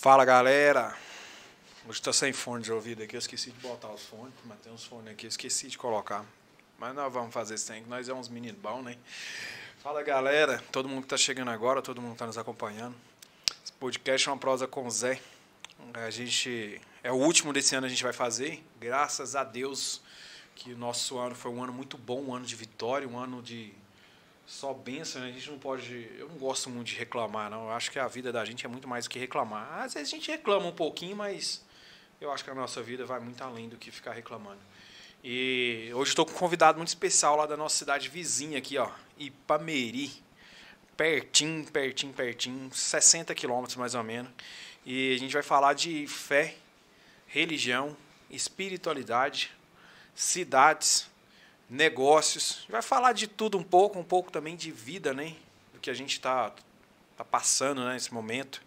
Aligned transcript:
Fala 0.00 0.24
galera! 0.24 0.96
Hoje 1.88 2.00
tô 2.00 2.12
sem 2.12 2.32
fone 2.32 2.62
de 2.62 2.70
ouvido 2.70 3.02
aqui, 3.02 3.16
eu 3.16 3.18
esqueci 3.18 3.50
de 3.50 3.58
botar 3.58 3.88
os 3.88 4.04
fones, 4.04 4.32
mas 4.44 4.56
tem 4.60 4.72
uns 4.72 4.84
fones 4.84 5.10
aqui, 5.10 5.26
eu 5.26 5.28
esqueci 5.28 5.66
de 5.66 5.76
colocar. 5.76 6.24
Mas 6.78 6.94
nós 6.94 7.12
vamos 7.12 7.34
fazer 7.34 7.56
isso 7.56 7.72
que 7.72 7.80
nós 7.80 8.08
é 8.08 8.14
uns 8.14 8.28
meninos 8.28 8.60
bons, 8.60 8.84
né? 8.84 8.96
Fala 9.82 10.00
galera, 10.04 10.62
todo 10.70 10.88
mundo 10.88 11.02
que 11.02 11.08
tá 11.08 11.16
chegando 11.16 11.50
agora, 11.50 11.82
todo 11.82 12.00
mundo 12.00 12.12
que 12.12 12.18
tá 12.18 12.28
nos 12.28 12.38
acompanhando. 12.38 12.94
Esse 13.64 13.72
podcast 13.72 14.28
é 14.28 14.30
uma 14.30 14.38
prosa 14.38 14.68
com 14.68 14.86
o 14.86 14.90
Zé. 14.90 15.20
A 15.92 16.10
gente. 16.10 16.80
É 17.02 17.10
o 17.10 17.16
último 17.16 17.52
desse 17.52 17.74
ano 17.74 17.88
a 17.88 17.90
gente 17.90 18.04
vai 18.04 18.12
fazer. 18.12 18.64
Graças 18.78 19.34
a 19.34 19.42
Deus 19.42 20.00
que 20.54 20.72
o 20.72 20.78
nosso 20.78 21.18
ano 21.18 21.34
foi 21.34 21.50
um 21.50 21.60
ano 21.60 21.72
muito 21.72 21.98
bom, 21.98 22.22
um 22.22 22.32
ano 22.32 22.46
de 22.46 22.54
vitória, 22.54 23.08
um 23.08 23.18
ano 23.18 23.42
de 23.42 23.74
só 24.48 24.72
benção, 24.72 25.20
né? 25.20 25.28
A 25.28 25.32
gente 25.32 25.50
não 25.50 25.58
pode. 25.58 26.10
Eu 26.16 26.26
não 26.26 26.38
gosto 26.38 26.70
muito 26.70 26.86
de 26.86 26.96
reclamar, 26.96 27.50
não. 27.50 27.64
Eu 27.64 27.70
acho 27.70 27.90
que 27.90 27.98
a 27.98 28.08
vida 28.08 28.32
da 28.32 28.42
gente 28.46 28.64
é 28.64 28.68
muito 28.68 28.88
mais 28.88 29.04
do 29.04 29.10
que 29.10 29.18
reclamar. 29.18 29.82
Às 29.82 29.92
vezes 29.92 30.08
a 30.08 30.16
gente 30.16 30.30
reclama 30.30 30.66
um 30.66 30.72
pouquinho, 30.72 31.14
mas 31.14 31.62
eu 32.18 32.32
acho 32.32 32.42
que 32.42 32.50
a 32.50 32.54
nossa 32.54 32.82
vida 32.82 33.04
vai 33.04 33.20
muito 33.20 33.44
além 33.44 33.68
do 33.68 33.76
que 33.76 33.90
ficar 33.90 34.12
reclamando. 34.12 34.58
E 35.22 35.90
hoje 35.94 36.12
estou 36.12 36.24
com 36.24 36.32
um 36.32 36.36
convidado 36.36 36.78
muito 36.78 36.88
especial 36.88 37.36
lá 37.36 37.44
da 37.44 37.58
nossa 37.58 37.76
cidade 37.76 38.08
vizinha 38.08 38.56
aqui, 38.56 38.78
ó, 38.78 38.90
Ipameri. 39.18 40.10
Pertinho, 40.96 41.70
pertinho, 41.70 42.12
pertinho, 42.14 42.72
60 42.72 43.34
quilômetros 43.34 43.76
mais 43.76 43.94
ou 43.94 44.02
menos. 44.02 44.32
E 44.84 45.14
a 45.14 45.18
gente 45.18 45.32
vai 45.32 45.42
falar 45.42 45.74
de 45.74 46.06
fé, 46.06 46.56
religião, 47.26 47.94
espiritualidade, 48.30 49.52
cidades, 50.14 51.06
negócios. 51.68 52.64
Vai 52.68 52.82
falar 52.82 53.12
de 53.12 53.26
tudo 53.26 53.58
um 53.58 53.62
pouco, 53.62 53.98
um 53.98 54.04
pouco 54.04 54.30
também 54.30 54.56
de 54.56 54.70
vida, 54.70 55.12
né? 55.12 55.34
Do 55.72 55.80
que 55.80 55.90
a 55.90 55.94
gente 55.94 56.12
está 56.12 56.52
tá 57.16 57.24
passando 57.24 57.84
né, 57.84 57.94
nesse 57.94 58.12
momento. 58.12 58.62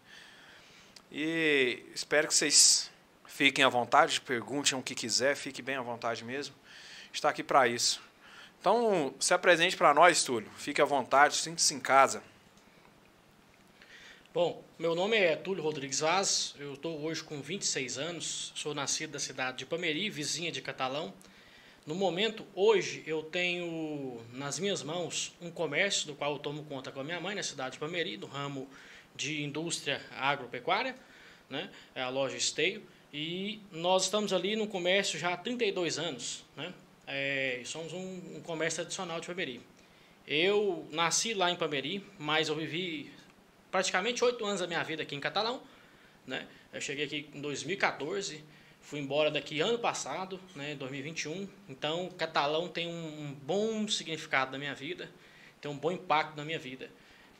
E 1.11 1.83
espero 1.93 2.27
que 2.27 2.33
vocês 2.33 2.91
fiquem 3.25 3.65
à 3.65 3.69
vontade, 3.69 4.21
perguntem 4.21 4.77
o 4.77 4.81
que 4.81 4.95
quiser, 4.95 5.35
fique 5.35 5.61
bem 5.61 5.75
à 5.75 5.81
vontade 5.81 6.23
mesmo. 6.23 6.55
Está 7.11 7.29
aqui 7.29 7.43
para 7.43 7.67
isso. 7.67 8.01
Então, 8.59 9.13
se 9.19 9.33
apresente 9.33 9.75
para 9.75 9.93
nós, 9.93 10.23
Túlio. 10.23 10.49
Fique 10.55 10.81
à 10.81 10.85
vontade, 10.85 11.35
sinta-se 11.35 11.73
em 11.73 11.79
casa. 11.79 12.21
Bom, 14.33 14.63
meu 14.79 14.95
nome 14.95 15.17
é 15.17 15.35
Túlio 15.35 15.61
Rodrigues 15.61 15.99
Vaz, 15.99 16.55
eu 16.57 16.75
estou 16.75 17.03
hoje 17.03 17.21
com 17.21 17.41
26 17.41 17.97
anos, 17.97 18.53
sou 18.55 18.73
nascido 18.73 19.11
da 19.11 19.19
cidade 19.19 19.57
de 19.57 19.65
Pameri, 19.65 20.09
vizinha 20.09 20.49
de 20.51 20.61
Catalão. 20.61 21.13
No 21.85 21.95
momento, 21.95 22.45
hoje, 22.53 23.03
eu 23.07 23.23
tenho 23.23 24.21
nas 24.33 24.59
minhas 24.59 24.83
mãos 24.83 25.33
um 25.41 25.49
comércio 25.49 26.05
do 26.05 26.13
qual 26.13 26.33
eu 26.33 26.39
tomo 26.39 26.63
conta 26.65 26.91
com 26.91 26.99
a 26.99 27.03
minha 27.03 27.19
mãe 27.19 27.33
na 27.33 27.41
cidade 27.41 27.73
de 27.73 27.79
Pameri, 27.79 28.17
no 28.17 28.27
ramo 28.27 28.69
de 29.15 29.41
indústria 29.41 29.99
agropecuária, 30.15 30.95
né? 31.49 31.71
é 31.95 32.01
a 32.03 32.09
loja 32.09 32.37
Esteio, 32.37 32.83
e 33.11 33.59
nós 33.71 34.03
estamos 34.03 34.31
ali 34.31 34.55
no 34.55 34.67
comércio 34.67 35.17
já 35.17 35.33
há 35.33 35.37
32 35.37 35.97
anos, 35.97 36.45
né? 36.55 36.71
É, 37.07 37.61
somos 37.65 37.91
um, 37.91 38.37
um 38.37 38.41
comércio 38.41 38.83
tradicional 38.83 39.19
de 39.19 39.27
Pameri. 39.27 39.59
Eu 40.27 40.87
nasci 40.91 41.33
lá 41.33 41.51
em 41.51 41.55
Pameri, 41.55 42.05
mas 42.17 42.47
eu 42.47 42.55
vivi 42.55 43.11
praticamente 43.71 44.23
oito 44.23 44.45
anos 44.45 44.61
da 44.61 44.67
minha 44.67 44.83
vida 44.83 45.01
aqui 45.01 45.15
em 45.15 45.19
Catalão. 45.19 45.61
Né? 46.27 46.47
Eu 46.71 46.79
cheguei 46.79 47.05
aqui 47.05 47.29
em 47.33 47.41
2014, 47.41 48.43
fui 48.81 48.99
embora 48.99 49.31
daqui 49.31 49.61
ano 49.61 49.79
passado, 49.79 50.39
né, 50.55 50.75
2021. 50.75 51.47
Então, 51.69 52.09
Catalão 52.17 52.67
tem 52.67 52.87
um 52.87 53.33
bom 53.43 53.87
significado 53.87 54.51
na 54.51 54.57
minha 54.57 54.73
vida, 54.73 55.09
tem 55.61 55.69
um 55.69 55.77
bom 55.77 55.91
impacto 55.91 56.35
na 56.35 56.43
minha 56.43 56.59
vida. 56.59 56.89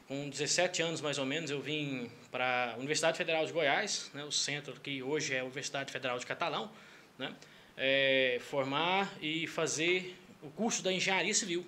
Com 0.08 0.30
17 0.30 0.82
anos 0.82 1.02
mais 1.02 1.18
ou 1.18 1.26
menos, 1.26 1.50
eu 1.50 1.62
vim 1.62 2.10
para 2.32 2.74
a 2.74 2.78
Universidade 2.78 3.18
Federal 3.18 3.46
de 3.46 3.52
Goiás, 3.52 4.12
né, 4.14 4.24
o 4.24 4.32
centro 4.32 4.80
que 4.80 5.02
hoje 5.02 5.34
é 5.34 5.40
a 5.40 5.44
Universidade 5.44 5.92
Federal 5.92 6.20
de 6.20 6.26
Catalão, 6.26 6.72
né, 7.18 7.34
é, 7.76 8.40
formar 8.42 9.12
e 9.22 9.48
fazer 9.48 10.18
o 10.42 10.50
curso 10.50 10.84
da 10.84 10.92
Engenharia 10.92 11.34
Civil. 11.34 11.66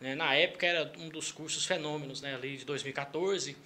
Né. 0.00 0.14
Na 0.14 0.34
época 0.34 0.66
era 0.66 0.92
um 0.98 1.08
dos 1.08 1.32
cursos 1.32 1.64
fenômenos, 1.64 2.20
né, 2.20 2.34
ali 2.34 2.56
de 2.56 2.64
2014 2.64 3.56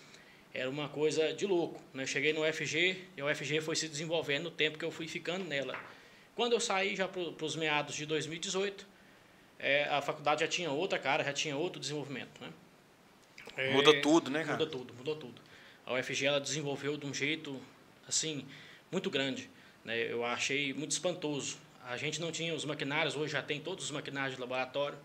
era 0.55 0.69
uma 0.69 0.89
coisa 0.89 1.33
de 1.33 1.47
louco. 1.47 1.83
Né? 1.95 2.07
Cheguei 2.07 2.33
no 2.33 2.47
UFG 2.47 3.05
e 3.17 3.23
o 3.23 3.31
UFG 3.31 3.61
foi 3.61 3.77
se 3.77 3.89
desenvolvendo 3.89 4.45
no 4.45 4.51
tempo 4.51 4.79
que 4.79 4.85
eu 4.85 4.91
fui 4.91 5.09
ficando 5.09 5.45
nela. 5.45 5.79
Quando 6.35 6.53
eu 6.53 6.61
saí 6.61 6.95
já 6.95 7.09
para 7.09 7.45
os 7.45 7.57
meados 7.57 7.95
de 7.95 8.07
2018, 8.07 8.87
é, 9.59 9.85
a 9.85 10.03
faculdade 10.03 10.43
já 10.43 10.49
tinha 10.49 10.71
outra 10.71 10.99
cara, 10.99 11.25
já 11.25 11.33
tinha 11.33 11.57
outro 11.57 11.81
desenvolvimento. 11.81 12.41
Né? 12.41 12.53
É, 13.57 13.73
muda 13.73 14.01
tudo, 14.01 14.31
né, 14.31 14.45
cara? 14.45 14.59
Muda 14.59 14.71
tudo, 14.71 14.95
mudou 14.95 15.17
tudo. 15.17 15.41
A 15.87 15.95
UFG 15.95 16.27
ela 16.27 16.41
desenvolveu 16.41 16.97
de 16.97 17.07
um 17.07 17.15
jeito 17.15 17.61
assim 18.07 18.47
muito 18.91 19.11
grande. 19.11 19.51
Né? 19.85 20.13
Eu 20.13 20.25
achei 20.25 20.73
muito 20.75 20.91
espantoso. 20.91 21.59
A 21.85 21.97
gente 21.97 22.21
não 22.21 22.31
tinha 22.31 22.55
os 22.55 22.65
maquinários, 22.65 23.17
hoje 23.17 23.33
já 23.33 23.43
tem 23.43 23.61
todos 23.61 23.87
os 23.87 23.91
maquinários 23.91 24.37
de 24.37 24.41
laboratório 24.41 24.99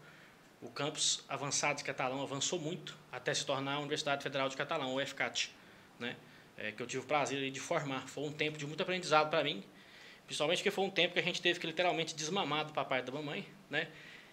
o 0.62 0.70
campus 0.70 1.24
avançado 1.30 1.78
de 1.78 1.84
Catalão 1.84 2.22
avançou 2.22 2.60
muito 2.60 2.98
até 3.12 3.34
se 3.34 3.46
tornar 3.46 3.74
a 3.74 3.80
Universidade 3.80 4.24
Federal 4.24 4.50
de 4.50 4.58
Catalão, 4.58 4.96
o 4.96 5.02
UFCAT, 5.02 5.52
né? 6.00 6.16
É, 6.58 6.72
que 6.72 6.82
eu 6.82 6.88
tive 6.88 7.04
o 7.04 7.06
prazer 7.06 7.52
de 7.52 7.60
formar. 7.60 8.08
Foi 8.08 8.24
um 8.24 8.32
tempo 8.32 8.58
de 8.58 8.66
muito 8.66 8.82
aprendizado 8.82 9.30
para 9.30 9.44
mim, 9.44 9.64
principalmente 10.26 10.58
porque 10.60 10.72
foi 10.72 10.86
um 10.86 10.90
tempo 10.90 11.14
que 11.14 11.20
a 11.20 11.24
gente 11.24 11.40
teve 11.40 11.60
que 11.60 11.68
literalmente 11.68 12.16
desmamar 12.16 12.66
do 12.66 12.74
papai 12.74 13.00
e 13.00 13.04
da 13.04 13.12
mamãe, 13.12 13.48
né? 13.70 13.88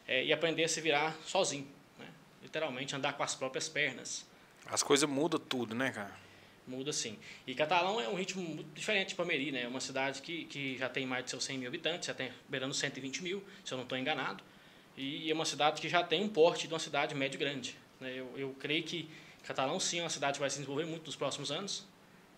É, 0.07 0.25
e 0.25 0.33
aprender 0.33 0.65
a 0.65 0.69
se 0.69 0.81
virar 0.81 1.15
sozinho, 1.25 1.67
né? 1.99 2.07
literalmente 2.43 2.97
andar 2.97 3.13
com 3.15 3.23
as 3.23 3.35
próprias 3.35 3.69
pernas. 3.69 4.27
As 4.67 4.83
coisas 4.83 5.09
mudam 5.09 5.39
tudo, 5.39 5.75
né, 5.75 5.91
cara? 5.91 6.25
Muda 6.67 6.95
sim. 6.95 7.19
E 7.47 7.55
Catalão 7.55 8.01
é 8.01 8.09
um 8.09 8.15
ritmo 8.15 8.43
muito 8.43 8.75
diferente 8.75 9.09
de 9.09 9.15
Pameri, 9.15 9.53
né? 9.53 9.63
É 9.65 9.69
uma 9.69 9.81
cidade 9.81 10.23
que, 10.23 10.47
que 10.47 10.79
já 10.79 10.89
tem 10.89 11.05
mais 11.05 11.25
de 11.25 11.31
seus 11.31 11.45
100 11.45 11.59
mil 11.59 11.69
habitantes, 11.69 12.07
já 12.07 12.15
tem 12.15 12.33
beirando 12.49 12.73
120 12.73 13.23
mil, 13.23 13.45
se 13.63 13.73
eu 13.73 13.77
não 13.77 13.83
estou 13.83 13.99
enganado 13.99 14.43
e 14.97 15.31
é 15.31 15.35
uma 15.35 15.45
cidade 15.45 15.81
que 15.81 15.89
já 15.89 16.03
tem 16.03 16.23
um 16.23 16.29
porte 16.29 16.69
de 16.69 16.75
uma 16.75 16.79
cidade 16.79 17.15
médio 17.15 17.39
grande. 17.39 17.77
Né? 18.01 18.13
Eu, 18.17 18.33
eu 18.37 18.57
creio 18.59 18.83
que 18.83 19.09
Catalão 19.45 19.79
sim 19.79 19.99
é 19.99 20.03
uma 20.03 20.11
cidade 20.11 20.35
que 20.35 20.41
vai 20.41 20.51
se 20.51 20.57
desenvolver 20.57 20.87
muito 20.87 21.07
nos 21.07 21.17
próximos 21.17 21.51
anos 21.51 21.85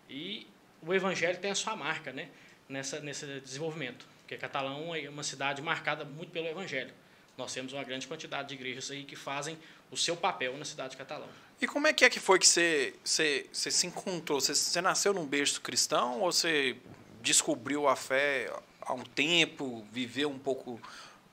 e 0.08 0.46
o 0.82 0.92
Evangelho 0.92 1.38
tem 1.38 1.50
a 1.50 1.54
sua 1.54 1.76
marca 1.76 2.12
né? 2.12 2.28
Nessa, 2.68 2.98
nesse 2.98 3.24
desenvolvimento, 3.40 4.04
porque 4.20 4.36
Catalão 4.36 4.92
é 4.92 5.08
uma 5.08 5.22
cidade 5.22 5.62
marcada 5.62 6.04
muito 6.04 6.32
pelo 6.32 6.48
Evangelho. 6.48 6.92
Nós 7.38 7.52
temos 7.52 7.72
uma 7.72 7.84
grande 7.84 8.08
quantidade 8.08 8.48
de 8.48 8.54
igrejas 8.54 8.90
aí 8.90 9.04
que 9.04 9.14
fazem 9.14 9.56
o 9.88 9.96
seu 9.96 10.16
papel 10.16 10.56
na 10.56 10.64
cidade 10.64 10.90
de 10.90 10.96
Catalão. 10.96 11.28
E 11.60 11.66
como 11.66 11.86
é 11.86 11.92
que 11.92 12.04
é 12.04 12.10
que 12.10 12.18
foi 12.18 12.38
que 12.38 12.48
você, 12.48 12.94
você, 13.04 13.46
você 13.52 13.70
se 13.70 13.86
encontrou? 13.86 14.40
Você, 14.40 14.54
você 14.54 14.80
nasceu 14.80 15.14
num 15.14 15.24
berço 15.24 15.60
cristão 15.60 16.20
ou 16.22 16.32
você 16.32 16.76
descobriu 17.22 17.86
a 17.88 17.94
fé 17.94 18.52
há 18.80 18.92
um 18.92 19.04
tempo, 19.04 19.86
viveu 19.92 20.28
um 20.28 20.38
pouco 20.38 20.80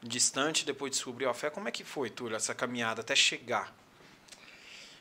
distante, 0.03 0.65
depois 0.65 0.91
descobriu 0.91 1.29
a 1.29 1.33
fé. 1.33 1.49
Como 1.49 1.67
é 1.67 1.71
que 1.71 1.83
foi, 1.83 2.09
Túlio, 2.09 2.35
essa 2.35 2.53
caminhada 2.53 3.01
até 3.01 3.15
chegar? 3.15 3.75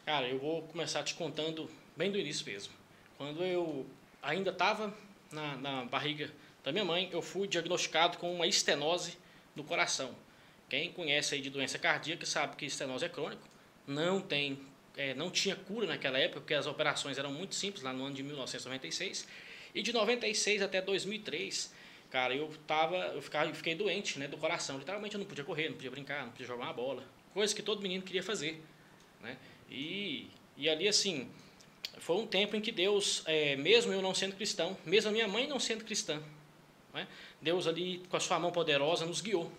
Cara, 0.04 0.26
eu 0.28 0.38
vou 0.38 0.62
começar 0.62 1.02
te 1.02 1.14
contando 1.14 1.70
bem 1.96 2.10
do 2.10 2.18
início 2.18 2.44
mesmo. 2.46 2.72
Quando 3.16 3.42
eu 3.44 3.86
ainda 4.22 4.50
estava 4.50 4.92
na, 5.30 5.56
na 5.56 5.84
barriga 5.84 6.30
da 6.64 6.72
minha 6.72 6.84
mãe, 6.84 7.08
eu 7.12 7.22
fui 7.22 7.46
diagnosticado 7.46 8.18
com 8.18 8.32
uma 8.34 8.46
estenose 8.46 9.16
no 9.54 9.64
coração. 9.64 10.14
Quem 10.68 10.92
conhece 10.92 11.34
aí 11.34 11.40
de 11.40 11.50
doença 11.50 11.78
cardíaca 11.78 12.24
sabe 12.24 12.56
que 12.56 12.64
estenose 12.64 13.04
é 13.04 13.08
crônico, 13.08 13.46
não 13.86 14.20
tem, 14.20 14.58
é, 14.96 15.12
não 15.14 15.30
tinha 15.30 15.54
cura 15.54 15.86
naquela 15.86 16.18
época, 16.18 16.40
porque 16.40 16.54
as 16.54 16.66
operações 16.66 17.18
eram 17.18 17.32
muito 17.32 17.54
simples, 17.54 17.82
lá 17.82 17.92
no 17.92 18.04
ano 18.04 18.14
de 18.14 18.22
1996. 18.22 19.26
E 19.74 19.82
de 19.82 19.92
96 19.92 20.62
até 20.62 20.80
2003, 20.80 21.72
Cara, 22.12 22.34
eu 22.36 22.52
tava, 22.66 22.94
eu 22.94 23.22
ficava, 23.22 23.52
fiquei 23.54 23.74
doente, 23.74 24.18
né, 24.18 24.28
do 24.28 24.36
coração. 24.36 24.76
Literalmente 24.78 25.14
eu 25.14 25.18
não 25.18 25.26
podia 25.26 25.42
correr, 25.42 25.70
não 25.70 25.76
podia 25.76 25.90
brincar, 25.90 26.24
não 26.24 26.30
podia 26.30 26.46
jogar 26.46 26.64
uma 26.64 26.72
bola, 26.74 27.02
coisa 27.32 27.54
que 27.54 27.62
todo 27.62 27.80
menino 27.80 28.02
queria 28.02 28.22
fazer, 28.22 28.62
né? 29.22 29.38
E 29.70 30.28
e 30.54 30.68
ali 30.68 30.86
assim, 30.86 31.30
foi 31.96 32.16
um 32.16 32.26
tempo 32.26 32.54
em 32.54 32.60
que 32.60 32.70
Deus, 32.70 33.22
é, 33.24 33.56
mesmo 33.56 33.94
eu 33.94 34.02
não 34.02 34.14
sendo 34.14 34.36
cristão, 34.36 34.76
mesmo 34.84 35.08
a 35.08 35.12
minha 35.12 35.26
mãe 35.26 35.46
não 35.46 35.58
sendo 35.58 35.84
cristã, 35.84 36.22
né, 36.92 37.08
Deus 37.40 37.66
ali 37.66 38.02
com 38.10 38.16
a 38.18 38.20
sua 38.20 38.38
mão 38.38 38.52
poderosa 38.52 39.06
nos 39.06 39.22
guiou. 39.22 39.50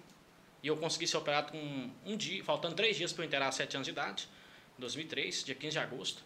E 0.61 0.67
eu 0.67 0.77
consegui 0.77 1.07
ser 1.07 1.17
operado 1.17 1.51
com 1.51 1.89
um 2.05 2.15
dia, 2.15 2.43
faltando 2.43 2.75
três 2.75 2.95
dias 2.95 3.11
para 3.11 3.23
eu 3.23 3.27
enterar 3.27 3.51
sete 3.51 3.75
anos 3.75 3.87
de 3.87 3.91
idade, 3.91 4.29
em 4.77 4.81
2003, 4.81 5.43
dia 5.43 5.55
15 5.55 5.71
de 5.71 5.79
agosto. 5.79 6.23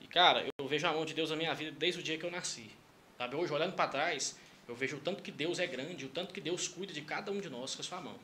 E 0.00 0.06
cara, 0.06 0.46
eu 0.56 0.68
vejo 0.68 0.86
a 0.86 0.92
mão 0.92 1.04
de 1.04 1.14
Deus 1.14 1.30
na 1.30 1.36
minha 1.36 1.52
vida 1.52 1.72
desde 1.72 1.98
o 1.98 2.02
dia 2.02 2.16
que 2.16 2.24
eu 2.24 2.30
nasci. 2.30 2.70
Sabe? 3.18 3.34
Hoje 3.34 3.52
olhando 3.52 3.74
para 3.74 3.88
trás, 3.88 4.38
eu 4.68 4.74
vejo 4.74 4.96
o 4.96 5.00
tanto 5.00 5.22
que 5.22 5.30
Deus 5.30 5.58
é 5.58 5.66
grande, 5.66 6.06
o 6.06 6.08
tanto 6.08 6.32
que 6.32 6.40
Deus 6.40 6.68
cuida 6.68 6.92
de 6.92 7.02
cada 7.02 7.30
um 7.30 7.40
de 7.40 7.48
nós 7.48 7.74
com 7.74 7.82
a 7.82 7.84
sua 7.84 8.00
mão. 8.00 8.16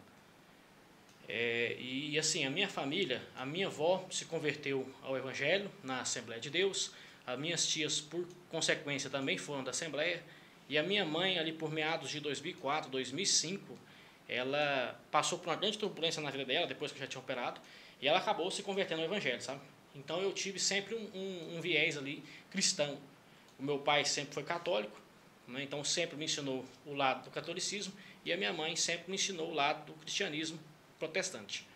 É, 1.29 1.77
e 1.79 2.19
assim, 2.19 2.45
a 2.45 2.51
minha 2.51 2.69
família, 2.69 3.23
a 3.37 3.47
minha 3.47 3.69
avó 3.69 4.05
se 4.11 4.25
converteu 4.25 4.89
ao 5.03 5.17
Evangelho 5.17 5.71
na 5.83 6.01
Assembleia 6.01 6.41
de 6.41 6.51
Deus, 6.51 6.93
as 7.27 7.39
minhas 7.39 7.67
tias, 7.67 8.01
por 8.01 8.27
consequência, 8.51 9.09
também 9.09 9.39
foram 9.39 9.63
da 9.63 9.71
Assembleia, 9.71 10.23
e 10.69 10.77
a 10.77 10.83
minha 10.83 11.05
mãe, 11.05 11.39
ali 11.39 11.53
por 11.53 11.71
meados 11.71 12.11
de 12.11 12.21
2004, 12.21 12.91
2005, 12.91 13.79
ela 14.29 15.01
passou 15.11 15.39
por 15.39 15.49
uma 15.49 15.57
grande 15.57 15.79
turbulência 15.79 16.23
na 16.23 16.31
vida 16.31 16.45
dela, 16.45 16.67
depois 16.67 16.91
que 16.91 16.99
já 16.99 17.07
tinha 17.07 17.21
operado, 17.21 17.61
e 18.01 18.09
ela 18.09 18.19
acabou 18.19 18.51
se 18.51 18.63
convertendo 18.63 19.03
ao 19.03 19.07
Evangelho, 19.07 19.43
sabe? 19.43 19.61
Então 19.95 20.23
eu 20.23 20.33
tive 20.33 20.59
sempre 20.59 20.95
um, 20.95 21.11
um, 21.15 21.57
um 21.57 21.61
viés 21.61 21.97
ali 21.97 22.23
cristão. 22.51 22.99
O 23.59 23.63
meu 23.63 23.79
pai 23.79 24.05
sempre 24.05 24.33
foi 24.33 24.43
católico, 24.43 25.01
né? 25.51 25.63
então 25.63 25.83
sempre 25.85 26.17
me 26.17 26.25
ensinou 26.25 26.65
o 26.87 26.95
lado 26.95 27.25
do 27.25 27.31
catolicismo 27.31 27.93
e 28.25 28.33
a 28.33 28.37
minha 28.37 28.53
mãe 28.53 28.77
sempre 28.77 29.09
me 29.09 29.17
ensinou 29.17 29.51
o 29.51 29.55
lado 29.55 29.87
do 29.87 29.93
cristianismo 29.95 30.59
protestante. 30.99 31.67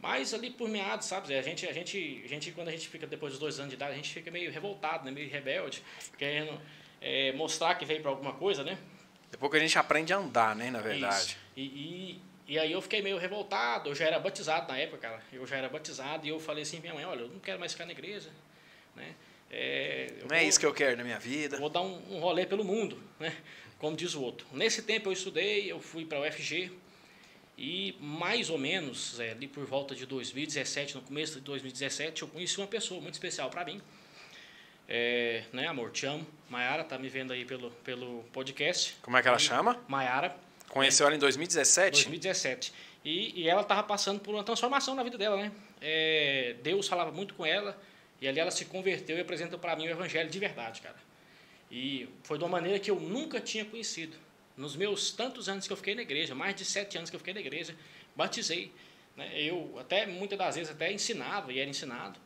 Mas 0.00 0.32
ali 0.32 0.50
por 0.50 0.68
meados, 0.68 1.06
sabe, 1.06 1.34
a 1.34 1.42
gente, 1.42 1.66
a 1.66 1.72
gente, 1.72 2.22
a 2.24 2.28
gente 2.28 2.52
quando 2.52 2.68
a 2.68 2.70
gente 2.70 2.88
fica 2.88 3.06
depois 3.06 3.32
dos 3.32 3.40
dois 3.40 3.58
anos 3.58 3.70
de 3.70 3.76
idade, 3.76 3.92
a 3.92 3.96
gente 3.96 4.12
fica 4.12 4.30
meio 4.30 4.50
revoltado, 4.50 5.04
né? 5.04 5.10
meio 5.10 5.28
rebelde, 5.28 5.82
querendo 6.16 6.58
é, 7.00 7.32
mostrar 7.32 7.74
que 7.74 7.84
veio 7.84 8.00
para 8.00 8.10
alguma 8.10 8.32
coisa, 8.32 8.64
né? 8.64 8.78
Depois 9.30 9.50
que 9.50 9.58
a 9.58 9.60
gente 9.60 9.78
aprende 9.78 10.12
a 10.12 10.16
andar, 10.16 10.56
né, 10.56 10.70
na 10.70 10.80
verdade. 10.80 11.36
E, 11.56 11.62
e, 11.62 12.22
e, 12.48 12.58
aí 12.58 12.72
eu 12.72 12.80
fiquei 12.82 13.00
meio 13.00 13.16
revoltado, 13.16 13.90
eu 13.90 13.94
já 13.94 14.06
era 14.06 14.18
batizado 14.18 14.72
na 14.72 14.78
época, 14.78 14.98
cara, 14.98 15.22
eu 15.32 15.46
já 15.46 15.56
era 15.56 15.68
batizado 15.68 16.26
e 16.26 16.30
eu 16.30 16.40
falei 16.40 16.62
assim 16.62 16.80
minha 16.80 16.94
mãe, 16.94 17.04
olha, 17.04 17.20
eu 17.20 17.28
não 17.28 17.38
quero 17.38 17.60
mais 17.60 17.72
ficar 17.72 17.86
na 17.86 17.92
igreja, 17.92 18.30
né? 18.96 19.14
É, 19.50 20.12
não 20.20 20.26
é 20.26 20.28
vou, 20.28 20.36
é 20.38 20.44
isso 20.44 20.60
que 20.60 20.66
eu 20.66 20.72
quero 20.72 20.96
na 20.96 21.04
minha 21.04 21.18
vida. 21.18 21.56
Vou 21.58 21.68
dar 21.68 21.82
um, 21.82 22.00
um 22.10 22.20
rolê 22.20 22.46
pelo 22.46 22.64
mundo, 22.64 23.02
né? 23.18 23.36
Como 23.78 23.96
diz 23.96 24.14
o 24.14 24.22
outro. 24.22 24.46
Nesse 24.52 24.82
tempo 24.82 25.08
eu 25.08 25.12
estudei, 25.12 25.70
eu 25.70 25.80
fui 25.80 26.04
para 26.04 26.18
a 26.18 26.28
UFG, 26.28 26.70
e 27.62 27.94
mais 28.00 28.48
ou 28.48 28.56
menos, 28.56 29.20
é, 29.20 29.32
ali 29.32 29.46
por 29.46 29.66
volta 29.66 29.94
de 29.94 30.06
2017, 30.06 30.94
no 30.94 31.02
começo 31.02 31.34
de 31.34 31.40
2017, 31.40 32.22
eu 32.22 32.28
conheci 32.28 32.56
uma 32.56 32.66
pessoa 32.66 33.02
muito 33.02 33.14
especial 33.14 33.50
para 33.50 33.64
mim. 33.66 33.82
É, 34.88 35.44
né, 35.52 35.66
amor, 35.66 35.90
te 35.90 36.06
amo. 36.06 36.26
Maiara 36.48 36.82
tá 36.82 36.98
me 36.98 37.08
vendo 37.08 37.32
aí 37.32 37.44
pelo, 37.44 37.70
pelo 37.84 38.24
podcast. 38.32 38.96
Como 39.02 39.16
é 39.16 39.22
que 39.22 39.28
ela 39.28 39.36
e, 39.36 39.40
chama? 39.40 39.78
Maiara. 39.86 40.34
Conheceu 40.68 41.06
ela 41.06 41.14
em 41.14 41.18
2017? 41.18 41.92
2017. 41.92 42.72
E, 43.04 43.42
e 43.42 43.48
ela 43.48 43.60
estava 43.60 43.82
passando 43.82 44.20
por 44.20 44.34
uma 44.34 44.42
transformação 44.42 44.94
na 44.94 45.02
vida 45.02 45.18
dela, 45.18 45.36
né? 45.36 45.52
É, 45.82 46.56
Deus 46.62 46.88
falava 46.88 47.12
muito 47.12 47.34
com 47.34 47.44
ela 47.44 47.78
e 48.20 48.28
ali 48.28 48.38
ela 48.38 48.50
se 48.50 48.66
converteu 48.66 49.16
e 49.16 49.20
apresentou 49.20 49.58
para 49.58 49.74
mim 49.74 49.86
o 49.86 49.90
evangelho 49.90 50.28
de 50.28 50.38
verdade, 50.38 50.80
cara. 50.80 50.96
E 51.70 52.08
foi 52.22 52.36
de 52.36 52.44
uma 52.44 52.50
maneira 52.50 52.78
que 52.78 52.90
eu 52.90 52.98
nunca 52.98 53.40
tinha 53.40 53.64
conhecido. 53.64 54.16
Nos 54.56 54.76
meus 54.76 55.12
tantos 55.12 55.48
anos 55.48 55.66
que 55.66 55.72
eu 55.72 55.76
fiquei 55.76 55.94
na 55.94 56.02
igreja, 56.02 56.34
mais 56.34 56.54
de 56.54 56.64
sete 56.64 56.98
anos 56.98 57.08
que 57.08 57.16
eu 57.16 57.20
fiquei 57.20 57.32
na 57.32 57.40
igreja, 57.40 57.74
batizei. 58.14 58.72
Né? 59.16 59.40
Eu 59.40 59.78
até 59.78 60.06
muitas 60.06 60.38
das 60.38 60.56
vezes 60.56 60.72
até 60.72 60.92
ensinava 60.92 61.52
e 61.52 61.58
era 61.58 61.70
ensinado. 61.70 62.18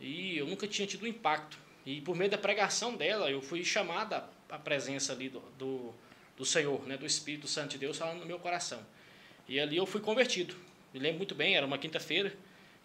E 0.00 0.38
eu 0.38 0.46
nunca 0.46 0.66
tinha 0.66 0.86
tido 0.86 1.06
impacto. 1.06 1.58
E 1.84 2.00
por 2.00 2.16
meio 2.16 2.30
da 2.30 2.38
pregação 2.38 2.96
dela, 2.96 3.30
eu 3.30 3.42
fui 3.42 3.64
chamada 3.64 4.28
à 4.48 4.58
presença 4.58 5.12
ali 5.12 5.28
do, 5.28 5.40
do, 5.58 5.94
do 6.36 6.44
Senhor, 6.44 6.86
né? 6.86 6.96
do 6.96 7.04
Espírito 7.04 7.46
Santo 7.46 7.72
de 7.72 7.78
Deus 7.78 7.98
falando 7.98 8.20
no 8.20 8.26
meu 8.26 8.38
coração. 8.38 8.84
E 9.48 9.60
ali 9.60 9.76
eu 9.76 9.86
fui 9.86 10.00
convertido. 10.00 10.54
Me 10.94 11.00
lembro 11.00 11.18
muito 11.18 11.34
bem, 11.34 11.56
era 11.56 11.66
uma 11.66 11.78
quinta-feira, 11.78 12.32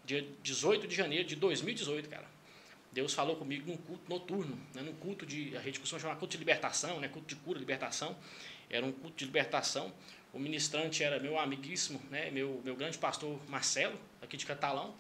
dia 0.03 0.25
18 0.43 0.88
de 0.88 0.96
janeiro 0.96 1.24
de 1.24 1.36
2018, 1.36 2.10
cara. 2.10 2.30
Deus 2.91 3.13
falou 3.13 3.36
comigo 3.38 3.69
num 3.69 3.77
culto 3.77 4.03
noturno, 4.10 4.60
né, 4.74 4.81
num 4.81 4.93
culto 4.93 5.25
de, 5.25 5.55
a 5.55 5.62
gente 5.62 5.79
costuma 5.79 6.00
chamar 6.00 6.15
culto 6.17 6.31
de 6.33 6.38
libertação, 6.38 7.00
né, 7.00 7.07
culto 7.07 7.27
de 7.27 7.36
cura, 7.36 7.57
libertação. 7.57 8.17
Era 8.69 8.86
um 8.86 8.91
culto 8.91 9.17
de 9.17 9.25
libertação. 9.25 9.93
O 10.33 10.39
ministrante 10.39 11.03
era 11.03 11.19
meu 11.19 11.39
amiguíssimo, 11.39 12.01
né, 12.10 12.29
meu, 12.31 12.62
meu 12.63 12.75
grande 12.75 12.98
pastor 12.98 13.39
Marcelo, 13.50 13.98
aqui 14.21 14.36
de 14.36 14.45
Catalão. 14.45 14.93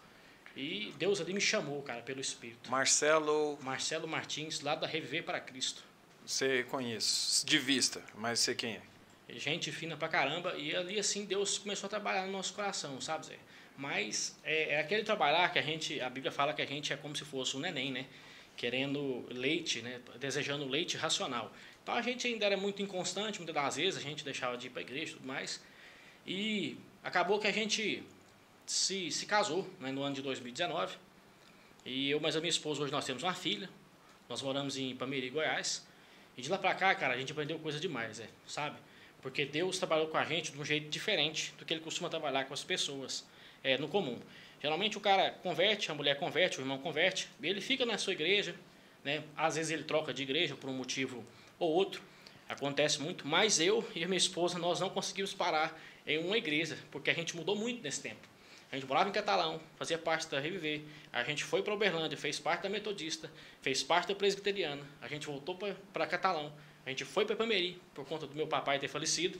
E 0.55 0.93
Deus 0.97 1.21
ali 1.21 1.33
me 1.33 1.41
chamou, 1.41 1.81
cara, 1.81 2.01
pelo 2.01 2.19
Espírito. 2.19 2.69
Marcelo. 2.69 3.57
Marcelo 3.61 4.07
Martins, 4.07 4.59
lá 4.61 4.75
da 4.75 4.85
Reviver 4.85 5.23
para 5.23 5.39
Cristo. 5.39 5.83
Você 6.25 6.63
conhece, 6.63 7.45
de 7.45 7.57
vista, 7.57 8.01
mas 8.15 8.39
você 8.39 8.53
quem 8.53 8.75
é? 8.75 8.81
Gente 9.29 9.71
fina 9.71 9.95
pra 9.95 10.09
caramba. 10.09 10.55
E 10.57 10.75
ali, 10.75 10.99
assim, 10.99 11.25
Deus 11.25 11.57
começou 11.57 11.87
a 11.87 11.89
trabalhar 11.89 12.25
no 12.25 12.33
nosso 12.33 12.53
coração, 12.53 12.99
sabe, 12.99 13.27
Zé? 13.27 13.39
Mas 13.77 14.37
é, 14.43 14.75
é, 14.75 14.79
aquele 14.79 15.03
trabalhar 15.03 15.51
que 15.51 15.59
a 15.59 15.61
gente, 15.61 15.99
a 15.99 16.09
Bíblia 16.09 16.31
fala 16.31 16.53
que 16.53 16.61
a 16.61 16.65
gente 16.65 16.93
é 16.93 16.97
como 16.97 17.15
se 17.15 17.25
fosse 17.25 17.55
um 17.57 17.59
neném, 17.59 17.91
né? 17.91 18.05
Querendo 18.55 19.25
leite, 19.29 19.81
né? 19.81 19.99
Desejando 20.19 20.67
leite 20.67 20.97
racional. 20.97 21.51
Então 21.81 21.95
a 21.95 22.01
gente 22.01 22.27
ainda 22.27 22.45
era 22.45 22.57
muito 22.57 22.81
inconstante, 22.81 23.39
muitas 23.39 23.55
das 23.55 23.75
vezes 23.75 23.97
a 23.97 24.01
gente 24.01 24.23
deixava 24.23 24.57
de 24.57 24.67
ir 24.67 24.69
para 24.69 24.81
a 24.81 24.83
igreja 24.83 25.11
e 25.11 25.15
tudo 25.15 25.27
mais. 25.27 25.61
E 26.25 26.77
acabou 27.03 27.39
que 27.39 27.47
a 27.47 27.51
gente 27.51 28.03
se, 28.65 29.09
se 29.11 29.25
casou 29.25 29.67
né, 29.79 29.91
no 29.91 30.03
ano 30.03 30.15
de 30.15 30.21
2019. 30.21 30.95
E 31.83 32.11
eu 32.11 32.19
mais 32.19 32.35
a 32.35 32.39
minha 32.39 32.49
esposa 32.49 32.83
hoje 32.83 32.91
nós 32.91 33.05
temos 33.05 33.23
uma 33.23 33.33
filha. 33.33 33.69
Nós 34.29 34.41
moramos 34.41 34.77
em 34.77 34.95
Pameri, 34.95 35.29
Goiás. 35.29 35.85
E 36.37 36.41
de 36.41 36.49
lá 36.49 36.57
para 36.57 36.73
cá, 36.75 36.93
cara, 36.95 37.15
a 37.15 37.17
gente 37.17 37.31
aprendeu 37.31 37.59
coisa 37.59 37.79
demais, 37.79 38.19
é, 38.19 38.27
sabe? 38.47 38.77
Porque 39.21 39.45
Deus 39.45 39.77
trabalhou 39.77 40.07
com 40.07 40.17
a 40.17 40.23
gente 40.23 40.51
de 40.51 40.59
um 40.59 40.65
jeito 40.65 40.89
diferente 40.89 41.53
do 41.57 41.65
que 41.65 41.73
ele 41.73 41.81
costuma 41.81 42.09
trabalhar 42.09 42.45
com 42.45 42.53
as 42.53 42.63
pessoas 42.63 43.25
é, 43.63 43.77
no 43.77 43.87
comum. 43.87 44.19
Geralmente 44.61 44.97
o 44.97 45.01
cara 45.01 45.31
converte, 45.41 45.91
a 45.91 45.95
mulher 45.95 46.17
converte, 46.19 46.59
o 46.59 46.61
irmão 46.61 46.77
converte, 46.77 47.27
ele 47.41 47.59
fica 47.59 47.85
na 47.85 47.97
sua 47.97 48.13
igreja, 48.13 48.55
né? 49.03 49.23
às 49.35 49.55
vezes 49.55 49.71
ele 49.71 49.83
troca 49.83 50.13
de 50.13 50.21
igreja 50.21 50.55
por 50.55 50.69
um 50.69 50.73
motivo 50.73 51.25
ou 51.57 51.71
outro, 51.71 52.01
acontece 52.47 53.01
muito, 53.01 53.27
mas 53.27 53.59
eu 53.59 53.87
e 53.95 54.05
minha 54.05 54.17
esposa 54.17 54.59
nós 54.59 54.79
não 54.79 54.89
conseguimos 54.89 55.33
parar 55.33 55.79
em 56.05 56.19
uma 56.19 56.37
igreja, 56.37 56.77
porque 56.91 57.09
a 57.09 57.13
gente 57.13 57.35
mudou 57.35 57.55
muito 57.55 57.81
nesse 57.81 58.01
tempo. 58.01 58.29
A 58.71 58.75
gente 58.75 58.87
morava 58.87 59.09
em 59.09 59.11
Catalão, 59.11 59.59
fazia 59.75 59.97
parte 59.97 60.29
da 60.29 60.39
Reviver, 60.39 60.81
a 61.11 61.23
gente 61.23 61.43
foi 61.43 61.61
para 61.61 61.73
Uberlândia, 61.73 62.17
fez 62.17 62.39
parte 62.39 62.63
da 62.63 62.69
Metodista, 62.69 63.29
fez 63.61 63.83
parte 63.83 64.07
da 64.09 64.15
Presbiteriana, 64.15 64.81
a 65.01 65.07
gente 65.07 65.27
voltou 65.27 65.57
para 65.91 66.07
Catalão, 66.07 66.53
a 66.85 66.89
gente 66.89 67.03
foi 67.03 67.25
para 67.25 67.35
Pameri, 67.35 67.81
por 67.93 68.05
conta 68.05 68.25
do 68.25 68.33
meu 68.33 68.47
papai 68.47 68.79
ter 68.79 68.87
falecido, 68.87 69.39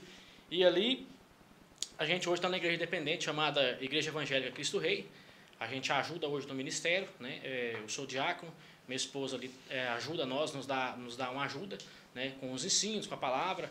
e 0.50 0.62
ali 0.62 1.06
a 1.98 2.04
gente 2.04 2.28
hoje 2.28 2.38
está 2.38 2.48
na 2.48 2.56
igreja 2.56 2.76
independente 2.76 3.24
chamada 3.24 3.78
Igreja 3.80 4.10
Evangélica 4.10 4.50
Cristo 4.52 4.78
Rei. 4.78 5.08
A 5.58 5.66
gente 5.66 5.92
ajuda 5.92 6.26
hoje 6.26 6.46
no 6.48 6.54
ministério, 6.54 7.08
né? 7.20 7.40
É, 7.44 7.76
eu 7.80 7.88
sou 7.88 8.06
diácono, 8.06 8.52
minha 8.88 8.96
esposa 8.96 9.36
ali 9.36 9.50
é, 9.70 9.86
ajuda 9.88 10.26
nós, 10.26 10.52
nos 10.52 10.66
dá, 10.66 10.96
nos 10.96 11.16
dá 11.16 11.30
uma 11.30 11.44
ajuda, 11.44 11.78
né? 12.14 12.34
Com 12.40 12.52
os 12.52 12.64
ensinos, 12.64 13.06
com 13.06 13.14
a 13.14 13.18
palavra, 13.18 13.70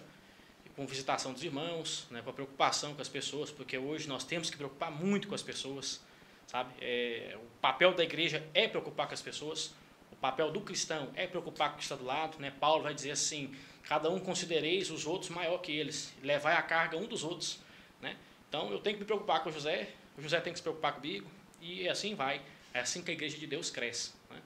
com 0.76 0.86
visitação 0.86 1.34
dos 1.34 1.44
irmãos, 1.44 2.08
né? 2.10 2.22
Com 2.22 2.30
a 2.30 2.34
preocupação 2.34 2.94
com 2.94 3.02
as 3.02 3.10
pessoas, 3.10 3.52
porque 3.52 3.78
hoje 3.78 4.08
nós 4.08 4.24
temos 4.24 4.50
que 4.50 4.56
preocupar 4.56 4.90
muito 4.90 5.28
com 5.28 5.36
as 5.36 5.44
pessoas, 5.44 6.02
sabe? 6.48 6.74
É, 6.80 7.36
o 7.36 7.60
papel 7.60 7.94
da 7.94 8.04
igreja 8.04 8.48
é 8.54 8.68
preocupar 8.68 9.08
com 9.08 9.14
as 9.14 9.22
pessoas. 9.22 9.74
O 10.12 10.16
papel 10.16 10.52
do 10.52 10.62
cristão 10.62 11.10
é 11.16 11.28
preocupar 11.28 11.70
com 11.70 11.76
o 11.76 11.78
que 11.78 11.84
está 11.84 11.96
do 11.96 12.06
lado, 12.06 12.40
né? 12.40 12.54
Paulo 12.58 12.84
vai 12.84 12.94
dizer 12.94 13.12
assim: 13.12 13.54
cada 13.84 14.10
um 14.10 14.20
considereis 14.20 14.90
os 14.90 15.06
outros 15.06 15.30
maior 15.30 15.58
que 15.58 15.74
eles, 15.74 16.14
levai 16.24 16.56
a 16.56 16.62
carga 16.62 16.96
um 16.96 17.06
dos 17.06 17.26
outros. 17.26 17.60
Né? 18.02 18.18
Então 18.50 18.72
eu 18.72 18.80
tenho 18.80 18.96
que 18.96 19.02
me 19.02 19.06
preocupar 19.06 19.44
com 19.44 19.50
o 19.50 19.52
José, 19.52 19.90
o 20.18 20.22
José 20.22 20.40
tem 20.42 20.52
que 20.52 20.60
se 20.60 20.64
preocupar 20.64 20.94
comigo, 20.94 21.30
e 21.62 21.88
assim 21.88 22.16
vai. 22.16 22.42
É 22.74 22.80
assim 22.80 23.02
que 23.02 23.12
a 23.12 23.14
igreja 23.14 23.38
de 23.38 23.48
Deus 23.48 23.70
cresce. 23.70 24.12
Né? 24.30 24.42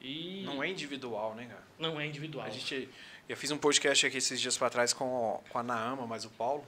E 0.00 0.42
não 0.44 0.62
é 0.62 0.68
individual, 0.68 1.34
né, 1.34 1.46
cara? 1.46 1.62
Não 1.78 2.00
é 2.00 2.06
individual. 2.06 2.46
A 2.46 2.50
gente, 2.50 2.88
eu 3.28 3.36
fiz 3.36 3.50
um 3.50 3.58
podcast 3.58 4.06
aqui 4.06 4.16
esses 4.16 4.40
dias 4.40 4.56
para 4.56 4.70
trás 4.70 4.92
com, 4.92 5.42
com 5.48 5.58
a 5.58 5.62
Naama, 5.62 6.06
mas 6.06 6.24
o 6.24 6.30
Paulo. 6.30 6.64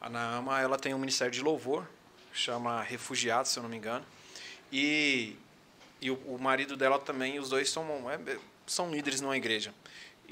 A 0.00 0.08
Naama 0.08 0.60
ela 0.60 0.78
tem 0.78 0.94
um 0.94 0.98
ministério 0.98 1.32
de 1.32 1.40
louvor, 1.40 1.88
chama 2.32 2.82
Refugiados, 2.82 3.50
se 3.50 3.58
eu 3.58 3.62
não 3.62 3.70
me 3.70 3.76
engano. 3.76 4.04
E, 4.72 5.36
e 6.00 6.10
o, 6.10 6.14
o 6.26 6.38
marido 6.38 6.76
dela 6.76 6.98
também, 6.98 7.38
os 7.38 7.48
dois 7.48 7.68
são, 7.68 7.84
é, 8.10 8.38
são 8.66 8.90
líderes 8.90 9.20
numa 9.20 9.36
igreja. 9.36 9.74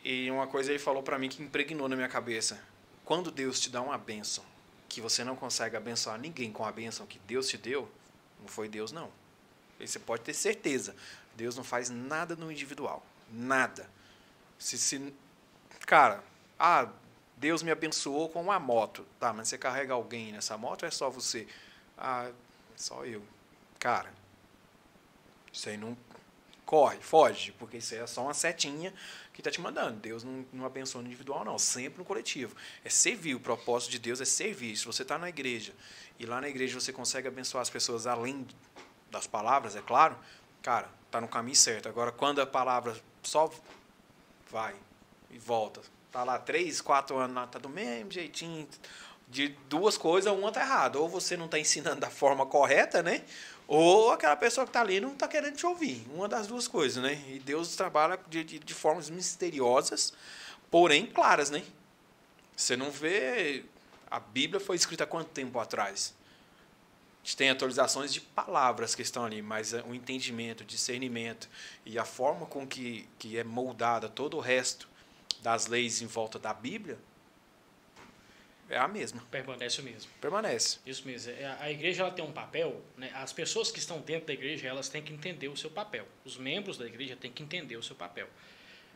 E 0.02 0.30
uma 0.30 0.46
coisa 0.46 0.70
ele 0.70 0.78
falou 0.78 1.02
para 1.02 1.18
mim 1.18 1.28
que 1.28 1.42
impregnou 1.42 1.88
na 1.88 1.96
minha 1.96 2.08
cabeça. 2.08 2.62
Quando 3.04 3.30
Deus 3.30 3.60
te 3.60 3.68
dá 3.70 3.82
uma 3.82 3.98
bênção, 3.98 4.44
que 4.90 5.00
você 5.00 5.22
não 5.22 5.36
consegue 5.36 5.76
abençoar 5.76 6.18
ninguém 6.18 6.52
com 6.52 6.64
a 6.66 6.72
bênção 6.72 7.06
que 7.06 7.20
Deus 7.20 7.48
te 7.48 7.56
deu, 7.56 7.88
não 8.40 8.48
foi 8.48 8.68
Deus, 8.68 8.90
não. 8.90 9.08
E 9.78 9.86
você 9.86 10.00
pode 10.00 10.24
ter 10.24 10.34
certeza. 10.34 10.96
Deus 11.36 11.56
não 11.56 11.62
faz 11.62 11.88
nada 11.88 12.34
no 12.34 12.50
individual. 12.50 13.06
Nada. 13.32 13.88
Se, 14.58 14.76
se, 14.76 15.14
cara, 15.86 16.24
ah, 16.58 16.88
Deus 17.36 17.62
me 17.62 17.70
abençoou 17.70 18.28
com 18.28 18.42
uma 18.42 18.58
moto. 18.58 19.06
Tá, 19.20 19.32
mas 19.32 19.48
você 19.48 19.56
carrega 19.56 19.94
alguém 19.94 20.32
nessa 20.32 20.58
moto 20.58 20.82
ou 20.82 20.88
é 20.88 20.90
só 20.90 21.08
você? 21.08 21.46
Ah, 21.96 22.32
só 22.74 23.04
eu. 23.04 23.22
Cara, 23.78 24.12
isso 25.52 25.68
aí 25.68 25.76
não. 25.76 25.96
Corre, 26.70 26.98
foge, 27.00 27.50
porque 27.58 27.78
isso 27.78 27.96
é 27.96 28.06
só 28.06 28.22
uma 28.22 28.32
setinha 28.32 28.94
que 29.32 29.40
está 29.40 29.50
te 29.50 29.60
mandando. 29.60 29.98
Deus 29.98 30.22
não, 30.22 30.46
não 30.52 30.64
abençoa 30.64 31.02
no 31.02 31.08
individual, 31.08 31.44
não. 31.44 31.58
Sempre 31.58 31.98
no 31.98 32.04
coletivo. 32.04 32.54
É 32.84 32.88
servir. 32.88 33.34
O 33.34 33.40
propósito 33.40 33.90
de 33.90 33.98
Deus 33.98 34.20
é 34.20 34.24
servir. 34.24 34.76
Se 34.76 34.86
você 34.86 35.02
está 35.02 35.18
na 35.18 35.28
igreja 35.28 35.72
e 36.16 36.24
lá 36.24 36.40
na 36.40 36.48
igreja 36.48 36.78
você 36.78 36.92
consegue 36.92 37.26
abençoar 37.26 37.62
as 37.62 37.68
pessoas 37.68 38.06
além 38.06 38.46
das 39.10 39.26
palavras, 39.26 39.74
é 39.74 39.82
claro, 39.82 40.16
cara, 40.62 40.88
está 41.06 41.20
no 41.20 41.26
caminho 41.26 41.56
certo. 41.56 41.88
Agora, 41.88 42.12
quando 42.12 42.40
a 42.40 42.46
palavra 42.46 42.96
só 43.20 43.52
vai 44.48 44.76
e 45.28 45.40
volta, 45.40 45.80
tá 46.12 46.22
lá 46.22 46.38
três, 46.38 46.80
quatro 46.80 47.18
anos, 47.18 47.50
tá 47.50 47.58
do 47.58 47.68
mesmo 47.68 48.12
jeitinho, 48.12 48.68
de 49.26 49.48
duas 49.68 49.98
coisas, 49.98 50.32
uma 50.32 50.52
tá 50.52 50.60
errada. 50.60 51.00
Ou 51.00 51.08
você 51.08 51.36
não 51.36 51.46
está 51.46 51.58
ensinando 51.58 52.00
da 52.00 52.10
forma 52.10 52.46
correta, 52.46 53.02
né? 53.02 53.24
Ou 53.72 54.10
aquela 54.10 54.34
pessoa 54.34 54.64
que 54.64 54.70
está 54.70 54.80
ali 54.80 54.98
não 54.98 55.12
está 55.12 55.28
querendo 55.28 55.54
te 55.54 55.64
ouvir. 55.64 56.04
Uma 56.12 56.26
das 56.26 56.48
duas 56.48 56.66
coisas, 56.66 57.00
né? 57.00 57.22
E 57.28 57.38
Deus 57.38 57.76
trabalha 57.76 58.18
de, 58.28 58.42
de, 58.42 58.58
de 58.58 58.74
formas 58.74 59.08
misteriosas, 59.08 60.12
porém 60.68 61.06
claras, 61.06 61.50
né? 61.50 61.62
Você 62.56 62.76
não 62.76 62.90
vê. 62.90 63.64
A 64.10 64.18
Bíblia 64.18 64.58
foi 64.58 64.74
escrita 64.74 65.04
há 65.04 65.06
quanto 65.06 65.28
tempo 65.28 65.56
atrás? 65.60 66.12
A 67.22 67.24
gente 67.24 67.36
tem 67.36 67.48
atualizações 67.48 68.12
de 68.12 68.20
palavras 68.20 68.96
que 68.96 69.02
estão 69.02 69.24
ali, 69.24 69.40
mas 69.40 69.72
o 69.72 69.94
entendimento, 69.94 70.62
o 70.62 70.66
discernimento 70.66 71.48
e 71.86 71.96
a 71.96 72.04
forma 72.04 72.46
com 72.46 72.66
que, 72.66 73.08
que 73.20 73.38
é 73.38 73.44
moldada 73.44 74.08
todo 74.08 74.36
o 74.36 74.40
resto 74.40 74.88
das 75.42 75.68
leis 75.68 76.02
em 76.02 76.06
volta 76.06 76.40
da 76.40 76.52
Bíblia 76.52 76.98
é 78.70 78.78
a 78.78 78.88
mesma. 78.88 79.20
Permanece 79.30 79.80
o 79.80 79.84
mesmo. 79.84 80.10
Permanece. 80.20 80.78
Isso 80.86 81.06
mesmo. 81.06 81.32
É, 81.32 81.56
A 81.60 81.70
igreja 81.70 82.02
ela 82.02 82.12
tem 82.12 82.24
um 82.24 82.32
papel, 82.32 82.80
né? 82.96 83.10
as 83.14 83.32
pessoas 83.32 83.70
que 83.70 83.78
estão 83.78 84.00
dentro 84.00 84.28
da 84.28 84.32
igreja 84.32 84.68
elas 84.68 84.88
têm 84.88 85.02
que 85.02 85.12
entender 85.12 85.48
o 85.48 85.56
seu 85.56 85.70
papel. 85.70 86.06
Os 86.24 86.36
membros 86.36 86.78
da 86.78 86.86
igreja 86.86 87.16
têm 87.16 87.32
que 87.32 87.42
entender 87.42 87.76
o 87.76 87.82
seu 87.82 87.96
papel. 87.96 88.28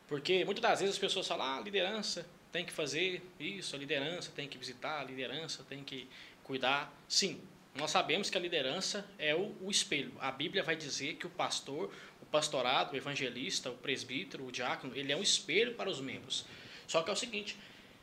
Porque 0.06 0.44
muitas 0.44 0.62
das 0.62 0.80
vezes 0.80 0.94
as 0.94 1.00
pessoas 1.00 1.26
falam, 1.26 1.44
ah, 1.44 1.56
a 1.58 1.60
liderança 1.60 2.26
tem 2.52 2.64
que 2.64 2.72
fazer 2.72 3.20
isso, 3.40 3.74
a 3.74 3.78
liderança 3.78 4.30
tem 4.34 4.46
que 4.46 4.56
visitar, 4.56 5.00
a 5.00 5.04
liderança 5.04 5.64
tem 5.68 5.82
que 5.82 6.08
cuidar. 6.44 6.94
Sim, 7.08 7.40
nós 7.74 7.90
sabemos 7.90 8.30
que 8.30 8.38
a 8.38 8.40
liderança 8.40 9.04
é 9.18 9.34
o, 9.34 9.56
o 9.60 9.70
espelho. 9.70 10.12
A 10.20 10.30
Bíblia 10.30 10.62
vai 10.62 10.76
dizer 10.76 11.16
que 11.16 11.26
o 11.26 11.30
pastor, 11.30 11.92
o 12.22 12.26
pastorado, 12.26 12.92
o 12.92 12.96
evangelista, 12.96 13.70
o 13.70 13.74
presbítero, 13.74 14.46
o 14.46 14.52
diácono, 14.52 14.94
ele 14.94 15.10
é 15.10 15.16
um 15.16 15.22
espelho 15.22 15.74
para 15.74 15.90
os 15.90 16.00
membros. 16.00 16.46
Só 16.86 17.02
que 17.02 17.10
é 17.10 17.12
o 17.12 17.16
seguinte, 17.16 17.56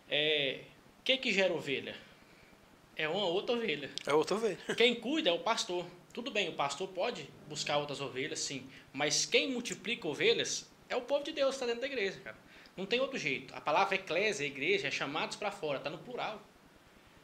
é, 0.10 0.60
o 1.02 1.04
que, 1.04 1.18
que 1.18 1.34
gera 1.34 1.52
ovelha? 1.54 1.96
É 2.96 3.10
uma 3.10 3.26
outra 3.26 3.56
ovelha. 3.56 3.90
É 4.06 4.14
outra 4.14 4.38
vez. 4.38 4.58
Quem 4.78 4.94
cuida 4.96 5.30
é 5.30 5.34
o 5.34 5.40
pastor. 5.40 5.86
Tudo 6.14 6.30
bem, 6.30 6.50
o 6.50 6.54
pastor 6.54 6.88
pode 6.90 7.28
buscar 7.48 7.78
outras 7.78 8.00
ovelhas, 8.02 8.40
sim. 8.40 8.70
Mas 8.92 9.26
quem 9.26 9.50
multiplica 9.50 10.08
ovelhas 10.08 10.70
é 10.90 10.96
o 10.96 11.02
povo 11.02 11.24
de 11.24 11.32
Deus 11.32 11.52
que 11.52 11.56
está 11.56 11.66
dentro 11.66 11.82
da 11.82 11.88
igreja, 11.88 12.20
cara. 12.20 12.36
Não 12.76 12.86
tem 12.86 13.00
outro 13.00 13.18
jeito. 13.18 13.56
A 13.56 13.62
palavra 13.62 13.96
eclésia, 13.96 14.46
igreja, 14.46 14.90
é 14.90 14.92
chamados 14.92 15.38
para 15.38 15.52
fora, 15.52 15.78
está 15.78 15.90
no 15.90 15.98
plural. 15.98 16.42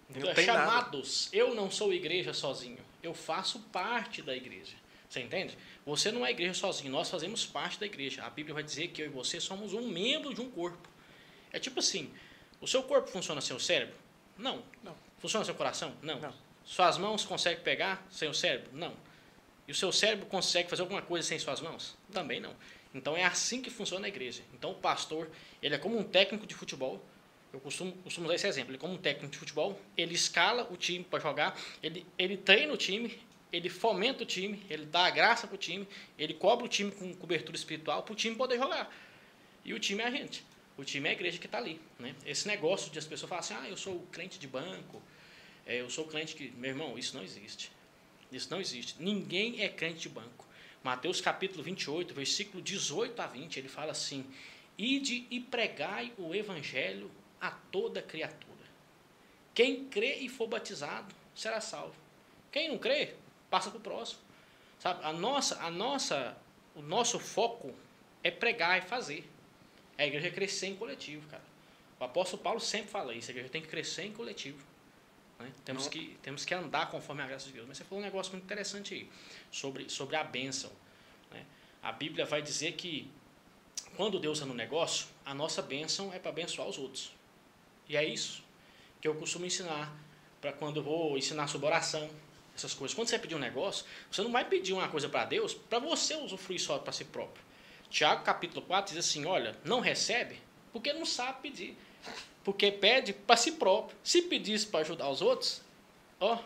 Então, 0.09 0.21
Não 0.23 0.29
é 0.31 0.33
tem 0.33 0.45
nada. 0.45 0.59
chamados. 0.59 1.29
Eu 1.33 1.53
não 1.53 1.69
sou 1.69 1.93
igreja 1.93 2.33
sozinho. 2.33 2.79
Eu 3.03 3.13
faço 3.13 3.59
parte 3.73 4.21
da 4.21 4.33
igreja. 4.35 4.75
Você 5.09 5.19
entende? 5.19 5.57
Você 5.85 6.09
não 6.11 6.25
é 6.25 6.31
igreja 6.31 6.53
sozinho. 6.53 6.89
Nós 6.91 7.09
fazemos 7.09 7.45
parte 7.45 7.77
da 7.77 7.85
igreja. 7.85 8.23
A 8.23 8.29
Bíblia 8.29 8.53
vai 8.53 8.63
dizer 8.63 8.87
que 8.87 9.01
eu 9.01 9.05
e 9.07 9.09
você 9.09 9.41
somos 9.41 9.73
um 9.73 9.87
membro 9.87 10.33
de 10.33 10.39
um 10.39 10.49
corpo. 10.49 10.87
É 11.51 11.59
tipo 11.59 11.79
assim: 11.79 12.09
o 12.59 12.67
seu 12.67 12.83
corpo 12.83 13.09
funciona 13.09 13.41
sem 13.41 13.55
o 13.55 13.59
cérebro? 13.59 13.95
Não. 14.37 14.63
Não. 14.83 14.95
Funciona 15.19 15.45
sem 15.45 15.53
o 15.53 15.57
coração? 15.57 15.93
Não. 16.01 16.19
Não. 16.19 16.33
Suas 16.65 16.97
mãos 16.97 17.23
conseguem 17.23 17.63
pegar 17.63 18.05
sem 18.09 18.29
o 18.29 18.33
cérebro? 18.33 18.69
Não. 18.73 18.93
E 19.67 19.71
o 19.71 19.75
seu 19.75 19.91
cérebro 19.91 20.25
consegue 20.27 20.69
fazer 20.69 20.81
alguma 20.81 21.01
coisa 21.01 21.27
sem 21.27 21.37
suas 21.39 21.61
mãos? 21.61 21.97
Também 22.11 22.39
não. 22.39 22.55
Então 22.93 23.15
é 23.15 23.23
assim 23.23 23.61
que 23.61 23.69
funciona 23.69 24.05
a 24.05 24.09
igreja. 24.09 24.41
Então 24.53 24.71
o 24.71 24.75
pastor, 24.75 25.29
ele 25.61 25.75
é 25.75 25.77
como 25.77 25.97
um 25.97 26.03
técnico 26.03 26.47
de 26.47 26.55
futebol. 26.55 27.03
Eu 27.53 27.59
costumo, 27.59 27.91
costumo 28.03 28.27
usar 28.27 28.35
esse 28.35 28.47
exemplo. 28.47 28.71
Ele 28.71 28.77
é 28.77 28.79
como 28.79 28.93
um 28.93 28.97
técnico 28.97 29.31
de 29.31 29.37
futebol, 29.37 29.79
ele 29.97 30.13
escala 30.13 30.67
o 30.71 30.77
time 30.77 31.03
para 31.03 31.19
jogar, 31.19 31.57
ele, 31.81 32.05
ele 32.17 32.37
treina 32.37 32.73
o 32.73 32.77
time, 32.77 33.19
ele 33.51 33.69
fomenta 33.69 34.23
o 34.23 34.25
time, 34.25 34.63
ele 34.69 34.85
dá 34.85 35.05
a 35.05 35.09
graça 35.09 35.47
para 35.47 35.55
o 35.55 35.57
time, 35.57 35.87
ele 36.17 36.33
cobre 36.33 36.65
o 36.65 36.67
time 36.67 36.91
com 36.91 37.13
cobertura 37.15 37.55
espiritual 37.55 38.03
para 38.03 38.13
o 38.13 38.15
time 38.15 38.35
poder 38.35 38.57
jogar. 38.57 38.93
E 39.63 39.73
o 39.73 39.79
time 39.79 40.01
é 40.01 40.07
a 40.07 40.11
gente. 40.11 40.43
O 40.77 40.85
time 40.85 41.09
é 41.09 41.11
a 41.11 41.13
igreja 41.13 41.39
que 41.39 41.47
está 41.47 41.57
ali. 41.57 41.81
Né? 41.97 42.15
Esse 42.25 42.47
negócio 42.47 42.91
de 42.91 42.99
as 42.99 43.05
pessoas 43.05 43.29
falarem 43.29 43.57
assim, 43.57 43.67
ah, 43.67 43.69
eu 43.69 43.75
sou 43.75 43.99
crente 44.11 44.37
de 44.37 44.47
banco, 44.47 45.01
é, 45.65 45.81
eu 45.81 45.89
sou 45.89 46.05
crente 46.05 46.35
que... 46.35 46.51
Meu 46.51 46.69
irmão, 46.69 46.97
isso 46.97 47.15
não 47.17 47.23
existe. 47.23 47.71
Isso 48.31 48.49
não 48.51 48.61
existe. 48.61 48.95
Ninguém 48.99 49.61
é 49.61 49.69
crente 49.69 49.99
de 50.01 50.09
banco. 50.09 50.45
Mateus 50.83 51.19
capítulo 51.19 51.63
28, 51.63 52.13
versículo 52.13 52.61
18 52.61 53.19
a 53.21 53.27
20, 53.27 53.57
ele 53.57 53.67
fala 53.67 53.91
assim, 53.91 54.25
Ide 54.77 55.25
e 55.31 55.39
pregai 55.39 56.13
o 56.17 56.35
evangelho 56.35 57.09
a 57.41 57.49
toda 57.49 58.01
criatura. 58.01 58.53
Quem 59.53 59.85
crê 59.85 60.17
e 60.17 60.29
for 60.29 60.47
batizado 60.47 61.13
será 61.33 61.59
salvo. 61.59 61.95
Quem 62.51 62.69
não 62.69 62.77
crê, 62.77 63.15
passa 63.49 63.71
para 63.71 63.79
o 63.79 63.81
próximo. 63.81 64.21
Sabe? 64.79 65.03
A 65.03 65.11
nossa, 65.11 65.59
a 65.63 65.71
nossa, 65.71 66.37
o 66.75 66.81
nosso 66.81 67.19
foco 67.19 67.73
é 68.23 68.29
pregar 68.29 68.77
e 68.77 68.81
fazer. 68.81 69.27
A 69.97 70.05
igreja 70.05 70.29
crescer 70.31 70.67
em 70.67 70.75
coletivo, 70.75 71.27
cara. 71.27 71.43
O 71.99 72.03
apóstolo 72.03 72.41
Paulo 72.41 72.59
sempre 72.59 72.89
fala 72.89 73.13
isso, 73.13 73.29
a 73.29 73.31
igreja 73.31 73.49
tem 73.49 73.61
que 73.61 73.67
crescer 73.67 74.03
em 74.03 74.13
coletivo. 74.13 74.63
né? 75.39 75.51
Temos, 75.65 75.83
Não. 75.85 75.89
que, 75.91 76.17
temos 76.21 76.45
que 76.45 76.53
andar 76.53 76.89
conforme 76.91 77.23
a 77.23 77.27
graça 77.27 77.47
de 77.47 77.53
Deus. 77.53 77.67
Mas 77.67 77.77
você 77.77 77.83
falou 77.83 78.01
um 78.01 78.05
negócio 78.05 78.31
muito 78.31 78.43
interessante 78.45 78.93
aí, 78.93 79.09
sobre, 79.51 79.89
sobre 79.89 80.15
a 80.15 80.23
bênção. 80.23 80.71
né? 81.31 81.45
A 81.81 81.91
Bíblia 81.91 82.25
vai 82.25 82.41
dizer 82.41 82.73
que 82.73 83.09
quando 83.95 84.19
Deus 84.19 84.37
está 84.37 84.47
no 84.47 84.53
negócio, 84.53 85.07
a 85.25 85.33
nossa 85.33 85.61
bênção 85.61 86.13
é 86.13 86.19
para 86.19 86.29
abençoar 86.29 86.67
os 86.67 86.77
outros. 86.77 87.11
E 87.89 87.95
é 87.97 88.05
isso 88.05 88.43
que 89.01 89.07
eu 89.07 89.15
costumo 89.15 89.45
ensinar 89.45 89.95
para 90.41 90.51
quando 90.53 90.77
eu 90.77 90.83
vou 90.83 91.17
ensinar 91.17 91.47
sobre 91.47 91.67
oração, 91.67 92.09
essas 92.55 92.73
coisas. 92.73 92.95
Quando 92.95 93.07
você 93.07 93.19
pedir 93.19 93.35
um 93.35 93.39
negócio, 93.39 93.85
você 94.11 94.21
não 94.23 94.31
vai 94.31 94.43
pedir 94.45 94.73
uma 94.73 94.87
coisa 94.87 95.07
para 95.07 95.25
Deus 95.25 95.53
para 95.53 95.79
você 95.79 96.15
usufruir 96.15 96.59
só 96.59 96.79
para 96.79 96.91
si 96.91 97.05
próprio. 97.05 97.43
Tiago 97.89 98.23
capítulo 98.23 98.61
4 98.65 98.93
diz 98.95 99.05
assim: 99.05 99.25
olha, 99.25 99.55
não 99.63 99.79
recebe 99.79 100.39
porque 100.73 100.93
não 100.93 101.05
sabe 101.05 101.39
pedir. 101.41 101.77
Porque 102.43 102.71
pede 102.71 103.11
para 103.13 103.35
si 103.35 103.53
próprio. 103.53 103.97
Se 104.03 104.21
pedisse 104.21 104.67
para 104.67 104.79
ajudar 104.81 105.09
os 105.09 105.21
outros, 105.21 105.61
ó, 106.19 106.37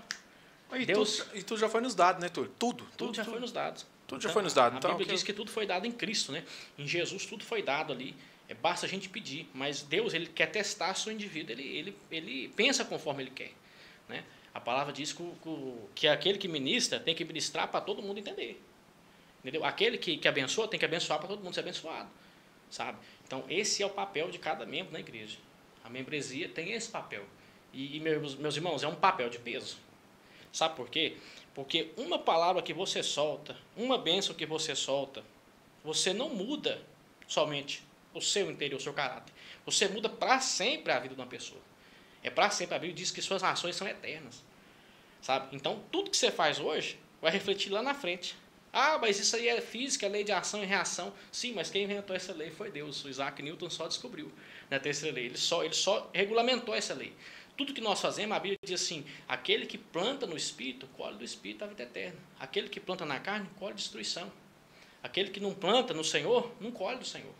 E, 0.73 0.85
Deus- 0.85 1.17
tudo, 1.17 1.37
e 1.37 1.43
tudo 1.43 1.59
já 1.59 1.69
foi 1.69 1.81
nos 1.81 1.93
dado, 1.93 2.19
né, 2.21 2.29
Túlio? 2.29 2.51
Tudo. 2.57 2.87
tudo, 2.97 3.13
já 3.15 3.23
foi 3.25 3.39
nos 3.39 3.51
dados. 3.51 3.85
Tudo 4.07 4.21
já 4.23 4.29
foi 4.29 4.41
nos 4.41 4.53
dado. 4.53 4.73
A 4.73 4.77
Então, 4.77 4.91
Bíblia 4.91 5.07
que- 5.07 5.13
diz 5.13 5.23
que 5.23 5.33
tudo 5.33 5.51
foi 5.51 5.65
dado 5.65 5.85
em 5.85 5.91
Cristo, 5.91 6.31
né? 6.31 6.43
Em 6.77 6.87
Jesus 6.87 7.25
tudo 7.25 7.43
foi 7.43 7.61
dado 7.61 7.93
ali. 7.93 8.15
É, 8.49 8.53
basta 8.53 8.85
a 8.85 8.89
gente 8.89 9.07
pedir. 9.09 9.47
Mas 9.53 9.81
Deus 9.83 10.13
ele 10.13 10.25
quer 10.27 10.47
testar 10.47 10.93
seu 10.95 11.11
indivíduo. 11.11 11.51
Ele, 11.53 11.63
ele, 11.77 11.97
ele 12.09 12.47
pensa 12.49 12.83
conforme 12.83 13.23
ele 13.23 13.31
quer. 13.31 13.51
Né? 14.09 14.23
A 14.53 14.59
palavra 14.59 14.91
diz 14.91 15.13
que, 15.13 15.23
que 15.23 15.75
que 15.95 16.07
aquele 16.07 16.37
que 16.37 16.47
ministra 16.47 16.99
tem 16.99 17.13
que 17.15 17.23
ministrar 17.23 17.67
para 17.69 17.79
todo 17.79 18.01
mundo 18.01 18.17
entender. 18.17 18.61
Entendeu? 19.41 19.65
Aquele 19.65 19.97
que, 19.97 20.17
que 20.17 20.27
abençoa 20.27 20.67
tem 20.67 20.79
que 20.79 20.85
abençoar 20.85 21.19
para 21.19 21.27
todo 21.27 21.43
mundo 21.43 21.53
ser 21.53 21.61
abençoado. 21.61 22.09
Sabe? 22.69 22.97
Então, 23.25 23.43
esse 23.49 23.83
é 23.83 23.85
o 23.85 23.89
papel 23.89 24.29
de 24.29 24.37
cada 24.39 24.65
membro 24.65 24.93
na 24.93 24.99
igreja. 24.99 25.37
A 25.83 25.89
membresia 25.89 26.47
tem 26.47 26.71
esse 26.71 26.89
papel. 26.89 27.25
E, 27.73 27.97
e 27.97 27.99
meus, 27.99 28.35
meus 28.35 28.55
irmãos, 28.55 28.83
é 28.83 28.87
um 28.87 28.95
papel 28.95 29.29
de 29.29 29.39
peso. 29.39 29.77
Sabe 30.53 30.75
por 30.75 30.89
quê? 30.89 31.17
Porque 31.53 31.91
uma 31.97 32.19
palavra 32.19 32.61
que 32.61 32.73
você 32.73 33.01
solta, 33.01 33.57
uma 33.75 33.97
bênção 33.97 34.35
que 34.35 34.45
você 34.45 34.75
solta, 34.75 35.23
você 35.83 36.13
não 36.13 36.29
muda 36.29 36.81
somente 37.27 37.83
o 38.13 38.21
seu 38.21 38.51
interior, 38.51 38.77
o 38.77 38.81
seu 38.81 38.93
caráter. 38.93 39.33
Você 39.65 39.87
muda 39.87 40.07
para 40.07 40.39
sempre 40.39 40.91
a 40.91 40.99
vida 40.99 41.15
de 41.15 41.21
uma 41.21 41.27
pessoa. 41.27 41.61
É 42.23 42.29
para 42.29 42.49
sempre. 42.49 42.75
A 42.75 42.79
Bíblia 42.79 42.95
diz 42.95 43.11
que 43.11 43.21
suas 43.21 43.43
ações 43.43 43.75
são 43.75 43.87
eternas. 43.87 44.43
Sabe? 45.21 45.55
Então, 45.55 45.83
tudo 45.91 46.09
que 46.09 46.17
você 46.17 46.31
faz 46.31 46.59
hoje 46.59 46.99
vai 47.21 47.31
refletir 47.31 47.71
lá 47.71 47.81
na 47.81 47.93
frente. 47.93 48.35
Ah, 48.73 48.97
mas 48.97 49.19
isso 49.19 49.35
aí 49.35 49.49
é 49.49 49.59
física, 49.59 50.07
lei 50.07 50.23
de 50.23 50.31
ação 50.31 50.63
e 50.63 50.65
reação. 50.65 51.13
Sim, 51.31 51.53
mas 51.53 51.69
quem 51.69 51.83
inventou 51.83 52.15
essa 52.15 52.33
lei 52.33 52.49
foi 52.49 52.71
Deus. 52.71 53.03
O 53.03 53.09
Isaac 53.09 53.41
Newton 53.41 53.69
só 53.69 53.87
descobriu 53.87 54.31
na 54.69 54.79
terceira 54.79 55.13
lei. 55.13 55.25
Ele 55.25 55.37
só, 55.37 55.63
ele 55.63 55.73
só 55.73 56.09
regulamentou 56.13 56.73
essa 56.73 56.93
lei. 56.93 57.13
Tudo 57.57 57.73
que 57.73 57.81
nós 57.81 57.99
fazemos, 57.99 58.35
a 58.35 58.39
Bíblia 58.39 58.57
diz 58.63 58.81
assim: 58.81 59.05
aquele 59.27 59.65
que 59.65 59.77
planta 59.77 60.25
no 60.25 60.37
espírito, 60.37 60.87
colhe 60.95 61.17
do 61.17 61.23
espírito 61.23 61.63
a 61.63 61.67
vida 61.67 61.83
eterna. 61.83 62.17
Aquele 62.39 62.69
que 62.69 62.79
planta 62.79 63.05
na 63.05 63.19
carne, 63.19 63.49
colhe 63.59 63.75
destruição. 63.75 64.31
Aquele 65.03 65.31
que 65.31 65.39
não 65.39 65.53
planta 65.53 65.93
no 65.93 66.03
Senhor, 66.03 66.53
não 66.59 66.71
colhe 66.71 66.97
do 66.97 67.05
Senhor. 67.05 67.33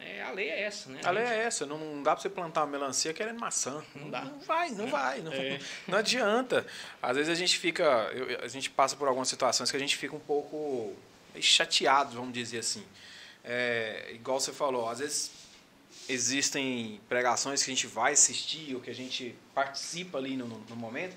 É, 0.00 0.22
a 0.22 0.30
lei 0.30 0.48
é 0.48 0.62
essa, 0.62 0.88
né? 0.90 1.00
A 1.04 1.10
lei 1.10 1.22
é 1.24 1.38
essa, 1.44 1.66
não, 1.66 1.76
não 1.78 2.02
dá 2.02 2.12
para 2.12 2.22
você 2.22 2.30
plantar 2.30 2.62
uma 2.62 2.68
melancia 2.72 3.12
querendo 3.12 3.38
maçã. 3.38 3.84
Não 3.94 4.08
dá. 4.10 4.22
Não 4.24 4.40
vai, 4.40 4.70
não 4.70 4.86
vai. 4.86 5.20
Não, 5.20 5.32
É. 5.32 5.58
não 5.86 5.98
adianta. 5.98 6.66
Às 7.02 7.16
vezes 7.16 7.30
a 7.30 7.34
gente 7.34 7.58
fica. 7.58 7.84
eu- 8.14 8.42
a 8.42 8.48
gente 8.48 8.70
passa 8.70 8.96
por 8.96 9.06
algumas 9.08 9.28
situações 9.28 9.70
que 9.70 9.76
a 9.76 9.80
gente 9.80 9.96
fica 9.96 10.16
um 10.16 10.20
pouco 10.20 10.96
chateado, 11.40 12.14
vamos 12.16 12.32
dizer 12.32 12.58
assim. 12.60 12.84
É, 13.44 14.10
igual 14.14 14.40
você 14.40 14.52
falou, 14.52 14.88
às 14.88 14.98
vezes 15.00 15.30
existem 16.08 17.00
pregações 17.08 17.62
que 17.62 17.70
a 17.70 17.74
gente 17.74 17.86
vai 17.86 18.12
assistir 18.12 18.74
ou 18.74 18.80
que 18.80 18.90
a 18.90 18.94
gente 18.94 19.34
participa 19.54 20.18
ali 20.18 20.36
no, 20.36 20.46
no 20.46 20.76
momento 20.76 21.16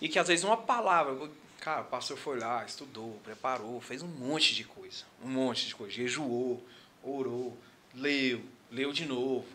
e 0.00 0.08
que 0.08 0.18
às 0.18 0.28
vezes 0.28 0.44
uma 0.44 0.56
palavra. 0.56 1.28
Cara, 1.60 1.80
o 1.82 1.84
pastor 1.86 2.16
foi 2.16 2.38
lá, 2.38 2.64
estudou, 2.64 3.18
preparou, 3.24 3.80
fez 3.80 4.00
um 4.02 4.06
monte 4.06 4.54
de 4.54 4.62
coisa. 4.64 5.04
Um 5.24 5.28
monte 5.28 5.66
de 5.66 5.74
coisa. 5.74 5.92
Jejuou, 5.92 6.64
orou, 7.02 7.56
leu, 7.96 8.42
leu 8.70 8.92
de 8.92 9.06
novo, 9.06 9.46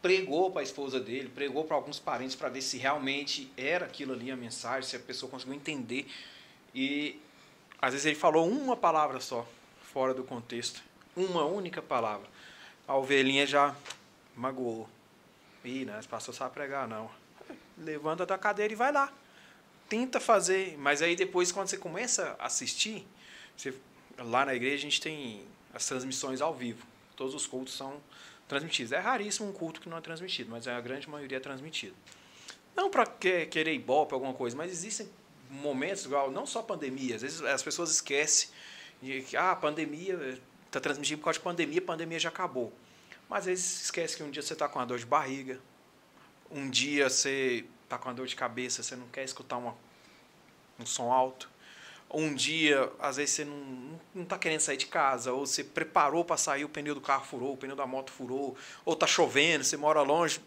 pregou 0.00 0.50
para 0.50 0.60
a 0.60 0.64
esposa 0.64 1.00
dele, 1.00 1.28
pregou 1.34 1.64
para 1.64 1.76
alguns 1.76 1.98
parentes 1.98 2.36
para 2.36 2.48
ver 2.48 2.62
se 2.62 2.78
realmente 2.78 3.50
era 3.56 3.86
aquilo 3.86 4.12
ali 4.12 4.30
a 4.30 4.36
mensagem, 4.36 4.88
se 4.88 4.96
a 4.96 5.00
pessoa 5.00 5.30
conseguiu 5.30 5.54
entender. 5.54 6.06
E 6.74 7.20
às 7.80 7.92
vezes 7.92 8.06
ele 8.06 8.14
falou 8.16 8.48
uma 8.48 8.76
palavra 8.76 9.20
só, 9.20 9.46
fora 9.82 10.14
do 10.14 10.22
contexto. 10.24 10.82
Uma 11.16 11.44
única 11.44 11.82
palavra. 11.82 12.28
A 12.86 12.96
ovelhinha 12.96 13.46
já 13.46 13.74
magoou. 14.36 14.88
Ih, 15.64 15.84
né? 15.84 15.98
Esse 15.98 16.08
pastor 16.08 16.34
sabe 16.34 16.54
pregar, 16.54 16.86
não. 16.86 17.10
Levanta 17.76 18.24
da 18.24 18.38
cadeira 18.38 18.72
e 18.72 18.76
vai 18.76 18.92
lá. 18.92 19.12
Tenta 19.88 20.20
fazer. 20.20 20.78
Mas 20.78 21.02
aí 21.02 21.16
depois, 21.16 21.50
quando 21.50 21.68
você 21.68 21.76
começa 21.76 22.36
a 22.38 22.46
assistir, 22.46 23.04
você- 23.56 23.74
lá 24.18 24.44
na 24.46 24.54
igreja 24.54 24.76
a 24.76 24.80
gente 24.80 25.00
tem 25.00 25.42
as 25.74 25.84
transmissões 25.86 26.40
ao 26.40 26.54
vivo. 26.54 26.86
Todos 27.18 27.34
os 27.34 27.48
cultos 27.48 27.74
são 27.76 28.00
transmitidos. 28.46 28.92
É 28.92 28.98
raríssimo 28.98 29.48
um 29.48 29.52
culto 29.52 29.80
que 29.80 29.88
não 29.88 29.98
é 29.98 30.00
transmitido, 30.00 30.52
mas 30.52 30.68
a 30.68 30.80
grande 30.80 31.10
maioria 31.10 31.38
é 31.38 31.40
transmitido. 31.40 31.96
Não 32.76 32.88
para 32.88 33.04
querer 33.06 33.74
ibope, 33.74 34.14
alguma 34.14 34.32
coisa, 34.32 34.56
mas 34.56 34.70
existem 34.70 35.10
momentos, 35.50 36.04
igual, 36.04 36.30
não 36.30 36.46
só 36.46 36.62
pandemia, 36.62 37.16
às 37.16 37.22
vezes 37.22 37.42
as 37.42 37.60
pessoas 37.60 37.90
esquecem 37.90 38.50
de 39.02 39.22
que 39.22 39.36
ah, 39.36 39.50
a 39.50 39.56
pandemia 39.56 40.38
está 40.66 40.78
transmitindo 40.78 41.18
por 41.18 41.24
causa 41.24 41.40
de 41.40 41.42
pandemia, 41.42 41.80
a 41.80 41.82
pandemia 41.82 42.20
já 42.20 42.28
acabou. 42.28 42.72
Mas 43.28 43.40
às 43.40 43.46
vezes 43.46 43.82
esquece 43.82 44.16
que 44.16 44.22
um 44.22 44.30
dia 44.30 44.40
você 44.40 44.52
está 44.52 44.68
com 44.68 44.78
uma 44.78 44.86
dor 44.86 45.00
de 45.00 45.06
barriga, 45.06 45.58
um 46.48 46.70
dia 46.70 47.10
você 47.10 47.66
está 47.82 47.98
com 47.98 48.08
uma 48.08 48.14
dor 48.14 48.28
de 48.28 48.36
cabeça, 48.36 48.80
você 48.80 48.94
não 48.94 49.08
quer 49.08 49.24
escutar 49.24 49.56
uma, 49.56 49.74
um 50.78 50.86
som 50.86 51.10
alto. 51.10 51.50
Um 52.10 52.34
dia, 52.34 52.90
às 52.98 53.16
vezes 53.16 53.34
você 53.34 53.44
não, 53.44 54.00
não 54.14 54.24
tá 54.24 54.38
querendo 54.38 54.60
sair 54.60 54.76
de 54.76 54.86
casa, 54.86 55.32
ou 55.32 55.46
você 55.46 55.62
preparou 55.62 56.24
para 56.24 56.36
sair, 56.36 56.64
o 56.64 56.68
pneu 56.68 56.94
do 56.94 57.00
carro 57.00 57.24
furou, 57.24 57.52
o 57.52 57.56
pneu 57.56 57.76
da 57.76 57.86
moto 57.86 58.10
furou, 58.10 58.56
ou 58.84 58.96
tá 58.96 59.06
chovendo, 59.06 59.62
você 59.62 59.76
mora 59.76 60.00
longe, 60.02 60.40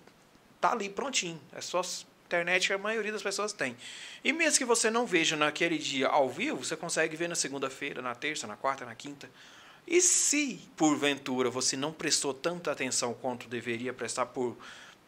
tá 0.60 0.72
ali 0.72 0.90
prontinho. 0.90 1.40
É 1.54 1.62
só 1.62 1.82
internet 2.26 2.68
que 2.68 2.74
a 2.74 2.78
maioria 2.78 3.12
das 3.12 3.22
pessoas 3.22 3.52
tem. 3.52 3.76
E 4.24 4.32
mesmo 4.32 4.58
que 4.58 4.66
você 4.66 4.90
não 4.90 5.06
veja 5.06 5.36
naquele 5.36 5.78
dia 5.78 6.08
ao 6.08 6.30
vivo, 6.30 6.64
você 6.64 6.78
consegue 6.78 7.16
ver 7.16 7.28
na 7.28 7.36
segunda-feira, 7.36 8.02
na 8.02 8.16
terça, 8.16 8.48
na 8.48 8.56
quarta, 8.56 8.86
na 8.86 8.96
quinta. 8.96 9.30
E 9.86 10.00
se, 10.00 10.62
porventura, 10.78 11.50
você 11.50 11.76
não 11.76 11.92
prestou 11.92 12.34
tanta 12.34 12.72
atenção 12.72 13.14
quanto 13.14 13.48
deveria 13.50 13.94
prestar 13.94 14.28
por 14.28 14.58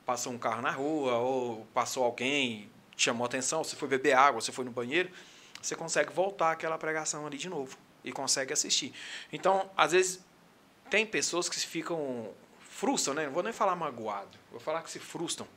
passou 0.05 0.33
um 0.33 0.37
carro 0.37 0.61
na 0.61 0.71
rua, 0.71 1.15
ou 1.15 1.65
passou 1.73 2.03
alguém, 2.03 2.69
chamou 2.97 3.25
atenção, 3.25 3.63
você 3.63 3.75
foi 3.75 3.87
beber 3.87 4.13
água, 4.13 4.41
você 4.41 4.51
foi 4.51 4.65
no 4.65 4.71
banheiro, 4.71 5.09
você 5.63 5.75
consegue 5.75 6.13
voltar 6.13 6.51
aquela 6.51 6.77
pregação 6.77 7.25
ali 7.25 7.37
de 7.37 7.49
novo 7.49 7.77
e 8.03 8.11
consegue 8.11 8.53
assistir. 8.53 8.93
Então, 9.31 9.69
às 9.75 9.93
vezes, 9.93 10.19
tem 10.89 11.05
pessoas 11.05 11.49
que 11.49 11.59
ficam 11.59 12.29
frustram, 12.59 13.13
né? 13.13 13.25
Não 13.25 13.33
vou 13.33 13.41
nem 13.43 13.53
falar 13.53 13.75
magoado, 13.75 14.37
vou 14.51 14.59
falar 14.59 14.81
que 14.81 14.91
se 14.91 14.99
frustram 14.99 15.47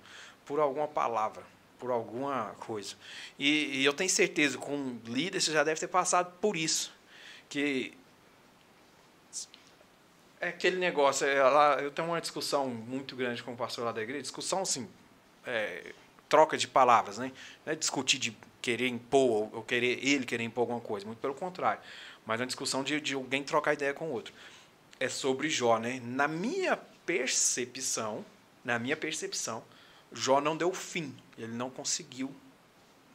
por 0.44 0.60
alguma 0.60 0.86
palavra 0.86 1.44
por 1.78 1.90
alguma 1.90 2.54
coisa. 2.58 2.94
E, 3.38 3.80
e, 3.80 3.84
eu 3.84 3.92
tenho 3.92 4.08
certeza, 4.08 4.56
como 4.56 4.98
líder, 5.04 5.40
você 5.40 5.52
já 5.52 5.62
deve 5.62 5.78
ter 5.78 5.88
passado 5.88 6.32
por 6.40 6.56
isso. 6.56 6.90
Que 7.50 7.92
é 10.40 10.48
aquele 10.48 10.76
negócio, 10.76 11.26
é, 11.26 11.38
eu 11.84 11.90
tenho 11.90 12.08
uma 12.08 12.20
discussão 12.20 12.68
muito 12.68 13.16
grande 13.16 13.42
com 13.42 13.52
o 13.52 13.56
pastor 13.56 13.84
lá 13.84 13.92
da 13.92 14.02
igreja, 14.02 14.22
discussão 14.22 14.62
assim, 14.62 14.88
é, 15.46 15.92
troca 16.28 16.56
de 16.56 16.66
palavras, 16.66 17.18
né? 17.18 17.32
Não 17.64 17.72
é 17.72 17.76
discutir 17.76 18.18
de 18.18 18.36
querer 18.60 18.88
impor, 18.88 19.48
ou 19.54 19.62
querer 19.62 20.04
ele 20.04 20.24
querer 20.24 20.44
impor 20.44 20.62
alguma 20.62 20.80
coisa, 20.80 21.06
muito 21.06 21.18
pelo 21.18 21.34
contrário. 21.34 21.80
Mas 22.24 22.40
é 22.40 22.42
uma 22.42 22.46
discussão 22.46 22.82
de, 22.82 23.00
de 23.00 23.14
alguém 23.14 23.44
trocar 23.44 23.74
ideia 23.74 23.94
com 23.94 24.08
o 24.08 24.12
outro. 24.12 24.34
É 24.98 25.08
sobre 25.08 25.48
Jó, 25.48 25.78
né? 25.78 26.00
Na 26.02 26.26
minha 26.26 26.76
percepção, 26.76 28.24
na 28.64 28.78
minha 28.78 28.96
percepção, 28.96 29.62
Jó 30.12 30.40
não 30.40 30.56
deu 30.56 30.72
fim, 30.72 31.14
ele 31.38 31.52
não 31.52 31.70
conseguiu 31.70 32.34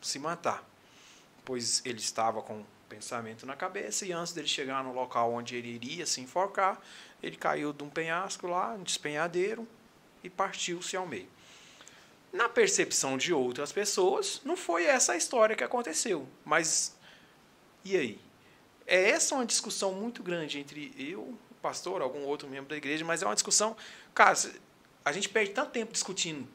se 0.01 0.19
matar, 0.19 0.63
pois 1.43 1.81
ele 1.85 1.99
estava 1.99 2.41
com 2.41 2.63
pensamento 2.87 3.45
na 3.45 3.55
cabeça 3.55 4.05
e 4.05 4.11
antes 4.11 4.33
dele 4.33 4.47
chegar 4.47 4.83
no 4.83 4.93
local 4.93 5.33
onde 5.33 5.55
ele 5.55 5.69
iria 5.69 6.05
se 6.05 6.19
enforcar, 6.19 6.81
ele 7.23 7.37
caiu 7.37 7.71
de 7.71 7.83
um 7.83 7.89
penhasco 7.89 8.47
lá, 8.47 8.73
um 8.73 8.83
despenhadeiro 8.83 9.67
e 10.23 10.29
partiu-se 10.29 10.97
ao 10.97 11.07
meio. 11.07 11.29
Na 12.31 12.47
percepção 12.47 13.17
de 13.17 13.33
outras 13.33 13.71
pessoas, 13.71 14.41
não 14.45 14.55
foi 14.55 14.85
essa 14.85 15.13
a 15.13 15.17
história 15.17 15.55
que 15.55 15.63
aconteceu, 15.63 16.27
mas 16.45 16.95
e 17.83 17.97
aí? 17.97 18.19
É 18.87 19.09
essa 19.09 19.35
uma 19.35 19.45
discussão 19.45 19.93
muito 19.93 20.23
grande 20.23 20.59
entre 20.59 20.93
eu, 20.97 21.21
o 21.21 21.55
pastor, 21.61 22.01
algum 22.01 22.23
outro 22.23 22.47
membro 22.47 22.69
da 22.69 22.77
igreja, 22.77 23.05
mas 23.05 23.21
é 23.21 23.25
uma 23.25 23.33
discussão, 23.33 23.75
cara, 24.13 24.37
a 25.03 25.11
gente 25.11 25.29
perde 25.29 25.51
tanto 25.51 25.71
tempo 25.71 25.91
discutindo 25.93 26.47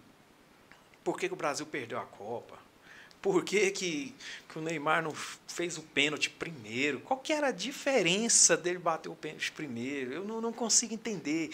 por 1.06 1.16
que, 1.16 1.28
que 1.28 1.34
o 1.34 1.36
Brasil 1.36 1.64
perdeu 1.64 2.00
a 2.00 2.04
Copa? 2.04 2.58
Por 3.22 3.44
que, 3.44 3.70
que, 3.70 4.12
que, 4.48 4.58
o 4.58 4.60
Neymar 4.60 5.04
não 5.04 5.12
fez 5.46 5.78
o 5.78 5.82
pênalti 5.82 6.28
primeiro? 6.28 6.98
Qual 6.98 7.20
que 7.20 7.32
era 7.32 7.46
a 7.46 7.52
diferença 7.52 8.56
dele 8.56 8.78
bater 8.78 9.08
o 9.08 9.14
pênalti 9.14 9.52
primeiro? 9.52 10.12
Eu 10.12 10.24
não, 10.24 10.40
não 10.40 10.52
consigo 10.52 10.94
entender. 10.94 11.50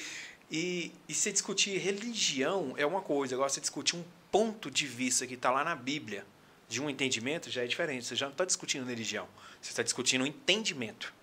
E, 0.53 0.93
e 1.09 1.15
se 1.15 1.33
discutir 1.33 1.79
religião 1.79 2.75
é 2.77 2.85
uma 2.85 3.01
coisa, 3.01 3.35
agora 3.35 3.49
se 3.49 3.59
discutir 3.59 3.97
um 3.97 4.05
ponto 4.31 4.71
de 4.71 4.87
vista 4.87 5.27
que 5.27 5.33
está 5.33 5.51
lá 5.51 5.65
na 5.65 5.75
Bíblia, 5.75 6.27
de 6.69 6.81
um 6.81 6.91
entendimento, 6.91 7.51
já 7.51 7.65
é 7.65 7.67
diferente. 7.67 8.05
Você 8.05 8.15
já 8.15 8.27
não 8.27 8.33
está 8.33 8.45
discutindo 8.45 8.87
religião, 8.87 9.27
você 9.61 9.71
está 9.71 9.83
discutindo 9.83 10.23
um 10.23 10.27
entendimento. 10.27 11.15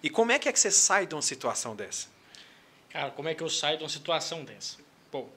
E 0.00 0.08
como 0.08 0.30
é 0.30 0.38
que 0.38 0.48
é 0.48 0.52
que 0.52 0.60
você 0.60 0.70
sai 0.70 1.08
de 1.08 1.14
uma 1.14 1.22
situação 1.22 1.74
dessa? 1.74 2.06
Cara, 2.88 3.10
como 3.10 3.28
é 3.28 3.34
que 3.34 3.42
eu 3.42 3.50
saio 3.50 3.78
de 3.78 3.82
uma 3.82 3.90
situação 3.90 4.44
dessa? 4.44 4.78
Bom, 5.10 5.28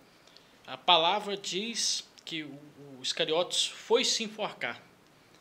a 0.67 0.77
palavra 0.77 1.35
diz 1.35 2.07
que 2.23 2.43
o, 2.43 2.59
Iscariotes 3.01 3.65
foi 3.65 4.05
se 4.05 4.23
enforcar. 4.23 4.79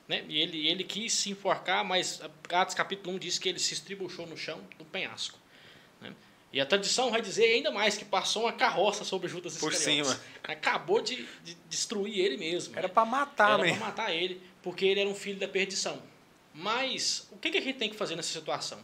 Né? 0.09 0.25
E 0.27 0.39
ele, 0.39 0.67
ele 0.67 0.85
quis 0.85 1.13
se 1.13 1.31
enforcar, 1.31 1.85
mas 1.85 2.21
Atos 2.49 2.75
capítulo 2.75 3.17
1 3.17 3.19
diz 3.19 3.39
que 3.39 3.49
ele 3.49 3.59
se 3.59 3.75
estribuchou 3.75 4.27
no 4.27 4.37
chão 4.37 4.61
do 4.79 4.85
penhasco. 4.87 5.39
E 6.53 6.61
a 6.61 6.67
tradição 6.67 7.11
vai 7.11 7.23
dizer 7.23 7.45
ainda 7.45 7.71
mais 7.71 7.97
que 7.97 8.05
passou 8.05 8.43
uma 8.43 8.53
carroça 8.53 9.05
sobre 9.05 9.29
Judas 9.29 9.57
Por 9.57 9.73
Iscariotes. 9.73 10.13
cima. 10.13 10.21
Acabou 10.43 11.01
de, 11.01 11.25
de 11.45 11.55
destruir 11.69 12.19
ele 12.19 12.37
mesmo. 12.37 12.77
Era 12.77 12.89
né? 12.89 12.95
para 12.95 13.05
matar, 13.05 13.61
Era 13.61 13.69
para 13.69 13.87
matar 13.87 14.15
ele, 14.15 14.43
porque 14.63 14.85
ele 14.85 15.01
era 15.01 15.09
um 15.09 15.15
filho 15.15 15.39
da 15.39 15.47
perdição. 15.47 16.03
Mas 16.53 17.29
o 17.31 17.37
que, 17.37 17.51
que 17.51 17.59
a 17.59 17.61
gente 17.61 17.79
tem 17.79 17.89
que 17.89 17.97
fazer 17.97 18.17
nessa 18.17 18.33
situação? 18.33 18.81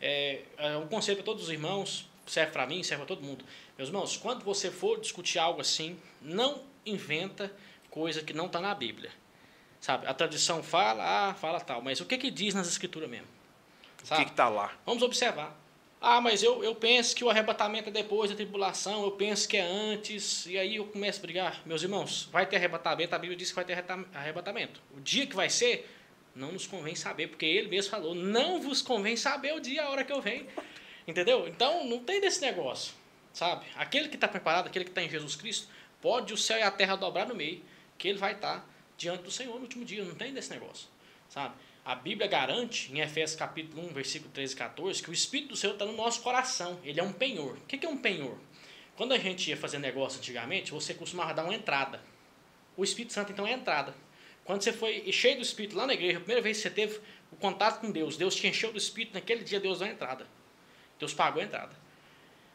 É, 0.00 0.40
é 0.56 0.76
um 0.78 0.88
conselho 0.88 1.18
para 1.18 1.26
todos 1.26 1.44
os 1.44 1.50
irmãos, 1.50 2.08
serve 2.26 2.50
para 2.50 2.66
mim, 2.66 2.82
serve 2.82 3.04
para 3.04 3.14
todo 3.14 3.22
mundo. 3.22 3.44
Meus 3.76 3.90
irmãos, 3.90 4.16
quando 4.16 4.42
você 4.42 4.70
for 4.70 4.98
discutir 4.98 5.38
algo 5.38 5.60
assim, 5.60 5.98
não 6.20 6.62
inventa 6.86 7.52
coisa 7.90 8.22
que 8.22 8.32
não 8.32 8.46
está 8.46 8.58
na 8.58 8.74
Bíblia. 8.74 9.10
Sabe? 9.80 10.06
A 10.06 10.14
tradição 10.14 10.62
fala, 10.62 11.30
ah, 11.30 11.34
fala 11.34 11.60
tal, 11.60 11.82
mas 11.82 12.00
o 12.00 12.06
que 12.06 12.16
que 12.16 12.30
diz 12.30 12.54
nas 12.54 12.68
escrituras 12.68 13.10
mesmo? 13.10 13.26
Sabe? 14.02 14.22
O 14.22 14.24
que 14.24 14.30
está 14.30 14.48
lá? 14.48 14.72
Vamos 14.86 15.02
observar. 15.02 15.61
Ah, 16.04 16.20
mas 16.20 16.42
eu, 16.42 16.64
eu 16.64 16.74
penso 16.74 17.14
que 17.14 17.22
o 17.22 17.30
arrebatamento 17.30 17.88
é 17.88 17.92
depois 17.92 18.28
da 18.28 18.36
tribulação, 18.36 19.04
eu 19.04 19.12
penso 19.12 19.48
que 19.48 19.56
é 19.56 19.62
antes, 19.62 20.46
e 20.46 20.58
aí 20.58 20.76
eu 20.76 20.84
começo 20.86 21.20
a 21.20 21.22
brigar. 21.22 21.62
Meus 21.64 21.82
irmãos, 21.82 22.28
vai 22.32 22.44
ter 22.44 22.56
arrebatamento, 22.56 23.14
a 23.14 23.18
Bíblia 23.18 23.36
diz 23.36 23.50
que 23.50 23.54
vai 23.54 23.64
ter 23.64 23.84
arrebatamento. 24.12 24.82
O 24.96 25.00
dia 25.00 25.26
que 25.26 25.36
vai 25.36 25.48
ser, 25.48 25.88
não 26.34 26.50
nos 26.50 26.66
convém 26.66 26.96
saber, 26.96 27.28
porque 27.28 27.46
ele 27.46 27.68
mesmo 27.68 27.90
falou, 27.90 28.16
não 28.16 28.60
vos 28.60 28.82
convém 28.82 29.16
saber 29.16 29.54
o 29.54 29.60
dia, 29.60 29.84
a 29.84 29.90
hora 29.90 30.04
que 30.04 30.12
eu 30.12 30.20
venho. 30.20 30.46
Entendeu? 31.06 31.46
Então, 31.46 31.86
não 31.86 32.00
tem 32.00 32.20
desse 32.20 32.40
negócio, 32.40 32.92
sabe? 33.32 33.64
Aquele 33.76 34.08
que 34.08 34.16
está 34.16 34.26
preparado, 34.26 34.66
aquele 34.66 34.84
que 34.84 34.90
está 34.90 35.02
em 35.02 35.08
Jesus 35.08 35.36
Cristo, 35.36 35.68
Pode 36.02 36.34
o 36.34 36.36
céu 36.36 36.58
e 36.58 36.62
a 36.62 36.70
terra 36.70 36.96
dobrar 36.96 37.28
no 37.28 37.34
meio, 37.34 37.62
que 37.96 38.08
ele 38.08 38.18
vai 38.18 38.32
estar 38.32 38.68
diante 38.98 39.22
do 39.22 39.30
Senhor 39.30 39.54
no 39.54 39.62
último 39.62 39.84
dia. 39.84 40.04
Não 40.04 40.16
tem 40.16 40.34
desse 40.34 40.50
negócio, 40.50 40.88
sabe? 41.28 41.54
A 41.84 41.96
Bíblia 41.96 42.28
garante, 42.28 42.92
em 42.92 43.00
Efésios 43.00 43.36
capítulo 43.36 43.84
1, 43.88 43.92
versículo 43.92 44.30
13 44.32 44.54
e 44.54 44.56
14, 44.56 45.02
que 45.02 45.10
o 45.10 45.12
Espírito 45.12 45.48
do 45.50 45.56
Senhor 45.56 45.72
está 45.72 45.84
no 45.84 45.92
nosso 45.92 46.22
coração. 46.22 46.78
Ele 46.84 47.00
é 47.00 47.02
um 47.02 47.12
penhor. 47.12 47.56
O 47.56 47.66
que 47.66 47.84
é 47.84 47.88
um 47.88 47.96
penhor? 47.96 48.38
Quando 48.96 49.12
a 49.12 49.18
gente 49.18 49.50
ia 49.50 49.56
fazer 49.56 49.78
negócio 49.78 50.20
antigamente, 50.20 50.70
você 50.70 50.94
costumava 50.94 51.34
dar 51.34 51.42
uma 51.42 51.54
entrada. 51.54 52.00
O 52.76 52.84
Espírito 52.84 53.12
Santo, 53.12 53.32
então, 53.32 53.44
é 53.44 53.52
a 53.52 53.56
entrada. 53.56 53.96
Quando 54.44 54.62
você 54.62 54.72
foi 54.72 55.10
cheio 55.10 55.36
do 55.36 55.42
Espírito 55.42 55.76
lá 55.76 55.84
na 55.84 55.94
igreja, 55.94 56.18
a 56.18 56.20
primeira 56.20 56.40
vez 56.40 56.58
que 56.58 56.62
você 56.62 56.70
teve 56.70 57.00
o 57.32 57.36
contato 57.36 57.80
com 57.80 57.90
Deus, 57.90 58.16
Deus 58.16 58.36
te 58.36 58.46
encheu 58.46 58.70
do 58.70 58.78
Espírito, 58.78 59.14
naquele 59.14 59.42
dia 59.42 59.58
Deus 59.58 59.80
deu 59.80 59.88
a 59.88 59.90
entrada. 59.90 60.26
Deus 61.00 61.12
pagou 61.12 61.42
a 61.42 61.44
entrada. 61.44 61.74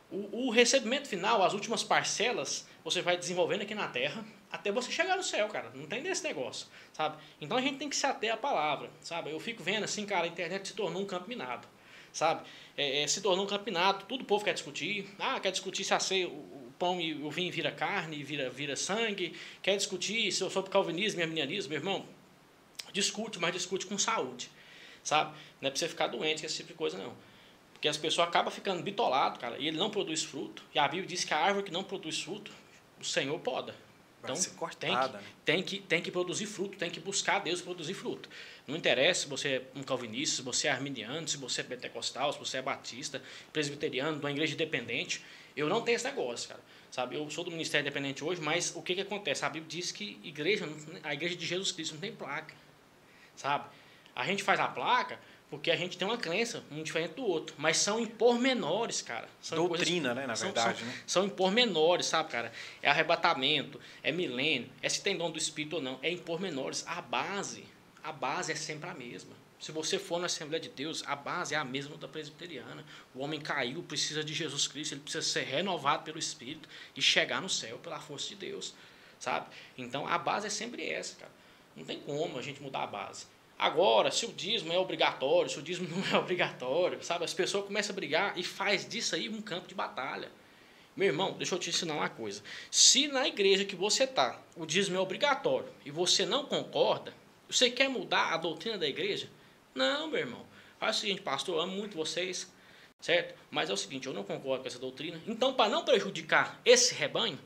O, 0.10 0.48
o 0.48 0.50
recebimento 0.52 1.10
final, 1.10 1.44
as 1.44 1.54
últimas 1.54 1.84
parcelas, 1.84 2.66
você 2.90 3.02
vai 3.02 3.18
desenvolvendo 3.18 3.64
aqui 3.64 3.76
na 3.76 3.90
Terra 3.90 4.24
até 4.50 4.72
você 4.72 4.90
chegar 4.90 5.18
no 5.18 5.24
céu, 5.24 5.50
cara. 5.50 5.70
Não 5.76 5.86
tem 5.86 6.02
desse 6.02 6.24
negócio, 6.24 6.68
sabe? 6.94 7.18
Então 7.42 7.58
a 7.58 7.62
gente 7.62 7.78
tem 7.78 7.90
que 7.90 7.96
se 7.98 8.06
ater 8.06 8.34
à 8.34 8.38
palavra, 8.38 8.90
sabe? 9.02 9.30
Eu 9.30 9.40
fico 9.42 9.62
vendo 9.62 9.84
assim, 9.84 10.06
cara, 10.06 10.24
a 10.24 10.28
internet 10.28 10.70
se 10.70 10.74
tornou 10.74 11.02
um 11.02 11.06
campo 11.06 11.28
minado, 11.28 11.68
sabe? 12.14 12.48
É, 12.78 13.02
é, 13.02 13.08
se 13.08 13.20
tornou 13.20 13.44
um 13.44 13.48
campo 13.48 13.66
minado, 13.66 14.06
tudo 14.06 14.22
o 14.22 14.26
povo 14.26 14.46
quer 14.46 14.54
discutir. 14.54 15.06
Ah, 15.20 15.38
quer 15.38 15.52
discutir 15.52 15.84
se 15.84 15.94
a 15.94 16.00
ceia, 16.00 16.30
o, 16.30 16.72
pão 16.80 17.02
e 17.02 17.14
o 17.14 17.30
vinho 17.30 17.52
vira 17.52 17.72
carne, 17.72 18.24
vira, 18.24 18.50
vira 18.50 18.78
sangue. 18.78 19.36
Quer 19.62 19.76
discutir 19.76 20.32
se 20.32 20.42
eu 20.42 20.50
sou 20.50 20.64
calvinismo 20.64 21.20
e 21.20 21.24
arminianismo, 21.24 21.72
meu 21.72 21.80
irmão. 21.80 22.06
Discute, 22.94 23.38
mas 23.38 23.52
discute 23.52 23.86
com 23.86 23.98
saúde, 23.98 24.50
sabe? 25.04 25.36
Não 25.60 25.68
é 25.68 25.72
pra 25.72 25.78
você 25.78 25.90
ficar 25.90 26.08
doente 26.08 26.40
com 26.40 26.46
esse 26.46 26.56
tipo 26.56 26.70
de 26.70 26.76
coisa, 26.76 26.98
não. 26.98 27.14
Porque 27.74 27.90
as 27.90 27.98
pessoas 27.98 28.30
acabam 28.30 28.52
ficando 28.52 28.82
bitolado, 28.82 29.40
cara, 29.40 29.58
e 29.60 29.68
ele 29.68 29.78
não 29.78 29.90
produz 29.90 30.24
fruto. 30.24 30.64
E 30.74 30.80
a 30.80 30.88
Bíblia 30.88 31.06
diz 31.06 31.26
que 31.26 31.34
a 31.34 31.38
árvore 31.38 31.66
que 31.66 31.72
não 31.72 31.84
produz 31.84 32.22
fruto, 32.22 32.52
o 33.00 33.04
Senhor 33.04 33.40
poda. 33.40 33.76
Então, 34.24 34.36
cortada, 34.58 34.80
tem, 34.84 34.92
que, 34.98 35.14
né? 35.14 35.34
tem, 35.46 35.64
que, 35.64 35.80
tem 35.80 36.02
que 36.02 36.12
produzir 36.12 36.48
fruto, 36.48 36.78
tem 36.78 36.90
que 36.90 37.00
buscar 37.00 37.40
Deus 37.40 37.62
produzir 37.62 37.94
fruto. 37.94 38.28
Não 38.68 38.76
interessa 38.76 39.22
se 39.22 39.28
você 39.28 39.48
é 39.50 39.62
um 39.76 39.84
calvinista, 39.84 40.38
se 40.38 40.42
você 40.42 40.68
é 40.68 40.72
arminiano, 40.72 41.28
se 41.28 41.38
você 41.38 41.62
é 41.62 41.64
pentecostal, 41.64 42.34
se 42.34 42.40
você 42.40 42.58
é 42.58 42.62
batista, 42.62 43.22
presbiteriano, 43.54 44.18
de 44.18 44.20
uma 44.20 44.32
igreja 44.32 44.54
independente. 44.54 45.24
Eu 45.56 45.70
não 45.70 45.82
tenho 45.82 45.96
esse 45.96 46.06
negócio, 46.06 46.50
cara. 46.50 46.60
Sabe, 46.92 47.16
eu 47.16 47.30
sou 47.30 47.44
do 47.44 47.52
Ministério 47.52 47.86
Independente 47.86 48.24
hoje, 48.24 48.42
mas 48.42 48.76
o 48.76 48.82
que, 48.82 48.96
que 48.96 49.02
acontece? 49.02 49.46
A 49.46 49.50
Bíblia 49.50 49.70
diz 49.70 49.92
que 49.92 50.20
igreja, 50.24 50.68
a 51.04 51.14
igreja 51.14 51.36
de 51.36 51.46
Jesus 51.46 51.72
Cristo 51.72 51.94
não 51.94 52.02
tem 52.02 52.16
placa. 52.16 52.54
Sabe? 53.36 53.70
A 54.16 54.26
gente 54.26 54.44
faz 54.44 54.60
a 54.60 54.68
placa 54.68 55.20
porque 55.50 55.72
a 55.72 55.76
gente 55.76 55.98
tem 55.98 56.08
uma 56.08 56.18
crença, 56.18 56.64
um 56.70 56.84
diferente 56.84 57.14
do 57.14 57.24
outro. 57.24 57.56
Mas 57.58 57.78
são 57.78 58.00
em 58.00 58.06
pormenores, 58.06 59.02
cara. 59.02 59.30
São 59.42 59.58
Doutrina, 59.58 60.10
coisas, 60.10 60.16
né? 60.16 60.28
Na 60.28 60.36
são, 60.36 60.48
verdade, 60.48 60.80
são, 60.80 60.88
né? 60.88 61.04
São 61.08 61.26
em 61.26 61.30
pormenores, 61.30 62.06
sabe, 62.06 62.30
cara? 62.30 62.52
É 62.82 62.90
arrebatamento, 62.90 63.80
é 64.04 64.12
milênio, 64.12 64.70
é 64.82 64.90
se 64.90 65.02
tem 65.02 65.18
dom 65.18 65.32
do 65.32 65.38
Espírito 65.38 65.78
ou 65.78 65.82
não. 65.82 66.00
É 66.02 66.10
em 66.10 66.18
pormenores. 66.18 66.86
A 66.86 67.02
base, 67.02 67.64
a 68.04 68.12
base 68.12 68.52
é 68.52 68.56
sempre 68.56 68.90
a 68.90 68.94
mesma. 68.94 69.36
Se 69.60 69.72
você 69.72 69.98
for 69.98 70.20
na 70.20 70.28
Assembleia 70.28 70.62
de 70.62 70.70
Deus, 70.70 71.04
a 71.08 71.16
base 71.16 71.56
é 71.56 71.58
a 71.58 71.66
mesma 71.66 71.98
da 71.98 72.08
presbiteriana. 72.08 72.86
O 73.16 73.20
homem 73.20 73.40
caiu, 73.40 73.82
precisa 73.82 74.24
de 74.24 74.34
Jesus 74.34 74.68
Cristo, 74.68 74.94
ele 74.94 75.02
precisa 75.02 75.26
ser 75.26 75.46
renovado 75.46 76.04
pelo 76.04 76.20
Espírito 76.20 76.70
e 76.96 77.02
chegar 77.02 77.42
no 77.42 77.50
céu 77.50 77.78
pela 77.80 78.00
força 78.00 78.30
de 78.30 78.36
Deus, 78.36 78.76
sabe? 79.18 79.48
Então 79.76 80.08
a 80.08 80.18
base 80.18 80.46
é 80.46 80.50
sempre 80.50 80.88
essa, 80.88 81.16
cara. 81.16 81.32
Não 81.76 81.86
tem 81.86 82.00
como 82.00 82.38
a 82.38 82.42
gente 82.42 82.62
mudar 82.62 82.84
a 82.84 82.88
base. 82.88 83.26
Agora, 83.58 84.12
se 84.12 84.26
o 84.26 84.32
dízimo 84.32 84.72
é 84.72 84.78
obrigatório, 84.78 85.50
se 85.50 85.58
o 85.58 85.62
dízimo 85.62 85.90
não 85.96 86.16
é 86.16 86.20
obrigatório, 86.20 87.04
sabe? 87.04 87.26
As 87.26 87.34
pessoas 87.34 87.66
começam 87.66 87.94
a 87.94 87.96
brigar 87.96 88.38
e 88.38 88.44
faz 88.44 88.88
disso 88.88 89.16
aí 89.16 89.28
um 89.28 89.42
campo 89.42 89.68
de 89.68 89.74
batalha. 89.74 90.32
Meu 90.96 91.08
irmão, 91.08 91.34
deixa 91.34 91.54
eu 91.54 91.60
te 91.60 91.70
ensinar 91.70 91.96
uma 91.96 92.10
coisa. 92.10 92.42
Se 92.72 93.08
na 93.08 93.28
igreja 93.28 93.66
que 93.66 93.76
você 93.76 94.04
está, 94.04 94.40
o 94.56 94.66
dízimo 94.66 94.98
é 94.98 95.00
obrigatório 95.00 95.70
e 95.86 95.92
você 95.92 96.26
não 96.26 96.46
concorda, 96.46 97.14
você 97.48 97.70
quer 97.70 97.88
mudar 97.88 98.34
a 98.34 98.38
doutrina 98.38 98.78
da 98.78 98.88
igreja? 98.88 99.30
Não, 99.74 100.08
meu 100.08 100.20
irmão. 100.20 100.46
Faz 100.80 100.98
o 100.98 101.00
seguinte, 101.02 101.22
pastor, 101.22 101.56
eu 101.56 101.62
amo 101.62 101.76
muito 101.76 101.96
vocês, 101.96 102.52
certo? 103.00 103.38
Mas 103.50 103.70
é 103.70 103.74
o 103.74 103.78
seguinte, 103.78 104.08
eu 104.08 104.14
não 104.14 104.24
concordo 104.24 104.64
com 104.64 104.68
essa 104.68 104.80
doutrina. 104.80 105.22
Então, 105.28 105.54
para 105.54 105.70
não 105.70 105.86
prejudicar 105.86 106.60
esse 106.66 106.94
rebanho, 106.94 107.40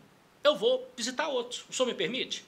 eu 0.44 0.56
vou 0.56 0.90
visitar 0.96 1.28
outros. 1.28 1.66
O 1.70 1.74
senhor 1.74 1.88
me 1.88 1.94
permite? 1.94 2.46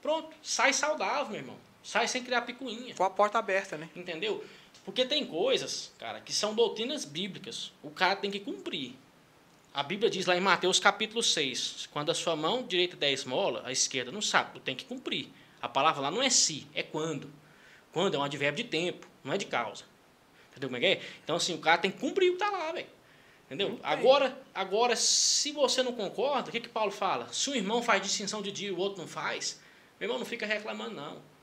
Pronto, 0.00 0.34
sai 0.42 0.72
saudável, 0.72 1.30
meu 1.30 1.40
irmão. 1.40 1.67
Sai 1.88 2.06
sem 2.06 2.22
criar 2.22 2.42
picuinha. 2.42 2.94
Com 2.94 3.02
a 3.02 3.08
porta 3.08 3.38
aberta, 3.38 3.78
né? 3.78 3.88
Entendeu? 3.96 4.44
Porque 4.84 5.06
tem 5.06 5.24
coisas, 5.24 5.90
cara, 5.98 6.20
que 6.20 6.34
são 6.34 6.54
doutrinas 6.54 7.06
bíblicas. 7.06 7.72
O 7.82 7.88
cara 7.88 8.14
tem 8.14 8.30
que 8.30 8.38
cumprir. 8.38 8.94
A 9.72 9.82
Bíblia 9.82 10.10
diz 10.10 10.26
lá 10.26 10.36
em 10.36 10.40
Mateus 10.40 10.78
capítulo 10.78 11.22
6, 11.22 11.88
quando 11.90 12.10
a 12.10 12.14
sua 12.14 12.36
mão 12.36 12.62
direita 12.62 12.94
der 12.94 13.10
esmola, 13.12 13.62
a 13.64 13.72
esquerda 13.72 14.12
não 14.12 14.20
sabe, 14.20 14.50
tu 14.52 14.60
tem 14.60 14.76
que 14.76 14.84
cumprir. 14.84 15.30
A 15.62 15.68
palavra 15.68 16.02
lá 16.02 16.10
não 16.10 16.20
é 16.20 16.28
se, 16.28 16.66
é 16.74 16.82
quando. 16.82 17.32
Quando 17.90 18.16
é 18.16 18.18
um 18.18 18.22
advérbio 18.22 18.62
de 18.62 18.68
tempo, 18.68 19.08
não 19.24 19.32
é 19.32 19.38
de 19.38 19.46
causa. 19.46 19.84
Entendeu 20.50 20.68
como 20.68 20.76
é 20.76 20.80
que 20.80 20.86
é? 20.86 21.02
Então, 21.24 21.36
assim, 21.36 21.54
o 21.54 21.58
cara 21.58 21.78
tem 21.78 21.90
que 21.90 21.98
cumprir 21.98 22.28
o 22.28 22.36
que 22.36 22.44
está 22.44 22.54
lá, 22.54 22.70
velho. 22.70 22.86
Entendeu? 23.46 23.80
Agora, 23.82 24.38
agora, 24.54 24.94
se 24.94 25.52
você 25.52 25.82
não 25.82 25.94
concorda, 25.94 26.50
o 26.50 26.52
que, 26.52 26.60
que 26.60 26.68
Paulo 26.68 26.90
fala? 26.90 27.32
Se 27.32 27.48
um 27.48 27.54
irmão 27.54 27.82
faz 27.82 28.02
distinção 28.02 28.42
de 28.42 28.52
dia 28.52 28.68
e 28.68 28.72
o 28.72 28.76
outro 28.76 29.00
não 29.00 29.08
faz, 29.08 29.58
meu 29.98 30.06
irmão, 30.06 30.18
não 30.18 30.26
fica 30.26 30.44
reclamando, 30.44 30.94
não. 30.94 31.37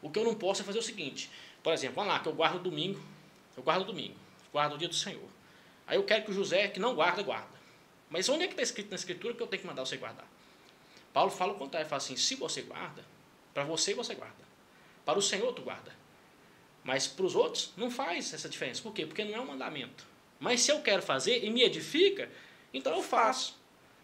O 0.00 0.10
que 0.10 0.18
eu 0.18 0.24
não 0.24 0.34
posso 0.34 0.62
é 0.62 0.64
fazer 0.64 0.78
o 0.78 0.82
seguinte. 0.82 1.30
Por 1.62 1.72
exemplo, 1.72 1.96
vamos 1.96 2.12
lá, 2.12 2.20
que 2.20 2.28
eu 2.28 2.32
guardo 2.32 2.60
domingo. 2.60 3.00
Eu 3.56 3.62
guardo 3.62 3.84
domingo. 3.84 4.14
Guardo 4.52 4.74
o 4.74 4.78
dia 4.78 4.88
do 4.88 4.94
Senhor. 4.94 5.28
Aí 5.86 5.96
eu 5.96 6.04
quero 6.04 6.24
que 6.24 6.30
o 6.30 6.34
José, 6.34 6.68
que 6.68 6.78
não 6.78 6.94
guarda, 6.94 7.22
guarda. 7.22 7.58
Mas 8.10 8.28
onde 8.28 8.44
é 8.44 8.46
que 8.46 8.52
está 8.52 8.62
escrito 8.62 8.90
na 8.90 8.96
Escritura 8.96 9.34
que 9.34 9.42
eu 9.42 9.46
tenho 9.46 9.62
que 9.62 9.66
mandar 9.66 9.84
você 9.84 9.96
guardar? 9.96 10.26
Paulo 11.12 11.30
fala 11.30 11.52
o 11.52 11.56
contrário. 11.56 11.88
Fala 11.88 11.98
assim, 11.98 12.16
se 12.16 12.34
você 12.34 12.62
guarda, 12.62 13.04
para 13.52 13.64
você 13.64 13.94
você 13.94 14.14
guarda. 14.14 14.46
Para 15.04 15.18
o 15.18 15.22
Senhor 15.22 15.52
tu 15.52 15.62
guarda. 15.62 15.96
Mas 16.84 17.06
para 17.06 17.26
os 17.26 17.34
outros 17.34 17.72
não 17.76 17.90
faz 17.90 18.32
essa 18.32 18.48
diferença. 18.48 18.82
Por 18.82 18.92
quê? 18.92 19.04
Porque 19.04 19.24
não 19.24 19.34
é 19.34 19.40
um 19.40 19.46
mandamento. 19.46 20.06
Mas 20.38 20.60
se 20.60 20.70
eu 20.70 20.80
quero 20.80 21.02
fazer 21.02 21.44
e 21.44 21.50
me 21.50 21.62
edifica, 21.62 22.30
então 22.72 22.94
eu 22.94 23.02
faço. 23.02 23.58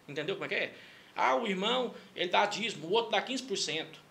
Entendeu 0.07 0.35
como 0.35 0.45
é 0.45 0.47
que 0.49 0.55
é? 0.55 0.75
Ah, 1.15 1.35
o 1.35 1.47
irmão, 1.47 1.95
ele 2.15 2.29
dá 2.29 2.45
dízimo, 2.45 2.87
o 2.87 2.91
outro 2.91 3.11
dá 3.11 3.21
15%. 3.21 4.04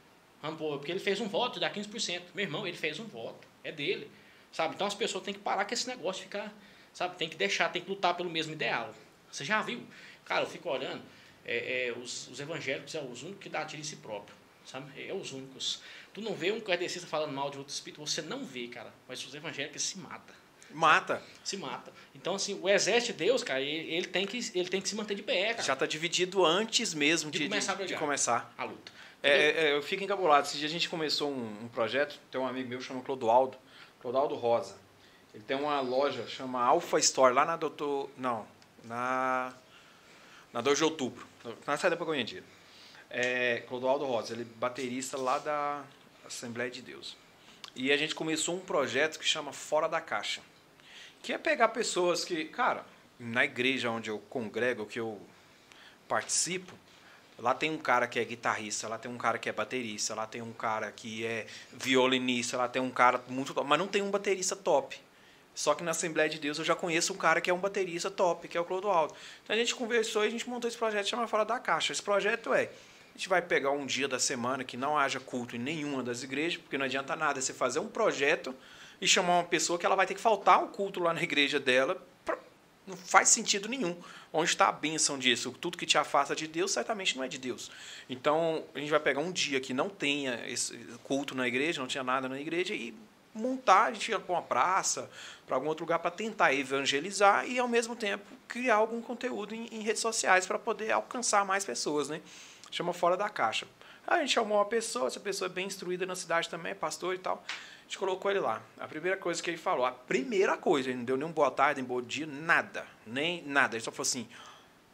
Porque 0.53 0.93
ele 0.93 1.01
fez 1.01 1.21
um 1.21 1.29
voto 1.29 1.59
e 1.59 1.61
dá 1.61 1.71
15%. 1.71 2.23
Meu 2.35 2.45
irmão, 2.45 2.67
ele 2.67 2.77
fez 2.77 2.99
um 2.99 3.07
voto. 3.07 3.47
É 3.63 3.73
dele. 3.73 4.11
Sabe? 4.53 4.75
Então 4.75 4.87
as 4.87 4.95
pessoas 4.95 5.25
têm 5.25 5.35
que 5.35 5.41
parar 5.41 5.65
com 5.65 5.75
esse 5.75 5.89
negócio 5.89 6.21
de 6.21 6.27
ficar, 6.27 6.53
sabe? 6.93 7.17
Tem 7.17 7.29
que 7.29 7.37
deixar, 7.37 7.71
tem 7.71 7.83
que 7.83 7.91
lutar 7.91 8.17
pelo 8.17 8.31
mesmo 8.31 8.53
ideal. 8.53 8.95
Você 9.31 9.45
já 9.45 9.61
viu? 9.61 9.83
Cara, 10.25 10.43
eu 10.43 10.47
fico 10.47 10.71
olhando, 10.71 11.03
é, 11.45 11.89
é, 11.89 11.93
os, 11.93 12.29
os, 12.29 12.39
evangélicos 12.39 12.93
são 12.93 13.11
os 13.11 13.25
únicos 13.25 13.43
que 13.43 13.49
dá 13.49 13.65
tiro 13.65 13.81
em 13.81 13.85
si 13.85 13.97
próprio. 13.97 14.35
Sabe? 14.65 15.09
É 15.09 15.13
os 15.13 15.33
únicos. 15.33 15.83
Tu 16.13 16.21
não 16.21 16.35
vê 16.35 16.53
um 16.53 16.61
kardecista 16.61 17.07
falando 17.07 17.33
mal 17.33 17.51
de 17.51 17.59
outro 17.59 17.73
espírito, 17.73 18.01
você 18.01 18.23
não 18.23 18.45
vê, 18.45 18.69
cara. 18.69 18.95
Mas 19.09 19.27
os 19.27 19.35
evangélicos 19.35 19.83
se 19.83 19.99
matam. 19.99 20.35
Mata. 20.71 21.21
Se 21.43 21.57
mata. 21.57 21.93
Então, 22.15 22.37
assim, 22.37 22.59
o 22.61 22.69
exército 22.69 23.13
de 23.13 23.25
Deus, 23.25 23.43
cara, 23.43 23.61
ele, 23.61 23.93
ele, 23.93 24.07
tem, 24.07 24.25
que, 24.25 24.39
ele 24.55 24.69
tem 24.69 24.81
que 24.81 24.89
se 24.89 24.95
manter 24.95 25.17
de 25.17 25.23
pé, 25.23 25.53
cara. 25.55 25.63
Já 25.63 25.73
está 25.73 25.87
dividido 25.87 26.45
antes 26.45 26.95
mesmo 26.95 27.31
de, 27.31 27.41
de 27.41 27.49
começar, 27.49 27.75
de, 27.75 27.87
de 27.87 27.97
começar. 27.97 28.55
a 28.57 28.65
luta. 28.65 28.93
É, 29.29 29.67
é, 29.67 29.73
eu 29.77 29.83
fico 29.83 30.05
encabulado. 30.05 30.47
Esse 30.47 30.59
dia 30.59 30.67
a 30.67 30.71
gente 30.71 30.89
começou 30.89 31.31
um, 31.31 31.65
um 31.65 31.69
projeto, 31.69 32.19
tem 32.31 32.41
um 32.41 32.47
amigo 32.47 32.69
meu 32.69 32.79
que 32.79 32.85
chama 32.85 33.03
Clodoaldo, 33.03 33.57
Clodoaldo 34.01 34.35
Rosa. 34.35 34.77
Ele 35.33 35.43
tem 35.43 35.57
uma 35.57 35.81
loja, 35.81 36.27
chama 36.29 36.63
Alpha 36.63 36.99
Store, 36.99 37.35
lá 37.35 37.45
na 37.45 37.57
Doutor... 37.57 38.11
Não, 38.17 38.47
na... 38.85 39.53
Na 40.53 40.61
2 40.61 40.79
de 40.79 40.85
outubro, 40.85 41.27
na 41.67 41.77
saída 41.77 41.97
para 41.97 42.07
Goiânia. 42.07 42.45
É, 43.11 43.65
Clodoaldo 43.67 44.05
Rosa, 44.05 44.35
ele 44.35 44.43
é 44.43 44.45
baterista 44.45 45.17
lá 45.17 45.39
da 45.39 45.83
Assembleia 46.25 46.71
de 46.71 46.81
Deus. 46.81 47.17
E 47.75 47.91
a 47.91 47.97
gente 47.97 48.15
começou 48.15 48.55
um 48.55 48.61
projeto 48.61 49.19
que 49.19 49.25
chama 49.25 49.53
Fora 49.53 49.89
da 49.89 50.01
Caixa 50.01 50.41
que 51.25 51.33
é 51.33 51.39
pegar 51.39 51.69
pessoas 51.69 52.23
que, 52.23 52.45
cara, 52.45 52.85
na 53.19 53.47
igreja 53.47 53.91
onde 53.91 54.11
eu 54.11 54.19
congrego, 54.29 54.85
que 54.85 55.01
eu 55.01 55.19
participo, 56.07 56.75
lá 57.39 57.55
tem 57.55 57.71
um 57.71 57.79
cara 57.79 58.07
que 58.07 58.19
é 58.19 58.25
guitarrista, 58.25 58.89
lá 58.89 58.99
tem 58.99 59.11
um 59.11 59.19
cara 59.19 59.39
que 59.39 59.49
é 59.49 59.53
baterista, 59.53 60.15
lá 60.15 60.27
tem 60.27 60.43
um 60.43 60.53
cara 60.53 60.91
que 60.91 61.27
é 61.27 61.47
violinista, 61.73 62.57
lá 62.57 62.69
tem 62.69 62.81
um 62.81 62.91
cara 62.91 63.23
muito 63.29 63.53
top, 63.53 63.69
mas 63.69 63.79
não 63.79 63.87
tem 63.87 64.03
um 64.03 64.11
baterista 64.11 64.55
top. 64.55 64.99
Só 65.55 65.75
que 65.75 65.85
na 65.85 65.93
Assembleia 65.93 66.29
de 66.29 66.39
Deus 66.39 66.59
eu 66.59 66.65
já 66.65 66.75
conheço 66.75 67.13
um 67.13 67.17
cara 67.17 67.41
que 67.41 67.49
é 67.49 67.55
um 67.55 67.59
baterista 67.59 68.11
top, 68.11 68.49
que 68.49 68.57
é 68.57 68.61
o 68.61 68.65
Clodoaldo. 68.65 69.15
Então 69.45 69.55
a 69.55 69.59
gente 69.59 69.75
conversou 69.75 70.25
e 70.25 70.27
a 70.27 70.31
gente 70.31 70.49
montou 70.49 70.67
esse 70.67 70.77
projeto 70.77 71.09
chamado 71.09 71.29
Fora 71.29 71.45
da 71.45 71.61
Caixa. 71.61 71.93
Esse 71.93 72.03
projeto 72.03 72.53
é, 72.53 72.63
a 72.63 73.17
gente 73.17 73.29
vai 73.29 73.41
pegar 73.41 73.71
um 73.71 73.87
dia 73.87 74.09
da 74.09 74.19
semana 74.19 74.65
que 74.65 74.77
não 74.77 74.99
haja 74.99 75.21
culto 75.21 75.55
em 75.55 75.59
nenhuma 75.61 76.03
das 76.03 76.25
igrejas, 76.25 76.61
porque 76.61 76.77
não 76.77 76.85
adianta 76.85 77.15
nada 77.15 77.41
você 77.41 77.55
fazer 77.55 77.79
um 77.79 77.87
projeto 77.87 78.53
e 79.01 79.07
chamar 79.07 79.35
uma 79.35 79.45
pessoa 79.45 79.79
que 79.79 79.87
ela 79.87 79.95
vai 79.95 80.07
ter 80.07 80.15
que 80.15 80.21
faltar 80.21 80.63
o 80.63 80.69
culto 80.69 80.99
lá 80.99 81.15
na 81.15 81.23
igreja 81.23 81.61
dela. 81.61 82.05
Não 82.87 82.97
faz 82.97 83.29
sentido 83.31 83.69
nenhum. 83.69 83.97
Onde 84.33 84.51
está 84.51 84.69
a 84.69 84.73
bênção 84.73 85.19
disso? 85.19 85.53
Tudo 85.61 85.79
que 85.79 85.87
te 85.87 85.97
afasta 85.97 86.35
de 86.35 86.47
Deus 86.47 86.73
certamente 86.73 87.17
não 87.17 87.25
é 87.25 87.29
de 87.29 87.39
Deus. 87.39 87.71
Então, 88.09 88.65
a 88.75 88.79
gente 88.79 88.91
vai 88.91 89.01
pegar 89.01 89.21
um 89.21 89.33
dia 89.33 89.61
que 89.61 89.73
não 89.73 89.89
tenha 89.89 90.47
esse 90.47 90.77
culto 91.03 91.35
na 91.35 91.49
igreja, 91.49 91.81
não 91.81 91.87
tinha 91.87 92.05
nada 92.05 92.29
na 92.29 92.39
igreja, 92.39 92.75
e 92.75 92.95
montar, 93.35 93.85
a 93.85 93.93
gente 93.93 94.13
ir 94.13 94.21
para 94.21 94.33
uma 94.35 94.43
praça, 94.43 95.11
para 95.47 95.57
algum 95.57 95.69
outro 95.69 95.85
lugar, 95.85 95.99
para 95.99 96.11
tentar 96.11 96.55
evangelizar 96.55 97.47
e, 97.47 97.59
ao 97.59 97.67
mesmo 97.67 97.97
tempo, 97.97 98.25
criar 98.47 98.77
algum 98.77 99.01
conteúdo 99.01 99.55
em, 99.55 99.67
em 99.73 99.81
redes 99.81 100.01
sociais 100.01 100.47
para 100.47 100.59
poder 100.59 100.93
alcançar 100.93 101.45
mais 101.45 101.65
pessoas. 101.65 102.09
Né? 102.09 102.21
Chama 102.71 102.93
Fora 102.93 103.17
da 103.17 103.29
Caixa. 103.29 103.67
Aí 104.07 104.19
a 104.19 104.21
gente 104.21 104.35
chamou 104.35 104.59
uma 104.59 104.67
pessoa, 104.67 105.07
essa 105.07 105.19
pessoa 105.19 105.47
é 105.47 105.53
bem 105.53 105.67
instruída 105.67 106.05
na 106.05 106.15
cidade 106.15 106.49
também, 106.49 106.73
é 106.73 106.75
pastor 106.75 107.15
e 107.15 107.19
tal. 107.19 107.45
A 107.85 107.87
gente 107.87 107.99
colocou 107.99 108.31
ele 108.31 108.41
lá. 108.41 108.63
A 108.79 108.89
primeira 108.89 109.17
coisa 109.17 109.43
que 109.43 109.51
ele 109.51 109.59
falou, 109.59 109.85
a 109.85 109.93
primeira 109.93 110.57
coisa, 110.57 110.89
ele 110.89 110.99
não 110.99 111.05
deu 111.05 111.17
nem 111.19 111.27
um 111.27 111.33
boa 111.33 111.51
tarde, 111.51 111.83
nem 111.83 111.89
bom 111.89 112.01
dia, 112.01 112.27
nada. 112.27 112.87
Nem 113.07 113.43
nada. 113.43 113.77
Ele 113.77 113.85
só 113.85 113.93
falou 113.93 114.09
assim: 114.09 114.27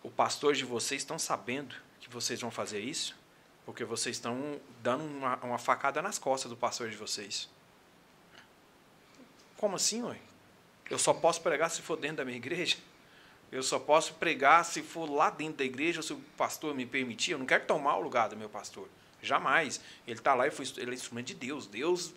o 0.02 0.10
pastor 0.10 0.54
de 0.54 0.64
vocês 0.64 1.00
estão 1.00 1.18
sabendo 1.18 1.74
que 2.00 2.10
vocês 2.10 2.40
vão 2.40 2.50
fazer 2.50 2.80
isso? 2.80 3.16
Porque 3.64 3.84
vocês 3.84 4.16
estão 4.16 4.60
dando 4.82 5.04
uma, 5.04 5.36
uma 5.36 5.58
facada 5.58 6.02
nas 6.02 6.18
costas 6.18 6.50
do 6.50 6.56
pastor 6.56 6.90
de 6.90 6.96
vocês. 6.96 7.48
Como 9.56 9.76
assim, 9.76 10.02
ué? 10.02 10.18
Eu 10.90 10.98
só 10.98 11.14
posso 11.14 11.40
pregar 11.42 11.70
se 11.70 11.80
for 11.82 11.96
dentro 11.96 12.16
da 12.18 12.24
minha 12.24 12.36
igreja? 12.36 12.76
Eu 13.52 13.62
só 13.62 13.78
posso 13.78 14.14
pregar 14.14 14.64
se 14.64 14.82
for 14.82 15.08
lá 15.08 15.30
dentro 15.30 15.58
da 15.58 15.64
igreja, 15.64 16.02
se 16.02 16.12
o 16.12 16.20
pastor 16.36 16.74
me 16.74 16.84
permitir. 16.84 17.32
Eu 17.32 17.38
não 17.38 17.46
quero 17.46 17.64
tomar 17.64 17.96
o 17.96 18.00
lugar 18.00 18.28
do 18.28 18.36
meu 18.36 18.48
pastor. 18.48 18.88
Jamais. 19.22 19.80
Ele 20.06 20.18
está 20.18 20.34
lá 20.34 20.46
e 20.46 20.50
foi, 20.50 20.66
ele 20.76 20.92
é 20.92 20.94
instrumento 20.94 21.26
de 21.26 21.34
Deus. 21.34 21.66
Deus 21.66 22.12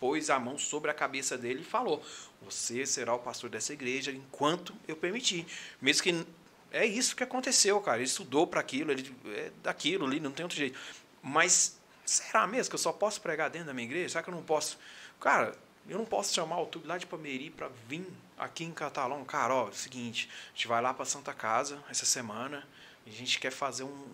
pôs 0.00 0.30
a 0.30 0.38
mão 0.38 0.58
sobre 0.58 0.90
a 0.90 0.94
cabeça 0.94 1.36
dele 1.38 1.60
e 1.60 1.64
falou: 1.64 2.02
Você 2.42 2.84
será 2.86 3.14
o 3.14 3.18
pastor 3.18 3.50
dessa 3.50 3.72
igreja 3.72 4.10
enquanto 4.10 4.74
eu 4.88 4.96
permitir. 4.96 5.46
Mesmo 5.80 6.02
que 6.02 6.26
é 6.72 6.84
isso 6.84 7.14
que 7.14 7.22
aconteceu, 7.22 7.80
cara. 7.80 7.98
Ele 7.98 8.06
estudou 8.06 8.46
para 8.46 8.60
aquilo, 8.60 8.90
ele 8.90 9.14
é 9.36 9.52
daquilo 9.62 10.06
ali, 10.06 10.18
não 10.18 10.32
tem 10.32 10.44
outro 10.44 10.58
jeito. 10.58 10.78
Mas 11.22 11.78
será 12.04 12.46
mesmo 12.46 12.70
que 12.70 12.74
eu 12.74 12.80
só 12.80 12.92
posso 12.92 13.20
pregar 13.20 13.50
dentro 13.50 13.68
da 13.68 13.74
minha 13.74 13.86
igreja? 13.86 14.08
Será 14.08 14.22
que 14.22 14.30
eu 14.30 14.34
não 14.34 14.42
posso? 14.42 14.78
Cara, 15.20 15.54
eu 15.88 15.98
não 15.98 16.06
posso 16.06 16.34
chamar 16.34 16.60
o 16.60 16.66
tubo 16.66 16.86
lá 16.88 16.98
de 16.98 17.06
Pameri 17.06 17.50
para 17.50 17.68
vir 17.86 18.06
aqui 18.38 18.64
em 18.64 18.72
Catalão. 18.72 19.24
Cara, 19.24 19.54
ó, 19.54 19.66
é 19.66 19.70
o 19.70 19.74
seguinte, 19.74 20.28
a 20.48 20.56
gente 20.56 20.66
vai 20.66 20.80
lá 20.80 20.94
para 20.94 21.04
Santa 21.04 21.34
Casa 21.34 21.82
essa 21.90 22.06
semana 22.06 22.66
a 23.06 23.10
gente 23.10 23.38
quer 23.38 23.50
fazer 23.50 23.84
um, 23.84 24.06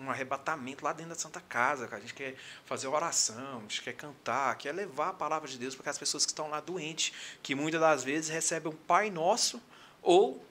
um 0.00 0.10
arrebatamento 0.10 0.84
lá 0.84 0.92
dentro 0.92 1.10
da 1.10 1.18
Santa 1.18 1.40
Casa, 1.40 1.86
cara. 1.86 1.98
A 1.98 2.00
gente 2.00 2.14
quer 2.14 2.36
fazer 2.64 2.86
oração, 2.88 3.58
a 3.58 3.60
gente 3.60 3.82
quer 3.82 3.92
cantar, 3.92 4.56
quer 4.56 4.72
levar 4.72 5.08
a 5.08 5.12
palavra 5.12 5.48
de 5.48 5.58
Deus 5.58 5.74
para 5.74 5.82
aquelas 5.82 5.98
pessoas 5.98 6.24
que 6.24 6.32
estão 6.32 6.48
lá 6.48 6.60
doentes, 6.60 7.12
que 7.42 7.54
muitas 7.54 7.80
das 7.80 8.04
vezes 8.04 8.30
recebem 8.30 8.72
um 8.72 8.76
Pai 8.76 9.10
Nosso 9.10 9.62
ou 10.00 10.44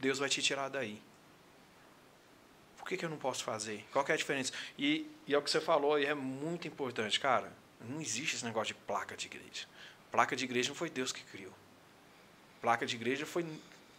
Deus 0.00 0.18
vai 0.18 0.28
te 0.28 0.42
tirar 0.42 0.68
daí. 0.68 1.00
Por 2.76 2.88
que, 2.88 2.96
que 2.96 3.04
eu 3.04 3.08
não 3.08 3.16
posso 3.16 3.42
fazer? 3.44 3.86
Qual 3.92 4.04
é 4.06 4.12
a 4.12 4.16
diferença? 4.16 4.52
E, 4.78 5.10
e 5.26 5.34
é 5.34 5.38
o 5.38 5.42
que 5.42 5.50
você 5.50 5.60
falou, 5.60 5.98
e 5.98 6.04
é 6.04 6.14
muito 6.14 6.68
importante, 6.68 7.18
cara. 7.18 7.50
Não 7.80 8.00
existe 8.00 8.36
esse 8.36 8.44
negócio 8.44 8.74
de 8.74 8.80
placa 8.82 9.16
de 9.16 9.26
igreja. 9.26 9.66
Placa 10.10 10.36
de 10.36 10.44
igreja 10.44 10.68
não 10.68 10.76
foi 10.76 10.90
Deus 10.90 11.10
que 11.10 11.22
criou. 11.24 11.52
Placa 12.60 12.84
de 12.84 12.94
igreja 12.94 13.24
foi 13.24 13.46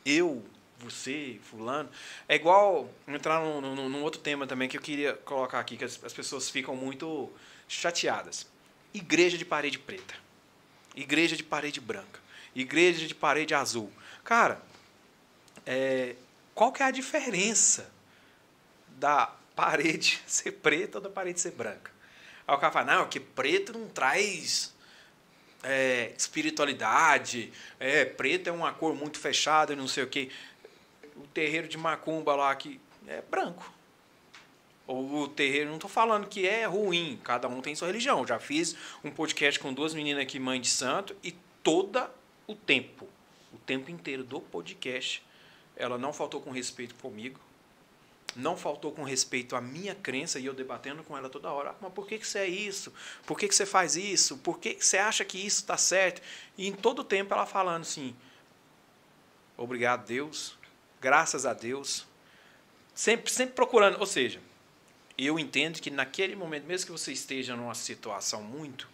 eu 0.06 0.46
você, 0.80 1.40
fulano. 1.44 1.90
É 2.28 2.36
igual 2.36 2.90
entrar 3.08 3.40
num, 3.40 3.62
num, 3.62 3.90
num, 3.90 4.04
outro 4.04 4.22
tema 4.22 4.46
também 4.46 4.68
que 4.68 4.78
eu 4.78 4.82
queria 4.82 5.14
colocar 5.14 5.60
aqui, 5.60 5.78
que 5.78 5.86
as, 5.86 6.04
as, 6.04 6.14
pessoas 6.14 6.50
ficam 6.50 6.76
muito 6.76 7.32
chateadas. 7.68 8.48
Igreja 8.94 9.38
de 9.38 9.46
parede 9.46 9.80
preta. 9.80 10.16
igreja 10.96 11.36
de 11.36 11.44
parede 11.44 11.82
branca, 11.82 12.20
igreja 12.54 13.08
de 13.08 13.16
parede 13.16 13.54
azul. 13.54 13.92
Cara, 14.24 14.62
é, 15.66 16.16
qual 16.54 16.72
que 16.72 16.82
é 16.82 16.86
a 16.86 16.92
diferença 16.92 17.92
da 18.88 19.34
parede 19.56 20.22
ser 20.28 20.52
preta 20.54 20.98
ou 20.98 21.04
da 21.04 21.10
parede 21.10 21.40
ser 21.40 21.52
branca? 21.52 21.92
Aí 22.48 22.56
o 22.56 22.60
cara 22.60 22.72
fala, 22.72 22.96
não, 22.96 23.10
que 23.10 23.20
preto 23.20 23.74
não 23.74 23.88
traz 23.90 24.74
é, 25.64 26.14
espiritualidade, 26.16 27.52
é, 27.80 28.06
preto 28.06 28.48
é 28.48 28.52
uma 28.52 28.72
cor 28.72 28.94
muito 28.94 29.20
fechada 29.20 29.74
e 29.74 29.76
não 29.76 29.88
sei 29.88 30.04
o 30.04 30.08
quê. 30.08 30.30
O 31.16 31.22
terreiro 31.28 31.68
de 31.68 31.78
Macumba 31.78 32.36
lá 32.36 32.54
que 32.56 32.80
é 33.08 33.22
branco. 33.22 33.74
Ou 34.88 35.24
o 35.24 35.28
terreiro, 35.28 35.70
não 35.70 35.76
estou 35.76 35.90
falando 35.90 36.28
que 36.28 36.48
é 36.48 36.66
ruim, 36.66 37.20
cada 37.24 37.48
um 37.48 37.62
tem 37.62 37.74
sua 37.74 37.88
religião. 37.88 38.26
Já 38.26 38.40
fiz 38.40 38.76
um 39.04 39.10
podcast 39.10 39.60
com 39.60 39.74
duas 39.74 39.94
meninas 39.94 40.22
aqui, 40.22 40.40
mãe 40.40 40.62
de 40.62 40.68
santo, 40.68 41.16
e 41.24 41.32
todo 41.64 42.08
o 42.46 42.54
tempo, 42.54 43.08
o 43.52 43.58
tempo 43.58 43.90
inteiro 43.90 44.24
do 44.24 44.40
podcast, 44.40 45.24
ela 45.76 45.98
não 45.98 46.14
faltou 46.14 46.40
com 46.40 46.52
respeito 46.52 46.94
comigo, 46.96 47.40
não 48.36 48.56
faltou 48.56 48.92
com 48.92 49.04
respeito 49.04 49.56
à 49.56 49.62
minha 49.62 49.96
crença, 49.96 50.38
e 50.40 50.46
eu 50.46 50.54
debatendo 50.54 51.04
com 51.04 51.18
ela 51.18 51.30
toda 51.30 51.52
hora, 51.52 51.72
ah, 51.72 51.76
mas 51.82 51.92
por 51.92 52.06
que, 52.06 52.20
que 52.20 52.28
você 52.28 52.40
é 52.40 52.48
isso? 52.48 52.94
Por 53.26 53.40
que, 53.40 53.48
que 53.48 53.56
você 53.56 53.66
faz 53.66 53.96
isso? 53.96 54.38
Por 54.38 54.60
que, 54.60 54.76
que 54.76 54.86
você 54.86 54.98
acha 54.98 55.26
que 55.26 55.40
isso 55.40 55.62
está 55.62 55.78
certo? 55.78 56.22
E 56.56 56.68
em 56.68 56.74
todo 56.74 57.00
o 57.00 57.04
tempo 57.04 57.34
ela 57.34 57.48
falando 57.48 57.82
assim, 57.82 58.16
obrigado 59.58 60.06
Deus, 60.06 60.56
graças 61.02 61.46
a 61.46 61.54
Deus, 61.54 62.06
sempre, 62.94 63.32
sempre 63.32 63.56
procurando, 63.56 64.00
ou 64.00 64.06
seja, 64.06 64.40
eu 65.18 65.40
entendo 65.40 65.80
que 65.80 65.90
naquele 65.90 66.36
momento, 66.36 66.66
mesmo 66.66 66.88
que 66.88 66.92
você 66.92 67.12
esteja 67.12 67.56
numa 67.56 67.76
situação 67.76 68.42
muito 68.42 68.90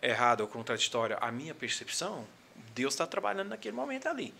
errada 0.00 0.42
ou 0.42 0.48
contraditória 0.48 1.16
à 1.20 1.32
minha 1.32 1.54
percepção, 1.54 2.26
Deus 2.74 2.94
está 2.94 3.06
trabalhando 3.06 3.48
naquele 3.48 3.74
momento 3.74 4.08
ali. 4.08 4.32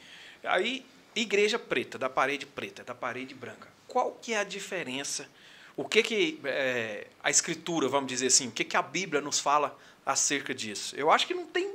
Aí, 0.45 0.87
igreja 1.15 1.59
preta, 1.59 1.99
da 1.99 2.09
parede 2.09 2.47
preta, 2.47 2.85
da 2.85 2.95
parede 2.95 3.35
branca. 3.35 3.69
Qual 3.89 4.13
que 4.13 4.33
é 4.33 4.39
a 4.39 4.45
diferença? 4.45 5.29
O 5.77 5.85
que 5.85 6.03
que 6.03 6.41
é, 6.45 7.07
a 7.23 7.31
escritura, 7.31 7.89
vamos 7.89 8.09
dizer 8.09 8.29
assim, 8.29 8.49
o 8.49 8.53
que 8.53 8.65
que 8.65 8.77
a 8.77 8.83
Bíblia 8.83 9.21
nos 9.21 9.41
fala 9.41 9.77
acerca 10.05 10.55
disso? 10.55 10.95
Eu 10.97 11.11
acho 11.11 11.27
que 11.27 11.35
não 11.35 11.47
tem 11.47 11.75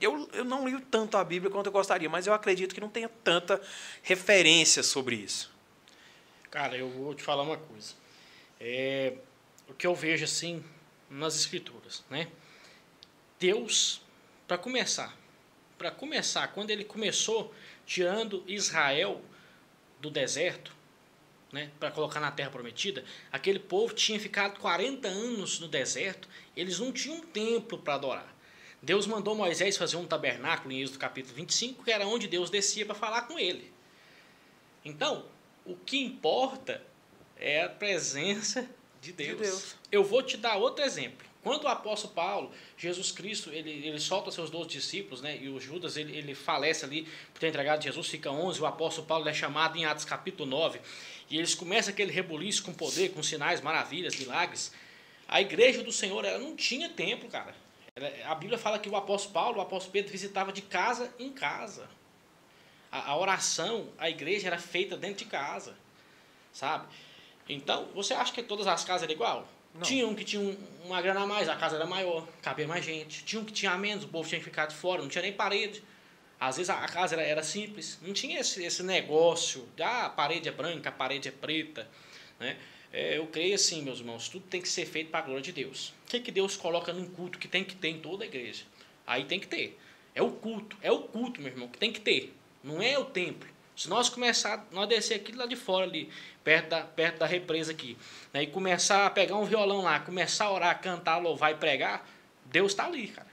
eu, 0.00 0.28
eu 0.32 0.44
não 0.44 0.68
li 0.68 0.80
tanto 0.90 1.16
a 1.16 1.24
Bíblia 1.24 1.50
quanto 1.50 1.66
eu 1.66 1.72
gostaria, 1.72 2.08
mas 2.08 2.26
eu 2.26 2.34
acredito 2.34 2.74
que 2.74 2.80
não 2.80 2.88
tenha 2.88 3.08
tanta 3.08 3.60
referência 4.02 4.82
sobre 4.82 5.16
isso. 5.16 5.50
Cara, 6.50 6.76
eu 6.76 6.88
vou 6.88 7.14
te 7.14 7.22
falar 7.22 7.42
uma 7.42 7.56
coisa 7.56 7.94
é, 8.60 9.14
o 9.68 9.74
que 9.74 9.86
eu 9.86 9.94
vejo 9.94 10.24
assim 10.24 10.64
nas 11.10 11.36
escrituras, 11.36 12.04
né? 12.10 12.28
Deus, 13.38 14.00
para 14.46 14.56
começar, 14.56 15.16
para 15.76 15.90
começar, 15.90 16.48
quando 16.48 16.70
ele 16.70 16.84
começou 16.84 17.54
tirando 17.84 18.42
Israel 18.46 19.20
do 20.00 20.10
deserto, 20.10 20.74
né, 21.52 21.70
para 21.78 21.90
colocar 21.90 22.18
na 22.18 22.32
terra 22.32 22.50
prometida, 22.50 23.04
aquele 23.30 23.58
povo 23.58 23.94
tinha 23.94 24.18
ficado 24.18 24.58
40 24.58 25.06
anos 25.06 25.60
no 25.60 25.68
deserto, 25.68 26.28
eles 26.56 26.78
não 26.78 26.90
tinham 26.90 27.18
um 27.18 27.20
templo 27.20 27.78
para 27.78 27.94
adorar. 27.94 28.35
Deus 28.86 29.04
mandou 29.04 29.34
Moisés 29.34 29.76
fazer 29.76 29.96
um 29.96 30.06
tabernáculo 30.06 30.72
em 30.72 30.80
Êxodo 30.80 31.00
capítulo 31.00 31.34
25, 31.34 31.82
que 31.82 31.90
era 31.90 32.06
onde 32.06 32.28
Deus 32.28 32.50
descia 32.50 32.86
para 32.86 32.94
falar 32.94 33.22
com 33.22 33.36
ele. 33.36 33.72
Então, 34.84 35.24
o 35.64 35.74
que 35.74 35.98
importa 35.98 36.80
é 37.36 37.64
a 37.64 37.68
presença 37.68 38.70
de 39.00 39.10
Deus. 39.10 39.30
de 39.30 39.42
Deus. 39.42 39.76
Eu 39.90 40.04
vou 40.04 40.22
te 40.22 40.36
dar 40.36 40.54
outro 40.54 40.84
exemplo. 40.84 41.26
Quando 41.42 41.64
o 41.64 41.68
apóstolo 41.68 42.14
Paulo, 42.14 42.52
Jesus 42.78 43.10
Cristo, 43.10 43.50
ele, 43.50 43.70
ele 43.70 43.98
solta 43.98 44.30
seus 44.30 44.50
doze 44.50 44.68
discípulos, 44.68 45.20
né, 45.20 45.36
e 45.36 45.48
o 45.48 45.58
Judas 45.58 45.96
ele, 45.96 46.16
ele 46.16 46.36
falece 46.36 46.84
ali 46.84 47.08
por 47.32 47.40
ter 47.40 47.48
entregado 47.48 47.82
Jesus, 47.82 48.06
fica 48.06 48.30
11, 48.30 48.60
o 48.60 48.66
apóstolo 48.66 49.04
Paulo 49.04 49.28
é 49.28 49.34
chamado 49.34 49.76
em 49.76 49.84
Atos 49.84 50.04
capítulo 50.04 50.48
9, 50.48 50.80
e 51.28 51.36
eles 51.36 51.56
começam 51.56 51.92
aquele 51.92 52.12
rebuliço 52.12 52.62
com 52.62 52.72
poder, 52.72 53.08
com 53.12 53.20
sinais, 53.20 53.60
maravilhas, 53.60 54.14
milagres. 54.14 54.70
A 55.26 55.40
igreja 55.40 55.82
do 55.82 55.90
Senhor 55.90 56.24
ela 56.24 56.38
não 56.38 56.54
tinha 56.54 56.88
templo, 56.88 57.28
cara. 57.28 57.65
A 58.26 58.34
Bíblia 58.34 58.58
fala 58.58 58.78
que 58.78 58.90
o 58.90 58.96
apóstolo 58.96 59.32
Paulo, 59.32 59.58
o 59.58 59.60
apóstolo 59.62 59.92
Pedro 59.92 60.12
visitava 60.12 60.52
de 60.52 60.60
casa 60.60 61.12
em 61.18 61.32
casa. 61.32 61.88
A, 62.92 63.12
a 63.12 63.16
oração, 63.16 63.88
a 63.96 64.10
igreja 64.10 64.48
era 64.48 64.58
feita 64.58 64.96
dentro 64.98 65.24
de 65.24 65.24
casa, 65.24 65.74
sabe? 66.52 66.86
Então, 67.48 67.88
você 67.94 68.12
acha 68.12 68.32
que 68.34 68.42
todas 68.42 68.66
as 68.66 68.84
casas 68.84 69.04
eram 69.04 69.14
igual? 69.14 69.48
Não. 69.74 69.80
Tinha 69.80 70.06
um 70.06 70.14
que 70.14 70.24
tinha 70.24 70.42
um, 70.42 70.56
uma 70.84 71.00
grana 71.00 71.20
a 71.20 71.26
mais, 71.26 71.48
a 71.48 71.56
casa 71.56 71.76
era 71.76 71.86
maior, 71.86 72.28
cabia 72.42 72.68
mais 72.68 72.84
gente. 72.84 73.24
Tinha 73.24 73.40
um 73.40 73.44
que 73.44 73.52
tinha 73.52 73.76
menos, 73.78 74.04
o 74.04 74.08
povo 74.08 74.28
tinha 74.28 74.38
que 74.38 74.44
ficar 74.44 74.66
de 74.66 74.74
fora, 74.74 75.00
não 75.00 75.08
tinha 75.08 75.22
nem 75.22 75.32
parede. 75.32 75.82
Às 76.38 76.58
vezes 76.58 76.68
a 76.68 76.86
casa 76.86 77.14
era, 77.14 77.22
era 77.22 77.42
simples, 77.42 77.98
não 78.02 78.12
tinha 78.12 78.38
esse, 78.38 78.62
esse 78.62 78.82
negócio 78.82 79.66
de 79.74 79.82
ah, 79.82 80.04
a 80.04 80.10
parede 80.10 80.50
é 80.50 80.52
branca, 80.52 80.90
a 80.90 80.92
parede 80.92 81.28
é 81.28 81.32
preta. 81.32 81.88
Né? 82.38 82.58
É, 82.92 83.16
eu 83.16 83.26
creio 83.28 83.54
assim, 83.54 83.80
meus 83.80 84.00
irmãos, 84.00 84.28
tudo 84.28 84.44
tem 84.46 84.60
que 84.60 84.68
ser 84.68 84.84
feito 84.84 85.10
para 85.10 85.20
a 85.20 85.22
glória 85.22 85.42
de 85.42 85.52
Deus. 85.52 85.94
O 86.06 86.08
que, 86.08 86.20
que 86.20 86.30
Deus 86.30 86.56
coloca 86.56 86.92
num 86.92 87.04
culto 87.04 87.36
que 87.36 87.48
tem 87.48 87.64
que 87.64 87.74
ter 87.74 87.88
em 87.88 87.98
toda 87.98 88.22
a 88.22 88.28
igreja? 88.28 88.62
Aí 89.04 89.24
tem 89.24 89.40
que 89.40 89.48
ter. 89.48 89.76
É 90.14 90.22
o 90.22 90.30
culto, 90.30 90.76
é 90.80 90.90
o 90.90 91.00
culto, 91.00 91.40
meu 91.40 91.50
irmão, 91.50 91.66
que 91.66 91.78
tem 91.78 91.92
que 91.92 92.00
ter. 92.00 92.32
Não 92.62 92.80
é 92.80 92.96
o 92.96 93.04
templo. 93.04 93.48
Se 93.76 93.88
nós 93.88 94.08
começar, 94.08 94.64
nós 94.70 94.88
descer 94.88 95.16
aqui 95.16 95.32
lá 95.32 95.46
de 95.46 95.56
fora 95.56 95.84
ali, 95.84 96.08
perto 96.44 96.68
da, 96.68 96.82
perto 96.82 97.18
da 97.18 97.26
represa 97.26 97.72
aqui, 97.72 97.96
né, 98.32 98.44
e 98.44 98.46
começar 98.46 99.04
a 99.04 99.10
pegar 99.10 99.36
um 99.36 99.44
violão 99.44 99.82
lá, 99.82 99.98
começar 99.98 100.44
a 100.44 100.52
orar, 100.52 100.80
cantar, 100.80 101.18
louvar 101.18 101.50
e 101.50 101.56
pregar, 101.56 102.08
Deus 102.44 102.70
está 102.70 102.86
ali, 102.86 103.08
cara. 103.08 103.26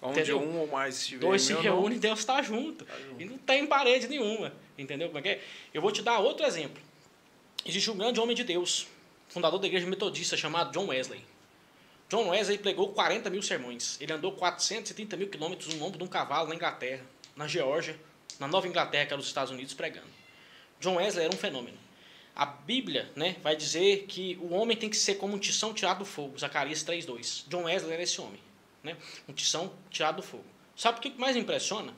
Onde 0.00 0.20
entendeu? 0.20 0.40
um 0.40 0.60
ou 0.60 0.68
mais 0.68 1.00
estiver 1.00 1.20
Dois 1.20 1.42
se 1.42 1.52
reúnem, 1.52 1.98
Deus 1.98 2.20
está 2.20 2.40
junto. 2.42 2.84
Tá 2.84 2.94
junto. 2.96 3.20
E 3.20 3.24
não 3.24 3.38
tem 3.38 3.66
parede 3.66 4.06
nenhuma. 4.06 4.52
Entendeu 4.78 5.08
como 5.08 5.18
é 5.18 5.22
que 5.22 5.28
é? 5.28 5.40
Eu 5.74 5.82
vou 5.82 5.90
te 5.90 6.00
dar 6.00 6.20
outro 6.20 6.46
exemplo. 6.46 6.80
Existe 7.66 7.90
um 7.90 7.96
grande 7.96 8.20
homem 8.20 8.36
de 8.36 8.44
Deus, 8.44 8.86
fundador 9.28 9.58
da 9.58 9.66
igreja 9.66 9.86
metodista, 9.86 10.36
chamado 10.36 10.72
John 10.72 10.86
Wesley. 10.86 11.31
John 12.12 12.28
Wesley 12.28 12.58
pregou 12.58 12.90
40 12.90 13.30
mil 13.30 13.40
sermões. 13.40 13.98
Ele 13.98 14.12
andou 14.12 14.32
430 14.32 15.16
mil 15.16 15.30
quilômetros 15.30 15.72
no 15.72 15.80
lombo 15.80 15.96
de 15.96 16.04
um 16.04 16.06
cavalo 16.06 16.46
na 16.46 16.54
Inglaterra, 16.54 17.02
na 17.34 17.48
Geórgia, 17.48 17.98
na 18.38 18.46
Nova 18.46 18.68
Inglaterra, 18.68 19.06
que 19.06 19.14
era 19.14 19.18
os 19.18 19.26
Estados 19.26 19.50
Unidos, 19.50 19.72
pregando. 19.72 20.08
John 20.78 20.96
Wesley 20.96 21.24
era 21.24 21.34
um 21.34 21.38
fenômeno. 21.38 21.78
A 22.36 22.44
Bíblia 22.44 23.10
né, 23.16 23.36
vai 23.42 23.56
dizer 23.56 24.04
que 24.08 24.38
o 24.42 24.52
homem 24.52 24.76
tem 24.76 24.90
que 24.90 24.96
ser 24.98 25.14
como 25.14 25.34
um 25.34 25.38
tição 25.38 25.72
tirado 25.72 26.00
do 26.00 26.04
fogo, 26.04 26.38
Zacarias 26.38 26.84
3,2. 26.84 27.44
John 27.48 27.62
Wesley 27.62 27.94
era 27.94 28.02
esse 28.02 28.20
homem, 28.20 28.40
né, 28.82 28.94
um 29.26 29.32
tição 29.32 29.72
tirado 29.88 30.16
do 30.16 30.22
fogo. 30.22 30.44
Sabe 30.76 30.98
o 30.98 31.00
que 31.00 31.18
mais 31.18 31.34
impressiona? 31.34 31.94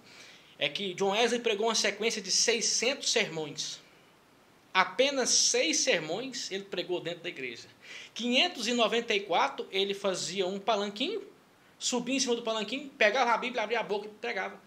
É 0.61 0.69
que 0.69 0.95
John 0.95 1.11
Wesley 1.11 1.41
pregou 1.41 1.67
uma 1.67 1.75
sequência 1.75 2.23
de 2.23 2.31
600 2.31 3.11
sermões. 3.11 3.81
Apenas 4.73 5.31
seis 5.31 5.79
sermões 5.79 6.53
ele 6.53 6.63
pregou 6.63 7.01
dentro 7.01 7.25
da 7.25 7.29
igreja. 7.29 7.74
594 8.15 9.67
ele 9.71 9.95
fazia 9.95 10.47
um 10.47 10.59
palanquinho, 10.59 11.23
subia 11.79 12.17
em 12.17 12.21
cima 12.21 12.35
do 12.35 12.43
palanquinho, 12.43 12.89
pegava 12.91 13.33
a 13.33 13.39
Bíblia, 13.39 13.63
abria 13.63 13.81
a 13.81 13.83
boca 13.83 14.07
e 14.07 14.11
pregava. 14.11 14.61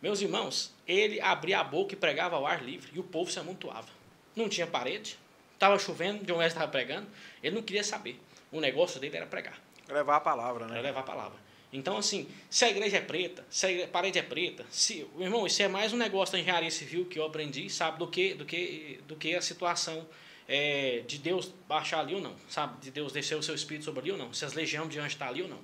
Meus 0.00 0.20
irmãos, 0.20 0.72
ele 0.86 1.20
abria 1.20 1.60
a 1.60 1.64
boca 1.64 1.94
e 1.94 1.96
pregava 1.96 2.36
ao 2.36 2.46
ar 2.46 2.64
livre 2.64 2.90
e 2.94 2.98
o 2.98 3.02
povo 3.02 3.30
se 3.30 3.38
amontoava 3.38 3.98
não 4.38 4.48
tinha 4.48 4.66
parede, 4.66 5.18
estava 5.54 5.78
chovendo, 5.78 6.24
John 6.24 6.34
Wesley 6.34 6.48
estava 6.48 6.68
pregando, 6.70 7.06
ele 7.42 7.56
não 7.56 7.62
queria 7.62 7.84
saber. 7.84 8.18
O 8.50 8.60
negócio 8.60 9.00
dele 9.00 9.16
era 9.16 9.26
pregar. 9.26 9.60
Levar 9.88 10.16
a 10.16 10.20
palavra, 10.20 10.66
né? 10.66 10.74
Era 10.74 10.82
levar 10.82 11.00
a 11.00 11.04
palavra. 11.04 11.38
Então, 11.70 11.98
assim, 11.98 12.26
se 12.48 12.64
a 12.64 12.70
igreja 12.70 12.96
é 12.96 13.00
preta, 13.00 13.44
se 13.50 13.82
a 13.82 13.88
parede 13.88 14.18
é 14.18 14.22
preta, 14.22 14.64
se, 14.70 15.06
irmão, 15.18 15.46
isso 15.46 15.62
é 15.62 15.68
mais 15.68 15.92
um 15.92 15.98
negócio 15.98 16.32
da 16.32 16.38
engenharia 16.38 16.70
civil 16.70 17.04
que 17.04 17.18
eu 17.18 17.26
aprendi, 17.26 17.68
sabe, 17.68 17.98
do 17.98 18.06
que, 18.06 18.32
do 18.32 18.46
que, 18.46 19.00
do 19.06 19.16
que 19.16 19.34
a 19.34 19.42
situação 19.42 20.06
é, 20.48 21.04
de 21.06 21.18
Deus 21.18 21.52
baixar 21.68 22.00
ali 22.00 22.14
ou 22.14 22.20
não, 22.20 22.34
sabe, 22.48 22.80
de 22.80 22.90
Deus 22.90 23.12
descer 23.12 23.36
o 23.36 23.42
seu 23.42 23.54
espírito 23.54 23.84
sobre 23.84 24.00
ali 24.00 24.12
ou 24.12 24.18
não, 24.18 24.32
se 24.32 24.44
as 24.44 24.54
legiões 24.54 24.88
de 24.88 24.98
anjos 24.98 25.12
estão 25.12 25.26
tá 25.26 25.32
ali 25.32 25.42
ou 25.42 25.48
não, 25.48 25.60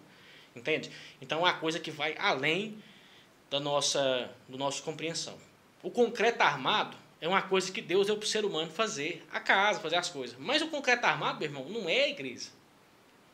entende? 0.55 0.91
Então, 1.21 1.39
é 1.39 1.43
uma 1.43 1.55
coisa 1.55 1.81
que 1.81 1.91
vai 1.91 2.15
além 2.19 2.77
da 3.51 3.59
nossa, 3.59 4.31
do 4.49 4.59
nossa 4.59 4.83
compreensão. 4.83 5.37
O 5.83 5.91
concreto 5.91 6.43
armado, 6.43 6.97
é 7.21 7.29
uma 7.29 7.41
coisa 7.41 7.73
que 7.73 7.81
Deus 7.81 8.07
deu 8.07 8.19
para 8.19 8.25
o 8.25 8.29
ser 8.29 8.45
humano 8.45 8.71
fazer 8.71 9.25
a 9.33 9.41
casa, 9.41 9.81
fazer 9.81 9.97
as 9.97 10.11
coisas. 10.11 10.37
Mas 10.39 10.61
o 10.61 10.69
concreto 10.69 11.07
armado, 11.07 11.39
meu 11.39 11.49
irmão, 11.49 11.67
não 11.71 11.89
é 11.89 12.05
a 12.05 12.09
igreja. 12.11 12.51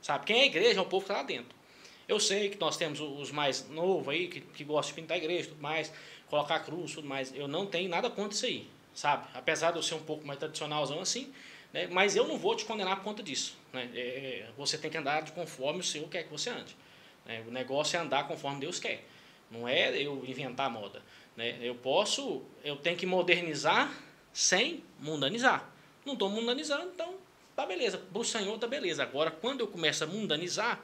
Sabe? 0.00 0.26
Quem 0.26 0.38
é 0.38 0.42
a 0.42 0.46
igreja 0.46 0.78
é 0.78 0.82
o 0.82 0.86
povo 0.86 1.04
que 1.04 1.10
está 1.10 1.22
lá 1.22 1.26
dentro. 1.26 1.58
Eu 2.06 2.20
sei 2.20 2.50
que 2.50 2.58
nós 2.58 2.76
temos 2.76 3.00
os 3.00 3.32
mais 3.32 3.68
novos 3.68 4.08
aí, 4.08 4.28
que, 4.28 4.40
que 4.40 4.62
gostam 4.62 4.94
de 4.94 5.00
pintar 5.00 5.16
a 5.16 5.18
igreja 5.18 5.48
tudo 5.48 5.60
mais, 5.60 5.92
colocar 6.28 6.56
a 6.56 6.60
cruz 6.60 6.92
tudo 6.94 7.08
mais. 7.08 7.34
Eu 7.34 7.48
não 7.48 7.66
tenho 7.66 7.88
nada 7.88 8.08
contra 8.08 8.32
isso 8.34 8.46
aí, 8.46 8.68
sabe? 9.00 9.26
Apesar 9.32 9.70
de 9.70 9.78
eu 9.78 9.82
ser 9.82 9.94
um 9.94 10.02
pouco 10.02 10.26
mais 10.26 10.38
tradicionalzão 10.38 11.00
assim, 11.00 11.32
né? 11.72 11.88
mas 11.90 12.16
eu 12.16 12.28
não 12.28 12.36
vou 12.36 12.54
te 12.54 12.66
condenar 12.66 12.96
por 12.96 13.04
conta 13.04 13.22
disso. 13.22 13.56
Né? 13.72 13.88
É, 13.94 14.00
é 14.00 14.48
você 14.58 14.76
tem 14.76 14.90
que 14.90 14.98
andar 14.98 15.22
de 15.22 15.32
conforme 15.32 15.80
o 15.80 15.82
Senhor 15.82 16.06
quer 16.10 16.24
que 16.24 16.30
você 16.30 16.50
ande. 16.50 16.76
Né? 17.24 17.42
O 17.48 17.50
negócio 17.50 17.96
é 17.96 18.00
andar 18.00 18.28
conforme 18.28 18.60
Deus 18.60 18.78
quer. 18.78 19.02
Não 19.50 19.66
é 19.66 19.96
eu 19.96 20.22
inventar 20.26 20.68
moda. 20.68 21.02
Né? 21.34 21.58
Eu 21.62 21.74
posso, 21.76 22.42
eu 22.62 22.76
tenho 22.76 22.94
que 22.94 23.06
modernizar 23.06 23.90
sem 24.34 24.84
mundanizar. 24.98 25.66
Não 26.04 26.12
estou 26.12 26.28
mundanizando, 26.28 26.90
então 26.92 27.14
tá 27.56 27.64
beleza. 27.64 27.96
Para 27.96 28.20
o 28.20 28.24
Senhor 28.24 28.58
tá 28.58 28.66
beleza. 28.66 29.02
Agora, 29.02 29.30
quando 29.30 29.60
eu 29.60 29.66
começo 29.66 30.04
a 30.04 30.06
mundanizar, 30.06 30.78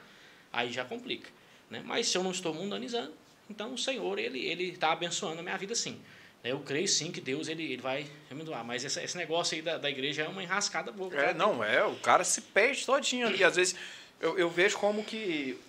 aí 0.51 0.73
já 0.73 0.83
complica. 0.83 1.29
Né? 1.69 1.83
Mas 1.85 2.07
se 2.07 2.17
eu 2.17 2.23
não 2.23 2.31
estou 2.31 2.51
mundanizando, 2.51 3.13
então 3.47 3.75
o 3.75 3.77
Senhor 3.77 4.17
ele 4.17 4.43
ele 4.43 4.69
está 4.69 4.91
abençoando 4.91 5.39
a 5.39 5.43
minha 5.43 5.57
vida 5.57 5.75
sim. 5.75 6.01
Eu 6.43 6.59
creio 6.59 6.87
sim 6.87 7.11
que 7.11 7.19
Deus 7.19 7.47
ele, 7.47 7.63
ele 7.63 7.81
vai 7.81 8.09
me 8.31 8.43
doar, 8.43 8.63
mas 8.63 8.83
esse, 8.83 9.01
esse 9.01 9.17
negócio 9.17 9.55
aí 9.55 9.61
da, 9.61 9.77
da 9.77 9.89
igreja 9.89 10.23
é 10.23 10.27
uma 10.27 10.41
enrascada 10.41 10.91
boa. 10.91 11.13
É, 11.13 11.33
não, 11.33 11.63
é, 11.63 11.83
o 11.83 11.95
cara 11.95 12.23
se 12.23 12.41
perde 12.41 12.85
todinho 12.85 13.27
ali. 13.27 13.43
Às 13.43 13.55
vezes 13.55 13.75
eu, 14.19 14.37
eu 14.37 14.49
vejo 14.49 14.77
como 14.77 15.03
que. 15.03 15.59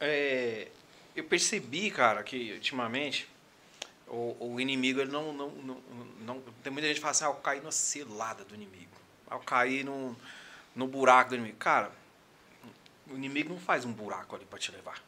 É, 0.00 0.68
eu 1.14 1.24
percebi, 1.24 1.90
cara, 1.90 2.22
que 2.22 2.52
ultimamente 2.52 3.28
o, 4.06 4.36
o 4.38 4.60
inimigo 4.60 5.00
ele 5.00 5.10
não, 5.10 5.32
não, 5.32 5.50
não, 5.50 5.82
não. 6.20 6.42
Tem 6.62 6.72
muita 6.72 6.88
gente 6.88 6.96
que 6.96 7.00
fala 7.00 7.12
assim, 7.12 7.24
ah, 7.24 7.28
eu 7.28 7.34
caí 7.34 7.60
na 7.60 7.72
cilada 7.72 8.44
do 8.44 8.54
inimigo. 8.54 8.96
Ah, 9.28 9.36
eu 9.36 9.40
caí 9.40 9.82
no, 9.82 10.16
no 10.74 10.86
buraco 10.86 11.30
do 11.30 11.36
inimigo. 11.36 11.56
Cara, 11.58 11.90
o 13.08 13.14
inimigo 13.14 13.48
não 13.50 13.58
faz 13.58 13.84
um 13.84 13.92
buraco 13.92 14.36
ali 14.36 14.44
para 14.44 14.58
te 14.58 14.70
levar. 14.70 15.02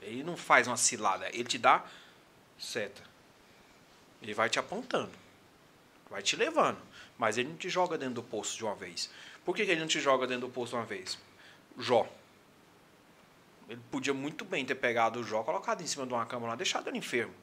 Ele 0.00 0.22
não 0.22 0.36
faz 0.36 0.66
uma 0.66 0.76
cilada. 0.76 1.28
Ele 1.28 1.44
te 1.44 1.58
dá 1.58 1.84
seta. 2.58 3.09
Ele 4.22 4.34
vai 4.34 4.48
te 4.48 4.58
apontando. 4.58 5.12
Vai 6.08 6.22
te 6.22 6.36
levando. 6.36 6.80
Mas 7.18 7.38
ele 7.38 7.48
não 7.48 7.56
te 7.56 7.68
joga 7.68 7.96
dentro 7.96 8.14
do 8.14 8.22
poço 8.22 8.56
de 8.56 8.64
uma 8.64 8.74
vez. 8.74 9.10
Por 9.44 9.54
que, 9.54 9.62
ele 9.62 9.80
não 9.80 9.86
te 9.86 10.00
joga 10.00 10.26
dentro 10.26 10.48
do 10.48 10.52
poço 10.52 10.70
de 10.70 10.76
uma 10.76 10.84
vez? 10.84 11.18
Jó. 11.78 12.06
Ele 13.68 13.80
podia 13.90 14.12
muito 14.12 14.44
bem 14.44 14.64
ter 14.64 14.74
pegado 14.74 15.20
o 15.20 15.24
Jó, 15.24 15.42
colocado 15.42 15.80
em 15.80 15.86
cima 15.86 16.06
de 16.06 16.12
uma 16.12 16.26
cama 16.26 16.48
lá, 16.48 16.56
deixado 16.56 16.88
ele 16.88 16.98
enfermo. 16.98 17.34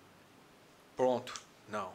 Pronto. 0.95 1.33
Não. 1.69 1.93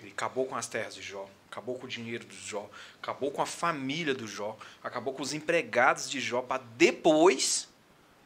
Ele 0.00 0.10
acabou 0.10 0.46
com 0.46 0.56
as 0.56 0.66
terras 0.66 0.94
de 0.94 1.02
Jó, 1.02 1.28
acabou 1.50 1.78
com 1.78 1.86
o 1.86 1.88
dinheiro 1.88 2.24
do 2.24 2.34
Jó, 2.34 2.68
acabou 3.00 3.30
com 3.30 3.42
a 3.42 3.46
família 3.46 4.14
do 4.14 4.26
Jó, 4.26 4.56
acabou 4.82 5.12
com 5.12 5.22
os 5.22 5.32
empregados 5.32 6.10
de 6.10 6.20
Jó 6.20 6.42
para 6.42 6.62
depois 6.76 7.68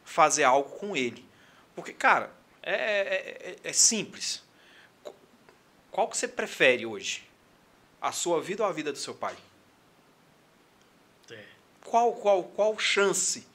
fazer 0.04 0.44
algo 0.44 0.70
com 0.78 0.96
ele. 0.96 1.26
Porque, 1.74 1.92
cara, 1.92 2.32
é, 2.62 2.74
é, 2.74 3.50
é, 3.50 3.56
é 3.62 3.72
simples. 3.72 4.42
Qual 5.96 6.08
que 6.08 6.18
você 6.18 6.28
prefere 6.28 6.84
hoje? 6.84 7.26
A 8.02 8.12
sua 8.12 8.38
vida 8.38 8.62
ou 8.62 8.68
a 8.68 8.72
vida 8.72 8.92
do 8.92 8.98
seu 8.98 9.14
pai? 9.14 9.34
É. 11.30 11.42
Qual, 11.82 12.12
qual, 12.12 12.44
qual 12.44 12.78
chance? 12.78 13.46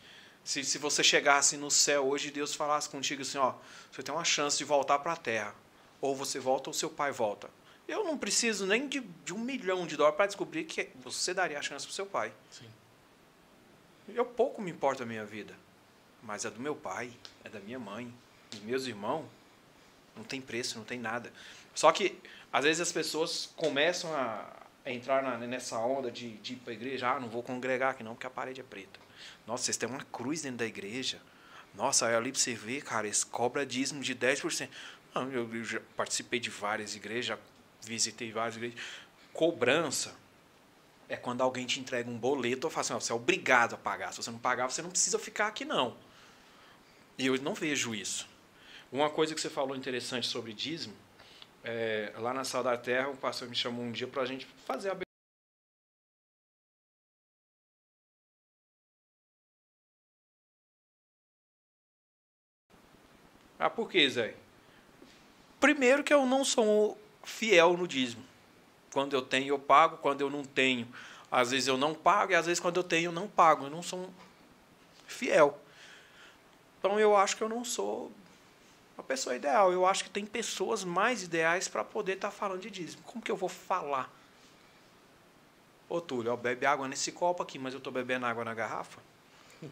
Se, 0.43 0.63
se 0.63 0.79
você 0.79 1.03
chegasse 1.03 1.55
no 1.55 1.69
céu 1.69 2.07
hoje 2.07 2.29
e 2.29 2.31
Deus 2.31 2.55
falasse 2.55 2.89
contigo 2.89 3.21
assim, 3.21 3.37
ó, 3.37 3.53
você 3.91 4.01
tem 4.01 4.11
uma 4.11 4.23
chance 4.23 4.57
de 4.57 4.63
voltar 4.63 4.97
para 4.97 5.13
a 5.13 5.15
terra. 5.15 5.53
Ou 6.01 6.15
você 6.15 6.39
volta 6.39 6.71
ou 6.71 6.73
seu 6.73 6.89
pai 6.89 7.11
volta. 7.11 7.47
Eu 7.87 8.03
não 8.03 8.17
preciso 8.17 8.65
nem 8.65 8.87
de, 8.87 9.01
de 9.23 9.35
um 9.35 9.37
milhão 9.37 9.85
de 9.85 9.95
dólares 9.95 10.17
para 10.17 10.25
descobrir 10.25 10.63
que 10.63 10.89
você 10.95 11.35
daria 11.35 11.59
a 11.59 11.61
chance 11.61 11.85
para 11.85 11.93
seu 11.93 12.07
pai. 12.07 12.33
Sim. 12.49 12.71
Eu 14.07 14.25
pouco 14.25 14.63
me 14.63 14.71
importa 14.71 15.03
a 15.03 15.05
minha 15.05 15.27
vida. 15.27 15.55
Mas 16.23 16.43
é 16.43 16.49
do 16.49 16.59
meu 16.59 16.75
pai, 16.75 17.13
é 17.43 17.49
da 17.49 17.59
minha 17.59 17.77
mãe, 17.77 18.11
dos 18.49 18.61
meus 18.61 18.87
irmãos. 18.87 19.27
Não 20.15 20.23
tem 20.23 20.41
preço, 20.41 20.79
não 20.79 20.85
tem 20.85 20.99
nada. 20.99 21.31
Só 21.73 21.91
que, 21.91 22.17
às 22.51 22.63
vezes, 22.63 22.81
as 22.81 22.91
pessoas 22.91 23.51
começam 23.55 24.13
a 24.13 24.61
entrar 24.85 25.21
na, 25.21 25.37
nessa 25.37 25.77
onda 25.79 26.11
de, 26.11 26.37
de 26.37 26.53
ir 26.53 26.55
para 26.57 26.71
a 26.71 26.75
igreja. 26.75 27.09
Ah, 27.09 27.19
não 27.19 27.29
vou 27.29 27.43
congregar 27.43 27.91
aqui 27.91 28.03
não, 28.03 28.13
porque 28.13 28.27
a 28.27 28.31
parede 28.31 28.61
é 28.61 28.63
preta. 28.63 28.99
Nossa, 29.45 29.63
vocês 29.63 29.77
têm 29.77 29.87
uma 29.87 30.03
cruz 30.05 30.41
dentro 30.41 30.57
da 30.57 30.65
igreja. 30.65 31.21
Nossa, 31.73 32.07
aí 32.07 32.15
ali 32.15 32.31
você 32.31 32.53
ver, 32.53 32.81
cara, 32.83 33.07
eles 33.07 33.23
cobram 33.23 33.65
dízimo 33.65 34.01
de 34.01 34.15
10%. 34.15 34.69
Não, 35.13 35.31
eu, 35.31 35.53
eu 35.53 35.63
já 35.63 35.81
participei 35.95 36.39
de 36.39 36.49
várias 36.49 36.95
igrejas, 36.95 37.37
visitei 37.81 38.31
várias 38.31 38.55
igrejas. 38.55 38.79
Cobrança 39.33 40.13
é 41.07 41.15
quando 41.15 41.41
alguém 41.41 41.65
te 41.65 41.79
entrega 41.79 42.09
um 42.09 42.17
boleto 42.17 42.67
ou 42.67 42.71
fala 42.71 42.81
assim, 42.81 42.93
você 42.93 43.11
é 43.11 43.15
obrigado 43.15 43.75
a 43.75 43.77
pagar. 43.77 44.11
Se 44.11 44.21
você 44.21 44.31
não 44.31 44.39
pagar, 44.39 44.69
você 44.69 44.81
não 44.81 44.89
precisa 44.89 45.19
ficar 45.19 45.47
aqui, 45.47 45.65
não. 45.65 45.95
E 47.17 47.27
eu 47.27 47.41
não 47.41 47.53
vejo 47.53 47.93
isso. 47.93 48.27
Uma 48.91 49.09
coisa 49.09 49.33
que 49.33 49.39
você 49.39 49.49
falou 49.49 49.75
interessante 49.75 50.27
sobre 50.27 50.53
dízimo, 50.53 50.95
é, 51.63 52.13
lá 52.17 52.33
na 52.33 52.43
Sala 52.43 52.71
da 52.71 52.77
Terra, 52.77 53.09
o 53.09 53.17
pastor 53.17 53.47
me 53.47 53.55
chamou 53.55 53.83
um 53.83 53.91
dia 53.91 54.07
para 54.07 54.23
a 54.23 54.25
gente 54.25 54.45
fazer 54.65 54.89
a 54.89 54.95
Ah, 63.61 63.69
por 63.69 63.87
que, 63.87 64.09
Zé? 64.09 64.33
Primeiro 65.59 66.03
que 66.03 66.11
eu 66.11 66.25
não 66.25 66.43
sou 66.43 66.97
fiel 67.23 67.77
no 67.77 67.87
dízimo. 67.87 68.23
Quando 68.91 69.13
eu 69.13 69.21
tenho, 69.21 69.49
eu 69.49 69.59
pago. 69.59 69.97
Quando 69.97 70.21
eu 70.21 70.31
não 70.31 70.43
tenho, 70.43 70.87
às 71.29 71.51
vezes 71.51 71.67
eu 71.67 71.77
não 71.77 71.93
pago. 71.93 72.31
E 72.31 72.35
às 72.35 72.47
vezes 72.47 72.59
quando 72.59 72.77
eu 72.77 72.83
tenho, 72.83 73.09
eu 73.09 73.11
não 73.11 73.27
pago. 73.27 73.65
Eu 73.65 73.69
não 73.69 73.83
sou 73.83 74.09
fiel. 75.05 75.61
Então 76.79 76.99
eu 76.99 77.15
acho 77.15 77.37
que 77.37 77.43
eu 77.43 77.49
não 77.49 77.63
sou 77.63 78.11
uma 79.01 79.07
pessoa 79.07 79.35
ideal. 79.35 79.73
Eu 79.73 79.85
acho 79.85 80.03
que 80.03 80.09
tem 80.09 80.25
pessoas 80.25 80.83
mais 80.83 81.23
ideais 81.23 81.67
para 81.67 81.83
poder 81.83 82.13
estar 82.13 82.29
tá 82.29 82.31
falando 82.31 82.61
de 82.61 82.69
dízimo. 82.69 83.01
Como 83.03 83.21
que 83.21 83.31
eu 83.31 83.35
vou 83.35 83.49
falar? 83.49 84.09
Ô 85.89 85.99
Túlio, 85.99 86.31
ó, 86.31 86.37
bebe 86.37 86.65
água 86.65 86.87
nesse 86.87 87.11
copo 87.11 87.43
aqui, 87.43 87.59
mas 87.59 87.73
eu 87.73 87.79
estou 87.79 87.91
bebendo 87.91 88.25
água 88.25 88.45
na 88.45 88.53
garrafa? 88.53 89.01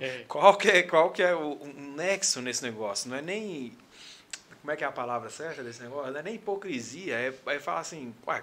É. 0.00 0.24
Qual 0.26 0.56
que 0.56 0.70
é, 0.70 0.82
qual 0.84 1.10
que 1.10 1.22
é 1.22 1.34
o, 1.34 1.52
o 1.52 1.66
nexo 1.66 2.40
nesse 2.40 2.62
negócio? 2.62 3.10
Não 3.10 3.16
é 3.18 3.20
nem... 3.20 3.76
Como 4.62 4.70
é 4.70 4.74
que 4.74 4.82
é 4.82 4.86
a 4.86 4.90
palavra 4.90 5.28
certa 5.28 5.62
desse 5.62 5.82
negócio? 5.82 6.10
Não 6.10 6.18
é 6.18 6.22
nem 6.22 6.36
hipocrisia. 6.36 7.14
É, 7.14 7.34
é 7.54 7.60
falar 7.60 7.80
assim, 7.80 8.14
ué, 8.26 8.42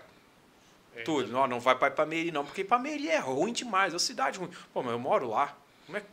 é, 0.95 1.01
Túlio, 1.01 1.30
não, 1.30 1.47
não 1.47 1.59
vai 1.59 1.75
para 1.75 1.88
Ipameri 1.88 2.32
não, 2.32 2.45
porque 2.45 2.61
Ipameri 2.61 3.09
é 3.09 3.17
ruim 3.17 3.51
demais, 3.51 3.93
é 3.93 3.95
uma 3.95 3.99
cidade 3.99 4.38
ruim. 4.38 4.51
Pô, 4.71 4.84
mas 4.84 4.91
eu 4.91 4.99
moro 4.99 5.27
lá. 5.27 5.57
Como 5.88 5.97
é 5.97 6.01
que... 6.01 6.07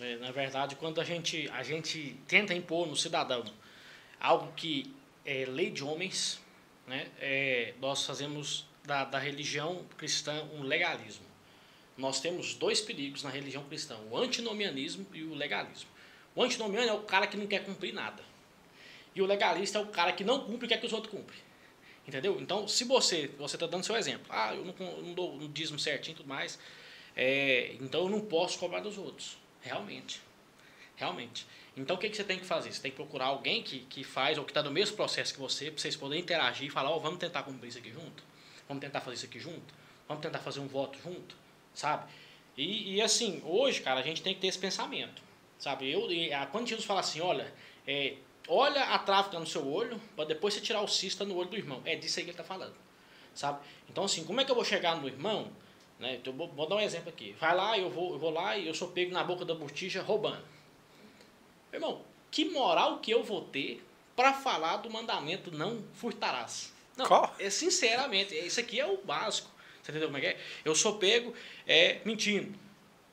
É, 0.00 0.16
na 0.16 0.30
verdade, 0.32 0.74
quando 0.76 1.00
a 1.00 1.04
gente, 1.04 1.48
a 1.50 1.62
gente 1.62 2.16
tenta 2.26 2.52
impor 2.52 2.86
no 2.86 2.96
cidadão 2.96 3.44
algo 4.20 4.52
que 4.52 4.92
é 5.24 5.44
lei 5.46 5.70
de 5.70 5.84
homens, 5.84 6.40
né, 6.86 7.08
é, 7.18 7.74
nós 7.80 8.04
fazemos 8.04 8.66
da, 8.84 9.04
da 9.04 9.18
religião 9.18 9.84
cristã 9.96 10.44
um 10.54 10.62
legalismo. 10.62 11.24
Nós 11.96 12.20
temos 12.20 12.54
dois 12.54 12.80
perigos 12.80 13.22
na 13.22 13.30
religião 13.30 13.62
cristã: 13.64 13.96
o 14.10 14.16
antinomianismo 14.16 15.06
e 15.12 15.22
o 15.22 15.34
legalismo. 15.34 15.88
O 16.34 16.42
antinomiano 16.42 16.88
é 16.88 16.92
o 16.92 17.02
cara 17.02 17.26
que 17.26 17.36
não 17.36 17.46
quer 17.46 17.64
cumprir 17.64 17.94
nada. 17.94 18.22
E 19.14 19.22
o 19.22 19.26
legalista 19.26 19.78
é 19.78 19.80
o 19.80 19.86
cara 19.86 20.12
que 20.12 20.24
não 20.24 20.40
cumpre 20.40 20.66
e 20.66 20.68
quer 20.68 20.78
que 20.78 20.86
os 20.86 20.92
outros 20.92 21.12
cumprem. 21.12 21.38
Entendeu? 22.06 22.40
Então, 22.40 22.66
se 22.66 22.84
você 22.84 23.28
você 23.38 23.56
está 23.56 23.66
dando 23.66 23.84
seu 23.84 23.96
exemplo, 23.96 24.26
ah, 24.28 24.52
eu 24.52 24.64
não, 24.64 25.02
não 25.02 25.14
dou 25.14 25.34
um 25.34 25.50
dízimo 25.50 25.78
certinho 25.78 26.14
e 26.14 26.16
tudo 26.16 26.28
mais, 26.28 26.58
é, 27.16 27.76
então 27.80 28.02
eu 28.02 28.10
não 28.10 28.20
posso 28.20 28.58
cobrar 28.58 28.80
dos 28.80 28.98
outros. 28.98 29.38
Realmente. 29.64 30.20
Realmente. 30.94 31.46
Então 31.76 31.96
o 31.96 31.98
que, 31.98 32.08
que 32.08 32.16
você 32.16 32.22
tem 32.22 32.38
que 32.38 32.44
fazer? 32.44 32.72
Você 32.72 32.80
tem 32.80 32.90
que 32.90 32.96
procurar 32.96 33.26
alguém 33.26 33.62
que, 33.62 33.80
que 33.80 34.04
faz 34.04 34.38
ou 34.38 34.44
que 34.44 34.50
está 34.50 34.62
no 34.62 34.70
mesmo 34.70 34.94
processo 34.94 35.34
que 35.34 35.40
você, 35.40 35.70
para 35.70 35.80
vocês 35.80 35.96
poderem 35.96 36.22
interagir 36.22 36.68
e 36.68 36.70
falar, 36.70 36.90
ó, 36.90 36.96
oh, 36.96 37.00
vamos 37.00 37.18
tentar 37.18 37.42
cumprir 37.42 37.68
isso 37.68 37.78
aqui 37.78 37.90
junto? 37.90 38.22
Vamos 38.68 38.80
tentar 38.80 39.00
fazer 39.00 39.16
isso 39.16 39.26
aqui 39.26 39.40
junto? 39.40 39.74
Vamos 40.06 40.22
tentar 40.22 40.38
fazer 40.38 40.60
um 40.60 40.68
voto 40.68 40.98
junto? 41.02 41.34
Sabe? 41.74 42.12
E, 42.56 42.94
e 42.94 43.02
assim, 43.02 43.42
hoje, 43.44 43.80
cara, 43.80 44.00
a 44.00 44.02
gente 44.02 44.22
tem 44.22 44.34
que 44.34 44.40
ter 44.40 44.46
esse 44.46 44.58
pensamento. 44.58 45.22
Sabe? 45.58 45.90
Eu, 45.90 46.08
quando 46.52 46.68
Jesus 46.68 46.86
fala 46.86 47.00
assim, 47.00 47.20
olha, 47.20 47.52
é, 47.86 48.14
olha 48.46 48.84
a 48.84 48.98
que 48.98 49.06
tá 49.06 49.40
no 49.40 49.46
seu 49.46 49.66
olho, 49.66 50.00
para 50.14 50.26
depois 50.26 50.54
você 50.54 50.60
tirar 50.60 50.82
o 50.82 50.88
cista 50.88 51.24
no 51.24 51.36
olho 51.36 51.48
do 51.48 51.56
irmão. 51.56 51.82
É 51.84 51.96
disso 51.96 52.18
aí 52.18 52.24
que 52.24 52.30
ele 52.30 52.38
está 52.38 52.44
falando. 52.44 52.74
Sabe? 53.34 53.58
Então, 53.88 54.04
assim, 54.04 54.24
como 54.24 54.40
é 54.40 54.44
que 54.44 54.50
eu 54.50 54.54
vou 54.54 54.64
chegar 54.64 54.96
no 54.96 55.08
irmão 55.08 55.50
né? 55.98 56.16
Então, 56.16 56.32
vou, 56.32 56.48
vou, 56.48 56.68
dar 56.68 56.76
um 56.76 56.80
exemplo 56.80 57.08
aqui. 57.08 57.32
Vai 57.38 57.54
lá, 57.54 57.78
eu 57.78 57.90
vou, 57.90 58.12
eu 58.12 58.18
vou 58.18 58.30
lá 58.30 58.56
e 58.56 58.66
eu 58.66 58.74
sou 58.74 58.88
pego 58.88 59.12
na 59.12 59.22
boca 59.22 59.44
da 59.44 59.54
botija 59.54 60.02
roubando. 60.02 60.44
Irmão, 61.72 62.02
que 62.30 62.44
moral 62.46 62.98
que 62.98 63.10
eu 63.10 63.22
vou 63.22 63.42
ter 63.42 63.84
para 64.14 64.32
falar 64.32 64.78
do 64.78 64.90
mandamento 64.90 65.50
não 65.50 65.82
furtarás? 65.94 66.72
Não, 66.96 67.06
Qual? 67.06 67.34
é 67.38 67.50
sinceramente, 67.50 68.34
isso 68.34 68.60
aqui 68.60 68.78
é 68.78 68.86
o 68.86 68.98
básico. 68.98 69.50
Você 69.82 69.90
entendeu 69.90 70.08
como 70.08 70.18
é 70.18 70.20
que 70.20 70.26
é? 70.28 70.40
Eu 70.64 70.74
sou 70.74 70.96
pego 70.98 71.34
é, 71.66 72.00
mentindo. 72.04 72.56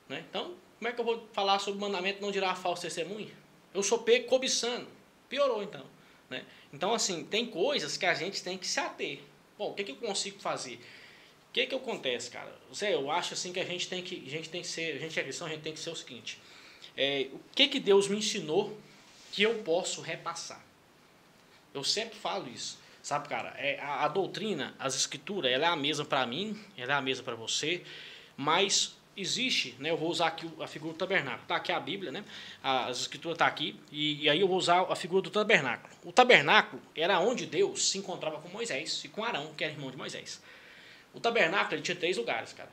Né? 0.08 0.24
Então, 0.28 0.54
como 0.78 0.88
é 0.88 0.92
que 0.92 1.00
eu 1.00 1.04
vou 1.04 1.28
falar 1.32 1.58
sobre 1.58 1.78
o 1.78 1.80
mandamento 1.80 2.22
não 2.22 2.30
dirá 2.30 2.54
falso 2.54 2.82
testemunha? 2.82 3.32
Eu 3.74 3.82
sou 3.82 3.98
pego 3.98 4.26
cobiçando. 4.26 4.86
Piorou 5.28 5.62
então. 5.62 5.84
Né? 6.30 6.44
Então, 6.72 6.94
assim, 6.94 7.24
tem 7.24 7.46
coisas 7.46 7.96
que 7.96 8.06
a 8.06 8.14
gente 8.14 8.42
tem 8.42 8.56
que 8.56 8.66
se 8.66 8.80
ater. 8.80 9.20
Bom, 9.58 9.70
o 9.70 9.74
que, 9.74 9.84
que 9.84 9.92
eu 9.92 9.96
consigo 9.96 10.40
fazer? 10.40 10.80
O 11.52 11.54
que 11.54 11.66
que 11.66 11.74
acontece, 11.74 12.30
cara? 12.30 12.50
Zé, 12.74 12.94
eu 12.94 13.10
acho 13.10 13.34
assim 13.34 13.52
que 13.52 13.60
a 13.60 13.64
gente 13.64 13.86
tem 13.86 14.02
que, 14.02 14.24
a 14.26 14.30
gente 14.30 14.48
tem 14.48 14.62
que 14.62 14.68
ser, 14.68 14.96
a 14.96 14.98
gente 14.98 15.20
é 15.20 15.22
cristão, 15.22 15.46
a 15.46 15.50
gente 15.50 15.60
tem 15.60 15.74
que 15.74 15.80
ser 15.80 15.90
o 15.90 15.94
seguinte. 15.94 16.38
É, 16.96 17.28
o 17.30 17.40
que 17.54 17.68
que 17.68 17.78
Deus 17.78 18.08
me 18.08 18.16
ensinou 18.16 18.74
que 19.30 19.42
eu 19.42 19.58
posso 19.58 20.00
repassar? 20.00 20.64
Eu 21.74 21.84
sempre 21.84 22.18
falo 22.18 22.48
isso. 22.48 22.78
Sabe, 23.02 23.28
cara, 23.28 23.50
é, 23.58 23.78
a, 23.80 24.06
a 24.06 24.08
doutrina, 24.08 24.74
as 24.78 24.94
escrituras, 24.94 25.52
ela 25.52 25.66
é 25.66 25.68
a 25.68 25.76
mesma 25.76 26.06
para 26.06 26.24
mim, 26.26 26.58
ela 26.74 26.94
é 26.94 26.96
a 26.96 27.02
mesma 27.02 27.22
para 27.22 27.34
você, 27.34 27.82
mas 28.34 28.96
existe, 29.14 29.76
né, 29.78 29.90
eu 29.90 29.96
vou 29.98 30.08
usar 30.08 30.28
aqui 30.28 30.50
a 30.58 30.66
figura 30.66 30.94
do 30.94 30.98
tabernáculo. 30.98 31.42
Está 31.42 31.56
aqui 31.56 31.70
a 31.70 31.78
Bíblia, 31.78 32.10
né? 32.10 32.24
As 32.62 33.00
escrituras 33.00 33.36
tá 33.36 33.46
aqui 33.46 33.78
e, 33.90 34.22
e, 34.22 34.30
aí 34.30 34.40
eu 34.40 34.48
vou 34.48 34.56
usar 34.56 34.90
a 34.90 34.96
figura 34.96 35.20
do 35.20 35.28
tabernáculo. 35.28 35.92
O 36.02 36.12
tabernáculo 36.12 36.80
era 36.96 37.20
onde 37.20 37.44
Deus 37.44 37.90
se 37.90 37.98
encontrava 37.98 38.40
com 38.40 38.48
Moisés 38.48 39.04
e 39.04 39.08
com 39.08 39.22
Arão, 39.22 39.52
que 39.54 39.64
era 39.64 39.72
irmão 39.74 39.90
de 39.90 39.98
Moisés. 39.98 40.40
O 41.14 41.20
tabernáculo 41.20 41.74
ele 41.74 41.82
tinha 41.82 41.96
três 41.96 42.16
lugares, 42.16 42.52
cara. 42.52 42.70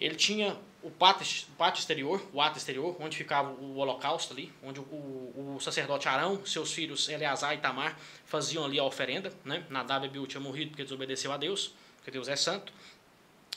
Ele 0.00 0.16
tinha 0.16 0.56
o 0.82 0.90
pátio, 0.90 1.46
o 1.50 1.52
pátio 1.52 1.80
exterior, 1.80 2.20
o 2.32 2.40
ato 2.40 2.58
exterior, 2.58 2.96
onde 2.98 3.16
ficava 3.16 3.50
o 3.50 3.76
holocausto 3.76 4.32
ali, 4.32 4.52
onde 4.62 4.80
o, 4.80 4.82
o, 4.82 5.54
o 5.56 5.60
sacerdote 5.60 6.08
Arão, 6.08 6.44
seus 6.44 6.72
filhos 6.72 7.08
Eleazar 7.08 7.54
e 7.54 7.58
Tamar 7.58 7.96
faziam 8.26 8.64
ali 8.64 8.78
a 8.78 8.84
oferenda. 8.84 9.32
Né? 9.44 9.64
Nadab 9.70 10.04
e 10.04 10.08
Abiú 10.08 10.26
tinham 10.26 10.42
morrido 10.42 10.70
porque 10.70 10.82
desobedeceu 10.82 11.30
a 11.32 11.36
Deus, 11.36 11.72
porque 11.96 12.10
Deus 12.10 12.26
é 12.26 12.34
santo. 12.34 12.72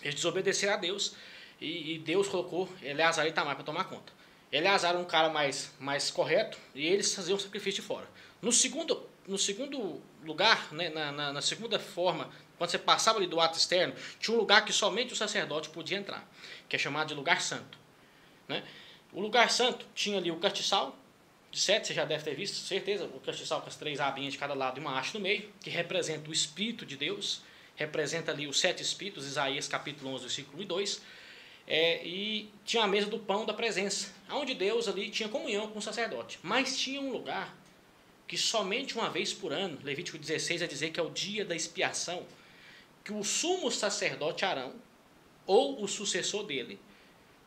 Eles 0.03 0.15
desobedeceram 0.15 0.75
a 0.75 0.77
Deus 0.77 1.15
e, 1.59 1.95
e 1.95 1.99
Deus 1.99 2.27
colocou 2.27 2.69
Eleazar 2.83 3.25
e 3.25 3.31
Tamar 3.31 3.55
para 3.55 3.63
tomar 3.63 3.85
conta. 3.85 4.13
Eleazar 4.51 4.91
era 4.91 4.99
um 4.99 5.05
cara 5.05 5.29
mais, 5.29 5.73
mais 5.79 6.11
correto 6.11 6.57
e 6.75 6.85
eles 6.85 7.13
faziam 7.13 7.37
o 7.37 7.39
sacrifício 7.39 7.81
de 7.81 7.87
fora. 7.87 8.07
No 8.39 8.51
segundo, 8.51 9.03
no 9.27 9.37
segundo 9.37 9.99
lugar, 10.23 10.71
né, 10.71 10.89
na, 10.89 11.11
na, 11.11 11.33
na 11.33 11.41
segunda 11.41 11.79
forma, 11.79 12.29
quando 12.57 12.69
você 12.69 12.77
passava 12.77 13.17
ali 13.17 13.27
do 13.27 13.39
ato 13.39 13.57
externo, 13.57 13.93
tinha 14.19 14.35
um 14.35 14.39
lugar 14.39 14.63
que 14.63 14.71
somente 14.71 15.13
o 15.13 15.15
sacerdote 15.15 15.69
podia 15.69 15.97
entrar, 15.97 16.27
que 16.69 16.75
é 16.75 16.79
chamado 16.79 17.07
de 17.07 17.13
lugar 17.13 17.41
santo. 17.41 17.77
Né? 18.47 18.63
O 19.11 19.21
lugar 19.21 19.49
santo 19.49 19.85
tinha 19.93 20.17
ali 20.17 20.31
o 20.31 20.37
castiçal, 20.37 20.97
de 21.51 21.59
sete, 21.61 21.87
você 21.87 21.93
já 21.93 22.03
deve 22.03 22.23
ter 22.23 22.35
visto, 22.35 22.55
certeza, 22.55 23.05
o 23.05 23.19
castiçal 23.21 23.61
com 23.61 23.67
as 23.67 23.77
três 23.77 24.01
abinhas 24.01 24.33
de 24.33 24.39
cada 24.39 24.53
lado 24.53 24.77
e 24.77 24.81
uma 24.81 24.99
haste 24.99 25.13
no 25.13 25.21
meio, 25.21 25.49
que 25.61 25.69
representa 25.69 26.29
o 26.29 26.33
Espírito 26.33 26.85
de 26.85 26.97
Deus, 26.97 27.41
representa 27.77 28.31
ali 28.31 28.45
os 28.45 28.59
sete 28.59 28.83
Espíritos, 28.83 29.25
Isaías 29.25 29.67
capítulo 29.67 30.11
11, 30.11 30.21
versículo 30.23 30.57
1 30.59 30.61
e 30.61 30.65
2, 30.65 31.01
é, 31.67 32.05
e 32.05 32.49
tinha 32.63 32.83
a 32.83 32.87
mesa 32.87 33.07
do 33.07 33.17
pão 33.17 33.45
da 33.45 33.53
presença, 33.53 34.13
onde 34.29 34.53
Deus 34.53 34.87
ali 34.87 35.09
tinha 35.09 35.29
comunhão 35.29 35.67
com 35.69 35.79
o 35.79 35.81
sacerdote. 35.81 36.39
Mas 36.43 36.77
tinha 36.77 36.99
um 36.99 37.11
lugar 37.11 37.55
que 38.27 38.37
somente 38.37 38.95
uma 38.95 39.09
vez 39.09 39.33
por 39.33 39.53
ano, 39.53 39.79
Levítico 39.83 40.17
16 40.17 40.61
vai 40.61 40.67
dizer 40.67 40.91
que 40.91 40.99
é 40.99 41.03
o 41.03 41.09
dia 41.09 41.45
da 41.45 41.55
expiação, 41.55 42.25
que 43.05 43.13
o 43.13 43.23
sumo 43.23 43.71
sacerdote 43.71 44.43
Arão, 44.43 44.73
ou 45.45 45.81
o 45.83 45.87
sucessor 45.87 46.43
dele, 46.43 46.79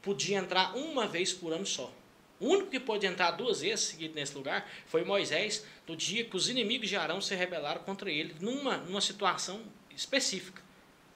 podia 0.01 0.39
entrar 0.39 0.77
uma 0.77 1.09
vez 1.09 1.33
por 1.33 1.53
ano 1.53 1.67
só. 1.67 1.93
O 2.39 2.47
único 2.47 2.71
que 2.71 2.79
pôde 2.79 3.05
entrar 3.05 3.33
duas 3.33 3.61
vezes 3.61 3.87
seguido 3.87 4.15
nesse 4.15 4.37
lugar 4.37 4.71
foi 4.87 5.05
Moisés, 5.05 5.67
no 5.89 5.97
dia 5.97 6.25
que 6.25 6.37
os 6.37 6.49
inimigos 6.49 6.89
de 6.89 6.95
Arão 6.95 7.21
se 7.21 7.35
rebelaram 7.35 7.83
contra 7.83 8.09
ele, 8.09 8.37
numa, 8.41 8.77
numa 8.77 9.01
situação 9.01 9.61
específica. 9.91 10.63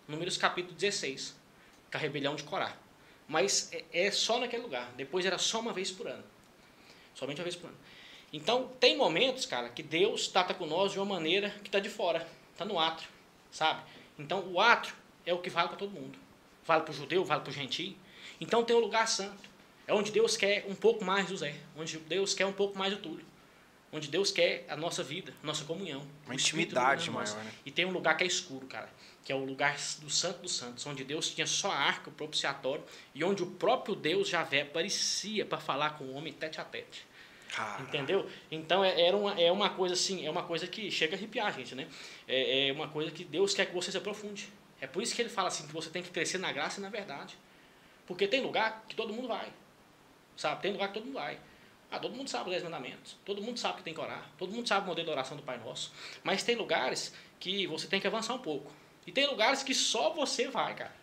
Números 0.08 0.36
capítulo 0.36 0.74
16, 0.74 1.36
com 1.88 1.96
a 1.96 2.00
rebelião 2.00 2.34
de 2.34 2.42
Corá. 2.42 2.76
Mas 3.28 3.72
é, 3.72 3.84
é 3.92 4.10
só 4.10 4.40
naquele 4.40 4.64
lugar. 4.64 4.92
Depois 4.96 5.24
era 5.24 5.38
só 5.38 5.60
uma 5.60 5.72
vez 5.72 5.92
por 5.92 6.08
ano. 6.08 6.24
Somente 7.14 7.38
uma 7.38 7.44
vez 7.44 7.54
por 7.54 7.68
ano. 7.68 7.78
Então, 8.32 8.72
tem 8.80 8.96
momentos, 8.96 9.46
cara, 9.46 9.68
que 9.68 9.82
Deus 9.82 10.26
trata 10.26 10.52
com 10.52 10.66
nós 10.66 10.90
de 10.90 10.98
uma 10.98 11.06
maneira 11.06 11.50
que 11.62 11.68
está 11.68 11.78
de 11.78 11.88
fora. 11.88 12.26
Está 12.52 12.64
no 12.64 12.80
átrio, 12.80 13.08
sabe? 13.52 13.82
Então, 14.22 14.40
o 14.50 14.60
átrio 14.60 14.94
é 15.26 15.34
o 15.34 15.38
que 15.38 15.50
vale 15.50 15.68
para 15.68 15.76
todo 15.76 15.90
mundo. 15.90 16.18
Vale 16.64 16.82
para 16.82 16.92
o 16.92 16.94
judeu, 16.94 17.24
vale 17.24 17.42
para 17.42 17.50
o 17.50 17.52
gentio. 17.52 17.96
Então, 18.40 18.64
tem 18.64 18.74
o 18.74 18.80
lugar 18.80 19.06
santo. 19.08 19.50
É 19.86 19.92
onde 19.92 20.10
Deus 20.10 20.36
quer 20.36 20.64
um 20.68 20.74
pouco 20.74 21.04
mais 21.04 21.26
do 21.26 21.36
Zé. 21.36 21.54
Onde 21.76 21.98
Deus 21.98 22.34
quer 22.34 22.46
um 22.46 22.52
pouco 22.52 22.78
mais 22.78 22.94
do 22.94 23.00
Túlio. 23.00 23.24
Onde 23.92 24.08
Deus 24.08 24.30
quer 24.30 24.64
a 24.68 24.76
nossa 24.76 25.02
vida, 25.02 25.34
nossa 25.42 25.64
comunhão. 25.64 26.06
Uma 26.24 26.34
intimidade 26.34 27.10
maior, 27.10 27.36
né? 27.44 27.52
E 27.66 27.70
tem 27.70 27.84
um 27.84 27.90
lugar 27.90 28.16
que 28.16 28.24
é 28.24 28.26
escuro, 28.26 28.66
cara 28.66 28.88
que 29.24 29.32
é 29.32 29.34
o 29.34 29.44
lugar 29.44 29.76
do 30.00 30.10
Santo 30.10 30.42
dos 30.42 30.56
Santos, 30.56 30.84
onde 30.86 31.04
Deus 31.04 31.30
tinha 31.30 31.46
só 31.46 31.70
a 31.70 31.76
arca, 31.76 32.10
o 32.10 32.12
propiciatório, 32.12 32.84
e 33.14 33.22
onde 33.22 33.42
o 33.42 33.46
próprio 33.46 33.94
Deus 33.94 34.28
Javé 34.28 34.62
aparecia 34.62 35.44
para 35.46 35.58
falar 35.58 35.90
com 35.90 36.04
o 36.04 36.14
homem 36.14 36.32
tete 36.32 36.60
a 36.60 36.64
tete. 36.64 37.06
Caramba. 37.54 37.82
Entendeu? 37.82 38.30
Então 38.50 38.82
é, 38.82 39.14
uma, 39.14 39.40
é 39.40 39.52
uma 39.52 39.70
coisa 39.70 39.94
assim, 39.94 40.26
é 40.26 40.30
uma 40.30 40.42
coisa 40.42 40.66
que 40.66 40.90
chega 40.90 41.14
a 41.14 41.18
arrepiar 41.18 41.48
a 41.48 41.50
gente, 41.50 41.74
né? 41.74 41.86
É, 42.26 42.68
é 42.68 42.72
uma 42.72 42.88
coisa 42.88 43.10
que 43.10 43.24
Deus 43.24 43.52
quer 43.52 43.66
que 43.66 43.74
você 43.74 43.90
se 43.90 43.98
aprofunde. 43.98 44.48
É 44.80 44.86
por 44.86 45.02
isso 45.02 45.14
que 45.14 45.22
ele 45.22 45.28
fala 45.28 45.48
assim, 45.48 45.66
que 45.66 45.72
você 45.72 45.90
tem 45.90 46.02
que 46.02 46.10
crescer 46.10 46.38
na 46.38 46.50
graça 46.50 46.80
e 46.80 46.82
na 46.82 46.88
verdade. 46.88 47.36
Porque 48.06 48.26
tem 48.26 48.40
lugar 48.40 48.84
que 48.88 48.96
todo 48.96 49.12
mundo 49.12 49.28
vai. 49.28 49.52
Sabe? 50.36 50.62
Tem 50.62 50.72
lugar 50.72 50.88
que 50.88 50.94
todo 50.94 51.04
mundo 51.04 51.14
vai. 51.14 51.38
Ah, 51.90 51.98
todo 51.98 52.16
mundo 52.16 52.28
sabe 52.28 52.44
os 52.44 52.50
10 52.52 52.64
mandamentos. 52.64 53.16
Todo 53.22 53.42
mundo 53.42 53.58
sabe 53.60 53.76
que 53.76 53.82
tem 53.82 53.92
que 53.92 54.00
orar. 54.00 54.30
Todo 54.38 54.50
mundo 54.50 54.66
sabe 54.66 54.84
o 54.84 54.88
modelo 54.88 55.06
de 55.06 55.12
oração 55.12 55.36
do 55.36 55.42
Pai 55.42 55.58
Nosso. 55.58 55.92
Mas 56.24 56.42
tem 56.42 56.56
lugares 56.56 57.14
que 57.38 57.66
você 57.66 57.86
tem 57.86 58.00
que 58.00 58.06
avançar 58.06 58.32
um 58.34 58.38
pouco. 58.38 58.72
E 59.06 59.12
tem 59.12 59.26
lugares 59.26 59.62
que 59.62 59.74
só 59.74 60.10
você 60.10 60.48
vai, 60.48 60.74
cara. 60.74 61.01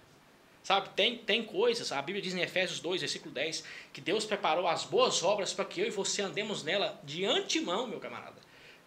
Sabe, 0.63 0.89
tem, 0.89 1.17
tem 1.17 1.43
coisas, 1.43 1.91
a 1.91 2.01
Bíblia 2.01 2.21
diz 2.21 2.35
em 2.35 2.41
Efésios 2.41 2.79
2, 2.79 3.01
versículo 3.01 3.33
10, 3.33 3.63
que 3.93 4.01
Deus 4.01 4.25
preparou 4.25 4.67
as 4.67 4.83
boas 4.83 5.23
obras 5.23 5.53
para 5.53 5.65
que 5.65 5.81
eu 5.81 5.87
e 5.87 5.89
você 5.89 6.21
andemos 6.21 6.63
nela 6.63 6.99
de 7.03 7.25
antemão, 7.25 7.87
meu 7.87 7.99
camarada. 7.99 8.39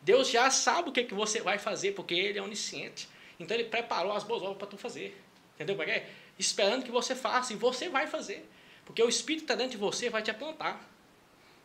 Deus 0.03 0.29
já 0.29 0.51
sabe 0.51 0.91
o 0.91 0.93
que, 0.93 1.05
que 1.05 1.14
você 1.14 1.41
vai 1.41 1.59
fazer, 1.59 1.93
porque 1.93 2.14
Ele 2.14 2.39
é 2.39 2.43
onisciente. 2.43 3.09
Então 3.39 3.57
Ele 3.57 3.64
preparou 3.64 4.12
as 4.12 4.23
boas 4.23 4.43
obras 4.43 4.59
para 4.59 4.66
tu 4.66 4.77
fazer. 4.77 5.20
Entendeu? 5.55 5.77
Porque 5.77 6.03
esperando 6.39 6.85
que 6.85 6.91
você 6.91 7.14
faça, 7.14 7.53
e 7.53 7.57
você 7.57 7.89
vai 7.89 8.07
fazer. 8.07 8.49
Porque 8.85 9.03
o 9.03 9.09
Espírito 9.09 9.45
está 9.45 9.55
dentro 9.55 9.73
de 9.73 9.77
você 9.77 10.11
vai 10.11 10.23
te 10.23 10.31
apontar. 10.31 10.89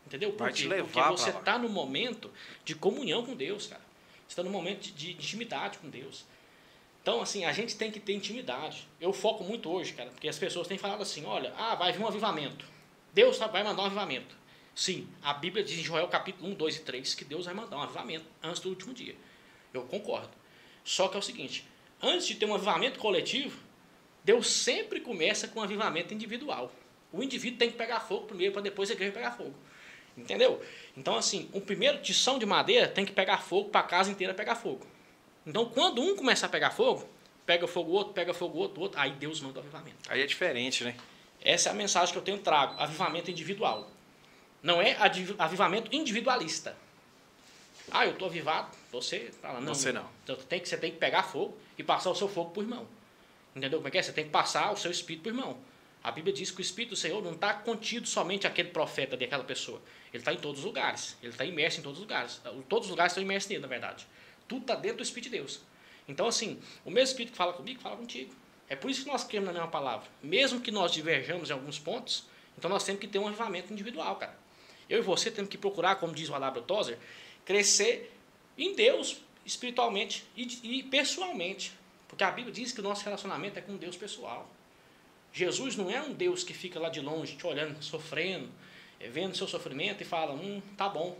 Entendeu? 0.05 0.31
Por 0.31 0.39
vai 0.39 0.53
quê? 0.53 0.61
te 0.61 0.67
levar 0.67 0.87
Porque 0.87 1.21
você 1.21 1.31
está 1.31 1.57
no 1.57 1.67
momento 1.67 2.31
de 2.63 2.75
comunhão 2.75 3.25
com 3.25 3.35
Deus, 3.35 3.67
cara. 3.67 3.81
Você 4.27 4.33
está 4.33 4.43
no 4.43 4.49
momento 4.49 4.81
de, 4.81 4.91
de 4.91 5.11
intimidade 5.11 5.77
com 5.79 5.89
Deus. 5.89 6.25
Então, 7.07 7.21
assim, 7.21 7.45
a 7.45 7.53
gente 7.53 7.77
tem 7.77 7.89
que 7.89 8.01
ter 8.01 8.11
intimidade. 8.11 8.85
Eu 8.99 9.13
foco 9.13 9.41
muito 9.41 9.71
hoje, 9.71 9.93
cara, 9.93 10.09
porque 10.09 10.27
as 10.27 10.37
pessoas 10.37 10.67
têm 10.67 10.77
falado 10.77 11.01
assim: 11.01 11.23
olha, 11.23 11.53
ah, 11.57 11.73
vai 11.73 11.93
vir 11.93 12.03
um 12.03 12.07
avivamento. 12.07 12.65
Deus 13.13 13.37
vai 13.37 13.63
mandar 13.63 13.83
um 13.83 13.85
avivamento. 13.85 14.35
Sim, 14.75 15.07
a 15.23 15.33
Bíblia 15.33 15.63
diz 15.63 15.79
em 15.79 15.83
Joel 15.83 16.09
capítulo 16.09 16.49
1, 16.49 16.55
2 16.55 16.75
e 16.75 16.79
3 16.81 17.15
que 17.15 17.23
Deus 17.23 17.45
vai 17.45 17.53
mandar 17.53 17.77
um 17.77 17.81
avivamento 17.81 18.25
antes 18.43 18.59
do 18.59 18.67
último 18.67 18.93
dia. 18.93 19.15
Eu 19.73 19.83
concordo. 19.83 20.31
Só 20.83 21.07
que 21.07 21.15
é 21.15 21.19
o 21.19 21.23
seguinte: 21.23 21.65
antes 22.03 22.27
de 22.27 22.35
ter 22.35 22.45
um 22.45 22.53
avivamento 22.53 22.99
coletivo, 22.99 23.57
Deus 24.25 24.51
sempre 24.51 24.99
começa 24.99 25.47
com 25.47 25.61
um 25.61 25.63
avivamento 25.63 26.13
individual. 26.13 26.73
O 27.13 27.23
indivíduo 27.23 27.57
tem 27.57 27.71
que 27.71 27.77
pegar 27.77 28.01
fogo 28.01 28.25
primeiro 28.25 28.51
para 28.51 28.63
depois 28.63 28.91
a 28.91 28.93
igreja 28.93 29.13
pegar 29.13 29.31
fogo. 29.31 29.55
Entendeu? 30.17 30.61
Então, 30.97 31.15
assim, 31.15 31.49
o 31.53 31.61
primeiro 31.61 32.01
tição 32.01 32.37
de 32.37 32.45
madeira 32.45 32.85
tem 32.85 33.05
que 33.05 33.13
pegar 33.13 33.37
fogo 33.37 33.69
para 33.69 33.79
a 33.79 33.83
casa 33.83 34.11
inteira 34.11 34.33
pegar 34.33 34.55
fogo. 34.55 34.85
Então, 35.47 35.65
quando 35.65 36.01
um 36.01 36.13
começar 36.13 36.47
a 36.47 36.49
pegar 36.49 36.71
fogo, 36.71 37.07
pega 37.45 37.65
fogo 37.65 37.89
o 37.89 37.93
outro, 37.93 38.13
pega 38.13 38.33
fogo 38.33 38.57
o 38.57 38.61
outro, 38.61 38.81
outro, 38.81 38.99
aí 38.99 39.11
Deus 39.11 39.39
manda 39.39 39.59
o 39.59 39.61
avivamento. 39.61 39.97
Aí 40.09 40.21
é 40.21 40.25
diferente, 40.25 40.83
né? 40.83 40.93
Essa 41.41 41.69
é 41.69 41.71
a 41.71 41.75
mensagem 41.75 42.11
que 42.11 42.19
eu 42.19 42.23
tenho 42.23 42.39
trago, 42.39 42.77
avivamento 42.77 43.31
individual. 43.31 43.89
Não 44.61 44.81
é 44.81 44.97
avivamento 45.39 45.95
individualista. 45.95 46.75
Ah, 47.89 48.05
eu 48.05 48.11
estou 48.11 48.27
avivado, 48.27 48.75
você 48.91 49.31
fala, 49.41 49.61
não. 49.61 49.73
Você 49.73 49.93
não. 49.93 50.05
Então, 50.25 50.35
tem 50.35 50.59
que, 50.59 50.67
você 50.67 50.75
tem 50.75 50.91
que 50.91 50.97
pegar 50.97 51.23
fogo 51.23 51.57
e 51.77 51.83
passar 51.83 52.09
o 52.09 52.15
seu 52.15 52.27
fogo 52.27 52.49
para 52.51 52.59
o 52.59 52.63
irmão. 52.63 52.85
Entendeu 53.55 53.79
como 53.79 53.87
é 53.87 53.91
que 53.91 53.97
é? 53.97 54.03
Você 54.03 54.11
tem 54.11 54.25
que 54.25 54.29
passar 54.29 54.73
o 54.73 54.75
seu 54.75 54.91
espírito 54.91 55.23
para 55.23 55.31
o 55.31 55.35
irmão. 55.35 55.57
A 56.03 56.11
Bíblia 56.11 56.33
diz 56.33 56.51
que 56.51 56.59
o 56.59 56.61
Espírito 56.61 56.91
do 56.91 56.95
Senhor 56.95 57.23
não 57.23 57.33
está 57.33 57.53
contido 57.53 58.07
somente 58.07 58.45
aquele 58.45 58.69
profeta 58.69 59.17
daquela 59.17 59.43
pessoa. 59.43 59.81
Ele 60.13 60.21
está 60.21 60.31
em 60.33 60.37
todos 60.37 60.59
os 60.59 60.65
lugares. 60.65 61.17
Ele 61.21 61.31
está 61.31 61.43
imerso 61.43 61.79
em 61.79 61.83
todos 61.83 61.99
os 61.99 62.03
lugares. 62.03 62.41
Todos 62.69 62.87
os 62.87 62.91
lugares 62.91 63.11
estão 63.11 63.23
imersos 63.23 63.49
nele, 63.49 63.61
na 63.61 63.67
verdade. 63.67 64.07
Tudo 64.47 64.61
está 64.61 64.75
dentro 64.75 64.97
do 64.97 65.03
Espírito 65.03 65.31
de 65.31 65.37
Deus. 65.37 65.61
Então, 66.07 66.27
assim, 66.27 66.59
o 66.85 66.89
mesmo 66.89 67.09
Espírito 67.09 67.31
que 67.31 67.37
fala 67.37 67.53
comigo, 67.53 67.81
fala 67.81 67.97
contigo. 67.97 68.33
É 68.69 68.75
por 68.75 68.89
isso 68.89 69.03
que 69.03 69.07
nós 69.07 69.23
cremos 69.23 69.47
na 69.47 69.53
mesma 69.53 69.67
palavra. 69.67 70.07
Mesmo 70.21 70.59
que 70.59 70.71
nós 70.71 70.91
diverjamos 70.91 71.49
em 71.49 71.53
alguns 71.53 71.79
pontos, 71.79 72.25
então 72.57 72.69
nós 72.69 72.83
temos 72.83 72.99
que 72.99 73.07
ter 73.07 73.19
um 73.19 73.27
avivamento 73.27 73.71
individual, 73.71 74.15
cara. 74.15 74.37
Eu 74.89 74.99
e 74.99 75.01
você 75.01 75.29
temos 75.29 75.49
que 75.49 75.57
procurar, 75.57 75.95
como 75.95 76.13
diz 76.13 76.29
o 76.29 76.35
Alabra 76.35 76.61
Tozer, 76.61 76.97
crescer 77.45 78.13
em 78.57 78.73
Deus 78.75 79.21
espiritualmente 79.45 80.25
e, 80.35 80.79
e 80.79 80.83
pessoalmente. 80.83 81.71
Porque 82.07 82.23
a 82.23 82.31
Bíblia 82.31 82.53
diz 82.53 82.71
que 82.71 82.79
o 82.79 82.83
nosso 82.83 83.03
relacionamento 83.03 83.59
é 83.59 83.61
com 83.61 83.75
Deus 83.75 83.95
pessoal. 83.95 84.49
Jesus 85.31 85.75
não 85.75 85.91
é 85.91 86.01
um 86.01 86.13
Deus 86.13 86.43
que 86.43 86.53
fica 86.53 86.79
lá 86.79 86.89
de 86.89 86.99
longe, 86.99 87.35
te 87.35 87.45
olhando, 87.45 87.81
sofrendo, 87.83 88.49
eh, 88.99 89.09
vendo 89.09 89.35
seu 89.35 89.47
sofrimento 89.47 90.01
e 90.01 90.05
fala, 90.05 90.33
hum, 90.33 90.61
tá 90.75 90.89
bom. 90.89 91.17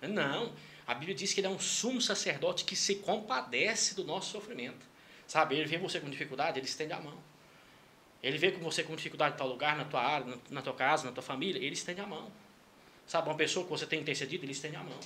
Não. 0.00 0.52
A 0.92 0.94
Bíblia 0.94 1.14
diz 1.14 1.32
que 1.32 1.40
ele 1.40 1.46
é 1.46 1.50
um 1.50 1.58
sumo 1.58 2.02
sacerdote 2.02 2.66
que 2.66 2.76
se 2.76 2.96
compadece 2.96 3.94
do 3.94 4.04
nosso 4.04 4.30
sofrimento. 4.30 4.84
Sabe, 5.26 5.56
ele 5.56 5.66
vê 5.66 5.78
você 5.78 5.98
com 5.98 6.10
dificuldade, 6.10 6.58
ele 6.58 6.66
estende 6.66 6.92
a 6.92 7.00
mão. 7.00 7.16
Ele 8.22 8.36
vê 8.36 8.52
com 8.52 8.60
você 8.60 8.82
com 8.82 8.94
dificuldade 8.94 9.34
em 9.34 9.38
tal 9.38 9.48
lugar, 9.48 9.74
na 9.74 9.86
tua 9.86 10.02
área, 10.02 10.38
na 10.50 10.60
tua 10.60 10.74
casa, 10.74 11.06
na 11.06 11.12
tua 11.12 11.22
família, 11.22 11.58
ele 11.58 11.72
estende 11.72 12.02
a 12.02 12.06
mão. 12.06 12.30
Sabe, 13.06 13.26
uma 13.26 13.34
pessoa 13.34 13.64
que 13.64 13.70
você 13.70 13.86
tem 13.86 14.00
intercedido, 14.00 14.44
ele 14.44 14.52
estende 14.52 14.76
a 14.76 14.82
mão. 14.82 15.00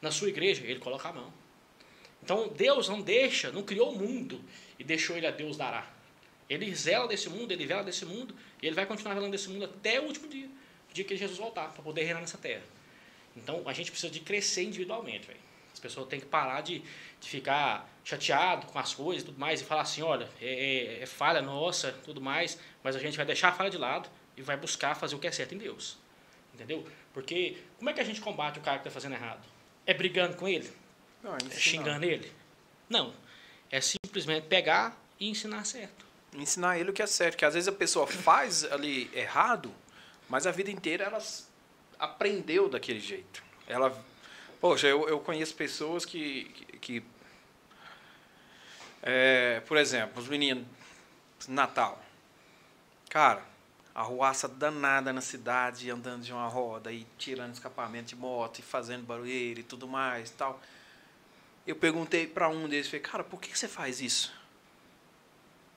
Na 0.00 0.10
sua 0.10 0.30
igreja, 0.30 0.64
ele 0.64 0.80
coloca 0.80 1.06
a 1.06 1.12
mão. 1.12 1.30
Então, 2.22 2.48
Deus 2.48 2.88
não 2.88 3.02
deixa, 3.02 3.52
não 3.52 3.62
criou 3.62 3.92
o 3.92 3.98
mundo 3.98 4.42
e 4.78 4.84
deixou 4.84 5.18
ele 5.18 5.26
a 5.26 5.30
Deus 5.30 5.58
dará. 5.58 5.86
Ele 6.48 6.74
zela 6.74 7.06
desse 7.06 7.28
mundo, 7.28 7.52
ele 7.52 7.66
vela 7.66 7.84
desse 7.84 8.06
mundo, 8.06 8.34
e 8.62 8.66
ele 8.66 8.74
vai 8.74 8.86
continuar 8.86 9.12
velando 9.12 9.32
desse 9.32 9.50
mundo 9.50 9.66
até 9.66 10.00
o 10.00 10.04
último 10.04 10.28
dia, 10.28 10.48
o 10.90 10.94
dia 10.94 11.04
que 11.04 11.14
Jesus 11.14 11.38
voltar, 11.38 11.74
para 11.74 11.82
poder 11.82 12.04
reinar 12.04 12.22
nessa 12.22 12.38
terra. 12.38 12.62
Então 13.36 13.62
a 13.66 13.72
gente 13.72 13.90
precisa 13.90 14.12
de 14.12 14.20
crescer 14.20 14.64
individualmente, 14.64 15.26
velho. 15.26 15.46
As 15.72 15.78
pessoas 15.78 16.08
têm 16.08 16.18
que 16.18 16.26
parar 16.26 16.62
de, 16.62 16.82
de 17.20 17.28
ficar 17.28 17.86
chateado 18.02 18.66
com 18.66 18.78
as 18.78 18.94
coisas 18.94 19.22
e 19.22 19.26
tudo 19.26 19.38
mais 19.38 19.60
e 19.60 19.64
falar 19.64 19.82
assim, 19.82 20.00
olha, 20.00 20.28
é, 20.40 21.00
é, 21.00 21.02
é 21.02 21.06
falha 21.06 21.42
nossa, 21.42 21.92
tudo 22.04 22.20
mais, 22.20 22.58
mas 22.82 22.96
a 22.96 22.98
gente 22.98 23.16
vai 23.16 23.26
deixar 23.26 23.50
a 23.50 23.52
falha 23.52 23.68
de 23.68 23.76
lado 23.76 24.08
e 24.36 24.42
vai 24.42 24.56
buscar 24.56 24.94
fazer 24.94 25.14
o 25.14 25.18
que 25.18 25.26
é 25.26 25.32
certo 25.32 25.54
em 25.54 25.58
Deus. 25.58 25.98
Entendeu? 26.54 26.86
Porque 27.12 27.58
como 27.76 27.90
é 27.90 27.92
que 27.92 28.00
a 28.00 28.04
gente 28.04 28.20
combate 28.22 28.58
o 28.58 28.62
cara 28.62 28.78
que 28.78 28.88
está 28.88 28.90
fazendo 28.90 29.14
errado? 29.14 29.46
É 29.84 29.92
brigando 29.92 30.36
com 30.36 30.48
ele? 30.48 30.72
Não, 31.22 31.36
é 31.36 31.50
xingando 31.50 32.00
não. 32.00 32.08
ele? 32.08 32.32
Não. 32.88 33.14
É 33.70 33.80
simplesmente 33.80 34.46
pegar 34.46 34.98
e 35.20 35.28
ensinar 35.28 35.64
certo. 35.64 36.06
Ensinar 36.34 36.78
ele 36.78 36.90
o 36.90 36.92
que 36.92 37.02
é 37.02 37.06
certo. 37.06 37.36
Que 37.36 37.44
às 37.44 37.54
vezes 37.54 37.68
a 37.68 37.72
pessoa 37.72 38.06
faz 38.06 38.64
ali 38.64 39.10
errado, 39.12 39.74
mas 40.28 40.46
a 40.46 40.50
vida 40.50 40.70
inteira 40.70 41.04
ela 41.04 41.20
aprendeu 41.98 42.68
daquele 42.68 43.00
jeito. 43.00 43.42
Ela, 43.66 43.96
poxa, 44.60 44.86
eu, 44.86 45.08
eu 45.08 45.20
conheço 45.20 45.54
pessoas 45.54 46.04
que, 46.04 46.44
que, 46.44 46.78
que 46.78 47.04
é, 49.02 49.60
por 49.60 49.76
exemplo, 49.76 50.20
os 50.20 50.28
meninos, 50.28 50.66
Natal. 51.48 52.02
Cara, 53.08 53.42
arruaça 53.94 54.48
danada 54.48 55.12
na 55.12 55.20
cidade, 55.20 55.90
andando 55.90 56.22
de 56.22 56.32
uma 56.32 56.48
roda 56.48 56.92
e 56.92 57.06
tirando 57.16 57.54
escapamento 57.54 58.08
de 58.08 58.16
moto 58.16 58.58
e 58.58 58.62
fazendo 58.62 59.06
barulheiro 59.06 59.60
e 59.60 59.62
tudo 59.62 59.86
mais 59.86 60.30
tal. 60.30 60.60
Eu 61.66 61.76
perguntei 61.76 62.26
para 62.26 62.48
um 62.48 62.68
deles, 62.68 62.86
falei, 62.86 63.00
cara, 63.00 63.24
por 63.24 63.40
que 63.40 63.56
você 63.56 63.66
faz 63.66 64.00
isso? 64.00 64.32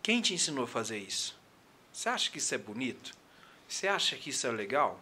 Quem 0.03 0.21
te 0.21 0.33
ensinou 0.33 0.65
a 0.65 0.67
fazer 0.67 0.97
isso? 0.97 1.37
Você 1.93 2.09
acha 2.09 2.31
que 2.31 2.39
isso 2.39 2.53
é 2.53 2.57
bonito? 2.57 3.13
Você 3.67 3.87
acha 3.87 4.15
que 4.15 4.31
isso 4.31 4.47
é 4.47 4.51
legal? 4.51 4.99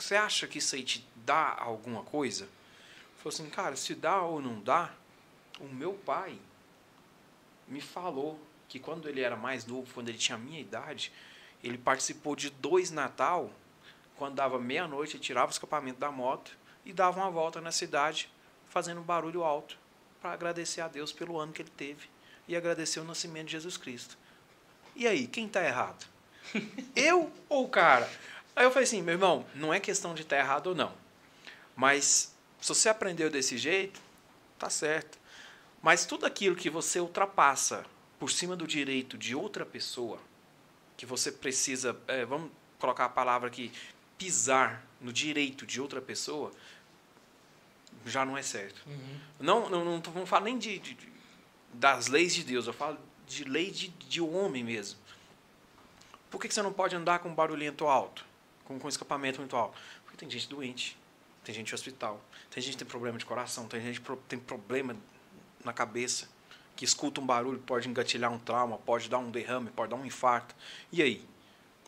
Você 0.00 0.16
acha 0.16 0.46
que 0.46 0.58
isso 0.58 0.74
aí 0.74 0.82
te 0.82 1.06
dá 1.14 1.54
alguma 1.58 2.02
coisa? 2.02 2.48
Falei 3.18 3.34
assim, 3.34 3.50
cara, 3.50 3.76
se 3.76 3.94
dá 3.94 4.22
ou 4.22 4.40
não 4.40 4.58
dá, 4.60 4.90
o 5.60 5.66
meu 5.66 5.92
pai 5.92 6.38
me 7.68 7.82
falou 7.82 8.40
que 8.66 8.78
quando 8.78 9.08
ele 9.10 9.20
era 9.20 9.36
mais 9.36 9.66
novo, 9.66 9.92
quando 9.92 10.08
ele 10.08 10.16
tinha 10.16 10.36
a 10.36 10.38
minha 10.38 10.58
idade, 10.58 11.12
ele 11.62 11.76
participou 11.76 12.34
de 12.34 12.48
dois 12.48 12.90
Natal, 12.90 13.50
quando 14.16 14.36
dava 14.36 14.58
meia-noite, 14.58 15.16
ele 15.16 15.22
tirava 15.22 15.48
o 15.48 15.52
escapamento 15.52 16.00
da 16.00 16.10
moto 16.10 16.56
e 16.82 16.94
dava 16.94 17.20
uma 17.20 17.30
volta 17.30 17.60
na 17.60 17.70
cidade, 17.70 18.32
fazendo 18.70 19.02
um 19.02 19.04
barulho 19.04 19.44
alto, 19.44 19.76
para 20.22 20.32
agradecer 20.32 20.80
a 20.80 20.88
Deus 20.88 21.12
pelo 21.12 21.38
ano 21.38 21.52
que 21.52 21.60
ele 21.60 21.70
teve 21.76 22.08
e 22.48 22.56
agradecer 22.56 23.00
o 23.00 23.04
nascimento 23.04 23.46
de 23.46 23.52
Jesus 23.52 23.76
Cristo. 23.76 24.16
E 24.96 25.06
aí, 25.06 25.26
quem 25.26 25.46
está 25.46 25.62
errado? 25.62 26.06
eu 26.96 27.30
ou 27.50 27.66
o 27.66 27.68
cara? 27.68 28.10
Aí 28.54 28.64
eu 28.64 28.70
falei 28.70 28.84
assim, 28.84 29.02
meu 29.02 29.14
irmão, 29.14 29.46
não 29.54 29.72
é 29.72 29.80
questão 29.80 30.14
de 30.14 30.22
estar 30.22 30.36
tá 30.36 30.42
errado 30.42 30.68
ou 30.68 30.74
não. 30.74 30.92
Mas 31.74 32.34
se 32.60 32.68
você 32.68 32.88
aprendeu 32.88 33.30
desse 33.30 33.56
jeito, 33.56 34.00
tá 34.58 34.68
certo. 34.68 35.18
Mas 35.82 36.04
tudo 36.04 36.26
aquilo 36.26 36.54
que 36.54 36.68
você 36.68 37.00
ultrapassa 37.00 37.84
por 38.18 38.30
cima 38.30 38.54
do 38.54 38.66
direito 38.66 39.16
de 39.16 39.34
outra 39.34 39.64
pessoa, 39.64 40.20
que 40.96 41.06
você 41.06 41.32
precisa, 41.32 41.98
é, 42.06 42.24
vamos 42.24 42.50
colocar 42.78 43.06
a 43.06 43.08
palavra 43.08 43.48
aqui, 43.48 43.72
pisar 44.18 44.84
no 45.00 45.12
direito 45.12 45.64
de 45.64 45.80
outra 45.80 46.02
pessoa, 46.02 46.52
já 48.04 48.24
não 48.24 48.36
é 48.36 48.42
certo. 48.42 48.82
Uhum. 48.86 49.20
Não, 49.40 49.70
não, 49.70 49.84
não, 49.84 50.02
não 50.14 50.26
falo 50.26 50.44
nem 50.44 50.58
de, 50.58 50.78
de, 50.78 50.96
das 51.72 52.08
leis 52.08 52.34
de 52.34 52.44
Deus, 52.44 52.66
eu 52.66 52.74
falo 52.74 52.98
de 53.26 53.44
lei 53.44 53.70
de, 53.70 53.88
de 53.88 54.20
homem 54.20 54.62
mesmo. 54.62 54.98
Por 56.30 56.40
que, 56.40 56.48
que 56.48 56.54
você 56.54 56.62
não 56.62 56.72
pode 56.72 56.94
andar 56.94 57.20
com 57.20 57.34
barulhento 57.34 57.86
alto? 57.86 58.24
Com, 58.70 58.78
com 58.78 58.88
escapamento 58.88 59.40
alto? 59.56 59.76
Porque 60.04 60.16
tem 60.16 60.30
gente 60.30 60.48
doente, 60.48 60.96
tem 61.42 61.52
gente 61.52 61.72
em 61.72 61.74
hospital, 61.74 62.22
tem 62.48 62.62
gente 62.62 62.74
que 62.74 62.78
tem 62.78 62.86
problema 62.86 63.18
de 63.18 63.26
coração, 63.26 63.66
tem 63.66 63.80
gente 63.80 64.00
que 64.00 64.16
tem 64.28 64.38
problema 64.38 64.94
na 65.64 65.72
cabeça 65.72 66.28
que 66.76 66.84
escuta 66.84 67.20
um 67.20 67.26
barulho 67.26 67.58
pode 67.58 67.88
engatilhar 67.88 68.32
um 68.32 68.38
trauma, 68.38 68.78
pode 68.78 69.10
dar 69.10 69.18
um 69.18 69.28
derrame, 69.28 69.70
pode 69.70 69.90
dar 69.90 69.96
um 69.96 70.06
infarto. 70.06 70.54
E 70.92 71.02
aí? 71.02 71.28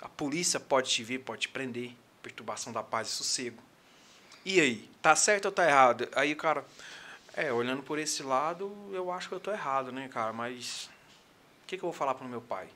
A 0.00 0.08
polícia 0.08 0.58
pode 0.58 0.90
te 0.90 1.04
vir, 1.04 1.20
pode 1.20 1.42
te 1.42 1.48
prender. 1.48 1.94
Perturbação 2.20 2.72
da 2.72 2.82
paz 2.82 3.06
e 3.06 3.10
sossego. 3.12 3.62
E 4.44 4.60
aí? 4.60 4.90
Tá 5.00 5.14
certo 5.14 5.46
ou 5.46 5.52
tá 5.52 5.66
errado? 5.66 6.08
Aí, 6.16 6.34
cara, 6.34 6.66
é, 7.32 7.52
olhando 7.52 7.82
por 7.84 7.98
esse 7.98 8.24
lado, 8.24 8.70
eu 8.92 9.10
acho 9.12 9.28
que 9.28 9.34
eu 9.34 9.40
tô 9.40 9.52
errado, 9.52 9.92
né, 9.92 10.08
cara? 10.08 10.32
Mas 10.32 10.90
o 11.62 11.66
que, 11.68 11.78
que 11.78 11.84
eu 11.84 11.90
vou 11.90 11.96
falar 11.96 12.14
pro 12.14 12.28
meu 12.28 12.42
pai? 12.42 12.68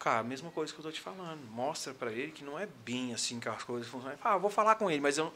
Cara, 0.00 0.22
mesma 0.22 0.50
coisa 0.50 0.72
que 0.72 0.78
eu 0.78 0.82
tô 0.82 0.90
te 0.90 1.00
falando. 1.00 1.42
Mostra 1.50 1.92
para 1.92 2.10
ele 2.10 2.32
que 2.32 2.42
não 2.42 2.58
é 2.58 2.66
bem 2.86 3.12
assim 3.12 3.38
que 3.38 3.46
as 3.50 3.62
coisas 3.62 3.86
funcionam. 3.86 4.16
Ah, 4.24 4.38
vou 4.38 4.50
falar 4.50 4.76
com 4.76 4.90
ele, 4.90 5.00
mas 5.00 5.18
eu. 5.18 5.30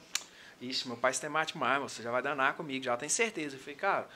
Ixi, 0.59 0.89
meu 0.89 0.97
pai 0.97 1.13
se 1.13 1.21
tem 1.21 1.29
mate 1.29 1.59
mais, 1.59 1.83
você 1.83 2.03
já 2.03 2.11
vai 2.11 2.23
danar 2.23 2.55
comigo, 2.55 2.83
já 2.83 2.97
tem 2.97 3.09
certeza. 3.09 3.57
Eu 3.57 3.61
falei, 3.61 3.75
cara, 3.75 4.09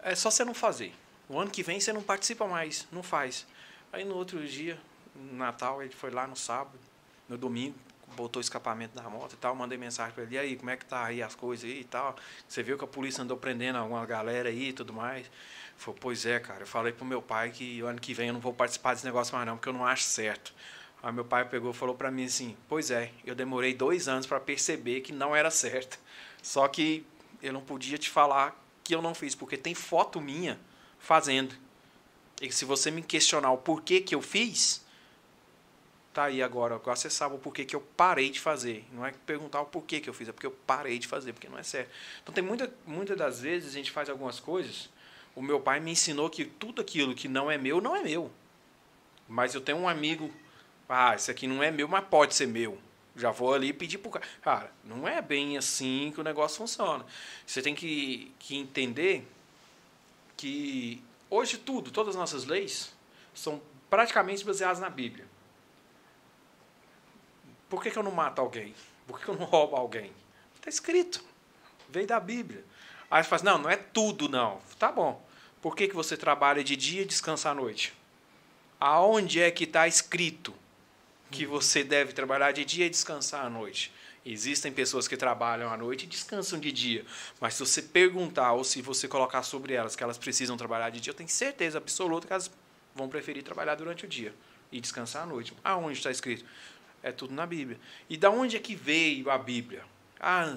é 0.00 0.14
só 0.14 0.30
você 0.30 0.44
não 0.44 0.52
fazer. 0.52 0.94
O 1.26 1.38
ano 1.38 1.50
que 1.50 1.62
vem 1.62 1.80
você 1.80 1.90
não 1.90 2.02
participa 2.02 2.46
mais, 2.46 2.86
não 2.92 3.02
faz. 3.02 3.46
Aí 3.90 4.04
no 4.04 4.14
outro 4.14 4.46
dia, 4.46 4.78
no 5.14 5.38
Natal, 5.38 5.82
ele 5.82 5.94
foi 5.94 6.10
lá 6.10 6.26
no 6.26 6.36
sábado, 6.36 6.78
no 7.26 7.38
domingo, 7.38 7.78
botou 8.12 8.40
escapamento 8.40 8.94
da 8.94 9.08
moto 9.08 9.34
e 9.34 9.36
tal, 9.36 9.54
mandei 9.54 9.76
mensagem 9.76 10.12
para 10.12 10.24
ele, 10.24 10.34
e 10.34 10.38
aí, 10.38 10.56
como 10.56 10.70
é 10.70 10.76
que 10.76 10.84
tá 10.84 11.04
aí 11.04 11.22
as 11.22 11.34
coisas 11.34 11.68
aí 11.68 11.80
e 11.80 11.84
tal? 11.84 12.16
Você 12.46 12.62
viu 12.62 12.78
que 12.78 12.84
a 12.84 12.86
polícia 12.86 13.22
andou 13.22 13.36
prendendo 13.36 13.78
alguma 13.78 14.04
galera 14.06 14.48
aí 14.48 14.68
e 14.68 14.72
tudo 14.72 14.92
mais? 14.92 15.30
Falei, 15.76 15.98
pois 16.00 16.26
é, 16.26 16.38
cara, 16.38 16.62
eu 16.62 16.66
falei 16.66 16.92
pro 16.92 17.04
meu 17.04 17.20
pai 17.20 17.50
que 17.50 17.80
ano 17.80 18.00
que 18.00 18.14
vem 18.14 18.28
eu 18.28 18.34
não 18.34 18.40
vou 18.40 18.54
participar 18.54 18.94
desse 18.94 19.04
negócio 19.04 19.34
mais 19.34 19.46
não, 19.46 19.56
porque 19.56 19.68
eu 19.68 19.72
não 19.72 19.84
acho 19.84 20.04
certo. 20.04 20.54
Aí 21.02 21.12
meu 21.12 21.24
pai 21.24 21.44
pegou 21.44 21.72
e 21.72 21.74
falou 21.74 21.94
para 21.96 22.10
mim 22.10 22.24
assim, 22.24 22.56
pois 22.68 22.90
é, 22.90 23.10
eu 23.24 23.34
demorei 23.34 23.74
dois 23.74 24.06
anos 24.06 24.26
para 24.26 24.38
perceber 24.38 25.00
que 25.00 25.12
não 25.12 25.34
era 25.34 25.50
certo. 25.50 25.98
Só 26.40 26.68
que 26.68 27.04
eu 27.42 27.52
não 27.52 27.60
podia 27.60 27.98
te 27.98 28.08
falar 28.08 28.56
que 28.84 28.94
eu 28.94 29.02
não 29.02 29.14
fiz, 29.14 29.34
porque 29.34 29.56
tem 29.56 29.74
foto 29.74 30.20
minha 30.20 30.58
fazendo. 30.98 31.54
E 32.40 32.50
se 32.52 32.64
você 32.64 32.90
me 32.90 33.02
questionar 33.02 33.50
o 33.52 33.58
porquê 33.58 34.00
que 34.00 34.14
eu 34.14 34.22
fiz, 34.22 34.81
tá 36.12 36.24
aí 36.24 36.42
agora. 36.42 36.78
Você 36.78 37.08
sabe 37.08 37.34
o 37.34 37.38
porquê 37.38 37.64
que 37.64 37.74
eu 37.74 37.80
parei 37.96 38.30
de 38.30 38.40
fazer. 38.40 38.84
Não 38.92 39.04
é 39.04 39.12
perguntar 39.26 39.60
o 39.60 39.66
porquê 39.66 40.00
que 40.00 40.08
eu 40.08 40.14
fiz, 40.14 40.28
é 40.28 40.32
porque 40.32 40.46
eu 40.46 40.56
parei 40.66 40.98
de 40.98 41.06
fazer, 41.06 41.32
porque 41.32 41.48
não 41.48 41.58
é 41.58 41.62
certo. 41.62 41.90
Então 42.22 42.34
tem 42.34 42.44
muita, 42.44 42.72
muitas 42.86 43.16
das 43.16 43.40
vezes 43.40 43.70
a 43.70 43.72
gente 43.72 43.90
faz 43.90 44.08
algumas 44.08 44.38
coisas. 44.38 44.90
O 45.34 45.42
meu 45.42 45.60
pai 45.60 45.80
me 45.80 45.90
ensinou 45.90 46.28
que 46.28 46.44
tudo 46.44 46.82
aquilo 46.82 47.14
que 47.14 47.28
não 47.28 47.50
é 47.50 47.56
meu, 47.56 47.80
não 47.80 47.96
é 47.96 48.02
meu. 48.02 48.30
Mas 49.28 49.54
eu 49.54 49.60
tenho 49.60 49.78
um 49.78 49.88
amigo, 49.88 50.30
ah, 50.88 51.14
isso 51.14 51.30
aqui 51.30 51.46
não 51.46 51.62
é 51.62 51.70
meu, 51.70 51.88
mas 51.88 52.04
pode 52.04 52.34
ser 52.34 52.46
meu. 52.46 52.78
Já 53.16 53.30
vou 53.30 53.54
ali 53.54 53.72
pedir 53.72 53.98
pro 53.98 54.10
cara. 54.10 54.26
Cara, 54.42 54.72
não 54.84 55.06
é 55.06 55.20
bem 55.20 55.56
assim 55.56 56.10
que 56.14 56.20
o 56.20 56.24
negócio 56.24 56.58
funciona. 56.58 57.04
Você 57.46 57.62
tem 57.62 57.74
que, 57.74 58.32
que 58.38 58.56
entender 58.56 59.26
que 60.36 61.02
hoje 61.30 61.58
tudo, 61.58 61.90
todas 61.90 62.14
as 62.14 62.20
nossas 62.20 62.44
leis, 62.44 62.92
são 63.34 63.60
praticamente 63.88 64.44
baseadas 64.44 64.80
na 64.80 64.90
Bíblia. 64.90 65.26
Por 67.72 67.82
que, 67.82 67.90
que 67.90 67.96
eu 67.96 68.02
não 68.02 68.12
mato 68.12 68.38
alguém? 68.42 68.74
Por 69.06 69.18
que, 69.18 69.24
que 69.24 69.30
eu 69.30 69.36
não 69.36 69.46
roubo 69.48 69.76
alguém? 69.76 70.12
Está 70.56 70.68
escrito. 70.68 71.24
Veio 71.88 72.06
da 72.06 72.20
Bíblia. 72.20 72.62
Aí 73.10 73.24
você 73.24 73.30
fala 73.30 73.36
assim, 73.36 73.46
não, 73.46 73.58
não 73.62 73.70
é 73.70 73.76
tudo 73.76 74.28
não. 74.28 74.60
Tá 74.78 74.92
bom. 74.92 75.26
Por 75.62 75.74
que, 75.74 75.88
que 75.88 75.94
você 75.94 76.14
trabalha 76.14 76.62
de 76.62 76.76
dia 76.76 77.00
e 77.00 77.06
descansa 77.06 77.48
à 77.48 77.54
noite? 77.54 77.94
Aonde 78.78 79.40
é 79.40 79.50
que 79.50 79.64
está 79.64 79.88
escrito? 79.88 80.54
que 81.32 81.46
você 81.46 81.82
deve 81.82 82.12
trabalhar 82.12 82.52
de 82.52 82.62
dia 82.62 82.86
e 82.86 82.90
descansar 82.90 83.46
à 83.46 83.50
noite. 83.50 83.90
Existem 84.24 84.70
pessoas 84.70 85.08
que 85.08 85.16
trabalham 85.16 85.72
à 85.72 85.76
noite 85.76 86.04
e 86.04 86.06
descansam 86.06 86.60
de 86.60 86.70
dia. 86.70 87.04
Mas 87.40 87.54
se 87.54 87.60
você 87.60 87.82
perguntar 87.82 88.52
ou 88.52 88.62
se 88.62 88.80
você 88.82 89.08
colocar 89.08 89.42
sobre 89.42 89.72
elas 89.72 89.96
que 89.96 90.04
elas 90.04 90.18
precisam 90.18 90.56
trabalhar 90.56 90.90
de 90.90 91.00
dia, 91.00 91.10
eu 91.10 91.16
tenho 91.16 91.28
certeza 91.28 91.78
absoluta 91.78 92.26
que 92.26 92.32
elas 92.32 92.50
vão 92.94 93.08
preferir 93.08 93.42
trabalhar 93.42 93.74
durante 93.74 94.04
o 94.04 94.08
dia 94.08 94.32
e 94.70 94.80
descansar 94.80 95.22
à 95.22 95.26
noite. 95.26 95.54
Aonde 95.64 95.98
está 95.98 96.10
escrito? 96.10 96.44
É 97.02 97.10
tudo 97.10 97.34
na 97.34 97.46
Bíblia. 97.46 97.78
E 98.08 98.16
da 98.16 98.30
onde 98.30 98.56
é 98.56 98.60
que 98.60 98.74
veio 98.74 99.30
a 99.30 99.38
Bíblia? 99.38 99.84
Ah, 100.20 100.56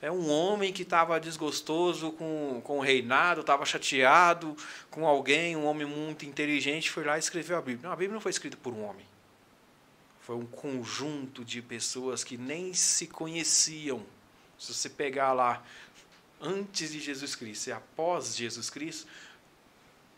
é 0.00 0.10
um 0.10 0.30
homem 0.30 0.72
que 0.72 0.82
estava 0.82 1.18
desgostoso 1.18 2.12
com, 2.12 2.60
com 2.62 2.78
o 2.78 2.82
reinado, 2.82 3.40
estava 3.40 3.64
chateado 3.64 4.54
com 4.90 5.06
alguém, 5.06 5.56
um 5.56 5.64
homem 5.64 5.86
muito 5.86 6.26
inteligente, 6.26 6.90
foi 6.90 7.04
lá 7.04 7.16
e 7.16 7.20
escreveu 7.20 7.56
a 7.56 7.62
Bíblia. 7.62 7.88
Não, 7.88 7.92
a 7.92 7.96
Bíblia 7.96 8.14
não 8.14 8.20
foi 8.20 8.30
escrita 8.30 8.56
por 8.58 8.74
um 8.74 8.84
homem. 8.84 9.06
Foi 10.20 10.36
um 10.36 10.44
conjunto 10.44 11.44
de 11.44 11.62
pessoas 11.62 12.22
que 12.22 12.36
nem 12.36 12.74
se 12.74 13.06
conheciam. 13.06 14.04
Se 14.58 14.74
você 14.74 14.90
pegar 14.90 15.32
lá 15.32 15.62
antes 16.40 16.92
de 16.92 17.00
Jesus 17.00 17.34
Cristo 17.34 17.68
e 17.68 17.72
após 17.72 18.36
Jesus 18.36 18.68
Cristo, 18.68 19.06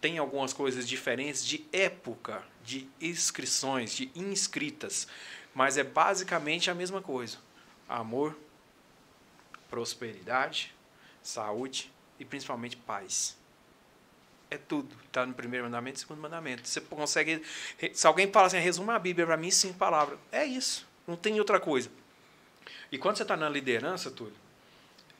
tem 0.00 0.18
algumas 0.18 0.52
coisas 0.52 0.88
diferentes 0.88 1.44
de 1.44 1.64
época, 1.72 2.42
de 2.64 2.88
inscrições, 3.00 3.92
de 3.92 4.10
inscritas, 4.14 5.08
mas 5.54 5.76
é 5.76 5.84
basicamente 5.84 6.70
a 6.70 6.74
mesma 6.74 7.02
coisa: 7.02 7.38
amor, 7.88 8.36
prosperidade, 9.68 10.74
saúde 11.22 11.92
e 12.18 12.24
principalmente 12.24 12.76
paz. 12.76 13.36
É 14.50 14.56
tudo. 14.56 14.96
Está 15.04 15.26
no 15.26 15.34
primeiro 15.34 15.66
mandamento 15.66 15.98
e 15.98 16.00
segundo 16.00 16.20
mandamento. 16.20 16.66
Você 16.66 16.80
consegue. 16.80 17.42
Se 17.92 18.06
alguém 18.06 18.30
fala 18.32 18.46
assim, 18.46 18.58
resuma 18.58 18.94
a 18.94 18.98
Bíblia 18.98 19.26
para 19.26 19.36
mim, 19.36 19.50
cinco 19.50 19.76
palavras. 19.78 20.18
É 20.32 20.44
isso. 20.44 20.86
Não 21.06 21.16
tem 21.16 21.38
outra 21.38 21.60
coisa. 21.60 21.90
E 22.90 22.96
quando 22.96 23.16
você 23.16 23.22
está 23.22 23.36
na 23.36 23.48
liderança, 23.48 24.10
Túlio, 24.10 24.34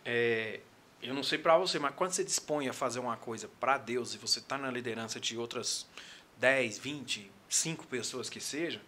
é, 0.05 0.61
eu 1.03 1.15
não 1.15 1.23
sei 1.23 1.39
para 1.39 1.57
você, 1.59 1.79
mas 1.79 1.95
quando 1.95 2.13
você 2.13 2.25
dispõe 2.25 2.69
a 2.69 2.73
fazer 2.73 2.99
uma 2.99 3.17
coisa 3.17 3.49
para 3.61 3.77
Deus 3.77 4.15
e 4.15 4.19
você 4.19 4.39
está 4.39 4.57
na 4.57 4.71
liderança 4.71 5.21
de 5.21 5.37
outras 5.37 5.87
10, 6.39 6.79
20, 6.79 7.31
5 7.49 7.87
pessoas 7.87 8.31
que 8.31 8.41
sejam, 8.41 8.81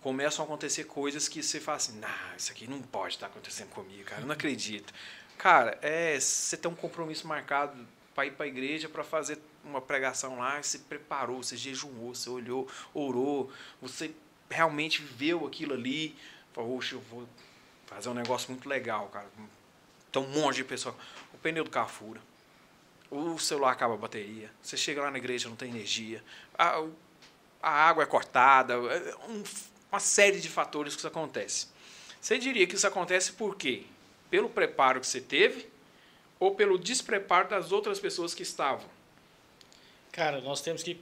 começam 0.00 0.44
a 0.44 0.46
acontecer 0.46 0.84
coisas 0.84 1.28
que 1.28 1.42
você 1.42 1.60
fala 1.60 1.76
assim, 1.76 1.98
nah, 1.98 2.34
isso 2.36 2.50
aqui 2.52 2.66
não 2.66 2.80
pode 2.80 3.14
estar 3.14 3.26
acontecendo 3.26 3.70
comigo, 3.70 4.04
cara, 4.04 4.22
eu 4.22 4.26
não 4.26 4.34
acredito. 4.34 4.92
Cara, 5.36 5.78
é, 5.82 6.18
você 6.18 6.56
tem 6.56 6.70
um 6.70 6.74
compromisso 6.74 7.26
marcado 7.26 7.86
para 8.14 8.26
ir 8.26 8.32
para 8.32 8.44
a 8.44 8.48
igreja 8.48 8.88
para 8.88 9.04
fazer 9.04 9.38
uma 9.64 9.80
pregação 9.80 10.38
lá, 10.38 10.62
você 10.62 10.78
preparou, 10.78 11.42
você 11.42 11.56
jejuou, 11.56 12.14
você 12.14 12.28
olhou, 12.28 12.68
orou, 12.92 13.50
você 13.80 14.14
realmente 14.50 15.02
viveu 15.02 15.46
aquilo 15.46 15.74
ali. 15.74 16.16
Falou, 16.52 16.76
oxe, 16.76 16.92
eu 16.92 17.00
vou 17.00 17.28
fazer 17.86 18.08
um 18.08 18.14
negócio 18.14 18.50
muito 18.50 18.68
legal, 18.68 19.08
cara. 19.08 19.28
Então, 20.10 20.24
um 20.24 20.28
monte 20.28 20.56
de 20.56 20.64
pessoas. 20.64 20.94
O 21.32 21.38
pneu 21.38 21.64
do 21.64 21.70
carro 21.70 21.88
fura. 21.88 22.20
O 23.10 23.38
celular 23.38 23.72
acaba 23.72 23.94
a 23.94 23.96
bateria. 23.96 24.50
Você 24.62 24.76
chega 24.76 25.02
lá 25.02 25.10
na 25.10 25.18
igreja, 25.18 25.48
não 25.48 25.56
tem 25.56 25.70
energia. 25.70 26.22
A, 26.58 26.84
a 27.62 27.70
água 27.70 28.02
é 28.02 28.06
cortada. 28.06 28.74
É 28.74 29.16
um, 29.28 29.42
uma 29.90 30.00
série 30.00 30.40
de 30.40 30.48
fatores 30.48 30.94
que 30.94 31.00
isso 31.00 31.08
acontece. 31.08 31.68
Você 32.20 32.38
diria 32.38 32.66
que 32.66 32.74
isso 32.74 32.86
acontece 32.86 33.32
por 33.32 33.56
quê? 33.56 33.84
Pelo 34.30 34.48
preparo 34.48 35.00
que 35.00 35.06
você 35.06 35.20
teve 35.20 35.68
ou 36.38 36.54
pelo 36.54 36.78
despreparo 36.78 37.48
das 37.48 37.72
outras 37.72 37.98
pessoas 37.98 38.34
que 38.34 38.42
estavam? 38.42 38.86
Cara, 40.12 40.40
nós 40.40 40.60
temos 40.60 40.82
que 40.82 41.00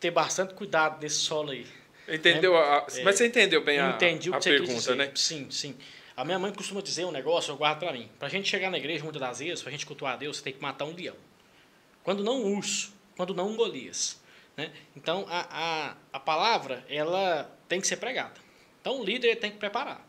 ter 0.00 0.10
bastante 0.10 0.54
cuidado 0.54 1.00
nesse 1.00 1.16
solo 1.16 1.50
aí. 1.50 1.66
Entendeu? 2.08 2.52
Né? 2.52 2.58
A, 2.58 2.80
mas 2.82 2.98
é, 2.98 3.12
você 3.12 3.26
entendeu 3.26 3.64
bem 3.64 3.80
a, 3.80 3.90
entendi 3.90 4.32
a 4.32 4.38
pergunta, 4.38 4.94
né? 4.94 5.10
Sim, 5.14 5.50
sim. 5.50 5.76
A 6.16 6.24
minha 6.24 6.38
mãe 6.38 6.52
costuma 6.52 6.80
dizer 6.80 7.04
um 7.04 7.10
negócio, 7.10 7.50
eu 7.52 7.56
guardo 7.56 7.80
para 7.80 7.92
mim. 7.92 8.08
Para 8.18 8.28
a 8.28 8.30
gente 8.30 8.48
chegar 8.48 8.70
na 8.70 8.78
igreja, 8.78 9.02
muitas 9.02 9.20
das 9.20 9.38
vezes, 9.40 9.60
para 9.60 9.68
a 9.68 9.72
gente 9.72 9.84
cultuar 9.84 10.14
a 10.14 10.16
Deus, 10.16 10.38
você 10.38 10.44
tem 10.44 10.52
que 10.52 10.62
matar 10.62 10.84
um 10.84 10.94
leão. 10.94 11.16
Quando 12.02 12.22
não 12.22 12.42
um 12.42 12.56
urso, 12.56 12.92
quando 13.16 13.34
não 13.34 13.48
um 13.48 13.56
Golias. 13.56 14.20
Né? 14.56 14.72
Então, 14.96 15.26
a, 15.28 15.46
a, 15.50 15.96
a 16.12 16.20
palavra, 16.20 16.84
ela 16.88 17.50
tem 17.68 17.80
que 17.80 17.86
ser 17.86 17.96
pregada. 17.96 18.34
Então, 18.80 19.00
o 19.00 19.04
líder 19.04 19.36
tem 19.36 19.50
que 19.50 19.58
preparar. 19.58 20.06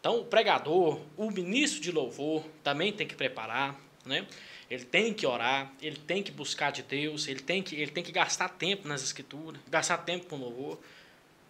Então, 0.00 0.20
o 0.20 0.24
pregador, 0.24 1.00
o 1.16 1.30
ministro 1.30 1.80
de 1.80 1.90
louvor 1.90 2.44
também 2.62 2.92
tem 2.92 3.06
que 3.06 3.14
preparar, 3.14 3.78
né? 4.04 4.26
Ele 4.70 4.84
tem 4.84 5.14
que 5.14 5.26
orar, 5.26 5.72
ele 5.80 5.96
tem 5.96 6.22
que 6.22 6.30
buscar 6.30 6.70
de 6.70 6.82
Deus, 6.82 7.26
ele 7.26 7.40
tem 7.40 7.62
que, 7.62 7.74
ele 7.74 7.90
tem 7.90 8.04
que 8.04 8.12
gastar 8.12 8.50
tempo 8.50 8.86
nas 8.86 9.02
escrituras, 9.02 9.60
gastar 9.68 9.98
tempo 9.98 10.26
com 10.26 10.36
louvor. 10.36 10.78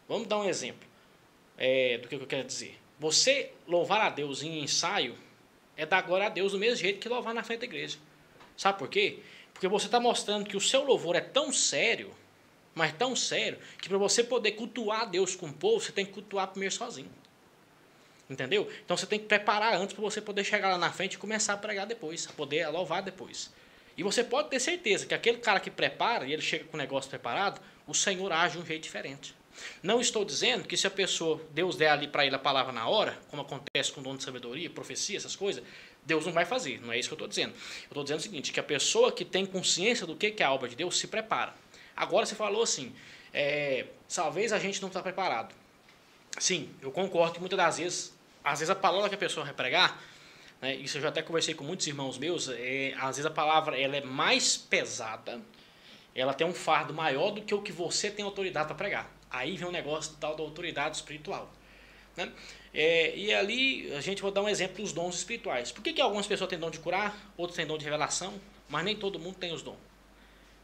Vamos 0.09 0.28
dar 0.28 0.39
um 0.39 0.45
exemplo 0.45 0.89
é, 1.57 1.99
do 1.99 2.09
que 2.09 2.14
eu 2.14 2.26
quero 2.26 2.47
dizer. 2.47 2.78
Você 2.99 3.53
louvar 3.66 4.01
a 4.03 4.11
Deus 4.11 4.43
em 4.43 4.62
ensaio 4.62 5.16
é 5.76 5.84
dar 5.84 6.03
glória 6.03 6.26
a 6.26 6.30
Deus 6.30 6.53
do 6.53 6.59
mesmo 6.59 6.76
jeito 6.76 7.01
que 7.01 7.09
louvar 7.09 7.34
na 7.34 7.43
frente 7.43 7.61
da 7.61 7.66
igreja. 7.66 7.99
Sabe 8.57 8.78
por 8.78 8.89
quê? 8.89 9.20
Porque 9.53 9.68
você 9.68 9.86
está 9.86 10.01
mostrando 10.01 10.49
que 10.49 10.57
o 10.57 10.61
seu 10.61 10.84
louvor 10.84 11.16
é 11.16 11.20
tão 11.20 11.53
sério, 11.53 12.12
mas 12.78 12.92
tão 12.92 13.16
sério, 13.16 13.58
que 13.82 13.88
para 13.88 13.98
você 13.98 14.22
poder 14.22 14.52
cultuar 14.52 15.10
Deus 15.10 15.34
com 15.34 15.46
o 15.46 15.52
povo, 15.52 15.84
você 15.84 15.90
tem 15.90 16.06
que 16.06 16.12
cultuar 16.12 16.46
primeiro 16.46 16.72
sozinho. 16.72 17.10
Entendeu? 18.30 18.70
Então 18.84 18.96
você 18.96 19.04
tem 19.04 19.18
que 19.18 19.26
preparar 19.26 19.74
antes 19.74 19.94
para 19.94 20.02
você 20.02 20.20
poder 20.20 20.44
chegar 20.44 20.68
lá 20.68 20.78
na 20.78 20.92
frente 20.92 21.14
e 21.14 21.18
começar 21.18 21.54
a 21.54 21.56
pregar 21.56 21.86
depois, 21.86 22.28
a 22.28 22.32
poder 22.32 22.68
louvar 22.68 23.02
depois. 23.02 23.50
E 23.96 24.02
você 24.04 24.22
pode 24.22 24.48
ter 24.48 24.60
certeza 24.60 25.06
que 25.06 25.14
aquele 25.14 25.38
cara 25.38 25.58
que 25.58 25.70
prepara 25.70 26.24
e 26.24 26.32
ele 26.32 26.40
chega 26.40 26.64
com 26.66 26.76
o 26.76 26.78
negócio 26.78 27.10
preparado, 27.10 27.60
o 27.84 27.92
Senhor 27.92 28.30
age 28.30 28.56
de 28.56 28.62
um 28.62 28.66
jeito 28.66 28.84
diferente. 28.84 29.34
Não 29.82 30.00
estou 30.00 30.24
dizendo 30.24 30.68
que 30.68 30.76
se 30.76 30.86
a 30.86 30.90
pessoa, 30.90 31.42
Deus 31.50 31.74
der 31.74 31.90
ali 31.90 32.06
para 32.06 32.24
ele 32.24 32.36
a 32.36 32.38
palavra 32.38 32.72
na 32.72 32.86
hora, 32.86 33.18
como 33.28 33.42
acontece 33.42 33.90
com 33.90 34.00
o 34.00 34.04
dono 34.04 34.18
de 34.18 34.22
sabedoria, 34.22 34.70
profecia, 34.70 35.16
essas 35.16 35.34
coisas, 35.34 35.64
Deus 36.04 36.24
não 36.24 36.32
vai 36.32 36.44
fazer. 36.44 36.80
Não 36.80 36.92
é 36.92 36.98
isso 36.98 37.08
que 37.08 37.14
eu 37.14 37.16
estou 37.16 37.28
dizendo. 37.28 37.54
Eu 37.54 37.88
estou 37.88 38.04
dizendo 38.04 38.20
o 38.20 38.22
seguinte, 38.22 38.52
que 38.52 38.60
a 38.60 38.62
pessoa 38.62 39.10
que 39.10 39.24
tem 39.24 39.44
consciência 39.44 40.06
do 40.06 40.14
que 40.14 40.32
é 40.38 40.44
a 40.44 40.52
obra 40.52 40.68
de 40.68 40.76
Deus 40.76 40.96
se 40.96 41.08
prepara. 41.08 41.52
Agora 41.99 42.24
você 42.24 42.36
falou 42.36 42.62
assim, 42.62 42.94
é, 43.34 43.86
talvez 44.14 44.53
a 44.53 44.59
gente 44.61 44.80
não 44.80 44.86
está 44.86 45.03
preparado. 45.03 45.53
Sim, 46.38 46.70
eu 46.80 46.92
concordo 46.92 47.34
que 47.34 47.40
muitas 47.40 47.57
das 47.57 47.78
vezes, 47.78 48.16
às 48.44 48.61
vezes 48.61 48.70
a 48.70 48.74
palavra 48.76 49.09
que 49.09 49.16
a 49.16 49.18
pessoa 49.18 49.44
vai 49.44 49.53
pregar, 49.53 50.01
né, 50.62 50.76
isso 50.76 50.99
eu 50.99 51.03
já 51.03 51.09
até 51.09 51.22
conversei 51.22 51.55
com 51.55 51.64
muitos 51.64 51.88
irmãos 51.88 52.16
meus, 52.16 52.49
é, 52.51 52.94
às 52.99 53.16
vezes 53.16 53.26
a 53.26 53.30
palavra 53.32 53.76
ela 53.76 53.96
é 53.96 54.01
mais 54.01 54.57
pesada, 54.57 55.40
ela 56.14 56.32
tem 56.32 56.46
um 56.46 56.55
fardo 56.55 56.94
maior 56.94 57.32
do 57.32 57.42
que 57.42 57.53
o 57.53 57.61
que 57.61 57.72
você 57.72 58.12
tem 58.12 58.24
autoridade 58.24 58.68
para 58.68 58.76
pregar. 58.76 59.11
Aí 59.28 59.57
vem 59.57 59.66
o 59.66 59.70
um 59.70 59.72
negócio 59.72 60.14
tal 60.20 60.36
da 60.36 60.42
autoridade 60.44 60.99
espiritual. 60.99 61.51
Né? 62.16 62.32
É, 62.72 63.16
e 63.16 63.34
ali 63.34 63.92
a 63.92 64.01
gente 64.01 64.22
vai 64.22 64.30
dar 64.30 64.42
um 64.42 64.49
exemplo 64.49 64.84
dos 64.84 64.92
dons 64.92 65.16
espirituais. 65.16 65.72
Por 65.72 65.82
que, 65.82 65.92
que 65.92 66.01
algumas 66.01 66.28
pessoas 66.28 66.49
têm 66.49 66.61
dom 66.61 66.70
de 66.70 66.78
curar, 66.78 67.32
outros 67.36 67.57
têm 67.57 67.66
dom 67.66 67.76
de 67.76 67.84
revelação, 67.84 68.40
mas 68.68 68.84
nem 68.84 68.94
todo 68.94 69.18
mundo 69.18 69.34
tem 69.34 69.53
os 69.53 69.62
dons? 69.62 69.88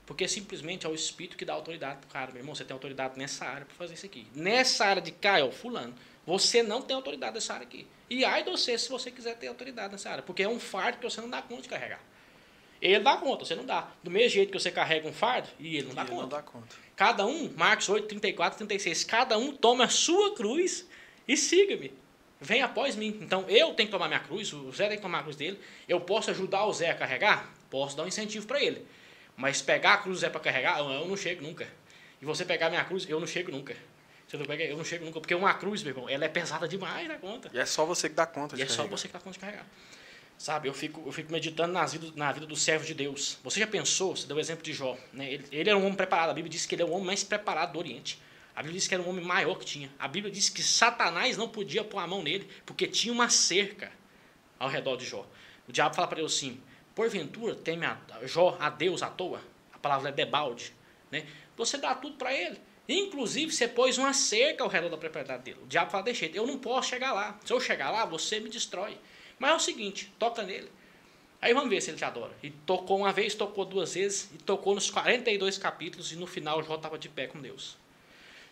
Porque 0.06 0.28
simplesmente 0.28 0.86
é 0.86 0.88
o 0.88 0.94
Espírito 0.94 1.36
que 1.36 1.44
dá 1.44 1.54
autoridade 1.54 1.98
para 1.98 2.06
o 2.06 2.12
cara. 2.12 2.32
Meu 2.32 2.40
irmão, 2.40 2.54
você 2.54 2.64
tem 2.64 2.74
autoridade 2.74 3.18
nessa 3.18 3.46
área 3.46 3.64
para 3.64 3.74
fazer 3.74 3.94
isso 3.94 4.06
aqui. 4.06 4.26
Nessa 4.34 4.84
área 4.84 5.00
de 5.00 5.10
Caio, 5.10 5.50
fulano, 5.50 5.94
você 6.26 6.62
não 6.62 6.82
tem 6.82 6.94
autoridade 6.94 7.34
nessa 7.34 7.54
área 7.54 7.66
aqui. 7.66 7.86
E 8.10 8.24
ai 8.24 8.42
de 8.42 8.50
você 8.50 8.76
se 8.76 8.88
você 8.88 9.10
quiser 9.10 9.36
ter 9.36 9.46
autoridade 9.46 9.92
nessa 9.92 10.10
área. 10.10 10.22
Porque 10.22 10.42
é 10.42 10.48
um 10.48 10.60
fardo 10.60 10.98
que 10.98 11.04
você 11.04 11.20
não 11.20 11.30
dá 11.30 11.40
conta 11.40 11.62
de 11.62 11.68
carregar. 11.68 12.00
Ele 12.82 13.00
dá 13.00 13.16
conta, 13.16 13.46
você 13.46 13.54
não 13.54 13.64
dá. 13.64 13.90
Do 14.02 14.10
mesmo 14.10 14.30
jeito 14.30 14.52
que 14.52 14.58
você 14.58 14.70
carrega 14.70 15.08
um 15.08 15.12
fardo, 15.12 15.48
e 15.58 15.78
ele 15.78 15.88
não 15.88 15.94
dá 15.94 16.02
ele 16.02 16.10
conta. 16.10 16.22
Não 16.22 16.28
dá 16.28 16.42
conta. 16.42 16.76
Cada 16.94 17.26
um, 17.26 17.50
Marcos 17.56 17.88
8, 17.88 18.06
34, 18.06 18.58
36, 18.58 19.04
cada 19.04 19.38
um 19.38 19.56
toma 19.56 19.84
a 19.84 19.88
sua 19.88 20.34
cruz 20.34 20.86
e 21.26 21.34
siga-me. 21.34 21.92
Vem 22.40 22.60
após 22.60 22.94
mim. 22.94 23.18
Então 23.22 23.48
eu 23.48 23.72
tenho 23.72 23.88
que 23.88 23.92
tomar 23.92 24.06
minha 24.06 24.20
cruz, 24.20 24.52
o 24.52 24.70
Zé 24.70 24.88
tem 24.88 24.98
que 24.98 25.02
tomar 25.02 25.20
a 25.20 25.22
cruz 25.22 25.34
dele. 25.34 25.58
Eu 25.88 25.98
posso 26.00 26.30
ajudar 26.30 26.66
o 26.66 26.72
Zé 26.74 26.90
a 26.90 26.94
carregar? 26.94 27.50
Posso 27.70 27.96
dar 27.96 28.02
um 28.02 28.06
incentivo 28.06 28.46
para 28.46 28.62
ele. 28.62 28.86
Mas 29.36 29.60
pegar 29.60 29.94
a 29.94 29.98
cruz 29.98 30.20
Zé 30.20 30.30
para 30.30 30.40
carregar, 30.40 30.78
eu 30.78 31.06
não 31.06 31.16
chego 31.16 31.42
nunca. 31.42 31.66
E 32.20 32.24
você 32.24 32.44
pegar 32.44 32.70
minha 32.70 32.84
cruz, 32.84 33.08
eu 33.08 33.18
não 33.18 33.26
chego 33.26 33.50
nunca. 33.50 33.76
Você 34.26 34.36
não 34.36 34.46
pega, 34.46 34.64
eu 34.64 34.76
não 34.76 34.84
chego 34.84 35.04
nunca. 35.04 35.20
Porque 35.20 35.34
uma 35.34 35.52
cruz, 35.54 35.82
meu 35.82 35.92
irmão, 35.92 36.08
ela 36.08 36.24
é 36.24 36.28
pesada 36.28 36.66
demais 36.66 37.06
na 37.06 37.16
conta. 37.16 37.50
E 37.52 37.58
é 37.58 37.66
só 37.66 37.84
você 37.84 38.08
que 38.08 38.14
dá 38.14 38.26
conta 38.26 38.56
de 38.56 38.62
e 38.62 38.66
carregar. 38.66 38.82
é 38.82 38.88
só 38.88 38.90
você 38.90 39.06
que 39.06 39.12
dá 39.12 39.20
conta 39.20 39.34
de 39.34 39.38
carregar. 39.38 39.66
Sabe, 40.36 40.68
eu 40.68 40.74
fico, 40.74 41.02
eu 41.06 41.12
fico 41.12 41.30
meditando 41.30 41.72
nas 41.72 41.92
vida, 41.92 42.12
na 42.16 42.32
vida 42.32 42.46
do 42.46 42.56
servo 42.56 42.84
de 42.84 42.92
Deus. 42.92 43.38
Você 43.44 43.60
já 43.60 43.66
pensou, 43.66 44.16
você 44.16 44.26
deu 44.26 44.36
o 44.36 44.40
exemplo 44.40 44.64
de 44.64 44.72
Jó, 44.72 44.98
né? 45.12 45.32
ele, 45.32 45.44
ele 45.52 45.70
era 45.70 45.78
um 45.78 45.84
homem 45.84 45.94
preparado, 45.94 46.30
a 46.30 46.34
Bíblia 46.34 46.50
diz 46.50 46.66
que 46.66 46.74
ele 46.74 46.82
é 46.82 46.84
o 46.84 46.90
homem 46.90 47.06
mais 47.06 47.22
preparado 47.22 47.72
do 47.72 47.78
Oriente. 47.78 48.20
A 48.54 48.60
Bíblia 48.60 48.78
diz 48.78 48.88
que 48.88 48.94
era 48.94 49.02
um 49.02 49.08
homem 49.08 49.24
maior 49.24 49.56
que 49.56 49.64
tinha. 49.64 49.92
A 49.98 50.08
Bíblia 50.08 50.32
diz 50.32 50.48
que 50.48 50.62
Satanás 50.62 51.36
não 51.36 51.48
podia 51.48 51.84
pôr 51.84 51.98
a 51.98 52.06
mão 52.06 52.22
nele, 52.22 52.48
porque 52.66 52.86
tinha 52.86 53.12
uma 53.12 53.28
cerca 53.28 53.92
ao 54.58 54.68
redor 54.68 54.96
de 54.96 55.04
Jó. 55.04 55.24
O 55.68 55.72
diabo 55.72 55.94
fala 55.94 56.08
para 56.08 56.18
ele 56.18 56.26
assim, 56.26 56.60
porventura 56.94 57.54
teme 57.54 57.84
a 57.86 57.98
Jó 58.22 58.56
a 58.60 58.70
Deus 58.70 59.02
à 59.02 59.08
toa? 59.08 59.40
A 59.72 59.78
palavra 59.78 60.08
é 60.10 60.12
debalde. 60.12 60.74
Né? 61.10 61.26
Você 61.56 61.78
dá 61.78 61.94
tudo 61.94 62.16
para 62.16 62.32
ele. 62.32 62.58
Inclusive, 62.88 63.50
você 63.50 63.66
pôs 63.66 63.96
uma 63.96 64.12
cerca 64.12 64.62
ao 64.62 64.68
redor 64.68 64.90
da 64.90 64.96
propriedade 64.96 65.42
dele. 65.42 65.58
O 65.62 65.66
diabo 65.66 65.90
fala, 65.90 66.04
deixa 66.04 66.26
eu 66.26 66.46
não 66.46 66.58
posso 66.58 66.90
chegar 66.90 67.12
lá. 67.12 67.38
Se 67.44 67.52
eu 67.52 67.60
chegar 67.60 67.90
lá, 67.90 68.04
você 68.04 68.40
me 68.40 68.50
destrói. 68.50 68.98
Mas 69.38 69.50
é 69.50 69.54
o 69.54 69.60
seguinte, 69.60 70.12
toca 70.18 70.42
nele. 70.42 70.70
Aí 71.40 71.52
vamos 71.52 71.70
ver 71.70 71.80
se 71.80 71.90
ele 71.90 71.98
te 71.98 72.04
adora. 72.04 72.32
E 72.42 72.50
tocou 72.50 72.98
uma 72.98 73.12
vez, 73.12 73.34
tocou 73.34 73.64
duas 73.64 73.94
vezes, 73.94 74.30
e 74.34 74.38
tocou 74.38 74.74
nos 74.74 74.90
42 74.90 75.58
capítulos, 75.58 76.12
e 76.12 76.16
no 76.16 76.26
final 76.26 76.62
Jó 76.62 76.76
estava 76.76 76.98
de 76.98 77.08
pé 77.08 77.26
com 77.26 77.40
Deus. 77.40 77.76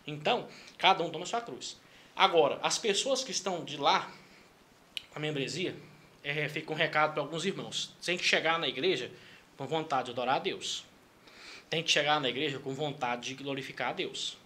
Então, 0.05 0.47
cada 0.77 1.03
um 1.03 1.09
toma 1.09 1.25
sua 1.25 1.41
cruz. 1.41 1.79
Agora, 2.15 2.59
as 2.61 2.77
pessoas 2.77 3.23
que 3.23 3.31
estão 3.31 3.63
de 3.63 3.77
lá, 3.77 4.11
a 5.15 5.19
membresia, 5.19 5.75
é, 6.23 6.47
fica 6.47 6.71
um 6.71 6.75
recado 6.75 7.13
para 7.13 7.21
alguns 7.21 7.45
irmãos. 7.45 7.93
Tem 8.03 8.17
que 8.17 8.23
chegar 8.23 8.57
na 8.57 8.67
igreja 8.67 9.11
com 9.57 9.67
vontade 9.67 10.05
de 10.05 10.11
adorar 10.11 10.37
a 10.37 10.39
Deus. 10.39 10.85
Tem 11.69 11.83
que 11.83 11.91
chegar 11.91 12.19
na 12.21 12.29
igreja 12.29 12.59
com 12.59 12.73
vontade 12.73 13.35
de 13.35 13.43
glorificar 13.43 13.89
a 13.89 13.93
Deus. 13.93 14.37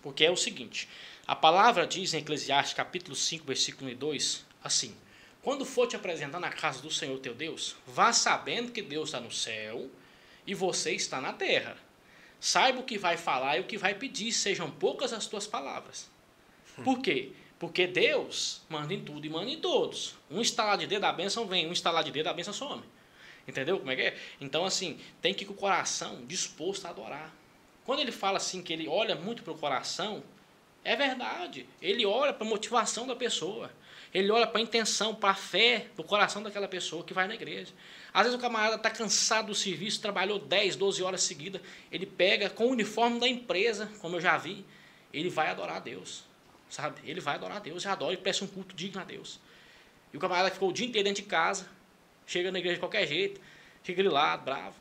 Porque 0.00 0.24
é 0.24 0.30
o 0.30 0.36
seguinte, 0.36 0.88
a 1.26 1.34
palavra 1.34 1.86
diz 1.86 2.14
em 2.14 2.18
Eclesiastes 2.18 2.74
capítulo 2.74 3.16
5, 3.16 3.44
versículo 3.44 3.92
2, 3.94 4.46
assim, 4.62 4.94
quando 5.42 5.64
for 5.64 5.86
te 5.86 5.96
apresentar 5.96 6.38
na 6.38 6.50
casa 6.50 6.80
do 6.80 6.90
Senhor 6.90 7.18
teu 7.18 7.34
Deus, 7.34 7.76
vá 7.86 8.12
sabendo 8.12 8.70
que 8.70 8.82
Deus 8.82 9.08
está 9.08 9.20
no 9.20 9.32
céu 9.32 9.90
e 10.46 10.54
você 10.54 10.92
está 10.92 11.20
na 11.20 11.32
terra. 11.32 11.76
Saiba 12.40 12.80
o 12.80 12.84
que 12.84 12.96
vai 12.96 13.16
falar 13.16 13.56
e 13.56 13.60
o 13.60 13.64
que 13.64 13.76
vai 13.76 13.94
pedir, 13.94 14.32
sejam 14.32 14.70
poucas 14.70 15.12
as 15.12 15.26
tuas 15.26 15.46
palavras. 15.46 16.08
Por 16.84 17.00
quê? 17.00 17.32
Porque 17.58 17.86
Deus 17.86 18.62
manda 18.68 18.94
em 18.94 19.02
tudo 19.02 19.26
e 19.26 19.30
manda 19.30 19.50
em 19.50 19.60
todos. 19.60 20.14
Um 20.30 20.40
instalar 20.40 20.78
de 20.78 20.86
dedo, 20.86 21.04
a 21.04 21.12
bênção 21.12 21.46
vem. 21.46 21.66
Um 21.66 21.72
instalar 21.72 22.04
de 22.04 22.10
dedo, 22.12 22.28
a 22.28 22.32
bênção 22.32 22.52
some. 22.52 22.82
Entendeu 23.46 23.78
como 23.78 23.90
é 23.90 23.96
que 23.96 24.02
é? 24.02 24.18
Então, 24.40 24.64
assim, 24.64 24.98
tem 25.20 25.34
que 25.34 25.42
ir 25.42 25.46
com 25.46 25.54
o 25.54 25.56
coração 25.56 26.24
disposto 26.26 26.86
a 26.86 26.90
adorar. 26.90 27.34
Quando 27.84 28.00
ele 28.00 28.12
fala 28.12 28.36
assim 28.36 28.62
que 28.62 28.72
ele 28.72 28.86
olha 28.86 29.16
muito 29.16 29.42
para 29.42 29.52
o 29.52 29.58
coração, 29.58 30.22
é 30.84 30.94
verdade. 30.94 31.66
Ele 31.80 32.04
olha 32.04 32.32
para 32.32 32.46
a 32.46 32.50
motivação 32.50 33.06
da 33.06 33.16
pessoa. 33.16 33.70
Ele 34.12 34.30
olha 34.30 34.46
para 34.46 34.60
a 34.60 34.62
intenção, 34.62 35.14
para 35.14 35.30
a 35.30 35.34
fé 35.34 35.86
do 35.96 36.04
coração 36.04 36.42
daquela 36.42 36.68
pessoa 36.68 37.02
que 37.02 37.12
vai 37.12 37.26
na 37.26 37.34
igreja. 37.34 37.72
Às 38.12 38.24
vezes 38.24 38.38
o 38.38 38.40
camarada 38.40 38.76
está 38.76 38.90
cansado 38.90 39.48
do 39.48 39.54
serviço, 39.54 40.00
trabalhou 40.00 40.38
10, 40.38 40.76
12 40.76 41.02
horas 41.02 41.22
seguidas, 41.22 41.60
ele 41.92 42.06
pega 42.06 42.48
com 42.48 42.66
o 42.66 42.70
uniforme 42.70 43.20
da 43.20 43.28
empresa, 43.28 43.90
como 44.00 44.16
eu 44.16 44.20
já 44.20 44.36
vi, 44.38 44.64
ele 45.12 45.28
vai 45.28 45.48
adorar 45.48 45.76
a 45.76 45.80
Deus. 45.80 46.27
Sabe? 46.68 47.00
Ele 47.04 47.20
vai 47.20 47.36
adorar 47.36 47.56
a 47.56 47.60
Deus, 47.60 47.82
já 47.82 47.92
adora 47.92 48.14
e 48.14 48.16
presta 48.16 48.44
um 48.44 48.48
culto 48.48 48.74
digno 48.74 49.00
a 49.00 49.04
Deus. 49.04 49.40
E 50.12 50.16
o 50.16 50.20
camarada 50.20 50.50
ficou 50.50 50.70
o 50.70 50.72
dia 50.72 50.86
inteiro 50.86 51.04
dentro 51.08 51.22
de 51.22 51.28
casa, 51.28 51.68
chega 52.26 52.50
na 52.52 52.58
igreja 52.58 52.74
de 52.74 52.80
qualquer 52.80 53.06
jeito, 53.06 53.40
fica 53.82 54.02
grilado, 54.02 54.44
bravo. 54.44 54.74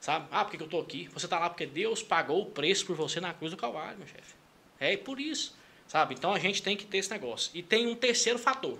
Sabe? 0.00 0.26
Ah, 0.30 0.44
por 0.44 0.50
que, 0.50 0.56
que 0.58 0.62
eu 0.62 0.66
estou 0.66 0.80
aqui? 0.80 1.08
Você 1.14 1.26
está 1.26 1.38
lá 1.38 1.48
porque 1.48 1.66
Deus 1.66 2.02
pagou 2.02 2.42
o 2.42 2.46
preço 2.46 2.84
por 2.84 2.94
você 2.94 3.20
na 3.20 3.32
cruz 3.32 3.50
do 3.50 3.56
Calvário, 3.56 3.98
meu 3.98 4.06
chefe. 4.06 4.34
É 4.78 4.96
por 4.96 5.18
isso. 5.18 5.56
Sabe? 5.88 6.14
Então 6.14 6.32
a 6.32 6.38
gente 6.38 6.62
tem 6.62 6.76
que 6.76 6.84
ter 6.84 6.98
esse 6.98 7.10
negócio. 7.10 7.50
E 7.54 7.62
tem 7.62 7.86
um 7.86 7.94
terceiro 7.94 8.38
fator: 8.38 8.78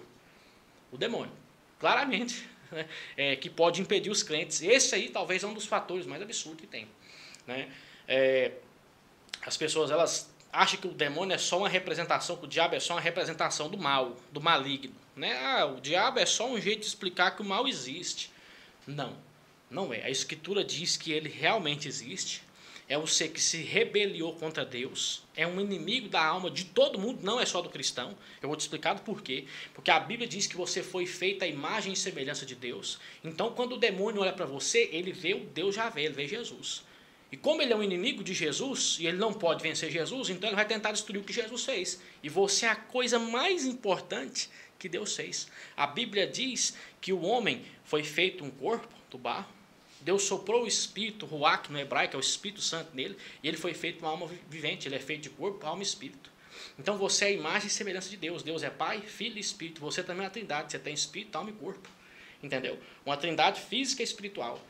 o 0.91 0.99
demônio. 0.99 1.33
Claramente, 1.79 2.47
né, 2.71 2.87
é, 3.17 3.37
que 3.37 3.49
pode 3.49 3.81
impedir 3.81 4.11
os 4.11 4.23
crentes. 4.23 4.63
Esse 4.63 4.95
aí 4.95 5.09
talvez 5.09 5.43
é 5.43 5.47
um 5.47 5.55
dos 5.55 5.67
fatores 5.67 6.07
mais 6.07 6.21
absurdos 6.21 6.61
que 6.61 6.67
tem. 6.67 6.89
Né? 7.47 7.73
É, 8.07 8.53
as 9.47 9.57
pessoas 9.57 9.91
elas 9.91 10.34
acham 10.55 10.81
que 10.81 10.87
o 10.87 10.93
demônio 10.93 11.35
é 11.35 11.39
só 11.39 11.59
uma 11.59 11.69
representação, 11.69 12.37
que 12.37 12.45
o 12.45 12.49
diabo 12.49 12.75
é 12.75 12.81
só 12.81 12.95
uma 12.95 13.01
representação 13.01 13.69
do 13.69 13.77
mal, 13.77 14.17
do 14.33 14.41
maligno. 14.41 14.95
Né? 15.17 15.37
Ah, 15.45 15.67
o 15.67 15.81
diabo 15.81 16.19
é 16.19 16.27
só 16.27 16.49
um 16.49 16.61
jeito 16.61 16.81
de 16.81 16.87
explicar 16.87 17.33
que 17.33 17.43
o 17.43 17.45
mal 17.45 17.67
existe. 17.67 18.31
Não, 18.87 19.17
não 19.71 19.93
é. 19.93 20.03
A 20.05 20.11
escritura 20.11 20.65
diz 20.65 20.97
que 20.97 21.13
ele 21.13 21.29
realmente 21.29 21.89
existe 21.89 22.43
é 22.89 22.99
o 22.99 23.07
ser 23.07 23.29
que 23.29 23.41
se 23.41 23.63
rebeliou 23.63 24.35
contra 24.35 24.65
Deus, 24.65 25.23
é 25.35 25.47
um 25.47 25.59
inimigo 25.59 26.09
da 26.09 26.23
alma 26.23 26.51
de 26.51 26.65
todo 26.67 26.99
mundo, 26.99 27.21
não 27.23 27.41
é 27.41 27.47
só 27.47 27.63
do 27.63 27.71
cristão. 27.71 28.15
Eu 28.43 28.49
vou 28.49 28.57
te 28.57 28.61
explicar 28.61 28.99
por 29.01 29.23
quê. 29.23 29.47
Porque 29.73 29.91
a 29.91 29.99
Bíblia 29.99 30.29
diz 30.29 30.47
que 30.47 30.57
você 30.57 30.83
foi 30.83 31.07
feita 31.07 31.47
a 31.47 31.49
imagem 31.49 31.95
e 31.95 31.97
semelhança 31.97 32.45
de 32.45 32.55
Deus. 32.55 32.99
Então, 33.23 33.53
quando 33.53 33.73
o 33.73 33.79
demônio 33.79 34.21
olha 34.21 34.33
para 34.33 34.45
você, 34.45 34.91
ele 34.93 35.13
vê 35.13 35.33
o 35.33 35.41
Deus 35.41 35.75
já 35.75 35.89
vê, 35.89 36.05
ele 36.05 36.15
vê 36.15 36.29
Jesus. 36.29 36.83
E 37.35 37.37
como 37.37 37.61
ele 37.61 37.73
é 37.73 37.77
um 37.77 37.83
inimigo 37.83 38.23
de 38.23 38.33
Jesus 38.33 38.97
e 39.01 39.09
ele 39.09 39.17
não 39.17 39.33
pode 39.33 39.61
vencer 39.61 39.91
Jesus, 39.91 40.31
então 40.31 40.49
ele 40.49 40.55
vai 40.55 40.65
tentar 40.65 40.93
destruir 40.93 41.19
o 41.19 41.25
que 41.25 41.33
Jesus 41.33 41.65
fez. 41.65 42.01
E 42.23 42.29
você 42.29 42.65
é 42.65 42.69
a 42.69 42.77
coisa 42.77 43.19
mais 43.19 43.67
importante 43.67 44.49
que 44.79 44.89
Deus 44.89 45.17
fez. 45.17 45.49
A 45.77 45.85
Bíblia 45.85 46.29
diz 46.29 46.77
que 47.01 47.13
o 47.13 47.23
homem 47.23 47.65
foi 47.83 48.05
feito 48.05 48.45
um 48.45 48.51
corpo 48.53 48.87
do 49.11 49.19
barro, 49.19 49.49
Deus 50.01 50.23
soprou 50.23 50.63
o 50.63 50.67
Espírito, 50.69 51.27
Ruach 51.27 51.73
no 51.73 51.77
hebraico, 51.81 52.15
é 52.15 52.19
o 52.19 52.21
Espírito 52.21 52.63
Santo 52.63 52.95
nele, 52.95 53.17
e 53.43 53.49
ele 53.49 53.57
foi 53.57 53.75
feito 53.75 53.99
uma 53.99 54.11
alma 54.11 54.31
vivente, 54.49 54.87
ele 54.87 54.95
é 54.95 55.01
feito 55.01 55.23
de 55.23 55.31
corpo, 55.31 55.67
alma 55.67 55.83
e 55.83 55.87
espírito. 55.87 56.31
Então 56.79 56.97
você 56.97 57.25
é 57.25 57.29
a 57.29 57.33
imagem 57.33 57.67
e 57.67 57.71
semelhança 57.71 58.11
de 58.11 58.17
Deus. 58.17 58.45
Deus 58.45 58.63
é 58.63 58.71
Pai, 58.71 59.01
Filho 59.01 59.39
e 59.39 59.41
Espírito. 59.41 59.81
Você 59.81 60.05
também 60.05 60.23
é 60.23 60.27
uma 60.27 60.31
trindade, 60.31 60.71
você 60.71 60.79
tem 60.79 60.95
espírito, 60.95 61.35
alma 61.35 61.51
e 61.51 61.55
corpo. 61.55 61.89
Entendeu? 62.41 62.79
Uma 63.05 63.17
trindade 63.17 63.61
física 63.61 64.03
e 64.03 64.05
espiritual. 64.05 64.65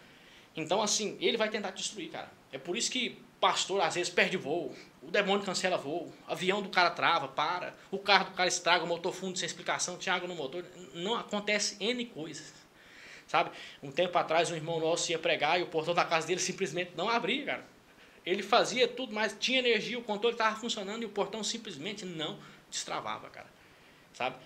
Então, 0.57 0.81
assim, 0.81 1.19
ele 1.21 1.37
vai 1.37 1.51
tentar 1.51 1.73
destruir, 1.73 2.09
cara. 2.11 2.33
É 2.55 2.59
por 2.59 2.77
isso 2.77 2.89
que 2.89 3.19
pastor 3.41 3.81
às 3.81 3.97
vezes 3.97 4.09
perde 4.09 4.37
voo, 4.37 4.73
o 5.03 5.11
demônio 5.11 5.45
cancela 5.45 5.77
voo, 5.77 6.13
avião 6.25 6.63
do 6.63 6.69
cara 6.69 6.89
trava, 6.89 7.27
para, 7.27 7.75
o 7.91 7.99
carro 7.99 8.27
do 8.27 8.31
cara 8.31 8.49
estraga, 8.49 8.85
o 8.85 8.87
motor 8.87 9.13
fundo 9.13 9.37
sem 9.37 9.45
explicação, 9.45 9.99
tinha 9.99 10.15
água 10.15 10.29
no 10.29 10.37
motor. 10.37 10.65
Não 10.95 11.17
acontece 11.17 11.77
N 11.81 12.07
coisas. 12.07 12.55
Sabe? 13.27 13.51
Um 13.83 13.91
tempo 13.91 14.17
atrás, 14.17 14.53
um 14.53 14.55
irmão 14.55 14.79
nosso 14.79 15.11
ia 15.11 15.19
pregar 15.19 15.59
e 15.59 15.65
o 15.65 15.67
portão 15.67 15.93
da 15.95 16.05
casa 16.05 16.29
dele 16.29 16.39
simplesmente 16.39 16.93
não 16.97 17.09
abria, 17.09 17.45
cara. 17.45 17.67
Ele 18.25 18.43
fazia 18.43 18.87
tudo, 18.87 19.13
mas 19.13 19.37
tinha 19.41 19.59
energia, 19.59 19.99
o 19.99 20.03
controle 20.03 20.37
estava 20.37 20.55
funcionando 20.55 21.03
e 21.03 21.07
o 21.07 21.11
portão 21.11 21.43
simplesmente 21.43 22.07
não 22.07 22.39
destravava, 22.71 23.29
cara. 23.31 23.49
Sabe? 24.13 24.37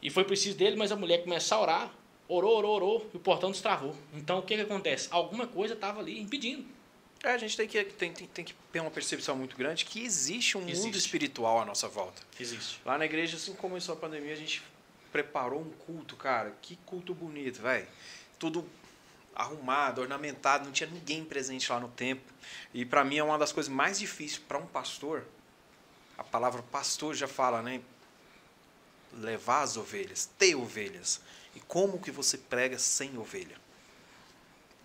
E 0.00 0.08
foi 0.08 0.24
preciso 0.24 0.56
dele, 0.56 0.76
mas 0.76 0.90
a 0.90 0.96
mulher 0.96 1.22
começou 1.22 1.58
a 1.58 1.60
orar, 1.60 1.94
orou, 2.26 2.56
orou, 2.56 2.74
orou, 2.76 3.10
e 3.12 3.18
o 3.18 3.20
portão 3.20 3.50
destravou. 3.50 3.94
Então 4.14 4.38
o 4.38 4.42
que, 4.42 4.56
que 4.56 4.62
acontece? 4.62 5.08
Alguma 5.10 5.46
coisa 5.46 5.74
estava 5.74 6.00
ali 6.00 6.18
impedindo. 6.18 6.79
É, 7.22 7.32
a 7.32 7.38
gente 7.38 7.56
tem 7.56 7.68
que, 7.68 7.84
tem, 7.84 8.12
tem, 8.12 8.26
tem, 8.26 8.44
que 8.44 8.54
ter 8.72 8.80
uma 8.80 8.90
percepção 8.90 9.36
muito 9.36 9.56
grande 9.56 9.84
que 9.84 10.02
existe 10.02 10.56
um 10.56 10.62
existe. 10.62 10.84
mundo 10.84 10.96
espiritual 10.96 11.60
à 11.60 11.64
nossa 11.64 11.86
volta. 11.86 12.22
Existe. 12.38 12.80
Lá 12.84 12.96
na 12.96 13.04
igreja, 13.04 13.36
assim 13.36 13.52
como 13.52 13.70
começou 13.72 13.94
a 13.94 13.98
pandemia, 13.98 14.32
a 14.32 14.36
gente 14.36 14.62
preparou 15.12 15.60
um 15.60 15.70
culto, 15.70 16.16
cara. 16.16 16.56
Que 16.62 16.76
culto 16.86 17.14
bonito, 17.14 17.60
velho 17.60 17.86
tudo 18.40 18.66
arrumado, 19.34 20.00
ornamentado, 20.00 20.64
não 20.64 20.72
tinha 20.72 20.90
ninguém 20.90 21.24
presente 21.24 21.70
lá 21.70 21.78
no 21.78 21.88
templo. 21.88 22.34
E 22.74 22.84
para 22.84 23.04
mim 23.04 23.18
é 23.18 23.22
uma 23.22 23.38
das 23.38 23.52
coisas 23.52 23.70
mais 23.70 23.98
difíceis 23.98 24.38
para 24.40 24.58
um 24.58 24.66
pastor. 24.66 25.24
A 26.18 26.24
palavra 26.24 26.62
pastor 26.62 27.14
já 27.14 27.28
fala, 27.28 27.62
né? 27.62 27.80
Levar 29.12 29.62
as 29.62 29.76
ovelhas, 29.76 30.28
ter 30.38 30.54
ovelhas. 30.54 31.20
E 31.54 31.60
como 31.60 32.00
que 32.00 32.10
você 32.10 32.38
prega 32.38 32.78
sem 32.78 33.16
ovelha? 33.18 33.56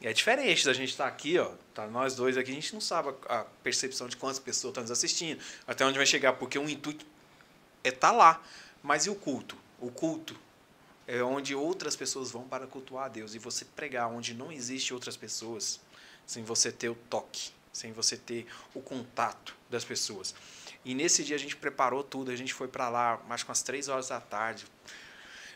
É 0.05 0.13
diferente 0.13 0.63
da 0.63 0.71
gente 0.71 0.91
estar 0.91 1.05
tá 1.05 1.09
aqui, 1.09 1.39
ó, 1.39 1.51
tá 1.73 1.87
nós 1.87 2.13
dois 2.13 2.37
aqui, 2.37 2.51
a 2.51 2.53
gente 2.53 2.75
não 2.75 2.79
sabe 2.79 3.09
a 3.27 3.43
percepção 3.63 4.07
de 4.07 4.15
quantas 4.15 4.37
pessoas 4.37 4.69
estão 4.69 4.83
nos 4.83 4.91
assistindo, 4.91 5.41
até 5.65 5.83
onde 5.83 5.97
vai 5.97 6.05
chegar, 6.05 6.33
porque 6.33 6.59
o 6.59 6.69
intuito 6.69 7.03
é 7.83 7.89
estar 7.89 8.11
tá 8.11 8.15
lá. 8.15 8.43
Mas 8.83 9.07
e 9.07 9.09
o 9.09 9.15
culto? 9.15 9.57
O 9.79 9.89
culto 9.89 10.39
é 11.07 11.23
onde 11.23 11.55
outras 11.55 11.95
pessoas 11.95 12.29
vão 12.29 12.47
para 12.47 12.67
cultuar 12.67 13.05
a 13.05 13.07
Deus. 13.07 13.33
E 13.33 13.39
você 13.39 13.65
pregar 13.65 14.07
onde 14.07 14.35
não 14.35 14.51
existe 14.51 14.93
outras 14.93 15.17
pessoas, 15.17 15.79
sem 16.23 16.43
você 16.43 16.71
ter 16.71 16.89
o 16.89 16.95
toque, 17.09 17.49
sem 17.73 17.91
você 17.91 18.15
ter 18.15 18.45
o 18.75 18.81
contato 18.81 19.55
das 19.71 19.83
pessoas. 19.83 20.35
E 20.85 20.93
nesse 20.93 21.23
dia 21.23 21.35
a 21.35 21.39
gente 21.39 21.55
preparou 21.55 22.03
tudo, 22.03 22.29
a 22.29 22.35
gente 22.35 22.53
foi 22.53 22.67
para 22.67 22.89
lá, 22.89 23.19
mais 23.27 23.41
com 23.41 23.51
as 23.51 23.63
três 23.63 23.89
horas 23.89 24.09
da 24.09 24.21
tarde. 24.21 24.67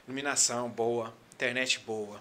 Iluminação 0.07 0.67
boa, 0.67 1.13
internet 1.33 1.77
boa, 1.81 2.19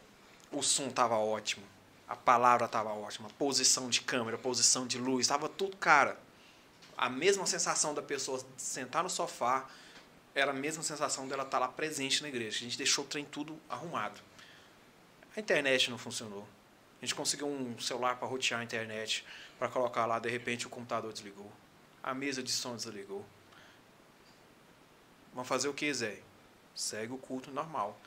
o 0.53 0.63
som 0.63 0.89
estava 0.89 1.17
ótimo, 1.17 1.65
a 2.09 2.17
palavra 2.17 2.67
estava 2.67 2.91
ótima, 2.91 3.29
posição 3.39 3.91
de 3.91 4.01
câmera, 4.01 4.39
posição 4.39 4.87
de 4.87 4.99
luz, 4.99 5.21
estava 5.21 5.49
tudo, 5.49 5.77
cara. 5.77 6.19
A 6.97 7.09
mesma 7.09 7.47
sensação 7.47 7.95
da 7.95 8.03
pessoa 8.03 8.45
sentar 8.57 9.03
no 9.03 9.11
sofá, 9.11 9.69
era 10.35 10.53
a 10.53 10.55
mesma 10.55 10.83
sensação 10.83 11.27
dela 11.29 11.43
estar 11.43 11.59
tá 11.59 11.67
lá 11.67 11.69
presente 11.69 12.23
na 12.23 12.29
igreja. 12.29 12.59
A 12.59 12.61
gente 12.61 12.79
deixou 12.79 13.05
o 13.05 13.09
trem 13.09 13.25
tudo 13.25 13.59
arrumado. 13.69 14.21
A 15.37 15.41
internet 15.41 15.91
não 15.91 15.99
funcionou. 15.99 16.47
A 17.01 17.05
gente 17.05 17.15
conseguiu 17.15 17.47
um 17.47 17.79
celular 17.79 18.17
para 18.17 18.27
rotear 18.27 18.61
a 18.61 18.65
internet, 18.65 19.25
para 19.59 19.69
colocar 19.69 20.07
lá, 20.07 20.19
de 20.19 20.29
repente 20.29 20.67
o 20.67 20.71
computador 20.71 21.13
desligou. 21.13 21.51
A 22.03 22.15
mesa 22.15 22.43
de 22.43 22.51
som 22.51 22.75
desligou. 22.75 23.25
Vamos 25.33 25.49
fazer 25.49 25.69
o 25.69 25.75
que, 25.75 25.93
Zé? 25.93 26.21
Segue 26.75 27.13
o 27.13 27.19
culto 27.19 27.51
normal. 27.51 28.01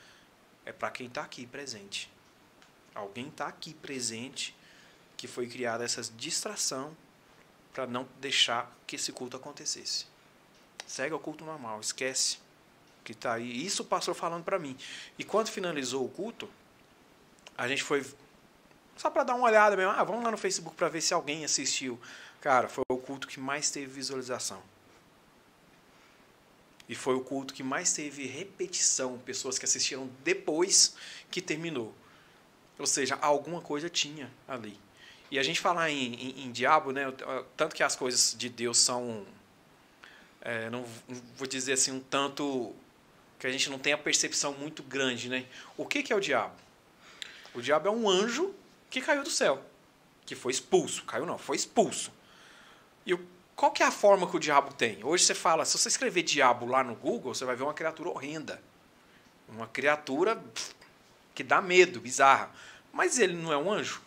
É 0.66 0.72
para 0.72 0.92
quem 0.92 1.08
está 1.08 1.22
aqui 1.22 1.46
presente. 1.46 2.12
Alguém 2.94 3.28
está 3.28 3.48
aqui 3.48 3.74
presente 3.74 4.56
que 5.16 5.28
foi 5.28 5.48
criada 5.48 5.84
essa 5.84 6.02
distração 6.02 6.96
para 7.74 7.88
não 7.88 8.08
deixar 8.20 8.76
que 8.86 8.96
esse 8.96 9.12
culto 9.12 9.38
acontecesse. 9.38 10.06
Segue 10.86 11.14
o 11.14 11.20
culto 11.20 11.46
normal, 11.46 11.80
esquece 11.80 12.40
que 13.04 13.14
está 13.14 13.34
aí. 13.34 13.66
Isso 13.66 13.84
o 13.84 13.86
pastor 13.86 14.14
falando 14.14 14.44
para 14.44 14.60
mim. 14.60 14.78
E 15.18 15.24
quando 15.24 15.48
finalizou 15.48 16.06
o 16.06 16.10
culto, 16.10 16.50
a 17.58 17.68
gente 17.68 17.84
foi 17.84 18.06
só 18.98 19.10
para 19.10 19.24
dar 19.24 19.36
uma 19.36 19.46
olhada 19.46 19.76
mesmo. 19.78 19.92
Ah, 19.92 20.04
vamos 20.04 20.24
lá 20.24 20.32
no 20.32 20.38
Facebook 20.38 20.76
para 20.76 20.90
ver 20.90 21.02
se 21.02 21.14
alguém 21.14 21.46
assistiu. 21.46 22.00
Cara, 22.42 22.68
foi 22.68 22.84
o 22.90 22.98
culto 22.98 23.28
que 23.28 23.40
mais 23.40 23.72
teve 23.72 23.88
visualização. 23.88 24.62
E 26.90 26.96
foi 26.96 27.16
o 27.16 27.22
culto 27.22 27.54
que 27.54 27.64
mais 27.64 27.94
teve 27.94 28.26
repetição, 28.26 29.18
pessoas 29.20 29.58
que 29.58 29.66
assistiram 29.66 30.10
depois 30.24 30.96
que 31.30 31.42
terminou. 31.42 31.94
Ou 32.82 32.88
seja, 32.88 33.18
alguma 33.22 33.62
coisa 33.62 33.90
tinha 33.90 34.30
ali. 34.48 34.78
E 35.30 35.40
a 35.40 35.44
gente 35.44 35.62
falar 35.62 35.90
em, 35.90 36.14
em, 36.14 36.46
em 36.46 36.52
diabo, 36.52 36.92
né? 36.92 37.12
Tanto 37.56 37.76
que 37.76 37.84
as 37.84 37.96
coisas 37.96 38.36
de 38.38 38.50
Deus 38.50 38.78
são 38.78 39.26
é, 40.42 40.70
não 40.70 40.84
vou 41.36 41.48
dizer 41.48 41.74
assim, 41.74 41.92
um 41.92 42.00
tanto 42.00 42.74
que 43.38 43.46
a 43.46 43.52
gente 43.52 43.70
não 43.70 43.78
tem 43.78 43.94
a 43.94 43.98
percepção 43.98 44.54
muito 44.54 44.82
grande, 44.82 45.30
né? 45.30 45.46
O 45.78 45.86
que, 45.86 46.02
que 46.02 46.12
é 46.12 46.16
o 46.16 46.20
diabo? 46.20 46.56
O 47.54 47.62
diabo 47.62 47.88
é 47.88 47.92
um 47.92 48.10
anjo 48.10 48.54
que 48.90 49.02
caiu 49.02 49.24
do 49.24 49.30
céu, 49.30 49.64
que 50.26 50.36
foi 50.36 50.52
expulso. 50.52 51.04
Caiu 51.06 51.26
não, 51.26 51.38
foi 51.38 51.56
expulso. 51.56 52.12
E 53.06 53.18
qual 53.56 53.72
que 53.72 53.84
é 53.84 53.86
a 53.86 53.92
forma 53.92 54.28
que 54.30 54.36
o 54.36 54.40
diabo 54.40 54.74
tem? 54.74 55.04
Hoje 55.04 55.24
você 55.24 55.36
fala, 55.36 55.64
se 55.66 55.78
você 55.78 55.88
escrever 55.88 56.24
diabo 56.24 56.66
lá 56.66 56.84
no 56.84 56.96
Google, 56.96 57.34
você 57.34 57.46
vai 57.46 57.56
ver 57.56 57.64
uma 57.64 57.74
criatura 57.74 58.10
horrenda. 58.10 58.62
Uma 59.48 59.68
criatura 59.68 60.42
que 61.36 61.44
dá 61.44 61.62
medo, 61.62 62.00
bizarra. 62.00 62.52
Mas 62.92 63.20
ele 63.20 63.34
não 63.34 63.52
é 63.52 63.58
um 63.58 63.72
anjo? 63.72 64.02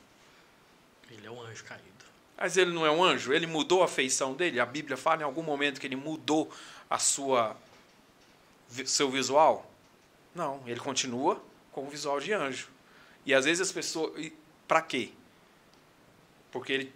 Ele 1.11 1.26
é 1.26 1.30
um 1.30 1.41
anjo 1.41 1.64
caído. 1.64 1.85
Mas 2.37 2.57
ele 2.57 2.72
não 2.72 2.85
é 2.85 2.91
um 2.91 3.03
anjo? 3.03 3.32
Ele 3.32 3.47
mudou 3.47 3.82
a 3.82 3.89
feição 3.89 4.35
dele? 4.35 4.61
A 4.61 4.66
Bíblia 4.66 4.97
fala 4.97 5.22
em 5.22 5.24
algum 5.24 5.43
momento 5.43 5.80
que 5.80 5.87
ele 5.87 5.97
mudou 5.97 6.53
a 6.91 6.99
sua 6.99 7.57
seu 8.85 9.11
visual? 9.11 9.70
Não, 10.35 10.62
ele 10.66 10.80
continua 10.80 11.43
com 11.70 11.87
o 11.87 11.91
visual 11.91 12.18
de 12.18 12.32
anjo. 12.32 12.68
E 13.24 13.32
às 13.32 13.45
vezes 13.45 13.61
as 13.61 13.72
pessoas. 13.72 14.32
Para 14.66 14.82
quê? 14.82 15.11
Porque 16.51 16.72
ele, 16.72 16.93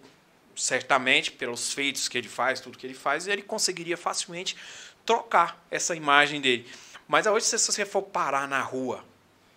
certamente, 0.57 1.31
pelos 1.31 1.73
feitos 1.73 2.09
que 2.09 2.19
ele 2.19 2.29
faz, 2.29 2.61
tudo 2.61 2.79
que 2.79 2.87
ele 2.87 2.95
faz, 2.95 3.27
ele 3.27 3.43
conseguiria 3.43 3.97
facilmente 3.97 4.57
trocar 5.05 5.65
essa 5.71 5.95
imagem 5.95 6.41
dele. 6.41 6.69
Mas 7.07 7.27
hoje, 7.27 7.47
se 7.47 7.59
você 7.59 7.85
for 7.85 8.03
parar 8.03 8.49
na 8.49 8.61
rua 8.61 9.05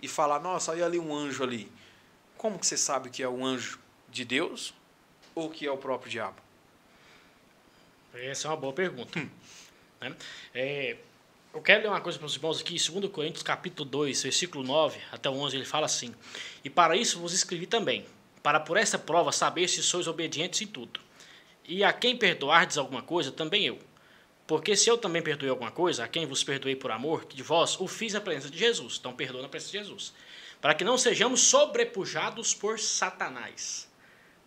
e 0.01 0.07
falar, 0.07 0.39
nossa, 0.39 0.71
olha 0.71 0.85
ali 0.85 0.99
um 0.99 1.13
anjo 1.13 1.43
ali. 1.43 1.71
Como 2.41 2.57
que 2.57 2.65
você 2.65 2.75
sabe 2.75 3.11
que 3.11 3.21
é 3.21 3.29
um 3.29 3.45
anjo 3.45 3.77
de 4.09 4.25
Deus 4.25 4.73
ou 5.35 5.47
que 5.47 5.67
é 5.67 5.71
o 5.71 5.77
próprio 5.77 6.09
diabo? 6.09 6.41
Essa 8.15 8.47
é 8.47 8.49
uma 8.49 8.57
boa 8.57 8.73
pergunta. 8.73 9.19
Hum. 9.19 9.29
Né? 10.01 10.15
É, 10.51 10.97
eu 11.53 11.61
quero 11.61 11.83
ler 11.83 11.89
uma 11.89 12.01
coisa 12.01 12.17
para 12.17 12.25
os 12.25 12.35
irmãos 12.35 12.59
aqui, 12.59 12.77
2 12.77 13.11
Coríntios 13.11 13.43
capítulo 13.43 13.87
2, 13.87 14.23
versículo 14.23 14.63
9 14.63 14.99
até 15.11 15.29
o 15.29 15.33
11, 15.33 15.55
ele 15.55 15.65
fala 15.65 15.85
assim, 15.85 16.15
E 16.63 16.69
para 16.71 16.97
isso 16.97 17.19
vos 17.19 17.31
escrevi 17.31 17.67
também, 17.67 18.07
para 18.41 18.59
por 18.59 18.75
essa 18.75 18.97
prova 18.97 19.31
saber 19.31 19.67
se 19.67 19.83
sois 19.83 20.07
obedientes 20.07 20.61
em 20.61 20.65
tudo. 20.65 20.99
E 21.63 21.83
a 21.83 21.93
quem 21.93 22.17
perdoardes 22.17 22.75
alguma 22.75 23.03
coisa, 23.03 23.31
também 23.31 23.67
eu. 23.67 23.77
Porque 24.47 24.75
se 24.75 24.89
eu 24.89 24.97
também 24.97 25.21
perdoei 25.21 25.51
alguma 25.51 25.69
coisa, 25.69 26.05
a 26.05 26.07
quem 26.07 26.25
vos 26.25 26.43
perdoei 26.43 26.75
por 26.75 26.89
amor, 26.89 27.25
que 27.25 27.35
de 27.35 27.43
vós 27.43 27.79
o 27.79 27.87
fiz 27.87 28.13
na 28.13 28.19
presença 28.19 28.49
de 28.49 28.57
Jesus. 28.57 28.97
Então 28.99 29.13
perdoa 29.13 29.43
na 29.43 29.47
presença 29.47 29.73
de 29.73 29.77
Jesus. 29.77 30.11
Para 30.61 30.75
que 30.75 30.83
não 30.83 30.97
sejamos 30.97 31.41
sobrepujados 31.41 32.53
por 32.53 32.79
Satanás. 32.79 33.89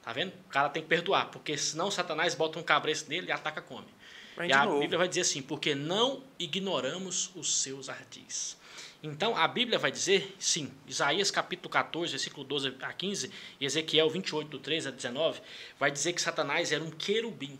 Tá 0.00 0.12
vendo? 0.12 0.32
O 0.46 0.48
cara 0.48 0.68
tem 0.68 0.82
que 0.82 0.88
perdoar, 0.88 1.30
porque 1.30 1.58
senão 1.58 1.90
Satanás 1.90 2.34
bota 2.34 2.58
um 2.58 2.62
cabresto 2.62 3.10
nele 3.10 3.28
e 3.28 3.32
ataca 3.32 3.60
come. 3.60 3.88
Vem 4.36 4.50
e 4.50 4.52
a 4.52 4.64
novo. 4.64 4.80
Bíblia 4.80 4.98
vai 4.98 5.08
dizer 5.08 5.22
assim, 5.22 5.42
porque 5.42 5.74
não 5.74 6.22
ignoramos 6.38 7.30
os 7.34 7.62
seus 7.62 7.88
ardis. 7.88 8.56
Então, 9.02 9.36
a 9.36 9.46
Bíblia 9.46 9.78
vai 9.78 9.90
dizer, 9.90 10.34
sim, 10.38 10.72
Isaías 10.86 11.30
capítulo 11.30 11.68
14, 11.68 12.12
versículo 12.12 12.44
12 12.44 12.76
a 12.80 12.92
15, 12.92 13.30
e 13.60 13.64
Ezequiel 13.66 14.08
28, 14.08 14.48
do 14.48 14.58
13 14.58 14.88
a 14.88 14.90
19, 14.90 15.40
vai 15.78 15.90
dizer 15.90 16.12
que 16.14 16.22
Satanás 16.22 16.72
era 16.72 16.82
um 16.82 16.90
querubim. 16.90 17.58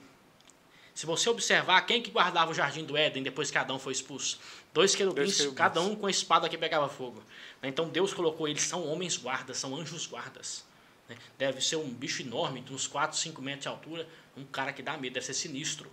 Se 0.95 1.05
você 1.07 1.29
observar, 1.29 1.83
quem 1.83 2.01
que 2.01 2.11
guardava 2.11 2.51
o 2.51 2.55
jardim 2.55 2.85
do 2.85 2.97
Éden 2.97 3.23
depois 3.23 3.51
que 3.51 3.59
Adão 3.59 3.79
foi 3.79 3.93
expulso? 3.93 4.39
Dois 4.75 4.97
querubins, 4.97 5.39
Dois 5.39 5.55
cada 5.55 5.81
um 5.81 5.95
com 5.95 6.07
a 6.07 6.11
espada 6.11 6.49
que 6.49 6.59
pegava 6.59 6.89
fogo. 6.89 7.23
Então 7.63 7.89
Deus 7.89 8.13
colocou 8.13 8.49
eles, 8.49 8.63
são 8.63 8.85
homens 8.89 9.17
guardas, 9.17 9.57
são 9.57 9.75
anjos 9.77 10.05
guardas. 10.09 10.65
Né? 11.09 11.17
Deve 11.39 11.61
ser 11.61 11.77
um 11.77 11.89
bicho 11.89 12.23
enorme, 12.23 12.61
de 12.61 12.75
uns 12.75 12.89
4, 12.89 13.17
5 13.17 13.41
metros 13.41 13.63
de 13.63 13.69
altura, 13.69 14.09
um 14.37 14.45
cara 14.45 14.73
que 14.73 14.83
dá 14.83 14.97
medo, 14.97 15.15
deve 15.15 15.25
ser 15.25 15.35
sinistro. 15.35 15.89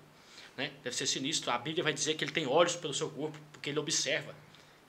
Né? 0.58 0.72
Deve 0.84 0.96
ser 0.96 1.06
sinistro. 1.06 1.52
A 1.52 1.60
Bíblia 1.60 1.84
vai 1.84 1.94
dizer 1.94 2.16
que 2.16 2.24
ele 2.24 2.32
tem 2.32 2.48
olhos 2.48 2.76
pelo 2.76 2.92
seu 2.92 3.08
corpo, 3.12 3.38
porque 3.52 3.70
ele 3.70 3.78
observa. 3.78 4.34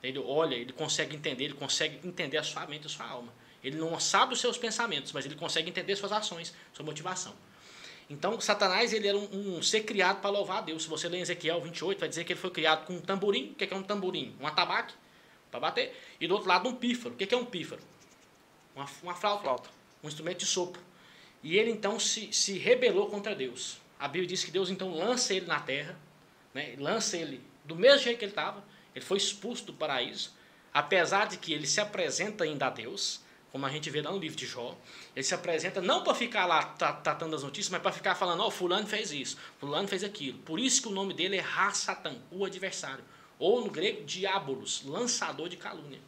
Ele 0.01 0.17
olha, 0.17 0.55
ele 0.55 0.73
consegue 0.73 1.15
entender, 1.15 1.43
ele 1.45 1.53
consegue 1.53 2.05
entender 2.05 2.37
a 2.37 2.43
sua 2.43 2.65
mente, 2.65 2.87
a 2.87 2.89
sua 2.89 3.05
alma. 3.05 3.31
Ele 3.63 3.77
não 3.77 3.97
sabe 3.99 4.33
os 4.33 4.41
seus 4.41 4.57
pensamentos, 4.57 5.11
mas 5.11 5.23
ele 5.23 5.35
consegue 5.35 5.69
entender 5.69 5.95
suas 5.95 6.11
ações, 6.11 6.51
sua 6.73 6.83
motivação. 6.83 7.33
Então, 8.09 8.39
Satanás 8.39 8.93
ele 8.93 9.07
era 9.07 9.17
um, 9.17 9.57
um 9.57 9.61
ser 9.61 9.81
criado 9.81 10.21
para 10.21 10.29
louvar 10.29 10.59
a 10.59 10.61
Deus. 10.61 10.83
Se 10.83 10.89
você 10.89 11.07
ler 11.07 11.19
Ezequiel 11.19 11.61
28, 11.61 11.99
vai 11.99 12.09
dizer 12.09 12.23
que 12.23 12.33
ele 12.33 12.39
foi 12.39 12.51
criado 12.51 12.85
com 12.85 12.93
um 12.93 13.01
tamborim. 13.01 13.51
O 13.51 13.55
que 13.55 13.73
é 13.73 13.75
um 13.75 13.83
tamborim? 13.83 14.35
Um 14.39 14.47
atabaque 14.47 14.93
para 15.49 15.59
bater. 15.59 15.95
E 16.19 16.27
do 16.27 16.33
outro 16.33 16.49
lado, 16.49 16.67
um 16.67 16.75
pífaro. 16.75 17.15
O 17.15 17.17
que 17.17 17.33
é 17.33 17.37
um 17.37 17.45
pífaro? 17.45 17.81
Uma, 18.75 18.85
uma 19.03 19.15
flauta. 19.15 19.43
flauta 19.43 19.83
um 20.03 20.07
instrumento 20.07 20.39
de 20.39 20.45
sopro. 20.45 20.81
E 21.41 21.57
ele 21.57 21.71
então 21.71 21.99
se, 21.99 22.31
se 22.33 22.57
rebelou 22.57 23.09
contra 23.09 23.33
Deus. 23.33 23.77
A 23.97 24.07
Bíblia 24.07 24.27
diz 24.27 24.43
que 24.43 24.51
Deus 24.51 24.69
então 24.69 24.93
lança 24.93 25.33
ele 25.33 25.45
na 25.45 25.59
terra, 25.59 25.97
né? 26.53 26.75
lança 26.77 27.15
ele 27.15 27.41
do 27.63 27.75
mesmo 27.75 27.99
jeito 27.99 28.19
que 28.19 28.25
ele 28.25 28.31
estava. 28.31 28.63
Ele 28.93 29.03
foi 29.03 29.17
expulso 29.17 29.65
do 29.65 29.73
paraíso, 29.73 30.31
apesar 30.73 31.25
de 31.25 31.37
que 31.37 31.53
ele 31.53 31.65
se 31.65 31.79
apresenta 31.79 32.43
ainda 32.43 32.67
a 32.67 32.69
Deus, 32.69 33.21
como 33.53 33.67
a 33.67 33.69
gente 33.69 33.87
vê 33.91 34.01
lá 34.01 34.11
no 34.11 34.17
livro 34.17 34.35
de 34.35 34.47
Jó. 34.47 34.75
Ele 35.15 35.23
se 35.23 35.35
apresenta 35.35 35.79
não 35.79 36.03
para 36.03 36.15
ficar 36.15 36.47
lá 36.47 36.63
tratando 37.03 37.35
as 37.35 37.43
notícias, 37.43 37.69
mas 37.69 37.83
para 37.83 37.91
ficar 37.91 38.15
falando: 38.15 38.41
Ó, 38.41 38.47
oh, 38.47 38.51
Fulano 38.51 38.87
fez 38.87 39.11
isso, 39.11 39.37
Fulano 39.59 39.87
fez 39.87 40.03
aquilo. 40.03 40.39
Por 40.39 40.59
isso 40.59 40.81
que 40.81 40.87
o 40.87 40.91
nome 40.91 41.13
dele 41.13 41.37
é 41.37 41.39
Ra-Satan, 41.39 42.17
o 42.31 42.43
adversário. 42.43 43.03
Ou 43.37 43.63
no 43.63 43.69
grego, 43.69 44.03
Diabolos, 44.05 44.83
lançador 44.83 45.47
de 45.49 45.55
calúnia. 45.55 45.99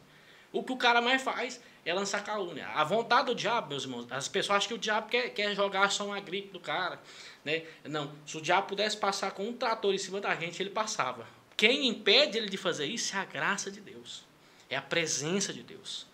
O 0.52 0.64
que 0.64 0.72
o 0.72 0.76
cara 0.76 1.00
mais 1.00 1.22
faz 1.22 1.60
é 1.84 1.94
lançar 1.94 2.24
calúnia. 2.24 2.66
A 2.68 2.82
vontade 2.82 3.26
do 3.26 3.34
diabo, 3.34 3.68
meus 3.68 3.84
irmãos, 3.84 4.06
as 4.10 4.26
pessoas 4.26 4.56
acham 4.56 4.68
que 4.68 4.74
o 4.74 4.78
diabo 4.78 5.08
quer, 5.08 5.30
quer 5.30 5.54
jogar 5.54 5.88
só 5.90 6.06
uma 6.06 6.18
gripe 6.18 6.48
do 6.48 6.58
cara. 6.58 7.00
Né? 7.44 7.64
Não, 7.84 8.12
se 8.26 8.36
o 8.36 8.40
diabo 8.40 8.66
pudesse 8.66 8.96
passar 8.96 9.30
com 9.32 9.46
um 9.46 9.52
trator 9.52 9.94
em 9.94 9.98
cima 9.98 10.20
da 10.20 10.34
gente, 10.34 10.60
ele 10.60 10.70
passava. 10.70 11.26
Quem 11.56 11.86
impede 11.86 12.38
ele 12.38 12.48
de 12.48 12.56
fazer 12.56 12.86
isso 12.86 13.14
é 13.14 13.20
a 13.20 13.24
graça 13.24 13.70
de 13.70 13.80
Deus, 13.80 14.24
é 14.68 14.76
a 14.76 14.82
presença 14.82 15.52
de 15.52 15.62
Deus. 15.62 16.06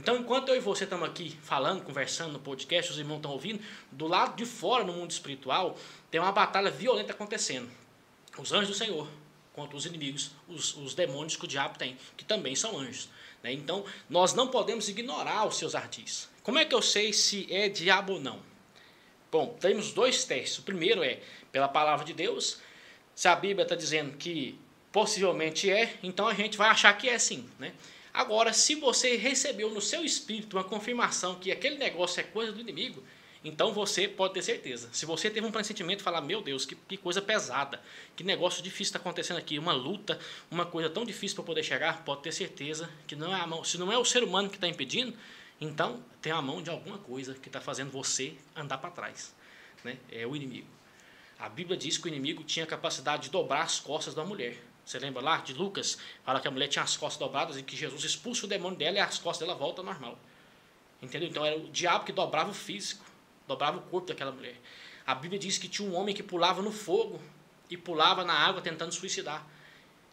Então, 0.00 0.16
enquanto 0.16 0.48
eu 0.48 0.56
e 0.56 0.60
você 0.60 0.84
estamos 0.84 1.06
aqui 1.06 1.38
falando, 1.42 1.82
conversando 1.82 2.32
no 2.32 2.38
podcast, 2.38 2.90
os 2.90 2.96
irmãos 2.96 3.16
estão 3.16 3.32
ouvindo, 3.32 3.62
do 3.92 4.06
lado 4.06 4.34
de 4.34 4.46
fora, 4.46 4.82
no 4.82 4.94
mundo 4.94 5.10
espiritual, 5.10 5.76
tem 6.10 6.18
uma 6.18 6.32
batalha 6.32 6.70
violenta 6.70 7.12
acontecendo. 7.12 7.70
Os 8.38 8.50
anjos 8.50 8.68
do 8.68 8.74
Senhor 8.74 9.06
contra 9.52 9.76
os 9.76 9.84
inimigos, 9.84 10.30
os, 10.48 10.74
os 10.78 10.94
demônios 10.94 11.36
que 11.36 11.44
o 11.44 11.46
diabo 11.46 11.76
tem, 11.76 11.98
que 12.16 12.24
também 12.24 12.56
são 12.56 12.78
anjos. 12.78 13.10
Né? 13.42 13.52
Então, 13.52 13.84
nós 14.08 14.32
não 14.32 14.48
podemos 14.48 14.88
ignorar 14.88 15.46
os 15.46 15.58
seus 15.58 15.74
ardis. 15.74 16.30
Como 16.42 16.58
é 16.58 16.64
que 16.64 16.74
eu 16.74 16.80
sei 16.80 17.12
se 17.12 17.46
é 17.52 17.68
diabo 17.68 18.14
ou 18.14 18.20
não? 18.20 18.40
Bom, 19.30 19.54
temos 19.60 19.92
dois 19.92 20.24
testes. 20.24 20.60
O 20.60 20.62
primeiro 20.62 21.02
é 21.02 21.20
pela 21.52 21.68
palavra 21.68 22.06
de 22.06 22.14
Deus. 22.14 22.58
Se 23.14 23.28
a 23.28 23.36
Bíblia 23.36 23.64
está 23.64 23.74
dizendo 23.74 24.16
que 24.16 24.58
possivelmente 24.90 25.70
é, 25.70 25.98
então 26.02 26.26
a 26.26 26.32
gente 26.32 26.56
vai 26.56 26.70
achar 26.70 26.90
que 26.96 27.06
é 27.06 27.18
sim. 27.18 27.46
Né? 27.58 27.74
Agora, 28.12 28.52
se 28.52 28.74
você 28.74 29.16
recebeu 29.16 29.70
no 29.70 29.80
seu 29.80 30.04
espírito 30.04 30.56
uma 30.56 30.64
confirmação 30.64 31.36
que 31.36 31.52
aquele 31.52 31.76
negócio 31.76 32.20
é 32.20 32.24
coisa 32.24 32.52
do 32.52 32.60
inimigo, 32.60 33.02
então 33.42 33.72
você 33.72 34.06
pode 34.06 34.34
ter 34.34 34.42
certeza. 34.42 34.90
Se 34.92 35.06
você 35.06 35.30
teve 35.30 35.46
um 35.46 35.50
pressentimento 35.50 36.00
e 36.00 36.04
falar, 36.04 36.20
meu 36.20 36.42
Deus, 36.42 36.66
que, 36.66 36.74
que 36.74 36.96
coisa 36.96 37.22
pesada, 37.22 37.80
que 38.14 38.22
negócio 38.22 38.62
difícil 38.62 38.90
está 38.90 38.98
acontecendo 38.98 39.38
aqui, 39.38 39.58
uma 39.58 39.72
luta, 39.72 40.18
uma 40.50 40.66
coisa 40.66 40.90
tão 40.90 41.04
difícil 41.04 41.36
para 41.36 41.44
poder 41.44 41.62
chegar, 41.62 42.04
pode 42.04 42.22
ter 42.22 42.32
certeza 42.32 42.90
que 43.06 43.16
não 43.16 43.34
é 43.34 43.40
a 43.40 43.46
mão. 43.46 43.64
Se 43.64 43.78
não 43.78 43.90
é 43.90 43.96
o 43.96 44.04
ser 44.04 44.22
humano 44.22 44.50
que 44.50 44.56
está 44.56 44.68
impedindo, 44.68 45.16
então 45.60 46.02
tem 46.20 46.32
a 46.32 46.42
mão 46.42 46.62
de 46.62 46.68
alguma 46.68 46.98
coisa 46.98 47.34
que 47.34 47.48
está 47.48 47.60
fazendo 47.60 47.90
você 47.90 48.34
andar 48.54 48.78
para 48.78 48.90
trás. 48.90 49.34
Né? 49.82 49.96
É 50.10 50.26
o 50.26 50.36
inimigo. 50.36 50.68
A 51.38 51.48
Bíblia 51.48 51.78
diz 51.78 51.96
que 51.96 52.04
o 52.04 52.08
inimigo 52.08 52.44
tinha 52.44 52.64
a 52.64 52.68
capacidade 52.68 53.24
de 53.24 53.30
dobrar 53.30 53.62
as 53.62 53.80
costas 53.80 54.14
da 54.14 54.22
mulher. 54.22 54.58
Você 54.84 54.98
lembra 54.98 55.22
lá 55.22 55.38
de 55.38 55.54
Lucas? 55.54 55.98
Fala 56.24 56.40
que 56.40 56.48
a 56.48 56.50
mulher 56.50 56.68
tinha 56.68 56.82
as 56.82 56.96
costas 56.96 57.18
dobradas 57.18 57.56
e 57.56 57.62
que 57.62 57.76
Jesus 57.76 58.04
expulsa 58.04 58.46
o 58.46 58.48
demônio 58.48 58.78
dela 58.78 58.96
e 58.96 59.00
as 59.00 59.18
costas 59.18 59.46
dela 59.46 59.58
voltam 59.58 59.86
ao 59.86 59.92
normal. 59.92 60.18
Entendeu? 61.00 61.28
Então 61.28 61.44
era 61.44 61.56
o 61.56 61.68
diabo 61.68 62.04
que 62.04 62.12
dobrava 62.12 62.50
o 62.50 62.54
físico 62.54 63.10
dobrava 63.50 63.78
o 63.78 63.82
corpo 63.82 64.06
daquela 64.06 64.30
mulher. 64.30 64.54
A 65.04 65.14
Bíblia 65.14 65.38
diz 65.38 65.58
que 65.58 65.68
tinha 65.68 65.88
um 65.88 65.94
homem 65.94 66.14
que 66.14 66.22
pulava 66.22 66.62
no 66.62 66.70
fogo 66.70 67.20
e 67.68 67.76
pulava 67.76 68.24
na 68.24 68.32
água 68.32 68.62
tentando 68.62 68.92
suicidar. 68.92 69.44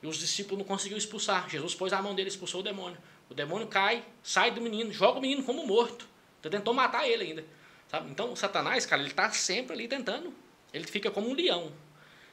E 0.01 0.07
os 0.07 0.17
discípulos 0.17 0.57
não 0.59 0.65
conseguiram 0.65 0.97
expulsar. 0.97 1.47
Jesus 1.49 1.75
pôs 1.75 1.93
a 1.93 2.01
mão 2.01 2.15
dele, 2.15 2.29
expulsou 2.29 2.61
o 2.61 2.63
demônio. 2.63 2.97
O 3.29 3.33
demônio 3.33 3.67
cai, 3.67 4.03
sai 4.23 4.51
do 4.51 4.61
menino, 4.61 4.91
joga 4.91 5.19
o 5.19 5.21
menino 5.21 5.43
como 5.43 5.65
morto. 5.65 6.07
Então, 6.39 6.51
tentou 6.51 6.73
matar 6.73 7.07
ele 7.07 7.23
ainda. 7.23 7.45
Sabe? 7.87 8.09
Então, 8.09 8.35
Satanás, 8.35 8.85
cara, 8.85 9.01
ele 9.01 9.09
está 9.09 9.29
sempre 9.31 9.73
ali 9.73 9.87
tentando. 9.87 10.33
Ele 10.73 10.85
fica 10.85 11.11
como 11.11 11.29
um 11.29 11.33
leão. 11.33 11.71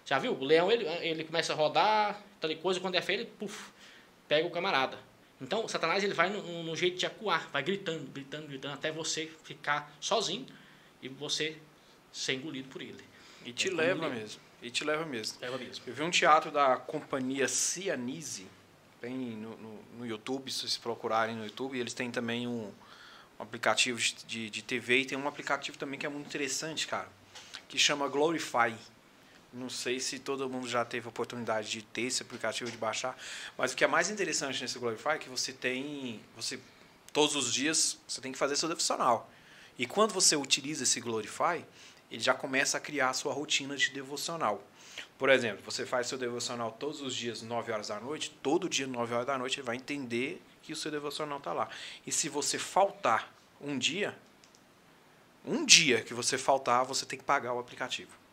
Já 0.05 0.19
viu? 0.19 0.33
O 0.35 0.45
leão, 0.45 0.71
ele, 0.71 0.87
ele 0.87 1.25
começa 1.25 1.53
a 1.53 1.57
rodar, 1.57 2.21
tal 2.41 2.55
coisa, 2.57 2.81
quando 2.81 2.95
é 2.95 3.03
feio, 3.03 3.21
ele 3.21 3.31
puf, 3.39 3.71
pega 4.29 4.47
o 4.47 4.51
camarada. 4.51 4.99
Então, 5.41 5.65
o 5.65 5.69
Satanás 5.69 6.05
ele 6.05 6.15
vai 6.15 6.31
no, 6.31 6.63
no, 6.63 6.77
jeito 6.77 6.97
de 6.97 7.07
acuar, 7.07 7.49
vai 7.51 7.63
gritando, 7.63 8.11
gritando, 8.11 8.47
gritando, 8.47 8.75
até 8.75 8.93
você 8.93 9.31
ficar 9.43 9.93
sozinho 10.01 10.47
e 11.03 11.09
você 11.09 11.57
ser 12.13 12.35
engolido 12.35 12.69
por 12.69 12.81
ele. 12.81 13.05
E 13.45 13.53
te 13.53 13.69
é 13.69 13.73
leva 13.73 14.09
mesmo. 14.09 14.41
E 14.63 14.71
te 14.71 14.85
leva 14.85 15.05
mesmo. 15.05 15.39
Leva 15.41 15.59
mesmo. 15.59 15.85
Eu 15.87 15.93
vi 15.93 16.03
um 16.03 16.11
teatro 16.11 16.51
da 16.51 16.77
companhia 16.77 17.49
Cianise, 17.49 18.47
tem 19.01 19.13
no, 19.13 19.57
no, 19.57 19.83
no, 19.99 20.07
YouTube, 20.07 20.51
se 20.51 20.61
vocês 20.61 20.79
procurarem 20.79 21.37
no 21.37 21.45
YouTube, 21.45 21.79
eles 21.79 21.93
têm 21.93 22.11
também 22.11 22.47
um, 22.47 22.73
um 23.39 23.43
aplicativo 23.43 24.01
de, 24.27 24.49
de 24.49 24.63
TV 24.63 25.01
e 25.01 25.05
tem 25.05 25.19
um 25.19 25.29
aplicativo 25.29 25.77
também 25.77 25.99
que 25.99 26.07
é 26.07 26.09
muito 26.09 26.27
interessante, 26.27 26.87
cara, 26.87 27.09
que 27.69 27.79
chama 27.79 28.09
Glorify. 28.09 28.75
Não 29.55 29.71
sei 29.71 30.01
se 30.01 30.19
todo 30.19 30.51
mundo 30.51 30.69
já 30.69 30.85
teve 30.85 31.07
oportunidade 31.09 31.71
de 31.71 31.83
ter 31.83 32.03
esse 32.03 32.23
aplicativo 32.23 32.71
de 32.71 32.77
baixar, 32.77 33.17
mas 33.57 33.73
o 33.73 33.77
que 33.77 33.85
é 33.85 33.87
mais 33.87 34.11
interessante 34.11 34.61
nesse 34.61 34.79
Glorify 34.81 35.11
é 35.11 35.19
que 35.19 35.29
você 35.29 35.53
tem, 35.53 36.21
você 36.35 36.59
todos 37.13 37.37
os 37.37 37.55
dias 37.55 37.97
você 38.09 38.21
tem 38.21 38.33
que 38.33 38.39
fazer 38.39 38.57
seu 38.57 38.69
devocional. 38.69 39.31
E 39.79 39.87
quando 39.87 40.13
você 40.13 40.35
utiliza 40.35 40.83
esse 40.83 41.01
Glorify, 41.01 41.65
ele 42.11 42.23
já 42.23 42.35
começa 42.35 42.79
a 42.79 42.81
criar 42.81 43.11
a 43.11 43.13
sua 43.13 43.33
rotina 43.33 43.77
de 43.77 43.91
devocional. 43.91 44.61
Por 45.17 45.29
exemplo, 45.29 45.63
você 45.65 45.87
faz 45.87 46.09
seu 46.09 46.19
devocional 46.19 46.73
todos 46.73 47.01
os 47.01 47.15
dias, 47.15 47.41
9 47.41 47.71
horas 47.71 47.89
da 47.89 48.01
noite, 48.01 48.31
todo 48.43 48.69
dia, 48.69 48.87
9 48.87 49.15
horas 49.15 49.27
da 49.27 49.39
noite, 49.39 49.61
ele 49.61 49.67
vai 49.67 49.77
entender 49.77 50.43
que 50.63 50.73
o 50.73 50.77
seu 50.77 50.91
devocional 50.91 51.39
está 51.39 51.53
lá. 51.53 51.69
E 52.05 52.11
se 52.11 52.29
você 52.29 52.59
faltar 52.59 53.33
um 53.61 53.79
dia, 53.79 54.19
um 55.45 55.65
dia 55.65 56.03
que 56.03 56.13
você 56.13 56.37
faltar, 56.37 56.85
você 56.85 57.07
tem 57.07 57.19
que 57.19 57.25
pagar 57.25 57.53
o 57.53 57.61
aplicativo. 57.61 58.24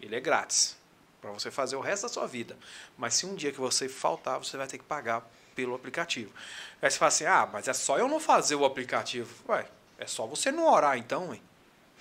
Ele 0.00 0.16
é 0.16 0.20
grátis 0.20 0.76
para 1.20 1.30
você 1.30 1.50
fazer 1.50 1.76
o 1.76 1.80
resto 1.80 2.02
da 2.04 2.08
sua 2.08 2.26
vida. 2.26 2.56
Mas 2.96 3.14
se 3.14 3.26
um 3.26 3.34
dia 3.34 3.52
que 3.52 3.60
você 3.60 3.88
faltar, 3.88 4.38
você 4.38 4.56
vai 4.56 4.66
ter 4.66 4.78
que 4.78 4.84
pagar 4.84 5.28
pelo 5.54 5.74
aplicativo. 5.74 6.32
Aí 6.80 6.90
você 6.90 6.98
fala 6.98 7.08
assim: 7.08 7.24
ah, 7.24 7.48
mas 7.52 7.66
é 7.66 7.72
só 7.72 7.98
eu 7.98 8.08
não 8.08 8.20
fazer 8.20 8.54
o 8.54 8.64
aplicativo. 8.64 9.34
Ué, 9.48 9.66
é 9.98 10.06
só 10.06 10.26
você 10.26 10.52
não 10.52 10.66
orar, 10.72 10.96
então, 10.96 11.34
hein? 11.34 11.42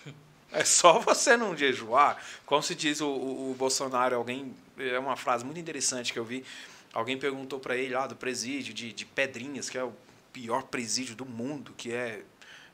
É 0.50 0.64
só 0.64 0.98
você 1.00 1.36
não 1.36 1.58
jejuar. 1.58 2.24
Como 2.46 2.64
se 2.64 2.74
diz 2.74 3.02
o, 3.02 3.08
o, 3.08 3.52
o, 3.52 3.54
Bolsonaro, 3.56 4.16
alguém. 4.16 4.56
É 4.78 4.98
uma 4.98 5.18
frase 5.18 5.44
muito 5.44 5.60
interessante 5.60 6.14
que 6.14 6.20
eu 6.20 6.24
vi. 6.24 6.46
Alguém 6.94 7.18
perguntou 7.18 7.60
para 7.60 7.76
ele 7.76 7.94
lá 7.94 8.08
do 8.08 8.16
presídio 8.16 8.74
de, 8.74 8.94
de 8.94 9.06
Pedrinhas, 9.06 9.70
que 9.70 9.78
é 9.78 9.84
o 9.84 9.94
pior 10.32 10.64
presídio 10.64 11.16
do 11.16 11.26
mundo, 11.26 11.74
que 11.76 11.92
é, 11.92 12.24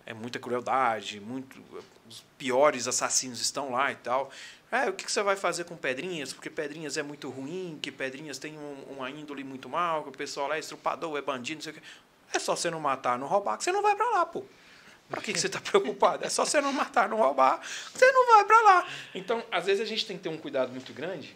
é 0.05 0.13
muita 0.13 0.37
crueldade, 0.37 1.19
muito, 1.19 1.59
os 2.13 2.23
piores 2.37 2.87
assassinos 2.87 3.41
estão 3.41 3.71
lá 3.71 3.91
e 3.91 3.95
tal. 3.95 4.29
É, 4.71 4.89
o 4.89 4.93
que, 4.93 5.05
que 5.05 5.11
você 5.11 5.21
vai 5.21 5.35
fazer 5.35 5.65
com 5.65 5.75
Pedrinhas? 5.75 6.33
Porque 6.33 6.49
Pedrinhas 6.49 6.97
é 6.97 7.03
muito 7.03 7.29
ruim, 7.29 7.77
que 7.81 7.91
Pedrinhas 7.91 8.37
tem 8.37 8.57
um, 8.57 8.95
uma 8.97 9.09
índole 9.09 9.43
muito 9.43 9.69
mal, 9.69 10.03
que 10.03 10.09
o 10.09 10.11
pessoal 10.11 10.47
lá 10.47 10.55
é 10.55 10.59
estrupador, 10.59 11.17
é 11.17 11.21
bandido, 11.21 11.57
não 11.57 11.63
sei 11.63 11.73
o 11.73 11.75
quê. 11.75 11.81
É 12.33 12.39
só 12.39 12.55
você 12.55 12.71
não 12.71 12.79
matar, 12.79 13.19
não 13.19 13.27
roubar, 13.27 13.57
que 13.57 13.63
você 13.63 13.71
não 13.71 13.81
vai 13.81 13.95
para 13.95 14.09
lá, 14.09 14.25
pô. 14.25 14.43
Para 15.09 15.21
que, 15.21 15.33
que 15.33 15.39
você 15.39 15.47
está 15.47 15.59
preocupado? 15.61 16.25
É 16.25 16.29
só 16.29 16.45
você 16.45 16.59
não 16.59 16.73
matar, 16.73 17.07
não 17.07 17.17
roubar, 17.17 17.61
você 17.93 18.11
não 18.11 18.27
vai 18.27 18.45
para 18.45 18.61
lá. 18.61 18.87
Então, 19.13 19.43
às 19.51 19.65
vezes 19.65 19.81
a 19.81 19.85
gente 19.85 20.05
tem 20.05 20.17
que 20.17 20.23
ter 20.23 20.29
um 20.29 20.37
cuidado 20.37 20.71
muito 20.71 20.91
grande 20.91 21.35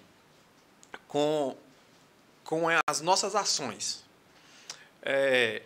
com, 1.07 1.55
com 2.43 2.65
as 2.87 3.01
nossas 3.01 3.35
ações. 3.35 4.03
É, 5.03 5.61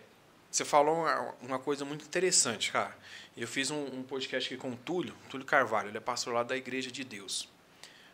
você 0.50 0.64
falou 0.64 0.94
uma, 0.94 1.34
uma 1.40 1.58
coisa 1.58 1.86
muito 1.86 2.04
interessante, 2.04 2.70
cara. 2.70 2.94
Eu 3.36 3.48
fiz 3.48 3.70
um, 3.70 3.84
um, 3.84 4.02
podcast 4.02 4.52
aqui 4.52 4.60
com 4.60 4.72
o 4.72 4.76
Túlio, 4.76 5.14
Túlio 5.30 5.46
Carvalho, 5.46 5.88
ele 5.88 5.96
é 5.96 6.00
pastor 6.00 6.34
lá 6.34 6.42
da 6.42 6.56
Igreja 6.56 6.90
de 6.90 7.02
Deus. 7.02 7.48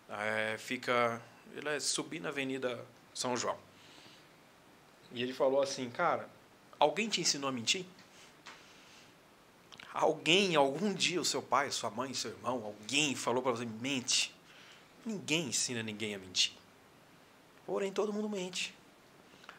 É, 0.09 0.57
fica. 0.59 1.21
Ele 1.57 1.69
é 1.69 1.81
subir 1.81 2.21
na 2.21 2.29
Avenida 2.29 2.85
São 3.13 3.37
João. 3.37 3.59
E 5.13 5.23
ele 5.23 5.33
falou 5.33 5.61
assim, 5.61 5.91
cara, 5.91 6.29
alguém 6.79 7.09
te 7.09 7.21
ensinou 7.21 7.49
a 7.49 7.53
mentir? 7.53 7.85
Alguém, 9.93 10.55
algum 10.55 10.95
dia, 10.95 11.21
o 11.21 11.25
seu 11.25 11.43
pai, 11.43 11.71
sua 11.73 11.91
mãe, 11.91 12.15
seu 12.15 12.31
irmão, 12.31 12.63
alguém 12.65 13.17
falou 13.17 13.43
para 13.43 13.53
você, 13.53 13.65
mente. 13.65 14.33
Ninguém 15.05 15.47
ensina 15.47 15.83
ninguém 15.83 16.15
a 16.15 16.19
mentir. 16.19 16.53
Porém, 17.67 17.93
todo 17.93 18.13
mundo 18.13 18.29
mente. 18.29 18.75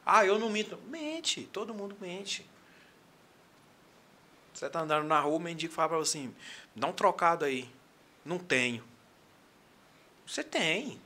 Ah, 0.06 0.26
eu 0.26 0.40
não 0.40 0.50
minto. 0.50 0.78
Mente, 0.88 1.44
todo 1.52 1.74
mundo 1.74 1.98
mente. 2.00 2.46
Você 4.60 4.66
está 4.66 4.82
andando 4.82 5.08
na 5.08 5.22
rua, 5.22 5.38
o 5.38 5.40
mendigo 5.40 5.72
fala 5.72 5.88
para 5.88 5.98
você 6.00 6.18
assim, 6.18 6.36
dá 6.76 6.86
um 6.86 6.92
trocado 6.92 7.46
aí. 7.46 7.70
Não 8.26 8.38
tenho. 8.38 8.84
Você 10.28 10.44
tem. 10.44 11.00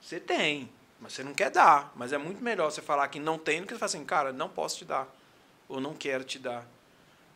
Você 0.00 0.18
tem. 0.18 0.68
Mas 0.98 1.12
você 1.12 1.22
não 1.22 1.32
quer 1.32 1.48
dar. 1.48 1.92
Mas 1.94 2.12
é 2.12 2.18
muito 2.18 2.42
melhor 2.42 2.72
você 2.72 2.82
falar 2.82 3.06
que 3.06 3.20
não 3.20 3.38
tem 3.38 3.60
do 3.60 3.68
que 3.68 3.72
você 3.72 3.78
falar 3.78 3.86
assim, 3.86 4.04
cara, 4.04 4.32
não 4.32 4.48
posso 4.48 4.78
te 4.78 4.84
dar. 4.84 5.06
Ou 5.68 5.80
não 5.80 5.94
quero 5.94 6.24
te 6.24 6.40
dar. 6.40 6.66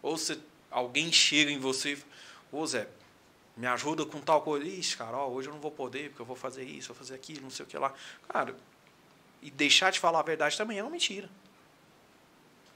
Ou 0.02 0.18
se 0.18 0.42
alguém 0.68 1.12
chega 1.12 1.52
em 1.52 1.60
você 1.60 1.92
e 1.92 2.02
ô 2.50 2.66
Zé, 2.66 2.88
me 3.56 3.68
ajuda 3.68 4.04
com 4.04 4.20
tal 4.20 4.42
coisa. 4.42 4.66
Ixi, 4.66 4.96
cara, 4.96 5.16
ó, 5.16 5.28
hoje 5.28 5.48
eu 5.48 5.54
não 5.54 5.60
vou 5.60 5.70
poder, 5.70 6.08
porque 6.08 6.22
eu 6.22 6.26
vou 6.26 6.34
fazer 6.34 6.64
isso, 6.64 6.88
vou 6.88 6.96
fazer 6.96 7.14
aquilo, 7.14 7.42
não 7.42 7.50
sei 7.50 7.64
o 7.64 7.68
que 7.68 7.78
lá. 7.78 7.94
Cara, 8.28 8.52
e 9.40 9.48
deixar 9.48 9.92
de 9.92 10.00
falar 10.00 10.18
a 10.18 10.24
verdade 10.24 10.58
também 10.58 10.80
é 10.80 10.82
uma 10.82 10.90
mentira. 10.90 11.30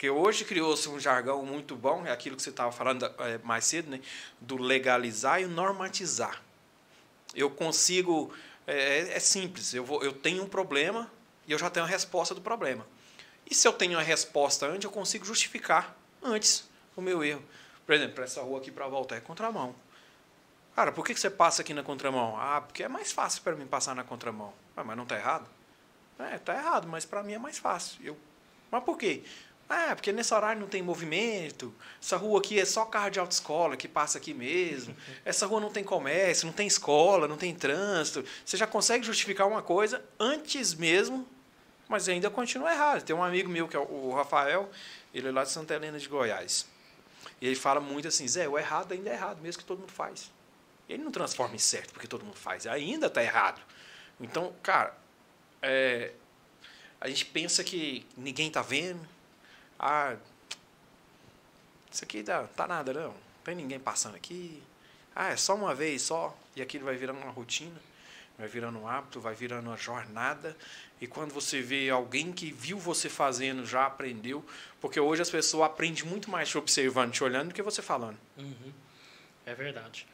Porque 0.03 0.11
hoje 0.11 0.44
criou-se 0.44 0.88
um 0.88 0.98
jargão 0.98 1.46
muito 1.46 1.76
bom, 1.76 2.05
é 2.05 2.11
aquilo 2.11 2.34
que 2.34 2.42
você 2.42 2.50
estava 2.50 2.72
falando 2.72 3.07
é, 3.20 3.38
mais 3.44 3.64
cedo, 3.64 3.88
né? 3.88 4.00
do 4.40 4.57
legalizar 4.57 5.40
e 5.40 5.46
normatizar. 5.46 6.42
Eu 7.32 7.48
consigo. 7.48 8.34
É, 8.66 9.14
é, 9.14 9.20
simples, 9.20 9.72
eu, 9.72 9.84
vou, 9.84 10.03
eu 10.03 10.12
tenho 10.12 10.42
um 10.42 10.48
problema 10.48 11.09
e 11.46 11.53
eu 11.53 11.59
já 11.59 11.70
tenho 11.70 11.86
a 11.86 11.88
resposta 11.88 12.34
do 12.34 12.40
problema. 12.40 12.84
E 13.48 13.55
se 13.55 13.68
eu 13.68 13.72
tenho 13.72 13.96
a 13.96 14.03
resposta 14.03 14.66
antes, 14.66 14.82
eu 14.82 14.90
consigo 14.90 15.24
justificar 15.24 15.96
antes 16.20 16.68
o 16.96 17.00
meu 17.00 17.22
erro. 17.22 17.44
Por 17.86 17.94
exemplo, 17.94 18.24
essa 18.24 18.42
rua 18.42 18.59
aqui 18.59 18.72
para 18.72 18.88
voltar 18.88 19.14
é 19.14 19.20
contramão. 19.20 19.72
Cara, 20.74 20.90
por 20.90 21.07
que 21.07 21.14
você 21.14 21.30
passa 21.30 21.62
aqui 21.62 21.72
na 21.72 21.84
contramão? 21.84 22.36
Ah, 22.36 22.61
porque 22.61 22.82
é 22.82 22.88
mais 22.88 23.12
fácil 23.12 23.40
para 23.42 23.55
mim 23.55 23.68
passar 23.68 23.94
na 23.94 24.03
contramão. 24.03 24.53
Ah, 24.76 24.82
mas 24.82 24.96
não 24.96 25.05
está 25.05 25.16
errado? 25.16 25.48
É, 26.18 26.34
está 26.34 26.57
errado, 26.57 26.88
mas 26.88 27.05
para 27.05 27.22
mim 27.22 27.34
é 27.34 27.38
mais 27.38 27.59
fácil. 27.59 28.00
Eu, 28.03 28.18
mas 28.68 28.82
por 28.82 28.98
quê? 28.98 29.22
Ah, 29.74 29.96
porque 29.96 30.12
nesse 30.12 30.34
horário 30.34 30.60
não 30.60 30.68
tem 30.68 30.82
movimento. 30.82 31.72
Essa 31.98 32.18
rua 32.18 32.40
aqui 32.40 32.60
é 32.60 32.64
só 32.66 32.84
carro 32.84 33.08
de 33.08 33.18
autoescola 33.18 33.74
que 33.74 33.88
passa 33.88 34.18
aqui 34.18 34.34
mesmo. 34.34 34.94
Essa 35.24 35.46
rua 35.46 35.62
não 35.62 35.70
tem 35.70 35.82
comércio, 35.82 36.44
não 36.44 36.52
tem 36.52 36.66
escola, 36.66 37.26
não 37.26 37.38
tem 37.38 37.54
trânsito. 37.54 38.22
Você 38.44 38.58
já 38.58 38.66
consegue 38.66 39.02
justificar 39.02 39.48
uma 39.48 39.62
coisa 39.62 40.04
antes 40.20 40.74
mesmo, 40.74 41.26
mas 41.88 42.06
ainda 42.06 42.28
continua 42.28 42.70
errado. 42.70 43.02
Tem 43.02 43.16
um 43.16 43.24
amigo 43.24 43.48
meu, 43.48 43.66
que 43.66 43.74
é 43.74 43.78
o 43.78 44.12
Rafael, 44.14 44.70
ele 45.14 45.28
é 45.28 45.32
lá 45.32 45.42
de 45.42 45.50
Santa 45.50 45.72
Helena 45.72 45.98
de 45.98 46.06
Goiás. 46.06 46.66
E 47.40 47.46
ele 47.46 47.56
fala 47.56 47.80
muito 47.80 48.06
assim, 48.06 48.28
Zé, 48.28 48.46
o 48.46 48.58
errado 48.58 48.92
ainda 48.92 49.08
é 49.08 49.14
errado, 49.14 49.40
mesmo 49.40 49.60
que 49.62 49.64
todo 49.64 49.78
mundo 49.78 49.92
faz. 49.92 50.30
Ele 50.86 51.02
não 51.02 51.10
transforma 51.10 51.54
em 51.54 51.58
certo 51.58 51.94
porque 51.94 52.06
todo 52.06 52.26
mundo 52.26 52.36
faz, 52.36 52.66
ainda 52.66 53.06
está 53.06 53.22
errado. 53.22 53.62
Então, 54.20 54.52
cara, 54.62 54.94
é, 55.62 56.12
a 57.00 57.08
gente 57.08 57.24
pensa 57.24 57.64
que 57.64 58.04
ninguém 58.18 58.48
está 58.48 58.60
vendo. 58.60 59.00
Ah, 59.82 60.14
isso 61.90 62.04
aqui 62.04 62.22
tá, 62.22 62.44
tá 62.44 62.68
nada, 62.68 62.92
não. 62.92 63.08
Não 63.08 63.14
tem 63.44 63.56
ninguém 63.56 63.80
passando 63.80 64.14
aqui. 64.14 64.62
Ah, 65.14 65.30
é 65.30 65.36
só 65.36 65.56
uma 65.56 65.74
vez 65.74 66.02
só. 66.02 66.38
E 66.54 66.62
aquilo 66.62 66.84
vai 66.84 66.94
virando 66.94 67.18
uma 67.18 67.32
rotina, 67.32 67.80
vai 68.38 68.46
virando 68.46 68.78
um 68.78 68.86
hábito, 68.86 69.20
vai 69.20 69.34
virando 69.34 69.68
uma 69.68 69.76
jornada. 69.76 70.56
E 71.00 71.06
quando 71.08 71.34
você 71.34 71.60
vê 71.60 71.90
alguém 71.90 72.32
que 72.32 72.52
viu 72.52 72.78
você 72.78 73.08
fazendo, 73.08 73.66
já 73.66 73.86
aprendeu. 73.86 74.44
Porque 74.80 75.00
hoje 75.00 75.20
as 75.20 75.30
pessoas 75.30 75.66
aprendem 75.66 76.04
muito 76.04 76.30
mais 76.30 76.48
te 76.48 76.56
observando, 76.56 77.10
te 77.10 77.24
olhando, 77.24 77.48
do 77.48 77.54
que 77.54 77.62
você 77.62 77.82
falando. 77.82 78.16
Uhum. 78.38 78.72
É 79.44 79.52
verdade. 79.52 80.06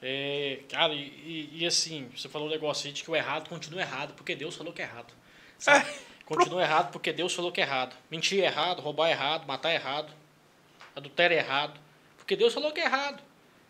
É, 0.00 0.60
cara, 0.70 0.94
e, 0.94 1.00
e, 1.00 1.62
e, 1.62 1.66
assim, 1.66 2.08
você 2.16 2.28
falou 2.28 2.46
um 2.46 2.50
negócio 2.50 2.86
aí 2.86 2.92
de 2.92 3.02
que 3.02 3.10
o 3.10 3.16
errado 3.16 3.48
continua 3.48 3.80
errado, 3.80 4.14
porque 4.14 4.36
Deus 4.36 4.54
falou 4.54 4.72
que 4.72 4.80
é 4.80 4.84
errado. 4.84 5.12
Sabe? 5.58 5.88
É, 5.90 5.98
continua 6.28 6.62
errado 6.62 6.92
porque 6.92 7.12
Deus 7.12 7.32
falou 7.34 7.50
que 7.50 7.60
é 7.60 7.64
errado. 7.64 7.96
Mentir 8.10 8.42
é 8.42 8.46
errado, 8.46 8.80
roubar 8.80 9.08
é 9.08 9.12
errado, 9.12 9.46
matar 9.46 9.70
é 9.70 9.76
errado, 9.76 10.12
adultério 10.94 11.34
é 11.34 11.38
errado. 11.38 11.80
Porque 12.18 12.36
Deus 12.36 12.52
falou 12.52 12.70
que 12.70 12.80
é 12.80 12.84
errado. 12.84 13.22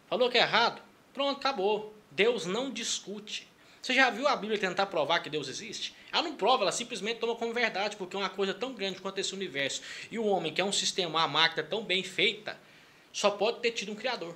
Falou 0.09 0.29
que 0.29 0.37
é 0.37 0.41
errado, 0.41 0.83
pronto, 1.15 1.39
acabou. 1.39 1.95
Deus 2.11 2.47
não 2.47 2.71
discute. 2.71 3.47
Você 3.81 3.95
já 3.95 4.11
viu 4.11 4.27
a 4.27 4.35
Bíblia 4.35 4.59
tentar 4.59 4.87
provar 4.87 5.21
que 5.21 5.31
Deus 5.31 5.49
existe? 5.49 5.95
Ela 6.11 6.23
não 6.23 6.35
prova, 6.35 6.65
ela 6.65 6.73
simplesmente 6.73 7.21
toma 7.21 7.37
como 7.37 7.53
verdade, 7.53 7.97
porque 7.97 8.17
é 8.17 8.19
uma 8.19 8.29
coisa 8.29 8.53
tão 8.53 8.73
grande 8.73 9.01
quanto 9.01 9.19
esse 9.19 9.35
universo. 9.35 9.83
E 10.11 10.19
o 10.19 10.25
homem, 10.25 10.53
que 10.53 10.61
é 10.61 10.65
um 10.65 10.73
sistema, 10.73 11.21
uma 11.21 11.29
máquina 11.29 11.63
tão 11.63 11.85
bem 11.85 12.03
feita, 12.03 12.59
só 13.13 13.31
pode 13.31 13.61
ter 13.61 13.71
tido 13.71 13.93
um 13.93 13.95
Criador. 13.95 14.35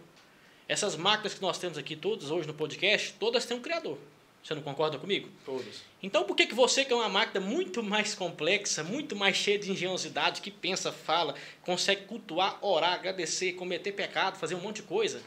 Essas 0.68 0.94
máquinas 0.94 1.34
que 1.34 1.42
nós 1.42 1.58
temos 1.58 1.76
aqui 1.76 1.96
todas 1.96 2.30
hoje 2.30 2.46
no 2.46 2.54
podcast, 2.54 3.14
todas 3.18 3.44
têm 3.44 3.56
um 3.56 3.60
criador. 3.60 3.98
Você 4.42 4.54
não 4.54 4.62
concorda 4.62 4.98
comigo? 4.98 5.28
Todas. 5.44 5.82
Então 6.02 6.24
por 6.24 6.34
que, 6.34 6.46
que 6.46 6.54
você, 6.54 6.84
que 6.84 6.92
é 6.92 6.96
uma 6.96 7.08
máquina 7.08 7.40
muito 7.40 7.82
mais 7.82 8.14
complexa, 8.14 8.82
muito 8.82 9.14
mais 9.14 9.36
cheia 9.36 9.58
de 9.58 9.70
engenhosidade, 9.70 10.40
que 10.40 10.50
pensa, 10.50 10.90
fala, 10.90 11.34
consegue 11.62 12.06
cultuar, 12.06 12.58
orar, 12.60 12.94
agradecer, 12.94 13.52
cometer 13.52 13.92
pecado, 13.92 14.36
fazer 14.36 14.56
um 14.56 14.60
monte 14.60 14.76
de 14.76 14.82
coisa, 14.82 15.22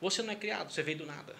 você 0.00 0.22
não 0.22 0.32
é 0.32 0.36
criado, 0.36 0.72
você 0.72 0.82
veio 0.82 0.98
do 0.98 1.06
nada. 1.06 1.34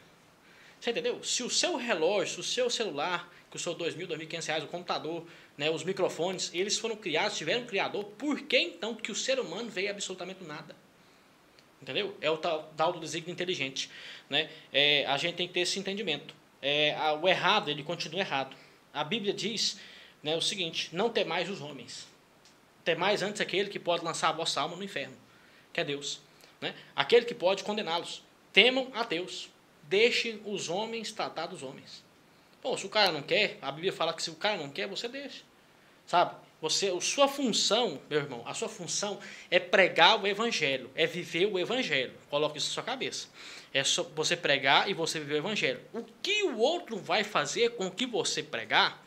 Você 0.80 0.90
entendeu? 0.90 1.22
Se 1.24 1.42
o 1.42 1.50
seu 1.50 1.76
relógio, 1.76 2.34
se 2.34 2.40
o 2.40 2.44
seu 2.44 2.70
celular, 2.70 3.32
que 3.50 3.56
o 3.56 3.60
seu 3.60 3.74
2.000, 3.74 4.06
2.500 4.06 4.46
reais, 4.46 4.64
o 4.64 4.68
computador, 4.68 5.26
né, 5.58 5.68
os 5.70 5.82
microfones, 5.82 6.50
eles 6.54 6.78
foram 6.78 6.94
criados, 6.94 7.36
tiveram 7.36 7.62
um 7.62 7.66
criador, 7.66 8.04
por 8.04 8.42
que 8.42 8.58
então 8.58 8.94
que 8.94 9.10
o 9.10 9.14
ser 9.14 9.40
humano 9.40 9.68
veio 9.68 9.90
absolutamente 9.90 10.40
do 10.40 10.46
nada? 10.46 10.76
Entendeu? 11.82 12.16
É 12.20 12.30
o 12.30 12.36
tal, 12.36 12.72
tal 12.76 12.92
do 12.92 13.00
desígnio 13.00 13.32
inteligente. 13.32 13.90
Né? 14.30 14.50
É, 14.72 15.04
a 15.06 15.16
gente 15.16 15.34
tem 15.34 15.48
que 15.48 15.54
ter 15.54 15.60
esse 15.60 15.78
entendimento. 15.78 16.34
É, 16.60 16.96
o 17.20 17.28
errado, 17.28 17.70
ele 17.70 17.82
continua 17.82 18.20
errado. 18.20 18.56
A 18.92 19.04
Bíblia 19.04 19.32
diz 19.32 19.78
né, 20.22 20.36
o 20.36 20.40
seguinte: 20.40 20.88
não 20.92 21.10
temais 21.10 21.48
os 21.48 21.60
homens. 21.60 22.06
Temais 22.84 23.22
antes 23.22 23.40
aquele 23.40 23.68
que 23.68 23.78
pode 23.78 24.04
lançar 24.04 24.28
a 24.28 24.32
vossa 24.32 24.60
alma 24.60 24.76
no 24.76 24.84
inferno, 24.84 25.16
que 25.72 25.80
é 25.80 25.84
Deus. 25.84 26.20
Né? 26.60 26.74
Aquele 26.94 27.26
que 27.26 27.34
pode 27.34 27.64
condená-los. 27.64 28.22
Temam 28.52 28.90
a 28.94 29.02
Deus. 29.02 29.50
Deixem 29.82 30.40
os 30.44 30.68
homens 30.68 31.12
tratar 31.12 31.46
dos 31.46 31.62
homens. 31.62 32.04
Pô, 32.60 32.76
se 32.76 32.86
o 32.86 32.88
cara 32.88 33.12
não 33.12 33.22
quer, 33.22 33.58
a 33.62 33.70
Bíblia 33.70 33.92
fala 33.92 34.12
que 34.12 34.22
se 34.22 34.30
o 34.30 34.34
cara 34.34 34.56
não 34.56 34.70
quer, 34.70 34.88
você 34.88 35.06
deixa. 35.06 35.42
Sabe? 36.06 36.34
Você, 36.60 36.88
a 36.88 37.00
sua 37.00 37.28
função, 37.28 38.00
meu 38.08 38.20
irmão, 38.20 38.42
a 38.46 38.54
sua 38.54 38.68
função 38.68 39.20
é 39.50 39.58
pregar 39.60 40.20
o 40.20 40.26
evangelho, 40.26 40.90
é 40.94 41.06
viver 41.06 41.46
o 41.46 41.58
evangelho. 41.58 42.14
Coloque 42.30 42.58
isso 42.58 42.68
na 42.68 42.74
sua 42.74 42.82
cabeça. 42.82 43.28
É 43.76 43.84
só 43.84 44.02
você 44.02 44.34
pregar 44.34 44.88
e 44.88 44.94
você 44.94 45.20
viver 45.20 45.34
o 45.34 45.36
evangelho. 45.36 45.78
O 45.92 46.02
que 46.22 46.44
o 46.44 46.56
outro 46.56 46.96
vai 46.96 47.22
fazer 47.22 47.72
com 47.72 47.88
o 47.88 47.90
que 47.90 48.06
você 48.06 48.42
pregar 48.42 49.04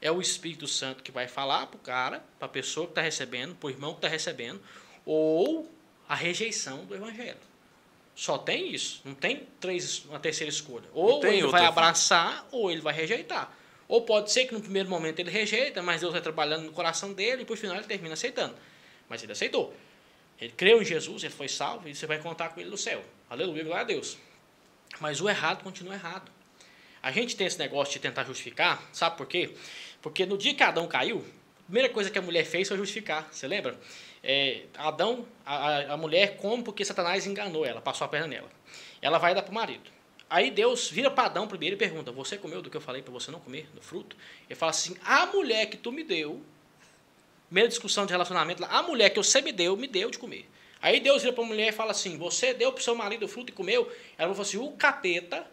é 0.00 0.10
o 0.10 0.18
Espírito 0.18 0.66
Santo 0.66 1.02
que 1.02 1.12
vai 1.12 1.28
falar 1.28 1.66
para 1.66 1.76
o 1.76 1.80
cara, 1.80 2.24
para 2.38 2.46
a 2.46 2.50
pessoa 2.50 2.86
que 2.86 2.92
está 2.92 3.02
recebendo, 3.02 3.54
para 3.54 3.66
o 3.66 3.70
irmão 3.70 3.90
que 3.92 3.98
está 3.98 4.08
recebendo, 4.08 4.62
ou 5.04 5.70
a 6.08 6.14
rejeição 6.14 6.86
do 6.86 6.94
evangelho. 6.94 7.36
Só 8.14 8.38
tem 8.38 8.72
isso. 8.72 9.02
Não 9.04 9.14
tem 9.14 9.46
três, 9.60 10.02
uma 10.06 10.18
terceira 10.18 10.50
escolha. 10.50 10.88
Ou 10.94 11.22
ele 11.26 11.46
vai 11.46 11.66
abraçar, 11.66 12.48
ou 12.50 12.70
ele 12.70 12.80
vai 12.80 12.94
rejeitar. 12.94 13.54
Ou 13.86 14.00
pode 14.02 14.32
ser 14.32 14.46
que 14.46 14.54
no 14.54 14.60
primeiro 14.62 14.88
momento 14.88 15.20
ele 15.20 15.30
rejeita, 15.30 15.82
mas 15.82 16.00
Deus 16.00 16.14
vai 16.14 16.22
trabalhando 16.22 16.64
no 16.64 16.72
coração 16.72 17.12
dele 17.12 17.42
e 17.42 17.44
por 17.44 17.58
final 17.58 17.76
ele 17.76 17.84
termina 17.84 18.14
aceitando. 18.14 18.54
Mas 19.06 19.22
ele 19.22 19.32
aceitou. 19.32 19.74
Ele 20.40 20.52
creu 20.52 20.80
em 20.80 20.84
Jesus, 20.84 21.24
ele 21.24 21.32
foi 21.32 21.48
salvo 21.48 21.88
e 21.88 21.94
você 21.94 22.06
vai 22.06 22.18
contar 22.18 22.50
com 22.50 22.60
ele 22.60 22.70
no 22.70 22.78
céu. 22.78 23.04
Aleluia, 23.28 23.64
glória 23.64 23.82
a 23.82 23.86
Deus. 23.86 24.16
Mas 25.00 25.20
o 25.20 25.28
errado 25.28 25.62
continua 25.62 25.94
errado. 25.94 26.30
A 27.02 27.10
gente 27.10 27.36
tem 27.36 27.46
esse 27.46 27.58
negócio 27.58 27.94
de 27.94 28.00
tentar 28.00 28.24
justificar, 28.24 28.82
sabe 28.92 29.16
por 29.16 29.26
quê? 29.26 29.54
Porque 30.00 30.26
no 30.26 30.38
dia 30.38 30.54
que 30.54 30.62
Adão 30.62 30.86
caiu, 30.86 31.24
a 31.60 31.62
primeira 31.64 31.88
coisa 31.88 32.10
que 32.10 32.18
a 32.18 32.22
mulher 32.22 32.44
fez 32.44 32.68
foi 32.68 32.76
justificar. 32.76 33.28
Você 33.30 33.46
lembra? 33.46 33.78
É, 34.22 34.62
Adão, 34.76 35.26
a, 35.44 35.94
a 35.94 35.96
mulher 35.96 36.36
come 36.36 36.62
porque 36.62 36.84
Satanás 36.84 37.26
enganou 37.26 37.64
ela, 37.64 37.80
passou 37.80 38.04
a 38.04 38.08
perna 38.08 38.26
nela. 38.26 38.50
Ela 39.00 39.18
vai 39.18 39.34
dar 39.34 39.42
para 39.42 39.50
o 39.50 39.54
marido. 39.54 39.90
Aí 40.30 40.50
Deus 40.50 40.90
vira 40.90 41.10
para 41.10 41.24
Adão 41.24 41.48
primeiro 41.48 41.74
e 41.74 41.78
pergunta: 41.78 42.12
Você 42.12 42.36
comeu 42.36 42.60
do 42.60 42.68
que 42.68 42.76
eu 42.76 42.80
falei 42.80 43.00
para 43.00 43.12
você 43.12 43.30
não 43.30 43.40
comer, 43.40 43.68
do 43.74 43.80
fruto? 43.80 44.16
Ele 44.48 44.58
fala 44.58 44.70
assim: 44.70 44.96
A 45.04 45.26
mulher 45.26 45.66
que 45.66 45.76
tu 45.76 45.90
me 45.90 46.04
deu, 46.04 46.42
primeira 47.48 47.68
discussão 47.68 48.06
de 48.06 48.12
relacionamento, 48.12 48.64
a 48.64 48.82
mulher 48.82 49.10
que 49.10 49.16
você 49.16 49.40
me 49.40 49.52
deu, 49.52 49.76
me 49.76 49.86
deu 49.86 50.10
de 50.10 50.18
comer. 50.18 50.48
Aí 50.80 51.00
Deus 51.00 51.22
vira 51.22 51.34
para 51.34 51.42
a 51.42 51.46
mulher 51.46 51.68
e 51.68 51.72
fala 51.72 51.90
assim: 51.90 52.16
Você 52.18 52.54
deu 52.54 52.72
para 52.72 52.80
o 52.80 52.84
seu 52.84 52.94
marido 52.94 53.24
o 53.24 53.28
fruto 53.28 53.50
e 53.50 53.52
comeu? 53.52 53.90
Ela 54.16 54.32
falou 54.32 54.42
assim: 54.42 54.58
O 54.58 54.70
capeta 54.72 55.46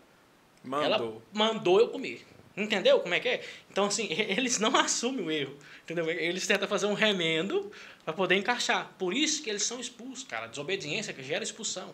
mandou. 0.63 0.85
Ela 0.85 1.21
mandou 1.33 1.79
eu 1.79 1.87
comer. 1.87 2.25
Entendeu 2.55 2.99
como 2.99 3.13
é 3.13 3.19
que 3.19 3.27
é? 3.27 3.43
Então, 3.69 3.85
assim, 3.85 4.07
eles 4.11 4.59
não 4.59 4.75
assumem 4.75 5.25
o 5.25 5.31
erro. 5.31 5.57
Entendeu? 5.83 6.09
Eles 6.09 6.45
tentam 6.47 6.67
fazer 6.67 6.85
um 6.85 6.93
remendo 6.93 7.71
para 8.03 8.13
poder 8.13 8.35
encaixar. 8.35 8.93
Por 8.97 9.13
isso 9.13 9.43
que 9.43 9.49
eles 9.49 9.63
são 9.63 9.79
expulsos, 9.79 10.23
cara. 10.23 10.45
A 10.45 10.47
desobediência 10.47 11.13
que 11.13 11.23
gera 11.23 11.43
expulsão. 11.43 11.93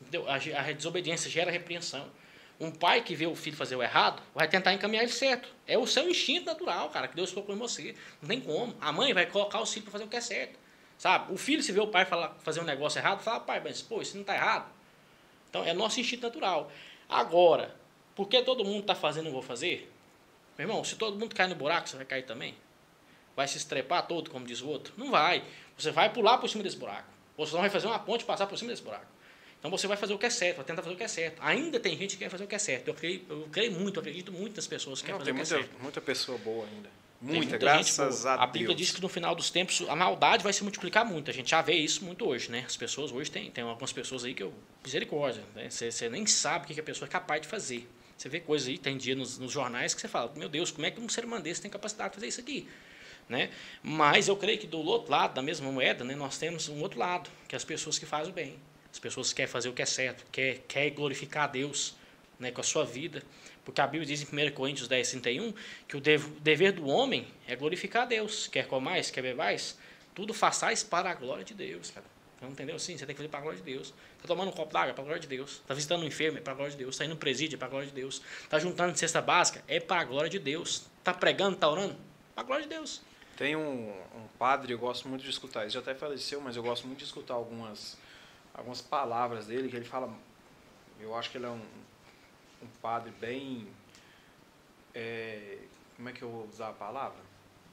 Entendeu? 0.00 0.26
A, 0.28 0.36
a 0.36 0.72
desobediência 0.72 1.30
gera 1.30 1.50
repreensão. 1.50 2.08
Um 2.60 2.70
pai 2.70 3.02
que 3.02 3.14
vê 3.14 3.26
o 3.26 3.34
filho 3.34 3.56
fazer 3.56 3.74
o 3.74 3.82
errado 3.82 4.22
vai 4.34 4.46
tentar 4.46 4.74
encaminhar 4.74 5.02
ele 5.02 5.12
certo. 5.12 5.48
É 5.66 5.78
o 5.78 5.86
seu 5.86 6.06
instinto 6.08 6.44
natural, 6.44 6.90
cara, 6.90 7.08
que 7.08 7.16
Deus 7.16 7.32
colocou 7.32 7.54
em 7.54 7.58
você. 7.58 7.94
Não 8.20 8.28
tem 8.28 8.38
como. 8.38 8.76
A 8.78 8.92
mãe 8.92 9.14
vai 9.14 9.24
colocar 9.24 9.60
o 9.60 9.66
filho 9.66 9.84
para 9.84 9.92
fazer 9.92 10.04
o 10.04 10.08
que 10.08 10.16
é 10.16 10.20
certo. 10.20 10.58
Sabe? 10.98 11.32
O 11.32 11.38
filho, 11.38 11.62
se 11.62 11.72
vê 11.72 11.80
o 11.80 11.86
pai 11.86 12.04
falar, 12.04 12.36
fazer 12.40 12.60
um 12.60 12.64
negócio 12.64 12.98
errado, 12.98 13.22
fala, 13.22 13.40
pai, 13.40 13.62
mas 13.64 13.80
pô, 13.80 14.02
isso 14.02 14.14
não 14.14 14.20
está 14.20 14.34
errado. 14.34 14.70
Então, 15.48 15.64
é 15.64 15.72
nosso 15.72 15.98
instinto 15.98 16.22
natural. 16.22 16.70
Agora, 17.08 17.74
porque 18.14 18.42
todo 18.42 18.62
mundo 18.62 18.80
está 18.80 18.94
fazendo, 18.94 19.24
não 19.24 19.32
vou 19.32 19.40
fazer? 19.40 19.90
Meu 20.58 20.68
irmão, 20.68 20.84
se 20.84 20.96
todo 20.96 21.18
mundo 21.18 21.34
cai 21.34 21.46
no 21.46 21.54
buraco, 21.54 21.88
você 21.88 21.96
vai 21.96 22.04
cair 22.04 22.26
também? 22.26 22.54
Vai 23.34 23.48
se 23.48 23.56
estrepar 23.56 24.06
todo, 24.06 24.28
como 24.28 24.44
diz 24.44 24.60
o 24.60 24.68
outro? 24.68 24.92
Não 24.98 25.10
vai. 25.10 25.42
Você 25.78 25.90
vai 25.90 26.12
pular 26.12 26.36
por 26.36 26.50
cima 26.50 26.62
desse 26.62 26.76
buraco. 26.76 27.08
Ou 27.38 27.46
você 27.46 27.56
vai 27.56 27.70
fazer 27.70 27.86
uma 27.86 27.98
ponte 27.98 28.26
passar 28.26 28.46
por 28.46 28.58
cima 28.58 28.70
desse 28.70 28.82
buraco. 28.82 29.06
Então 29.60 29.70
você 29.70 29.86
vai 29.86 29.96
fazer 29.96 30.14
o 30.14 30.18
que 30.18 30.26
é 30.26 30.30
certo, 30.30 30.56
vai 30.56 30.64
tentar 30.64 30.82
fazer 30.82 30.94
o 30.94 30.98
que 30.98 31.04
é 31.04 31.08
certo. 31.08 31.38
Ainda 31.42 31.78
tem 31.78 31.96
gente 31.96 32.16
que 32.16 32.24
quer 32.24 32.30
fazer 32.30 32.44
o 32.44 32.46
que 32.46 32.54
é 32.54 32.58
certo. 32.58 32.88
Eu 32.88 32.94
creio, 32.94 33.22
eu 33.28 33.48
creio 33.52 33.72
muito, 33.72 33.96
eu 33.96 34.00
acredito 34.00 34.32
muito 34.32 34.56
nas 34.56 34.66
pessoas 34.66 35.00
que 35.00 35.06
querem 35.06 35.18
fazer 35.18 35.30
o 35.30 35.34
que 35.34 35.38
muita, 35.38 35.54
é 35.54 35.58
certo. 35.58 35.82
muita 35.82 36.00
pessoa 36.00 36.38
boa 36.38 36.66
ainda. 36.66 36.88
Muita, 37.20 37.38
Muita, 37.38 37.58
graças 37.58 38.24
a, 38.24 38.36
a 38.36 38.46
Bíblia 38.46 38.68
Deus. 38.68 38.78
diz 38.78 38.90
que 38.92 39.02
no 39.02 39.08
final 39.08 39.34
dos 39.34 39.50
tempos 39.50 39.84
a 39.86 39.94
maldade 39.94 40.42
vai 40.42 40.54
se 40.54 40.62
multiplicar 40.62 41.04
muito. 41.04 41.30
A 41.30 41.34
gente 41.34 41.50
já 41.50 41.60
vê 41.60 41.74
isso 41.74 42.02
muito 42.02 42.26
hoje, 42.26 42.50
né? 42.50 42.64
As 42.66 42.78
pessoas 42.78 43.12
hoje 43.12 43.30
tem, 43.30 43.50
tem 43.50 43.62
algumas 43.62 43.92
pessoas 43.92 44.24
aí 44.24 44.32
que 44.32 44.42
eu 44.42 44.54
misericórdia, 44.82 45.42
né? 45.54 45.68
Você, 45.68 45.92
você 45.92 46.08
nem 46.08 46.24
sabe 46.24 46.64
o 46.64 46.74
que 46.74 46.80
a 46.80 46.82
pessoa 46.82 47.06
é 47.06 47.10
capaz 47.10 47.42
de 47.42 47.48
fazer. 47.48 47.86
Você 48.16 48.30
vê 48.30 48.40
coisas 48.40 48.68
aí, 48.68 48.78
tem 48.78 48.96
dia 48.96 49.14
nos, 49.14 49.38
nos 49.38 49.52
jornais 49.52 49.92
que 49.92 50.00
você 50.00 50.08
fala, 50.08 50.32
meu 50.34 50.48
Deus, 50.48 50.70
como 50.70 50.86
é 50.86 50.90
que 50.90 50.98
um 50.98 51.10
ser 51.10 51.26
humano 51.26 51.42
desse 51.42 51.60
tem 51.60 51.70
capacidade 51.70 52.10
de 52.10 52.14
fazer 52.16 52.26
isso 52.28 52.40
aqui? 52.40 52.66
Né? 53.28 53.50
Mas 53.82 54.26
eu 54.26 54.36
creio 54.36 54.58
que 54.58 54.66
do 54.66 54.78
outro 54.78 55.10
lado 55.10 55.34
da 55.34 55.42
mesma 55.42 55.70
moeda, 55.70 56.02
né, 56.04 56.14
nós 56.14 56.38
temos 56.38 56.68
um 56.68 56.80
outro 56.80 56.98
lado, 56.98 57.28
que 57.46 57.54
é 57.54 57.58
as 57.58 57.64
pessoas 57.64 57.98
que 57.98 58.06
fazem 58.06 58.32
o 58.32 58.34
bem. 58.34 58.58
As 58.92 58.98
pessoas 58.98 59.30
que 59.30 59.36
querem 59.36 59.50
fazer 59.50 59.68
o 59.68 59.72
que 59.72 59.82
é 59.82 59.86
certo, 59.86 60.24
quer, 60.30 60.58
quer 60.66 60.90
glorificar 60.90 61.44
a 61.44 61.46
Deus 61.46 61.94
né, 62.38 62.50
com 62.50 62.60
a 62.60 62.64
sua 62.64 62.84
vida. 62.84 63.22
Porque 63.64 63.80
a 63.80 63.86
Bíblia 63.86 64.06
diz 64.06 64.22
em 64.22 64.48
1 64.48 64.52
Coríntios 64.52 64.88
10, 64.88 65.10
31, 65.10 65.54
que 65.86 65.96
o 65.96 66.00
dever 66.00 66.72
do 66.72 66.86
homem 66.86 67.28
é 67.46 67.54
glorificar 67.54 68.02
a 68.02 68.06
Deus. 68.06 68.48
Quer 68.48 68.66
comais, 68.66 69.10
quer 69.10 69.22
bebais, 69.22 69.78
tudo 70.14 70.34
façais 70.34 70.82
para 70.82 71.10
a 71.10 71.14
glória 71.14 71.44
de 71.44 71.54
Deus, 71.54 71.90
cara. 71.90 72.06
Então, 72.40 72.48
entendeu? 72.48 72.78
Sim, 72.78 72.96
você 72.96 73.04
tem 73.04 73.14
que 73.14 73.18
fazer 73.18 73.28
para 73.28 73.40
a 73.40 73.42
glória 73.42 73.58
de 73.58 73.64
Deus. 73.64 73.92
Está 74.16 74.26
tomando 74.26 74.48
um 74.48 74.52
copo 74.52 74.72
d'água, 74.72 74.90
é 74.90 74.92
para 74.94 75.02
a 75.02 75.04
glória 75.04 75.20
de 75.20 75.28
Deus. 75.28 75.56
Está 75.56 75.74
visitando 75.74 76.02
um 76.02 76.06
enfermo, 76.06 76.38
é 76.38 76.40
para 76.40 76.54
a 76.54 76.56
glória 76.56 76.72
de 76.72 76.78
Deus. 76.78 76.94
Está 76.94 77.04
indo 77.04 77.12
no 77.12 77.18
presídio, 77.18 77.56
é 77.56 77.58
para 77.58 77.66
a 77.66 77.70
glória 77.70 77.86
de 77.86 77.94
Deus. 77.94 78.22
Está 78.42 78.58
juntando 78.58 78.96
cesta 78.96 79.20
básica, 79.20 79.62
é 79.68 79.78
para 79.78 80.00
a 80.00 80.04
glória 80.04 80.30
de 80.30 80.38
Deus. 80.38 80.86
Está 80.98 81.12
pregando, 81.12 81.56
está 81.56 81.68
orando, 81.68 81.94
para 82.34 82.42
a 82.42 82.46
glória 82.46 82.62
de 82.62 82.70
Deus. 82.70 83.02
Tem 83.36 83.54
um, 83.56 83.90
um 84.14 84.26
padre, 84.38 84.72
eu 84.72 84.78
gosto 84.78 85.06
muito 85.06 85.22
de 85.22 85.30
escutar, 85.30 85.62
ele 85.62 85.70
já 85.70 85.80
até 85.80 85.94
faleceu, 85.94 86.40
mas 86.40 86.56
eu 86.56 86.62
gosto 86.62 86.86
muito 86.86 86.98
de 86.98 87.04
escutar 87.04 87.34
algumas, 87.34 87.96
algumas 88.54 88.80
palavras 88.80 89.46
dele, 89.46 89.68
que 89.68 89.76
ele 89.76 89.84
fala, 89.84 90.12
eu 91.00 91.16
acho 91.16 91.30
que 91.30 91.38
ele 91.38 91.46
é 91.46 91.50
um, 91.50 91.62
um 92.62 92.66
padre 92.82 93.12
bem, 93.20 93.66
é, 94.94 95.58
como 95.96 96.08
é 96.08 96.12
que 96.12 96.22
eu 96.22 96.30
vou 96.30 96.48
usar 96.48 96.68
a 96.68 96.72
palavra? 96.72 97.18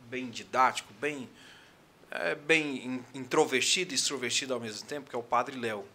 Bem 0.10 0.30
didático, 0.30 0.94
bem, 1.00 1.30
é, 2.12 2.36
bem 2.36 3.04
introvertido 3.14 3.94
e 3.94 3.96
extrovertido 3.96 4.54
ao 4.54 4.60
mesmo 4.60 4.88
tempo, 4.88 5.10
que 5.10 5.16
é 5.16 5.20
o 5.20 5.24
padre 5.24 5.58
Léo. 5.58 5.86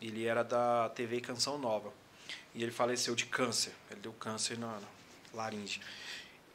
Ele 0.00 0.26
era 0.26 0.42
da 0.42 0.88
TV 0.90 1.20
Canção 1.20 1.58
Nova. 1.58 1.92
E 2.54 2.62
ele 2.62 2.72
faleceu 2.72 3.14
de 3.14 3.26
câncer. 3.26 3.72
Ele 3.90 4.00
deu 4.00 4.12
câncer 4.12 4.58
na, 4.58 4.66
na 4.66 4.88
laringe. 5.32 5.80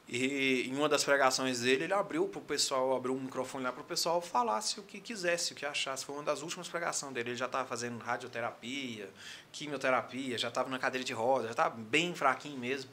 E 0.07 0.69
em 0.69 0.75
uma 0.75 0.87
das 0.87 1.03
pregações 1.03 1.59
dele, 1.59 1.83
ele 1.83 1.93
abriu 1.93 2.29
para 2.29 2.39
o 2.39 2.41
pessoal, 2.41 2.95
abriu 2.95 3.13
um 3.13 3.19
microfone 3.19 3.65
lá 3.65 3.73
para 3.73 3.81
o 3.81 3.85
pessoal 3.85 4.21
falasse 4.21 4.79
o 4.79 4.83
que 4.83 5.01
quisesse, 5.01 5.51
o 5.51 5.55
que 5.55 5.65
achasse. 5.65 6.05
Foi 6.05 6.15
uma 6.15 6.23
das 6.23 6.41
últimas 6.41 6.69
pregações 6.69 7.13
dele. 7.13 7.31
Ele 7.31 7.37
já 7.37 7.45
estava 7.45 7.67
fazendo 7.67 7.97
radioterapia, 7.99 9.09
quimioterapia, 9.51 10.37
já 10.37 10.47
estava 10.47 10.69
na 10.69 10.79
cadeira 10.79 11.03
de 11.03 11.11
roda, 11.11 11.45
já 11.45 11.51
estava 11.51 11.75
bem 11.75 12.15
fraquinho 12.15 12.57
mesmo. 12.57 12.89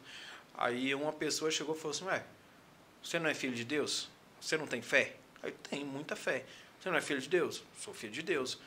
Aí 0.57 0.93
uma 0.93 1.13
pessoa 1.13 1.53
chegou 1.53 1.77
e 1.77 1.79
falou 1.79 1.93
assim: 1.93 2.05
Ué, 2.07 2.25
você 3.01 3.21
não 3.21 3.31
é 3.31 3.35
filho 3.35 3.55
de 3.55 3.65
Deus? 3.65 4.09
Você 4.41 4.57
não 4.57 4.67
tem 4.67 4.83
fé? 4.83 5.15
Aí 5.41 5.53
tenho 5.71 5.87
muita 5.87 6.17
fé. 6.17 6.45
Você 6.81 6.91
não 6.91 6.97
é 6.97 7.01
filho 7.01 7.21
de 7.21 7.29
Deus? 7.29 7.63
Sou 7.79 7.95
filho 7.95 8.13
de 8.13 8.23
Deus. 8.23 8.59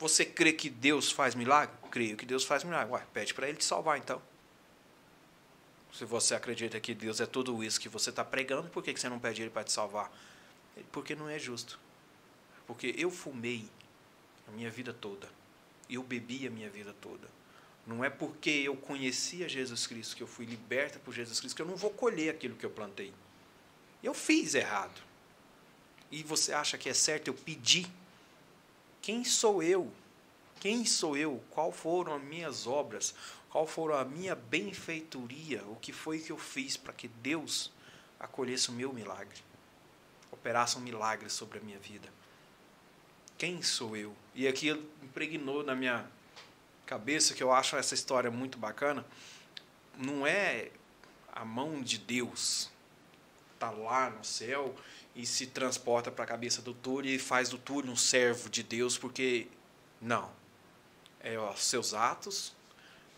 Você 0.00 0.24
crê 0.24 0.52
que 0.52 0.68
Deus 0.68 1.12
faz 1.12 1.36
milagre? 1.36 1.76
Creio 1.88 2.16
que 2.16 2.26
Deus 2.26 2.42
faz 2.42 2.64
milagre. 2.64 2.92
Ué, 2.92 3.06
pede 3.14 3.32
para 3.32 3.48
ele 3.48 3.58
te 3.58 3.64
salvar 3.64 3.96
então. 3.96 4.20
Se 5.92 6.04
você 6.06 6.34
acredita 6.34 6.80
que 6.80 6.94
Deus 6.94 7.20
é 7.20 7.26
tudo 7.26 7.62
isso 7.62 7.78
que 7.78 7.88
você 7.88 8.10
está 8.10 8.24
pregando, 8.24 8.68
por 8.70 8.82
que 8.82 8.96
você 8.96 9.08
não 9.08 9.18
pede 9.18 9.42
Ele 9.42 9.50
para 9.50 9.64
te 9.64 9.72
salvar? 9.72 10.10
Porque 10.90 11.14
não 11.14 11.28
é 11.28 11.38
justo. 11.38 11.78
Porque 12.66 12.94
eu 12.96 13.10
fumei 13.10 13.68
a 14.48 14.52
minha 14.52 14.70
vida 14.70 14.92
toda. 14.92 15.28
Eu 15.90 16.02
bebi 16.02 16.46
a 16.46 16.50
minha 16.50 16.70
vida 16.70 16.94
toda. 17.00 17.28
Não 17.86 18.02
é 18.02 18.08
porque 18.08 18.50
eu 18.50 18.74
conhecia 18.76 19.48
Jesus 19.48 19.86
Cristo, 19.86 20.16
que 20.16 20.22
eu 20.22 20.26
fui 20.26 20.46
liberta 20.46 20.98
por 20.98 21.12
Jesus 21.12 21.40
Cristo, 21.40 21.56
que 21.56 21.62
eu 21.62 21.66
não 21.66 21.76
vou 21.76 21.90
colher 21.90 22.30
aquilo 22.30 22.56
que 22.56 22.64
eu 22.64 22.70
plantei. 22.70 23.12
Eu 24.02 24.14
fiz 24.14 24.54
errado. 24.54 25.02
E 26.10 26.22
você 26.22 26.52
acha 26.52 26.78
que 26.78 26.88
é 26.88 26.94
certo 26.94 27.28
eu 27.28 27.34
pedir? 27.34 27.86
Quem 29.00 29.24
sou 29.24 29.62
eu? 29.62 29.92
Quem 30.60 30.84
sou 30.84 31.16
eu? 31.16 31.42
Qual 31.50 31.72
foram 31.72 32.14
as 32.14 32.22
minhas 32.22 32.66
obras? 32.66 33.14
Qual 33.52 33.66
foram 33.66 33.96
a 33.96 34.04
minha 34.06 34.34
benfeitoria? 34.34 35.62
O 35.66 35.76
que 35.76 35.92
foi 35.92 36.18
que 36.18 36.32
eu 36.32 36.38
fiz 36.38 36.78
para 36.78 36.94
que 36.94 37.06
Deus 37.06 37.70
acolhesse 38.18 38.70
o 38.70 38.72
meu 38.72 38.94
milagre? 38.94 39.44
Operasse 40.30 40.78
um 40.78 40.80
milagre 40.80 41.28
sobre 41.28 41.58
a 41.58 41.60
minha 41.60 41.78
vida. 41.78 42.08
Quem 43.36 43.60
sou 43.60 43.94
eu? 43.94 44.16
E 44.34 44.48
aqui 44.48 44.70
impregnou 45.02 45.62
na 45.62 45.74
minha 45.74 46.10
cabeça 46.86 47.34
que 47.34 47.42
eu 47.42 47.52
acho 47.52 47.76
essa 47.76 47.92
história 47.92 48.30
muito 48.30 48.56
bacana. 48.56 49.04
Não 49.98 50.26
é 50.26 50.70
a 51.30 51.44
mão 51.44 51.82
de 51.82 51.98
Deus 51.98 52.70
tá 53.58 53.70
lá 53.70 54.08
no 54.08 54.24
céu 54.24 54.74
e 55.14 55.26
se 55.26 55.48
transporta 55.48 56.10
para 56.10 56.24
a 56.24 56.26
cabeça 56.26 56.62
do 56.62 56.72
Túlio 56.72 57.14
e 57.14 57.18
faz 57.18 57.50
do 57.50 57.58
Túlio 57.58 57.92
um 57.92 57.96
servo 57.96 58.48
de 58.48 58.62
Deus, 58.62 58.96
porque 58.96 59.46
não. 60.00 60.32
É 61.20 61.38
os 61.38 61.62
seus 61.62 61.92
atos, 61.92 62.54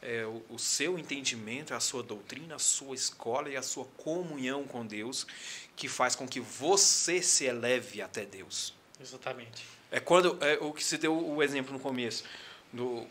é, 0.05 0.27
o, 0.27 0.43
o, 0.51 0.59
seu 0.59 0.99
entendimento, 0.99 1.75
a 1.75 1.81
sua 1.81 2.03
doutrina, 2.03 2.57
a 2.57 2.59
sua 2.59 2.95
escola 2.95 3.49
e 3.49 3.57
a 3.57 3.63
sua 3.63 3.87
comunhão 3.97 4.65
com 4.65 4.87
Deus 4.87 5.27
que 5.75 5.89
faz 5.89 6.15
com 6.15 6.29
que 6.29 6.39
você 6.41 7.23
se 7.23 7.47
eleve 7.47 8.03
até 8.03 8.25
Deus. 8.25 8.75
Exatamente. 9.01 9.65
É 9.91 9.99
quando 9.99 10.39
é 10.45 10.59
o 10.61 10.73
que 10.73 10.85
se 10.85 10.99
deu 10.99 11.17
o 11.17 11.43
exemplo 11.43 11.73
no 11.73 11.81
começo 11.81 12.25
do 12.73 13.07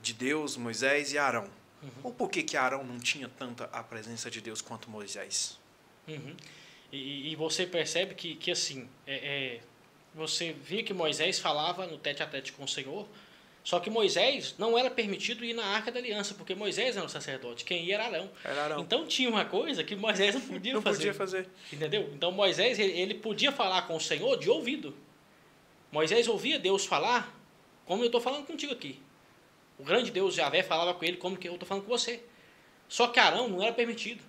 de 0.00 0.12
Deus, 0.12 0.56
Moisés 0.56 1.12
e 1.12 1.18
Arão. 1.18 1.48
Uhum. 1.82 1.90
Ou 2.04 2.12
por 2.12 2.28
que 2.28 2.42
que 2.42 2.56
Arão 2.56 2.82
não 2.82 2.98
tinha 2.98 3.28
tanta 3.28 3.64
a 3.66 3.82
presença 3.82 4.30
de 4.30 4.40
Deus 4.40 4.60
quanto 4.60 4.90
Moisés? 4.90 5.58
Uhum. 6.08 6.34
E, 6.90 7.32
e, 7.32 7.36
você 7.36 7.66
percebe 7.66 8.14
que, 8.14 8.34
que 8.34 8.50
assim, 8.50 8.88
é, 9.06 9.14
é, 9.14 9.60
você 10.14 10.52
via 10.52 10.82
que 10.82 10.92
Moisés 10.92 11.38
falava 11.38 11.86
no 11.86 11.98
tete 11.98 12.22
a 12.22 12.26
tete 12.26 12.52
com 12.52 12.64
o 12.64 12.68
Senhor, 12.68 13.08
só 13.64 13.78
que 13.78 13.88
Moisés 13.88 14.56
não 14.58 14.76
era 14.76 14.90
permitido 14.90 15.44
ir 15.44 15.54
na 15.54 15.64
Arca 15.64 15.92
da 15.92 16.00
Aliança, 16.00 16.34
porque 16.34 16.54
Moisés 16.54 16.96
era 16.96 17.06
o 17.06 17.08
sacerdote, 17.08 17.64
quem 17.64 17.84
ia 17.84 17.94
era 17.94 18.06
Arão. 18.06 18.30
Era 18.44 18.64
Arão. 18.64 18.80
Então 18.80 19.06
tinha 19.06 19.28
uma 19.28 19.44
coisa 19.44 19.84
que 19.84 19.94
Moisés 19.94 20.34
não 20.34 20.40
podia 20.40 20.74
não 20.74 20.82
fazer. 20.82 21.06
Não 21.06 21.12
podia 21.12 21.14
fazer. 21.14 21.48
Entendeu? 21.72 22.10
Então 22.12 22.32
Moisés, 22.32 22.78
ele, 22.78 22.92
ele, 22.92 23.14
podia 23.14 23.52
falar 23.52 23.82
com 23.82 23.96
o 23.96 24.00
Senhor 24.00 24.36
de 24.36 24.50
ouvido. 24.50 24.94
Moisés 25.92 26.26
ouvia 26.26 26.58
Deus 26.58 26.84
falar, 26.84 27.38
como 27.86 28.02
eu 28.02 28.06
estou 28.06 28.20
falando 28.20 28.46
contigo 28.46 28.72
aqui. 28.72 29.00
O 29.78 29.84
grande 29.84 30.10
Deus 30.10 30.34
Javé 30.34 30.62
falava 30.62 30.94
com 30.94 31.04
ele 31.04 31.16
como 31.16 31.36
que 31.36 31.48
eu 31.48 31.54
estou 31.54 31.66
falando 31.66 31.84
com 31.84 31.90
você. 31.90 32.20
Só 32.88 33.06
que 33.06 33.20
Arão 33.20 33.48
não 33.48 33.62
era 33.62 33.72
permitido. 33.72 34.22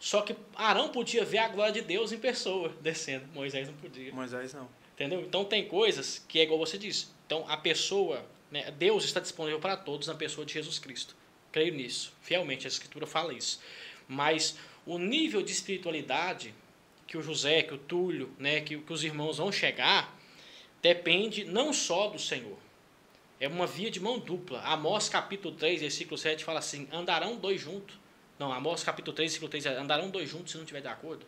Só 0.00 0.22
que 0.22 0.34
Arão 0.54 0.88
podia 0.88 1.24
ver 1.24 1.38
a 1.38 1.48
glória 1.48 1.72
de 1.72 1.82
Deus 1.82 2.10
em 2.10 2.18
pessoa 2.18 2.72
descendo. 2.80 3.26
Moisés 3.32 3.68
não 3.68 3.74
podia. 3.74 4.12
Moisés 4.12 4.52
não. 4.52 4.68
Entendeu? 4.94 5.20
Então 5.20 5.44
tem 5.44 5.66
coisas 5.66 6.24
que 6.28 6.40
é 6.40 6.42
igual 6.42 6.58
você 6.58 6.76
disse. 6.76 7.08
Então 7.26 7.44
a 7.48 7.56
pessoa 7.56 8.24
né? 8.50 8.70
Deus 8.72 9.04
está 9.04 9.20
disponível 9.20 9.60
para 9.60 9.76
todos 9.76 10.08
na 10.08 10.14
pessoa 10.14 10.46
de 10.46 10.54
Jesus 10.54 10.78
Cristo. 10.78 11.16
Creio 11.52 11.74
nisso. 11.74 12.12
Fielmente, 12.22 12.66
a 12.66 12.68
Escritura 12.68 13.06
fala 13.06 13.32
isso. 13.32 13.60
Mas 14.06 14.56
o 14.86 14.98
nível 14.98 15.42
de 15.42 15.52
espiritualidade 15.52 16.54
que 17.06 17.16
o 17.16 17.22
José, 17.22 17.62
que 17.62 17.74
o 17.74 17.78
Túlio, 17.78 18.30
né, 18.38 18.60
que, 18.60 18.78
que 18.78 18.92
os 18.92 19.02
irmãos 19.02 19.38
vão 19.38 19.50
chegar, 19.50 20.14
depende 20.82 21.44
não 21.44 21.72
só 21.72 22.08
do 22.08 22.18
Senhor. 22.18 22.58
É 23.40 23.48
uma 23.48 23.66
via 23.66 23.90
de 23.90 24.00
mão 24.00 24.18
dupla. 24.18 24.60
Amós 24.62 25.08
capítulo 25.08 25.54
3, 25.54 25.80
versículo 25.80 26.18
7 26.18 26.44
fala 26.44 26.58
assim: 26.58 26.88
andarão 26.92 27.36
dois 27.36 27.60
juntos. 27.60 27.96
Não, 28.38 28.52
Amós 28.52 28.82
capítulo 28.82 29.14
3, 29.14 29.30
versículo 29.30 29.50
3 29.50 29.66
andarão 29.66 30.10
dois 30.10 30.28
juntos 30.28 30.52
se 30.52 30.56
não 30.56 30.64
estiver 30.64 30.80
de 30.80 30.88
acordo. 30.88 31.26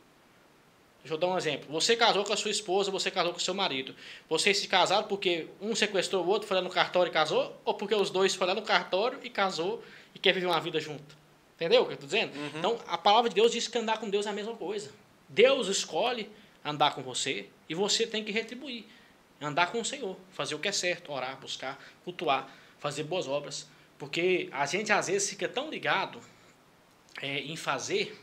Deixa 1.02 1.14
eu 1.14 1.18
dar 1.18 1.28
um 1.28 1.38
exemplo. 1.38 1.72
Você 1.72 1.96
casou 1.96 2.24
com 2.24 2.32
a 2.32 2.36
sua 2.36 2.50
esposa, 2.50 2.90
você 2.90 3.10
casou 3.10 3.32
com 3.32 3.38
o 3.38 3.42
seu 3.42 3.54
marido. 3.54 3.94
Vocês 4.28 4.58
se 4.58 4.68
casaram 4.68 5.08
porque 5.08 5.46
um 5.60 5.74
sequestrou 5.74 6.24
o 6.24 6.28
outro, 6.28 6.46
foi 6.46 6.56
lá 6.56 6.62
no 6.62 6.70
cartório 6.70 7.10
e 7.10 7.12
casou? 7.12 7.58
Ou 7.64 7.74
porque 7.74 7.94
os 7.94 8.10
dois 8.10 8.34
foram 8.34 8.54
lá 8.54 8.60
no 8.60 8.66
cartório 8.66 9.18
e 9.22 9.30
casou 9.30 9.82
e 10.14 10.18
quer 10.18 10.32
viver 10.32 10.46
uma 10.46 10.60
vida 10.60 10.78
junto? 10.78 11.16
Entendeu 11.56 11.82
o 11.82 11.84
que 11.86 11.92
eu 11.92 11.94
estou 11.94 12.06
dizendo? 12.06 12.36
Uhum. 12.36 12.50
Então, 12.58 12.78
a 12.86 12.98
palavra 12.98 13.28
de 13.28 13.34
Deus 13.34 13.52
diz 13.52 13.66
que 13.66 13.78
andar 13.78 13.98
com 13.98 14.08
Deus 14.10 14.26
é 14.26 14.30
a 14.30 14.32
mesma 14.32 14.54
coisa. 14.54 14.90
Deus 15.28 15.68
escolhe 15.68 16.30
andar 16.64 16.94
com 16.94 17.02
você 17.02 17.48
e 17.68 17.74
você 17.74 18.06
tem 18.06 18.22
que 18.22 18.32
retribuir. 18.32 18.84
Andar 19.40 19.72
com 19.72 19.80
o 19.80 19.84
Senhor, 19.84 20.16
fazer 20.30 20.54
o 20.54 20.58
que 20.58 20.68
é 20.68 20.72
certo, 20.72 21.12
orar, 21.12 21.38
buscar, 21.40 21.78
cultuar, 22.04 22.54
fazer 22.78 23.04
boas 23.04 23.26
obras. 23.26 23.66
Porque 23.98 24.48
a 24.52 24.66
gente 24.66 24.92
às 24.92 25.06
vezes 25.06 25.30
fica 25.30 25.48
tão 25.48 25.70
ligado 25.70 26.20
é, 27.22 27.40
em 27.40 27.56
fazer, 27.56 28.18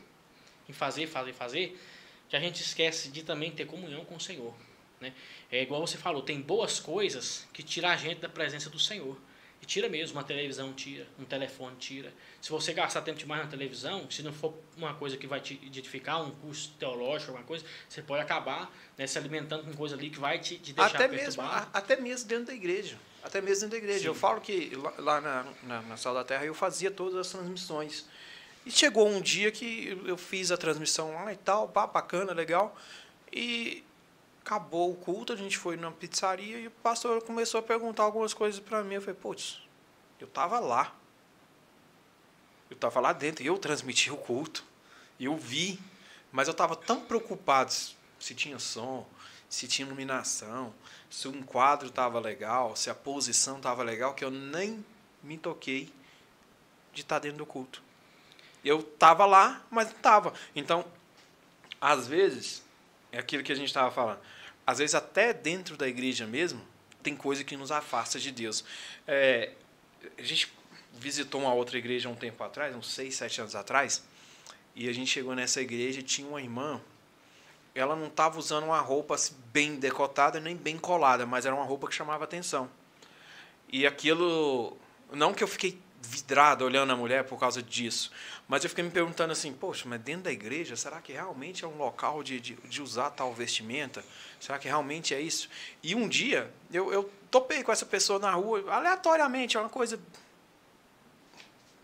em 0.68 0.72
fazer, 0.72 1.06
fazer, 1.06 1.32
fazer, 1.32 1.80
que 2.28 2.36
a 2.36 2.40
gente 2.40 2.62
esquece 2.62 3.10
de 3.10 3.22
também 3.22 3.50
ter 3.50 3.66
comunhão 3.66 4.04
com 4.04 4.16
o 4.16 4.20
Senhor. 4.20 4.54
Né? 5.00 5.12
É 5.50 5.62
igual 5.62 5.86
você 5.86 5.96
falou, 5.96 6.22
tem 6.22 6.40
boas 6.40 6.78
coisas 6.78 7.46
que 7.52 7.62
tiram 7.62 7.88
a 7.88 7.96
gente 7.96 8.20
da 8.20 8.28
presença 8.28 8.68
do 8.68 8.78
Senhor. 8.78 9.16
E 9.60 9.66
tira 9.66 9.88
mesmo, 9.88 10.16
uma 10.16 10.22
televisão 10.22 10.72
tira, 10.72 11.04
um 11.18 11.24
telefone 11.24 11.74
tira. 11.76 12.12
Se 12.40 12.48
você 12.48 12.72
gastar 12.72 13.02
tempo 13.02 13.18
demais 13.18 13.42
na 13.42 13.50
televisão, 13.50 14.08
se 14.08 14.22
não 14.22 14.32
for 14.32 14.54
uma 14.76 14.94
coisa 14.94 15.16
que 15.16 15.26
vai 15.26 15.40
te 15.40 15.54
edificar, 15.64 16.22
um 16.22 16.30
curso 16.30 16.72
teológico, 16.78 17.32
alguma 17.32 17.46
coisa, 17.46 17.64
você 17.88 18.00
pode 18.00 18.22
acabar 18.22 18.72
né, 18.96 19.04
se 19.06 19.18
alimentando 19.18 19.64
com 19.64 19.72
coisa 19.72 19.96
ali 19.96 20.10
que 20.10 20.18
vai 20.18 20.38
te, 20.38 20.58
te 20.58 20.72
deixar 20.72 20.94
até 20.94 21.08
mesmo 21.08 21.42
Até 21.42 21.96
mesmo 21.96 22.28
dentro 22.28 22.46
da 22.46 22.54
igreja. 22.54 22.98
Até 23.20 23.40
mesmo 23.40 23.62
dentro 23.62 23.70
da 23.70 23.78
igreja. 23.78 24.00
Sim. 24.00 24.06
Eu 24.06 24.14
falo 24.14 24.40
que 24.40 24.70
lá 24.98 25.20
na, 25.20 25.46
na, 25.64 25.82
na 25.82 25.96
Sala 25.96 26.20
da 26.20 26.24
Terra 26.24 26.44
eu 26.44 26.54
fazia 26.54 26.90
todas 26.90 27.16
as 27.16 27.28
transmissões. 27.28 28.06
E 28.68 28.70
chegou 28.70 29.08
um 29.08 29.18
dia 29.18 29.50
que 29.50 29.98
eu 30.04 30.18
fiz 30.18 30.50
a 30.50 30.56
transmissão 30.58 31.14
lá 31.14 31.32
e 31.32 31.36
tal, 31.38 31.70
pá, 31.70 31.86
bacana, 31.86 32.34
legal. 32.34 32.76
E 33.32 33.82
acabou 34.42 34.92
o 34.92 34.94
culto, 34.94 35.32
a 35.32 35.36
gente 35.36 35.56
foi 35.56 35.74
numa 35.74 35.90
pizzaria 35.90 36.60
e 36.60 36.66
o 36.66 36.70
pastor 36.70 37.22
começou 37.22 37.60
a 37.60 37.62
perguntar 37.62 38.02
algumas 38.02 38.34
coisas 38.34 38.60
para 38.60 38.84
mim. 38.84 38.96
Eu 38.96 39.00
falei, 39.00 39.18
putz, 39.18 39.62
eu 40.20 40.26
tava 40.26 40.60
lá. 40.60 40.94
Eu 42.68 42.76
tava 42.76 43.00
lá 43.00 43.14
dentro 43.14 43.42
e 43.42 43.46
eu 43.46 43.56
transmiti 43.56 44.10
o 44.10 44.18
culto. 44.18 44.62
Eu 45.18 45.34
vi. 45.34 45.80
Mas 46.30 46.46
eu 46.46 46.52
tava 46.52 46.76
tão 46.76 47.00
preocupado 47.00 47.72
se 47.72 48.34
tinha 48.34 48.58
som, 48.58 49.08
se 49.48 49.66
tinha 49.66 49.86
iluminação, 49.86 50.74
se 51.08 51.26
um 51.26 51.42
quadro 51.42 51.90
tava 51.90 52.20
legal, 52.20 52.76
se 52.76 52.90
a 52.90 52.94
posição 52.94 53.62
tava 53.62 53.82
legal, 53.82 54.12
que 54.12 54.22
eu 54.22 54.30
nem 54.30 54.84
me 55.22 55.38
toquei 55.38 55.90
de 56.92 57.00
estar 57.00 57.16
tá 57.16 57.20
dentro 57.20 57.38
do 57.38 57.46
culto. 57.46 57.87
Eu 58.64 58.82
tava 58.82 59.24
lá, 59.26 59.64
mas 59.70 59.92
não 59.92 59.98
tava. 59.98 60.32
Então, 60.54 60.84
às 61.80 62.06
vezes, 62.06 62.62
é 63.12 63.18
aquilo 63.18 63.42
que 63.42 63.52
a 63.52 63.56
gente 63.56 63.68
estava 63.68 63.90
falando 63.90 64.20
às 64.68 64.80
vezes 64.80 64.94
até 64.94 65.32
dentro 65.32 65.78
da 65.78 65.88
igreja 65.88 66.26
mesmo, 66.26 66.60
tem 67.02 67.16
coisa 67.16 67.42
que 67.42 67.56
nos 67.56 67.72
afasta 67.72 68.18
de 68.20 68.30
Deus. 68.30 68.62
É, 69.06 69.52
a 70.18 70.22
gente 70.22 70.52
visitou 70.92 71.40
uma 71.40 71.54
outra 71.54 71.78
igreja 71.78 72.06
um 72.10 72.14
tempo 72.14 72.44
atrás, 72.44 72.76
uns 72.76 72.92
seis, 72.92 73.16
sete 73.16 73.40
anos 73.40 73.56
atrás, 73.56 74.04
e 74.76 74.86
a 74.86 74.92
gente 74.92 75.10
chegou 75.10 75.34
nessa 75.34 75.62
igreja 75.62 76.00
e 76.00 76.02
tinha 76.02 76.28
uma 76.28 76.42
irmã, 76.42 76.78
ela 77.74 77.96
não 77.96 78.08
estava 78.08 78.38
usando 78.38 78.64
uma 78.64 78.78
roupa 78.78 79.14
assim, 79.14 79.34
bem 79.54 79.76
decotada 79.76 80.38
nem 80.38 80.54
bem 80.54 80.76
colada, 80.76 81.24
mas 81.24 81.46
era 81.46 81.54
uma 81.54 81.64
roupa 81.64 81.88
que 81.88 81.94
chamava 81.94 82.24
atenção. 82.24 82.68
E 83.72 83.86
aquilo, 83.86 84.76
não 85.10 85.32
que 85.32 85.42
eu 85.42 85.48
fiquei 85.48 85.80
vidrado 86.02 86.66
olhando 86.66 86.92
a 86.92 86.96
mulher 86.96 87.24
por 87.24 87.40
causa 87.40 87.62
disso. 87.62 88.12
Mas 88.48 88.64
eu 88.64 88.70
fiquei 88.70 88.82
me 88.82 88.90
perguntando 88.90 89.30
assim, 89.30 89.52
poxa, 89.52 89.86
mas 89.86 90.00
dentro 90.00 90.22
da 90.22 90.32
igreja, 90.32 90.74
será 90.74 91.02
que 91.02 91.12
realmente 91.12 91.66
é 91.66 91.68
um 91.68 91.76
local 91.76 92.22
de, 92.22 92.40
de, 92.40 92.54
de 92.54 92.82
usar 92.82 93.10
tal 93.10 93.34
vestimenta? 93.34 94.02
Será 94.40 94.58
que 94.58 94.66
realmente 94.66 95.14
é 95.14 95.20
isso? 95.20 95.50
E 95.82 95.94
um 95.94 96.08
dia, 96.08 96.50
eu, 96.72 96.90
eu 96.90 97.12
topei 97.30 97.62
com 97.62 97.70
essa 97.70 97.84
pessoa 97.84 98.18
na 98.18 98.30
rua, 98.32 98.64
aleatoriamente, 98.72 99.58
é 99.58 99.60
uma 99.60 99.68
coisa... 99.68 100.00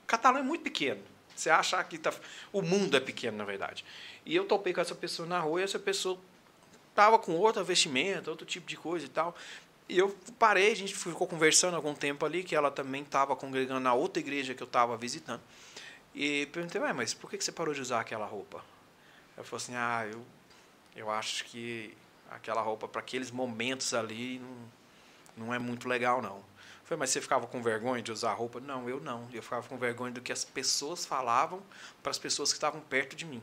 Catalão 0.07 0.41
é 0.41 0.43
muito 0.43 0.62
pequeno. 0.62 1.03
Você 1.36 1.51
acha 1.51 1.82
que 1.85 1.99
tá... 1.99 2.15
o 2.51 2.62
mundo 2.62 2.97
é 2.97 3.01
pequeno, 3.01 3.36
na 3.36 3.45
verdade. 3.45 3.85
E 4.24 4.35
eu 4.35 4.47
topei 4.47 4.73
com 4.73 4.81
essa 4.81 4.95
pessoa 4.95 5.28
na 5.28 5.41
rua 5.41 5.61
e 5.61 5.65
essa 5.65 5.78
pessoa 5.78 6.19
estava 6.89 7.19
com 7.19 7.32
outra 7.32 7.62
vestimenta, 7.62 8.31
outro 8.31 8.47
tipo 8.47 8.66
de 8.66 8.77
coisa 8.77 9.05
e 9.05 9.09
tal. 9.09 9.36
E 9.86 9.99
eu 9.99 10.16
parei, 10.39 10.73
a 10.73 10.77
gente 10.77 10.95
ficou 10.95 11.27
conversando 11.27 11.74
algum 11.74 11.95
tempo 11.95 12.24
ali, 12.24 12.43
que 12.43 12.57
ela 12.57 12.70
também 12.70 13.03
estava 13.03 13.36
congregando 13.36 13.81
na 13.81 13.93
outra 13.93 14.20
igreja 14.20 14.55
que 14.55 14.62
eu 14.62 14.66
estava 14.66 14.97
visitando. 14.97 15.43
E 16.15 16.47
perguntei, 16.47 16.81
Ué, 16.81 16.93
mas 16.93 17.12
por 17.12 17.28
que 17.28 17.43
você 17.43 17.51
parou 17.51 17.74
de 17.74 17.81
usar 17.81 18.01
aquela 18.01 18.24
roupa? 18.24 18.65
Ela 19.36 19.45
falou 19.45 19.57
assim, 19.57 19.74
ah, 19.74 20.07
eu, 20.11 20.24
eu 20.95 21.11
acho 21.11 21.45
que 21.47 21.97
aquela 22.31 22.61
roupa 22.61 22.86
para 22.86 23.01
aqueles 23.01 23.31
momentos 23.31 23.93
ali 23.93 24.39
não, 24.39 25.47
não 25.47 25.55
é 25.55 25.59
muito 25.59 25.89
legal, 25.89 26.23
não. 26.23 26.45
Falei, 26.85 26.99
mas 26.99 27.11
você 27.11 27.20
ficava 27.20 27.47
com 27.47 27.62
vergonha 27.62 28.03
de 28.03 28.12
usar 28.12 28.31
a 28.31 28.35
roupa? 28.35 28.61
Não, 28.61 28.89
eu 28.89 29.01
não. 29.01 29.28
Eu 29.32 29.43
ficava 29.43 29.66
com 29.66 29.77
vergonha 29.77 30.12
do 30.12 30.20
que 30.20 30.32
as 30.32 30.45
pessoas 30.45 31.05
falavam 31.07 31.62
para 32.03 32.11
as 32.11 32.19
pessoas 32.19 32.51
que 32.51 32.57
estavam 32.57 32.81
perto 32.82 33.16
de 33.16 33.24
mim. 33.24 33.43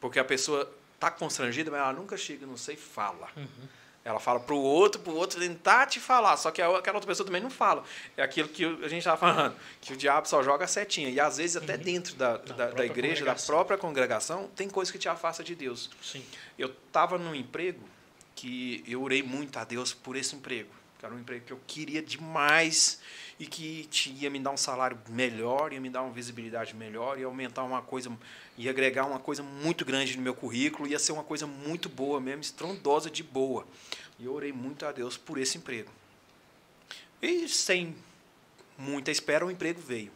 Porque 0.00 0.18
a 0.18 0.24
pessoa 0.24 0.72
está 0.94 1.10
constrangida, 1.10 1.70
mas 1.70 1.80
ela 1.80 1.92
nunca 1.92 2.16
chega, 2.16 2.46
não 2.46 2.56
sei, 2.56 2.76
fala. 2.76 3.28
Uhum. 3.36 3.68
Ela 4.08 4.18
fala 4.18 4.40
para 4.40 4.54
o 4.54 4.62
outro, 4.62 5.02
para 5.02 5.12
o 5.12 5.16
outro 5.16 5.38
tentar 5.38 5.84
te 5.84 6.00
falar, 6.00 6.34
só 6.38 6.50
que 6.50 6.62
aquela 6.62 6.96
outra 6.96 7.06
pessoa 7.06 7.26
também 7.26 7.42
não 7.42 7.50
fala. 7.50 7.84
É 8.16 8.22
aquilo 8.22 8.48
que 8.48 8.64
a 8.64 8.88
gente 8.88 9.00
estava 9.00 9.18
falando, 9.18 9.54
que 9.82 9.92
o 9.92 9.96
diabo 9.98 10.26
só 10.26 10.42
joga 10.42 10.66
setinha. 10.66 11.10
E 11.10 11.20
às 11.20 11.36
vezes 11.36 11.56
até 11.56 11.74
uhum. 11.74 11.82
dentro 11.82 12.14
da, 12.14 12.38
da, 12.38 12.70
da, 12.70 12.86
igreja, 12.86 13.22
da 13.22 13.34
própria 13.34 13.76
congregação, 13.76 14.48
tem 14.56 14.66
coisa 14.66 14.90
que 14.90 14.98
te 14.98 15.10
afasta 15.10 15.44
de 15.44 15.54
Deus. 15.54 15.90
Sim. 16.02 16.24
Eu 16.58 16.68
estava 16.86 17.18
num 17.18 17.34
emprego 17.34 17.86
que 18.34 18.82
eu 18.88 19.02
orei 19.02 19.22
muito 19.22 19.58
a 19.58 19.64
Deus 19.64 19.92
por 19.92 20.16
esse 20.16 20.34
emprego. 20.34 20.70
Que 20.98 21.06
era 21.06 21.14
um 21.14 21.18
emprego 21.18 21.44
que 21.44 21.52
eu 21.52 21.60
queria 21.66 22.02
demais 22.02 23.00
e 23.38 23.46
que 23.46 23.88
ia 24.16 24.28
me 24.28 24.40
dar 24.40 24.50
um 24.50 24.56
salário 24.56 24.98
melhor, 25.08 25.72
ia 25.72 25.80
me 25.80 25.88
dar 25.88 26.02
uma 26.02 26.12
visibilidade 26.12 26.74
melhor, 26.74 27.18
ia 27.18 27.26
aumentar 27.26 27.62
uma 27.62 27.80
coisa, 27.80 28.10
ia 28.56 28.70
agregar 28.70 29.06
uma 29.06 29.20
coisa 29.20 29.42
muito 29.42 29.84
grande 29.84 30.16
no 30.16 30.22
meu 30.22 30.34
currículo, 30.34 30.88
ia 30.88 30.98
ser 30.98 31.12
uma 31.12 31.22
coisa 31.22 31.46
muito 31.46 31.88
boa 31.88 32.20
mesmo, 32.20 32.40
estrondosa 32.40 33.08
de 33.08 33.22
boa. 33.22 33.64
E 34.18 34.24
eu 34.24 34.34
orei 34.34 34.52
muito 34.52 34.84
a 34.84 34.90
Deus 34.90 35.16
por 35.16 35.38
esse 35.38 35.56
emprego. 35.56 35.90
E 37.22 37.48
sem 37.48 37.96
muita 38.76 39.12
espera, 39.12 39.46
o 39.46 39.50
emprego 39.50 39.80
veio. 39.80 40.10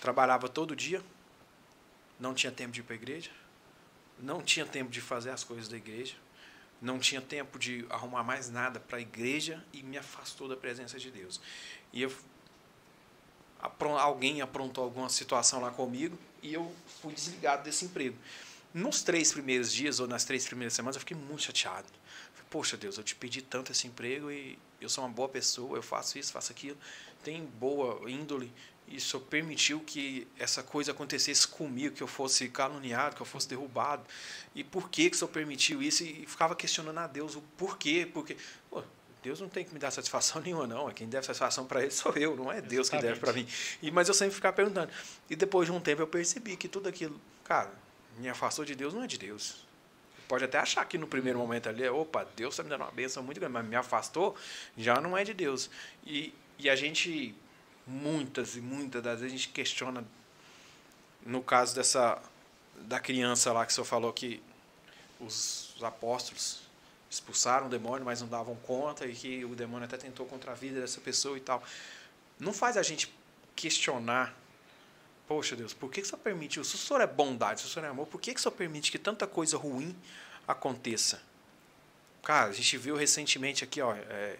Trabalhava 0.00 0.48
todo 0.48 0.76
dia, 0.76 1.02
não 2.20 2.32
tinha 2.32 2.52
tempo 2.52 2.72
de 2.72 2.80
ir 2.80 2.84
para 2.84 2.94
a 2.94 2.96
igreja, 2.96 3.30
não 4.20 4.40
tinha 4.40 4.64
tempo 4.64 4.88
de 4.90 5.00
fazer 5.00 5.30
as 5.30 5.42
coisas 5.42 5.66
da 5.66 5.76
igreja, 5.76 6.14
não 6.80 6.98
tinha 6.98 7.20
tempo 7.20 7.58
de 7.58 7.84
arrumar 7.90 8.22
mais 8.22 8.48
nada 8.48 8.78
para 8.78 8.98
a 8.98 9.00
igreja 9.00 9.64
e 9.72 9.82
me 9.82 9.98
afastou 9.98 10.48
da 10.48 10.56
presença 10.56 10.98
de 10.98 11.10
Deus. 11.10 11.40
E 11.92 12.02
eu, 12.02 12.14
alguém 14.00 14.40
aprontou 14.40 14.84
alguma 14.84 15.08
situação 15.08 15.60
lá 15.60 15.70
comigo 15.70 16.18
e 16.42 16.54
eu 16.54 16.74
fui 17.00 17.12
desligado 17.12 17.64
desse 17.64 17.84
emprego. 17.84 18.16
Nos 18.72 19.02
três 19.02 19.32
primeiros 19.32 19.72
dias 19.72 19.98
ou 19.98 20.06
nas 20.06 20.24
três 20.24 20.46
primeiras 20.46 20.74
semanas 20.74 20.96
eu 20.96 21.00
fiquei 21.00 21.16
muito 21.16 21.42
chateado. 21.42 21.88
Poxa 22.50 22.76
Deus, 22.76 22.96
eu 22.96 23.04
te 23.04 23.14
pedi 23.14 23.42
tanto 23.42 23.72
esse 23.72 23.86
emprego 23.86 24.30
e 24.30 24.58
eu 24.80 24.88
sou 24.88 25.04
uma 25.04 25.10
boa 25.10 25.28
pessoa, 25.28 25.76
eu 25.76 25.82
faço 25.82 26.18
isso, 26.18 26.32
faço 26.32 26.50
aquilo, 26.50 26.78
tenho 27.22 27.44
boa 27.44 28.10
índole, 28.10 28.50
e 28.90 28.96
o 28.96 29.00
Senhor 29.00 29.22
permitiu 29.24 29.80
que 29.80 30.26
essa 30.38 30.62
coisa 30.62 30.92
acontecesse 30.92 31.46
comigo, 31.46 31.94
que 31.94 32.02
eu 32.02 32.06
fosse 32.06 32.48
caluniado, 32.48 33.16
que 33.16 33.22
eu 33.22 33.26
fosse 33.26 33.48
derrubado. 33.48 34.02
E 34.54 34.64
por 34.64 34.88
que, 34.88 35.10
que 35.10 35.16
o 35.16 35.18
Senhor 35.18 35.30
permitiu 35.30 35.82
isso? 35.82 36.02
E 36.02 36.24
ficava 36.26 36.56
questionando 36.56 36.98
a 36.98 37.06
Deus 37.06 37.36
o 37.36 37.42
porquê. 37.56 38.08
Porque 38.12 38.36
pô, 38.70 38.82
Deus 39.22 39.40
não 39.40 39.48
tem 39.48 39.64
que 39.64 39.72
me 39.72 39.78
dar 39.78 39.90
satisfação 39.90 40.40
nenhuma, 40.42 40.66
não. 40.66 40.88
É 40.88 40.92
quem 40.92 41.08
deve 41.08 41.26
satisfação 41.26 41.66
para 41.66 41.82
ele 41.82 41.90
sou 41.90 42.12
eu, 42.14 42.36
não 42.36 42.50
é 42.50 42.60
Deus 42.60 42.88
Exatamente. 42.88 43.02
que 43.02 43.06
deve 43.08 43.20
para 43.20 43.32
mim. 43.32 43.46
E, 43.82 43.90
mas 43.90 44.08
eu 44.08 44.14
sempre 44.14 44.34
ficava 44.34 44.56
perguntando. 44.56 44.90
E 45.28 45.36
depois 45.36 45.66
de 45.66 45.72
um 45.72 45.80
tempo 45.80 46.02
eu 46.02 46.06
percebi 46.06 46.56
que 46.56 46.68
tudo 46.68 46.88
aquilo, 46.88 47.20
cara, 47.44 47.72
me 48.16 48.28
afastou 48.28 48.64
de 48.64 48.74
Deus, 48.74 48.94
não 48.94 49.02
é 49.02 49.06
de 49.06 49.18
Deus. 49.18 49.66
Pode 50.26 50.44
até 50.44 50.58
achar 50.58 50.84
que 50.84 50.98
no 50.98 51.06
primeiro 51.06 51.38
momento 51.38 51.68
ali, 51.68 51.88
opa, 51.88 52.26
Deus 52.36 52.54
está 52.54 52.62
me 52.62 52.68
dando 52.68 52.82
uma 52.82 52.90
bênção 52.90 53.22
muito 53.22 53.38
grande, 53.38 53.52
mas 53.52 53.66
me 53.66 53.76
afastou, 53.76 54.36
já 54.76 55.00
não 55.00 55.16
é 55.16 55.24
de 55.24 55.32
Deus. 55.32 55.70
E, 56.06 56.34
e 56.58 56.68
a 56.68 56.76
gente 56.76 57.34
muitas 57.88 58.56
e 58.56 58.60
muitas 58.60 59.02
das 59.02 59.20
vezes 59.20 59.34
a 59.34 59.36
gente 59.36 59.48
questiona 59.48 60.04
no 61.24 61.42
caso 61.42 61.74
dessa 61.74 62.20
da 62.82 63.00
criança 63.00 63.52
lá 63.52 63.66
que 63.66 63.72
o 63.72 63.74
senhor 63.74 63.84
falou 63.84 64.12
que 64.12 64.40
os, 65.18 65.74
os 65.76 65.82
apóstolos 65.82 66.62
expulsaram 67.10 67.66
o 67.66 67.68
demônio, 67.68 68.04
mas 68.04 68.20
não 68.20 68.28
davam 68.28 68.54
conta 68.56 69.06
e 69.06 69.14
que 69.14 69.44
o 69.44 69.54
demônio 69.54 69.86
até 69.86 69.96
tentou 69.96 70.26
contra 70.26 70.52
a 70.52 70.54
vida 70.54 70.80
dessa 70.80 71.00
pessoa 71.00 71.36
e 71.36 71.40
tal. 71.40 71.62
Não 72.38 72.52
faz 72.52 72.76
a 72.76 72.82
gente 72.82 73.12
questionar 73.56 74.32
Poxa 75.28 75.54
Deus, 75.54 75.74
por 75.74 75.90
que, 75.90 76.00
que 76.00 76.06
o 76.06 76.08
Senhor 76.08 76.22
permite? 76.22 76.54
Se 76.64 76.74
o 76.74 76.78
Senhor 76.78 77.02
é 77.02 77.06
bondade, 77.06 77.60
se 77.60 77.66
o 77.66 77.68
Senhor 77.68 77.84
é 77.84 77.90
amor, 77.90 78.06
por 78.06 78.18
que, 78.18 78.32
que 78.32 78.40
o 78.40 78.42
Senhor 78.42 78.54
permite 78.54 78.90
que 78.90 78.98
tanta 78.98 79.26
coisa 79.26 79.58
ruim 79.58 79.94
aconteça? 80.48 81.20
Cara, 82.22 82.48
a 82.48 82.52
gente 82.52 82.78
viu 82.78 82.96
recentemente 82.96 83.62
aqui, 83.62 83.82
ó, 83.82 83.94
é, 83.94 84.38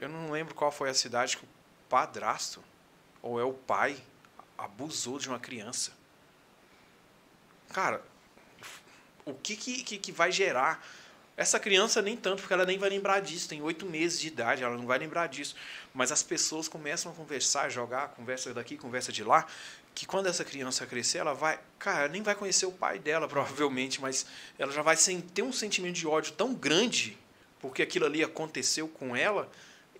eu 0.00 0.08
não 0.08 0.30
lembro 0.30 0.54
qual 0.54 0.70
foi 0.70 0.88
a 0.88 0.94
cidade 0.94 1.36
que 1.36 1.44
padrasto 1.88 2.62
ou 3.22 3.40
é 3.40 3.44
o 3.44 3.52
pai 3.52 3.96
abusou 4.56 5.18
de 5.18 5.28
uma 5.28 5.38
criança. 5.38 5.92
Cara, 7.72 8.02
o 9.24 9.34
que, 9.34 9.56
que, 9.56 9.98
que 9.98 10.12
vai 10.12 10.32
gerar 10.32 10.84
Essa 11.36 11.60
criança 11.60 12.02
nem 12.02 12.16
tanto, 12.16 12.40
porque 12.40 12.52
ela 12.52 12.66
nem 12.66 12.78
vai 12.78 12.90
lembrar 12.90 13.20
disso. 13.20 13.48
Tem 13.48 13.62
oito 13.62 13.86
meses 13.86 14.18
de 14.18 14.26
idade, 14.26 14.64
ela 14.64 14.76
não 14.76 14.86
vai 14.86 14.98
lembrar 14.98 15.28
disso. 15.28 15.54
Mas 15.94 16.10
as 16.10 16.20
pessoas 16.20 16.66
começam 16.66 17.12
a 17.12 17.14
conversar, 17.14 17.68
jogar, 17.68 18.08
conversa 18.08 18.52
daqui, 18.52 18.76
conversa 18.76 19.12
de 19.12 19.22
lá, 19.22 19.46
que 19.94 20.04
quando 20.04 20.26
essa 20.26 20.44
criança 20.44 20.84
crescer, 20.84 21.18
ela 21.18 21.34
vai, 21.34 21.60
cara, 21.78 22.08
nem 22.08 22.22
vai 22.22 22.34
conhecer 22.34 22.66
o 22.66 22.72
pai 22.72 22.98
dela, 22.98 23.26
provavelmente, 23.28 24.00
mas 24.00 24.26
ela 24.58 24.72
já 24.72 24.82
vai 24.82 24.96
ter 24.96 25.42
um 25.42 25.52
sentimento 25.52 25.94
de 25.94 26.08
ódio 26.08 26.32
tão 26.32 26.54
grande, 26.54 27.16
porque 27.60 27.82
aquilo 27.82 28.06
ali 28.06 28.24
aconteceu 28.24 28.88
com 28.88 29.14
ela. 29.14 29.48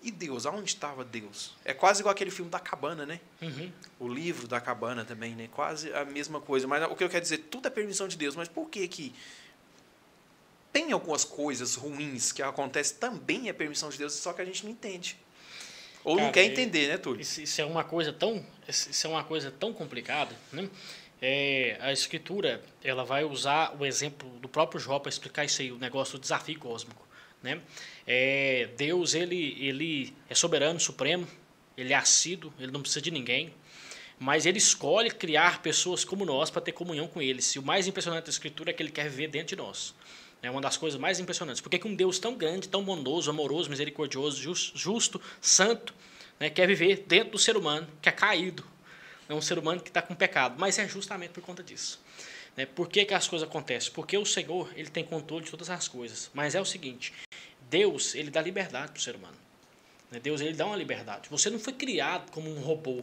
E 0.02 0.10
Deus, 0.10 0.46
aonde 0.46 0.70
estava 0.70 1.04
Deus? 1.04 1.54
É 1.64 1.74
quase 1.74 2.00
igual 2.00 2.12
aquele 2.12 2.30
filme 2.30 2.50
da 2.50 2.60
cabana, 2.60 3.04
né? 3.04 3.20
Uhum. 3.42 3.72
O 3.98 4.08
livro 4.08 4.46
da 4.46 4.60
cabana 4.60 5.04
também, 5.04 5.34
né? 5.34 5.48
Quase 5.52 5.92
a 5.92 6.04
mesma 6.04 6.40
coisa. 6.40 6.66
Mas 6.68 6.84
o 6.84 6.94
que 6.94 7.02
eu 7.02 7.08
quero 7.08 7.22
dizer, 7.22 7.38
tudo 7.50 7.66
é 7.66 7.70
permissão 7.70 8.06
de 8.06 8.16
Deus. 8.16 8.36
Mas 8.36 8.48
por 8.48 8.68
que 8.68 8.86
que 8.86 9.14
tem 10.72 10.92
algumas 10.92 11.24
coisas 11.24 11.74
ruins 11.74 12.30
que 12.30 12.42
acontecem 12.42 12.96
também 12.98 13.48
é 13.48 13.52
permissão 13.52 13.88
de 13.88 13.98
Deus, 13.98 14.12
só 14.12 14.32
que 14.32 14.42
a 14.42 14.44
gente 14.44 14.64
não 14.64 14.70
entende. 14.70 15.16
Ou 16.04 16.14
Cara, 16.16 16.26
não 16.26 16.32
quer 16.32 16.44
entender, 16.44 16.88
né, 16.88 16.96
Túlio? 16.96 17.20
Isso, 17.20 17.40
isso, 17.40 17.60
é 17.60 17.64
uma 17.64 17.84
coisa 17.84 18.12
tão, 18.12 18.44
isso 18.68 19.06
é 19.06 19.10
uma 19.10 19.24
coisa 19.24 19.50
tão 19.50 19.72
complicada, 19.72 20.34
né? 20.52 20.68
É, 21.20 21.76
a 21.80 21.92
escritura 21.92 22.62
ela 22.82 23.04
vai 23.04 23.24
usar 23.24 23.74
o 23.76 23.84
exemplo 23.84 24.28
do 24.38 24.48
próprio 24.48 24.80
Jó 24.80 25.00
para 25.00 25.08
explicar 25.08 25.44
isso 25.44 25.60
aí, 25.60 25.72
o 25.72 25.78
negócio 25.78 26.16
do 26.16 26.20
desafio 26.20 26.58
cósmico, 26.60 27.06
né? 27.42 27.60
É, 28.10 28.70
Deus 28.74 29.12
ele 29.12 29.54
ele 29.60 30.14
é 30.30 30.34
soberano, 30.34 30.80
supremo, 30.80 31.28
ele 31.76 31.92
é 31.92 31.96
assíduo, 31.96 32.50
ele 32.58 32.72
não 32.72 32.80
precisa 32.80 33.02
de 33.02 33.10
ninguém, 33.10 33.52
mas 34.18 34.46
ele 34.46 34.56
escolhe 34.56 35.10
criar 35.10 35.60
pessoas 35.60 36.06
como 36.06 36.24
nós 36.24 36.50
para 36.50 36.62
ter 36.62 36.72
comunhão 36.72 37.06
com 37.06 37.20
ele. 37.20 37.40
E 37.54 37.58
o 37.58 37.62
mais 37.62 37.86
impressionante 37.86 38.24
da 38.24 38.30
escritura 38.30 38.70
é 38.70 38.72
que 38.72 38.82
ele 38.82 38.90
quer 38.90 39.10
viver 39.10 39.28
dentro 39.28 39.48
de 39.48 39.56
nós. 39.56 39.94
É 40.42 40.50
uma 40.50 40.62
das 40.62 40.78
coisas 40.78 40.98
mais 40.98 41.20
impressionantes. 41.20 41.60
Por 41.60 41.68
que 41.68 41.86
um 41.86 41.94
Deus 41.94 42.18
tão 42.18 42.34
grande, 42.34 42.66
tão 42.66 42.82
bondoso, 42.82 43.28
amoroso, 43.28 43.68
misericordioso, 43.68 44.40
justo, 44.74 45.20
santo, 45.38 45.92
né, 46.40 46.48
quer 46.48 46.66
viver 46.66 47.04
dentro 47.06 47.32
do 47.32 47.38
ser 47.38 47.58
humano, 47.58 47.86
que 48.00 48.08
é 48.08 48.12
caído? 48.12 48.64
É 49.28 49.34
um 49.34 49.42
ser 49.42 49.58
humano 49.58 49.82
que 49.82 49.90
está 49.90 50.00
com 50.00 50.14
pecado. 50.14 50.54
Mas 50.58 50.78
é 50.78 50.88
justamente 50.88 51.32
por 51.32 51.42
conta 51.42 51.62
disso. 51.62 52.00
Né? 52.56 52.66
Por 52.66 52.88
que, 52.88 53.04
que 53.04 53.14
as 53.14 53.28
coisas 53.28 53.46
acontecem? 53.46 53.92
Porque 53.92 54.16
o 54.16 54.24
Senhor 54.24 54.72
ele 54.74 54.88
tem 54.88 55.04
controle 55.04 55.44
de 55.44 55.50
todas 55.50 55.70
as 55.70 55.86
coisas. 55.86 56.30
Mas 56.32 56.54
é 56.54 56.60
o 56.60 56.64
seguinte: 56.64 57.12
Deus 57.70 58.14
ele 58.14 58.30
dá 58.30 58.40
liberdade 58.40 58.92
para 58.92 58.98
o 58.98 59.02
ser 59.02 59.16
humano. 59.16 59.36
Né? 60.10 60.18
Deus 60.20 60.40
ele 60.40 60.54
dá 60.54 60.66
uma 60.66 60.76
liberdade. 60.76 61.28
Você 61.30 61.50
não 61.50 61.58
foi 61.58 61.72
criado 61.72 62.30
como 62.30 62.50
um 62.50 62.60
robô 62.60 63.02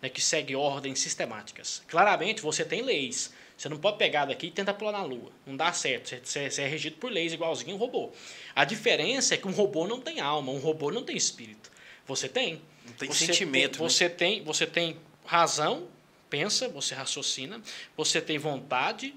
né, 0.00 0.08
que 0.08 0.20
segue 0.20 0.54
ordens 0.54 0.98
sistemáticas. 1.00 1.82
Claramente 1.88 2.42
você 2.42 2.64
tem 2.64 2.82
leis. 2.82 3.32
Você 3.56 3.68
não 3.70 3.78
pode 3.78 3.96
pegar 3.96 4.26
daqui 4.26 4.48
e 4.48 4.50
tentar 4.50 4.74
pular 4.74 4.92
na 4.92 5.02
lua. 5.02 5.30
Não 5.46 5.56
dá 5.56 5.72
certo. 5.72 6.08
Você, 6.08 6.50
você 6.50 6.62
é 6.62 6.66
regido 6.66 6.96
por 6.96 7.10
leis 7.10 7.32
igualzinho 7.32 7.74
um 7.74 7.78
robô. 7.78 8.12
A 8.54 8.64
diferença 8.64 9.34
é 9.34 9.38
que 9.38 9.48
um 9.48 9.52
robô 9.52 9.86
não 9.86 10.00
tem 10.00 10.20
alma, 10.20 10.52
um 10.52 10.58
robô 10.58 10.90
não 10.90 11.02
tem 11.02 11.16
espírito. 11.16 11.70
Você 12.06 12.28
tem. 12.28 12.60
Não 12.84 12.92
tem 12.92 13.08
você 13.08 13.26
sentimento. 13.26 13.78
Tem, 13.78 13.82
né? 13.82 13.88
você, 13.88 14.10
tem, 14.10 14.44
você 14.44 14.66
tem 14.66 14.96
razão, 15.24 15.88
pensa, 16.28 16.68
você 16.68 16.94
raciocina, 16.94 17.60
você 17.96 18.20
tem 18.20 18.36
vontade, 18.36 19.14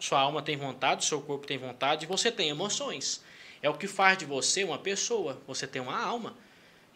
sua 0.00 0.20
alma 0.20 0.42
tem 0.42 0.56
vontade, 0.56 1.04
seu 1.04 1.20
corpo 1.20 1.46
tem 1.46 1.56
vontade, 1.56 2.06
você 2.06 2.32
tem 2.32 2.48
emoções. 2.48 3.22
É 3.62 3.68
o 3.68 3.74
que 3.74 3.86
faz 3.86 4.18
de 4.18 4.24
você 4.24 4.64
uma 4.64 4.78
pessoa. 4.78 5.40
Você 5.46 5.66
tem 5.66 5.80
uma 5.80 5.98
alma. 5.98 6.36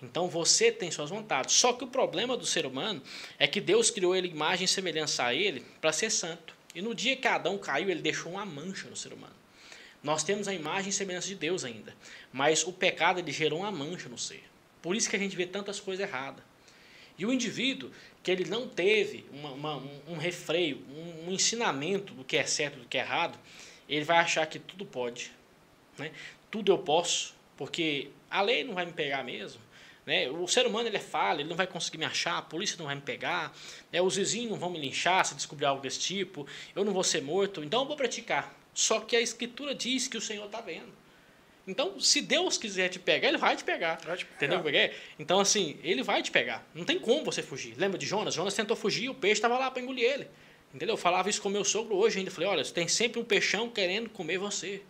Então 0.03 0.29
você 0.29 0.71
tem 0.71 0.91
suas 0.91 1.11
vontades. 1.11 1.55
Só 1.55 1.73
que 1.73 1.85
o 1.85 1.89
problema 1.89 2.37
do 2.37 2.47
ser 2.47 2.67
humano 2.67 3.03
é 3.39 3.47
que 3.47 3.61
Deus 3.61 3.91
criou 3.91 4.15
ele 4.15 4.29
imagem 4.29 4.65
e 4.65 4.69
semelhança 4.69 5.25
a 5.25 5.35
ele 5.35 5.65
para 5.81 5.93
ser 5.93 6.11
santo. 6.11 6.55
E 6.75 6.83
no 6.83 6.95
dia 6.95 7.17
que 7.17 7.29
Adão 7.29 7.57
caiu, 7.57 7.89
ele 7.89 8.03
deixou 8.03 8.33
uma 8.33 8.45
mancha 8.45 8.89
no 8.89 8.97
ser 8.97 9.13
humano. 9.13 9.35
Nós 10.03 10.23
temos 10.23 10.49
a 10.49 10.53
imagem 10.53 10.91
e 10.91 10.93
semelhança 10.93 11.29
de 11.29 11.35
Deus 11.35 11.65
ainda, 11.65 11.97
mas 12.31 12.63
o 12.67 12.73
pecado 12.73 13.21
ele 13.21 13.33
gerou 13.33 13.61
uma 13.61 13.73
mancha 13.73 14.07
no 14.07 14.19
ser. 14.19 14.45
Por 14.83 14.95
isso 14.95 15.09
que 15.09 15.17
a 15.17 15.19
gente 15.19 15.35
vê 15.35 15.47
tantas 15.47 15.81
coisas 15.81 16.07
erradas. 16.07 16.45
E 17.17 17.25
o 17.25 17.33
indivíduo 17.33 17.91
que 18.23 18.31
ele 18.31 18.45
não 18.45 18.69
teve 18.69 19.25
uma, 19.33 19.53
uma, 19.53 19.77
um, 20.09 20.17
refreio, 20.19 20.83
um, 20.91 21.29
um, 21.29 21.33
ensinamento 21.33 22.13
do 22.13 22.25
que 22.25 22.37
é 22.37 22.45
certo 22.45 22.79
e 22.79 22.81
do 22.83 22.89
que 22.89 22.99
é 22.99 23.01
errado, 23.01 23.39
ele 23.89 24.05
vai 24.05 24.19
achar 24.19 24.47
que 24.47 24.59
tudo 24.59 24.85
pode. 24.85 25.33
Né? 25.97 26.11
Tudo 26.55 26.71
eu 26.71 26.79
posso, 26.79 27.35
porque 27.57 28.11
a 28.31 28.41
lei 28.41 28.63
não 28.63 28.75
vai 28.75 28.87
me 28.87 28.93
pegar 28.93 29.25
mesmo. 29.25 29.61
Né? 30.07 30.31
O 30.31 30.47
ser 30.47 30.65
humano 30.69 30.87
ele 30.87 30.99
é 30.99 31.01
falho, 31.01 31.41
ele 31.41 31.49
não 31.49 31.57
vai 31.57 31.67
conseguir 31.67 31.99
me 31.99 32.05
achar, 32.05 32.39
a 32.39 32.43
polícia 32.43 32.77
não 32.79 32.87
vai 32.87 32.95
me 32.95 33.01
pegar, 33.01 33.53
né? 33.91 34.01
os 34.01 34.15
vizinhos 34.15 34.53
não 34.53 34.57
vão 34.57 34.71
me 34.71 34.79
linchar 34.79 35.27
se 35.27 35.35
descobrir 35.35 35.67
algo 35.67 35.83
desse 35.83 35.99
tipo, 35.99 36.47
eu 36.73 36.85
não 36.85 36.93
vou 36.93 37.03
ser 37.03 37.23
morto, 37.23 37.65
então 37.65 37.81
eu 37.81 37.89
vou 37.89 37.97
praticar. 37.97 38.57
Só 38.73 39.01
que 39.01 39.17
a 39.17 39.21
escritura 39.21 39.75
diz 39.75 40.07
que 40.07 40.17
o 40.17 40.21
Senhor 40.21 40.47
está 40.47 40.61
vendo. 40.61 40.93
Então, 41.67 41.99
se 41.99 42.23
Deus 42.23 42.57
quiser 42.57 42.89
te 42.89 43.01
pegar, 43.01 43.27
ele 43.27 43.39
vai 43.39 43.57
te 43.57 43.65
pegar. 43.65 43.99
Vai 44.07 44.17
te 44.17 44.25
pegar. 44.25 44.57
Entendeu? 44.59 44.81
É? 44.81 44.95
Então, 45.19 45.41
assim, 45.41 45.77
ele 45.83 46.05
vai 46.05 46.23
te 46.23 46.31
pegar. 46.31 46.65
Não 46.73 46.85
tem 46.85 47.01
como 47.01 47.25
você 47.25 47.43
fugir. 47.43 47.75
Lembra 47.77 47.99
de 47.99 48.07
Jonas? 48.07 48.33
Jonas 48.33 48.55
tentou 48.55 48.77
fugir, 48.77 49.09
o 49.09 49.15
peixe 49.15 49.39
estava 49.39 49.59
lá 49.59 49.73
para 49.73 49.83
engolir 49.83 50.05
ele. 50.05 50.29
Entendeu? 50.73 50.93
Eu 50.93 50.99
falava 50.99 51.29
isso 51.29 51.43
com 51.43 51.49
meu 51.49 51.65
sogro 51.65 51.97
hoje 51.97 52.21
ainda. 52.21 52.31
Falei, 52.31 52.49
olha, 52.49 52.65
tem 52.65 52.87
sempre 52.87 53.21
um 53.21 53.25
peixão 53.25 53.69
querendo 53.69 54.09
comer 54.09 54.39
você. 54.39 54.83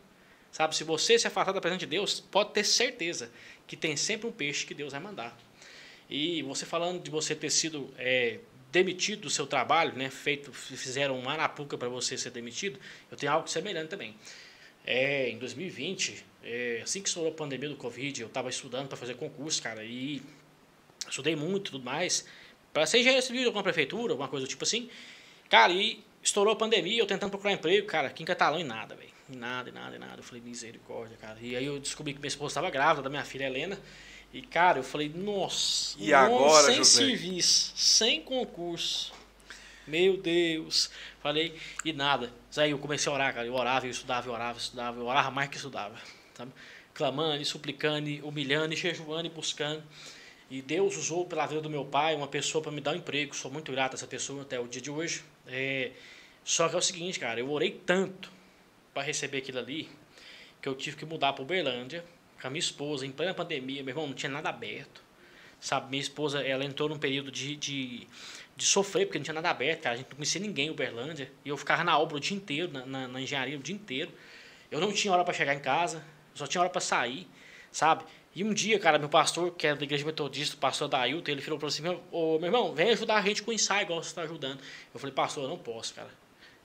Sabe, 0.55 0.77
se 0.77 0.85
você 0.85 1.19
se 1.19 1.27
afastar 1.27 1.51
da 1.51 1.61
presença 1.61 1.81
de 1.81 1.87
Deus, 1.87 2.21
pode 2.21 2.53
ter 2.53 2.63
certeza 2.63 3.29
que 3.67 3.77
tem 3.77 3.97
sempre 3.97 4.29
um 4.29 4.31
peixe 4.31 4.65
que 4.65 4.73
Deus 4.73 4.93
vai 4.93 5.01
mandar. 5.01 5.37
E 6.09 6.43
você 6.43 6.65
falando 6.65 7.03
de 7.03 7.11
você 7.11 7.35
ter 7.35 7.51
sido 7.51 7.93
é, 7.99 8.39
demitido 8.71 9.23
do 9.23 9.31
seu 9.31 9.49
trabalho, 9.49 9.97
né, 9.97 10.09
feito, 10.11 10.53
fizeram 10.53 11.19
uma 11.19 11.33
arapuca 11.33 11.77
para 11.77 11.89
você 11.89 12.17
ser 12.17 12.31
demitido, 12.31 12.79
eu 13.11 13.17
tenho 13.17 13.33
algo 13.33 13.49
semelhante 13.49 13.89
também. 13.89 14.15
É, 14.87 15.29
em 15.29 15.39
2020, 15.39 16.25
é, 16.45 16.83
assim 16.85 17.03
que 17.03 17.09
estourou 17.09 17.33
a 17.33 17.35
pandemia 17.35 17.69
do 17.69 17.77
Covid, 17.77 18.21
eu 18.21 18.29
estava 18.29 18.49
estudando 18.49 18.87
para 18.87 18.97
fazer 18.97 19.15
concurso, 19.15 19.61
cara, 19.61 19.83
e 19.83 20.23
estudei 21.09 21.35
muito 21.35 21.73
tudo 21.73 21.85
mais, 21.85 22.25
para 22.73 22.87
ser 22.87 22.99
engenheiro 22.99 23.27
civil 23.27 23.41
de 23.41 23.47
alguma 23.47 23.65
prefeitura, 23.65 24.13
alguma 24.13 24.29
coisa 24.29 24.47
do 24.47 24.49
tipo 24.49 24.63
assim. 24.63 24.89
Cara, 25.51 25.73
e 25.73 26.01
estourou 26.23 26.53
a 26.53 26.57
pandemia, 26.57 27.03
eu 27.03 27.07
tentando 27.07 27.31
procurar 27.31 27.55
emprego, 27.55 27.89
cara, 27.89 28.07
aqui 28.07 28.23
em 28.23 28.27
Catalão 28.27 28.61
e 28.61 28.63
nada, 28.63 28.95
velho. 28.95 29.14
Nada, 29.29 29.73
nada, 29.73 29.99
nada. 29.99 30.19
Eu 30.19 30.23
falei, 30.23 30.43
misericórdia, 30.43 31.17
cara. 31.17 31.39
E 31.41 31.57
aí 31.57 31.65
eu 31.65 31.79
descobri 31.79 32.13
que 32.13 32.21
minha 32.21 32.29
esposa 32.29 32.53
estava 32.53 32.71
grávida 32.71 33.03
da 33.03 33.11
minha 33.11 33.25
filha 33.25 33.45
Helena. 33.45 33.79
E, 34.33 34.43
cara, 34.43 34.81
eu 34.81 34.83
falei, 34.83 35.09
nossa, 35.09 35.97
e 35.99 36.13
agora, 36.13 36.67
sem 36.67 36.77
José? 36.77 37.07
serviço, 37.07 37.73
sem 37.77 38.21
concurso. 38.21 39.13
Meu 39.87 40.17
Deus. 40.17 40.91
Falei, 41.23 41.57
e 41.85 41.93
nada. 41.93 42.33
Aí 42.57 42.73
eu 42.73 42.79
comecei 42.79 43.11
a 43.11 43.15
orar, 43.15 43.35
cara. 43.35 43.47
Eu 43.47 43.55
orava, 43.55 43.87
eu 43.87 43.91
estudava, 43.91 44.29
eu 44.29 44.33
orava, 44.33 44.59
eu 44.59 44.61
estudava. 44.61 44.99
Eu 44.99 45.07
orava 45.07 45.31
mais 45.31 45.49
que 45.49 45.57
estudava. 45.57 45.95
Sabe? 46.35 46.53
Clamando, 46.93 47.41
e 47.41 47.45
suplicando, 47.45 48.09
e 48.09 48.21
humilhando, 48.23 48.75
e 48.75 48.77
jejuando, 48.77 49.27
e 49.27 49.31
buscando. 49.31 49.83
E 50.51 50.61
Deus 50.61 50.97
usou 50.97 51.25
pela 51.27 51.47
vida 51.47 51.61
do 51.61 51.71
meu 51.71 51.85
pai 51.85 52.15
uma 52.15 52.29
pessoa 52.29 52.63
para 52.63 52.73
me 52.73 52.81
dar 52.81 52.93
um 52.93 52.97
emprego. 52.97 53.35
Sou 53.35 53.51
muito 53.51 53.73
grato 53.73 53.93
a 53.93 53.97
essa 53.97 54.07
pessoa 54.07 54.43
até 54.43 54.59
o 54.61 54.67
dia 54.67 54.83
de 54.83 54.91
hoje. 54.91 55.25
É, 55.47 55.93
só 56.45 56.69
que 56.69 56.75
é 56.75 56.79
o 56.79 56.83
seguinte, 56.83 57.19
cara, 57.19 57.41
eu 57.41 57.51
orei 57.51 57.81
tanto 57.87 58.34
para 58.95 59.03
receber 59.03 59.39
aquilo 59.39 59.59
ali, 59.59 59.89
que 60.63 60.69
eu 60.69 60.75
tive 60.75 60.97
que 60.97 61.05
mudar 61.05 61.33
para 61.33 61.43
Uberlândia, 61.43 62.05
com 62.41 62.47
a 62.47 62.51
minha 62.51 62.61
esposa, 62.61 63.05
em 63.05 63.11
plena 63.11 63.35
pandemia, 63.35 63.83
meu 63.83 63.93
irmão, 63.93 64.07
não 64.07 64.15
tinha 64.15 64.31
nada 64.31 64.49
aberto. 64.49 65.03
Sabe, 65.61 65.91
minha 65.91 66.01
esposa, 66.01 66.43
ela 66.43 66.65
entrou 66.65 66.89
num 66.89 66.99
período 66.99 67.31
de, 67.31 67.57
de, 67.57 68.07
de 68.55 68.65
sofrer, 68.65 69.07
porque 69.07 69.19
não 69.19 69.25
tinha 69.25 69.35
nada 69.35 69.51
aberto, 69.51 69.81
cara. 69.83 69.95
A 69.95 69.99
gente 69.99 70.09
não 70.11 70.17
conhecia 70.17 70.41
ninguém 70.41 70.67
em 70.67 70.71
Uberlândia. 70.71 71.33
E 71.45 71.49
eu 71.49 71.57
ficava 71.57 71.83
na 71.83 71.99
obra 71.99 72.17
o 72.17 72.21
dia 72.21 72.37
inteiro, 72.37 72.71
na, 72.71 72.85
na, 72.85 73.09
na 73.09 73.21
engenharia 73.21 73.59
o 73.59 73.63
dia 73.63 73.75
inteiro. 73.75 74.13
Eu 74.71 74.79
não 74.81 74.93
tinha 74.93 75.13
hora 75.13 75.25
para 75.25 75.33
chegar 75.33 75.55
em 75.55 75.61
casa, 75.61 76.05
só 76.35 76.47
tinha 76.47 76.61
hora 76.61 76.69
para 76.69 76.81
sair, 76.81 77.27
sabe? 77.73 78.05
E 78.35 78.43
um 78.43 78.53
dia, 78.53 78.79
cara, 78.79 78.99
meu 78.99 79.09
pastor, 79.09 79.53
que 79.53 79.67
é 79.67 79.75
da 79.75 79.85
igreja 79.85 80.05
metodista, 80.05 80.57
o 80.57 80.59
pastor 80.59 80.89
da 80.89 80.99
Ailton, 80.99 81.31
ele 81.31 81.41
falou 81.41 81.59
para 81.59 81.69
assim, 81.69 81.83
meu, 81.83 82.03
ô, 82.11 82.39
meu 82.39 82.49
irmão, 82.49 82.75
vem 82.75 82.91
ajudar 82.91 83.17
a 83.17 83.23
gente 83.23 83.43
com 83.43 83.53
o 83.53 83.55
ensaio, 83.55 83.85
igual 83.85 84.03
você 84.03 84.09
está 84.09 84.23
ajudando. 84.23 84.61
Eu 84.93 84.99
falei, 84.99 85.15
pastor, 85.15 85.45
eu 85.45 85.49
não 85.49 85.59
posso, 85.59 85.95
cara. 85.95 86.11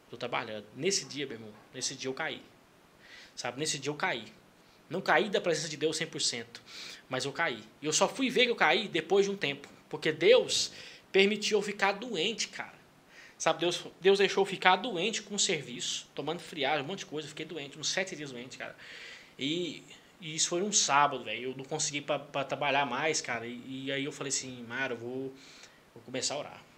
Estou 0.09 0.17
trabalhando. 0.17 0.65
Nesse 0.75 1.05
dia, 1.05 1.27
meu 1.27 1.35
irmão, 1.35 1.53
nesse 1.71 1.93
dia 1.93 2.09
eu 2.09 2.13
caí. 2.15 2.41
Sabe? 3.35 3.59
Nesse 3.59 3.77
dia 3.77 3.91
eu 3.91 3.95
caí. 3.95 4.25
Não 4.89 5.01
caí 5.01 5.29
da 5.29 5.39
presença 5.39 5.69
de 5.69 5.77
Deus 5.77 5.99
100%, 5.99 6.45
mas 7.07 7.25
eu 7.25 7.31
caí. 7.31 7.63
E 7.79 7.85
eu 7.85 7.93
só 7.93 8.09
fui 8.09 8.27
ver 8.27 8.45
que 8.45 8.51
eu 8.51 8.55
caí 8.55 8.87
depois 8.87 9.27
de 9.27 9.31
um 9.31 9.37
tempo. 9.37 9.69
Porque 9.87 10.11
Deus 10.11 10.71
permitiu 11.11 11.59
eu 11.59 11.61
ficar 11.61 11.91
doente, 11.91 12.47
cara. 12.47 12.73
Sabe, 13.37 13.59
Deus, 13.59 13.85
Deus 14.01 14.17
deixou 14.17 14.41
eu 14.41 14.45
ficar 14.45 14.77
doente 14.77 15.21
com 15.21 15.35
o 15.35 15.39
serviço, 15.39 16.07
tomando 16.15 16.39
friagem, 16.39 16.83
um 16.83 16.87
monte 16.87 16.99
de 16.99 17.05
coisa. 17.05 17.27
Eu 17.27 17.29
fiquei 17.29 17.45
doente, 17.45 17.77
uns 17.77 17.89
sete 17.89 18.15
dias 18.15 18.31
doente, 18.31 18.57
cara. 18.57 18.75
E, 19.37 19.83
e 20.19 20.35
isso 20.35 20.49
foi 20.49 20.63
um 20.63 20.71
sábado, 20.71 21.23
velho. 21.23 21.51
Eu 21.51 21.55
não 21.55 21.63
consegui 21.63 22.01
para 22.01 22.43
trabalhar 22.43 22.85
mais, 22.87 23.21
cara. 23.21 23.45
E, 23.45 23.85
e, 23.85 23.91
aí 23.91 24.05
eu 24.05 24.11
falei 24.11 24.29
assim, 24.29 24.63
Mara, 24.67 24.93
eu 24.93 24.97
vou, 24.97 25.33
vou 25.93 26.03
começar 26.03 26.33
a 26.33 26.39
orar. 26.39 26.68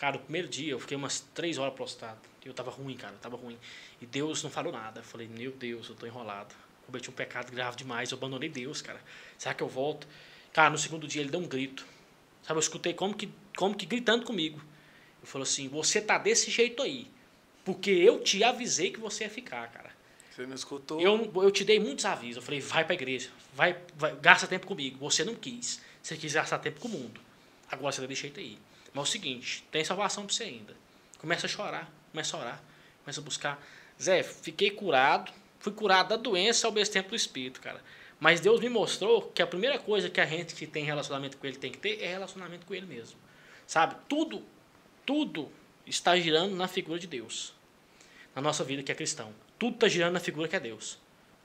Cara, 0.00 0.16
o 0.16 0.20
primeiro 0.20 0.48
dia 0.48 0.72
eu 0.72 0.80
fiquei 0.80 0.96
umas 0.96 1.20
três 1.34 1.58
horas 1.58 1.74
prostrado. 1.74 2.18
Eu 2.42 2.54
tava 2.54 2.70
ruim, 2.70 2.96
cara, 2.96 3.14
tava 3.20 3.36
ruim. 3.36 3.58
E 4.00 4.06
Deus 4.06 4.42
não 4.42 4.50
falou 4.50 4.72
nada. 4.72 5.00
Eu 5.00 5.04
falei, 5.04 5.28
meu 5.28 5.52
Deus, 5.52 5.90
eu 5.90 5.94
tô 5.94 6.06
enrolado. 6.06 6.54
Cometi 6.86 7.10
um 7.10 7.12
pecado 7.12 7.52
grave 7.52 7.76
demais, 7.76 8.10
eu 8.10 8.16
abandonei 8.16 8.48
Deus, 8.48 8.80
cara. 8.80 8.98
Será 9.36 9.54
que 9.54 9.62
eu 9.62 9.68
volto? 9.68 10.08
Cara, 10.54 10.70
no 10.70 10.78
segundo 10.78 11.06
dia 11.06 11.20
ele 11.20 11.30
deu 11.30 11.38
um 11.38 11.46
grito. 11.46 11.86
Sabe, 12.42 12.56
eu 12.56 12.62
escutei 12.62 12.94
como 12.94 13.14
que, 13.14 13.28
como 13.54 13.74
que 13.74 13.84
gritando 13.84 14.24
comigo. 14.24 14.56
Ele 15.18 15.26
falou 15.26 15.42
assim, 15.42 15.68
você 15.68 16.00
tá 16.00 16.16
desse 16.16 16.50
jeito 16.50 16.82
aí. 16.82 17.06
Porque 17.62 17.90
eu 17.90 18.20
te 18.20 18.42
avisei 18.42 18.90
que 18.90 18.98
você 18.98 19.24
ia 19.24 19.30
ficar, 19.30 19.70
cara. 19.70 19.90
Você 20.30 20.46
não 20.46 20.54
escutou? 20.54 20.98
Eu, 20.98 21.30
eu 21.34 21.50
te 21.50 21.62
dei 21.62 21.78
muitos 21.78 22.06
avisos. 22.06 22.36
Eu 22.36 22.42
falei, 22.42 22.58
vai 22.58 22.84
para 22.84 22.94
a 22.94 22.96
igreja, 22.96 23.28
vai, 23.52 23.76
vai, 23.96 24.16
gasta 24.16 24.46
tempo 24.46 24.66
comigo. 24.66 24.98
Você 25.00 25.24
não 25.24 25.34
quis. 25.34 25.78
Você 26.02 26.16
quis 26.16 26.32
gastar 26.32 26.58
tempo 26.58 26.80
com 26.80 26.88
o 26.88 26.90
mundo. 26.90 27.20
Agora 27.70 27.92
você 27.92 28.06
deixa 28.06 28.26
aí. 28.34 28.58
Mas 28.92 29.06
é 29.06 29.08
o 29.08 29.10
seguinte, 29.10 29.64
tem 29.70 29.84
salvação 29.84 30.26
para 30.26 30.34
você 30.34 30.44
ainda. 30.44 30.74
Começa 31.18 31.46
a 31.46 31.48
chorar, 31.48 31.90
começa 32.10 32.36
a 32.36 32.40
orar, 32.40 32.62
começa 33.04 33.20
a 33.20 33.24
buscar. 33.24 33.66
Zé, 34.00 34.22
fiquei 34.22 34.70
curado, 34.70 35.32
fui 35.58 35.72
curado 35.72 36.08
da 36.08 36.16
doença 36.16 36.66
ao 36.66 36.72
mesmo 36.72 36.92
tempo 36.92 37.10
do 37.10 37.16
espírito, 37.16 37.60
cara. 37.60 37.82
Mas 38.18 38.40
Deus 38.40 38.60
me 38.60 38.68
mostrou 38.68 39.22
que 39.22 39.40
a 39.40 39.46
primeira 39.46 39.78
coisa 39.78 40.10
que 40.10 40.20
a 40.20 40.26
gente 40.26 40.54
que 40.54 40.66
tem 40.66 40.84
relacionamento 40.84 41.38
com 41.38 41.46
Ele 41.46 41.56
tem 41.56 41.72
que 41.72 41.78
ter 41.78 42.02
é 42.02 42.08
relacionamento 42.08 42.66
com 42.66 42.74
Ele 42.74 42.86
mesmo. 42.86 43.18
Sabe? 43.66 43.96
Tudo, 44.08 44.44
tudo 45.06 45.50
está 45.86 46.16
girando 46.18 46.54
na 46.54 46.68
figura 46.68 46.98
de 46.98 47.06
Deus. 47.06 47.54
Na 48.34 48.42
nossa 48.42 48.62
vida 48.62 48.82
que 48.82 48.92
é 48.92 48.94
cristão. 48.94 49.32
Tudo 49.58 49.74
está 49.74 49.88
girando 49.88 50.12
na 50.12 50.20
figura 50.20 50.48
que 50.48 50.56
é 50.56 50.60
Deus. 50.60 50.98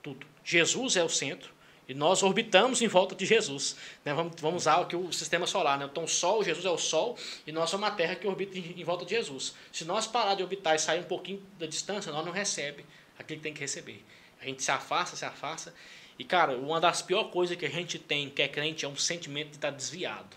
Tudo. 0.03 0.27
Jesus 0.43 0.97
é 0.97 1.03
o 1.03 1.09
centro. 1.09 1.54
E 1.87 1.93
nós 1.93 2.23
orbitamos 2.23 2.81
em 2.81 2.87
volta 2.87 3.13
de 3.13 3.25
Jesus. 3.25 3.75
Né? 4.03 4.13
Vamos, 4.13 4.33
vamos 4.41 4.63
usar 4.63 4.81
aqui 4.81 4.95
o 4.95 5.11
sistema 5.13 5.45
solar. 5.45 5.77
Né? 5.77 5.85
Então, 5.85 6.03
o 6.03 6.07
Sol, 6.07 6.43
Jesus 6.43 6.65
é 6.65 6.69
o 6.69 6.77
Sol, 6.77 7.17
e 7.45 7.51
nós 7.51 7.69
somos 7.69 7.87
a 7.87 7.91
Terra 7.91 8.15
que 8.15 8.27
orbita 8.27 8.57
em, 8.57 8.79
em 8.79 8.83
volta 8.83 9.05
de 9.05 9.11
Jesus. 9.11 9.53
Se 9.71 9.85
nós 9.85 10.07
parar 10.07 10.35
de 10.35 10.41
orbitar 10.41 10.75
e 10.75 10.79
sair 10.79 10.99
um 10.99 11.03
pouquinho 11.03 11.43
da 11.59 11.67
distância, 11.67 12.11
nós 12.11 12.25
não 12.25 12.31
recebemos 12.31 12.89
aquilo 13.19 13.39
que 13.39 13.43
tem 13.43 13.53
que 13.53 13.61
receber. 13.61 14.03
A 14.41 14.45
gente 14.45 14.63
se 14.63 14.71
afasta, 14.71 15.15
se 15.15 15.25
afasta. 15.25 15.73
E, 16.17 16.23
cara, 16.23 16.57
uma 16.57 16.79
das 16.79 17.01
piores 17.01 17.31
coisas 17.31 17.55
que 17.57 17.65
a 17.65 17.69
gente 17.69 17.99
tem, 17.99 18.29
que 18.29 18.41
é 18.41 18.47
crente, 18.47 18.85
é 18.85 18.87
um 18.87 18.95
sentimento 18.95 19.49
de 19.49 19.55
estar 19.57 19.69
desviado. 19.69 20.35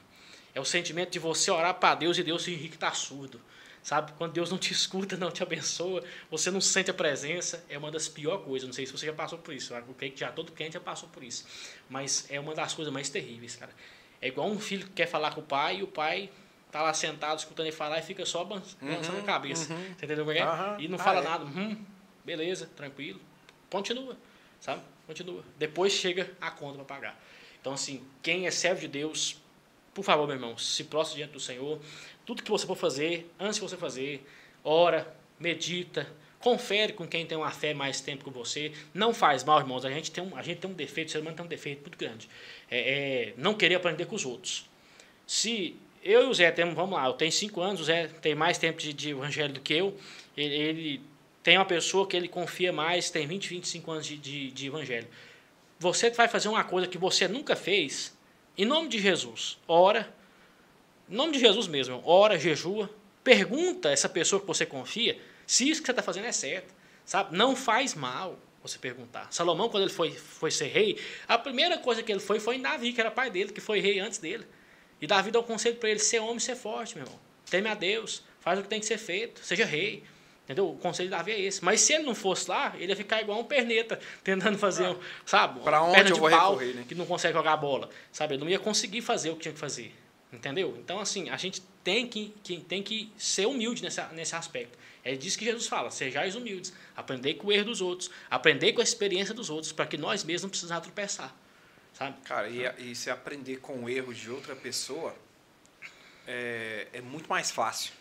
É 0.54 0.60
o 0.60 0.64
sentimento 0.64 1.10
de 1.10 1.18
você 1.18 1.50
orar 1.50 1.74
para 1.74 1.94
Deus 1.94 2.18
e 2.18 2.22
Deus 2.22 2.42
se 2.42 2.56
que 2.56 2.74
está 2.74 2.92
surdo. 2.92 3.40
Sabe? 3.88 4.12
Quando 4.18 4.34
Deus 4.34 4.50
não 4.50 4.58
te 4.58 4.70
escuta, 4.70 5.16
não 5.16 5.30
te 5.30 5.42
abençoa, 5.42 6.04
você 6.30 6.50
não 6.50 6.60
sente 6.60 6.90
a 6.90 6.94
presença, 6.94 7.64
é 7.70 7.78
uma 7.78 7.90
das 7.90 8.06
piores 8.06 8.44
coisas. 8.44 8.66
Não 8.66 8.74
sei 8.74 8.84
se 8.84 8.92
você 8.92 9.06
já 9.06 9.14
passou 9.14 9.38
por 9.38 9.54
isso. 9.54 9.74
O 9.74 9.94
crente 9.94 10.20
já, 10.20 10.30
todo 10.30 10.52
crente 10.52 10.74
já 10.74 10.80
passou 10.80 11.08
por 11.08 11.22
isso. 11.24 11.46
Mas 11.88 12.26
é 12.28 12.38
uma 12.38 12.54
das 12.54 12.74
coisas 12.74 12.92
mais 12.92 13.08
terríveis, 13.08 13.56
cara. 13.56 13.72
É 14.20 14.28
igual 14.28 14.46
um 14.46 14.60
filho 14.60 14.84
que 14.84 14.92
quer 14.92 15.06
falar 15.06 15.34
com 15.34 15.40
o 15.40 15.42
pai 15.42 15.78
e 15.78 15.82
o 15.82 15.86
pai 15.86 16.28
tá 16.70 16.82
lá 16.82 16.92
sentado 16.92 17.38
escutando 17.38 17.64
ele 17.64 17.74
falar 17.74 17.98
e 17.98 18.02
fica 18.02 18.26
só 18.26 18.44
balançando 18.44 18.82
uhum, 18.82 19.22
a 19.22 19.22
cabeça. 19.22 19.72
Uhum. 19.72 19.94
Você 19.96 20.04
entendeu 20.04 20.26
o 20.26 20.30
que 20.30 20.38
é? 20.38 20.44
Uhum. 20.46 20.80
E 20.80 20.88
não 20.88 20.98
fala 20.98 21.20
ah, 21.20 21.22
é. 21.22 21.26
nada. 21.26 21.44
Hum, 21.46 21.82
beleza, 22.22 22.68
tranquilo. 22.76 23.18
Continua, 23.70 24.18
sabe? 24.60 24.82
Continua. 25.06 25.42
Depois 25.58 25.94
chega 25.94 26.30
a 26.42 26.50
conta 26.50 26.74
para 26.74 26.84
pagar. 26.84 27.20
Então, 27.58 27.72
assim, 27.72 28.04
quem 28.22 28.46
é 28.46 28.50
servo 28.50 28.82
de 28.82 28.88
Deus, 28.88 29.40
por 29.94 30.04
favor, 30.04 30.26
meu 30.26 30.36
irmão, 30.36 30.58
se 30.58 30.84
prostre 30.84 31.16
diante 31.16 31.32
do 31.32 31.40
Senhor. 31.40 31.80
Tudo 32.28 32.42
que 32.42 32.50
você 32.50 32.66
for 32.66 32.76
fazer, 32.76 33.26
antes 33.40 33.54
de 33.54 33.62
você 33.62 33.74
fazer, 33.74 34.22
ora, 34.62 35.10
medita, 35.40 36.06
confere 36.38 36.92
com 36.92 37.08
quem 37.08 37.24
tem 37.24 37.38
uma 37.38 37.50
fé 37.50 37.72
mais 37.72 38.02
tempo 38.02 38.22
que 38.22 38.28
você. 38.28 38.70
Não 38.92 39.14
faz 39.14 39.42
mal, 39.42 39.58
irmãos. 39.58 39.82
A 39.82 39.90
gente 39.90 40.10
tem 40.10 40.22
um, 40.22 40.36
a 40.36 40.42
gente 40.42 40.58
tem 40.58 40.70
um 40.70 40.74
defeito, 40.74 41.08
o 41.08 41.12
ser 41.12 41.20
humano 41.20 41.34
tem 41.34 41.46
um 41.46 41.48
defeito 41.48 41.80
muito 41.80 41.96
grande. 41.96 42.28
É, 42.70 43.30
é 43.30 43.34
não 43.38 43.54
querer 43.54 43.76
aprender 43.76 44.04
com 44.04 44.14
os 44.14 44.26
outros. 44.26 44.68
Se 45.26 45.74
eu 46.04 46.24
e 46.24 46.26
o 46.26 46.34
Zé 46.34 46.50
temos, 46.50 46.74
vamos 46.74 46.98
lá, 46.98 47.06
eu 47.06 47.14
tenho 47.14 47.32
cinco 47.32 47.62
anos, 47.62 47.80
o 47.80 47.84
Zé 47.84 48.08
tem 48.08 48.34
mais 48.34 48.58
tempo 48.58 48.78
de, 48.78 48.92
de 48.92 49.08
evangelho 49.08 49.54
do 49.54 49.60
que 49.60 49.72
eu. 49.72 49.96
Ele, 50.36 50.54
ele, 50.54 51.00
tem 51.42 51.56
uma 51.56 51.64
pessoa 51.64 52.06
que 52.06 52.14
ele 52.14 52.28
confia 52.28 52.70
mais, 52.70 53.08
tem 53.08 53.26
20, 53.26 53.48
25 53.48 53.90
anos 53.90 54.06
de, 54.06 54.18
de, 54.18 54.50
de 54.50 54.66
evangelho. 54.66 55.08
Você 55.78 56.10
vai 56.10 56.28
fazer 56.28 56.50
uma 56.50 56.62
coisa 56.62 56.86
que 56.86 56.98
você 56.98 57.26
nunca 57.26 57.56
fez, 57.56 58.14
em 58.54 58.66
nome 58.66 58.88
de 58.88 58.98
Jesus, 58.98 59.56
ora, 59.66 60.14
em 61.10 61.14
nome 61.14 61.32
de 61.32 61.38
Jesus 61.38 61.66
mesmo, 61.66 62.02
ora, 62.04 62.38
jejua, 62.38 62.90
pergunta 63.24 63.90
essa 63.90 64.08
pessoa 64.08 64.40
que 64.40 64.46
você 64.46 64.64
confia 64.66 65.18
se 65.46 65.68
isso 65.68 65.80
que 65.80 65.86
você 65.86 65.92
está 65.92 66.02
fazendo 66.02 66.26
é 66.26 66.32
certo. 66.32 66.74
Sabe? 67.04 67.34
Não 67.34 67.56
faz 67.56 67.94
mal 67.94 68.38
você 68.62 68.78
perguntar. 68.78 69.28
Salomão, 69.30 69.70
quando 69.70 69.84
ele 69.84 69.92
foi, 69.92 70.10
foi 70.10 70.50
ser 70.50 70.66
rei, 70.66 71.00
a 71.26 71.38
primeira 71.38 71.78
coisa 71.78 72.02
que 72.02 72.12
ele 72.12 72.20
foi 72.20 72.38
foi 72.38 72.56
em 72.56 72.60
Davi, 72.60 72.92
que 72.92 73.00
era 73.00 73.10
pai 73.10 73.30
dele, 73.30 73.50
que 73.50 73.60
foi 73.60 73.80
rei 73.80 73.98
antes 73.98 74.18
dele. 74.18 74.46
E 75.00 75.06
Davi 75.06 75.30
dá 75.30 75.38
o 75.38 75.42
um 75.42 75.46
conselho 75.46 75.76
para 75.76 75.88
ele: 75.88 76.00
ser 76.00 76.18
homem, 76.18 76.38
ser 76.38 76.54
forte, 76.54 76.96
meu 76.96 77.06
irmão. 77.06 77.18
Teme 77.48 77.68
a 77.70 77.74
Deus, 77.74 78.22
faz 78.40 78.58
o 78.58 78.62
que 78.62 78.68
tem 78.68 78.78
que 78.78 78.84
ser 78.84 78.98
feito, 78.98 79.42
seja 79.42 79.64
rei. 79.64 80.04
Entendeu? 80.44 80.70
O 80.70 80.76
conselho 80.76 81.08
de 81.08 81.14
Davi 81.14 81.32
é 81.32 81.40
esse. 81.40 81.62
Mas 81.62 81.80
se 81.82 81.92
ele 81.92 82.04
não 82.04 82.14
fosse 82.14 82.48
lá, 82.48 82.74
ele 82.78 82.92
ia 82.92 82.96
ficar 82.96 83.20
igual 83.20 83.38
um 83.38 83.44
perneta, 83.44 83.98
tentando 84.24 84.58
fazer, 84.58 84.86
ah, 84.86 84.96
sabe? 85.24 85.60
Para 85.60 85.82
onde 85.82 86.10
eu 86.10 86.16
vou 86.16 86.30
pau, 86.30 86.56
recorrer, 86.56 86.74
né? 86.74 86.84
que 86.88 86.94
não 86.94 87.04
consegue 87.06 87.34
jogar 87.34 87.52
a 87.52 87.56
bola. 87.56 87.88
Sabe? 88.12 88.34
Ele 88.34 88.44
não 88.44 88.50
ia 88.50 88.58
conseguir 88.58 89.02
fazer 89.02 89.30
o 89.30 89.34
que 89.34 89.42
tinha 89.42 89.52
que 89.52 89.60
fazer. 89.60 89.94
Entendeu? 90.32 90.76
Então, 90.78 91.00
assim, 91.00 91.30
a 91.30 91.36
gente 91.36 91.62
tem 91.82 92.06
que, 92.06 92.34
que, 92.42 92.60
tem 92.60 92.82
que 92.82 93.10
ser 93.16 93.46
humilde 93.46 93.82
nessa, 93.82 94.08
nesse 94.08 94.34
aspecto. 94.34 94.78
É 95.02 95.14
disso 95.14 95.38
que 95.38 95.44
Jesus 95.44 95.66
fala: 95.66 95.90
sejais 95.90 96.34
humildes, 96.34 96.72
aprender 96.94 97.34
com 97.34 97.48
o 97.48 97.52
erro 97.52 97.66
dos 97.66 97.80
outros, 97.80 98.10
aprender 98.30 98.72
com 98.74 98.80
a 98.80 98.84
experiência 98.84 99.32
dos 99.32 99.48
outros, 99.48 99.72
para 99.72 99.86
que 99.86 99.96
nós 99.96 100.22
mesmos 100.24 100.42
não 100.42 100.50
precisamos 100.50 100.82
tropeçar. 100.82 101.34
Sabe? 101.94 102.16
Cara, 102.24 102.48
e, 102.48 102.90
e 102.90 102.94
se 102.94 103.10
aprender 103.10 103.56
com 103.56 103.84
o 103.84 103.88
erro 103.88 104.12
de 104.12 104.30
outra 104.30 104.54
pessoa 104.54 105.14
é, 106.26 106.86
é 106.92 107.00
muito 107.00 107.28
mais 107.28 107.50
fácil. 107.50 107.92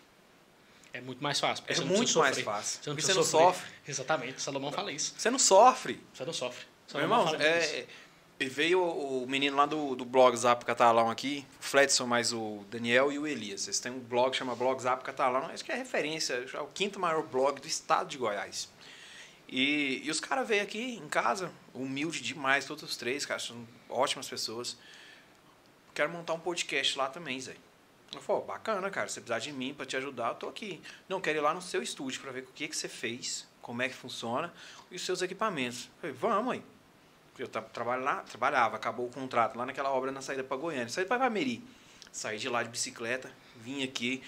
É 0.93 0.99
muito 0.99 1.23
mais 1.23 1.39
fácil. 1.39 1.63
É 1.67 1.79
muito 1.79 2.19
mais 2.19 2.39
fácil. 2.41 2.83
Você 2.83 2.89
não, 2.89 2.97
você 2.97 3.13
não 3.13 3.23
sofre. 3.23 3.71
Exatamente, 3.87 4.41
Salomão 4.41 4.71
fala 4.71 4.91
isso. 4.91 5.13
Você 5.17 5.29
não 5.29 5.39
sofre. 5.39 6.01
Você 6.13 6.25
não 6.25 6.33
sofre. 6.33 6.65
Salomão 6.87 7.25
Meu 7.25 7.33
irmão, 7.35 7.47
é, 7.47 7.85
e 8.39 8.47
veio 8.47 8.84
o 8.84 9.26
menino 9.27 9.57
lá 9.57 9.65
do, 9.65 9.95
do 9.95 10.05
blog 10.05 10.35
Zap 10.35 10.64
Catalão 10.64 11.09
aqui, 11.09 11.45
o 11.59 11.64
Fledson, 11.64 12.05
mais 12.05 12.31
o 12.31 12.64
Daniel 12.69 13.11
e 13.11 13.18
o 13.18 13.26
Elias. 13.26 13.65
Eles 13.65 13.80
têm 13.80 13.91
um 13.91 13.99
blog 13.99 14.31
que 14.31 14.38
chama 14.38 14.55
Blog 14.55 14.80
Zap 14.80 15.03
Catalão, 15.03 15.47
acho 15.47 15.65
que 15.65 15.72
é 15.72 15.76
referência, 15.76 16.45
é 16.53 16.59
o 16.59 16.68
quinto 16.68 16.99
maior 16.99 17.23
blog 17.23 17.59
do 17.59 17.68
estado 17.68 18.07
de 18.07 18.18
Goiás. 18.18 18.69
E, 19.47 20.01
e 20.03 20.11
os 20.11 20.19
caras 20.19 20.47
veio 20.47 20.61
aqui 20.61 20.97
em 20.97 21.07
casa, 21.07 21.51
humilde 21.73 22.22
demais, 22.22 22.65
todos 22.65 22.84
os 22.84 22.95
três, 22.95 23.26
cara, 23.26 23.39
são 23.39 23.68
ótimas 23.89 24.30
pessoas. 24.30 24.77
Quero 25.95 26.11
montar 26.11 26.34
um 26.34 26.39
podcast 26.39 26.95
lá 26.97 27.09
também, 27.09 27.39
Zé. 27.41 27.55
Eu 28.14 28.22
falei, 28.22 28.43
bacana, 28.43 28.89
cara, 28.91 29.07
você 29.07 29.19
precisar 29.19 29.39
de 29.39 29.51
mim 29.51 29.73
para 29.73 29.85
te 29.85 29.97
ajudar, 29.97 30.30
eu 30.30 30.35
tô 30.35 30.47
aqui. 30.47 30.81
Não, 31.09 31.19
quero 31.19 31.39
ir 31.39 31.41
lá 31.41 31.53
no 31.53 31.61
seu 31.61 31.81
estúdio 31.81 32.22
para 32.22 32.31
ver 32.31 32.43
o 32.43 32.53
que, 32.53 32.68
que 32.68 32.77
você 32.77 32.88
fez, 32.88 33.47
como 33.61 33.81
é 33.81 33.89
que 33.89 33.95
funciona 33.95 34.53
e 34.91 34.95
os 34.95 35.01
seus 35.01 35.23
equipamentos. 35.23 35.89
Eu 36.03 36.14
falei, 36.14 36.15
vamos 36.15 36.53
aí 36.53 36.76
eu 37.38 37.47
trabalho 37.47 38.03
lá, 38.03 38.18
trabalhava, 38.22 38.76
acabou 38.76 39.07
o 39.07 39.09
contrato 39.09 39.57
lá 39.57 39.65
naquela 39.65 39.91
obra 39.91 40.11
na 40.11 40.22
saída 40.22 40.43
para 40.43 40.57
Goiânia. 40.57 40.89
Saí 40.89 41.05
para 41.05 41.30
Meri. 41.30 41.64
Saí 42.11 42.38
de 42.38 42.49
lá 42.49 42.64
de 42.64 42.69
bicicleta, 42.69 43.31
vim 43.57 43.84
aqui, 43.84 44.23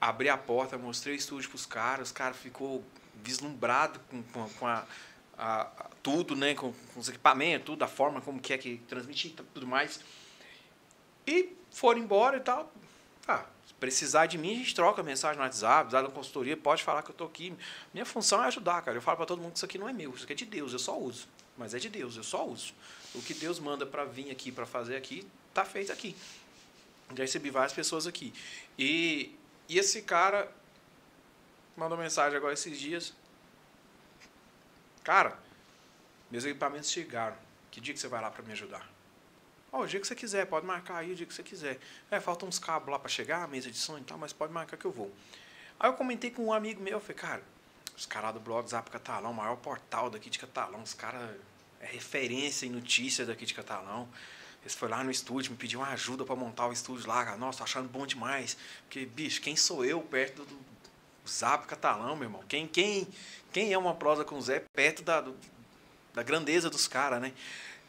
abri 0.00 0.28
a 0.28 0.36
porta, 0.36 0.76
mostrei 0.76 1.14
o 1.14 1.16
estúdio 1.16 1.48
para 1.48 1.56
os 1.56 1.66
caras, 1.66 2.08
os 2.08 2.12
caras 2.12 2.36
ficou 2.36 2.84
vislumbrado 3.22 3.98
com, 4.10 4.22
com, 4.24 4.48
com 4.50 4.66
a, 4.66 4.84
a, 5.38 5.62
a, 5.62 5.90
tudo, 6.02 6.36
né, 6.36 6.54
com, 6.54 6.72
com, 6.72 7.00
os 7.00 7.08
equipamentos, 7.08 7.64
tudo, 7.64 7.82
a 7.82 7.88
forma 7.88 8.20
como 8.20 8.40
que 8.40 8.52
é 8.52 8.58
que 8.58 8.78
transmitir, 8.88 9.32
tudo 9.54 9.66
mais. 9.66 10.00
E 11.26 11.56
foram 11.70 12.00
embora 12.00 12.36
e 12.36 12.40
tal. 12.40 12.70
Ah, 13.26 13.46
se 13.66 13.72
precisar 13.74 14.26
de 14.26 14.36
mim, 14.36 14.52
a 14.52 14.56
gente 14.56 14.74
troca 14.74 15.02
mensagem 15.02 15.38
no 15.38 15.42
WhatsApp, 15.42 15.90
dá 15.90 16.00
uma 16.00 16.10
consultoria, 16.10 16.56
pode 16.56 16.82
falar 16.82 17.02
que 17.02 17.10
eu 17.10 17.14
tô 17.14 17.24
aqui. 17.24 17.56
Minha 17.94 18.04
função 18.04 18.42
é 18.42 18.48
ajudar, 18.48 18.82
cara. 18.82 18.96
Eu 18.96 19.02
falo 19.02 19.16
para 19.16 19.26
todo 19.26 19.40
mundo 19.40 19.52
que 19.52 19.58
isso 19.58 19.64
aqui 19.64 19.78
não 19.78 19.88
é 19.88 19.92
meu, 19.92 20.12
isso 20.14 20.24
aqui 20.24 20.32
é 20.32 20.36
de 20.36 20.44
Deus, 20.44 20.72
eu 20.72 20.78
só 20.78 20.98
uso 20.98 21.26
mas 21.60 21.74
é 21.74 21.78
de 21.78 21.90
Deus, 21.90 22.16
eu 22.16 22.24
só 22.24 22.46
uso. 22.48 22.72
O 23.14 23.20
que 23.20 23.34
Deus 23.34 23.58
manda 23.58 23.84
para 23.84 24.06
vir 24.06 24.30
aqui, 24.30 24.50
para 24.50 24.64
fazer 24.64 24.96
aqui, 24.96 25.28
tá 25.52 25.62
feito 25.62 25.92
aqui. 25.92 26.16
Já 27.14 27.22
recebi 27.22 27.50
várias 27.50 27.74
pessoas 27.74 28.06
aqui. 28.06 28.32
E, 28.78 29.36
e 29.68 29.78
esse 29.78 30.00
cara 30.00 30.50
mandou 31.76 31.98
mensagem 31.98 32.34
agora 32.34 32.54
esses 32.54 32.78
dias. 32.78 33.12
Cara, 35.04 35.38
meus 36.30 36.46
equipamentos 36.46 36.90
chegaram. 36.90 37.36
Que 37.70 37.78
dia 37.78 37.92
que 37.92 38.00
você 38.00 38.08
vai 38.08 38.22
lá 38.22 38.30
para 38.30 38.42
me 38.42 38.52
ajudar? 38.52 38.88
Oh, 39.70 39.80
o 39.80 39.86
dia 39.86 40.00
que 40.00 40.06
você 40.06 40.14
quiser, 40.14 40.46
pode 40.46 40.64
marcar 40.64 40.96
aí 40.96 41.12
o 41.12 41.14
dia 41.14 41.26
que 41.26 41.34
você 41.34 41.42
quiser. 41.42 41.78
É, 42.10 42.18
faltam 42.20 42.48
uns 42.48 42.58
cabos 42.58 42.88
lá 42.88 42.98
para 42.98 43.10
chegar, 43.10 43.46
mesa 43.48 43.70
de 43.70 43.76
som 43.76 43.98
e 43.98 44.02
tal, 44.02 44.16
mas 44.16 44.32
pode 44.32 44.50
marcar 44.50 44.78
que 44.78 44.86
eu 44.86 44.90
vou. 44.90 45.12
Aí 45.78 45.90
eu 45.90 45.94
comentei 45.94 46.30
com 46.30 46.46
um 46.46 46.52
amigo 46.54 46.82
meu, 46.82 46.94
eu 46.94 47.00
falei, 47.00 47.16
cara, 47.16 47.42
os 47.94 48.06
caras 48.06 48.32
do 48.32 48.40
blog 48.40 48.66
Zap 48.66 48.90
Catalão, 48.90 49.30
o 49.30 49.34
maior 49.34 49.56
portal 49.56 50.08
daqui 50.08 50.30
de 50.30 50.38
Catalão, 50.38 50.82
os 50.82 50.94
caras 50.94 51.36
é 51.80 51.86
referência 51.86 52.66
em 52.66 52.70
notícias 52.70 53.26
daqui 53.28 53.44
de 53.44 53.54
Catalão. 53.54 54.08
Eles 54.62 54.74
foram 54.74 54.98
lá 54.98 55.04
no 55.04 55.10
estúdio, 55.10 55.52
me 55.52 55.56
pediram 55.56 55.80
uma 55.80 55.90
ajuda 55.92 56.24
para 56.24 56.36
montar 56.36 56.66
o 56.66 56.72
estúdio 56.72 57.08
lá. 57.08 57.36
Nossa, 57.36 57.64
achando 57.64 57.88
bom 57.88 58.06
demais. 58.06 58.56
Porque, 58.82 59.06
bicho, 59.06 59.40
quem 59.40 59.56
sou 59.56 59.84
eu 59.84 60.00
perto 60.02 60.44
do, 60.44 60.58
Zap 61.28 61.66
Catalão, 61.66 62.16
meu 62.16 62.26
irmão? 62.26 62.44
Quem, 62.48 62.66
quem, 62.66 63.06
quem 63.52 63.72
é 63.72 63.78
uma 63.78 63.94
prosa 63.94 64.24
com 64.24 64.36
o 64.36 64.42
Zé 64.42 64.62
perto 64.74 65.02
da, 65.02 65.20
do, 65.20 65.36
da 66.12 66.22
grandeza 66.22 66.68
dos 66.68 66.88
caras, 66.88 67.20
né? 67.20 67.32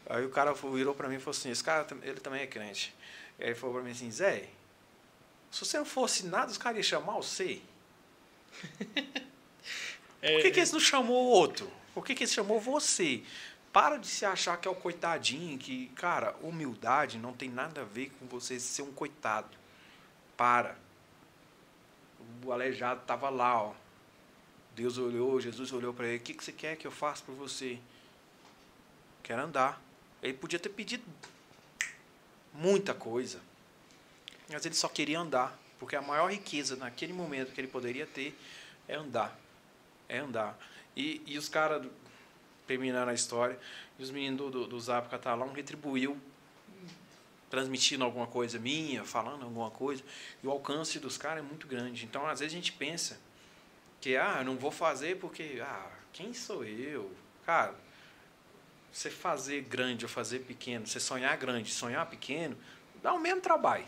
Aí 0.06 0.24
o 0.24 0.30
cara 0.30 0.52
virou 0.52 0.94
para 0.94 1.08
mim 1.08 1.16
e 1.16 1.18
falou 1.18 1.36
assim: 1.36 1.50
esse 1.50 1.62
cara 1.62 1.86
ele 2.02 2.20
também 2.20 2.42
é 2.42 2.46
crente. 2.46 2.94
E 3.38 3.42
aí 3.42 3.50
ele 3.50 3.58
falou 3.58 3.74
para 3.74 3.84
mim 3.84 3.90
assim: 3.90 4.10
Zé, 4.10 4.48
se 5.50 5.64
você 5.64 5.78
não 5.78 5.84
fosse 5.84 6.26
nada, 6.26 6.50
os 6.50 6.58
caras 6.58 6.78
iam 6.78 6.84
chamar 7.00 7.14
você. 7.14 7.60
Por 10.20 10.40
que, 10.40 10.50
que 10.52 10.60
eles 10.60 10.70
não 10.70 10.78
chamou 10.78 11.24
o 11.24 11.30
outro? 11.30 11.70
Por 11.92 12.04
que, 12.04 12.14
que 12.14 12.22
eles 12.22 12.32
chamou 12.32 12.60
você? 12.60 13.24
Para 13.72 13.96
de 13.96 14.06
se 14.06 14.26
achar 14.26 14.58
que 14.58 14.68
é 14.68 14.70
o 14.70 14.74
coitadinho, 14.74 15.58
que, 15.58 15.88
cara, 15.96 16.36
humildade 16.42 17.18
não 17.18 17.32
tem 17.32 17.48
nada 17.48 17.80
a 17.80 17.84
ver 17.84 18.10
com 18.18 18.26
você 18.26 18.60
ser 18.60 18.82
um 18.82 18.92
coitado. 18.92 19.56
Para. 20.36 20.76
O 22.44 22.52
aleijado 22.52 23.02
tava 23.06 23.30
lá, 23.30 23.62
ó. 23.62 23.74
Deus 24.74 24.98
olhou, 24.98 25.40
Jesus 25.40 25.72
olhou 25.72 25.94
para 25.94 26.06
ele: 26.06 26.18
O 26.18 26.20
que, 26.20 26.34
que 26.34 26.44
você 26.44 26.52
quer 26.52 26.76
que 26.76 26.86
eu 26.86 26.90
faça 26.90 27.24
por 27.24 27.34
você? 27.34 27.78
Quero 29.22 29.42
andar. 29.42 29.80
Ele 30.22 30.34
podia 30.34 30.58
ter 30.58 30.68
pedido 30.68 31.04
muita 32.52 32.92
coisa, 32.92 33.40
mas 34.50 34.64
ele 34.66 34.74
só 34.74 34.88
queria 34.88 35.18
andar, 35.18 35.58
porque 35.78 35.96
a 35.96 36.02
maior 36.02 36.30
riqueza 36.30 36.76
naquele 36.76 37.12
momento 37.12 37.52
que 37.52 37.60
ele 37.60 37.68
poderia 37.68 38.06
ter 38.06 38.38
é 38.86 38.94
andar. 38.94 39.36
É 40.08 40.18
andar. 40.18 40.58
E, 40.94 41.22
e 41.26 41.38
os 41.38 41.48
caras 41.48 41.86
terminaram 42.66 43.10
a 43.10 43.14
história, 43.14 43.58
e 43.98 44.02
os 44.02 44.10
meninos 44.10 44.38
do, 44.38 44.50
do, 44.50 44.66
do 44.66 44.80
Zap 44.80 45.08
Catalão 45.08 45.52
retribuiu 45.52 46.18
transmitindo 47.50 48.02
alguma 48.02 48.26
coisa 48.26 48.58
minha, 48.58 49.04
falando 49.04 49.44
alguma 49.44 49.70
coisa, 49.70 50.02
e 50.42 50.46
o 50.46 50.50
alcance 50.50 50.98
dos 50.98 51.18
caras 51.18 51.44
é 51.44 51.46
muito 51.46 51.66
grande. 51.66 52.06
Então, 52.06 52.26
às 52.26 52.40
vezes 52.40 52.54
a 52.54 52.56
gente 52.56 52.72
pensa 52.72 53.20
que, 54.00 54.16
ah, 54.16 54.36
eu 54.38 54.44
não 54.44 54.56
vou 54.56 54.70
fazer 54.70 55.18
porque, 55.18 55.62
ah, 55.62 55.90
quem 56.14 56.32
sou 56.32 56.64
eu? 56.64 57.12
Cara, 57.44 57.74
você 58.90 59.10
fazer 59.10 59.62
grande 59.62 60.04
ou 60.04 60.08
fazer 60.08 60.40
pequeno, 60.40 60.86
você 60.86 60.98
sonhar 60.98 61.36
grande, 61.36 61.70
sonhar 61.70 62.06
pequeno, 62.06 62.56
dá 63.02 63.12
o 63.12 63.18
mesmo 63.18 63.42
trabalho. 63.42 63.84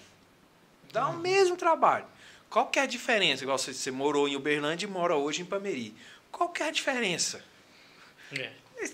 Dá 0.93 1.09
o 1.09 1.17
mesmo 1.17 1.57
trabalho. 1.57 2.07
Qual 2.51 2.69
que 2.69 2.79
é 2.79 2.83
a 2.83 2.87
diferença? 2.87 3.45
Igual 3.45 3.59
você, 3.59 3.73
você 3.73 3.91
morou 3.91 4.29
em 4.29 4.37
Uberlândia 4.37 4.87
e 4.87 4.91
mora 4.91 5.17
hoje 5.17 5.43
em 5.43 5.45
Pameri. 5.45 5.95
Qual 6.31 6.51
que 6.51 6.63
é 6.63 6.69
a 6.69 6.71
diferença? 6.71 7.43
É. 8.39 8.53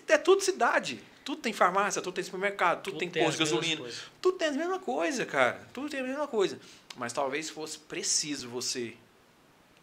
É 0.08 0.18
tudo 0.18 0.42
cidade. 0.42 1.00
Tudo 1.24 1.42
tem 1.42 1.52
farmácia, 1.52 2.00
tudo 2.00 2.14
tem 2.14 2.24
supermercado, 2.24 2.82
tudo, 2.82 2.94
Tudo 2.94 2.98
tem 2.98 3.10
tem 3.10 3.24
posto 3.24 3.38
de 3.38 3.44
gasolina. 3.44 3.90
Tudo 4.20 4.38
tem 4.38 4.48
a 4.48 4.52
mesma 4.52 4.78
coisa, 4.78 5.26
cara. 5.26 5.60
Tudo 5.72 5.88
tem 5.88 6.00
a 6.00 6.02
mesma 6.02 6.26
coisa. 6.26 6.58
Mas 6.96 7.12
talvez 7.12 7.50
fosse 7.50 7.78
preciso 7.78 8.48
você 8.48 8.96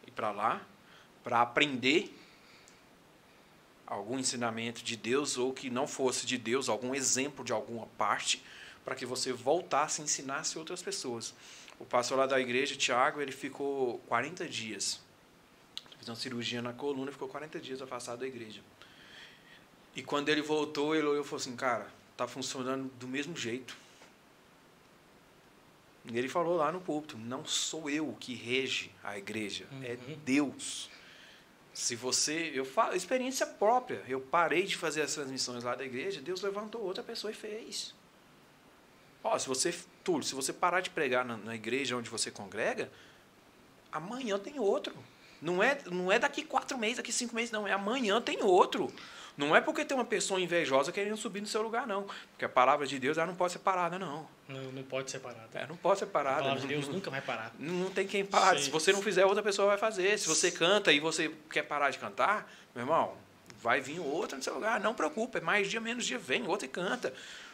ir 0.05 0.11
para 0.15 0.31
lá 0.31 0.61
para 1.23 1.41
aprender 1.41 2.13
algum 3.85 4.17
ensinamento 4.17 4.83
de 4.83 4.95
Deus 4.95 5.37
ou 5.37 5.53
que 5.53 5.69
não 5.69 5.87
fosse 5.87 6.25
de 6.25 6.37
Deus, 6.37 6.69
algum 6.69 6.95
exemplo 6.95 7.43
de 7.43 7.53
alguma 7.53 7.85
parte, 7.97 8.43
para 8.83 8.95
que 8.95 9.05
você 9.05 9.31
voltasse 9.31 10.01
e 10.01 10.05
ensinasse 10.05 10.57
outras 10.57 10.81
pessoas. 10.81 11.33
O 11.79 11.85
pastor 11.85 12.17
lá 12.17 12.25
da 12.25 12.39
igreja, 12.39 12.75
Tiago, 12.75 13.21
ele 13.21 13.31
ficou 13.31 13.99
40 14.07 14.47
dias. 14.47 14.99
Fez 15.97 16.07
uma 16.07 16.15
cirurgia 16.15 16.61
na 16.61 16.73
coluna 16.73 17.09
e 17.09 17.13
ficou 17.13 17.27
40 17.27 17.59
dias 17.59 17.81
afastado 17.81 18.19
da 18.19 18.27
igreja. 18.27 18.61
E 19.97 20.03
quando 20.03 20.29
ele 20.29 20.43
voltou, 20.43 20.95
ele 20.95 21.07
olhou 21.07 21.23
e 21.23 21.25
falou 21.25 21.41
assim, 21.41 21.55
cara, 21.55 21.87
tá 22.15 22.27
funcionando 22.27 22.87
do 22.99 23.07
mesmo 23.07 23.35
jeito. 23.35 23.75
E 26.05 26.15
ele 26.15 26.29
falou 26.29 26.55
lá 26.55 26.71
no 26.71 26.79
púlpito, 26.79 27.17
não 27.17 27.43
sou 27.43 27.89
eu 27.89 28.15
que 28.19 28.35
rege 28.35 28.91
a 29.03 29.17
igreja, 29.17 29.65
é 29.81 29.93
Uhum. 29.93 30.19
Deus. 30.23 30.87
Se 31.73 31.95
você, 31.95 32.51
eu 32.53 32.63
falo, 32.63 32.95
experiência 32.95 33.47
própria. 33.47 34.03
Eu 34.07 34.21
parei 34.21 34.63
de 34.63 34.77
fazer 34.77 35.01
as 35.01 35.15
transmissões 35.15 35.63
lá 35.63 35.73
da 35.73 35.83
igreja, 35.83 36.21
Deus 36.21 36.41
levantou 36.43 36.83
outra 36.83 37.03
pessoa 37.03 37.31
e 37.31 37.35
fez. 37.35 37.95
Ó, 39.23 39.37
se 39.39 39.47
você, 39.47 39.73
Túlio, 40.03 40.23
se 40.23 40.35
você 40.35 40.53
parar 40.53 40.81
de 40.81 40.91
pregar 40.91 41.25
na, 41.25 41.37
na 41.37 41.55
igreja 41.55 41.97
onde 41.97 42.09
você 42.09 42.29
congrega, 42.29 42.91
amanhã 43.91 44.37
tem 44.37 44.59
outro. 44.59 44.95
Não 45.41 45.61
é, 45.61 45.79
não 45.91 46.11
é 46.11 46.19
daqui 46.19 46.43
quatro 46.43 46.77
meses, 46.77 46.97
daqui 46.97 47.11
cinco 47.11 47.35
meses, 47.35 47.49
não. 47.51 47.67
É 47.67 47.73
amanhã 47.73 48.21
tem 48.21 48.43
outro. 48.43 48.93
Não 49.37 49.55
é 49.55 49.61
porque 49.61 49.85
tem 49.85 49.95
uma 49.95 50.03
pessoa 50.03 50.41
invejosa 50.41 50.91
querendo 50.91 51.15
subir 51.15 51.41
no 51.41 51.47
seu 51.47 51.61
lugar, 51.61 51.85
não. 51.85 52.07
Porque 52.31 52.43
a 52.43 52.49
palavra 52.49 52.87
de 52.87 52.97
Deus 52.97 53.17
ela 53.19 53.27
não 53.27 53.35
pode 53.35 53.53
ser 53.53 53.59
parada, 53.59 53.99
não. 53.99 54.27
Não, 54.49 54.63
não 54.71 54.81
pode 54.83 55.11
ser 55.11 55.19
parado. 55.19 55.47
Ela 55.53 55.67
não 55.67 55.77
pode 55.77 55.99
ser 55.99 56.05
A 56.05 56.07
parada. 56.07 56.37
palavra 56.39 56.55
de 56.59 56.65
não- 56.65 56.69
Deus 56.69 56.87
nunca 56.87 57.11
vai 57.11 57.21
parar. 57.21 57.53
não 57.59 57.91
tem 57.91 58.07
quem 58.07 58.25
pare. 58.25 58.59
Se 58.59 58.71
você 58.71 58.91
não 58.91 59.01
fizer, 59.01 59.25
outra 59.25 59.43
pessoa 59.43 59.67
vai 59.67 59.77
fazer. 59.77 60.17
Se 60.17 60.27
você 60.27 60.49
canta 60.51 60.91
e 60.91 60.99
você 60.99 61.31
quer 61.51 61.61
parar 61.63 61.91
de 61.91 61.99
cantar, 61.99 62.51
meu 62.73 62.83
irmão, 62.83 63.13
vai 63.61 63.79
vir 63.79 63.99
outra 63.99 64.37
no 64.37 64.43
seu 64.43 64.55
lugar. 64.55 64.79
Não 64.79 64.95
preocupe, 64.95 65.37
é 65.37 65.41
mais 65.41 65.69
dia, 65.69 65.79
menos 65.79 66.05
dia, 66.05 66.17
vem 66.17 66.47
outra 66.47 66.65
e 66.65 66.69
canta. 66.69 67.13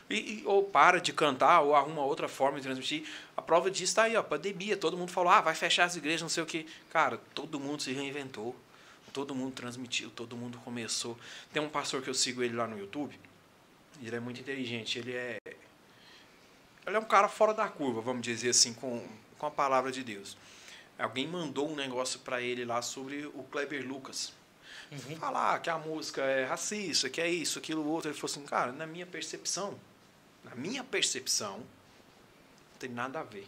E, 0.09 0.15
e- 0.15 0.43
ou 0.45 0.63
para 0.63 1.01
de 1.01 1.11
cantar, 1.11 1.61
ou 1.61 1.75
arruma 1.75 2.03
outra 2.05 2.29
forma 2.29 2.57
de 2.59 2.63
transmitir. 2.63 3.05
A 3.35 3.41
prova 3.41 3.69
disso 3.69 3.83
está 3.85 4.03
aí, 4.03 4.15
ó, 4.15 4.23
pandemia. 4.23 4.77
Todo 4.77 4.95
mundo 4.97 5.11
falou, 5.11 5.31
ah, 5.33 5.41
vai 5.41 5.55
fechar 5.55 5.83
as 5.83 5.97
igrejas, 5.97 6.21
não 6.21 6.29
sei 6.29 6.43
o 6.43 6.45
quê. 6.45 6.65
Cara, 6.91 7.19
todo 7.33 7.59
mundo 7.59 7.81
se 7.81 7.91
reinventou. 7.91 8.55
Todo 9.13 9.33
mundo 9.33 9.53
transmitiu, 9.53 10.09
todo 10.09 10.35
mundo 10.35 10.57
começou. 10.59 11.17
Tem 11.53 11.61
um 11.61 11.69
pastor 11.69 12.01
que 12.01 12.09
eu 12.09 12.13
sigo 12.13 12.43
ele 12.43 12.55
lá 12.55 12.67
no 12.67 12.77
YouTube. 12.77 13.17
Ele 14.01 14.15
é 14.15 14.19
muito 14.19 14.41
inteligente. 14.41 14.99
Ele 14.99 15.13
é 15.13 15.37
ele 16.85 16.97
é 16.97 16.99
um 16.99 17.05
cara 17.05 17.29
fora 17.29 17.53
da 17.53 17.67
curva, 17.69 18.01
vamos 18.01 18.21
dizer 18.21 18.49
assim, 18.49 18.73
com, 18.73 19.07
com 19.37 19.45
a 19.45 19.51
palavra 19.51 19.91
de 19.91 20.03
Deus. 20.03 20.37
Alguém 20.99 21.27
mandou 21.27 21.69
um 21.69 21.75
negócio 21.75 22.19
para 22.19 22.41
ele 22.41 22.65
lá 22.65 22.81
sobre 22.81 23.25
o 23.25 23.43
Kleber 23.43 23.87
Lucas. 23.87 24.33
Uhum. 24.91 25.15
Falar 25.15 25.59
que 25.59 25.69
a 25.69 25.77
música 25.77 26.21
é 26.21 26.45
racista, 26.45 27.09
que 27.09 27.21
é 27.21 27.29
isso, 27.29 27.57
aquilo, 27.57 27.87
outro. 27.87 28.09
Ele 28.09 28.17
falou 28.17 28.31
assim, 28.31 28.45
cara, 28.45 28.71
na 28.71 28.85
minha 28.85 29.05
percepção, 29.05 29.79
na 30.43 30.53
minha 30.55 30.83
percepção, 30.83 31.59
não 31.59 32.79
tem 32.79 32.89
nada 32.89 33.21
a 33.21 33.23
ver. 33.23 33.47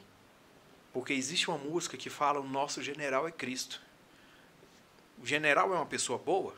Porque 0.94 1.14
existe 1.14 1.50
uma 1.50 1.58
música 1.58 1.98
que 1.98 2.10
fala 2.10 2.40
o 2.40 2.48
nosso 2.48 2.82
general 2.82 3.28
é 3.28 3.32
Cristo. 3.32 3.82
O 5.22 5.26
general 5.26 5.74
é 5.74 5.78
uma 5.78 5.86
pessoa 5.86 6.18
boa? 6.18 6.54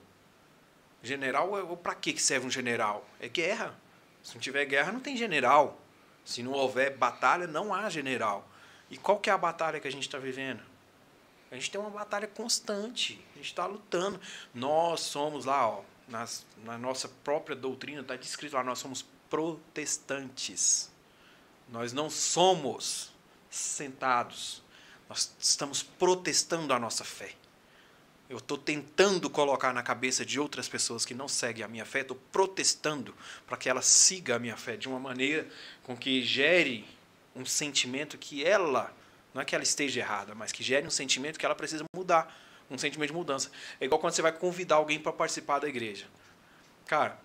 General, 1.04 1.58
é, 1.58 1.76
para 1.76 1.96
que 1.96 2.18
serve 2.18 2.48
um 2.48 2.52
general? 2.52 3.08
É 3.20 3.28
guerra. 3.28 3.78
Se 4.24 4.34
não 4.34 4.42
tiver 4.42 4.66
guerra, 4.66 4.92
não 4.92 5.00
tem 5.00 5.16
general. 5.16 5.80
Se 6.26 6.44
não 6.44 6.52
houver 6.52 6.98
batalha, 6.98 7.48
não 7.48 7.74
há 7.74 7.90
general. 7.90 8.48
E 8.90 8.98
qual 8.98 9.20
que 9.20 9.30
é 9.30 9.34
a 9.34 9.38
batalha 9.38 9.80
que 9.80 9.88
a 9.88 9.92
gente 9.92 10.04
está 10.04 10.18
vivendo? 10.18 10.62
A 11.50 11.56
gente 11.56 11.72
tem 11.72 11.80
uma 11.80 11.90
batalha 11.90 12.28
constante. 12.28 13.24
A 13.34 13.38
gente 13.38 13.48
está 13.48 13.66
lutando. 13.66 14.20
Nós 14.54 15.00
somos 15.00 15.46
lá, 15.46 15.70
ó, 15.70 15.84
nas, 16.08 16.46
na 16.64 16.78
nossa 16.78 17.08
própria 17.24 17.56
doutrina, 17.56 18.02
está 18.02 18.16
descrito 18.16 18.56
lá, 18.56 18.64
nós 18.64 18.80
somos 18.80 19.06
protestantes. 19.30 20.92
Nós 21.70 21.94
não 21.94 22.10
somos 22.10 23.12
sentados. 23.50 24.62
Nós 25.08 25.34
estamos 25.40 25.82
protestando 25.82 26.74
a 26.74 26.80
nossa 26.80 27.06
fé. 27.06 27.34
Eu 28.30 28.40
estou 28.40 28.58
tentando 28.58 29.30
colocar 29.30 29.74
na 29.74 29.82
cabeça 29.82 30.26
de 30.26 30.38
outras 30.38 30.68
pessoas 30.68 31.06
que 31.06 31.14
não 31.14 31.30
seguem 31.30 31.64
a 31.64 31.68
minha 31.68 31.86
fé, 31.86 32.02
estou 32.02 32.18
protestando 32.32 33.16
para 33.46 33.56
que 33.56 33.70
ela 33.70 33.82
siga 33.82 34.36
a 34.36 34.40
minha 34.40 34.58
fé 34.58 34.76
de 34.76 34.88
uma 34.88 35.00
maneira 35.00 35.48
com 35.84 35.96
que 35.96 36.22
gere 36.22 36.86
um 37.34 37.46
sentimento 37.46 38.18
que 38.18 38.44
ela, 38.44 38.94
não 39.34 39.42
é 39.42 39.46
que 39.46 39.56
ela 39.56 39.64
esteja 39.64 40.02
errada, 40.02 40.36
mas 40.36 40.52
que 40.52 40.62
gere 40.62 40.86
um 40.86 40.92
sentimento 40.92 41.40
que 41.40 41.46
ela 41.46 41.56
precisa 41.56 41.86
mudar, 41.96 42.36
um 42.70 42.78
sentimento 42.78 43.12
de 43.12 43.16
mudança. 43.16 43.50
É 43.80 43.86
igual 43.86 44.00
quando 44.00 44.14
você 44.14 44.22
vai 44.22 44.34
convidar 44.34 44.76
alguém 44.76 45.00
para 45.00 45.14
participar 45.14 45.60
da 45.60 45.70
igreja. 45.70 46.06
Cara, 46.86 47.18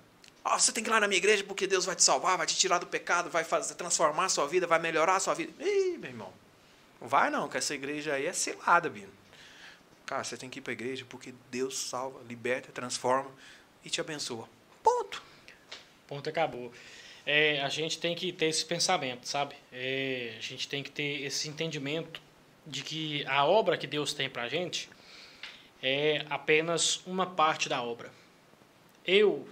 ó, 0.45 0.57
você 0.57 0.71
tem 0.71 0.85
que 0.85 0.91
ir 0.91 0.93
lá 0.93 1.01
na 1.01 1.09
minha 1.09 1.19
igreja 1.19 1.43
porque 1.43 1.67
Deus 1.67 1.85
vai 1.85 1.97
te 1.97 2.05
salvar, 2.05 2.39
vai 2.39 2.47
te 2.47 2.55
tirar 2.55 2.79
do 2.79 2.87
pecado, 2.87 3.29
vai 3.29 3.43
fazer, 3.43 3.75
transformar 3.75 4.27
a 4.27 4.29
sua 4.29 4.47
vida, 4.47 4.69
vai 4.69 4.79
melhorar 4.79 5.17
a 5.17 5.21
sua 5.21 5.35
vida. 5.35 5.53
Ih, 5.59 5.99
meu 5.99 6.11
irmão, 6.11 6.33
não 7.01 7.09
vai 7.09 7.29
não, 7.29 7.49
que 7.49 7.57
essa 7.57 7.75
igreja 7.75 8.15
aí 8.15 8.27
é 8.27 8.33
cilada, 8.33 8.89
Bino. 8.89 9.22
Cara, 10.07 10.25
você 10.25 10.37
tem 10.37 10.51
que 10.51 10.59
ir 10.59 10.63
para 10.63 10.73
a 10.73 10.75
igreja 10.75 11.07
porque 11.09 11.35
Deus 11.51 11.79
salva, 11.79 12.21
liberta, 12.29 12.71
transforma 12.73 13.31
e 13.85 13.91
te 13.91 14.01
abençoa. 14.01 14.49
Ponto. 14.83 15.23
Ponto 16.07 16.29
acabou. 16.29 16.73
É, 17.25 17.61
a 17.63 17.69
gente 17.69 17.99
tem 17.99 18.15
que 18.15 18.33
ter 18.33 18.47
esse 18.47 18.65
pensamento, 18.65 19.27
sabe? 19.27 19.55
É, 19.73 20.35
a 20.37 20.41
gente 20.41 20.69
tem 20.69 20.83
que 20.83 20.91
ter 20.91 21.23
esse 21.23 21.49
entendimento 21.49 22.21
de 22.67 22.83
que 22.83 23.25
a 23.27 23.45
obra 23.45 23.77
que 23.77 23.87
Deus 23.87 24.13
tem 24.13 24.29
pra 24.29 24.49
gente 24.49 24.89
é 25.83 26.25
apenas 26.31 27.05
uma 27.07 27.27
parte 27.27 27.69
da 27.69 27.83
obra. 27.83 28.11
Eu, 29.05 29.49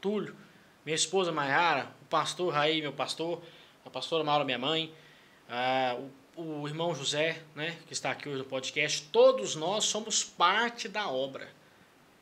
Túlio, 0.00 0.36
minha 0.84 0.96
esposa 0.96 1.30
Maiara, 1.30 1.92
o 2.02 2.04
pastor 2.06 2.52
Raí, 2.52 2.80
meu 2.80 2.92
pastor, 2.92 3.42
a 3.84 3.90
pastora 3.90 4.24
Maura, 4.24 4.44
minha 4.44 4.58
mãe, 4.58 4.92
ah, 5.48 5.96
o, 5.98 6.10
o 6.40 6.66
irmão 6.66 6.94
José, 6.94 7.42
né, 7.54 7.76
que 7.86 7.92
está 7.92 8.10
aqui 8.10 8.28
hoje 8.28 8.38
no 8.38 8.44
podcast, 8.44 9.02
todos 9.12 9.54
nós 9.54 9.84
somos 9.84 10.24
parte 10.24 10.88
da 10.88 11.08
obra. 11.08 11.48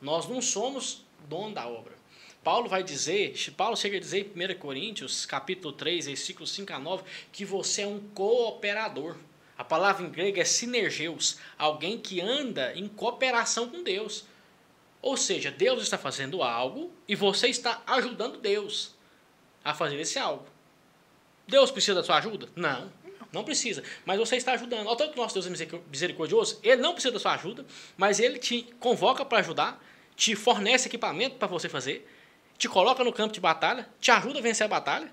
Nós 0.00 0.28
não 0.28 0.42
somos 0.42 1.04
dono 1.28 1.54
da 1.54 1.66
obra. 1.66 1.96
Paulo 2.42 2.68
vai 2.68 2.82
dizer, 2.82 3.34
Paulo 3.56 3.76
chega 3.76 3.96
a 3.96 4.00
dizer 4.00 4.32
em 4.34 4.54
1 4.54 4.58
Coríntios, 4.58 5.26
capítulo 5.26 5.72
3, 5.72 6.06
versículos 6.06 6.50
5 6.52 6.72
a 6.72 6.78
9, 6.78 7.04
que 7.30 7.44
você 7.44 7.82
é 7.82 7.86
um 7.86 8.00
cooperador. 8.14 9.16
A 9.56 9.64
palavra 9.64 10.06
em 10.06 10.10
grego 10.10 10.40
é 10.40 10.44
sinergeus, 10.44 11.38
alguém 11.56 11.98
que 11.98 12.20
anda 12.20 12.72
em 12.74 12.88
cooperação 12.88 13.68
com 13.68 13.82
Deus. 13.82 14.24
Ou 15.02 15.16
seja, 15.16 15.50
Deus 15.50 15.82
está 15.82 15.98
fazendo 15.98 16.42
algo 16.42 16.92
e 17.06 17.14
você 17.14 17.48
está 17.48 17.82
ajudando 17.86 18.40
Deus 18.40 18.94
a 19.64 19.74
fazer 19.74 20.00
esse 20.00 20.18
algo. 20.18 20.46
Deus 21.46 21.70
precisa 21.70 21.94
da 21.94 22.04
sua 22.04 22.18
ajuda? 22.18 22.48
Não, 22.54 22.92
não 23.32 23.44
precisa. 23.44 23.82
Mas 24.04 24.18
você 24.18 24.36
está 24.36 24.52
ajudando. 24.52 24.86
Olha 24.86 24.96
tanto 24.96 25.12
que 25.12 25.18
nosso 25.18 25.34
Deus 25.34 25.46
é 25.46 25.68
misericordioso, 25.90 26.58
ele 26.62 26.80
não 26.80 26.92
precisa 26.92 27.12
da 27.12 27.18
sua 27.18 27.34
ajuda, 27.34 27.64
mas 27.96 28.20
ele 28.20 28.38
te 28.38 28.62
convoca 28.78 29.24
para 29.24 29.38
ajudar, 29.38 29.82
te 30.16 30.34
fornece 30.34 30.88
equipamento 30.88 31.36
para 31.36 31.48
você 31.48 31.68
fazer, 31.68 32.08
te 32.56 32.68
coloca 32.68 33.04
no 33.04 33.12
campo 33.12 33.32
de 33.32 33.40
batalha, 33.40 33.88
te 34.00 34.10
ajuda 34.10 34.38
a 34.38 34.42
vencer 34.42 34.64
a 34.64 34.68
batalha, 34.68 35.12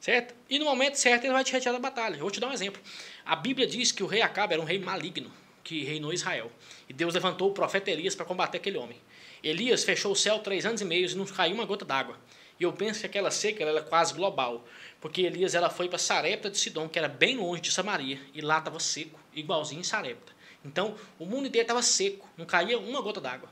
certo? 0.00 0.34
E 0.48 0.58
no 0.58 0.64
momento 0.64 0.94
certo 0.94 1.24
ele 1.24 1.32
vai 1.32 1.44
te 1.44 1.52
retirar 1.52 1.72
da 1.72 1.78
batalha. 1.78 2.14
Eu 2.14 2.20
vou 2.20 2.30
te 2.30 2.40
dar 2.40 2.48
um 2.48 2.52
exemplo. 2.52 2.80
A 3.24 3.36
Bíblia 3.36 3.66
diz 3.66 3.92
que 3.92 4.02
o 4.02 4.06
rei 4.06 4.22
Acabe 4.22 4.54
era 4.54 4.62
um 4.62 4.64
rei 4.64 4.78
maligno. 4.78 5.30
que 5.62 5.84
reinou 5.84 6.12
Israel. 6.12 6.50
E 6.88 6.92
Deus 6.92 7.14
levantou 7.14 7.50
o 7.50 7.52
profeta 7.52 7.90
Elias 7.90 8.14
para 8.14 8.24
combater 8.24 8.56
aquele 8.56 8.78
homem. 8.78 8.96
Elias 9.42 9.84
fechou 9.84 10.12
o 10.12 10.16
céu 10.16 10.38
três 10.38 10.66
anos 10.66 10.80
e 10.80 10.84
meio 10.84 11.08
e 11.08 11.14
não 11.14 11.26
caiu 11.26 11.54
uma 11.54 11.64
gota 11.64 11.84
d'água. 11.84 12.18
E 12.60 12.62
eu 12.62 12.74
penso 12.74 13.00
que 13.00 13.06
aquela 13.06 13.30
seca 13.30 13.64
era 13.64 13.80
quase 13.80 14.12
global, 14.12 14.66
porque 15.00 15.22
Elias 15.22 15.54
ela 15.54 15.70
foi 15.70 15.88
para 15.88 15.98
Sarepta 15.98 16.50
de 16.50 16.58
Sidom, 16.58 16.90
que 16.90 16.98
era 16.98 17.08
bem 17.08 17.38
longe 17.38 17.62
de 17.62 17.72
Samaria, 17.72 18.20
e 18.34 18.42
lá 18.42 18.58
estava 18.58 18.78
seco, 18.78 19.18
igualzinho 19.32 19.80
em 19.80 19.84
Sarepta. 19.84 20.32
Então, 20.62 20.94
o 21.18 21.24
mundo 21.24 21.48
inteiro 21.48 21.64
estava 21.64 21.80
seco, 21.80 22.28
não 22.36 22.44
caía 22.44 22.78
uma 22.78 23.00
gota 23.00 23.18
d'água. 23.18 23.48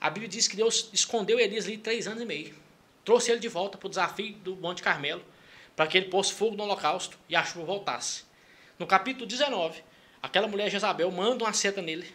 A 0.00 0.10
Bíblia 0.10 0.28
diz 0.28 0.48
que 0.48 0.56
Deus 0.56 0.90
escondeu 0.92 1.38
Elias 1.38 1.66
ali 1.66 1.78
três 1.78 2.08
anos 2.08 2.20
e 2.20 2.26
meio. 2.26 2.56
Trouxe 3.04 3.30
ele 3.30 3.38
de 3.38 3.46
volta 3.46 3.78
para 3.78 3.86
o 3.86 3.90
desafio 3.90 4.34
do 4.38 4.56
Monte 4.56 4.82
Carmelo, 4.82 5.24
para 5.76 5.86
que 5.86 5.96
ele 5.96 6.08
pôsse 6.08 6.32
fogo 6.32 6.56
no 6.56 6.64
holocausto 6.64 7.16
e 7.28 7.36
a 7.36 7.44
chuva 7.44 7.64
voltasse. 7.64 8.24
No 8.76 8.88
capítulo 8.88 9.24
19, 9.24 9.84
aquela 10.20 10.48
mulher 10.48 10.68
Jezabel 10.68 11.12
manda 11.12 11.44
uma 11.44 11.52
seta 11.52 11.80
nele. 11.80 12.12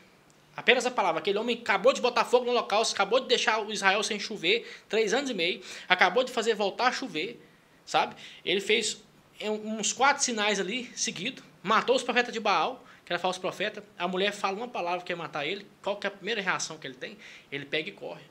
Apenas 0.58 0.88
a 0.88 0.92
palavra. 0.92 1.20
Aquele 1.20 1.38
homem 1.38 1.60
acabou 1.62 1.94
de 1.94 2.02
botar 2.02 2.26
fogo 2.26 2.44
no 2.44 2.52
holocausto, 2.52 2.96
acabou 2.96 3.20
de 3.20 3.28
deixar 3.28 3.62
o 3.62 3.72
Israel 3.72 4.02
sem 4.02 4.20
chover, 4.20 4.68
três 4.90 5.14
anos 5.14 5.30
e 5.30 5.34
meio, 5.36 5.62
acabou 5.88 6.24
de 6.24 6.32
fazer 6.32 6.56
voltar 6.56 6.88
a 6.88 6.92
chover, 6.92 7.40
sabe? 7.86 8.16
Ele 8.44 8.60
fez 8.60 9.04
uns 9.40 9.94
quatro 9.94 10.24
sinais 10.24 10.60
ali, 10.60 10.92
seguido, 10.96 11.44
matou 11.62 11.96
os 11.96 12.02
profetas 12.02 12.34
de 12.34 12.40
Baal, 12.40 12.84
que 13.06 13.14
era 13.14 13.20
falso 13.20 13.40
profeta. 13.40 13.84
A 14.00 14.08
mulher 14.08 14.34
fala 14.34 14.58
uma 14.58 14.68
palavra 14.68 15.02
que 15.02 15.06
quer 15.06 15.16
matar 15.16 15.46
ele. 15.46 15.68
Qual 15.84 15.96
que 15.96 16.08
é 16.08 16.10
a 16.10 16.12
primeira 16.12 16.42
reação 16.42 16.80
que 16.80 16.88
ele 16.88 16.96
tem? 16.96 17.20
Ele 17.52 17.64
pega 17.64 17.90
e 17.90 17.92
corre. 17.92 18.24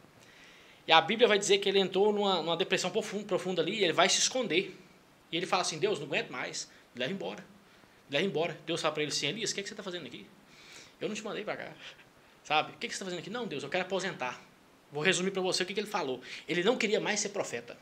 E 0.84 0.90
a 0.92 1.00
Bíblia 1.00 1.28
vai 1.28 1.38
dizer 1.38 1.58
que 1.58 1.68
ele 1.68 1.78
entrou 1.78 2.12
numa, 2.12 2.42
numa 2.42 2.56
depressão 2.56 2.90
profunda, 2.90 3.24
profunda 3.24 3.62
ali 3.62 3.78
e 3.78 3.84
ele 3.84 3.92
vai 3.92 4.08
se 4.08 4.18
esconder. 4.18 4.76
E 5.30 5.36
ele 5.36 5.46
fala 5.46 5.62
assim: 5.62 5.78
Deus, 5.78 6.00
não 6.00 6.06
aguento 6.06 6.30
mais, 6.30 6.68
me 6.92 7.00
leva 7.00 7.12
embora. 7.12 7.44
Me 8.10 8.16
leva 8.16 8.28
embora. 8.28 8.58
Deus 8.66 8.80
fala 8.80 8.92
para 8.92 9.04
ele 9.04 9.12
assim: 9.12 9.28
Elias, 9.28 9.52
o 9.52 9.54
que, 9.54 9.60
é 9.60 9.62
que 9.62 9.68
você 9.68 9.74
está 9.74 9.82
fazendo 9.82 10.06
aqui? 10.06 10.26
Eu 11.00 11.08
não 11.08 11.14
te 11.14 11.22
mandei 11.22 11.44
para 11.44 11.56
cá. 11.56 11.72
Sabe? 12.46 12.70
O 12.70 12.76
que, 12.76 12.86
que 12.86 12.94
você 12.94 13.02
está 13.02 13.04
fazendo 13.04 13.18
aqui? 13.18 13.28
Não, 13.28 13.44
Deus, 13.44 13.64
eu 13.64 13.68
quero 13.68 13.82
aposentar. 13.82 14.40
Vou 14.92 15.02
resumir 15.02 15.32
para 15.32 15.42
você 15.42 15.64
o 15.64 15.66
que, 15.66 15.74
que 15.74 15.80
ele 15.80 15.88
falou. 15.88 16.20
Ele 16.48 16.62
não 16.62 16.76
queria 16.76 17.00
mais 17.00 17.18
ser 17.18 17.30
profeta. 17.30 17.76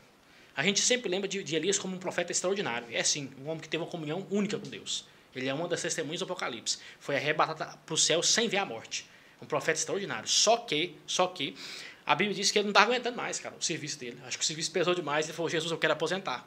A 0.57 0.63
gente 0.63 0.81
sempre 0.81 1.07
lembra 1.07 1.27
de, 1.27 1.55
Elias 1.55 1.77
como 1.77 1.95
um 1.95 1.99
profeta 1.99 2.31
extraordinário. 2.31 2.87
É 2.91 3.03
sim, 3.03 3.29
um 3.43 3.47
homem 3.47 3.59
que 3.59 3.69
teve 3.69 3.83
uma 3.83 3.89
comunhão 3.89 4.25
única 4.31 4.57
com 4.57 4.67
Deus. 4.67 5.05
Ele 5.35 5.47
é 5.47 5.53
uma 5.53 5.67
das 5.67 5.83
testemunhas 5.83 6.19
do 6.19 6.23
Apocalipse. 6.23 6.79
Foi 6.99 7.15
arrebatado 7.15 7.77
para 7.85 7.93
o 7.93 7.97
céu 7.97 8.23
sem 8.23 8.47
ver 8.47 8.57
a 8.57 8.65
morte. 8.65 9.07
Um 9.39 9.45
profeta 9.45 9.77
extraordinário. 9.77 10.27
Só 10.27 10.57
que, 10.57 10.95
só 11.05 11.27
que, 11.27 11.55
a 12.03 12.15
Bíblia 12.15 12.35
diz 12.35 12.49
que 12.49 12.57
ele 12.57 12.63
não 12.63 12.71
estava 12.71 12.87
aguentando 12.87 13.15
mais, 13.15 13.39
cara, 13.39 13.53
o 13.59 13.63
serviço 13.63 13.99
dele. 13.99 14.17
Acho 14.25 14.35
que 14.35 14.43
o 14.43 14.47
serviço 14.47 14.71
pesou 14.71 14.95
demais. 14.95 15.27
Ele 15.27 15.35
falou: 15.35 15.47
Jesus, 15.47 15.71
eu 15.71 15.77
quero 15.77 15.93
aposentar. 15.93 16.43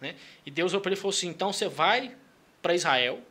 Né? 0.00 0.16
E 0.46 0.50
Deus 0.50 0.72
olhou 0.72 0.80
para 0.80 0.92
ele 0.92 0.98
e 0.98 1.02
falou 1.02 1.14
assim: 1.14 1.28
então 1.28 1.52
você 1.52 1.68
vai 1.68 2.16
para 2.62 2.74
Israel, 2.74 3.22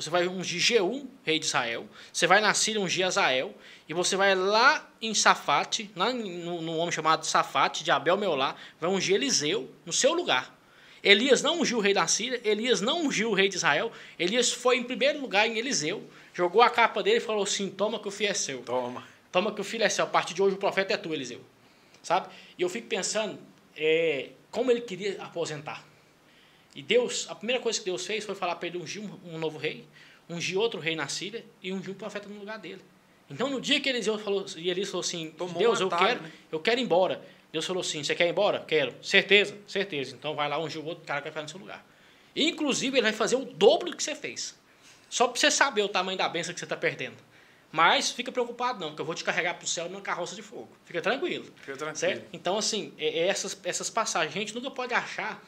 você 0.00 0.10
vai 0.10 0.26
ungir 0.26 0.60
Jeú, 0.60 1.08
rei 1.24 1.38
de 1.38 1.46
Israel, 1.46 1.86
você 2.12 2.26
vai 2.26 2.40
na 2.40 2.54
Síria 2.54 2.80
ungir 2.80 3.06
Azael, 3.06 3.54
e 3.88 3.94
você 3.94 4.16
vai 4.16 4.34
lá 4.34 4.88
em 5.02 5.12
Safate, 5.12 5.90
lá 5.94 6.12
no, 6.12 6.62
no 6.62 6.76
homem 6.76 6.92
chamado 6.92 7.26
Safate, 7.26 7.84
de 7.84 7.90
Abel 7.90 8.16
Meolá, 8.16 8.54
vai 8.80 8.90
ungir 8.90 9.16
Eliseu 9.16 9.70
no 9.84 9.92
seu 9.92 10.12
lugar. 10.12 10.56
Elias 11.02 11.42
não 11.42 11.60
ungiu 11.60 11.78
o 11.78 11.80
rei 11.80 11.94
da 11.94 12.06
Síria, 12.06 12.40
Elias 12.44 12.80
não 12.80 13.06
ungiu 13.06 13.30
o 13.30 13.34
rei 13.34 13.48
de 13.48 13.56
Israel, 13.56 13.90
Elias 14.18 14.52
foi 14.52 14.76
em 14.76 14.84
primeiro 14.84 15.20
lugar 15.20 15.46
em 15.46 15.58
Eliseu, 15.58 16.08
jogou 16.34 16.62
a 16.62 16.70
capa 16.70 17.02
dele 17.02 17.18
e 17.18 17.20
falou 17.20 17.42
assim: 17.42 17.70
toma 17.70 17.98
que 17.98 18.08
o 18.08 18.10
filho 18.10 18.30
é 18.30 18.34
seu. 18.34 18.62
Toma. 18.62 19.04
Toma 19.32 19.52
que 19.52 19.60
o 19.60 19.64
filho 19.64 19.84
é 19.84 19.88
seu. 19.88 20.04
A 20.04 20.08
partir 20.08 20.34
de 20.34 20.42
hoje 20.42 20.56
o 20.56 20.58
profeta 20.58 20.92
é 20.92 20.96
tu, 20.96 21.12
Eliseu. 21.14 21.40
Sabe? 22.02 22.28
E 22.58 22.62
eu 22.62 22.68
fico 22.68 22.86
pensando 22.86 23.38
é, 23.76 24.30
como 24.50 24.70
ele 24.70 24.80
queria 24.82 25.22
aposentar. 25.22 25.89
E 26.74 26.82
Deus, 26.82 27.26
a 27.28 27.34
primeira 27.34 27.60
coisa 27.60 27.78
que 27.78 27.84
Deus 27.84 28.06
fez 28.06 28.24
foi 28.24 28.34
falar 28.34 28.56
para 28.56 28.68
ele 28.68 28.78
ungir 28.78 29.02
um, 29.02 29.34
um, 29.34 29.38
novo 29.38 29.58
rei, 29.58 29.86
ungir 30.28 30.58
outro 30.58 30.78
rei 30.80 30.94
na 30.94 31.08
Síria 31.08 31.44
e 31.62 31.72
ungir 31.72 31.90
um 31.90 31.94
profeta 31.94 32.28
no 32.28 32.38
lugar 32.38 32.58
dele. 32.58 32.80
Então, 33.28 33.48
no 33.48 33.60
dia 33.60 33.80
que 33.80 33.88
Eliseu 33.88 34.18
falou, 34.18 34.44
e 34.56 34.70
Elias 34.70 34.88
falou 34.88 35.00
assim: 35.00 35.30
Tomou 35.36 35.58
Deus, 35.58 35.80
eu 35.80 35.88
quero, 35.88 36.22
né? 36.22 36.32
eu 36.50 36.60
quero 36.60 36.80
ir 36.80 36.84
embora. 36.84 37.20
Deus 37.52 37.66
falou 37.66 37.80
assim: 37.80 38.02
Você 38.02 38.14
quer 38.14 38.26
ir 38.26 38.30
embora? 38.30 38.64
Quero. 38.66 38.94
Certeza? 39.02 39.56
Certeza. 39.66 40.14
Então, 40.14 40.34
vai 40.34 40.48
lá 40.48 40.58
ungir 40.58 40.80
o 40.80 40.86
outro 40.86 41.04
cara 41.04 41.20
que 41.20 41.24
vai 41.24 41.32
ficar 41.32 41.42
no 41.42 41.48
seu 41.48 41.58
lugar. 41.58 41.84
Inclusive, 42.34 42.96
ele 42.96 43.02
vai 43.02 43.12
fazer 43.12 43.36
o 43.36 43.44
dobro 43.44 43.90
do 43.90 43.96
que 43.96 44.02
você 44.02 44.14
fez. 44.14 44.58
Só 45.08 45.26
para 45.26 45.40
você 45.40 45.50
saber 45.50 45.82
o 45.82 45.88
tamanho 45.88 46.16
da 46.16 46.28
benção 46.28 46.54
que 46.54 46.60
você 46.60 46.64
está 46.64 46.76
perdendo. 46.76 47.16
Mas 47.72 48.10
fica 48.10 48.32
preocupado 48.32 48.80
não, 48.80 48.94
que 48.94 49.00
eu 49.00 49.04
vou 49.04 49.14
te 49.14 49.22
carregar 49.22 49.54
para 49.54 49.64
o 49.64 49.68
céu 49.68 49.88
numa 49.88 50.00
carroça 50.00 50.34
de 50.34 50.42
fogo. 50.42 50.68
Fica 50.84 51.00
tranquilo. 51.00 51.44
Fica 51.56 51.76
tranquilo. 51.76 51.96
Certo? 51.96 52.28
Então, 52.32 52.58
assim, 52.58 52.92
é, 52.98 53.20
é 53.20 53.28
essas, 53.28 53.58
essas 53.62 53.88
passagens, 53.88 54.34
a 54.34 54.38
gente 54.38 54.54
nunca 54.54 54.70
pode 54.70 54.92
achar 54.92 55.40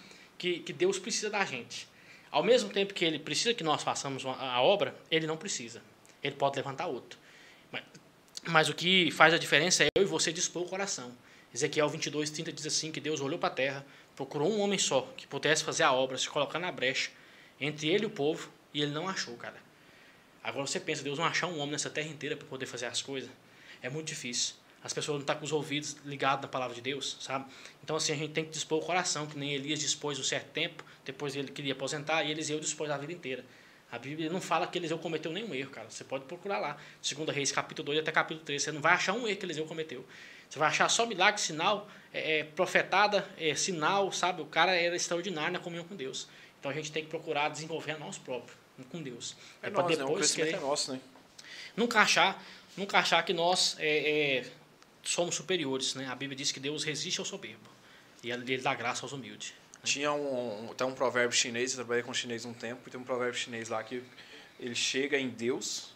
que, 0.42 0.58
que 0.58 0.72
Deus 0.72 0.98
precisa 0.98 1.30
da 1.30 1.44
gente. 1.44 1.88
Ao 2.28 2.42
mesmo 2.42 2.68
tempo 2.68 2.92
que 2.92 3.04
Ele 3.04 3.20
precisa 3.20 3.54
que 3.54 3.62
nós 3.62 3.80
façamos 3.80 4.26
a 4.26 4.60
obra, 4.60 4.92
Ele 5.08 5.24
não 5.24 5.36
precisa. 5.36 5.80
Ele 6.20 6.34
pode 6.34 6.56
levantar 6.56 6.88
outro. 6.88 7.16
Mas, 7.70 7.84
mas 8.48 8.68
o 8.68 8.74
que 8.74 9.12
faz 9.12 9.32
a 9.32 9.38
diferença 9.38 9.84
é 9.84 9.88
eu 9.96 10.02
e 10.02 10.04
você 10.04 10.32
dispor 10.32 10.64
o 10.64 10.68
coração. 10.68 11.12
Ezequiel 11.54 11.88
22, 11.88 12.28
30 12.30 12.52
diz 12.52 12.66
assim, 12.66 12.90
que 12.90 12.98
Deus 12.98 13.20
olhou 13.20 13.38
para 13.38 13.50
a 13.50 13.54
terra, 13.54 13.86
procurou 14.16 14.50
um 14.50 14.58
homem 14.58 14.78
só, 14.78 15.02
que 15.16 15.28
pudesse 15.28 15.62
fazer 15.62 15.84
a 15.84 15.92
obra, 15.92 16.18
se 16.18 16.28
colocar 16.28 16.58
na 16.58 16.72
brecha, 16.72 17.10
entre 17.60 17.88
ele 17.88 18.02
e 18.02 18.06
o 18.06 18.10
povo, 18.10 18.50
e 18.74 18.82
ele 18.82 18.90
não 18.90 19.08
achou, 19.08 19.36
cara. 19.36 19.62
Agora 20.42 20.66
você 20.66 20.80
pensa, 20.80 21.04
Deus 21.04 21.20
não 21.20 21.24
achar 21.24 21.46
um 21.46 21.58
homem 21.58 21.72
nessa 21.72 21.90
terra 21.90 22.08
inteira 22.08 22.36
para 22.36 22.48
poder 22.48 22.66
fazer 22.66 22.86
as 22.86 23.00
coisas, 23.00 23.30
é 23.80 23.88
muito 23.88 24.08
difícil. 24.08 24.56
As 24.84 24.92
pessoas 24.92 25.16
não 25.16 25.20
estão 25.20 25.34
tá 25.34 25.38
com 25.38 25.44
os 25.44 25.52
ouvidos 25.52 25.96
ligados 26.04 26.42
na 26.42 26.48
palavra 26.48 26.74
de 26.74 26.80
Deus, 26.80 27.16
sabe? 27.20 27.46
Então, 27.82 27.96
assim, 27.96 28.12
a 28.12 28.16
gente 28.16 28.32
tem 28.32 28.44
que 28.44 28.50
dispor 28.50 28.82
o 28.82 28.84
coração, 28.84 29.26
que 29.26 29.38
nem 29.38 29.52
Elias 29.52 29.78
dispôs 29.78 30.18
um 30.18 30.24
certo 30.24 30.50
tempo, 30.50 30.84
depois 31.04 31.36
ele 31.36 31.48
queria 31.48 31.72
aposentar, 31.72 32.24
e 32.24 32.30
Eliseu 32.30 32.58
dispôs 32.58 32.90
a 32.90 32.98
vida 32.98 33.12
inteira. 33.12 33.44
A 33.92 33.98
Bíblia 33.98 34.30
não 34.30 34.40
fala 34.40 34.66
que 34.66 34.78
Eliseu 34.78 34.98
cometeu 34.98 35.30
nenhum 35.30 35.54
erro, 35.54 35.70
cara. 35.70 35.90
Você 35.90 36.02
pode 36.02 36.24
procurar 36.24 36.58
lá. 36.58 36.78
Segunda 37.02 37.30
Reis, 37.30 37.52
capítulo 37.52 37.86
2 37.86 37.98
até 37.98 38.10
capítulo 38.10 38.44
3. 38.44 38.62
Você 38.62 38.72
não 38.72 38.80
vai 38.80 38.94
achar 38.94 39.12
um 39.12 39.28
erro 39.28 39.38
que 39.38 39.44
Eliseu 39.44 39.66
cometeu. 39.66 40.04
Você 40.48 40.58
vai 40.58 40.68
achar 40.68 40.88
só 40.88 41.04
milagre, 41.04 41.40
sinal, 41.40 41.86
é, 42.12 42.38
é, 42.38 42.44
profetada, 42.44 43.28
é, 43.38 43.54
sinal, 43.54 44.10
sabe? 44.10 44.40
O 44.40 44.46
cara 44.46 44.74
era 44.74 44.96
extraordinário 44.96 45.52
na 45.52 45.58
comunhão 45.58 45.84
com 45.84 45.94
Deus. 45.94 46.26
Então 46.58 46.70
a 46.70 46.74
gente 46.74 46.90
tem 46.90 47.04
que 47.04 47.10
procurar 47.10 47.50
desenvolver 47.50 47.92
a 47.92 47.98
nós 47.98 48.16
próprios 48.16 48.56
com 48.90 49.02
Deus. 49.02 49.36
É, 49.62 49.68
é 49.68 49.70
para 49.70 49.86
depois 49.86 50.30
né? 50.30 50.32
o 50.32 50.46
querer, 50.46 50.56
é 50.56 50.60
nosso, 50.60 50.92
né? 50.92 51.00
Nunca 51.76 52.00
achar, 52.00 52.42
nunca 52.76 52.98
achar 52.98 53.22
que 53.24 53.32
nós 53.32 53.76
é, 53.78 54.38
é, 54.38 54.44
somos 55.02 55.34
superiores, 55.34 55.94
né? 55.94 56.06
A 56.08 56.14
Bíblia 56.14 56.36
diz 56.36 56.52
que 56.52 56.60
Deus 56.60 56.84
resiste 56.84 57.20
ao 57.20 57.26
soberbo 57.26 57.70
e 58.22 58.30
ele 58.30 58.58
dá 58.58 58.74
graça 58.74 59.04
aos 59.04 59.12
humildes. 59.12 59.50
Né? 59.50 59.80
Tinha 59.84 60.12
um, 60.12 60.72
tem 60.76 60.86
um 60.86 60.94
provérbio 60.94 61.36
chinês, 61.36 61.72
eu 61.72 61.78
trabalhei 61.78 62.02
com 62.02 62.14
chinês 62.14 62.44
um 62.44 62.54
tempo, 62.54 62.82
e 62.86 62.90
tem 62.90 63.00
um 63.00 63.04
provérbio 63.04 63.38
chinês 63.38 63.68
lá 63.68 63.82
que 63.82 64.02
ele 64.60 64.74
chega 64.74 65.18
em 65.18 65.28
Deus 65.28 65.92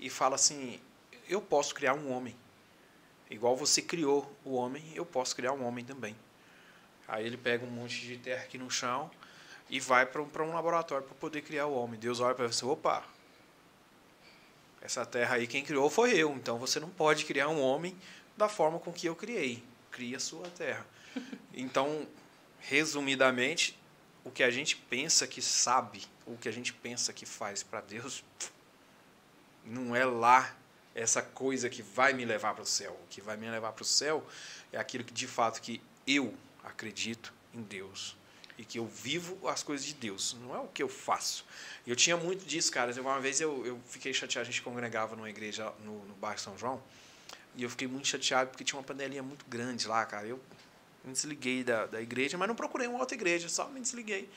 e 0.00 0.08
fala 0.08 0.36
assim: 0.36 0.80
Eu 1.28 1.40
posso 1.40 1.74
criar 1.74 1.94
um 1.94 2.10
homem. 2.10 2.34
Igual 3.30 3.56
você 3.56 3.82
criou 3.82 4.32
o 4.44 4.54
homem, 4.54 4.84
eu 4.94 5.04
posso 5.04 5.34
criar 5.34 5.52
um 5.52 5.64
homem 5.64 5.84
também. 5.84 6.16
Aí 7.08 7.26
ele 7.26 7.36
pega 7.36 7.64
um 7.64 7.70
monte 7.70 8.00
de 8.00 8.16
terra 8.16 8.42
aqui 8.42 8.56
no 8.56 8.70
chão 8.70 9.10
e 9.68 9.80
vai 9.80 10.06
para 10.06 10.22
um, 10.22 10.30
um 10.48 10.54
laboratório 10.54 11.06
para 11.06 11.14
poder 11.16 11.42
criar 11.42 11.66
o 11.66 11.74
homem. 11.74 11.98
Deus 11.98 12.20
olha 12.20 12.34
para 12.34 12.46
você, 12.46 12.64
opa, 12.64 13.04
essa 14.80 15.04
terra 15.04 15.36
aí 15.36 15.46
quem 15.46 15.64
criou 15.64 15.90
foi 15.90 16.16
eu, 16.16 16.32
então 16.34 16.58
você 16.58 16.78
não 16.78 16.88
pode 16.88 17.24
criar 17.24 17.48
um 17.48 17.60
homem 17.60 17.96
da 18.36 18.48
forma 18.48 18.78
com 18.78 18.92
que 18.92 19.06
eu 19.06 19.16
criei. 19.16 19.62
Cria 19.90 20.16
a 20.16 20.20
sua 20.20 20.48
terra. 20.50 20.86
Então, 21.58 22.06
resumidamente, 22.60 23.78
o 24.22 24.30
que 24.30 24.42
a 24.42 24.50
gente 24.50 24.76
pensa 24.76 25.26
que 25.26 25.40
sabe, 25.40 26.02
o 26.26 26.36
que 26.36 26.50
a 26.50 26.52
gente 26.52 26.70
pensa 26.70 27.14
que 27.14 27.24
faz 27.24 27.62
para 27.62 27.80
Deus, 27.80 28.22
não 29.64 29.96
é 29.96 30.04
lá 30.04 30.54
essa 30.94 31.22
coisa 31.22 31.70
que 31.70 31.82
vai 31.82 32.12
me 32.12 32.26
levar 32.26 32.52
para 32.52 32.62
o 32.62 32.66
céu. 32.66 32.92
O 33.04 33.06
que 33.08 33.22
vai 33.22 33.38
me 33.38 33.48
levar 33.48 33.72
para 33.72 33.82
o 33.82 33.86
céu 33.86 34.26
é 34.70 34.78
aquilo 34.78 35.02
que 35.02 35.14
de 35.14 35.26
fato 35.26 35.62
que 35.62 35.80
eu 36.06 36.34
acredito 36.62 37.32
em 37.54 37.62
Deus 37.62 38.16
e 38.58 38.64
que 38.64 38.78
eu 38.78 38.86
vivo 38.86 39.48
as 39.48 39.62
coisas 39.62 39.86
de 39.86 39.94
Deus, 39.94 40.36
não 40.40 40.54
é 40.54 40.58
o 40.58 40.68
que 40.68 40.82
eu 40.82 40.88
faço. 40.88 41.44
Eu 41.86 41.94
tinha 41.94 42.16
muito 42.16 42.46
disso, 42.46 42.72
cara. 42.72 42.92
Uma 43.00 43.20
vez 43.20 43.40
eu, 43.40 43.66
eu 43.66 43.80
fiquei 43.86 44.12
chateado, 44.14 44.48
a 44.48 44.50
gente 44.50 44.62
congregava 44.62 45.14
numa 45.14 45.28
igreja 45.28 45.72
no, 45.84 46.04
no 46.06 46.14
bairro 46.14 46.40
São 46.40 46.56
João, 46.56 46.82
e 47.56 47.62
eu 47.62 47.70
fiquei 47.70 47.88
muito 47.88 48.06
chateado 48.06 48.50
porque 48.50 48.64
tinha 48.64 48.78
uma 48.78 48.84
panelinha 48.84 49.22
muito 49.22 49.44
grande 49.46 49.88
lá, 49.88 50.04
cara. 50.04 50.26
Eu 50.26 50.40
me 51.04 51.12
desliguei 51.12 51.64
da, 51.64 51.86
da 51.86 52.02
igreja, 52.02 52.36
mas 52.36 52.48
não 52.48 52.54
procurei 52.54 52.86
uma 52.86 52.98
outra 52.98 53.14
igreja, 53.14 53.48
só 53.48 53.68
me 53.68 53.80
desliguei. 53.80 54.28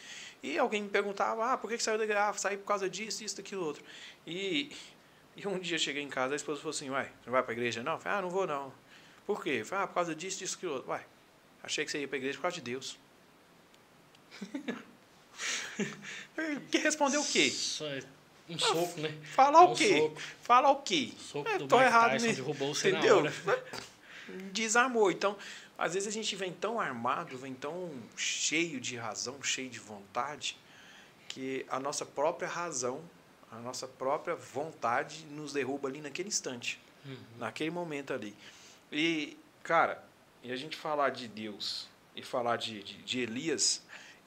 E 0.42 0.58
alguém 0.58 0.84
me 0.84 0.90
perguntava, 0.90 1.54
ah, 1.54 1.58
por 1.58 1.70
que, 1.70 1.78
que 1.78 1.84
saiu 1.84 1.98
da 1.98 2.04
igreja? 2.04 2.30
Ah, 2.30 2.34
saí 2.34 2.58
por 2.58 2.66
causa 2.66 2.90
disso, 2.90 3.24
isso, 3.24 3.36
daquilo, 3.36 3.66
outro. 3.66 3.84
E, 4.26 4.72
e 5.36 5.48
um 5.48 5.60
dia 5.60 5.76
eu 5.76 5.80
cheguei 5.80 6.02
em 6.02 6.10
casa, 6.10 6.34
a 6.34 6.38
esposa 6.38 6.60
falou 6.60 6.72
assim, 6.72 6.90
uai, 6.90 7.12
não 7.26 7.32
vai 7.34 7.44
para 7.44 7.52
a 7.52 7.56
igreja 7.56 7.84
não? 7.84 7.94
Eu 7.94 8.00
falei, 8.00 8.20
ah, 8.20 8.22
não 8.22 8.30
vou 8.30 8.48
não. 8.48 8.72
Por 9.26 9.44
quê? 9.44 9.58
Eu 9.62 9.66
falei, 9.66 9.84
ah, 9.84 9.88
por 9.88 9.96
causa 9.96 10.16
disso, 10.16 10.40
disso, 10.40 10.56
daquilo, 10.56 10.74
outro. 10.74 10.90
Uai, 10.90 11.06
achei 11.62 11.84
que 11.84 11.92
você 11.92 12.00
ia 12.00 12.08
para 12.08 12.18
a 12.18 12.20
igreja 12.20 12.38
por 12.38 12.44
causa 12.44 12.56
de 12.56 12.62
Deus. 12.62 12.98
que 16.72 16.78
respondeu 16.78 17.22
o 17.22 17.26
quê? 17.26 17.54
Um 18.50 18.58
soco, 18.58 19.00
né? 19.00 19.16
Falar 19.24 19.64
o 19.64 19.76
quê? 19.76 19.98
Soco. 20.00 20.22
Falar 20.42 20.72
o 20.72 20.76
quê? 20.82 21.14
Soco 21.18 21.50
é, 21.50 21.58
do 21.58 21.64
Mike 21.64 21.76
errado 21.76 22.12
Tyson, 22.12 22.28
derrubou 22.28 22.74
você 22.74 22.90
Entendeu? 22.90 23.24
Desarmou. 24.52 25.12
Então, 25.12 25.38
às 25.78 25.94
vezes 25.94 26.08
a 26.08 26.12
gente 26.12 26.36
vem 26.36 26.52
tão 26.52 26.80
armado, 26.80 27.38
vem 27.38 27.54
tão 27.54 27.92
cheio 28.18 28.80
de 28.80 28.96
razão, 28.98 29.42
cheio 29.42 29.70
de 29.70 29.80
vontade, 29.80 30.58
que 31.28 31.66
a 31.70 31.80
nossa 31.80 32.06
própria 32.06 32.48
razão 32.48 33.02
A 33.52 33.58
nossa 33.58 33.88
própria 33.88 34.36
vontade 34.36 35.26
nos 35.32 35.54
derruba 35.54 35.88
ali 35.88 36.02
naquele 36.02 36.28
instante, 36.28 36.80
uhum. 37.06 37.18
naquele 37.40 37.72
momento 37.72 38.14
ali. 38.14 38.36
E, 38.92 39.38
cara, 39.64 40.04
e 40.44 40.52
a 40.52 40.56
gente 40.56 40.78
falar 40.78 41.10
de 41.10 41.28
Deus 41.28 41.88
e 42.16 42.22
falar 42.22 42.58
de, 42.58 42.84
de, 42.84 42.98
de 43.02 43.20
Elias, 43.22 43.82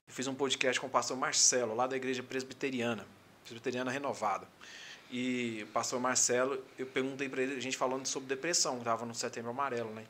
eu 0.09 0.15
fiz 0.15 0.27
um 0.27 0.35
podcast 0.35 0.81
com 0.81 0.86
o 0.89 0.90
pastor 0.90 1.16
Marcelo, 1.16 1.74
lá 1.74 1.86
da 1.86 1.97
igreja 1.97 2.23
presbiteriana, 2.23 3.07
presbiteriana 3.44 3.90
renovada. 3.90 4.47
E 5.10 5.60
o 5.64 5.66
pastor 5.69 6.01
Marcelo, 6.01 6.64
eu 6.78 6.86
perguntei 6.86 7.28
para 7.28 7.43
ele, 7.43 7.56
a 7.56 7.60
gente 7.60 7.77
falando 7.77 8.06
sobre 8.06 8.28
depressão, 8.28 8.78
estava 8.78 9.05
no 9.05 9.14
Setembro 9.14 9.51
Amarelo, 9.51 9.93
né? 9.93 10.06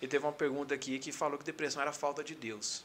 Ele 0.00 0.10
teve 0.10 0.24
uma 0.24 0.32
pergunta 0.32 0.74
aqui 0.74 0.98
que 0.98 1.12
falou 1.12 1.38
que 1.38 1.44
depressão 1.44 1.82
era 1.82 1.92
falta 1.92 2.24
de 2.24 2.34
Deus. 2.34 2.84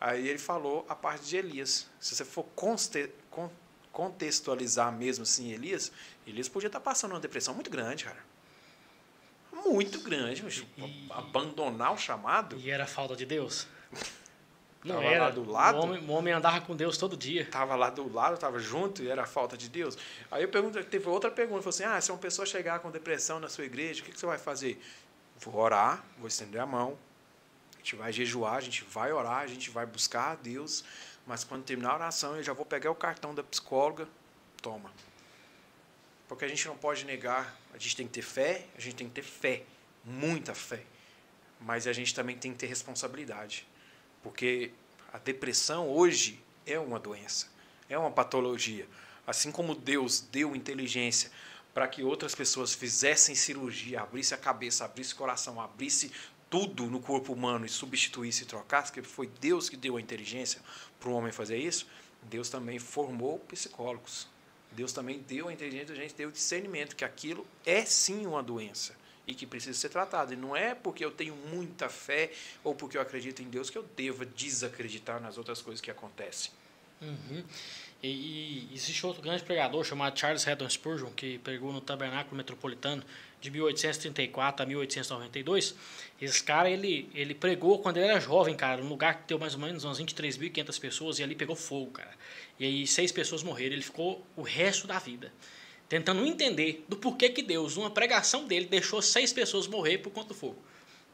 Aí 0.00 0.28
ele 0.28 0.38
falou 0.38 0.84
a 0.88 0.94
parte 0.94 1.26
de 1.26 1.36
Elias. 1.36 1.86
Se 2.00 2.14
você 2.14 2.24
for 2.24 2.46
contextualizar 3.92 4.90
mesmo 4.92 5.22
assim 5.22 5.52
Elias, 5.52 5.92
Elias 6.26 6.48
podia 6.48 6.68
estar 6.68 6.80
passando 6.80 7.12
uma 7.12 7.20
depressão 7.20 7.54
muito 7.54 7.70
grande, 7.70 8.04
cara. 8.04 8.24
Muito 9.52 10.00
grande. 10.00 10.66
E, 10.78 11.08
abandonar 11.10 11.92
o 11.92 11.98
chamado. 11.98 12.56
E 12.58 12.70
era 12.70 12.86
falta 12.86 13.14
de 13.14 13.26
Deus? 13.26 13.66
Não 14.82 14.96
tava 14.96 15.06
era. 15.06 15.24
lá 15.24 15.30
do 15.30 15.50
lado. 15.50 15.78
O 15.78 15.82
homem, 15.82 16.04
o 16.04 16.10
homem, 16.10 16.32
andava 16.32 16.60
com 16.62 16.74
Deus 16.74 16.96
todo 16.96 17.16
dia. 17.16 17.46
Tava 17.50 17.76
lá 17.76 17.90
do 17.90 18.10
lado, 18.10 18.38
tava 18.38 18.58
junto 18.58 19.02
e 19.02 19.08
era 19.08 19.26
falta 19.26 19.56
de 19.56 19.68
Deus. 19.68 19.96
Aí 20.30 20.42
eu 20.42 20.48
pergunto, 20.48 20.82
teve 20.84 21.06
outra 21.08 21.30
pergunta, 21.30 21.60
falou 21.60 21.70
assim: 21.70 21.84
"Ah, 21.84 22.00
se 22.00 22.10
uma 22.10 22.18
pessoa 22.18 22.46
chegar 22.46 22.78
com 22.80 22.90
depressão 22.90 23.38
na 23.38 23.48
sua 23.48 23.64
igreja, 23.64 24.00
o 24.00 24.04
que, 24.04 24.12
que 24.12 24.18
você 24.18 24.26
vai 24.26 24.38
fazer?" 24.38 24.80
Vou 25.38 25.56
orar, 25.56 26.04
vou 26.18 26.28
estender 26.28 26.60
a 26.60 26.66
mão. 26.66 26.98
A 27.74 27.78
gente 27.78 27.96
vai 27.96 28.12
jejuar, 28.12 28.56
a 28.56 28.60
gente 28.60 28.84
vai 28.84 29.12
orar, 29.12 29.38
a 29.38 29.46
gente 29.46 29.70
vai 29.70 29.86
buscar 29.86 30.32
a 30.32 30.34
Deus, 30.34 30.84
mas 31.26 31.44
quando 31.44 31.64
terminar 31.64 31.92
a 31.92 31.94
oração, 31.94 32.36
eu 32.36 32.42
já 32.42 32.52
vou 32.52 32.66
pegar 32.66 32.90
o 32.90 32.94
cartão 32.94 33.34
da 33.34 33.42
psicóloga, 33.42 34.06
toma. 34.60 34.90
Porque 36.28 36.44
a 36.44 36.48
gente 36.48 36.66
não 36.68 36.76
pode 36.76 37.04
negar, 37.06 37.56
a 37.72 37.78
gente 37.78 37.96
tem 37.96 38.06
que 38.06 38.12
ter 38.12 38.22
fé, 38.22 38.66
a 38.76 38.80
gente 38.80 38.96
tem 38.96 39.08
que 39.08 39.14
ter 39.14 39.22
fé, 39.22 39.62
muita 40.04 40.54
fé. 40.54 40.82
Mas 41.58 41.86
a 41.86 41.92
gente 41.92 42.14
também 42.14 42.36
tem 42.36 42.52
que 42.52 42.58
ter 42.58 42.66
responsabilidade. 42.66 43.66
Porque 44.22 44.70
a 45.12 45.18
depressão 45.18 45.88
hoje 45.88 46.42
é 46.66 46.78
uma 46.78 46.98
doença, 46.98 47.48
é 47.88 47.98
uma 47.98 48.10
patologia. 48.10 48.86
Assim 49.26 49.50
como 49.50 49.74
Deus 49.74 50.20
deu 50.20 50.54
inteligência 50.54 51.30
para 51.72 51.86
que 51.88 52.02
outras 52.02 52.34
pessoas 52.34 52.74
fizessem 52.74 53.34
cirurgia, 53.34 54.00
abrisse 54.00 54.34
a 54.34 54.36
cabeça, 54.36 54.84
abrisse 54.84 55.14
o 55.14 55.16
coração, 55.16 55.60
abrisse 55.60 56.12
tudo 56.48 56.86
no 56.86 57.00
corpo 57.00 57.32
humano 57.32 57.64
e 57.64 57.68
substituísse 57.68 58.42
e 58.42 58.46
trocasse, 58.46 58.92
que 58.92 59.02
foi 59.02 59.28
Deus 59.40 59.68
que 59.68 59.76
deu 59.76 59.96
a 59.96 60.00
inteligência 60.00 60.60
para 60.98 61.08
o 61.08 61.12
homem 61.12 61.30
fazer 61.30 61.58
isso, 61.58 61.86
Deus 62.22 62.50
também 62.50 62.78
formou 62.78 63.38
psicólogos. 63.38 64.28
Deus 64.72 64.92
também 64.92 65.20
deu 65.20 65.48
a 65.48 65.52
inteligência, 65.52 65.92
a 65.94 65.98
gente 65.98 66.14
deu 66.14 66.28
o 66.28 66.32
discernimento 66.32 66.94
que 66.94 67.04
aquilo 67.04 67.46
é 67.64 67.84
sim 67.84 68.26
uma 68.26 68.42
doença 68.42 68.94
e 69.26 69.34
que 69.34 69.46
precisa 69.46 69.78
ser 69.78 69.88
tratado. 69.88 70.32
E 70.32 70.36
não 70.36 70.56
é 70.56 70.74
porque 70.74 71.04
eu 71.04 71.10
tenho 71.10 71.34
muita 71.34 71.88
fé 71.88 72.32
ou 72.64 72.74
porque 72.74 72.96
eu 72.96 73.00
acredito 73.00 73.42
em 73.42 73.48
Deus 73.48 73.70
que 73.70 73.78
eu 73.78 73.82
deva 73.96 74.24
desacreditar 74.26 75.20
nas 75.20 75.38
outras 75.38 75.62
coisas 75.62 75.80
que 75.80 75.90
acontecem. 75.90 76.50
Uhum. 77.00 77.44
E, 78.02 78.08
e, 78.08 78.74
existe 78.74 79.04
outro 79.04 79.22
grande 79.22 79.42
pregador 79.42 79.84
chamado 79.84 80.18
Charles 80.18 80.46
Haddon 80.46 80.68
Spurgeon, 80.68 81.10
que 81.10 81.38
pregou 81.38 81.72
no 81.72 81.80
Tabernáculo 81.80 82.36
Metropolitano 82.36 83.02
de 83.40 83.50
1834 83.50 84.62
a 84.62 84.66
1892. 84.66 85.74
Esse 86.20 86.42
cara, 86.42 86.70
ele, 86.70 87.10
ele 87.14 87.34
pregou 87.34 87.78
quando 87.78 87.98
ele 87.98 88.06
era 88.06 88.20
jovem, 88.20 88.54
cara, 88.54 88.82
num 88.82 88.88
lugar 88.88 89.20
que 89.20 89.28
deu 89.28 89.38
mais 89.38 89.54
ou 89.54 89.60
menos 89.60 89.84
umas 89.84 90.00
23.500 90.00 90.80
pessoas 90.80 91.18
e 91.18 91.22
ali 91.22 91.34
pegou 91.34 91.56
fogo, 91.56 91.90
cara. 91.90 92.12
E 92.58 92.64
aí 92.64 92.86
seis 92.86 93.12
pessoas 93.12 93.42
morreram. 93.42 93.74
Ele 93.74 93.82
ficou 93.82 94.24
o 94.36 94.42
resto 94.42 94.86
da 94.86 94.98
vida 94.98 95.32
tentando 95.90 96.24
entender 96.24 96.84
do 96.88 96.96
porquê 96.96 97.28
que 97.28 97.42
Deus, 97.42 97.76
numa 97.76 97.90
pregação 97.90 98.46
dele, 98.46 98.66
deixou 98.66 99.02
seis 99.02 99.32
pessoas 99.32 99.66
morrer 99.66 99.98
por 99.98 100.10
conta 100.10 100.28
do 100.28 100.34
fogo, 100.34 100.56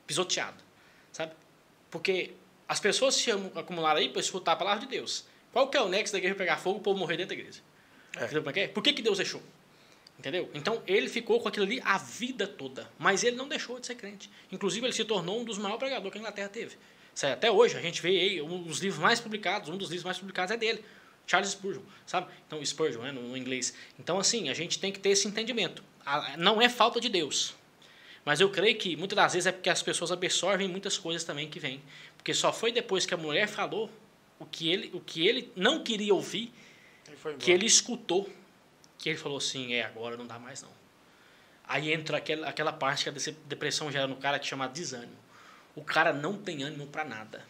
pisoteado, 0.06 0.62
sabe? 1.10 1.32
Porque 1.90 2.32
as 2.68 2.78
pessoas 2.78 3.14
se 3.14 3.30
acumularam 3.30 3.98
aí 3.98 4.10
para 4.10 4.20
escutar 4.20 4.52
a 4.52 4.56
palavra 4.56 4.80
de 4.84 4.86
Deus. 4.86 5.24
Qual 5.50 5.68
que 5.68 5.78
é 5.78 5.80
o 5.80 5.88
nexo 5.88 6.12
da 6.12 6.18
igreja 6.18 6.34
pegar 6.34 6.58
fogo 6.58 6.76
e 6.76 6.80
o 6.80 6.82
povo 6.82 6.98
morrer 6.98 7.16
dentro 7.16 7.34
da 7.34 7.40
igreja? 7.40 7.60
É. 8.16 8.60
É 8.60 8.64
é? 8.64 8.68
Por 8.68 8.82
que, 8.82 8.92
que 8.92 9.00
Deus 9.00 9.16
deixou? 9.16 9.42
Entendeu? 10.18 10.50
Então 10.52 10.82
ele 10.86 11.08
ficou 11.08 11.40
com 11.40 11.48
aquilo 11.48 11.64
ali 11.64 11.80
a 11.82 11.96
vida 11.96 12.46
toda, 12.46 12.86
mas 12.98 13.24
ele 13.24 13.36
não 13.36 13.48
deixou 13.48 13.80
de 13.80 13.86
ser 13.86 13.94
crente. 13.94 14.30
Inclusive 14.52 14.84
ele 14.84 14.92
se 14.92 15.06
tornou 15.06 15.40
um 15.40 15.44
dos 15.44 15.56
maiores 15.56 15.78
pregadores 15.78 16.12
que 16.12 16.18
a 16.18 16.20
Inglaterra 16.20 16.48
teve. 16.50 16.76
Até 17.32 17.50
hoje 17.50 17.78
a 17.78 17.80
gente 17.80 18.02
vê 18.02 18.08
aí 18.08 18.42
um 18.42 18.62
dos 18.62 18.80
livros 18.80 19.00
mais 19.00 19.20
publicados, 19.20 19.70
um 19.70 19.76
dos 19.78 19.88
livros 19.88 20.04
mais 20.04 20.18
publicados 20.18 20.50
é 20.50 20.58
dele. 20.58 20.84
Charles 21.26 21.50
Spurgeon, 21.50 21.82
sabe? 22.06 22.32
Então, 22.46 22.64
Spurgeon, 22.64 23.02
né, 23.02 23.12
no, 23.12 23.36
inglês. 23.36 23.74
Então, 23.98 24.18
assim, 24.18 24.48
a 24.48 24.54
gente 24.54 24.78
tem 24.78 24.92
que 24.92 25.00
ter 25.00 25.10
esse 25.10 25.26
entendimento. 25.26 25.82
Não 26.38 26.62
é 26.62 26.68
falta 26.68 27.00
de 27.00 27.08
Deus. 27.08 27.54
Mas 28.24 28.40
eu 28.40 28.50
creio 28.50 28.76
que 28.76 28.96
muitas 28.96 29.16
das 29.16 29.32
vezes 29.32 29.46
é 29.46 29.52
porque 29.52 29.70
as 29.70 29.82
pessoas 29.82 30.12
absorvem 30.12 30.68
muitas 30.68 30.96
coisas 30.96 31.24
também 31.24 31.48
que 31.48 31.58
vêm. 31.58 31.82
Porque 32.16 32.32
só 32.32 32.52
foi 32.52 32.72
depois 32.72 33.06
que 33.06 33.14
a 33.14 33.16
mulher 33.16 33.48
falou 33.48 33.90
o 34.38 34.46
que 34.46 34.70
ele, 34.70 34.90
o 34.94 35.00
que 35.00 35.26
ele 35.26 35.52
não 35.56 35.82
queria 35.82 36.14
ouvir, 36.14 36.52
ele 37.06 37.36
que 37.36 37.50
ele 37.50 37.66
escutou, 37.66 38.28
que 38.98 39.08
ele 39.08 39.18
falou 39.18 39.38
assim, 39.38 39.74
é, 39.74 39.84
agora 39.84 40.16
não 40.16 40.26
dá 40.26 40.38
mais 40.38 40.62
não. 40.62 40.70
Aí 41.68 41.92
entra 41.92 42.18
aquela, 42.18 42.48
aquela 42.48 42.72
parte 42.72 43.04
que 43.04 43.10
a 43.10 43.34
depressão 43.46 43.90
gera 43.90 44.06
no 44.06 44.16
cara 44.16 44.38
que 44.38 44.46
chama 44.46 44.68
desânimo. 44.68 45.16
O 45.74 45.82
cara 45.82 46.12
não 46.12 46.36
tem 46.36 46.62
ânimo 46.62 46.86
para 46.86 47.04
nada. 47.04 47.44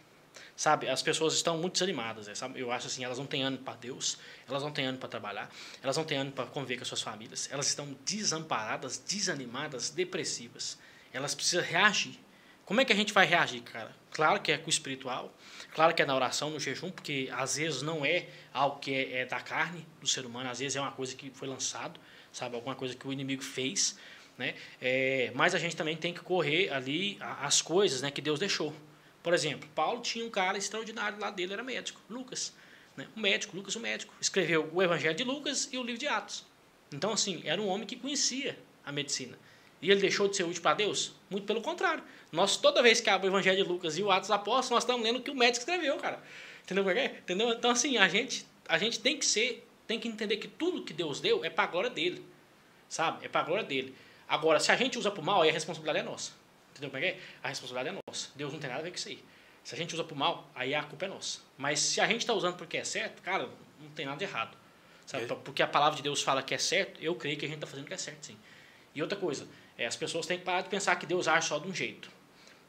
Sabe, 0.56 0.88
as 0.88 1.02
pessoas 1.02 1.34
estão 1.34 1.58
muito 1.58 1.74
desanimadas, 1.74 2.26
né, 2.26 2.34
sabe? 2.34 2.58
Eu 2.58 2.72
acho 2.72 2.86
assim, 2.86 3.04
elas 3.04 3.18
não 3.18 3.26
têm 3.26 3.42
ânimo 3.42 3.62
para 3.62 3.74
Deus, 3.74 4.16
elas 4.48 4.62
não 4.62 4.70
têm 4.70 4.86
ânimo 4.86 4.98
para 4.98 5.08
trabalhar, 5.10 5.50
elas 5.82 5.98
não 5.98 6.04
têm 6.04 6.16
ânimo 6.16 6.34
para 6.34 6.46
conviver 6.46 6.76
com 6.76 6.82
as 6.82 6.88
suas 6.88 7.02
famílias, 7.02 7.46
elas 7.52 7.68
estão 7.68 7.94
desamparadas, 8.06 8.96
desanimadas, 8.96 9.90
depressivas. 9.90 10.78
Elas 11.12 11.34
precisam 11.34 11.62
reagir. 11.62 12.18
Como 12.64 12.80
é 12.80 12.86
que 12.86 12.92
a 12.92 12.96
gente 12.96 13.12
vai 13.12 13.26
reagir, 13.26 13.60
cara? 13.62 13.94
Claro 14.10 14.40
que 14.40 14.50
é 14.50 14.56
com 14.56 14.66
o 14.66 14.70
espiritual, 14.70 15.32
claro 15.74 15.94
que 15.94 16.00
é 16.00 16.06
na 16.06 16.16
oração, 16.16 16.48
no 16.48 16.58
jejum, 16.58 16.90
porque 16.90 17.28
às 17.32 17.56
vezes 17.56 17.82
não 17.82 18.04
é 18.04 18.26
algo 18.52 18.80
que 18.80 18.94
é, 18.94 19.18
é 19.20 19.26
da 19.26 19.40
carne 19.40 19.86
do 20.00 20.06
ser 20.08 20.24
humano, 20.24 20.48
às 20.48 20.58
vezes 20.58 20.74
é 20.74 20.80
uma 20.80 20.90
coisa 20.90 21.14
que 21.14 21.30
foi 21.30 21.46
lançado, 21.46 22.00
sabe? 22.32 22.56
Alguma 22.56 22.74
coisa 22.74 22.94
que 22.94 23.06
o 23.06 23.12
inimigo 23.12 23.42
fez, 23.42 23.98
né? 24.38 24.54
É, 24.80 25.30
mas 25.34 25.54
a 25.54 25.58
gente 25.58 25.76
também 25.76 25.96
tem 25.96 26.14
que 26.14 26.20
correr 26.20 26.70
ali 26.70 27.18
as 27.20 27.60
coisas 27.60 28.00
né, 28.00 28.10
que 28.10 28.22
Deus 28.22 28.38
deixou. 28.38 28.74
Por 29.26 29.34
exemplo, 29.34 29.68
Paulo 29.74 30.02
tinha 30.02 30.24
um 30.24 30.30
cara 30.30 30.56
extraordinário 30.56 31.18
lá 31.18 31.32
dele, 31.32 31.52
era 31.52 31.60
médico, 31.60 32.00
Lucas. 32.08 32.54
Né? 32.96 33.08
O 33.16 33.18
médico, 33.18 33.56
Lucas 33.56 33.74
o 33.74 33.80
médico. 33.80 34.14
Escreveu 34.20 34.70
o 34.72 34.80
Evangelho 34.80 35.16
de 35.16 35.24
Lucas 35.24 35.68
e 35.72 35.76
o 35.76 35.82
livro 35.82 35.98
de 35.98 36.06
Atos. 36.06 36.46
Então, 36.92 37.10
assim, 37.10 37.42
era 37.44 37.60
um 37.60 37.66
homem 37.66 37.88
que 37.88 37.96
conhecia 37.96 38.56
a 38.84 38.92
medicina. 38.92 39.36
E 39.82 39.90
ele 39.90 40.00
deixou 40.00 40.28
de 40.28 40.36
ser 40.36 40.44
útil 40.44 40.62
para 40.62 40.76
Deus? 40.76 41.12
Muito 41.28 41.44
pelo 41.44 41.60
contrário. 41.60 42.04
Nós, 42.30 42.56
toda 42.56 42.80
vez 42.84 43.00
que 43.00 43.10
abre 43.10 43.26
o 43.26 43.30
Evangelho 43.30 43.64
de 43.64 43.68
Lucas 43.68 43.98
e 43.98 44.02
o 44.04 44.12
Atos 44.12 44.30
Apóstolos, 44.30 44.70
nós 44.70 44.84
estamos 44.84 45.02
lendo 45.02 45.16
o 45.18 45.20
que 45.20 45.32
o 45.32 45.34
médico 45.34 45.58
escreveu, 45.58 45.96
cara. 45.96 46.22
Entendeu? 46.62 46.88
Entendeu? 46.88 47.50
Então, 47.50 47.72
assim, 47.72 47.96
a 47.96 48.06
gente, 48.06 48.46
a 48.68 48.78
gente 48.78 49.00
tem 49.00 49.18
que 49.18 49.26
ser, 49.26 49.66
tem 49.88 49.98
que 49.98 50.06
entender 50.06 50.36
que 50.36 50.46
tudo 50.46 50.84
que 50.84 50.92
Deus 50.92 51.18
deu 51.18 51.44
é 51.44 51.50
para 51.50 51.64
a 51.64 51.66
glória 51.66 51.90
dele. 51.90 52.24
Sabe? 52.88 53.26
É 53.26 53.28
para 53.28 53.40
a 53.40 53.44
glória 53.44 53.64
dele. 53.64 53.92
Agora, 54.28 54.60
se 54.60 54.70
a 54.70 54.76
gente 54.76 54.96
usa 54.96 55.10
para 55.10 55.20
o 55.20 55.24
mal, 55.24 55.42
aí 55.42 55.48
a 55.48 55.52
responsabilidade 55.52 55.98
é 55.98 56.08
nossa. 56.08 56.45
Entendeu 56.76 56.90
como 56.90 57.02
é 57.02 57.12
que 57.12 57.18
é? 57.18 57.22
A 57.42 57.48
responsabilidade 57.48 57.96
é 57.96 58.02
nossa. 58.06 58.28
Deus 58.36 58.52
não 58.52 58.60
tem 58.60 58.68
nada 58.68 58.80
a 58.80 58.84
ver 58.84 58.90
com 58.90 58.96
isso 58.96 59.08
aí. 59.08 59.24
Se 59.64 59.74
a 59.74 59.78
gente 59.78 59.94
usa 59.94 60.04
para 60.04 60.14
o 60.14 60.16
mal, 60.16 60.48
aí 60.54 60.74
a 60.74 60.82
culpa 60.82 61.06
é 61.06 61.08
nossa. 61.08 61.40
Mas 61.56 61.80
se 61.80 62.00
a 62.00 62.06
gente 62.06 62.20
está 62.20 62.32
usando 62.32 62.56
porque 62.56 62.76
é 62.76 62.84
certo, 62.84 63.22
cara, 63.22 63.48
não 63.80 63.90
tem 63.90 64.06
nada 64.06 64.18
de 64.18 64.24
errado. 64.24 64.56
Sabe? 65.06 65.26
Porque 65.26 65.62
a 65.62 65.66
palavra 65.66 65.96
de 65.96 66.02
Deus 66.02 66.22
fala 66.22 66.42
que 66.42 66.54
é 66.54 66.58
certo, 66.58 67.00
eu 67.02 67.14
creio 67.14 67.36
que 67.36 67.44
a 67.44 67.48
gente 67.48 67.56
está 67.56 67.66
fazendo 67.66 67.84
o 67.84 67.88
que 67.88 67.94
é 67.94 67.96
certo, 67.96 68.26
sim. 68.26 68.36
E 68.94 69.00
outra 69.00 69.16
coisa, 69.16 69.48
é, 69.78 69.86
as 69.86 69.96
pessoas 69.96 70.26
têm 70.26 70.38
que 70.38 70.44
parar 70.44 70.62
de 70.62 70.68
pensar 70.68 70.96
que 70.96 71.06
Deus 71.06 71.28
age 71.28 71.48
só 71.48 71.58
de 71.58 71.68
um 71.68 71.74
jeito. 71.74 72.10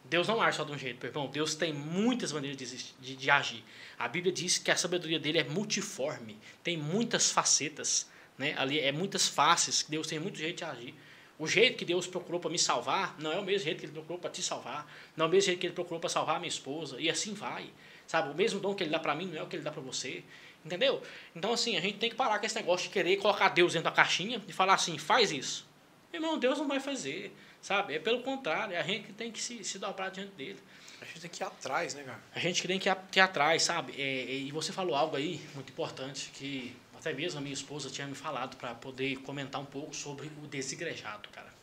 Deus 0.06 0.28
não 0.28 0.42
age 0.42 0.58
só 0.58 0.64
de 0.64 0.72
um 0.72 0.78
jeito, 0.78 1.06
irmão. 1.06 1.28
Deus 1.28 1.56
tem 1.56 1.74
muitas 1.74 2.32
maneiras 2.32 2.58
de, 2.58 2.94
de, 3.00 3.16
de, 3.16 3.30
agir. 3.30 3.64
A 4.00 4.08
Bíblia 4.08 4.32
diz 4.32 4.58
que 4.58 4.72
a 4.72 4.76
sabedoria 4.76 5.20
dele 5.20 5.40
é 5.40 5.44
multiforme, 5.44 6.38
tem 6.64 6.78
muitas 6.78 7.32
facetas, 7.32 8.08
né? 8.38 8.56
Ali 8.58 8.80
é 8.80 8.92
muitas 8.92 9.28
faces. 9.28 9.86
Deus 9.88 10.08
tem 10.08 10.20
muito 10.20 10.38
jeito 10.38 10.58
de 10.58 10.64
agir. 10.64 10.96
O 11.40 11.48
jeito 11.48 11.78
que 11.78 11.86
Deus 11.86 12.08
procurou 12.08 12.40
para 12.40 12.50
me 12.50 12.58
salvar 12.58 13.16
não 13.20 13.32
é 13.32 13.38
o 13.38 13.44
mesmo 13.44 13.66
jeito 13.66 13.80
que 13.80 13.86
Ele 13.86 13.94
procurou 13.94 14.18
para 14.18 14.30
te 14.30 14.42
salvar, 14.42 14.92
não 15.16 15.26
é 15.26 15.28
o 15.28 15.32
mesmo 15.32 15.46
jeito 15.46 15.60
que 15.60 15.68
Ele 15.68 15.74
procurou 15.74 16.00
para 16.00 16.10
salvar 16.10 16.38
a 16.38 16.40
minha 16.40 16.50
esposa, 16.50 17.00
e 17.00 17.10
assim 17.10 17.34
vai. 17.34 17.70
Sabe, 18.08 18.32
o 18.32 18.36
mesmo 18.36 18.60
dom 18.60 18.74
que 18.74 18.84
Ele 18.84 18.90
dá 18.90 19.00
para 19.00 19.14
mim 19.14 19.28
não 19.28 19.38
é 19.38 19.44
o 19.44 19.48
que 19.48 19.56
Ele 19.56 19.64
dá 19.64 19.72
para 19.72 19.82
você. 19.82 20.24
Entendeu? 20.66 21.02
Então, 21.36 21.54
assim, 21.54 21.78
a 21.78 21.82
gente 21.82 21.98
tem 21.98 22.10
que 22.10 22.16
parar 22.16 22.40
com 22.40 22.46
esse 22.46 22.56
negócio 22.56 22.88
de 22.88 22.94
querer 22.94 23.18
colocar 23.18 23.50
Deus 23.50 23.74
dentro 23.74 23.86
da 23.86 23.96
caixinha 23.96 24.42
e 24.48 24.52
falar 24.52 24.74
assim, 24.74 24.98
faz 24.98 25.32
isso. 25.32 25.66
Irmão, 26.12 26.38
Deus 26.38 26.58
não 26.58 26.68
vai 26.68 26.80
fazer, 26.80 27.32
sabe? 27.62 27.96
É 27.96 28.00
pelo 28.00 28.22
contrário, 28.24 28.74
é 28.74 28.80
a 28.80 28.84
gente 28.84 29.08
que 29.08 29.14
tem 29.14 29.32
que 29.32 29.42
se, 29.42 29.64
se 29.64 29.78
dobrar 29.78 30.10
diante 30.10 30.32
dele. 30.32 30.60
A 31.02 31.06
gente 31.06 31.22
tem 31.22 31.30
que 31.30 31.44
ir 31.44 31.46
atrás, 31.46 31.94
né, 31.94 32.04
cara? 32.04 32.20
A 32.34 32.40
gente 32.40 32.68
tem 32.68 32.80
que 32.80 32.90
ir 32.90 33.20
atrás, 33.20 33.64
sabe? 33.64 33.94
É, 34.02 34.34
e 34.34 34.52
você 34.52 34.74
falou 34.74 34.96
algo 34.96 35.16
aí 35.16 35.40
muito 35.54 35.72
importante 35.72 36.32
que 36.34 36.76
até 36.98 37.14
mesmo 37.14 37.40
a 37.40 37.42
minha 37.42 37.54
esposa 37.54 37.90
tinha 37.90 38.08
me 38.08 38.16
falado 38.16 38.58
para 38.58 38.74
poder 38.74 39.18
comentar 39.18 39.62
um 39.62 39.66
pouco 39.66 39.96
sobre 39.96 40.28
o 40.44 40.48
desigrejado, 40.48 41.30
cara. 41.30 41.54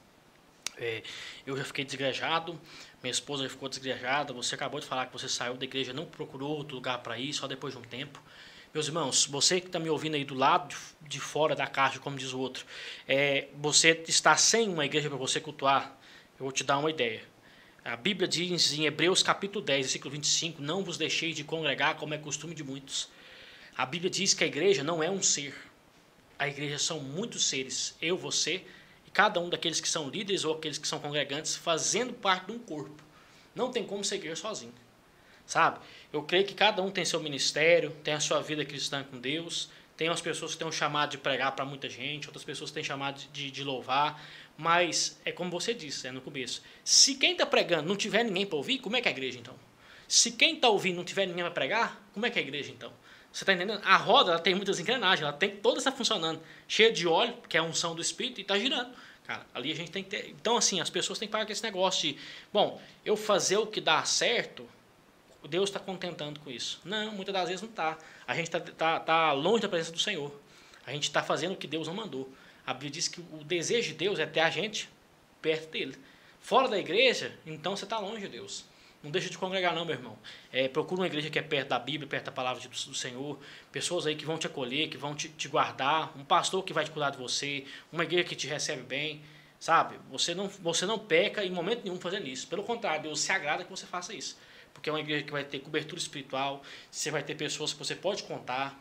É, 0.77 1.02
eu 1.47 1.56
já 1.56 1.65
fiquei 1.65 1.85
desigrejado, 1.85 2.59
minha 3.02 3.11
esposa 3.11 3.44
já 3.44 3.51
ficou 3.51 3.69
desigrejada. 3.69 4.32
Você 4.32 4.55
acabou 4.55 4.81
de 4.81 4.86
falar 4.86 5.06
que 5.06 5.12
você 5.12 5.28
saiu 5.28 5.55
da 5.55 5.65
igreja, 5.65 5.93
não 5.93 6.06
procurou 6.06 6.56
outro 6.56 6.77
lugar 6.77 6.98
para 6.98 7.19
ir, 7.19 7.32
só 7.32 7.47
depois 7.47 7.74
de 7.74 7.81
um 7.81 7.82
tempo. 7.82 8.20
Meus 8.73 8.86
irmãos, 8.86 9.27
você 9.27 9.61
que 9.61 9.66
está 9.66 9.78
me 9.78 9.89
ouvindo 9.89 10.15
aí 10.15 10.24
do 10.24 10.35
lado 10.35 10.74
de 11.01 11.20
fora 11.20 11.55
da 11.55 11.66
caixa, 11.66 11.98
como 12.01 12.16
diz 12.16 12.32
o 12.32 12.39
outro, 12.39 12.65
é, 13.06 13.48
você 13.56 14.02
está 14.09 14.36
sem 14.36 14.69
uma 14.69 14.85
igreja 14.85 15.09
para 15.09 15.19
você 15.19 15.40
cultuar, 15.40 15.97
eu 16.39 16.44
vou 16.44 16.52
te 16.52 16.65
dar 16.65 16.78
uma 16.78 16.90
ideia. 16.90 17.23
A 17.85 17.97
Bíblia 17.97 18.27
diz 18.27 18.73
em 18.73 18.86
Hebreus 18.86 19.23
capítulo 19.23 19.65
10, 19.65 19.86
versículo 19.86 20.11
25, 20.12 20.62
não 20.62 20.82
vos 20.82 20.97
deixeis 20.97 21.36
de 21.36 21.44
congregar 21.44 21.97
como 21.97 22.15
é 22.15 22.19
costume 22.19 22.55
de 22.55 22.65
muitos. 22.65 23.09
A 23.76 23.84
Bíblia 23.84 24.09
diz 24.09 24.34
que 24.34 24.44
a 24.44 24.46
igreja 24.46 24.84
não 24.84 25.02
é 25.02 25.10
um 25.10 25.20
ser. 25.20 25.52
A 26.38 26.46
igreja 26.46 26.78
são 26.78 27.01
muitos 27.01 27.44
seres, 27.46 27.96
eu, 28.01 28.16
você, 28.16 28.64
e 29.05 29.10
cada 29.10 29.40
um 29.40 29.48
daqueles 29.48 29.80
que 29.80 29.88
são 29.88 30.09
líderes 30.09 30.44
ou 30.44 30.55
aqueles 30.55 30.78
que 30.78 30.86
são 30.86 31.01
congregantes 31.01 31.56
fazendo 31.56 32.12
parte 32.12 32.46
de 32.46 32.52
um 32.52 32.59
corpo. 32.59 33.02
Não 33.52 33.72
tem 33.72 33.84
como 33.84 34.05
ser 34.05 34.16
igreja 34.16 34.36
sozinho. 34.36 34.72
Sabe? 35.44 35.80
Eu 36.12 36.22
creio 36.22 36.46
que 36.46 36.55
cada 36.55 36.82
um 36.82 36.90
tem 36.90 37.05
seu 37.05 37.20
ministério, 37.20 37.90
tem 38.05 38.14
a 38.14 38.20
sua 38.20 38.40
vida 38.40 38.64
cristã 38.64 39.02
com 39.02 39.18
Deus, 39.18 39.68
tem 39.96 40.09
as 40.09 40.20
pessoas 40.20 40.52
que 40.52 40.59
têm 40.59 40.66
um 40.66 40.72
chamado 40.72 41.10
de 41.10 41.18
pregar 41.18 41.52
para 41.52 41.64
muita 41.64 41.88
gente, 41.88 42.28
outras 42.28 42.44
pessoas 42.44 42.70
têm 42.70 42.82
chamado 42.82 43.20
de, 43.32 43.51
de 43.51 43.64
louvar, 43.64 44.24
mas 44.56 45.20
é 45.24 45.32
como 45.32 45.51
você 45.51 45.74
disse 45.74 46.06
é 46.06 46.12
no 46.12 46.20
começo. 46.20 46.62
Se 46.84 47.16
quem 47.16 47.32
está 47.32 47.44
pregando 47.44 47.88
não 47.88 47.96
tiver 47.96 48.22
ninguém 48.22 48.46
para 48.46 48.56
ouvir, 48.56 48.78
como 48.78 48.96
é 48.96 49.01
que 49.01 49.09
é 49.09 49.10
a 49.10 49.14
igreja 49.14 49.38
então? 49.38 49.55
Se 50.06 50.30
quem 50.30 50.55
está 50.55 50.68
ouvindo 50.68 50.96
não 50.96 51.05
tiver 51.05 51.26
ninguém 51.26 51.42
para 51.42 51.52
pregar, 51.52 52.09
como 52.12 52.24
é 52.24 52.30
que 52.30 52.38
é 52.38 52.42
a 52.42 52.44
igreja 52.44 52.70
então? 52.70 52.92
Você 53.35 53.43
está 53.43 53.52
entendendo? 53.52 53.81
A 53.85 53.97
roda 53.97 54.31
ela 54.31 54.40
tem 54.40 54.55
muitas 54.55 54.78
engrenagens, 54.78 55.23
ela 55.23 55.32
tem 55.32 55.56
toda 55.56 55.78
está 55.78 55.90
funcionando, 55.90 56.40
cheia 56.69 56.93
de 56.93 57.05
óleo, 57.05 57.35
que 57.48 57.56
é 57.56 57.61
a 57.61 57.65
unção 57.65 57.93
do 57.93 58.01
Espírito, 58.01 58.39
e 58.39 58.43
está 58.43 58.56
girando. 58.56 58.94
Cara, 59.27 59.44
ali 59.52 59.73
a 59.73 59.74
gente 59.74 59.90
tem 59.90 60.05
que 60.05 60.11
ter. 60.11 60.28
Então, 60.28 60.56
assim, 60.56 60.81
as 60.81 60.89
pessoas 60.89 61.19
têm 61.19 61.27
que 61.27 61.32
parar 61.32 61.44
com 61.44 61.51
esse 61.51 61.62
negócio 61.65 62.02
de, 62.02 62.19
bom, 62.52 62.81
eu 63.05 63.16
fazer 63.16 63.56
o 63.56 63.66
que 63.66 63.81
dá 63.81 64.05
certo, 64.05 64.69
Deus 65.48 65.69
está 65.69 65.81
contentando 65.81 66.39
com 66.39 66.48
isso. 66.48 66.81
Não, 66.85 67.11
muitas 67.11 67.35
das 67.35 67.48
vezes 67.48 67.61
não 67.61 67.70
está. 67.70 67.98
A 68.24 68.36
gente 68.36 68.47
está 68.47 68.61
tá, 68.61 69.01
tá 69.01 69.32
longe 69.32 69.62
da 69.62 69.69
presença 69.69 69.90
do 69.90 69.98
Senhor. 69.98 70.32
A 70.86 70.93
gente 70.93 71.02
está 71.02 71.20
fazendo 71.20 71.55
o 71.55 71.56
que 71.56 71.66
Deus 71.66 71.89
não 71.89 71.94
mandou. 71.94 72.32
A 72.65 72.73
Bíblia 72.73 72.93
diz 72.93 73.09
que 73.09 73.20
o 73.20 73.43
desejo 73.43 73.89
de 73.89 73.94
Deus 73.94 74.20
é 74.20 74.27
ter 74.27 74.40
a 74.40 74.51
gente 74.51 74.89
perto 75.43 75.73
dele. 75.73 75.98
Fora 76.40 76.69
da 76.69 76.78
igreja, 76.78 77.36
então 77.44 77.77
você 77.77 77.82
está 77.82 77.98
longe 77.98 78.20
de 78.20 78.28
Deus. 78.28 78.65
Não 79.05 79.10
deixa 79.10 79.31
de 79.31 79.39
congregar, 79.39 79.74
não, 79.74 79.85
meu 79.85 79.94
irmão. 79.94 80.18
É, 80.51 80.66
procura 80.66 81.02
uma 81.02 81.06
igreja 81.06 81.31
que 81.31 81.39
é 81.39 81.43
perto 81.43 81.68
da 81.68 81.78
Bíblia, 81.78 82.09
perto 82.09 82.24
da 82.24 82.32
palavra 82.32 82.66
do 82.68 82.94
Senhor. 82.94 83.39
Pessoas 83.70 84.06
aí 84.06 84.16
que 84.16 84.24
vão 84.24 84.36
te 84.36 84.47
acolher, 84.47 84.89
que 84.89 84.97
vão 84.97 85.14
te, 85.14 85.28
te 85.28 85.47
guardar. 85.47 86.12
Um 86.18 86.24
pastor 86.24 86.64
que 86.64 86.72
vai 86.72 86.85
te 86.85 86.90
cuidar 86.90 87.10
de 87.10 87.18
você. 87.18 87.64
Uma 87.93 88.02
igreja 88.02 88.24
que 88.24 88.35
te 88.35 88.47
recebe 88.47 88.82
bem. 88.82 89.22
Sabe? 89.60 89.97
Você 90.10 90.35
não, 90.35 90.48
você 90.48 90.86
não 90.86 90.98
peca 90.98 91.44
em 91.44 91.51
momento 91.51 91.85
nenhum 91.85 92.01
fazendo 92.01 92.26
isso. 92.26 92.48
Pelo 92.48 92.64
contrário, 92.64 93.02
Deus 93.02 93.20
se 93.20 93.31
agrada 93.31 93.62
que 93.62 93.70
você 93.70 93.86
faça 93.86 94.12
isso. 94.12 94.36
Porque 94.72 94.89
é 94.89 94.93
uma 94.93 95.01
igreja 95.01 95.22
que 95.22 95.31
vai 95.31 95.44
ter 95.44 95.60
cobertura 95.60 96.01
espiritual. 96.01 96.62
Você 96.90 97.10
vai 97.10 97.22
ter 97.22 97.35
pessoas 97.35 97.72
que 97.72 97.78
você 97.78 97.94
pode 97.94 98.24
contar. 98.24 98.76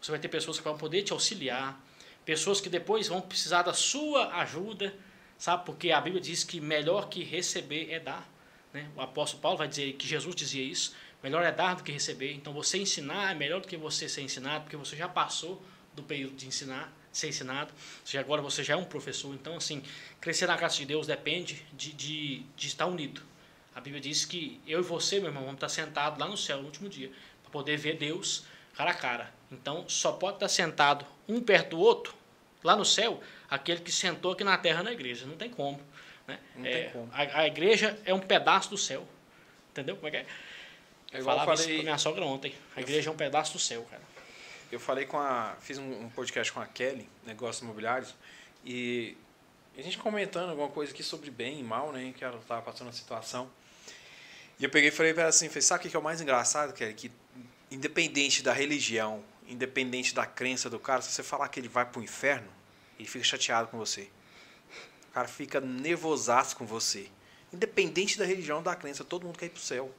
Você 0.00 0.10
vai 0.10 0.18
ter 0.18 0.28
pessoas 0.28 0.58
que 0.58 0.64
vão 0.64 0.76
poder 0.76 1.02
te 1.02 1.12
auxiliar 1.12 1.80
pessoas 2.24 2.60
que 2.60 2.68
depois 2.68 3.08
vão 3.08 3.20
precisar 3.20 3.62
da 3.62 3.72
sua 3.72 4.34
ajuda, 4.36 4.94
sabe? 5.38 5.64
Porque 5.64 5.90
a 5.90 6.00
Bíblia 6.00 6.22
diz 6.22 6.44
que 6.44 6.60
melhor 6.60 7.08
que 7.08 7.22
receber 7.22 7.90
é 7.90 8.00
dar. 8.00 8.28
Né? 8.72 8.88
O 8.96 9.00
apóstolo 9.00 9.42
Paulo 9.42 9.58
vai 9.58 9.68
dizer 9.68 9.92
que 9.94 10.06
Jesus 10.06 10.34
dizia 10.34 10.62
isso: 10.62 10.94
melhor 11.22 11.42
é 11.44 11.52
dar 11.52 11.74
do 11.74 11.82
que 11.82 11.92
receber. 11.92 12.32
Então 12.32 12.52
você 12.52 12.78
ensinar 12.78 13.32
é 13.32 13.34
melhor 13.34 13.60
do 13.60 13.68
que 13.68 13.76
você 13.76 14.08
ser 14.08 14.22
ensinado, 14.22 14.64
porque 14.64 14.76
você 14.76 14.96
já 14.96 15.08
passou 15.08 15.62
do 15.94 16.02
período 16.02 16.36
de 16.36 16.46
ensinar, 16.46 16.92
ser 17.12 17.28
ensinado. 17.28 17.72
Já 18.04 18.20
agora 18.20 18.40
você 18.40 18.64
já 18.64 18.74
é 18.74 18.76
um 18.76 18.84
professor. 18.84 19.34
Então, 19.34 19.56
assim, 19.56 19.82
crescer 20.20 20.46
na 20.46 20.56
graça 20.56 20.76
de 20.78 20.86
Deus 20.86 21.06
depende 21.06 21.64
de, 21.72 21.92
de, 21.92 22.38
de 22.56 22.66
estar 22.66 22.86
unido. 22.86 23.22
A 23.74 23.80
Bíblia 23.80 24.00
diz 24.00 24.24
que 24.24 24.60
eu 24.66 24.80
e 24.80 24.82
você, 24.82 25.18
meu 25.18 25.28
irmão, 25.28 25.44
vamos 25.44 25.56
estar 25.56 25.68
sentados 25.68 26.18
lá 26.18 26.26
no 26.26 26.36
céu 26.36 26.58
no 26.58 26.66
último 26.66 26.88
dia, 26.88 27.10
para 27.42 27.50
poder 27.50 27.76
ver 27.76 27.96
Deus 27.96 28.44
cara 28.74 28.90
a 28.90 28.94
cara. 28.94 29.32
Então, 29.50 29.84
só 29.88 30.12
pode 30.12 30.36
estar 30.36 30.48
sentado 30.48 31.06
um 31.28 31.40
perto 31.40 31.70
do 31.70 31.78
outro, 31.78 32.14
lá 32.62 32.76
no 32.76 32.84
céu, 32.84 33.20
aquele 33.50 33.80
que 33.80 33.92
sentou 33.92 34.32
aqui 34.32 34.44
na 34.44 34.56
terra 34.58 34.82
na 34.82 34.92
igreja. 34.92 35.26
Não 35.26 35.36
tem 35.36 35.50
como. 35.50 35.80
Né? 36.32 36.40
Não 36.56 36.66
é, 36.66 36.72
tem 36.72 36.90
como. 36.90 37.10
A, 37.12 37.40
a, 37.40 37.46
igreja 37.46 37.98
é 38.04 38.14
um 38.14 38.20
pedaço 38.20 38.70
do 38.70 38.78
céu. 38.78 39.06
Entendeu 39.70 39.96
como 39.96 40.08
é 40.08 40.10
que 40.10 40.16
é? 40.18 40.26
é 41.12 41.18
eu 41.20 41.24
falava 41.24 41.56
falei... 41.56 41.66
isso 41.66 41.76
com 41.76 41.82
minha 41.82 41.98
sogra 41.98 42.24
ontem. 42.24 42.54
A 42.76 42.80
igreja 42.80 43.10
é 43.10 43.12
um 43.12 43.16
pedaço 43.16 43.52
do 43.52 43.58
céu, 43.58 43.86
cara. 43.90 44.02
Eu 44.70 44.80
falei 44.80 45.04
com 45.04 45.18
a. 45.18 45.56
Fiz 45.60 45.78
um, 45.78 46.04
um 46.04 46.10
podcast 46.10 46.52
com 46.52 46.60
a 46.60 46.66
Kelly, 46.66 47.08
Negócios 47.26 47.62
Imobiliários, 47.62 48.14
e 48.64 49.16
a 49.76 49.82
gente 49.82 49.98
comentando 49.98 50.50
alguma 50.50 50.68
coisa 50.68 50.92
aqui 50.92 51.02
sobre 51.02 51.30
bem 51.30 51.60
e 51.60 51.62
mal, 51.62 51.92
né? 51.92 52.12
Que 52.16 52.24
ela 52.24 52.38
estava 52.38 52.62
passando 52.62 52.88
a 52.88 52.92
situação. 52.92 53.50
E 54.58 54.64
eu 54.64 54.70
peguei 54.70 54.88
e 54.88 54.92
falei 54.92 55.12
para 55.12 55.24
ela 55.24 55.30
assim, 55.30 55.48
sabe 55.60 55.86
o 55.86 55.90
que 55.90 55.96
é 55.96 55.98
o 55.98 56.02
mais 56.02 56.20
engraçado, 56.20 56.72
Kelly? 56.72 56.94
Que 56.94 57.10
independente 57.70 58.42
da 58.42 58.52
religião, 58.52 59.24
independente 59.48 60.14
da 60.14 60.26
crença 60.26 60.68
do 60.68 60.78
cara, 60.78 61.02
se 61.02 61.10
você 61.10 61.22
falar 61.22 61.48
que 61.48 61.58
ele 61.58 61.68
vai 61.68 61.84
para 61.84 62.00
o 62.00 62.02
inferno, 62.02 62.48
ele 62.98 63.08
fica 63.08 63.24
chateado 63.24 63.68
com 63.68 63.78
você. 63.78 64.08
O 65.12 65.14
cara 65.14 65.28
fica 65.28 65.60
nervosaço 65.60 66.56
com 66.56 66.64
você. 66.64 67.06
Independente 67.52 68.16
da 68.18 68.24
religião, 68.24 68.62
da 68.62 68.74
crença, 68.74 69.04
todo 69.04 69.26
mundo 69.26 69.38
quer 69.38 69.44
ir 69.44 69.50
para 69.50 69.58
o 69.58 69.62
céu. 69.62 69.94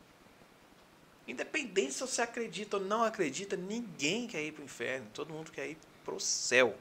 Independente 1.28 1.94
se 1.94 2.00
você 2.00 2.24
acredita 2.24 2.78
ou 2.78 2.84
não 2.84 3.04
acredita, 3.04 3.56
ninguém 3.56 4.26
quer 4.26 4.44
ir 4.44 4.54
para 4.54 4.64
o 4.64 4.66
inferno. 4.66 5.06
Todo 5.14 5.32
mundo 5.32 5.52
quer 5.52 5.70
ir 5.70 5.78
para 6.04 6.16
o 6.16 6.20
céu. 6.20 6.76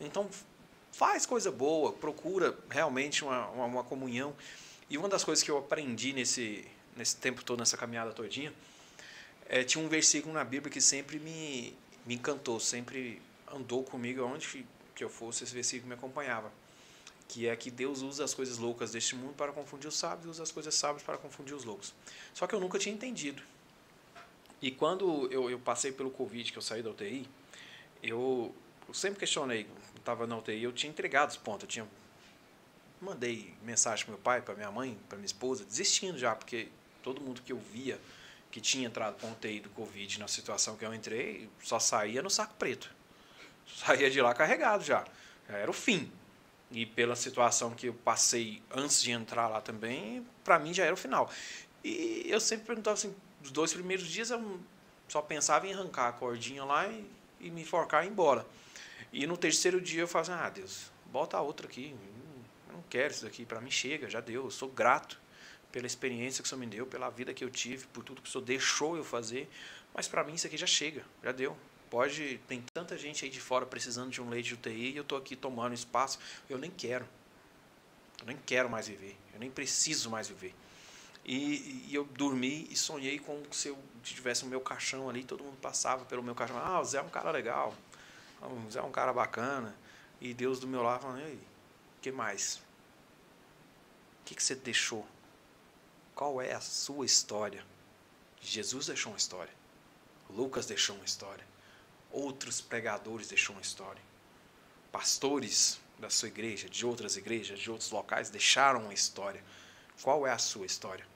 Então, 0.00 0.26
faz 0.90 1.26
coisa 1.26 1.52
boa, 1.52 1.92
procura 1.92 2.58
realmente 2.70 3.22
uma, 3.22 3.46
uma, 3.48 3.64
uma, 3.66 3.84
comunhão. 3.84 4.34
E 4.88 4.96
uma 4.96 5.06
das 5.06 5.22
coisas 5.22 5.44
que 5.44 5.50
eu 5.50 5.58
aprendi 5.58 6.14
nesse, 6.14 6.64
nesse 6.96 7.16
tempo 7.16 7.44
todo, 7.44 7.58
nessa 7.58 7.76
caminhada 7.76 8.10
todinha, 8.10 8.54
é, 9.50 9.64
tinha 9.64 9.84
um 9.84 9.88
versículo 9.88 10.32
na 10.32 10.44
Bíblia 10.44 10.72
que 10.72 10.80
sempre 10.80 11.18
me, 11.18 11.76
me 12.06 12.14
encantou, 12.14 12.58
sempre 12.58 13.20
andou 13.52 13.84
comigo 13.84 14.22
aonde 14.22 14.64
que 14.94 15.04
eu 15.04 15.10
fosse, 15.10 15.44
esse 15.44 15.52
versículo 15.52 15.88
me 15.88 15.94
acompanhava. 15.94 16.50
Que 17.28 17.48
é 17.48 17.56
que 17.56 17.70
Deus 17.70 18.02
usa 18.02 18.24
as 18.24 18.34
coisas 18.34 18.58
loucas 18.58 18.92
deste 18.92 19.16
mundo 19.16 19.34
para 19.34 19.52
confundir 19.52 19.88
os 19.88 19.96
sábios 19.96 20.26
e 20.26 20.28
usa 20.28 20.42
as 20.42 20.52
coisas 20.52 20.74
sábias 20.74 21.02
para 21.02 21.18
confundir 21.18 21.54
os 21.54 21.64
loucos. 21.64 21.94
Só 22.32 22.46
que 22.46 22.54
eu 22.54 22.60
nunca 22.60 22.78
tinha 22.78 22.94
entendido. 22.94 23.42
E 24.62 24.70
quando 24.70 25.28
eu, 25.30 25.50
eu 25.50 25.58
passei 25.58 25.92
pelo 25.92 26.10
Covid, 26.10 26.50
que 26.50 26.58
eu 26.58 26.62
saí 26.62 26.82
da 26.82 26.90
UTI, 26.90 27.28
eu, 28.02 28.54
eu 28.88 28.94
sempre 28.94 29.20
questionei, 29.20 29.66
estava 29.96 30.26
na 30.26 30.36
UTI, 30.38 30.62
eu 30.62 30.72
tinha 30.72 30.90
entregado 30.90 31.30
os 31.30 31.36
pontos, 31.36 31.64
eu 31.64 31.68
tinha 31.68 31.88
mandei 33.00 33.54
mensagem 33.62 34.04
para 34.04 34.14
meu 34.14 34.22
pai, 34.22 34.40
para 34.40 34.54
minha 34.54 34.70
mãe, 34.70 34.98
para 35.08 35.18
minha 35.18 35.26
esposa, 35.26 35.64
desistindo 35.64 36.18
já, 36.18 36.34
porque 36.34 36.68
todo 37.02 37.20
mundo 37.20 37.42
que 37.42 37.52
eu 37.52 37.58
via 37.58 38.00
que 38.50 38.60
tinha 38.60 38.86
entrado 38.86 39.20
com 39.20 39.30
UTI 39.30 39.60
do 39.60 39.68
Covid 39.70 40.18
na 40.18 40.28
situação 40.28 40.76
que 40.76 40.84
eu 40.84 40.94
entrei, 40.94 41.48
só 41.62 41.78
saía 41.78 42.22
no 42.22 42.30
saco 42.30 42.54
preto. 42.54 42.90
Saía 43.66 44.10
de 44.10 44.20
lá 44.20 44.32
carregado 44.32 44.82
já. 44.82 45.04
Já 45.48 45.58
era 45.58 45.70
o 45.70 45.74
fim. 45.74 46.10
E 46.70 46.84
pela 46.84 47.14
situação 47.14 47.70
que 47.70 47.86
eu 47.86 47.94
passei 47.94 48.62
antes 48.70 49.02
de 49.02 49.12
entrar 49.12 49.48
lá 49.48 49.60
também, 49.60 50.26
para 50.42 50.58
mim 50.58 50.74
já 50.74 50.84
era 50.84 50.94
o 50.94 50.96
final. 50.96 51.30
E 51.84 52.26
eu 52.26 52.40
sempre 52.40 52.66
perguntava 52.66 52.94
assim, 52.94 53.14
os 53.42 53.50
dois 53.52 53.72
primeiros 53.72 54.06
dias 54.06 54.30
eu 54.30 54.60
só 55.06 55.22
pensava 55.22 55.66
em 55.66 55.72
arrancar 55.72 56.08
a 56.08 56.12
cordinha 56.12 56.64
lá 56.64 56.88
e, 56.88 57.08
e 57.40 57.50
me 57.50 57.62
enforcar 57.62 58.04
e 58.04 58.08
ir 58.08 58.10
embora. 58.10 58.44
E 59.12 59.26
no 59.26 59.36
terceiro 59.36 59.80
dia 59.80 60.02
eu 60.02 60.08
falava 60.08 60.32
assim, 60.32 60.44
ah, 60.44 60.50
Deus, 60.50 60.90
bota 61.06 61.36
a 61.36 61.40
outra 61.40 61.66
aqui. 61.66 61.94
Eu 62.68 62.74
não 62.74 62.84
quero 62.90 63.12
isso 63.12 63.24
daqui, 63.24 63.44
para 63.44 63.60
mim 63.60 63.70
chega, 63.70 64.10
já 64.10 64.20
deu, 64.20 64.44
eu 64.44 64.50
sou 64.50 64.68
grato 64.68 65.20
pela 65.70 65.86
experiência 65.86 66.42
que 66.42 66.46
o 66.46 66.48
Senhor 66.48 66.58
me 66.58 66.66
deu, 66.66 66.86
pela 66.86 67.08
vida 67.10 67.32
que 67.32 67.44
eu 67.44 67.50
tive, 67.50 67.86
por 67.88 68.02
tudo 68.02 68.22
que 68.22 68.28
o 68.28 68.32
Senhor 68.32 68.44
deixou 68.44 68.96
eu 68.96 69.04
fazer. 69.04 69.48
Mas 69.94 70.08
para 70.08 70.24
mim 70.24 70.34
isso 70.34 70.46
aqui 70.46 70.56
já 70.56 70.66
chega, 70.66 71.04
já 71.22 71.32
deu. 71.32 71.56
Pode, 71.90 72.40
tem 72.48 72.64
tanta 72.74 72.98
gente 72.98 73.24
aí 73.24 73.30
de 73.30 73.40
fora 73.40 73.64
precisando 73.64 74.10
de 74.10 74.20
um 74.20 74.28
leite 74.28 74.48
de 74.48 74.54
UTI 74.54 74.92
e 74.92 74.96
eu 74.96 75.02
estou 75.02 75.16
aqui 75.16 75.36
tomando 75.36 75.74
espaço. 75.74 76.18
Eu 76.50 76.58
nem 76.58 76.70
quero. 76.70 77.06
Eu 78.20 78.26
nem 78.26 78.36
quero 78.44 78.68
mais 78.68 78.88
viver. 78.88 79.16
Eu 79.32 79.38
nem 79.38 79.50
preciso 79.50 80.10
mais 80.10 80.28
viver. 80.28 80.54
E, 81.24 81.86
e 81.88 81.94
eu 81.94 82.04
dormi 82.04 82.68
e 82.70 82.76
sonhei 82.76 83.18
com 83.18 83.42
se 83.50 83.68
eu 83.68 83.78
tivesse 84.02 84.44
o 84.44 84.46
meu 84.46 84.60
caixão 84.60 85.08
ali, 85.08 85.24
todo 85.24 85.42
mundo 85.42 85.58
passava 85.60 86.04
pelo 86.04 86.22
meu 86.22 86.34
caixão. 86.34 86.56
Ah, 86.58 86.80
o 86.80 86.84
Zé 86.84 86.98
é 86.98 87.02
um 87.02 87.08
cara 87.08 87.30
legal. 87.30 87.74
O 88.40 88.70
Zé 88.70 88.78
é 88.78 88.82
um 88.82 88.92
cara 88.92 89.12
bacana. 89.12 89.76
E 90.20 90.32
Deus 90.32 90.60
do 90.60 90.66
meu 90.66 90.82
lado 90.82 91.02
falando, 91.02 91.20
ei, 91.20 91.34
o 91.34 92.00
que 92.00 92.10
mais? 92.12 92.56
O 94.20 94.24
que, 94.24 94.34
que 94.34 94.42
você 94.42 94.54
deixou? 94.54 95.06
Qual 96.14 96.40
é 96.40 96.52
a 96.52 96.60
sua 96.60 97.04
história? 97.04 97.64
Jesus 98.40 98.86
deixou 98.86 99.12
uma 99.12 99.18
história. 99.18 99.52
Lucas 100.30 100.66
deixou 100.66 100.96
uma 100.96 101.04
história. 101.04 101.44
Outros 102.16 102.62
pregadores 102.62 103.28
deixou 103.28 103.54
uma 103.54 103.60
história. 103.60 104.02
Pastores 104.90 105.78
da 105.98 106.08
sua 106.08 106.28
igreja, 106.28 106.66
de 106.66 106.86
outras 106.86 107.14
igrejas, 107.14 107.58
de 107.58 107.70
outros 107.70 107.90
locais 107.90 108.30
deixaram 108.30 108.84
uma 108.84 108.94
história. 108.94 109.44
Qual 110.00 110.26
é 110.26 110.32
a 110.32 110.38
sua 110.38 110.64
história? 110.64 111.06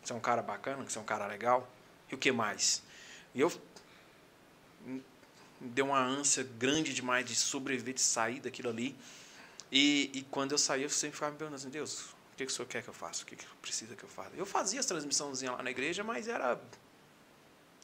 Você 0.00 0.12
é 0.12 0.16
um 0.16 0.20
cara 0.20 0.42
bacana, 0.42 0.84
você 0.84 0.98
é 0.98 1.00
um 1.00 1.04
cara 1.04 1.26
legal? 1.26 1.68
E 2.08 2.14
o 2.14 2.18
que 2.18 2.30
mais? 2.30 2.80
E 3.34 3.40
eu 3.40 3.52
deu 5.60 5.86
uma 5.86 6.00
ânsia 6.00 6.44
grande 6.44 6.94
demais 6.94 7.26
de 7.26 7.34
sobreviver, 7.34 7.94
de 7.94 8.00
sair 8.00 8.38
daquilo 8.38 8.68
ali. 8.68 8.94
E, 9.72 10.12
e 10.14 10.22
quando 10.30 10.52
eu 10.52 10.58
saí, 10.58 10.84
eu 10.84 10.90
sempre 10.90 11.16
ficava 11.16 11.32
me 11.32 11.38
perguntando 11.38 11.60
assim, 11.60 11.70
Deus, 11.70 12.02
o 12.02 12.36
que, 12.36 12.46
que 12.46 12.52
o 12.52 12.54
senhor 12.54 12.68
quer 12.68 12.84
que 12.84 12.88
eu 12.88 12.94
faça? 12.94 13.24
O 13.24 13.26
que, 13.26 13.34
que 13.34 13.44
precisa 13.60 13.96
que 13.96 14.04
eu 14.04 14.08
faça? 14.08 14.30
Eu 14.36 14.46
fazia 14.46 14.78
as 14.78 14.86
transmissãozinhas 14.86 15.56
lá 15.56 15.62
na 15.64 15.72
igreja, 15.72 16.04
mas 16.04 16.28
era 16.28 16.60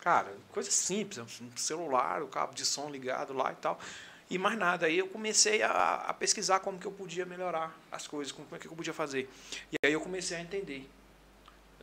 Cara, 0.03 0.35
coisa 0.51 0.69
simples, 0.69 1.41
um 1.41 1.57
celular, 1.57 2.23
o 2.23 2.27
cabo 2.27 2.53
de 2.53 2.67
som 2.67 2.91
ligado 2.91 3.33
lá 3.33 3.53
e 3.53 3.55
tal. 3.55 3.79
E 4.29 4.37
mais 4.37 4.59
nada. 4.59 4.87
Aí 4.87 4.99
eu 4.99 5.07
comecei 5.07 5.63
a, 5.63 6.07
a 6.09 6.13
pesquisar 6.13 6.59
como 6.59 6.77
que 6.77 6.87
eu 6.87 6.91
podia 6.91 7.25
melhorar 7.25 7.73
as 7.91 8.09
coisas, 8.09 8.33
como 8.33 8.49
é 8.51 8.59
que 8.59 8.67
eu 8.67 8.73
podia 8.73 8.93
fazer. 8.93 9.31
E 9.71 9.77
aí 9.87 9.93
eu 9.93 10.01
comecei 10.01 10.37
a 10.37 10.41
entender. 10.41 10.91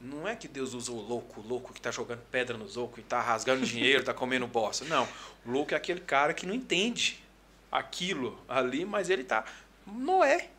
Não 0.02 0.28
é 0.28 0.36
que 0.36 0.50
Deus 0.50 0.74
usa 0.74 0.92
o 0.92 1.00
louco, 1.00 1.40
o 1.40 1.48
louco 1.48 1.72
que 1.72 1.80
está 1.80 1.92
jogando 1.92 2.20
pedra 2.30 2.58
nos 2.58 2.76
outros 2.76 3.00
e 3.00 3.02
está 3.04 3.22
rasgando 3.22 3.66
dinheiro, 3.66 4.02
está 4.02 4.14
comendo 4.14 4.48
bosta. 4.48 4.84
Não. 4.84 5.08
O 5.46 5.52
louco 5.52 5.74
é 5.74 5.78
aquele 5.78 6.02
cara 6.02 6.34
que 6.34 6.46
não 6.46 6.54
entende 6.54 7.24
aquilo 7.72 8.38
ali, 8.50 8.84
mas 8.84 9.10
ele 9.10 9.22
está. 9.22 9.46
Noé. 9.88 10.50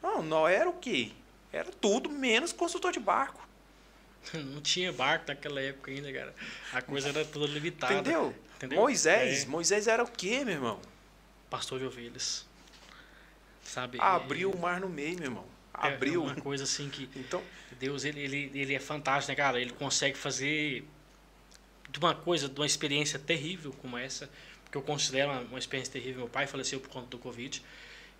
Não, 0.00 0.22
Noé 0.22 0.54
era 0.54 0.70
o 0.70 0.74
quê? 0.74 1.10
Era 1.52 1.70
tudo 1.80 2.08
menos 2.08 2.52
consultor 2.52 2.92
de 2.92 3.00
barco. 3.00 3.45
Não 4.52 4.60
tinha 4.60 4.92
barco 4.92 5.26
naquela 5.28 5.60
época 5.60 5.90
ainda, 5.90 6.12
cara. 6.12 6.34
A 6.72 6.82
coisa 6.82 7.08
era 7.08 7.24
toda 7.24 7.46
limitada. 7.46 7.94
Entendeu? 7.94 8.34
Entendeu? 8.56 8.80
Moisés. 8.80 9.44
É. 9.44 9.46
Moisés 9.46 9.86
era 9.86 10.02
o 10.02 10.10
quê, 10.10 10.44
meu 10.44 10.54
irmão? 10.54 10.80
Pastor 11.50 11.78
de 11.78 11.84
ovelhas. 11.84 12.46
Sabe? 13.62 13.98
Abriu 14.00 14.50
o 14.50 14.58
mar 14.58 14.80
no 14.80 14.88
meio, 14.88 15.16
meu 15.16 15.26
irmão. 15.26 15.46
É, 15.82 15.88
Abriu. 15.88 16.22
É 16.22 16.32
uma 16.32 16.36
coisa 16.36 16.64
assim 16.64 16.88
que. 16.88 17.08
Então. 17.16 17.42
Deus, 17.78 18.04
ele, 18.04 18.20
ele, 18.20 18.50
ele 18.54 18.74
é 18.74 18.80
fantástico, 18.80 19.30
né, 19.32 19.36
cara? 19.36 19.60
Ele 19.60 19.72
consegue 19.72 20.16
fazer 20.16 20.84
de 21.90 21.98
uma 21.98 22.14
coisa, 22.14 22.48
de 22.48 22.58
uma 22.58 22.66
experiência 22.66 23.18
terrível 23.18 23.72
como 23.82 23.98
essa, 23.98 24.30
que 24.70 24.76
eu 24.76 24.82
considero 24.82 25.30
uma, 25.30 25.40
uma 25.40 25.58
experiência 25.58 25.92
terrível. 25.92 26.20
Meu 26.20 26.28
pai 26.28 26.46
faleceu 26.46 26.80
por 26.80 26.88
conta 26.88 27.08
do 27.08 27.18
Covid. 27.18 27.62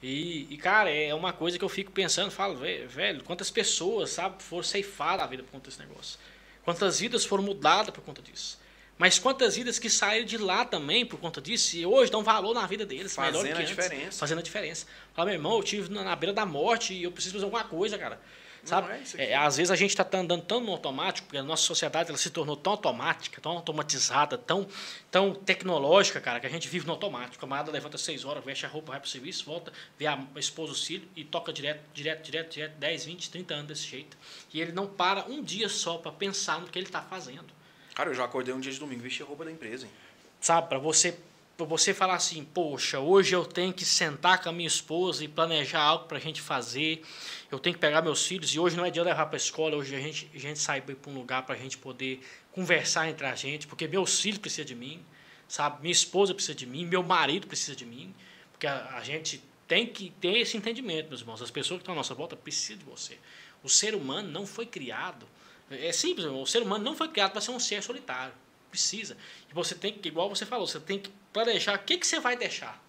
E, 0.02 0.47
e, 0.51 0.56
cara, 0.56 0.90
é 0.90 1.14
uma 1.14 1.32
coisa 1.32 1.59
que 1.59 1.64
eu 1.64 1.68
fico 1.68 1.90
pensando, 1.90 2.31
falo, 2.31 2.56
velho, 2.56 3.24
quantas 3.24 3.51
pessoas, 3.51 4.10
sabe, 4.10 4.43
foram 4.43 4.62
ceifadas 4.62 5.24
a 5.24 5.27
vida 5.27 5.43
por 5.43 5.51
conta 5.52 5.70
desse 5.70 5.81
negócio. 5.81 6.18
Quantas 6.64 7.01
vidas 7.01 7.24
foram 7.24 7.43
mudadas 7.43 7.90
por 7.90 8.02
conta 8.02 8.20
disso. 8.20 8.59
Mas 8.98 9.18
quantas 9.18 9.56
vidas 9.56 9.78
que 9.78 9.90
saíram 9.90 10.27
de 10.27 10.39
lá 10.39 10.64
também 10.64 11.05
por 11.05 11.18
conta 11.20 11.40
disso 11.40 11.77
e 11.77 11.85
hoje 11.85 12.10
dão 12.10 12.23
valor 12.23 12.55
na 12.55 12.66
vida 12.66 12.86
deles. 12.86 13.14
Fazendo 13.14 13.43
melhor 13.43 13.56
que 13.56 13.62
a 13.62 13.64
antes, 13.64 13.77
diferença. 13.77 14.18
Fazendo 14.18 14.39
a 14.39 14.43
diferença. 14.43 14.86
Fala, 15.14 15.27
meu 15.27 15.35
irmão, 15.35 15.56
eu 15.56 15.62
tive 15.62 15.93
na 15.93 16.16
beira 16.16 16.32
da 16.32 16.47
morte 16.47 16.94
e 16.94 17.02
eu 17.02 17.12
preciso 17.12 17.35
fazer 17.35 17.44
alguma 17.44 17.64
coisa, 17.64 17.98
cara. 17.98 18.18
Sabe? 18.66 18.93
É, 19.16 19.30
é, 19.30 19.36
às 19.36 19.56
vezes 19.56 19.70
a 19.70 19.76
gente 19.76 19.90
está 19.90 20.06
andando 20.18 20.43
tão 20.43 20.60
no 20.60 20.72
automático, 20.72 21.26
porque 21.26 21.38
a 21.38 21.43
nossa 21.43 21.62
sociedade 21.62 22.09
ela 22.09 22.18
se 22.18 22.30
tornou 22.30 22.56
tão 22.56 22.72
automática, 22.72 23.40
tão 23.40 23.52
automatizada, 23.52 24.36
tão, 24.36 24.66
tão 25.10 25.34
tecnológica, 25.34 26.20
cara, 26.20 26.40
que 26.40 26.47
a 26.47 26.51
gente 26.51 26.68
vive 26.68 26.86
no 26.86 26.93
automático. 26.93 27.36
A 27.36 27.40
camarada 27.40 27.70
levanta 27.70 27.97
6 27.97 28.24
horas, 28.24 28.44
veste 28.44 28.66
a 28.66 28.68
roupa, 28.68 28.93
vai 28.93 29.01
para 29.01 29.06
o 29.06 29.10
serviço, 29.10 29.44
volta, 29.44 29.72
vê 29.97 30.06
a 30.06 30.18
esposa, 30.36 30.72
o 30.72 30.74
filho 30.74 31.09
e 31.14 31.24
toca 31.24 31.52
direto, 31.52 31.80
direto, 31.94 32.24
direto, 32.24 32.52
direto, 32.52 32.76
10, 32.76 33.05
20, 33.05 33.30
30 33.30 33.55
anos 33.55 33.66
desse 33.68 33.86
jeito. 33.86 34.16
E 34.52 34.60
ele 34.60 34.72
não 34.72 34.86
para 34.86 35.24
um 35.26 35.43
dia 35.43 35.68
só 35.68 35.98
para 35.98 36.10
pensar 36.12 36.60
no 36.60 36.66
que 36.66 36.78
ele 36.78 36.86
está 36.86 37.01
fazendo. 37.02 37.47
Cara, 37.94 38.10
eu 38.10 38.14
já 38.14 38.24
acordei 38.24 38.52
um 38.52 38.60
dia 38.60 38.72
de 38.72 38.78
domingo, 38.78 39.02
vesti 39.02 39.22
a 39.22 39.26
roupa 39.26 39.44
da 39.44 39.51
empresa, 39.51 39.86
hein? 39.86 39.93
Sabe, 40.40 40.68
para 40.68 40.78
você 40.78 41.16
você 41.65 41.95
falar 41.95 42.16
assim, 42.16 42.45
poxa, 42.45 43.01
hoje 43.01 43.35
eu 43.35 43.45
tenho 43.45 43.73
que 43.73 43.85
sentar 43.85 44.43
com 44.43 44.51
a 44.51 44.53
minha 44.53 44.66
esposa 44.66 45.24
e 45.24 45.28
planejar 45.28 45.81
algo 45.81 46.05
para 46.05 46.19
a 46.19 46.20
gente 46.20 46.43
fazer, 46.43 47.03
eu 47.51 47.59
tenho 47.59 47.74
que 47.74 47.81
pegar 47.81 48.03
meus 48.03 48.27
filhos 48.27 48.55
e 48.55 48.59
hoje 48.59 48.77
não 48.77 48.85
é 48.85 48.91
dia 48.91 49.03
de 49.03 49.09
levar 49.09 49.27
para 49.27 49.37
a 49.37 49.39
escola, 49.39 49.77
hoje 49.77 49.95
a 49.95 50.01
gente, 50.01 50.31
a 50.35 50.39
gente 50.39 50.59
sai 50.59 50.83
para 50.83 50.95
um 51.11 51.15
lugar 51.15 51.47
para 51.47 51.55
a 51.55 51.59
gente 51.59 51.78
poder 51.78 52.20
conversar 52.53 53.09
entre 53.09 53.27
a 53.27 53.35
gente, 53.35 53.66
porque 53.66 53.89
meus 53.89 54.20
filhos 54.20 54.39
precisam 54.39 54.66
de 54.66 54.74
mim, 54.74 55.03
sabe? 55.49 55.81
Minha 55.81 55.93
esposa 55.93 56.35
precisa 56.35 56.55
de 56.55 56.66
mim, 56.66 56.85
meu 56.85 57.03
marido 57.03 57.47
precisa 57.47 57.74
de 57.74 57.87
mim, 57.87 58.15
porque 58.53 58.66
a, 58.66 58.97
a 58.97 59.03
gente 59.03 59.43
tem 59.66 59.87
que 59.87 60.11
ter 60.20 60.37
esse 60.37 60.57
entendimento, 60.57 61.09
meus 61.09 61.20
irmãos. 61.20 61.41
As 61.41 61.51
pessoas 61.51 61.78
que 61.78 61.83
estão 61.83 61.95
à 61.95 61.97
nossa 61.97 62.15
volta 62.15 62.37
precisam 62.37 62.78
de 62.78 62.85
você. 62.85 63.19
O 63.62 63.69
ser 63.69 63.95
humano 63.95 64.28
não 64.28 64.47
foi 64.47 64.66
criado, 64.66 65.27
é 65.70 65.91
simples, 65.91 66.27
o 66.27 66.47
ser 66.47 66.62
humano 66.62 66.85
não 66.85 66.95
foi 66.95 67.09
criado 67.09 67.33
para 67.33 67.41
ser 67.41 67.51
um 67.51 67.59
ser 67.59 67.83
solitário 67.83 68.33
precisa. 68.77 69.16
E 69.51 69.55
você 69.55 69.74
tem 69.74 69.93
que, 69.93 70.07
igual 70.09 70.28
você 70.28 70.45
falou, 70.45 70.66
você 70.66 70.78
tem 70.78 70.99
que 70.99 71.11
planejar 71.37 71.75
o 71.75 71.79
que, 71.81 71.99
que 71.99 72.07
você 72.07 72.19
vai 72.19 72.35
deixar. 72.35 72.83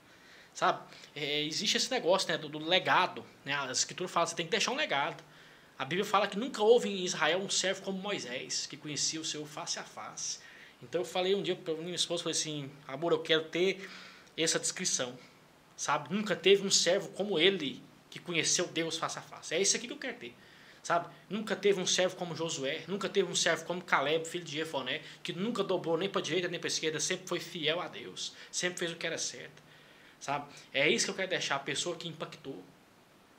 Sabe? 0.53 0.82
É, 1.14 1.44
existe 1.44 1.76
esse 1.76 1.91
negócio 1.91 2.30
né, 2.30 2.38
do, 2.38 2.48
do, 2.48 2.60
legado. 2.60 3.26
Né? 3.44 3.53
A 3.53 3.69
escritura 3.69 4.07
fala 4.07 4.26
que 4.26 4.30
você 4.30 4.36
tem 4.38 4.45
que 4.45 4.52
deixar 4.52 4.72
um 4.72 4.76
legado. 4.76 5.22
A 5.78 5.84
Bíblia 5.84 6.06
fala 6.06 6.28
que 6.28 6.40
nunca 6.40 6.64
houve 6.64 6.88
em 6.88 7.03
Israel 7.03 7.40
um 7.40 7.49
servo 7.49 7.82
como 7.82 7.99
Moisés, 7.99 8.65
que 8.65 8.78
conhecia 8.78 9.19
o 9.19 9.26
seu 9.26 9.45
face 9.45 9.78
a 9.80 9.84
face. 9.84 10.40
Então 10.82 11.02
eu 11.02 11.06
falei 11.06 11.36
um 11.36 11.44
dia 11.44 11.57
para 11.57 11.74
minha 11.74 11.94
esposa, 11.94 12.24
falei 12.24 12.40
assim, 12.40 12.72
amor, 12.88 13.11
eu 13.11 13.19
quero 13.19 13.44
ter 13.44 13.88
essa 14.38 14.57
descrição. 14.57 15.19
Sabe? 15.76 16.14
Nunca 16.15 16.34
teve 16.34 16.65
um 16.65 16.72
servo 16.72 17.10
como 17.10 17.38
ele, 17.38 17.84
que 18.10 18.18
conheceu 18.18 18.65
Deus 18.68 18.98
face 18.98 19.19
a 19.19 19.22
face. 19.22 19.53
É 19.53 19.61
isso 19.61 19.76
aqui 19.76 19.88
que 19.88 19.94
eu 19.94 19.98
quero 19.98 20.18
ter 20.18 20.34
sabe? 20.88 21.09
Nunca 21.30 21.53
teve 21.53 21.81
um 21.81 21.85
servo 21.85 22.15
como 22.15 22.34
Josué, 22.34 22.85
nunca 22.88 23.09
teve 23.09 23.30
um 23.30 23.35
servo 23.35 23.65
como 23.65 23.81
Caleb, 23.81 24.26
filho 24.26 24.45
de 24.45 24.53
Jefoné, 24.53 25.01
que 25.22 25.34
nunca 25.34 25.61
dobrou 25.61 25.97
nem 25.97 26.07
para 26.07 26.22
a 26.22 26.23
direita 26.23 26.47
nem 26.47 26.57
para 26.57 26.68
a 26.68 26.72
esquerda, 26.72 26.97
sempre 26.97 27.27
foi 27.27 27.41
fiel 27.41 27.81
a 27.81 27.89
Deus, 27.89 28.34
sempre 28.49 28.80
fez 28.80 28.93
o 28.93 28.95
que 28.95 29.05
era 29.05 29.18
certo, 29.18 29.61
sabe? 30.18 30.45
É 30.73 30.88
isso 30.88 31.03
que 31.03 31.11
eu 31.11 31.15
quero 31.15 31.30
deixar, 31.30 31.57
a 31.57 31.59
pessoa 31.59 31.97
que 31.97 32.07
impactou, 32.07 32.64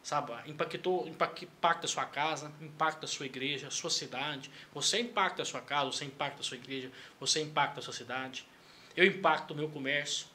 sabe? 0.03 0.35
Impactou, 0.45 1.09
impacta 1.09 1.87
a 1.87 1.89
sua 1.89 2.05
casa, 2.05 2.53
impacta 2.61 3.07
a 3.07 3.09
sua 3.09 3.25
igreja, 3.25 3.69
a 3.69 3.71
sua 3.71 3.89
cidade, 3.89 4.51
você 4.75 5.01
impacta 5.01 5.41
a 5.41 5.47
sua 5.47 5.63
casa, 5.63 5.91
você 5.91 6.05
impacta 6.05 6.43
a 6.43 6.45
sua 6.45 6.59
igreja, 6.59 6.93
você 7.19 7.41
impacta 7.41 7.81
a 7.81 7.83
sua 7.83 7.95
cidade, 7.95 8.47
eu 8.95 9.07
impacto 9.07 9.53
o 9.53 9.57
meu 9.57 9.71
comércio, 9.71 10.27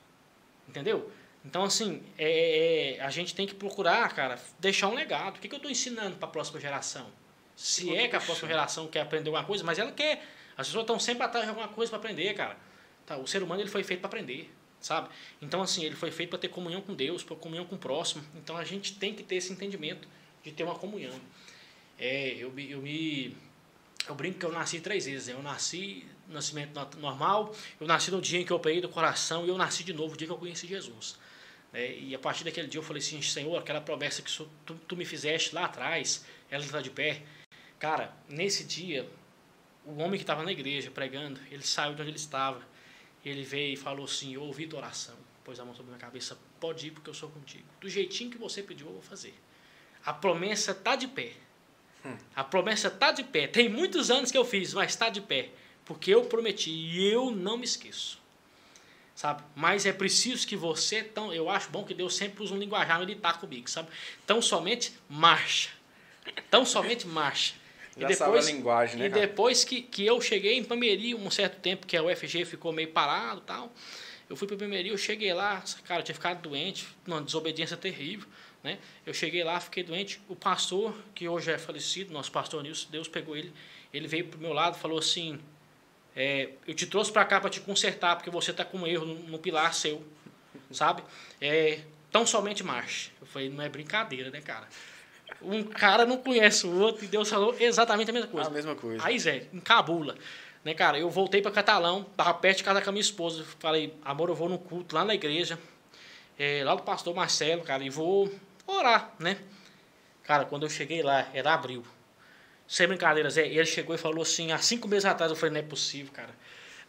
entendeu? 0.67 1.11
Então, 1.45 1.63
assim, 1.63 2.01
é, 2.17 2.97
é, 2.97 3.01
a 3.01 3.09
gente 3.09 3.35
tem 3.35 3.45
que 3.45 3.53
procurar, 3.53 4.13
cara, 4.13 4.39
deixar 4.59 4.87
um 4.87 4.93
legado. 4.93 5.37
O 5.37 5.39
que, 5.39 5.47
que 5.47 5.53
eu 5.53 5.57
estou 5.57 5.69
ensinando 5.69 6.15
para 6.15 6.27
a 6.27 6.31
próxima 6.31 6.59
geração? 6.59 7.07
Se 7.55 7.93
é 7.95 8.07
que 8.07 8.15
a 8.15 8.21
próxima 8.21 8.47
geração 8.47 8.87
quer 8.87 9.01
aprender 9.01 9.29
alguma 9.29 9.45
coisa, 9.45 9.63
mas 9.63 9.77
ela 9.77 9.91
quer. 9.91 10.25
As 10.57 10.67
pessoas 10.67 10.83
estão 10.83 10.99
sempre 10.99 11.23
atrás 11.23 11.45
de 11.45 11.49
alguma 11.49 11.67
coisa 11.67 11.89
para 11.89 11.99
aprender, 11.99 12.33
cara. 12.33 12.57
Tá, 13.05 13.17
o 13.17 13.27
ser 13.27 13.43
humano 13.43 13.61
ele 13.61 13.69
foi 13.69 13.83
feito 13.83 13.99
para 13.99 14.07
aprender, 14.07 14.51
sabe? 14.79 15.09
Então, 15.41 15.61
assim, 15.61 15.83
ele 15.83 15.95
foi 15.95 16.11
feito 16.11 16.29
para 16.29 16.39
ter 16.39 16.47
comunhão 16.47 16.81
com 16.81 16.93
Deus, 16.93 17.23
para 17.23 17.35
comunhão 17.35 17.65
com 17.65 17.75
o 17.75 17.77
próximo. 17.77 18.23
Então, 18.35 18.55
a 18.55 18.63
gente 18.63 18.95
tem 18.95 19.13
que 19.13 19.21
ter 19.21 19.35
esse 19.35 19.51
entendimento 19.51 20.07
de 20.43 20.51
ter 20.51 20.63
uma 20.63 20.75
comunhão. 20.75 21.13
É, 21.99 22.33
eu, 22.35 22.57
eu 22.57 22.81
me. 22.81 23.35
Eu 24.07 24.15
brinco 24.15 24.39
que 24.39 24.45
eu 24.45 24.51
nasci 24.51 24.79
três 24.79 25.05
vezes. 25.05 25.27
Né? 25.27 25.33
Eu 25.33 25.43
nasci 25.43 26.05
no 26.27 26.33
nascimento 26.35 26.97
normal, 26.99 27.53
eu 27.79 27.85
nasci 27.85 28.09
no 28.11 28.21
dia 28.21 28.39
em 28.39 28.45
que 28.45 28.51
eu 28.51 28.57
operei 28.57 28.79
do 28.79 28.89
coração 28.89 29.45
e 29.45 29.49
eu 29.49 29.57
nasci 29.57 29.83
de 29.83 29.93
novo 29.93 30.11
no 30.11 30.17
dia 30.17 30.27
que 30.27 30.33
eu 30.33 30.37
conheci 30.37 30.67
Jesus. 30.67 31.17
É, 31.73 31.97
e 31.97 32.13
a 32.13 32.19
partir 32.19 32.43
daquele 32.43 32.67
dia 32.67 32.77
eu 32.77 32.83
falei 32.83 33.01
assim, 33.01 33.21
Senhor, 33.21 33.57
aquela 33.57 33.81
promessa 33.81 34.21
que 34.21 34.31
tu, 34.31 34.75
tu 34.87 34.95
me 34.95 35.03
fizeste 35.03 35.55
lá 35.55 35.65
atrás, 35.65 36.23
ela 36.49 36.63
está 36.63 36.79
de 36.79 36.91
pé. 36.91 37.23
Cara, 37.79 38.15
nesse 38.29 38.63
dia, 38.63 39.09
o 39.83 39.95
homem 39.95 40.11
que 40.11 40.23
estava 40.23 40.43
na 40.43 40.51
igreja 40.51 40.91
pregando, 40.91 41.39
ele 41.49 41.63
saiu 41.63 41.95
de 41.95 42.01
onde 42.01 42.11
ele 42.11 42.17
estava. 42.17 42.61
Ele 43.25 43.41
veio 43.41 43.73
e 43.73 43.77
falou 43.77 44.05
assim, 44.05 44.35
eu 44.35 44.43
ouvi 44.43 44.67
tua 44.67 44.79
oração, 44.79 45.15
pôs 45.43 45.59
a 45.59 45.65
mão 45.65 45.73
sobre 45.73 45.91
a 45.91 45.95
minha 45.95 46.05
cabeça, 46.05 46.37
pode 46.59 46.87
ir 46.87 46.91
porque 46.91 47.09
eu 47.09 47.13
sou 47.13 47.29
contigo. 47.29 47.65
Do 47.81 47.89
jeitinho 47.89 48.29
que 48.29 48.37
você 48.37 48.61
pediu, 48.61 48.87
eu 48.87 48.93
vou 48.93 49.01
fazer. 49.01 49.33
A 50.05 50.13
promessa 50.13 50.71
está 50.71 50.95
de 50.95 51.07
pé. 51.07 51.33
Hum. 52.05 52.17
A 52.35 52.43
promessa 52.43 52.89
está 52.89 53.11
de 53.11 53.23
pé. 53.23 53.47
Tem 53.47 53.67
muitos 53.67 54.11
anos 54.11 54.29
que 54.29 54.37
eu 54.37 54.45
fiz, 54.45 54.73
mas 54.73 54.91
está 54.91 55.09
de 55.09 55.21
pé. 55.21 55.49
Porque 55.85 56.13
eu 56.13 56.25
prometi 56.25 56.69
e 56.69 57.11
eu 57.11 57.31
não 57.31 57.57
me 57.57 57.63
esqueço 57.63 58.22
sabe? 59.15 59.43
Mas 59.55 59.85
é 59.85 59.93
preciso 59.93 60.47
que 60.47 60.55
você, 60.55 61.03
tão, 61.03 61.33
eu 61.33 61.49
acho 61.49 61.69
bom 61.69 61.83
que 61.83 61.93
Deus 61.93 62.15
sempre 62.15 62.43
usa 62.43 62.53
um 62.53 62.57
linguajar 62.57 62.99
militar 62.99 63.39
comigo, 63.39 63.69
sabe? 63.69 63.89
Tão 64.25 64.41
somente 64.41 64.93
marcha. 65.09 65.69
Tão 66.49 66.65
somente 66.65 67.07
marcha. 67.07 67.55
Já 67.97 68.07
e 68.07 68.15
depois, 68.15 68.47
a 68.47 68.51
linguagem, 68.51 68.97
né, 68.97 69.05
E 69.05 69.09
depois 69.09 69.63
que, 69.63 69.81
que 69.81 70.05
eu 70.05 70.19
cheguei 70.19 70.57
em 70.57 70.63
Pameri 70.63 71.13
um 71.13 71.29
certo 71.29 71.59
tempo, 71.59 71.85
que 71.85 71.95
a 71.95 72.03
UFG 72.03 72.45
ficou 72.45 72.71
meio 72.71 72.89
parado 72.89 73.41
tal, 73.41 73.71
eu 74.29 74.35
fui 74.35 74.47
para 74.47 74.57
Pameri, 74.57 74.89
eu 74.89 74.97
cheguei 74.97 75.33
lá, 75.33 75.63
cara, 75.85 75.99
eu 75.99 76.03
tinha 76.03 76.15
ficado 76.15 76.41
doente, 76.41 76.87
uma 77.05 77.21
desobediência 77.21 77.77
terrível, 77.77 78.27
né? 78.63 78.79
Eu 79.05 79.13
cheguei 79.13 79.43
lá, 79.43 79.59
fiquei 79.59 79.83
doente, 79.83 80.19
o 80.27 80.35
pastor, 80.35 80.95
que 81.13 81.27
hoje 81.27 81.51
é 81.51 81.57
falecido, 81.57 82.11
nosso 82.11 82.31
pastor 82.31 82.63
Nilson, 82.63 82.89
Deus 82.89 83.07
pegou 83.07 83.37
ele, 83.37 83.53
ele 83.93 84.07
veio 84.07 84.25
pro 84.27 84.39
meu 84.39 84.53
lado 84.53 84.75
e 84.75 84.79
falou 84.79 84.97
assim, 84.97 85.39
é, 86.15 86.49
eu 86.67 86.73
te 86.73 86.85
trouxe 86.85 87.11
para 87.11 87.25
cá 87.25 87.41
para 87.41 87.49
te 87.49 87.59
consertar, 87.59 88.15
porque 88.15 88.29
você 88.29 88.51
está 88.51 88.63
com 88.63 88.79
um 88.79 88.87
erro 88.87 89.05
no, 89.05 89.15
no, 89.15 89.39
pilar 89.39 89.73
seu, 89.73 90.03
sabe? 90.71 91.03
É, 91.41 91.79
tão 92.11 92.25
somente 92.25 92.63
marche. 92.63 93.11
Eu 93.19 93.27
falei, 93.27 93.49
não 93.49 93.63
é 93.63 93.69
brincadeira, 93.69 94.29
né, 94.29 94.41
cara? 94.41 94.67
Um 95.41 95.63
cara 95.63 96.05
não 96.05 96.17
conhece 96.17 96.65
o 96.67 96.79
outro 96.79 97.03
e 97.03 97.07
Deus 97.07 97.29
falou 97.29 97.55
exatamente 97.59 98.09
a 98.11 98.13
mesma 98.13 98.27
coisa. 98.27 98.49
A 98.49 98.53
mesma 98.53 98.75
coisa. 98.75 99.03
Aí, 99.05 99.17
Zé, 99.19 99.47
encabula. 99.51 100.15
Né, 100.63 100.73
cara, 100.73 100.97
eu 100.97 101.09
voltei 101.09 101.41
para 101.41 101.51
Catalão, 101.51 102.05
tava 102.15 102.33
perto 102.35 102.59
de 102.59 102.63
casa 102.63 102.81
com 102.81 102.89
a 102.89 102.93
minha 102.93 103.01
esposa. 103.01 103.43
Falei, 103.59 103.93
amor, 104.05 104.29
eu 104.29 104.35
vou 104.35 104.47
no 104.47 104.57
culto 104.57 104.95
lá 104.95 105.03
na 105.03 105.13
igreja, 105.13 105.59
é, 106.37 106.63
lá 106.63 106.75
do 106.75 106.83
pastor 106.83 107.13
Marcelo, 107.13 107.63
cara, 107.63 107.83
e 107.83 107.89
vou 107.89 108.33
orar, 108.65 109.13
né? 109.19 109.37
Cara, 110.23 110.45
quando 110.45 110.63
eu 110.63 110.69
cheguei 110.69 111.01
lá, 111.01 111.27
era 111.33 111.53
abril. 111.53 111.83
Sem 112.73 112.87
brincadeira, 112.87 113.29
Zé. 113.29 113.47
Ele 113.47 113.67
chegou 113.67 113.93
e 113.93 113.99
falou 113.99 114.23
assim, 114.23 114.51
há 114.51 114.57
cinco 114.57 114.87
meses 114.87 115.05
atrás, 115.05 115.31
eu 115.31 115.35
falei, 115.35 115.53
não 115.53 115.59
é 115.59 115.63
possível, 115.63 116.11
cara. 116.11 116.35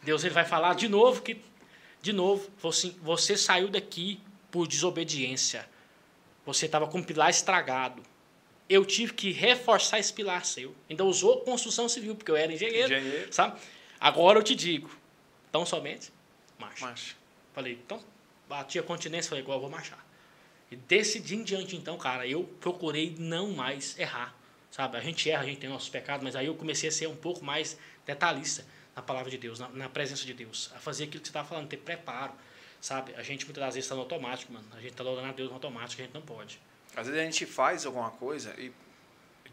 Deus 0.01 0.23
ele 0.23 0.33
vai 0.33 0.43
falar 0.43 0.73
de 0.73 0.87
novo 0.87 1.21
que. 1.21 1.39
De 2.01 2.11
novo, 2.11 2.49
assim, 2.67 2.97
você 3.03 3.37
saiu 3.37 3.67
daqui 3.67 4.19
por 4.49 4.67
desobediência. 4.67 5.69
Você 6.43 6.65
estava 6.65 6.87
com 6.87 6.97
o 6.97 7.03
pilar 7.03 7.29
estragado. 7.29 8.01
Eu 8.67 8.83
tive 8.83 9.13
que 9.13 9.31
reforçar 9.31 9.99
esse 9.99 10.11
pilar 10.11 10.43
seu. 10.43 10.73
Ainda 10.89 11.05
usou 11.05 11.41
construção 11.41 11.87
civil, 11.87 12.15
porque 12.15 12.31
eu 12.31 12.35
era 12.35 12.51
engenheiro, 12.51 12.91
engenheiro. 12.91 13.31
sabe? 13.31 13.59
Agora 13.99 14.39
eu 14.39 14.43
te 14.43 14.55
digo, 14.55 14.89
tão 15.51 15.67
somente 15.67 16.11
marcha. 16.57 16.83
Marcha. 16.83 17.15
Falei, 17.53 17.73
então, 17.73 18.03
bati 18.49 18.79
a 18.79 18.83
continência, 18.83 19.29
falei, 19.29 19.43
igual, 19.43 19.59
vou 19.59 19.69
marchar. 19.69 20.03
E 20.71 20.75
desse 20.75 21.19
dia 21.19 21.37
em 21.37 21.43
diante, 21.43 21.75
então, 21.75 21.95
cara, 21.95 22.27
eu 22.27 22.43
procurei 22.59 23.15
não 23.19 23.51
mais 23.51 23.99
errar. 23.99 24.35
Sabe? 24.75 24.97
A 24.97 24.99
gente 24.99 25.29
erra, 25.29 25.43
a 25.43 25.45
gente 25.45 25.61
tem 25.61 25.69
nossos 25.69 25.87
pecados, 25.87 26.21
mas 26.21 26.35
aí 26.35 26.47
eu 26.47 26.53
comecei 26.53 26.89
a 26.89 26.91
ser 26.91 27.07
um 27.07 27.15
pouco 27.15 27.45
mais 27.45 27.77
detalhista 28.05 28.65
na 28.93 29.01
palavra 29.01 29.31
de 29.31 29.37
Deus, 29.37 29.57
na, 29.57 29.69
na 29.69 29.87
presença 29.87 30.25
de 30.25 30.33
Deus. 30.33 30.69
A 30.75 30.79
fazer 30.79 31.05
aquilo 31.05 31.21
que 31.21 31.27
você 31.27 31.29
estava 31.29 31.47
falando, 31.47 31.69
ter 31.69 31.77
preparo. 31.77 32.33
Sabe? 32.81 33.15
A 33.15 33.23
gente 33.23 33.45
muitas 33.45 33.63
das 33.63 33.75
vezes 33.75 33.85
está 33.85 33.95
no 33.95 34.01
automático, 34.01 34.51
mano. 34.51 34.67
A 34.73 34.81
gente 34.81 34.91
está 34.91 35.01
adorando 35.01 35.29
a 35.29 35.31
Deus 35.31 35.47
no 35.47 35.53
automático, 35.53 36.01
a 36.01 36.05
gente 36.05 36.13
não 36.13 36.21
pode. 36.21 36.59
Às 36.93 37.07
vezes 37.07 37.21
a 37.21 37.23
gente 37.23 37.45
faz 37.45 37.85
alguma 37.85 38.11
coisa 38.11 38.53
e 38.59 38.69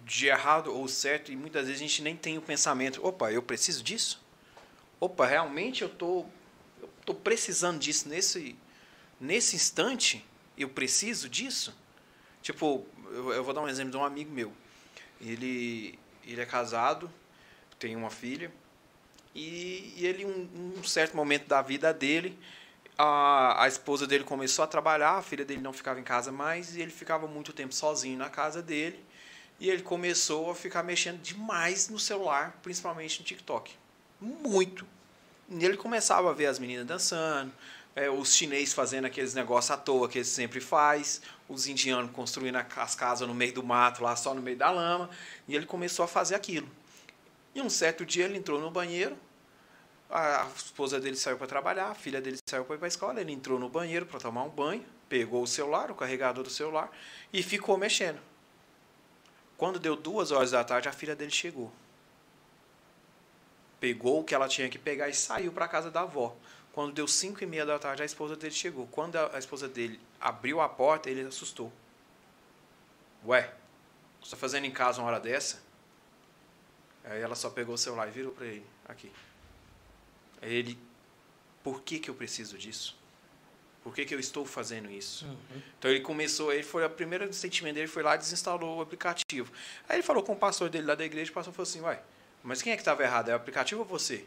de 0.04 0.26
errado 0.26 0.74
ou 0.74 0.88
certo 0.88 1.30
e 1.30 1.36
muitas 1.36 1.68
vezes 1.68 1.80
a 1.80 1.86
gente 1.86 2.02
nem 2.02 2.16
tem 2.16 2.36
o 2.36 2.42
pensamento, 2.42 3.06
opa, 3.06 3.30
eu 3.30 3.44
preciso 3.44 3.84
disso? 3.84 4.20
Opa, 4.98 5.24
realmente 5.24 5.82
eu 5.82 5.88
tô 5.88 6.26
eu 6.80 6.90
tô 7.06 7.14
precisando 7.14 7.78
disso 7.78 8.08
nesse 8.08 8.56
nesse 9.20 9.54
instante? 9.54 10.26
Eu 10.58 10.68
preciso 10.68 11.28
disso? 11.28 11.72
Tipo, 12.42 12.84
eu, 13.12 13.34
eu 13.34 13.44
vou 13.44 13.54
dar 13.54 13.60
um 13.60 13.68
exemplo 13.68 13.92
de 13.92 13.96
um 13.96 14.04
amigo 14.04 14.32
meu. 14.32 14.52
Ele 15.22 15.98
ele 16.24 16.40
é 16.40 16.46
casado, 16.46 17.10
tem 17.78 17.96
uma 17.96 18.10
filha 18.10 18.52
e, 19.34 19.94
e 19.96 20.06
ele 20.06 20.24
um, 20.24 20.74
um 20.78 20.84
certo 20.84 21.16
momento 21.16 21.46
da 21.48 21.62
vida 21.62 21.92
dele 21.92 22.38
a, 22.96 23.64
a 23.64 23.68
esposa 23.68 24.06
dele 24.06 24.24
começou 24.24 24.64
a 24.64 24.68
trabalhar, 24.68 25.16
a 25.16 25.22
filha 25.22 25.44
dele 25.44 25.60
não 25.60 25.72
ficava 25.72 25.98
em 25.98 26.04
casa 26.04 26.30
mais 26.30 26.76
e 26.76 26.80
ele 26.80 26.90
ficava 26.90 27.26
muito 27.26 27.52
tempo 27.52 27.74
sozinho 27.74 28.18
na 28.18 28.28
casa 28.28 28.62
dele. 28.62 29.02
E 29.58 29.70
ele 29.70 29.82
começou 29.82 30.50
a 30.50 30.54
ficar 30.54 30.82
mexendo 30.82 31.20
demais 31.20 31.88
no 31.88 31.98
celular, 31.98 32.58
principalmente 32.62 33.20
no 33.20 33.24
TikTok. 33.24 33.72
Muito. 34.20 34.86
E 35.48 35.64
ele 35.64 35.76
começava 35.76 36.30
a 36.30 36.32
ver 36.32 36.46
as 36.46 36.58
meninas 36.58 36.86
dançando, 36.86 37.52
é, 37.94 38.10
os 38.10 38.34
chineses 38.34 38.72
fazendo 38.72 39.04
aqueles 39.04 39.34
negócios 39.34 39.70
à 39.70 39.76
toa 39.76 40.08
que 40.08 40.18
eles 40.18 40.28
sempre 40.28 40.60
faz, 40.60 41.20
os 41.52 41.66
indianos 41.66 42.10
construindo 42.12 42.56
as 42.56 42.94
casas 42.94 43.26
no 43.26 43.34
meio 43.34 43.52
do 43.52 43.62
mato, 43.62 44.02
lá 44.02 44.16
só 44.16 44.34
no 44.34 44.42
meio 44.42 44.56
da 44.56 44.70
lama. 44.70 45.10
E 45.46 45.54
ele 45.54 45.66
começou 45.66 46.04
a 46.04 46.08
fazer 46.08 46.34
aquilo. 46.34 46.68
E 47.54 47.60
um 47.60 47.68
certo 47.68 48.04
dia 48.04 48.24
ele 48.24 48.38
entrou 48.38 48.60
no 48.60 48.70
banheiro, 48.70 49.16
a 50.12 50.46
esposa 50.54 51.00
dele 51.00 51.16
saiu 51.16 51.38
para 51.38 51.46
trabalhar, 51.46 51.90
a 51.90 51.94
filha 51.94 52.20
dele 52.20 52.38
saiu 52.46 52.64
para 52.64 52.74
ir 52.74 52.78
para 52.78 52.86
a 52.86 52.88
escola, 52.88 53.20
ele 53.20 53.32
entrou 53.32 53.58
no 53.58 53.68
banheiro 53.68 54.04
para 54.04 54.20
tomar 54.20 54.42
um 54.44 54.50
banho, 54.50 54.84
pegou 55.08 55.42
o 55.42 55.46
celular, 55.46 55.90
o 55.90 55.94
carregador 55.94 56.44
do 56.44 56.50
celular 56.50 56.90
e 57.32 57.42
ficou 57.42 57.76
mexendo. 57.78 58.20
Quando 59.56 59.78
deu 59.78 59.96
duas 59.96 60.30
horas 60.30 60.50
da 60.50 60.64
tarde, 60.64 60.88
a 60.88 60.92
filha 60.92 61.14
dele 61.14 61.30
chegou. 61.30 61.72
Pegou 63.80 64.20
o 64.20 64.24
que 64.24 64.34
ela 64.34 64.48
tinha 64.48 64.68
que 64.68 64.78
pegar 64.78 65.08
e 65.08 65.14
saiu 65.14 65.52
para 65.52 65.64
a 65.64 65.68
casa 65.68 65.90
da 65.90 66.02
avó. 66.02 66.36
Quando 66.72 66.94
deu 66.94 67.06
cinco 67.06 67.44
e 67.44 67.46
meia 67.46 67.66
da 67.66 67.78
tarde, 67.78 68.02
a 68.02 68.06
esposa 68.06 68.34
dele 68.34 68.54
chegou. 68.54 68.86
Quando 68.86 69.16
a 69.16 69.38
esposa 69.38 69.68
dele 69.68 70.00
abriu 70.20 70.60
a 70.60 70.68
porta, 70.68 71.10
ele 71.10 71.20
assustou. 71.20 71.70
Ué, 73.26 73.52
você 74.18 74.26
está 74.26 74.36
fazendo 74.36 74.64
em 74.64 74.70
casa 74.70 75.00
uma 75.00 75.08
hora 75.08 75.20
dessa? 75.20 75.62
Aí 77.04 77.20
ela 77.20 77.34
só 77.34 77.50
pegou 77.50 77.74
o 77.74 77.78
celular 77.78 78.08
e 78.08 78.10
virou 78.10 78.32
para 78.32 78.46
ele. 78.46 78.64
Aqui. 78.86 79.12
Aí 80.40 80.52
ele, 80.52 80.78
por 81.62 81.82
que, 81.82 81.98
que 81.98 82.08
eu 82.08 82.14
preciso 82.14 82.56
disso? 82.56 82.96
Por 83.82 83.92
que, 83.94 84.04
que 84.04 84.14
eu 84.14 84.20
estou 84.20 84.46
fazendo 84.46 84.90
isso? 84.90 85.26
Uhum. 85.26 85.62
Então 85.78 85.90
ele 85.90 86.00
começou, 86.00 86.52
ele 86.52 86.62
foi 86.62 86.84
a 86.84 86.88
primeira 86.88 87.30
sentimento 87.32 87.74
dele 87.74 87.88
foi 87.88 88.02
lá 88.02 88.14
e 88.14 88.18
desinstalou 88.18 88.78
o 88.78 88.80
aplicativo. 88.80 89.52
Aí 89.88 89.96
ele 89.96 90.02
falou 90.02 90.22
com 90.22 90.32
o 90.32 90.36
pastor 90.36 90.70
dele 90.70 90.86
lá 90.86 90.94
da 90.94 91.04
igreja, 91.04 91.30
o 91.30 91.34
pastor 91.34 91.52
falou 91.52 91.68
assim, 91.68 91.80
uai, 91.80 92.00
mas 92.42 92.62
quem 92.62 92.72
é 92.72 92.76
que 92.76 92.82
estava 92.82 93.02
errado? 93.02 93.28
É 93.30 93.32
o 93.32 93.36
aplicativo 93.36 93.80
ou 93.80 93.86
você? 93.86 94.24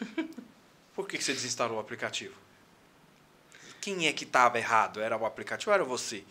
Por 0.94 1.08
que, 1.08 1.18
que 1.18 1.24
você 1.24 1.32
desinstalou 1.32 1.78
o 1.78 1.80
aplicativo? 1.80 2.34
Quem 3.80 4.06
é 4.06 4.12
que 4.12 4.24
estava 4.24 4.58
errado? 4.58 5.00
Era 5.00 5.16
o 5.16 5.26
aplicativo 5.26 5.70
ou 5.70 5.74
era 5.74 5.84
você? 5.84 6.24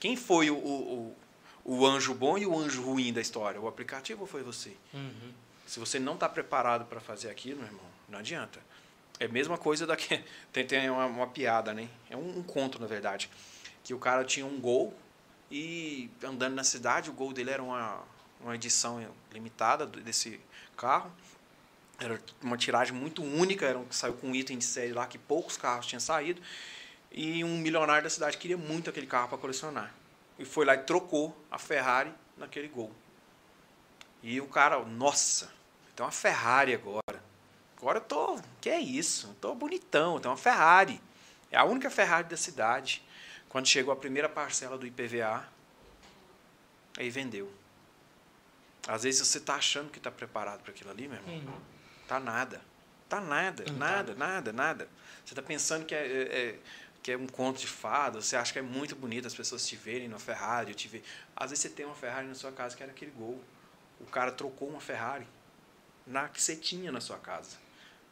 Quem 0.00 0.16
foi 0.16 0.50
o, 0.50 0.56
o, 0.56 1.16
o, 1.64 1.86
anjo 1.86 2.14
bom 2.14 2.36
e 2.36 2.46
o 2.46 2.58
anjo 2.58 2.82
ruim 2.82 3.12
da 3.12 3.20
história? 3.20 3.60
O 3.60 3.68
aplicativo 3.68 4.22
ou 4.22 4.26
foi 4.26 4.42
você? 4.42 4.76
Uhum. 4.92 5.32
Se 5.66 5.78
você 5.78 5.98
não 5.98 6.14
está 6.14 6.28
preparado 6.28 6.84
para 6.86 7.00
fazer 7.00 7.30
aquilo, 7.30 7.58
meu 7.58 7.66
irmão, 7.66 7.84
não 8.08 8.18
adianta. 8.18 8.60
É 9.18 9.26
a 9.26 9.28
mesma 9.28 9.56
coisa 9.56 9.86
daqui. 9.86 10.22
Tem, 10.52 10.66
tem 10.66 10.90
uma, 10.90 11.06
uma 11.06 11.26
piada, 11.26 11.72
né? 11.72 11.88
É 12.10 12.16
um, 12.16 12.38
um, 12.38 12.42
conto, 12.42 12.78
na 12.80 12.86
verdade. 12.86 13.30
Que 13.82 13.94
o 13.94 13.98
cara 13.98 14.24
tinha 14.24 14.44
um 14.44 14.60
gol 14.60 14.92
e 15.50 16.10
andando 16.22 16.54
na 16.54 16.64
cidade, 16.64 17.08
o 17.08 17.12
gol 17.12 17.32
dele 17.32 17.50
era 17.50 17.62
uma, 17.62 18.02
uma 18.40 18.54
edição 18.54 19.06
limitada 19.32 19.86
desse 19.86 20.40
carro. 20.76 21.10
Era 21.98 22.20
uma 22.42 22.56
tiragem 22.56 22.94
muito 22.94 23.22
única, 23.22 23.64
era 23.66 23.78
um, 23.78 23.90
saiu 23.90 24.14
com 24.14 24.28
um 24.28 24.34
item 24.34 24.58
de 24.58 24.64
série 24.64 24.92
lá 24.92 25.06
que 25.06 25.18
poucos 25.18 25.56
carros 25.56 25.86
tinham 25.86 26.00
saído. 26.00 26.42
E 27.10 27.42
um 27.42 27.56
milionário 27.58 28.02
da 28.04 28.10
cidade 28.10 28.36
queria 28.36 28.56
muito 28.56 28.90
aquele 28.90 29.06
carro 29.06 29.28
para 29.28 29.38
colecionar. 29.38 29.94
E 30.38 30.44
foi 30.44 30.66
lá 30.66 30.74
e 30.74 30.78
trocou 30.78 31.34
a 31.50 31.58
Ferrari 31.58 32.12
naquele 32.36 32.68
gol. 32.68 32.92
E 34.22 34.40
o 34.40 34.46
cara, 34.46 34.78
nossa, 34.84 35.50
tem 35.94 36.04
uma 36.04 36.12
Ferrari 36.12 36.74
agora. 36.74 37.22
Agora 37.78 37.98
eu 37.98 38.02
tô. 38.02 38.38
Que 38.60 38.68
é 38.68 38.80
isso? 38.80 39.28
Eu 39.28 39.34
tô 39.34 39.54
bonitão, 39.54 40.18
tem 40.18 40.30
uma 40.30 40.36
Ferrari. 40.36 41.00
É 41.50 41.56
a 41.56 41.64
única 41.64 41.88
Ferrari 41.88 42.28
da 42.28 42.36
cidade. 42.36 43.02
Quando 43.48 43.66
chegou 43.66 43.92
a 43.92 43.96
primeira 43.96 44.28
parcela 44.28 44.76
do 44.76 44.86
IPVA, 44.86 45.48
aí 46.98 47.08
vendeu. 47.08 47.50
Às 48.86 49.04
vezes 49.04 49.26
você 49.26 49.40
tá 49.40 49.54
achando 49.54 49.90
que 49.90 49.98
tá 49.98 50.10
preparado 50.10 50.62
para 50.62 50.72
aquilo 50.72 50.90
ali, 50.90 51.08
meu 51.08 51.18
irmão. 51.18 51.56
Tá 52.06 52.20
nada. 52.20 52.60
Tá 53.08 53.20
nada, 53.20 53.64
uhum. 53.68 53.76
nada, 53.76 54.14
nada, 54.14 54.52
nada. 54.52 54.88
Você 55.24 55.34
tá 55.34 55.42
pensando 55.42 55.84
que 55.84 55.94
é, 55.94 56.06
é, 56.06 56.38
é, 56.38 56.58
que 57.02 57.12
é 57.12 57.16
um 57.16 57.26
conto 57.26 57.60
de 57.60 57.68
fada, 57.68 58.20
você 58.20 58.36
acha 58.36 58.52
que 58.52 58.58
é 58.58 58.62
muito 58.62 58.96
bonito 58.96 59.26
as 59.26 59.34
pessoas 59.34 59.66
te 59.66 59.76
verem 59.76 60.08
na 60.08 60.18
Ferrari, 60.18 60.74
te 60.74 60.88
ver. 60.88 61.04
Às 61.36 61.50
vezes 61.50 61.62
você 61.62 61.68
tem 61.68 61.86
uma 61.86 61.94
Ferrari 61.94 62.26
na 62.26 62.34
sua 62.34 62.50
casa 62.50 62.76
que 62.76 62.82
era 62.82 62.90
aquele 62.90 63.12
gol. 63.12 63.40
O 64.00 64.06
cara 64.06 64.32
trocou 64.32 64.68
uma 64.68 64.80
Ferrari 64.80 65.26
na 66.06 66.28
que 66.28 66.42
você 66.42 66.56
tinha 66.56 66.90
na 66.90 67.00
sua 67.00 67.18
casa 67.18 67.56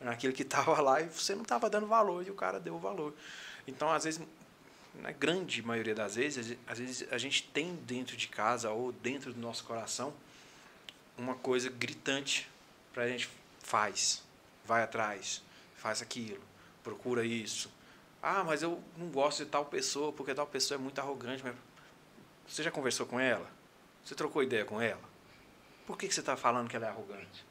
naquilo 0.01 0.33
que 0.33 0.43
estava 0.43 0.81
lá 0.81 1.01
e 1.01 1.09
você 1.09 1.35
não 1.35 1.43
estava 1.43 1.69
dando 1.69 1.87
valor 1.87 2.25
e 2.27 2.31
o 2.31 2.35
cara 2.35 2.61
deu 2.61 2.75
o 2.75 2.79
valor. 2.79 3.15
Então, 3.67 3.91
às 3.91 4.05
vezes, 4.05 4.21
na 5.01 5.11
grande 5.11 5.63
maioria 5.63 5.95
das 5.95 6.15
vezes, 6.17 6.57
às 6.67 6.79
vezes 6.79 7.09
a 7.11 7.19
gente 7.19 7.45
tem 7.49 7.75
dentro 7.75 8.17
de 8.17 8.29
casa 8.29 8.71
ou 8.71 8.93
dentro 8.93 9.33
do 9.33 9.41
nosso 9.41 9.65
coração 9.65 10.13
uma 11.17 11.35
coisa 11.35 11.71
gritante 11.71 12.49
para 12.93 13.05
a 13.05 13.09
gente 13.09 13.29
faz, 13.65 14.23
vai 14.65 14.83
atrás, 14.83 15.43
faz 15.77 16.01
aquilo, 16.01 16.45
procura 16.85 17.25
isso. 17.25 17.73
Ah, 18.23 18.45
mas 18.45 18.63
eu 18.63 18.83
não 18.97 19.09
gosto 19.09 19.45
de 19.45 19.51
tal 19.51 19.65
pessoa 19.65 20.13
porque 20.13 20.35
tal 20.35 20.47
pessoa 20.47 20.79
é 20.79 20.81
muito 20.81 20.99
arrogante. 20.99 21.43
Mas 21.43 21.55
você 22.47 22.63
já 22.63 22.71
conversou 22.71 23.07
com 23.07 23.19
ela? 23.19 23.51
Você 24.05 24.15
trocou 24.15 24.43
ideia 24.43 24.65
com 24.65 24.81
ela? 24.81 25.03
Por 25.87 25.99
que, 25.99 26.07
que 26.07 26.15
você 26.15 26.21
está 26.21 26.37
falando 26.37 26.69
que 26.69 26.77
ela 26.77 26.87
é 26.87 26.89
arrogante? 26.89 27.45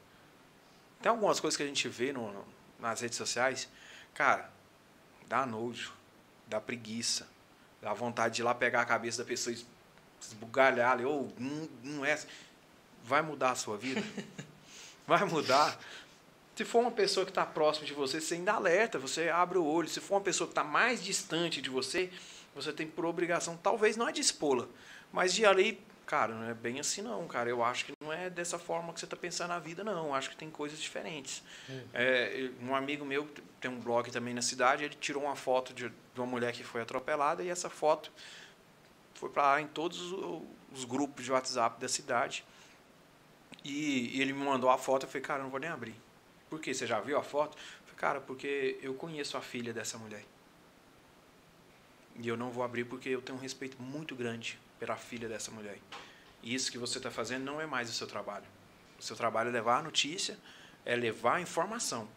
Tem 1.02 1.10
algumas 1.10 1.38
coisas 1.38 1.56
que 1.56 1.62
a 1.62 1.66
gente 1.66 1.88
vê 1.88 2.12
no, 2.12 2.44
nas 2.78 3.00
redes 3.00 3.18
sociais, 3.18 3.68
cara, 4.14 4.50
dá 5.28 5.44
nojo, 5.44 5.92
dá 6.46 6.60
preguiça, 6.60 7.28
dá 7.80 7.92
vontade 7.92 8.36
de 8.36 8.42
ir 8.42 8.44
lá 8.44 8.54
pegar 8.54 8.80
a 8.80 8.86
cabeça 8.86 9.18
da 9.22 9.28
pessoa 9.28 9.54
e 9.54 9.64
esbugalhar 10.20 10.92
ali, 10.92 11.04
ou 11.04 11.28
oh, 11.28 11.40
não, 11.40 11.68
não 11.82 12.04
é. 12.04 12.12
Assim. 12.12 12.28
Vai 13.02 13.20
mudar 13.20 13.50
a 13.50 13.54
sua 13.54 13.76
vida? 13.76 14.02
Vai 15.06 15.24
mudar. 15.24 15.78
Se 16.56 16.64
for 16.64 16.80
uma 16.80 16.90
pessoa 16.90 17.24
que 17.26 17.30
está 17.30 17.44
próxima 17.44 17.86
de 17.86 17.92
você, 17.92 18.20
você 18.20 18.34
ainda 18.34 18.52
alerta, 18.52 18.98
você 18.98 19.28
abre 19.28 19.58
o 19.58 19.64
olho. 19.64 19.88
Se 19.88 20.00
for 20.00 20.14
uma 20.14 20.20
pessoa 20.20 20.46
que 20.46 20.52
está 20.52 20.62
mais 20.62 21.02
distante 21.02 21.60
de 21.60 21.68
você, 21.68 22.10
você 22.54 22.72
tem 22.72 22.86
por 22.86 23.04
obrigação, 23.04 23.56
talvez 23.56 23.96
não 23.96 24.08
é 24.08 24.12
de 24.12 24.20
expô-la, 24.20 24.66
mas 25.12 25.34
de 25.34 25.44
ali 25.44 25.82
Cara, 26.06 26.34
não 26.34 26.48
é 26.48 26.54
bem 26.54 26.78
assim 26.78 27.00
não, 27.00 27.26
cara. 27.26 27.48
Eu 27.48 27.64
acho 27.64 27.86
que 27.86 27.92
não 28.00 28.12
é 28.12 28.28
dessa 28.28 28.58
forma 28.58 28.92
que 28.92 29.00
você 29.00 29.06
está 29.06 29.16
pensando 29.16 29.48
na 29.48 29.58
vida, 29.58 29.82
não. 29.82 30.08
Eu 30.08 30.14
acho 30.14 30.28
que 30.30 30.36
tem 30.36 30.50
coisas 30.50 30.78
diferentes. 30.78 31.42
Hum. 31.68 31.80
É, 31.94 32.50
um 32.60 32.74
amigo 32.74 33.04
meu 33.04 33.26
tem 33.60 33.70
um 33.70 33.80
blog 33.80 34.10
também 34.10 34.34
na 34.34 34.42
cidade, 34.42 34.84
ele 34.84 34.94
tirou 34.94 35.22
uma 35.24 35.34
foto 35.34 35.72
de, 35.72 35.88
de 35.88 36.20
uma 36.20 36.26
mulher 36.26 36.52
que 36.52 36.62
foi 36.62 36.82
atropelada 36.82 37.42
e 37.42 37.48
essa 37.48 37.70
foto 37.70 38.12
foi 39.14 39.30
para 39.30 39.60
em 39.62 39.66
todos 39.66 40.12
os, 40.12 40.42
os, 40.72 40.84
grupos 40.84 41.24
de 41.24 41.32
WhatsApp 41.32 41.80
da 41.80 41.88
cidade. 41.88 42.44
E, 43.64 44.16
e, 44.16 44.20
ele 44.20 44.34
me 44.34 44.44
mandou 44.44 44.68
a 44.68 44.76
foto, 44.76 45.06
eu 45.06 45.08
falei, 45.08 45.22
cara, 45.22 45.40
eu 45.40 45.44
não 45.44 45.50
vou 45.50 45.60
nem 45.60 45.70
abrir. 45.70 45.94
Por 46.54 46.60
quê? 46.60 46.72
Você 46.72 46.86
já 46.86 47.00
viu 47.00 47.18
a 47.18 47.22
foto? 47.22 47.56
Eu 47.56 47.86
falei, 47.86 47.96
cara, 47.96 48.20
porque 48.20 48.78
eu 48.80 48.94
conheço 48.94 49.36
a 49.36 49.40
filha 49.40 49.72
dessa 49.72 49.98
mulher. 49.98 50.24
E 52.14 52.28
eu 52.28 52.36
não 52.36 52.48
vou 52.48 52.62
abrir 52.62 52.84
porque 52.84 53.08
eu 53.08 53.20
tenho 53.20 53.36
um 53.36 53.40
respeito 53.40 53.82
muito 53.82 54.14
grande 54.14 54.56
pela 54.78 54.94
filha 54.94 55.28
dessa 55.28 55.50
mulher. 55.50 55.80
E 56.44 56.54
isso 56.54 56.70
que 56.70 56.78
você 56.78 56.98
está 56.98 57.10
fazendo 57.10 57.42
não 57.42 57.60
é 57.60 57.66
mais 57.66 57.90
o 57.90 57.92
seu 57.92 58.06
trabalho. 58.06 58.44
O 59.00 59.02
seu 59.02 59.16
trabalho 59.16 59.48
é 59.48 59.52
levar 59.52 59.80
a 59.80 59.82
notícia, 59.82 60.38
é 60.84 60.94
levar 60.94 61.38
a 61.38 61.40
informação. 61.40 62.08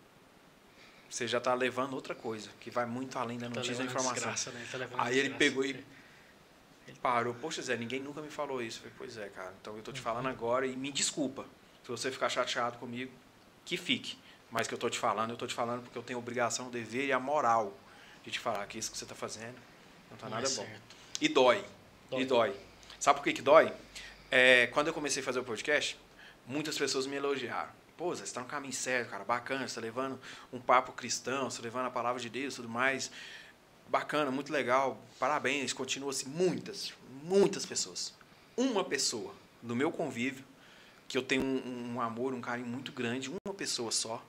Você 1.09 1.27
já 1.27 1.39
está 1.39 1.55
levando 1.55 1.95
outra 1.95 2.14
coisa, 2.14 2.51
que 2.59 2.69
vai 2.69 2.85
muito 2.85 3.18
além 3.18 3.39
da 3.39 3.49
tá 3.49 3.55
notícia 3.55 3.76
tá 3.76 3.81
e 3.81 3.85
da 3.88 3.91
informação. 3.91 4.31
Desgraça, 4.31 4.51
né? 4.51 4.68
tá 4.72 5.03
Aí 5.03 5.18
ele 5.18 5.31
pegou 5.31 5.65
e 5.65 5.84
parou. 7.01 7.34
Poxa, 7.34 7.59
Zé, 7.64 7.76
ninguém 7.76 8.01
nunca 8.03 8.22
me 8.22 8.30
falou 8.30 8.61
isso. 8.61 8.77
Eu 8.77 8.81
falei, 8.81 8.95
pois 8.99 9.18
é, 9.18 9.30
cara. 9.30 9.55
Então 9.59 9.73
eu 9.73 9.80
estou 9.80 9.91
te 9.91 9.99
falando 9.99 10.26
uhum. 10.26 10.31
agora 10.31 10.68
e 10.68 10.76
me 10.76 10.91
desculpa. 10.91 11.43
Se 11.81 11.89
você 11.89 12.11
ficar 12.11 12.30
chateado 12.30 12.77
comigo, 12.77 13.11
que 13.65 13.77
fique. 13.77 14.27
Mas 14.52 14.68
que 14.68 14.74
eu 14.74 14.78
tô 14.78 14.90
te 14.90 14.98
falando, 14.98 15.32
eu 15.32 15.38
tô 15.38 15.45
te 15.45 15.53
falando 15.53 15.84
porque 15.84 15.98
eu 15.98 16.03
tenho 16.03 16.18
a 16.18 16.22
obrigação, 16.22 16.68
o 16.68 16.72
dever 16.72 17.06
e 17.06 17.11
a 17.11 17.19
moral 17.19 17.78
de 18.24 18.32
te 18.32 18.40
falar 18.40 18.65
que 18.65 18.78
isso 18.78 18.91
que 18.91 18.98
você 18.98 19.03
está 19.03 19.15
fazendo 19.15 19.56
não 20.10 20.18
tá 20.18 20.30
Não 20.30 20.36
nada 20.36 20.48
é 20.48 20.49
bom. 20.49 20.64
certo. 20.64 20.95
E 21.19 21.28
dói. 21.28 21.64
Dói. 22.10 22.22
E 22.22 22.26
dói. 22.26 22.56
Sabe 22.99 23.19
por 23.19 23.24
que, 23.24 23.34
que 23.34 23.41
dói? 23.41 23.72
É, 24.32 24.68
quando 24.68 24.88
eu 24.88 24.94
comecei 24.94 25.22
a 25.22 25.26
fazer 25.26 25.40
o 25.40 25.44
podcast, 25.44 25.98
muitas 26.45 26.78
pessoas 26.78 27.06
me 27.06 27.15
elogiaram. 27.15 27.72
Pô, 27.98 28.15
você 28.15 28.24
está 28.24 28.41
no 28.41 28.45
caminho 28.48 28.74
certo, 28.74 29.10
cara, 29.10 29.24
bacana, 29.24 29.61
você 29.61 29.65
está 29.65 29.82
levando 29.82 30.19
um 30.53 30.60
papo 30.60 30.91
cristão, 30.91 31.49
você 31.49 31.57
está 31.57 31.64
levando 31.64 31.88
a 31.88 31.90
palavra 31.90 32.22
de 32.22 32.30
Deus 32.30 32.53
e 32.53 32.57
tudo 32.57 32.69
mais. 32.69 33.11
Bacana, 33.90 34.30
muito 34.30 34.52
legal, 34.52 35.02
parabéns, 35.19 35.74
continua 35.74 36.11
assim. 36.11 36.28
Muitas, 36.30 36.94
muitas 37.24 37.65
pessoas. 37.65 38.14
Uma 38.56 38.84
pessoa 38.84 39.34
do 39.61 39.76
meu 39.76 39.91
convívio, 39.91 40.45
que 41.07 41.18
eu 41.18 41.24
tenho 41.24 41.41
um, 41.41 41.94
um 41.95 42.02
amor, 42.02 42.34
um 42.34 42.41
carinho 42.41 42.68
muito 42.68 42.91
grande, 42.91 43.30
uma 43.45 43.53
pessoa 43.53 43.91
só. 43.91 44.24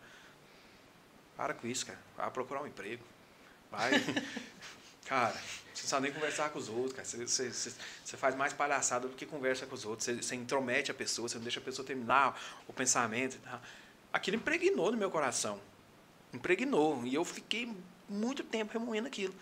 Para 1.38 1.54
com 1.54 1.68
isso, 1.68 1.86
cara. 1.86 1.98
Vai 2.16 2.28
procurar 2.32 2.62
um 2.62 2.66
emprego. 2.66 3.04
Vai. 3.70 3.92
cara, 5.06 5.32
você 5.72 5.82
não 5.82 5.88
sabe 5.88 6.02
nem 6.08 6.12
conversar 6.12 6.50
com 6.50 6.58
os 6.58 6.68
outros, 6.68 6.92
cara. 6.94 7.04
Você, 7.06 7.26
você, 7.26 7.50
você- 7.50 8.16
faz 8.16 8.34
mais 8.34 8.52
palhaçada 8.52 9.06
do 9.06 9.14
que 9.14 9.24
conversa 9.24 9.64
com 9.64 9.74
os 9.76 9.84
outros. 9.84 10.04
Você, 10.04 10.16
você 10.16 10.34
intromete 10.34 10.90
a 10.90 10.94
pessoa, 10.94 11.28
você 11.28 11.36
não 11.36 11.44
deixa 11.44 11.60
a 11.60 11.62
pessoa 11.62 11.86
terminar 11.86 12.38
o 12.66 12.72
pensamento. 12.72 13.38
tal. 13.44 13.60
Aquilo 14.12 14.36
impregnou 14.36 14.90
no 14.90 14.98
meu 14.98 15.12
coração. 15.12 15.60
Impregnou. 16.34 17.04
E 17.06 17.14
eu 17.14 17.24
fiquei 17.24 17.72
muito 18.08 18.42
tempo 18.42 18.72
remoendo 18.72 19.06
aquilo. 19.06 19.34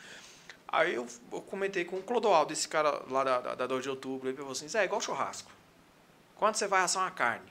Aí 0.68 0.94
eu, 0.94 1.06
eu 1.32 1.40
comentei 1.40 1.86
com 1.86 1.96
o 1.96 2.02
Clodoaldo, 2.02 2.52
esse 2.52 2.68
cara 2.68 3.02
lá 3.08 3.24
da, 3.24 3.40
da, 3.40 3.54
da 3.54 3.66
2 3.66 3.84
de 3.84 3.88
outubro, 3.88 4.28
ele 4.28 4.36
falou 4.36 4.52
assim, 4.52 4.68
Zé, 4.68 4.82
é 4.82 4.84
igual 4.84 5.00
churrasco. 5.00 5.50
Quando 6.34 6.56
você 6.56 6.66
vai 6.66 6.82
assar 6.82 7.04
uma 7.04 7.10
carne, 7.10 7.46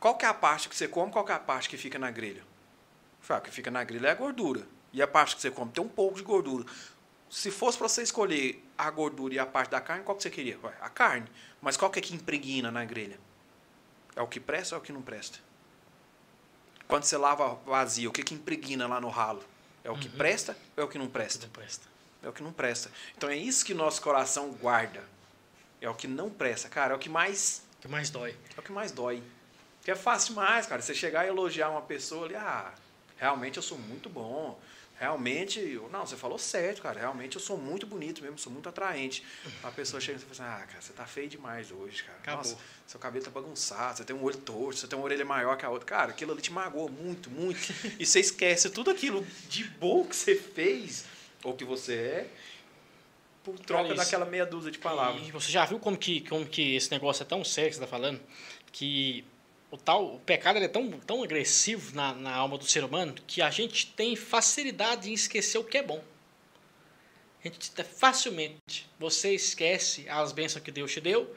qual 0.00 0.16
que 0.16 0.24
é 0.24 0.28
a 0.28 0.32
parte 0.32 0.68
que 0.68 0.76
você 0.76 0.88
come, 0.88 1.12
qual 1.12 1.24
que 1.24 1.32
é 1.32 1.34
a 1.34 1.38
parte 1.38 1.68
que 1.68 1.76
fica 1.76 1.98
na 1.98 2.10
grelha? 2.10 2.42
Falei, 3.26 3.40
ah, 3.40 3.42
o 3.42 3.44
que 3.44 3.50
fica 3.50 3.72
na 3.72 3.82
grelha 3.82 4.06
é 4.06 4.10
a 4.12 4.14
gordura. 4.14 4.64
E 4.92 5.02
a 5.02 5.06
parte 5.06 5.34
que 5.34 5.42
você 5.42 5.50
come 5.50 5.72
tem 5.72 5.82
um 5.82 5.88
pouco 5.88 6.16
de 6.16 6.22
gordura. 6.22 6.64
Se 7.28 7.50
fosse 7.50 7.76
para 7.76 7.88
você 7.88 8.02
escolher 8.02 8.64
a 8.78 8.88
gordura 8.88 9.34
e 9.34 9.38
a 9.38 9.44
parte 9.44 9.70
da 9.70 9.80
carne, 9.80 10.04
qual 10.04 10.16
que 10.16 10.22
você 10.22 10.30
queria? 10.30 10.56
Ué, 10.62 10.72
A 10.80 10.88
carne. 10.88 11.26
Mas 11.60 11.76
qual 11.76 11.90
que 11.90 11.98
é 11.98 12.02
que 12.02 12.14
impregna 12.14 12.70
na 12.70 12.84
grelha? 12.84 13.18
É 14.14 14.22
o 14.22 14.28
que 14.28 14.38
presta 14.38 14.76
ou 14.76 14.78
é 14.78 14.80
o 14.80 14.84
que 14.84 14.92
não 14.92 15.02
presta? 15.02 15.40
Quando 16.86 17.02
você 17.02 17.16
lava 17.16 17.56
vazio, 17.66 18.10
o 18.10 18.12
que 18.12 18.22
que 18.22 18.32
impregna 18.32 18.86
lá 18.86 19.00
no 19.00 19.08
ralo? 19.08 19.42
É 19.82 19.90
o 19.90 19.98
que 19.98 20.08
presta 20.08 20.56
ou 20.76 20.84
é 20.84 20.86
o 20.86 20.88
que 20.88 20.96
não 20.98 21.08
presta? 21.08 21.46
Não 21.46 21.52
presta. 21.52 21.84
É 22.22 22.28
o 22.28 22.32
que 22.32 22.42
não 22.44 22.52
presta. 22.52 22.92
Então 23.16 23.28
é 23.28 23.36
isso 23.36 23.64
que 23.64 23.74
nosso 23.74 24.00
coração 24.00 24.50
guarda. 24.52 25.02
É 25.80 25.90
o 25.90 25.94
que 25.94 26.06
não 26.06 26.30
presta, 26.30 26.68
cara. 26.68 26.92
É 26.94 26.96
o 26.96 26.98
que 26.98 27.08
mais 27.08 27.62
O 27.78 27.82
que 27.82 27.88
mais 27.88 28.08
dói? 28.08 28.36
é 28.56 28.60
o 28.60 28.62
que 28.62 28.70
mais 28.70 28.92
dói. 28.92 29.20
Que 29.82 29.90
é 29.90 29.96
fácil 29.96 30.28
demais, 30.34 30.66
cara. 30.66 30.80
Você 30.80 30.94
chegar 30.94 31.24
e 31.24 31.28
elogiar 31.28 31.70
uma 31.70 31.82
pessoa 31.82 32.24
ali, 32.24 32.36
ah, 32.36 32.72
realmente 33.16 33.56
eu 33.56 33.62
sou 33.62 33.78
muito 33.78 34.08
bom. 34.08 34.58
Realmente, 34.98 35.78
não, 35.92 36.06
você 36.06 36.16
falou 36.16 36.38
certo, 36.38 36.80
cara. 36.80 36.98
Realmente 36.98 37.36
eu 37.36 37.40
sou 37.40 37.58
muito 37.58 37.86
bonito 37.86 38.22
mesmo, 38.22 38.38
sou 38.38 38.50
muito 38.50 38.66
atraente. 38.66 39.22
A 39.62 39.70
pessoa 39.70 40.00
chega 40.00 40.16
e 40.16 40.20
você 40.20 40.34
fala 40.34 40.50
assim, 40.50 40.62
ah, 40.62 40.66
cara, 40.66 40.80
você 40.80 40.92
tá 40.94 41.04
feio 41.04 41.28
demais 41.28 41.70
hoje, 41.70 42.02
cara. 42.02 42.18
Acabou. 42.18 42.38
Nossa, 42.38 42.56
seu 42.86 42.98
cabelo 42.98 43.22
tá 43.22 43.30
bagunçado, 43.30 43.98
você 43.98 44.04
tem 44.04 44.16
um 44.16 44.22
olho 44.22 44.38
torto, 44.38 44.80
você 44.80 44.86
tem 44.86 44.98
uma 44.98 45.04
orelha 45.04 45.24
maior 45.24 45.54
que 45.58 45.66
a 45.66 45.68
outra. 45.68 45.86
Cara, 45.86 46.10
aquilo 46.12 46.32
ali 46.32 46.40
te 46.40 46.50
magoa 46.50 46.88
muito, 46.88 47.30
muito. 47.30 47.60
E 48.00 48.06
você 48.06 48.20
esquece 48.20 48.70
tudo 48.70 48.90
aquilo 48.90 49.26
de 49.50 49.64
bom 49.64 50.02
que 50.06 50.16
você 50.16 50.34
fez, 50.34 51.04
ou 51.44 51.54
que 51.54 51.64
você 51.64 51.94
é, 51.94 52.30
por 53.44 53.58
troca 53.58 53.88
isso. 53.88 53.96
daquela 53.96 54.24
meia 54.24 54.46
dúzia 54.46 54.70
de 54.70 54.78
palavras. 54.78 55.28
E 55.28 55.30
você 55.30 55.52
já 55.52 55.66
viu 55.66 55.78
como 55.78 55.96
que, 55.96 56.22
como 56.22 56.46
que 56.46 56.74
esse 56.74 56.90
negócio 56.90 57.22
é 57.22 57.26
tão 57.26 57.44
sério 57.44 57.70
que 57.70 57.76
você 57.76 57.84
está 57.84 57.90
falando? 57.90 58.18
Que 58.72 59.24
o 59.70 59.76
tal 59.76 60.14
o 60.14 60.20
pecado 60.20 60.58
é 60.58 60.68
tão, 60.68 60.90
tão 61.00 61.22
agressivo 61.22 61.94
na, 61.94 62.14
na 62.14 62.34
alma 62.34 62.56
do 62.56 62.66
ser 62.66 62.84
humano 62.84 63.14
que 63.26 63.42
a 63.42 63.50
gente 63.50 63.86
tem 63.88 64.14
facilidade 64.14 65.10
em 65.10 65.14
esquecer 65.14 65.58
o 65.58 65.64
que 65.64 65.78
é 65.78 65.82
bom. 65.82 66.02
A 67.44 67.48
gente 67.48 67.70
facilmente 67.84 68.88
você 68.98 69.34
esquece 69.34 70.08
as 70.08 70.32
bênçãos 70.32 70.64
que 70.64 70.70
Deus 70.70 70.92
te 70.92 71.00
deu, 71.00 71.34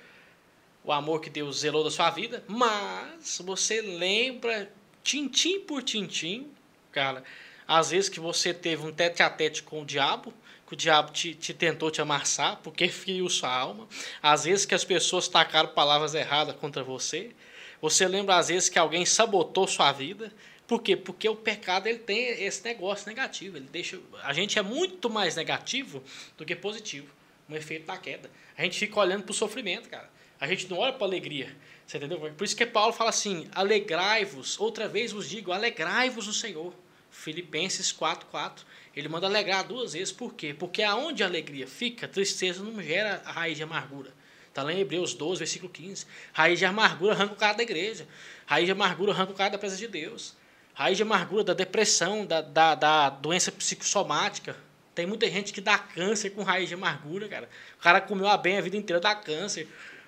o 0.84 0.92
amor 0.92 1.22
que 1.22 1.30
Deus 1.30 1.60
zelou 1.60 1.84
da 1.84 1.92
sua 1.92 2.10
vida, 2.10 2.44
mas 2.48 3.40
você 3.44 3.82
lembra 3.82 4.72
tintim 5.04 5.60
por 5.62 5.84
tintim, 5.84 6.52
cara, 6.92 7.24
às 7.68 7.92
vezes 7.92 8.10
que 8.10 8.20
você 8.20 8.54
teve 8.54 8.86
um 8.86 8.92
tete 8.92 9.22
a 9.22 9.30
tete 9.30 9.62
com 9.62 9.82
o 9.82 9.86
diabo, 9.86 10.34
que 10.66 10.74
o 10.74 10.78
diabo 10.78 11.12
te, 11.12 11.36
te 11.36 11.54
tentou 11.54 11.92
te 11.92 12.02
amassar 12.02 12.60
porque 12.64 12.88
feriu 12.90 13.30
sua 13.30 13.54
alma, 13.54 13.88
às 14.22 14.46
vezes 14.46 14.66
que 14.66 14.74
as 14.74 14.84
pessoas 14.84 15.28
tacaram 15.28 15.70
palavras 15.70 16.16
erradas 16.16 16.56
contra 16.56 16.84
você, 16.84 17.36
você 17.82 18.08
lembra 18.08 18.38
às 18.38 18.50
vezes 18.50 18.70
que 18.70 18.80
alguém 18.80 19.06
sabotou 19.06 19.68
sua 19.68 19.92
vida, 19.92 20.32
por 20.68 20.84
quê? 20.84 20.96
Porque 20.96 21.28
o 21.28 21.36
pecado 21.36 21.88
ele 21.88 22.00
tem 22.00 22.44
esse 22.44 22.64
negócio 22.64 23.08
negativo, 23.08 23.58
ele 23.58 23.68
deixa 23.72 24.00
a 24.22 24.34
gente 24.34 24.60
é 24.60 24.62
muito 24.62 25.10
mais 25.10 25.36
negativo 25.36 26.04
do 26.38 26.46
que 26.46 26.56
positivo, 26.56 27.08
um 27.50 27.56
efeito 27.56 27.88
da 27.88 27.98
queda. 27.98 28.30
A 28.58 28.64
gente 28.64 28.78
fica 28.78 29.00
olhando 29.00 29.24
para 29.24 29.32
o 29.32 29.36
sofrimento, 29.36 29.90
cara. 29.90 30.10
A 30.40 30.48
gente 30.48 30.70
não 30.70 30.78
olha 30.78 30.94
para 30.94 31.08
alegria. 31.08 31.56
Você 31.86 31.98
entendeu? 31.98 32.20
Por 32.20 32.44
isso 32.44 32.56
que 32.56 32.66
Paulo 32.66 32.94
fala 32.94 33.10
assim: 33.10 33.48
alegrai-vos, 33.52 34.60
outra 34.60 34.88
vez 34.88 35.12
vos 35.12 35.28
digo, 35.28 35.52
alegrai-vos 35.52 36.28
no 36.28 36.34
Senhor. 36.34 36.74
Filipenses 37.10 37.92
4,4. 37.92 38.64
Ele 38.96 39.08
manda 39.08 39.26
alegrar 39.26 39.68
duas 39.68 39.94
vezes, 39.94 40.12
por 40.12 40.34
quê? 40.36 40.54
Porque 40.54 40.84
aonde 40.84 41.24
a 41.24 41.26
alegria 41.26 41.68
fica, 41.68 42.08
tristeza 42.08 42.64
não 42.64 42.82
gera 42.82 43.22
raiz 43.26 43.58
de 43.58 43.64
amargura. 43.64 44.14
Está 44.60 44.66
lá 44.66 44.74
em 44.74 44.82
Hebreus 44.82 45.14
12, 45.14 45.40
versículo 45.40 45.72
15. 45.72 46.06
Raiz 46.34 46.60
de 46.60 46.66
amargura 46.66 47.14
arranca 47.14 47.34
o 47.34 47.38
cara 47.38 47.54
da 47.54 47.64
igreja. 47.64 48.06
Raiz 48.46 48.66
de 48.66 48.74
amargura 48.74 49.14
arranca 49.14 49.32
o 49.32 49.36
cara 49.36 49.52
da 49.52 49.58
presença 49.58 49.80
de 49.80 49.88
Deus. 49.88 50.36
Raiz 50.74 50.98
de 50.98 51.04
amargura 51.04 51.46
da 51.46 51.54
depressão, 51.54 52.26
da, 52.26 52.42
da, 52.42 52.76
da 52.76 53.10
doença 53.10 53.54
psicossomática. 53.54 54.58
Tem 54.94 55.06
muita 55.06 55.30
gente 55.30 55.54
que 55.54 55.62
dá 55.62 55.78
câncer 55.78 56.32
com 56.32 56.44
raiz 56.44 56.68
de 56.68 56.76
amargura, 56.76 57.30
cara. 57.30 57.50
O 57.80 57.82
cara 57.82 58.02
comeu 58.02 58.28
a 58.28 58.36
bem 58.36 58.58
a 58.58 58.62
vida 58.62 58.76
inteira, 58.76 59.00
dá 59.00 59.16
câncer. 59.16 59.66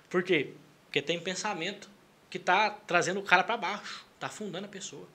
Por 0.09 0.21
quê? 0.21 0.51
Porque 0.83 1.01
tem 1.01 1.17
pensamento 1.17 1.89
que 2.29 2.37
está 2.37 2.71
trazendo 2.71 3.21
o 3.21 3.23
cara 3.23 3.45
para 3.45 3.55
baixo, 3.55 4.05
está 4.15 4.27
afundando 4.27 4.65
a 4.65 4.69
pessoa. 4.69 5.07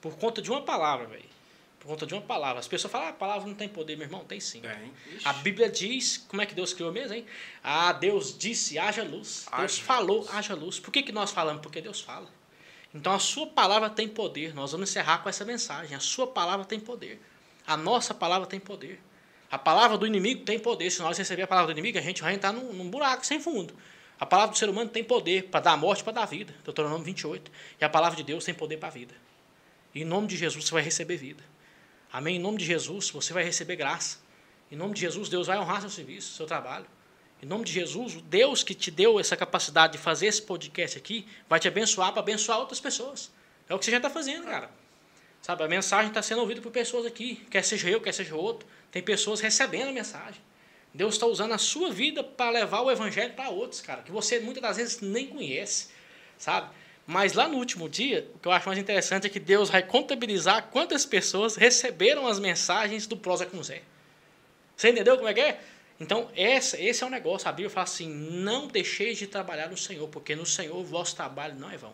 Por 0.00 0.16
conta 0.16 0.42
de 0.42 0.50
uma 0.50 0.62
palavra, 0.62 1.06
velho. 1.06 1.22
Por 1.80 1.88
conta 1.88 2.06
de 2.06 2.12
uma 2.12 2.20
palavra. 2.20 2.60
As 2.60 2.68
pessoas 2.68 2.92
falam, 2.92 3.06
ah, 3.08 3.10
a 3.10 3.14
palavra 3.14 3.48
não 3.48 3.54
tem 3.54 3.68
poder, 3.68 3.96
meu 3.96 4.06
irmão. 4.06 4.22
Tem 4.24 4.38
sim. 4.38 4.60
Tem. 4.60 4.92
A 5.24 5.32
Bíblia 5.32 5.68
diz, 5.68 6.18
como 6.28 6.42
é 6.42 6.46
que 6.46 6.54
Deus 6.54 6.74
criou 6.74 6.92
mesmo, 6.92 7.14
hein? 7.14 7.24
Ah, 7.64 7.92
Deus 7.94 8.36
disse, 8.38 8.78
haja 8.78 9.02
luz. 9.02 9.46
Deus 9.56 9.72
Haja 9.72 9.82
falou, 9.82 10.18
luz. 10.18 10.30
haja 10.30 10.54
luz. 10.54 10.78
Por 10.78 10.92
que, 10.92 11.02
que 11.02 11.10
nós 11.10 11.30
falamos? 11.32 11.62
Porque 11.62 11.80
Deus 11.80 12.00
fala. 12.02 12.28
Então 12.94 13.14
a 13.14 13.18
sua 13.18 13.46
palavra 13.46 13.88
tem 13.88 14.06
poder. 14.06 14.54
Nós 14.54 14.72
vamos 14.72 14.90
encerrar 14.90 15.18
com 15.18 15.28
essa 15.28 15.44
mensagem. 15.44 15.96
A 15.96 16.00
sua 16.00 16.26
palavra 16.26 16.66
tem 16.66 16.78
poder. 16.78 17.20
A 17.66 17.76
nossa 17.76 18.12
palavra 18.12 18.46
tem 18.46 18.60
poder. 18.60 19.00
A 19.50 19.58
palavra 19.58 19.96
do 19.96 20.06
inimigo 20.06 20.44
tem 20.44 20.58
poder. 20.58 20.90
Se 20.90 21.00
nós 21.00 21.16
receber 21.16 21.42
a 21.42 21.46
palavra 21.46 21.72
do 21.72 21.78
inimigo, 21.78 21.98
a 21.98 22.02
gente 22.02 22.20
vai 22.20 22.34
entrar 22.34 22.52
num, 22.52 22.72
num 22.74 22.90
buraco 22.90 23.24
sem 23.24 23.40
fundo. 23.40 23.74
A 24.18 24.26
palavra 24.26 24.52
do 24.52 24.58
ser 24.58 24.68
humano 24.68 24.90
tem 24.90 25.02
poder 25.02 25.44
para 25.44 25.60
dar 25.60 25.76
morte, 25.78 26.04
para 26.04 26.12
dar 26.12 26.26
vida. 26.26 26.54
Deuteronômio 26.62 27.04
28. 27.04 27.50
E 27.80 27.84
a 27.84 27.88
palavra 27.88 28.16
de 28.18 28.22
Deus 28.22 28.44
tem 28.44 28.52
poder 28.52 28.76
para 28.76 28.88
a 28.88 28.92
vida. 28.92 29.14
E 29.94 30.02
em 30.02 30.04
nome 30.04 30.26
de 30.26 30.36
Jesus 30.36 30.66
você 30.66 30.72
vai 30.72 30.82
receber 30.82 31.16
vida. 31.16 31.42
Amém? 32.12 32.36
Em 32.36 32.40
nome 32.40 32.58
de 32.58 32.64
Jesus 32.64 33.10
você 33.10 33.32
vai 33.32 33.44
receber 33.44 33.76
graça. 33.76 34.18
Em 34.70 34.76
nome 34.76 34.94
de 34.94 35.00
Jesus 35.00 35.28
Deus 35.28 35.46
vai 35.46 35.58
honrar 35.58 35.80
seu 35.80 35.90
serviço, 35.90 36.34
seu 36.34 36.46
trabalho. 36.46 36.86
Em 37.42 37.46
nome 37.46 37.64
de 37.64 37.72
Jesus, 37.72 38.16
o 38.16 38.20
Deus 38.20 38.62
que 38.62 38.74
te 38.74 38.90
deu 38.90 39.18
essa 39.18 39.34
capacidade 39.34 39.94
de 39.94 39.98
fazer 39.98 40.26
esse 40.26 40.42
podcast 40.42 40.98
aqui 40.98 41.26
vai 41.48 41.58
te 41.58 41.66
abençoar 41.66 42.12
para 42.12 42.20
abençoar 42.20 42.58
outras 42.58 42.80
pessoas. 42.80 43.30
É 43.66 43.74
o 43.74 43.78
que 43.78 43.84
você 43.86 43.90
já 43.90 43.96
está 43.96 44.10
fazendo, 44.10 44.44
cara. 44.44 44.70
Sabe, 45.40 45.64
a 45.64 45.68
mensagem 45.68 46.08
está 46.08 46.20
sendo 46.20 46.42
ouvida 46.42 46.60
por 46.60 46.70
pessoas 46.70 47.06
aqui, 47.06 47.36
quer 47.50 47.64
seja 47.64 47.88
eu, 47.88 47.98
quer 47.98 48.12
seja 48.12 48.36
outro. 48.36 48.68
Tem 48.92 49.02
pessoas 49.02 49.40
recebendo 49.40 49.88
a 49.88 49.92
mensagem. 49.92 50.40
Deus 50.92 51.14
está 51.14 51.24
usando 51.24 51.52
a 51.52 51.58
sua 51.58 51.90
vida 51.90 52.22
para 52.22 52.50
levar 52.50 52.82
o 52.82 52.90
evangelho 52.90 53.32
para 53.32 53.48
outros, 53.48 53.80
cara, 53.80 54.02
que 54.02 54.10
você 54.10 54.38
muitas 54.40 54.62
das 54.62 54.76
vezes 54.76 55.00
nem 55.00 55.28
conhece, 55.28 55.88
sabe? 56.36 56.68
Mas 57.10 57.32
lá 57.32 57.48
no 57.48 57.56
último 57.56 57.88
dia, 57.88 58.30
o 58.36 58.38
que 58.38 58.46
eu 58.46 58.52
acho 58.52 58.68
mais 58.68 58.78
interessante 58.78 59.26
é 59.26 59.28
que 59.28 59.40
Deus 59.40 59.68
vai 59.68 59.82
contabilizar 59.82 60.68
quantas 60.70 61.04
pessoas 61.04 61.56
receberam 61.56 62.24
as 62.24 62.38
mensagens 62.38 63.04
do 63.04 63.16
Prosa 63.16 63.44
com 63.44 63.60
Zé. 63.60 63.82
Você 64.76 64.90
entendeu 64.90 65.16
como 65.16 65.26
é 65.26 65.34
que 65.34 65.40
é? 65.40 65.60
Então, 65.98 66.30
essa, 66.36 66.80
esse 66.80 67.02
é 67.02 67.06
o 67.08 67.10
negócio. 67.10 67.48
A 67.48 67.50
Bíblia 67.50 67.68
fala 67.68 67.82
assim: 67.82 68.08
não 68.08 68.68
deixeis 68.68 69.18
de 69.18 69.26
trabalhar 69.26 69.68
no 69.68 69.76
Senhor, 69.76 70.06
porque 70.06 70.36
no 70.36 70.46
Senhor 70.46 70.76
o 70.76 70.84
vosso 70.84 71.16
trabalho 71.16 71.56
não 71.56 71.68
é 71.68 71.76
vão. 71.76 71.92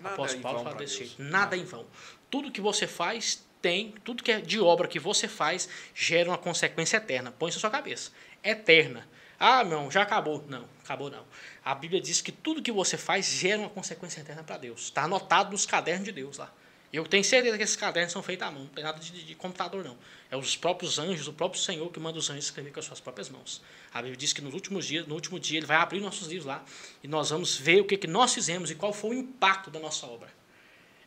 Nada 0.00 0.14
apóstolo 0.14 0.40
em 0.40 0.42
Paulo 0.42 0.58
vão 0.58 0.66
fala 0.66 0.78
desse 0.78 0.96
jeito. 0.96 1.22
Nada 1.22 1.56
em 1.56 1.64
vão. 1.64 1.86
Tudo 2.28 2.50
que 2.50 2.60
você 2.60 2.88
faz 2.88 3.46
tem, 3.62 3.94
tudo 4.02 4.20
que 4.20 4.32
é 4.32 4.40
de 4.40 4.58
obra 4.58 4.88
que 4.88 4.98
você 4.98 5.28
faz 5.28 5.68
gera 5.94 6.28
uma 6.28 6.38
consequência 6.38 6.96
eterna. 6.96 7.30
Põe 7.30 7.50
isso 7.50 7.58
na 7.58 7.60
sua 7.60 7.70
cabeça. 7.70 8.10
Eterna. 8.42 9.06
Ah, 9.38 9.62
não, 9.62 9.92
já 9.92 10.02
acabou. 10.02 10.44
Não, 10.48 10.68
acabou 10.82 11.08
não. 11.08 11.24
A 11.64 11.74
Bíblia 11.74 12.00
diz 12.00 12.20
que 12.20 12.32
tudo 12.32 12.62
que 12.62 12.72
você 12.72 12.96
faz 12.96 13.26
gera 13.26 13.58
uma 13.58 13.70
consequência 13.70 14.20
eterna 14.20 14.42
para 14.42 14.56
Deus. 14.56 14.84
Está 14.84 15.04
anotado 15.04 15.50
nos 15.50 15.66
cadernos 15.66 16.04
de 16.04 16.12
Deus 16.12 16.38
lá. 16.38 16.52
Eu 16.92 17.06
tenho 17.06 17.22
certeza 17.22 17.56
que 17.56 17.62
esses 17.62 17.76
cadernos 17.76 18.12
são 18.12 18.20
feitos 18.20 18.46
à 18.46 18.50
mão, 18.50 18.62
não 18.62 18.68
tem 18.70 18.82
nada 18.82 18.98
de, 18.98 19.24
de 19.24 19.34
computador, 19.36 19.84
não. 19.84 19.96
É 20.28 20.36
os 20.36 20.56
próprios 20.56 20.98
anjos, 20.98 21.28
o 21.28 21.32
próprio 21.32 21.60
Senhor 21.60 21.88
que 21.92 22.00
manda 22.00 22.18
os 22.18 22.28
anjos 22.30 22.46
escrever 22.46 22.72
com 22.72 22.80
as 22.80 22.86
suas 22.86 22.98
próprias 22.98 23.28
mãos. 23.28 23.62
A 23.92 23.98
Bíblia 23.98 24.16
diz 24.16 24.32
que 24.32 24.40
nos 24.40 24.52
últimos 24.52 24.86
dias, 24.86 25.06
no 25.06 25.14
último 25.14 25.38
dia, 25.38 25.58
ele 25.58 25.66
vai 25.66 25.76
abrir 25.76 26.00
nossos 26.00 26.26
livros 26.26 26.46
lá 26.46 26.64
e 27.02 27.06
nós 27.06 27.30
vamos 27.30 27.56
ver 27.56 27.80
o 27.80 27.84
que, 27.84 27.96
que 27.96 28.08
nós 28.08 28.34
fizemos 28.34 28.72
e 28.72 28.74
qual 28.74 28.92
foi 28.92 29.10
o 29.10 29.14
impacto 29.14 29.70
da 29.70 29.78
nossa 29.78 30.04
obra. 30.06 30.28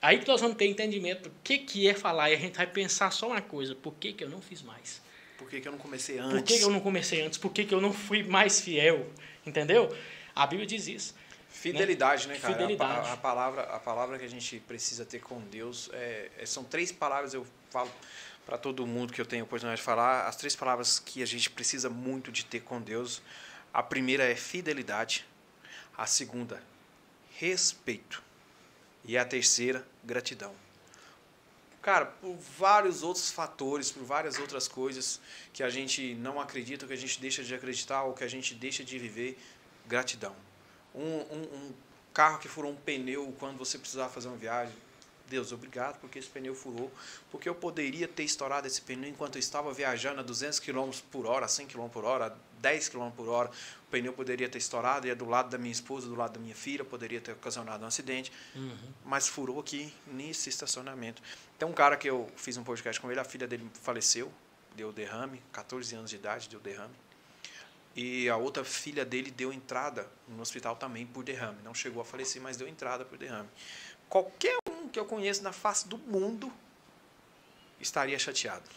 Aí 0.02 0.20
que 0.20 0.28
nós 0.28 0.40
vamos 0.40 0.56
ter 0.56 0.68
entendimento 0.68 1.24
do 1.24 1.32
que, 1.44 1.58
que 1.58 1.88
é 1.88 1.94
falar 1.94 2.30
e 2.30 2.36
a 2.36 2.38
gente 2.38 2.56
vai 2.56 2.68
pensar 2.68 3.12
só 3.12 3.28
uma 3.28 3.42
coisa: 3.42 3.76
por 3.76 3.94
que, 3.96 4.14
que 4.14 4.24
eu 4.24 4.30
não 4.30 4.42
fiz 4.42 4.62
mais? 4.62 5.02
Por 5.38 5.50
que, 5.50 5.60
que 5.60 5.68
eu 5.68 5.72
não 5.72 5.80
comecei 5.80 6.18
antes? 6.18 6.32
Por 6.32 6.44
que, 6.44 6.58
que 6.58 6.64
eu 6.64 6.70
não 6.70 6.80
comecei 6.80 7.22
antes? 7.22 7.38
Por 7.38 7.52
que, 7.52 7.66
que 7.66 7.76
eu 7.76 7.82
não 7.82 7.92
fui 7.92 8.24
mais 8.24 8.62
fiel? 8.62 9.10
Entendeu? 9.46 9.94
A 10.36 10.48
Bíblia 10.48 10.66
diz 10.68 10.88
isso. 10.88 11.16
Fidelidade, 11.50 12.28
né, 12.28 12.38
cara? 12.40 12.54
Fidelidade. 12.54 13.10
A, 13.10 13.14
a 13.14 13.18
palavra, 13.18 13.62
a 13.64 13.80
palavra 13.80 14.18
que 14.18 14.26
a 14.26 14.30
gente 14.30 14.60
precisa 14.62 15.06
ter 15.06 15.20
com 15.20 15.40
Deus 15.40 15.90
é, 15.94 16.32
é- 16.40 16.46
são 16.46 16.64
três 16.64 16.92
palavras. 16.92 17.34
Eu 17.34 17.46
falo 17.70 17.92
para 18.46 18.58
todo 18.58 18.86
mundo 18.88 19.14
que 19.14 19.22
eu 19.22 19.26
tenho 19.26 19.44
a 19.44 19.46
oportunidade 19.46 19.80
de 19.80 19.86
falar. 19.86 20.28
As 20.28 20.36
três 20.36 20.56
palavras 20.56 21.00
que 21.00 21.22
a 21.22 21.28
gente 21.28 21.50
precisa 21.50 21.90
muito 21.90 22.32
de 22.32 22.44
ter 22.44 22.62
com 22.62 22.82
Deus. 22.82 23.22
A 23.72 23.84
primeira 23.84 24.24
é 24.24 24.36
fidelidade. 24.36 25.26
A 25.96 26.08
segunda, 26.08 26.62
respeito. 27.38 28.24
E 29.06 29.18
a 29.18 29.24
terceira, 29.24 29.86
gratidão. 30.04 30.56
Cara, 31.84 32.06
por 32.06 32.36
vários 32.58 33.04
outros 33.04 33.30
fatores, 33.30 33.92
por 33.92 34.04
várias 34.04 34.40
outras 34.40 34.70
coisas 34.70 35.20
que 35.52 35.62
a 35.62 35.70
gente 35.70 36.16
não 36.16 36.40
acredita, 36.40 36.88
que 36.88 36.94
a 36.94 36.98
gente 36.98 37.20
deixa 37.20 37.44
de 37.44 37.54
acreditar 37.54 38.04
ou 38.04 38.14
que 38.14 38.24
a 38.24 38.28
gente 38.28 38.56
deixa 38.56 38.86
de 38.86 38.98
viver, 38.98 39.38
gratidão. 39.88 40.36
Um, 40.94 41.02
um, 41.02 41.42
um 41.56 41.74
carro 42.14 42.40
que 42.40 42.48
furou 42.48 42.72
um 42.72 42.76
pneu 42.76 43.34
quando 43.40 43.58
você 43.58 43.78
precisava 43.78 44.10
fazer 44.12 44.28
uma 44.28 44.38
viagem, 44.38 44.74
Deus, 45.28 45.52
obrigado 45.52 46.00
porque 46.00 46.20
esse 46.20 46.28
pneu 46.28 46.54
furou, 46.54 46.92
porque 47.32 47.50
eu 47.50 47.56
poderia 47.56 48.08
ter 48.08 48.24
estourado 48.24 48.68
esse 48.68 48.82
pneu 48.82 49.10
enquanto 49.10 49.36
eu 49.36 49.40
estava 49.40 49.74
viajando 49.74 50.20
a 50.20 50.24
200 50.24 50.60
km 50.60 50.92
por 51.12 51.26
hora, 51.26 51.48
100 51.48 51.68
km 51.68 51.88
por 51.88 52.06
hora, 52.06 52.38
10 52.60 52.90
km 52.90 53.10
por 53.10 53.28
hora, 53.30 53.50
o 53.50 53.92
pneu 53.92 54.14
poderia 54.14 54.48
ter 54.48 54.58
estourado, 54.60 55.08
ia 55.08 55.16
do 55.16 55.26
lado 55.26 55.50
da 55.50 55.58
minha 55.58 55.72
esposa, 55.72 56.08
do 56.08 56.14
lado 56.16 56.34
da 56.34 56.40
minha 56.40 56.54
filha, 56.54 56.84
poderia 56.86 57.20
ter 57.20 57.32
ocasionado 57.32 57.84
um 57.84 57.88
acidente, 57.88 58.32
Uhum. 58.54 58.78
mas 59.06 59.28
furou 59.28 59.60
aqui 59.60 59.92
nesse 60.06 60.50
estacionamento. 60.50 61.22
Tem 61.58 61.68
um 61.68 61.74
cara 61.74 61.98
que 61.98 62.08
eu 62.10 62.30
fiz 62.36 62.56
um 62.58 62.64
podcast 62.64 63.02
com 63.02 63.10
ele, 63.10 63.20
a 63.20 63.24
filha 63.24 63.48
dele 63.48 63.68
faleceu, 63.82 64.32
deu 64.76 64.92
derrame, 64.92 65.42
14 65.52 65.96
anos 65.96 66.10
de 66.12 66.18
idade, 66.18 66.48
deu 66.50 66.60
derrame. 66.60 66.94
E 67.96 68.28
a 68.28 68.38
outra 68.38 68.64
filha 68.64 69.06
dele 69.06 69.30
deu 69.30 69.54
entrada 69.54 70.10
no 70.28 70.42
hospital 70.42 70.76
também 70.76 71.06
por 71.06 71.24
derrame. 71.24 71.62
Não 71.64 71.74
chegou 71.74 72.02
a 72.02 72.06
falecer, 72.06 72.42
mas 72.42 72.58
deu 72.58 72.68
entrada 72.68 73.06
por 73.06 73.18
derrame. 73.18 73.50
Qualquer 74.10 74.58
um 74.70 74.88
que 74.88 75.00
eu 75.00 75.06
conheço 75.06 75.44
na 75.44 75.52
face 75.52 75.88
do 75.88 75.98
mundo 75.98 76.52
estaria 77.80 78.18
chateado, 78.18 78.70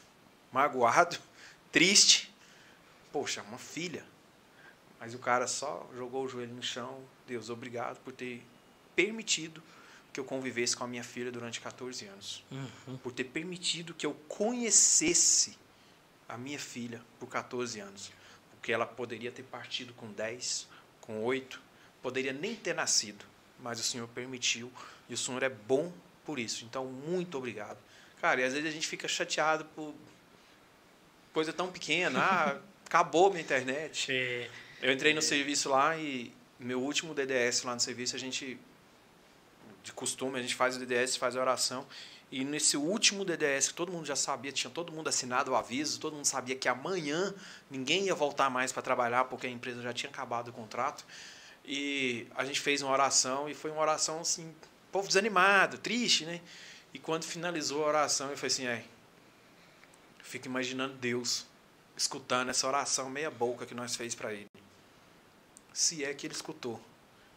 magoado, 0.52 1.18
triste. 1.72 2.34
Poxa, 3.12 3.42
uma 3.42 3.58
filha. 3.58 4.04
Mas 5.00 5.14
o 5.14 5.18
cara 5.18 5.46
só 5.46 5.88
jogou 5.94 6.24
o 6.24 6.28
joelho 6.28 6.54
no 6.54 6.62
chão. 6.62 7.02
Deus, 7.26 7.48
obrigado 7.48 7.98
por 8.00 8.12
ter 8.12 8.42
permitido 8.94 9.62
que 10.12 10.20
eu 10.20 10.24
convivesse 10.24 10.74
com 10.74 10.84
a 10.84 10.86
minha 10.86 11.04
filha 11.04 11.30
durante 11.30 11.60
14 11.60 12.06
anos. 12.06 12.44
Uhum. 12.50 12.96
Por 12.98 13.12
ter 13.12 13.24
permitido 13.24 13.92
que 13.92 14.06
eu 14.06 14.14
conhecesse 14.28 15.58
a 16.26 16.38
minha 16.38 16.58
filha 16.58 17.02
por 17.20 17.28
14 17.28 17.80
anos. 17.80 18.10
Porque 18.66 18.72
ela 18.72 18.84
poderia 18.84 19.30
ter 19.30 19.44
partido 19.44 19.94
com 19.94 20.10
10, 20.10 20.66
com 21.00 21.22
8, 21.22 21.62
poderia 22.02 22.32
nem 22.32 22.56
ter 22.56 22.74
nascido. 22.74 23.24
Mas 23.60 23.78
o 23.78 23.82
Senhor 23.84 24.08
permitiu 24.08 24.72
e 25.08 25.14
o 25.14 25.16
Senhor 25.16 25.40
é 25.44 25.48
bom 25.48 25.92
por 26.24 26.36
isso. 26.36 26.64
Então, 26.64 26.84
muito 26.84 27.38
obrigado. 27.38 27.78
Cara, 28.20 28.40
e 28.40 28.44
às 28.44 28.54
vezes 28.54 28.68
a 28.68 28.72
gente 28.72 28.88
fica 28.88 29.06
chateado 29.06 29.66
por 29.66 29.94
coisa 31.32 31.52
tão 31.52 31.70
pequena. 31.70 32.18
Ah, 32.20 32.58
acabou 32.84 33.30
minha 33.30 33.40
internet. 33.40 34.10
É, 34.10 34.50
Eu 34.82 34.92
entrei 34.92 35.14
no 35.14 35.22
serviço 35.22 35.68
lá 35.68 35.96
e 35.96 36.34
meu 36.58 36.82
último 36.82 37.14
DDS 37.14 37.62
lá 37.62 37.72
no 37.72 37.80
serviço, 37.80 38.16
a 38.16 38.18
gente, 38.18 38.58
de 39.84 39.92
costume, 39.92 40.40
a 40.40 40.42
gente 40.42 40.56
faz 40.56 40.74
o 40.74 40.80
DDS, 40.80 41.16
faz 41.16 41.36
a 41.36 41.40
oração. 41.40 41.86
E 42.30 42.44
nesse 42.44 42.76
último 42.76 43.24
DDS, 43.24 43.68
que 43.68 43.74
todo 43.74 43.92
mundo 43.92 44.04
já 44.04 44.16
sabia, 44.16 44.50
tinha 44.50 44.70
todo 44.70 44.92
mundo 44.92 45.08
assinado 45.08 45.52
o 45.52 45.56
aviso, 45.56 46.00
todo 46.00 46.14
mundo 46.14 46.24
sabia 46.24 46.56
que 46.56 46.68
amanhã 46.68 47.32
ninguém 47.70 48.06
ia 48.06 48.14
voltar 48.14 48.50
mais 48.50 48.72
para 48.72 48.82
trabalhar 48.82 49.24
porque 49.26 49.46
a 49.46 49.50
empresa 49.50 49.80
já 49.80 49.92
tinha 49.92 50.10
acabado 50.10 50.48
o 50.48 50.52
contrato. 50.52 51.04
E 51.64 52.26
a 52.34 52.44
gente 52.44 52.60
fez 52.60 52.82
uma 52.82 52.92
oração 52.92 53.48
e 53.48 53.54
foi 53.54 53.70
uma 53.70 53.80
oração 53.80 54.20
assim, 54.20 54.52
povo 54.90 55.06
desanimado, 55.06 55.78
triste, 55.78 56.24
né? 56.24 56.40
E 56.92 56.98
quando 56.98 57.24
finalizou 57.24 57.84
a 57.84 57.88
oração, 57.88 58.30
eu 58.30 58.36
falei 58.36 58.52
assim, 58.52 58.66
é, 58.66 58.84
fico 60.22 60.46
imaginando 60.46 60.94
Deus 60.94 61.46
escutando 61.96 62.50
essa 62.50 62.66
oração 62.66 63.08
meia 63.08 63.30
boca 63.30 63.64
que 63.64 63.74
nós 63.74 63.96
fez 63.96 64.14
para 64.14 64.32
ele. 64.32 64.50
Se 65.72 66.04
é 66.04 66.12
que 66.12 66.26
ele 66.26 66.34
escutou. 66.34 66.80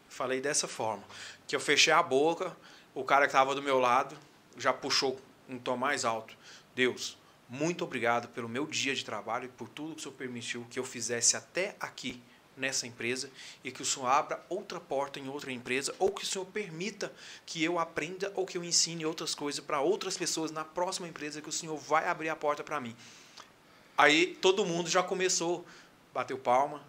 Falei 0.10 0.42
dessa 0.42 0.68
forma, 0.68 1.04
que 1.48 1.56
eu 1.56 1.60
fechei 1.60 1.94
a 1.94 2.02
boca, 2.02 2.56
o 2.96 3.04
cara 3.04 3.26
que 3.26 3.30
estava 3.30 3.54
do 3.54 3.62
meu 3.62 3.80
lado 3.80 4.18
já 4.58 4.74
puxou 4.74 5.20
um 5.48 5.58
tom 5.58 5.78
mais 5.78 6.06
alto. 6.06 6.36
Deus, 6.76 7.18
muito 7.50 7.84
obrigado 7.84 8.28
pelo 8.30 8.48
meu 8.48 8.66
dia 8.68 8.94
de 8.94 9.04
trabalho 9.04 9.46
e 9.46 9.50
por 9.50 9.68
tudo 9.68 9.96
que 9.96 10.00
o 10.00 10.04
Senhor 10.04 10.16
permitiu 10.16 10.68
que 10.70 10.78
eu 10.78 10.84
fizesse 10.84 11.36
até 11.36 11.76
aqui 11.80 12.22
nessa 12.56 12.86
empresa 12.86 13.30
e 13.64 13.72
que 13.72 13.82
o 13.82 13.86
Senhor 13.86 14.08
abra 14.08 14.44
outra 14.50 14.80
porta 14.80 15.20
em 15.20 15.30
outra 15.30 15.52
empresa 15.52 15.96
ou 15.98 16.12
que 16.12 16.24
o 16.24 16.28
Senhor 16.28 16.46
permita 16.46 17.12
que 17.46 17.64
eu 17.64 17.80
aprenda 17.80 18.32
ou 18.36 18.46
que 18.46 18.58
eu 18.58 18.64
ensine 18.64 19.06
outras 19.06 19.34
coisas 19.34 19.64
para 19.64 19.80
outras 19.80 20.18
pessoas 20.18 20.52
na 20.52 20.66
próxima 20.66 21.08
empresa 21.08 21.42
que 21.42 21.50
o 21.50 21.52
Senhor 21.52 21.78
vai 21.78 22.08
abrir 22.08 22.30
a 22.30 22.36
porta 22.36 22.64
para 22.64 22.80
mim. 22.80 22.96
Aí 23.98 24.38
todo 24.42 24.66
mundo 24.66 24.90
já 24.90 25.02
começou, 25.02 25.66
bateu 26.14 26.38
palma, 26.38 26.82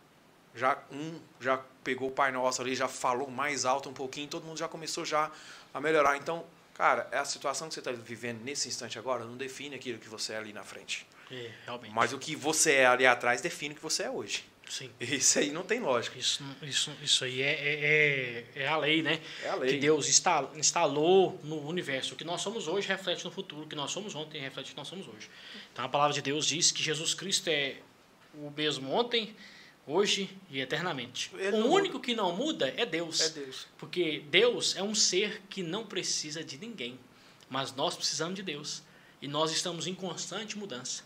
já 0.55 0.79
um 0.91 1.19
já 1.41 1.61
pegou 1.83 2.09
o 2.09 2.13
Pai 2.13 2.31
Nosso 2.33 2.61
ali, 2.61 2.75
já 2.75 2.89
falou 2.89 3.31
mais 3.31 3.65
alto 3.65 3.89
um 3.89 3.95
pouquinho, 3.95 4.29
todo 4.29 4.45
mundo 4.45 4.59
já 4.59 4.69
começou 4.69 5.05
já 5.05 5.31
a 5.73 5.81
melhorar. 5.81 6.17
Então, 6.17 6.45
cara, 6.81 7.09
a 7.13 7.25
situação 7.25 7.69
que 7.69 7.75
você 7.75 7.81
está 7.81 7.93
vivendo 7.93 8.41
nesse 8.43 8.69
instante 8.69 8.99
agora 8.99 9.25
não 9.25 9.37
define 9.37 9.77
aquilo 9.77 9.99
que 9.99 10.09
você 10.09 10.33
é 10.33 10.39
ali 10.39 10.53
na 10.53 10.63
frente. 10.65 11.07
é, 11.31 11.51
realmente. 11.67 11.93
Mas 11.95 12.13
o 12.13 12.19
que 12.19 12.35
você 12.35 12.73
é 12.73 12.87
ali 12.87 13.07
atrás 13.07 13.41
define 13.43 13.75
o 13.75 13.77
que 13.77 13.83
você 13.83 14.05
é 14.05 14.11
hoje. 14.11 14.45
Sim. 14.69 14.89
Isso 15.01 15.39
aí 15.41 15.51
não 15.51 15.63
tem 15.65 15.81
lógica. 15.81 16.17
Isso, 16.19 16.43
isso, 16.63 16.93
isso 17.03 17.25
aí 17.25 17.43
é, 17.43 17.51
é, 17.53 18.45
é, 18.57 18.63
é 18.63 18.69
a 18.69 18.77
lei, 18.77 19.03
né? 19.03 19.21
É 19.43 19.49
a 19.49 19.57
lei. 19.57 19.73
Que 19.73 19.79
Deus 19.79 20.09
insta- 20.09 20.49
instalou 20.55 21.41
no 21.43 21.67
universo. 21.67 22.15
O 22.15 22.17
que 22.17 22.23
nós 22.25 22.41
somos 22.41 22.69
hoje 22.69 22.87
reflete 22.87 23.25
no 23.25 23.31
futuro. 23.33 23.63
O 23.65 23.67
que 23.67 23.75
nós 23.75 23.91
somos 23.91 24.15
ontem 24.15 24.41
reflete 24.41 24.69
o 24.69 24.71
que 24.71 24.77
nós 24.77 24.87
somos 24.89 25.09
hoje. 25.09 25.29
Então 25.73 25.85
a 25.85 25.89
palavra 25.89 26.15
de 26.15 26.23
Deus 26.23 26.47
diz 26.47 26.71
que 26.71 26.83
Jesus 26.83 27.15
Cristo 27.15 27.49
é 27.49 27.77
o 28.35 28.49
mesmo 28.57 28.93
ontem, 28.93 29.35
hoje 29.87 30.37
e 30.51 30.61
eternamente. 30.61 31.31
Ele 31.37 31.57
o 31.59 31.67
único 31.67 32.01
que 32.01 32.15
não 32.15 32.35
muda 32.35 32.73
é 32.77 32.87
Deus. 32.87 33.21
É 33.21 33.29
Deus. 33.31 33.67
Porque 33.79 34.23
Deus 34.31 34.77
é 34.77 34.83
um 34.83 34.95
ser 34.95 35.43
que 35.49 35.63
não 35.63 35.85
precisa 35.87 36.45
de 36.45 36.59
ninguém. 36.59 36.99
Mas 37.49 37.75
nós 37.75 37.97
precisamos 37.97 38.35
de 38.37 38.43
Deus. 38.43 38.83
E 39.21 39.29
nós 39.29 39.51
estamos 39.51 39.87
em 39.87 39.95
constante 39.95 40.57
mudança. 40.57 41.03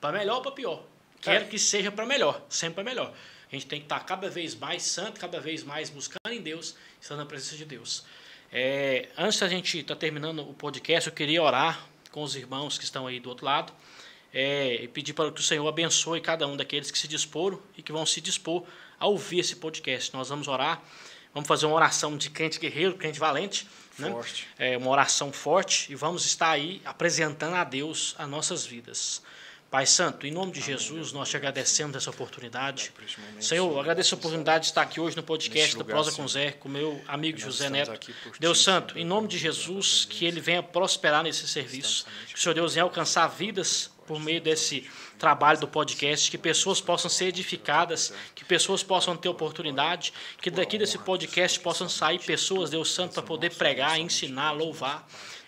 Para 0.00 0.18
melhor 0.18 0.36
ou 0.36 0.42
para 0.42 0.52
pior. 0.52 0.84
Quero 1.20 1.44
É. 1.44 1.48
que 1.48 1.58
seja 1.58 1.90
para 1.90 2.04
melhor, 2.04 2.44
sempre 2.48 2.74
para 2.76 2.84
melhor. 2.84 3.14
A 3.50 3.54
gente 3.54 3.66
tem 3.66 3.78
que 3.78 3.86
estar 3.86 4.00
cada 4.00 4.28
vez 4.28 4.54
mais 4.54 4.82
santo, 4.82 5.20
cada 5.20 5.40
vez 5.40 5.62
mais 5.62 5.88
buscando 5.88 6.32
em 6.32 6.40
Deus, 6.42 6.74
estando 7.00 7.18
na 7.18 7.26
presença 7.26 7.56
de 7.56 7.64
Deus. 7.64 8.04
É, 8.52 9.08
antes 9.16 9.38
da 9.38 9.48
gente 9.48 9.78
estar 9.78 9.96
terminando 9.96 10.40
o 10.40 10.52
podcast, 10.52 11.08
eu 11.08 11.14
queria 11.14 11.42
orar 11.42 11.86
com 12.10 12.22
os 12.22 12.34
irmãos 12.36 12.76
que 12.76 12.84
estão 12.84 13.06
aí 13.06 13.20
do 13.20 13.28
outro 13.28 13.46
lado 13.46 13.72
é, 14.38 14.82
e 14.82 14.88
pedir 14.88 15.14
para 15.14 15.32
que 15.32 15.40
o 15.40 15.42
Senhor 15.42 15.66
abençoe 15.66 16.20
cada 16.20 16.46
um 16.46 16.58
daqueles 16.58 16.90
que 16.90 16.98
se 16.98 17.08
disporam 17.08 17.58
e 17.74 17.80
que 17.80 17.90
vão 17.90 18.04
se 18.04 18.20
dispor 18.20 18.64
a 19.00 19.06
ouvir 19.06 19.38
esse 19.38 19.56
podcast. 19.56 20.12
Nós 20.12 20.28
vamos 20.28 20.46
orar, 20.46 20.82
vamos 21.32 21.48
fazer 21.48 21.64
uma 21.64 21.74
oração 21.74 22.18
de 22.18 22.28
crente 22.28 22.58
guerreiro, 22.58 22.96
crente 22.96 23.18
valente, 23.18 23.66
né? 23.98 24.10
Forte. 24.10 24.46
É, 24.58 24.76
uma 24.76 24.90
oração 24.90 25.32
forte 25.32 25.90
e 25.90 25.94
vamos 25.94 26.26
estar 26.26 26.50
aí 26.50 26.82
apresentando 26.84 27.54
a 27.54 27.64
Deus 27.64 28.14
as 28.18 28.28
nossas 28.28 28.66
vidas. 28.66 29.22
Pai 29.70 29.86
Santo, 29.86 30.26
em 30.26 30.30
nome 30.30 30.52
de 30.52 30.60
Jesus, 30.60 31.12
nós 31.12 31.30
te 31.30 31.36
agradecemos 31.36 31.96
essa 31.96 32.10
oportunidade. 32.10 32.92
Momento, 32.94 33.42
Senhor, 33.42 33.42
Senhor, 33.42 33.80
agradeço 33.80 34.14
a 34.14 34.18
oportunidade 34.18 34.64
de 34.64 34.70
estar 34.70 34.82
aqui 34.82 35.00
hoje 35.00 35.16
no 35.16 35.22
podcast 35.22 35.76
do 35.76 35.84
Prosa 35.84 36.10
Senhor. 36.10 36.22
com 36.22 36.28
Zé, 36.28 36.52
com 36.52 36.68
meu 36.68 37.02
amigo 37.08 37.38
José 37.38 37.70
Neto. 37.70 37.90
por 37.90 37.98
ti, 37.98 38.14
Deus 38.38 38.62
Santo, 38.62 38.98
em 38.98 39.04
nome 39.04 39.28
de 39.28 39.38
Jesus, 39.38 40.04
que 40.04 40.26
ele 40.26 40.40
venha 40.40 40.62
prosperar 40.62 41.24
nesse 41.24 41.48
serviço. 41.48 42.06
Que 42.28 42.36
o 42.36 42.38
Senhor 42.38 42.54
Deus 42.54 42.74
venha 42.74 42.84
alcançar 42.84 43.26
vidas 43.28 43.95
por 44.06 44.20
meio 44.20 44.40
desse 44.40 44.88
trabalho 45.18 45.58
do 45.58 45.68
podcast, 45.68 46.30
que 46.30 46.38
pessoas 46.38 46.80
possam 46.80 47.10
ser 47.10 47.26
edificadas, 47.26 48.12
que 48.34 48.44
pessoas 48.44 48.82
possam 48.82 49.16
ter 49.16 49.28
oportunidade, 49.28 50.12
que 50.40 50.50
daqui 50.50 50.78
desse 50.78 50.98
podcast 50.98 51.58
possam 51.60 51.88
sair 51.88 52.18
pessoas, 52.20 52.70
Deus 52.70 52.92
Santo, 52.92 53.14
para 53.14 53.22
poder 53.22 53.54
pregar, 53.54 53.98
ensinar, 53.98 54.52
louvar. 54.52 55.06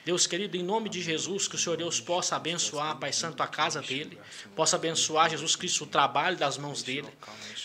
Deus 0.08 0.26
querido, 0.26 0.56
em 0.56 0.62
nome 0.62 0.88
de 0.88 1.02
Jesus, 1.02 1.46
que 1.46 1.54
o 1.54 1.58
Senhor 1.58 1.76
Deus 1.76 2.00
possa 2.00 2.34
abençoar, 2.34 2.96
Pai 2.96 3.12
Santo, 3.12 3.42
a 3.42 3.46
casa 3.46 3.82
dele, 3.82 4.18
possa 4.56 4.76
abençoar, 4.76 5.28
Jesus 5.28 5.54
Cristo, 5.54 5.84
o 5.84 5.86
trabalho 5.86 6.34
das 6.34 6.56
mãos 6.56 6.82
dele, 6.82 7.08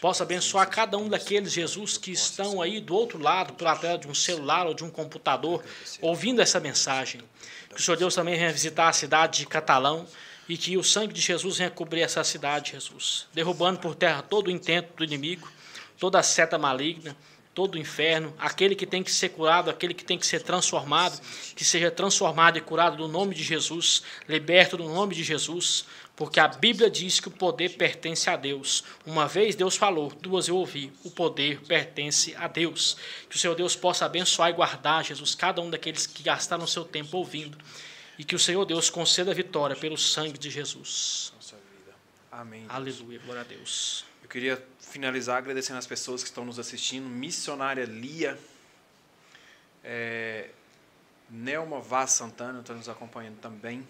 possa 0.01 0.23
abençoar 0.23 0.69
cada 0.69 0.97
um 0.97 1.07
daqueles, 1.07 1.53
Jesus, 1.53 1.97
que 1.97 2.11
estão 2.11 2.61
aí 2.61 2.81
do 2.81 2.93
outro 2.93 3.17
lado, 3.17 3.53
pela 3.53 3.77
tela 3.77 3.97
de 3.97 4.09
um 4.09 4.13
celular 4.13 4.67
ou 4.67 4.73
de 4.73 4.83
um 4.83 4.89
computador, 4.89 5.63
ouvindo 6.01 6.41
essa 6.41 6.59
mensagem. 6.59 7.21
Que 7.73 7.79
o 7.79 7.81
Senhor 7.81 7.95
Deus 7.95 8.13
também 8.13 8.35
venha 8.35 8.51
visitar 8.51 8.89
a 8.89 8.93
cidade 8.93 9.39
de 9.39 9.45
Catalão 9.47 10.05
e 10.53 10.57
que 10.57 10.77
o 10.77 10.83
sangue 10.83 11.11
de 11.11 11.19
Jesus 11.19 11.57
venha 11.57 11.71
cobrir 11.71 12.01
essa 12.01 12.23
cidade, 12.23 12.73
Jesus, 12.73 13.25
derrubando 13.33 13.79
por 13.79 13.95
terra 13.95 14.21
todo 14.21 14.49
o 14.49 14.51
intento 14.51 14.95
do 14.95 15.03
inimigo, 15.03 15.51
toda 15.97 16.19
a 16.19 16.23
seta 16.23 16.59
maligna, 16.59 17.17
todo 17.55 17.73
o 17.73 17.77
inferno, 17.79 18.31
aquele 18.37 18.75
que 18.75 18.85
tem 18.85 19.01
que 19.01 19.11
ser 19.11 19.29
curado, 19.29 19.71
aquele 19.71 19.95
que 19.95 20.05
tem 20.05 20.15
que 20.15 20.27
ser 20.27 20.43
transformado, 20.43 21.19
que 21.55 21.65
seja 21.65 21.89
transformado 21.89 22.59
e 22.59 22.61
curado 22.61 22.99
no 22.99 23.07
nome 23.07 23.33
de 23.33 23.41
Jesus, 23.41 24.03
liberto 24.29 24.77
no 24.77 24.93
nome 24.93 25.15
de 25.15 25.23
Jesus, 25.23 25.87
porque 26.15 26.39
a 26.39 26.47
Bíblia 26.47 26.87
diz 26.87 27.19
que 27.19 27.29
o 27.29 27.31
poder 27.31 27.69
pertence 27.69 28.29
a 28.29 28.35
Deus. 28.35 28.83
Uma 29.07 29.27
vez 29.27 29.55
Deus 29.55 29.75
falou, 29.75 30.13
duas 30.21 30.47
eu 30.47 30.55
ouvi, 30.55 30.93
o 31.03 31.09
poder 31.09 31.61
pertence 31.61 32.35
a 32.35 32.47
Deus. 32.47 32.95
Que 33.27 33.35
o 33.35 33.39
Senhor 33.39 33.55
Deus 33.55 33.75
possa 33.75 34.05
abençoar 34.05 34.51
e 34.51 34.53
guardar, 34.53 35.03
Jesus, 35.03 35.33
cada 35.33 35.63
um 35.63 35.71
daqueles 35.71 36.05
que 36.05 36.21
gastaram 36.21 36.67
seu 36.67 36.85
tempo 36.85 37.17
ouvindo, 37.17 37.57
e 38.17 38.23
que 38.23 38.35
o 38.35 38.39
Senhor 38.39 38.63
Deus 38.65 38.89
conceda 38.89 39.31
a 39.31 39.33
vitória 39.33 39.75
pelo 39.75 39.97
sangue 39.97 40.37
de 40.37 40.49
Jesus. 40.49 41.33
Amém. 42.31 42.61
Deus. 42.61 42.71
Aleluia, 42.71 43.19
glória 43.19 43.41
a 43.41 43.45
Deus. 43.45 44.05
Eu 44.21 44.29
queria 44.29 44.63
finalizar 44.79 45.37
agradecendo 45.37 45.79
as 45.79 45.87
pessoas 45.87 46.23
que 46.23 46.29
estão 46.29 46.45
nos 46.45 46.57
assistindo. 46.57 47.07
Missionária 47.07 47.85
Lia, 47.85 48.37
é, 49.83 50.49
Nelma 51.29 51.79
Vaz 51.79 52.11
Santana 52.11 52.61
está 52.61 52.73
nos 52.73 52.89
acompanhando 52.89 53.39
também. 53.39 53.85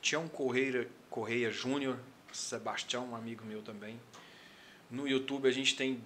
Tião 0.00 0.28
Correia, 0.28 0.88
Correia 1.08 1.50
Júnior, 1.50 1.98
Sebastião, 2.32 3.10
um 3.10 3.16
amigo 3.16 3.44
meu 3.44 3.62
também. 3.62 4.00
No 4.90 5.08
YouTube 5.08 5.48
a 5.48 5.52
gente 5.52 5.74
tem 5.74 6.00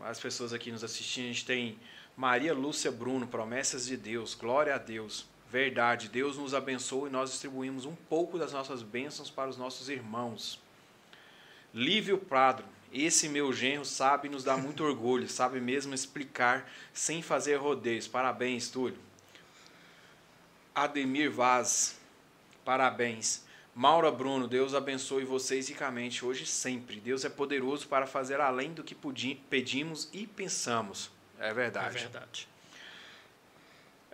as 0.00 0.20
pessoas 0.20 0.52
aqui 0.52 0.70
nos 0.70 0.84
assistindo, 0.84 1.24
a 1.24 1.28
gente 1.28 1.44
tem 1.44 1.78
Maria 2.16 2.54
Lúcia 2.54 2.90
Bruno, 2.90 3.26
Promessas 3.26 3.86
de 3.86 3.96
Deus, 3.96 4.34
Glória 4.34 4.74
a 4.74 4.78
Deus, 4.78 5.26
Verdade, 5.50 6.08
Deus 6.08 6.38
nos 6.38 6.54
abençoa 6.54 7.08
e 7.08 7.10
nós 7.10 7.30
distribuímos 7.30 7.84
um 7.84 7.94
pouco 7.94 8.38
das 8.38 8.52
nossas 8.52 8.82
bênçãos 8.82 9.28
para 9.28 9.50
os 9.50 9.56
nossos 9.56 9.88
irmãos. 9.88 10.60
Lívio 11.74 12.18
Prado, 12.18 12.62
esse 12.92 13.28
meu 13.28 13.52
genro 13.52 13.84
sabe 13.84 14.28
nos 14.28 14.44
dá 14.44 14.56
muito 14.56 14.84
orgulho, 14.84 15.28
sabe 15.28 15.60
mesmo 15.60 15.92
explicar 15.92 16.70
sem 16.92 17.20
fazer 17.20 17.56
rodeios. 17.56 18.06
Parabéns, 18.06 18.68
Túlio. 18.68 18.98
Ademir 20.72 21.32
Vaz, 21.32 21.98
parabéns. 22.64 23.44
Maura 23.74 24.10
Bruno, 24.12 24.46
Deus 24.46 24.72
abençoe 24.72 25.24
vocês 25.24 25.68
ricamente 25.68 26.24
hoje 26.24 26.44
e 26.44 26.46
sempre. 26.46 27.00
Deus 27.00 27.24
é 27.24 27.28
poderoso 27.28 27.88
para 27.88 28.06
fazer 28.06 28.40
além 28.40 28.72
do 28.72 28.84
que 28.84 28.96
pedimos 29.48 30.08
e 30.12 30.28
pensamos. 30.28 31.10
É 31.40 31.52
verdade. 31.52 31.96
É 31.96 32.00
verdade. 32.00 32.49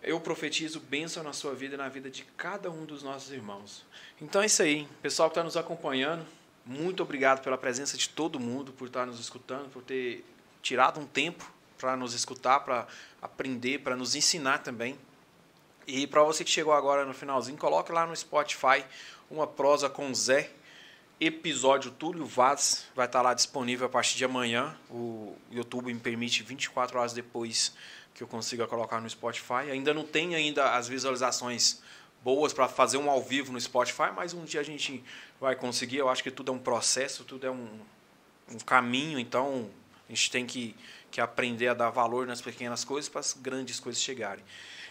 Eu 0.06 0.20
profetizo 0.20 0.78
bênção 0.78 1.20
na 1.24 1.32
sua 1.32 1.52
vida 1.52 1.74
e 1.74 1.76
na 1.76 1.88
vida 1.88 2.08
de 2.08 2.22
cada 2.36 2.70
um 2.70 2.84
dos 2.84 3.02
nossos 3.02 3.32
irmãos. 3.32 3.84
Então 4.22 4.40
é 4.40 4.46
isso 4.46 4.62
aí. 4.62 4.86
Pessoal 5.02 5.28
que 5.28 5.32
está 5.32 5.42
nos 5.42 5.56
acompanhando, 5.56 6.24
muito 6.64 7.02
obrigado 7.02 7.42
pela 7.42 7.58
presença 7.58 7.96
de 7.98 8.08
todo 8.10 8.38
mundo, 8.38 8.72
por 8.72 8.86
estar 8.86 9.04
nos 9.04 9.18
escutando, 9.18 9.68
por 9.68 9.82
ter 9.82 10.24
tirado 10.62 11.00
um 11.00 11.06
tempo 11.06 11.52
para 11.76 11.96
nos 11.96 12.14
escutar, 12.14 12.60
para 12.60 12.86
aprender, 13.20 13.80
para 13.80 13.96
nos 13.96 14.14
ensinar 14.14 14.58
também. 14.58 14.96
E 15.88 16.06
para 16.06 16.22
você 16.22 16.44
que 16.44 16.50
chegou 16.50 16.72
agora 16.72 17.04
no 17.04 17.12
finalzinho, 17.12 17.58
coloque 17.58 17.90
lá 17.90 18.06
no 18.06 18.14
Spotify 18.14 18.84
uma 19.28 19.44
prosa 19.44 19.90
com 19.90 20.14
Zé, 20.14 20.52
episódio 21.20 21.90
Túlio 21.90 22.24
Vaz, 22.24 22.86
vai 22.94 23.06
estar 23.06 23.22
lá 23.22 23.34
disponível 23.34 23.86
a 23.86 23.90
partir 23.90 24.16
de 24.16 24.24
amanhã. 24.24 24.78
O 24.88 25.34
YouTube 25.50 25.92
me 25.92 25.98
permite 25.98 26.44
24 26.44 26.96
horas 26.96 27.12
depois 27.12 27.74
que 28.16 28.22
eu 28.22 28.26
consiga 28.26 28.66
colocar 28.66 28.98
no 28.98 29.08
Spotify. 29.08 29.70
Ainda 29.70 29.92
não 29.92 30.02
tem 30.02 30.34
ainda 30.34 30.74
as 30.74 30.88
visualizações 30.88 31.82
boas 32.24 32.50
para 32.50 32.66
fazer 32.66 32.96
um 32.96 33.10
ao 33.10 33.22
vivo 33.22 33.52
no 33.52 33.60
Spotify, 33.60 34.10
mas 34.14 34.32
um 34.32 34.42
dia 34.42 34.60
a 34.60 34.64
gente 34.64 35.04
vai 35.38 35.54
conseguir. 35.54 35.98
Eu 35.98 36.08
acho 36.08 36.22
que 36.22 36.30
tudo 36.30 36.50
é 36.50 36.54
um 36.54 36.58
processo, 36.58 37.24
tudo 37.24 37.46
é 37.46 37.50
um, 37.50 37.68
um 38.50 38.58
caminho, 38.58 39.18
então 39.18 39.68
a 40.08 40.12
gente 40.12 40.30
tem 40.30 40.46
que, 40.46 40.74
que 41.10 41.20
aprender 41.20 41.68
a 41.68 41.74
dar 41.74 41.90
valor 41.90 42.26
nas 42.26 42.40
pequenas 42.40 42.84
coisas 42.84 43.06
para 43.06 43.20
as 43.20 43.34
grandes 43.34 43.78
coisas 43.78 44.02
chegarem. 44.02 44.42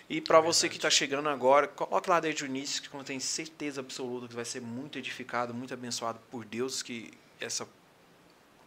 E 0.07 0.21
para 0.21 0.37
é 0.37 0.41
você 0.41 0.69
que 0.69 0.75
está 0.75 0.91
chegando 0.91 1.27
agora, 1.27 1.67
coloque 1.67 2.07
lá 2.07 2.19
desde 2.19 2.43
o 2.43 2.45
início, 2.45 2.79
que 2.79 2.93
eu 2.93 3.03
tenho 3.03 3.19
certeza 3.19 3.81
absoluta 3.81 4.27
que 4.27 4.35
vai 4.35 4.45
ser 4.45 4.61
muito 4.61 4.99
edificado, 4.99 5.51
muito 5.51 5.73
abençoado 5.73 6.19
por 6.29 6.45
Deus, 6.45 6.83
que 6.83 7.11
essa 7.39 7.67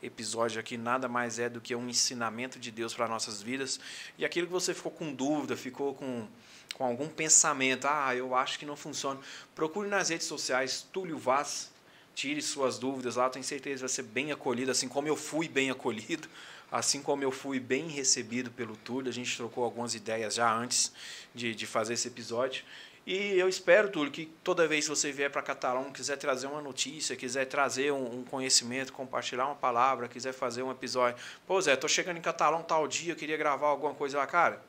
episódio 0.03 0.61
aqui 0.61 0.77
nada 0.77 1.09
mais 1.09 1.39
é 1.39 1.49
do 1.49 1.61
que 1.61 1.75
um 1.75 1.89
ensinamento 1.89 2.59
de 2.59 2.71
Deus 2.71 2.95
para 2.95 3.09
nossas 3.09 3.43
vidas. 3.43 3.81
E 4.17 4.25
aquilo 4.25 4.47
que 4.47 4.53
você 4.53 4.73
ficou 4.75 4.93
com 4.93 5.13
dúvida, 5.13 5.57
ficou 5.57 5.95
com, 5.95 6.27
com 6.75 6.85
algum 6.85 7.09
pensamento, 7.09 7.87
ah, 7.87 8.15
eu 8.15 8.35
acho 8.35 8.59
que 8.59 8.67
não 8.67 8.77
funciona, 8.77 9.21
procure 9.55 9.89
nas 9.89 10.09
redes 10.09 10.27
sociais 10.27 10.87
Túlio 10.93 11.19
Vaz, 11.19 11.71
tire 12.15 12.43
suas 12.43 12.79
dúvidas 12.79 13.17
lá, 13.17 13.31
tenho 13.31 13.45
certeza 13.45 13.81
vai 13.81 13.89
ser 13.89 14.03
bem 14.03 14.33
acolhido, 14.33 14.71
assim 14.71 14.89
como 14.89 15.07
eu 15.07 15.17
fui 15.17 15.49
bem 15.49 15.71
acolhido, 15.71 16.29
assim 16.71 17.01
como 17.01 17.23
eu 17.23 17.31
fui 17.31 17.61
bem 17.61 17.89
recebido 17.89 18.51
pelo 18.51 18.77
Túlio. 18.77 19.09
A 19.09 19.13
gente 19.13 19.37
trocou 19.37 19.65
algumas 19.65 19.95
ideias 19.95 20.35
já 20.35 20.53
antes 20.53 20.93
de, 21.35 21.55
de 21.55 21.67
fazer 21.67 21.95
esse 21.95 22.09
episódio. 22.09 22.65
E 23.09 23.39
eu 23.39 23.49
espero, 23.49 23.89
Túlio, 23.89 24.13
que 24.13 24.27
toda 24.45 24.69
vez 24.69 24.85
que 24.85 24.91
você 24.91 25.11
vier 25.11 25.31
para 25.31 25.41
Catalão, 25.41 25.91
quiser 25.91 26.19
trazer 26.19 26.47
uma 26.47 26.61
notícia, 26.61 27.17
quiser 27.17 27.47
trazer 27.47 27.91
um, 27.91 28.19
um, 28.19 28.23
conhecimento, 28.23 28.93
compartilhar 28.93 29.47
uma 29.47 29.55
palavra, 29.55 30.07
quiser 30.09 30.35
fazer 30.35 30.63
um 30.63 30.71
episódio. 30.71 31.19
Pô, 31.47 31.59
Zé, 31.59 31.75
tô 31.75 31.89
chegando 31.89 32.19
em 32.19 32.21
Catalão 32.21 32.63
tal 32.63 32.87
dia, 32.87 33.15
queria 33.15 33.39
gravar 33.39 33.69
alguma 33.69 33.95
coisa 33.95 34.19
lá. 34.19 34.27
Cara, 34.27 34.63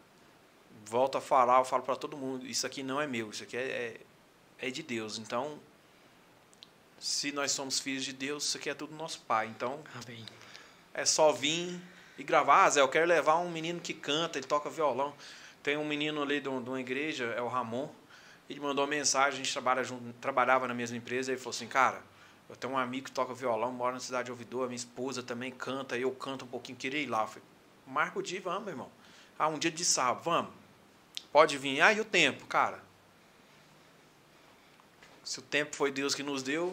volta 0.85 1.17
a 1.17 1.21
falar, 1.21 1.59
eu 1.59 1.65
falo 1.65 1.83
para 1.83 1.97
todo 1.97 2.15
mundo, 2.15 2.47
isso 2.47 2.65
aqui 2.65 2.81
não 2.81 3.01
é 3.01 3.05
meu, 3.05 3.29
isso 3.29 3.43
aqui 3.43 3.57
é, 3.57 3.59
é, 4.57 4.67
é 4.67 4.71
de 4.71 4.83
Deus. 4.83 5.17
Então, 5.17 5.59
se 6.97 7.33
nós 7.33 7.51
somos 7.51 7.77
filhos 7.77 8.05
de 8.05 8.13
Deus, 8.13 8.45
isso 8.45 8.57
aqui 8.57 8.69
é 8.69 8.73
tudo 8.73 8.95
nosso 8.95 9.19
Pai. 9.27 9.47
Então, 9.47 9.83
Amém. 10.01 10.25
é 10.93 11.03
só 11.03 11.33
vir 11.33 11.77
e 12.17 12.23
gravar. 12.23 12.63
Ah, 12.63 12.69
Zé, 12.69 12.79
eu 12.79 12.87
quero 12.87 13.05
levar 13.05 13.35
um 13.39 13.51
menino 13.51 13.81
que 13.81 13.93
canta, 13.93 14.39
ele 14.39 14.47
toca 14.47 14.69
violão. 14.69 15.13
Tem 15.61 15.75
um 15.75 15.85
menino 15.85 16.21
ali 16.21 16.39
de 16.39 16.47
uma 16.47 16.79
igreja, 16.79 17.33
é 17.35 17.41
o 17.41 17.49
Ramon 17.49 17.98
ele 18.49 18.59
mandou 18.59 18.83
uma 18.83 18.89
mensagem, 18.89 19.39
a 19.39 19.43
gente 19.43 19.53
trabalha 19.53 19.83
junto, 19.83 20.11
trabalhava 20.13 20.67
na 20.67 20.73
mesma 20.73 20.97
empresa, 20.97 21.31
e 21.31 21.35
ele 21.35 21.39
falou 21.39 21.51
assim, 21.51 21.67
cara, 21.67 22.01
eu 22.49 22.55
tenho 22.55 22.73
um 22.73 22.77
amigo 22.77 23.05
que 23.05 23.11
toca 23.11 23.31
violão, 23.31 23.71
mora 23.71 23.93
na 23.93 23.99
cidade 23.99 24.25
de 24.25 24.31
Ouvidor, 24.31 24.65
minha 24.65 24.75
esposa 24.75 25.21
também 25.21 25.51
canta, 25.51 25.95
eu 25.95 26.11
canto 26.11 26.45
um 26.45 26.47
pouquinho, 26.47 26.75
queria 26.75 26.99
ir 26.99 27.05
lá. 27.05 27.21
Eu 27.21 27.27
falei, 27.27 27.43
marca 27.85 28.17
o 28.17 28.23
dia, 28.23 28.41
vamos, 28.41 28.63
meu 28.63 28.73
irmão. 28.73 28.91
Ah, 29.37 29.47
um 29.47 29.59
dia 29.59 29.69
de 29.69 29.85
sábado, 29.85 30.23
vamos. 30.23 30.51
Pode 31.31 31.59
vir. 31.59 31.79
Ah, 31.79 31.93
e 31.93 32.01
o 32.01 32.05
tempo, 32.05 32.47
cara? 32.47 32.83
Se 35.23 35.37
o 35.37 35.43
tempo 35.43 35.75
foi 35.75 35.91
Deus 35.91 36.15
que 36.15 36.23
nos 36.23 36.41
deu, 36.41 36.69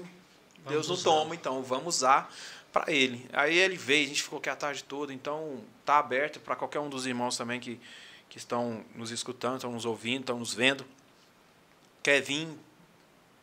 vamos 0.65 0.71
Deus 0.71 0.89
não 0.89 0.97
toma, 0.97 1.35
então 1.35 1.63
vamos 1.63 1.97
usar 1.97 2.33
para 2.73 2.91
ele. 2.91 3.29
Aí 3.35 3.59
ele 3.59 3.77
veio, 3.77 4.07
a 4.07 4.09
gente 4.09 4.23
ficou 4.23 4.39
aqui 4.39 4.49
a 4.49 4.57
tarde 4.57 4.83
toda, 4.83 5.13
então 5.13 5.63
tá 5.85 5.99
aberto 5.99 6.41
para 6.41 6.57
qualquer 6.57 6.81
um 6.81 6.89
dos 6.89 7.07
irmãos 7.07 7.37
também 7.37 7.61
que, 7.61 7.79
que 8.31 8.39
estão 8.39 8.83
nos 8.95 9.11
escutando, 9.11 9.57
estão 9.57 9.73
nos 9.73 9.85
ouvindo, 9.85 10.21
estão 10.21 10.39
nos 10.39 10.55
vendo 10.55 10.87
quer 12.07 12.23
vir, 12.23 12.49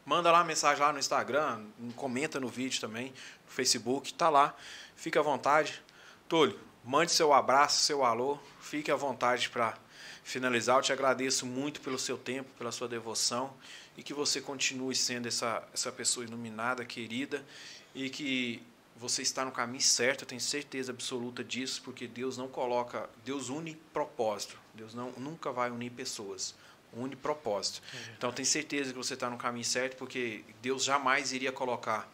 manda 0.06 0.31
lá 0.31 0.38
uma 0.38 0.45
mensagem 0.45 0.81
lá 0.81 0.94
no 0.94 0.98
Instagram, 0.98 1.65
comenta 1.98 2.40
no 2.40 2.48
vídeo 2.48 2.80
também, 2.80 3.10
no 3.45 3.52
Facebook, 3.52 4.14
tá 4.14 4.30
lá. 4.30 4.56
Fique 4.95 5.19
à 5.19 5.22
vontade. 5.22 5.84
Túlio, 6.30 6.57
mande 6.81 7.11
seu 7.11 7.34
abraço, 7.34 7.84
seu 7.84 8.06
alô, 8.06 8.40
fique 8.61 8.90
à 8.90 8.95
vontade 8.95 9.49
para 9.49 9.77
finalizar. 10.23 10.77
Eu 10.77 10.81
te 10.81 10.94
agradeço 10.94 11.45
muito 11.45 11.81
pelo 11.81 11.99
seu 11.99 12.18
tempo, 12.18 12.49
pela 12.57 12.72
sua 12.72 12.88
devoção 12.88 13.53
e 13.98 14.02
que 14.02 14.14
você 14.14 14.40
continue 14.40 14.95
sendo 14.95 15.27
essa, 15.27 15.61
essa 15.73 15.91
pessoa 15.91 16.26
iluminada, 16.26 16.85
querida 16.85 17.45
e 17.94 18.10
que 18.10 18.64
você 18.95 19.23
está 19.23 19.44
no 19.44 19.52
caminho 19.52 19.84
certo, 19.84 20.22
eu 20.22 20.27
tenho 20.27 20.40
certeza 20.40 20.94
absoluta 20.94 21.44
disso, 21.44 21.81
porque 21.84 22.07
Deus 22.07 22.38
não 22.38 22.48
coloca, 22.48 23.10
Deus 23.26 23.49
une 23.49 23.76
propósito. 23.91 24.57
Deus 24.73 24.94
não 24.94 25.11
nunca 25.18 25.52
vai 25.52 25.69
unir 25.69 25.91
pessoas 25.91 26.56
une 26.95 27.15
propósito. 27.15 27.81
É 27.93 27.97
então 28.17 28.31
tem 28.31 28.45
certeza 28.45 28.91
que 28.91 28.97
você 28.97 29.13
está 29.13 29.29
no 29.29 29.37
caminho 29.37 29.65
certo, 29.65 29.97
porque 29.97 30.43
Deus 30.61 30.83
jamais 30.83 31.31
iria 31.31 31.51
colocar 31.51 32.09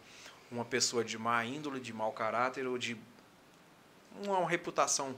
uma 0.50 0.64
pessoa 0.64 1.04
de 1.04 1.16
má 1.16 1.44
índole, 1.44 1.80
de 1.80 1.92
mau 1.92 2.12
caráter 2.12 2.66
ou 2.66 2.76
de 2.76 2.96
uma, 4.24 4.48
reputação 4.48 5.14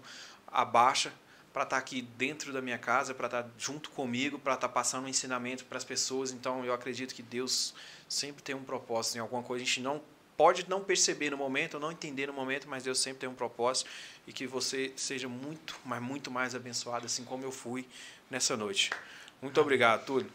abaixa 0.46 1.12
para 1.52 1.64
estar 1.64 1.76
tá 1.76 1.80
aqui 1.80 2.02
dentro 2.02 2.52
da 2.52 2.60
minha 2.60 2.78
casa, 2.78 3.14
para 3.14 3.26
estar 3.26 3.42
tá 3.44 3.50
junto 3.58 3.90
comigo, 3.90 4.38
para 4.38 4.54
estar 4.54 4.68
tá 4.68 4.72
passando 4.72 5.04
um 5.04 5.08
ensinamento 5.08 5.64
para 5.64 5.78
as 5.78 5.84
pessoas. 5.84 6.32
Então 6.32 6.64
eu 6.64 6.72
acredito 6.72 7.14
que 7.14 7.22
Deus 7.22 7.74
sempre 8.08 8.42
tem 8.42 8.54
um 8.54 8.64
propósito 8.64 9.16
em 9.16 9.20
alguma 9.20 9.42
coisa. 9.42 9.62
A 9.62 9.66
gente 9.66 9.80
não 9.80 10.02
pode 10.36 10.68
não 10.68 10.82
perceber 10.82 11.30
no 11.30 11.36
momento, 11.36 11.74
ou 11.74 11.80
não 11.80 11.92
entender 11.92 12.26
no 12.26 12.32
momento, 12.32 12.68
mas 12.68 12.84
Deus 12.84 12.98
sempre 12.98 13.20
tem 13.20 13.28
um 13.28 13.34
propósito 13.34 13.88
e 14.26 14.32
que 14.32 14.46
você 14.46 14.92
seja 14.96 15.28
muito, 15.28 15.78
mas 15.84 16.02
muito 16.02 16.30
mais 16.30 16.54
abençoado, 16.54 17.06
assim 17.06 17.24
como 17.24 17.44
eu 17.44 17.52
fui 17.52 17.86
nessa 18.30 18.56
noite. 18.56 18.90
Muito 19.42 19.60
obrigado, 19.60 20.06
Túlio. 20.06 20.30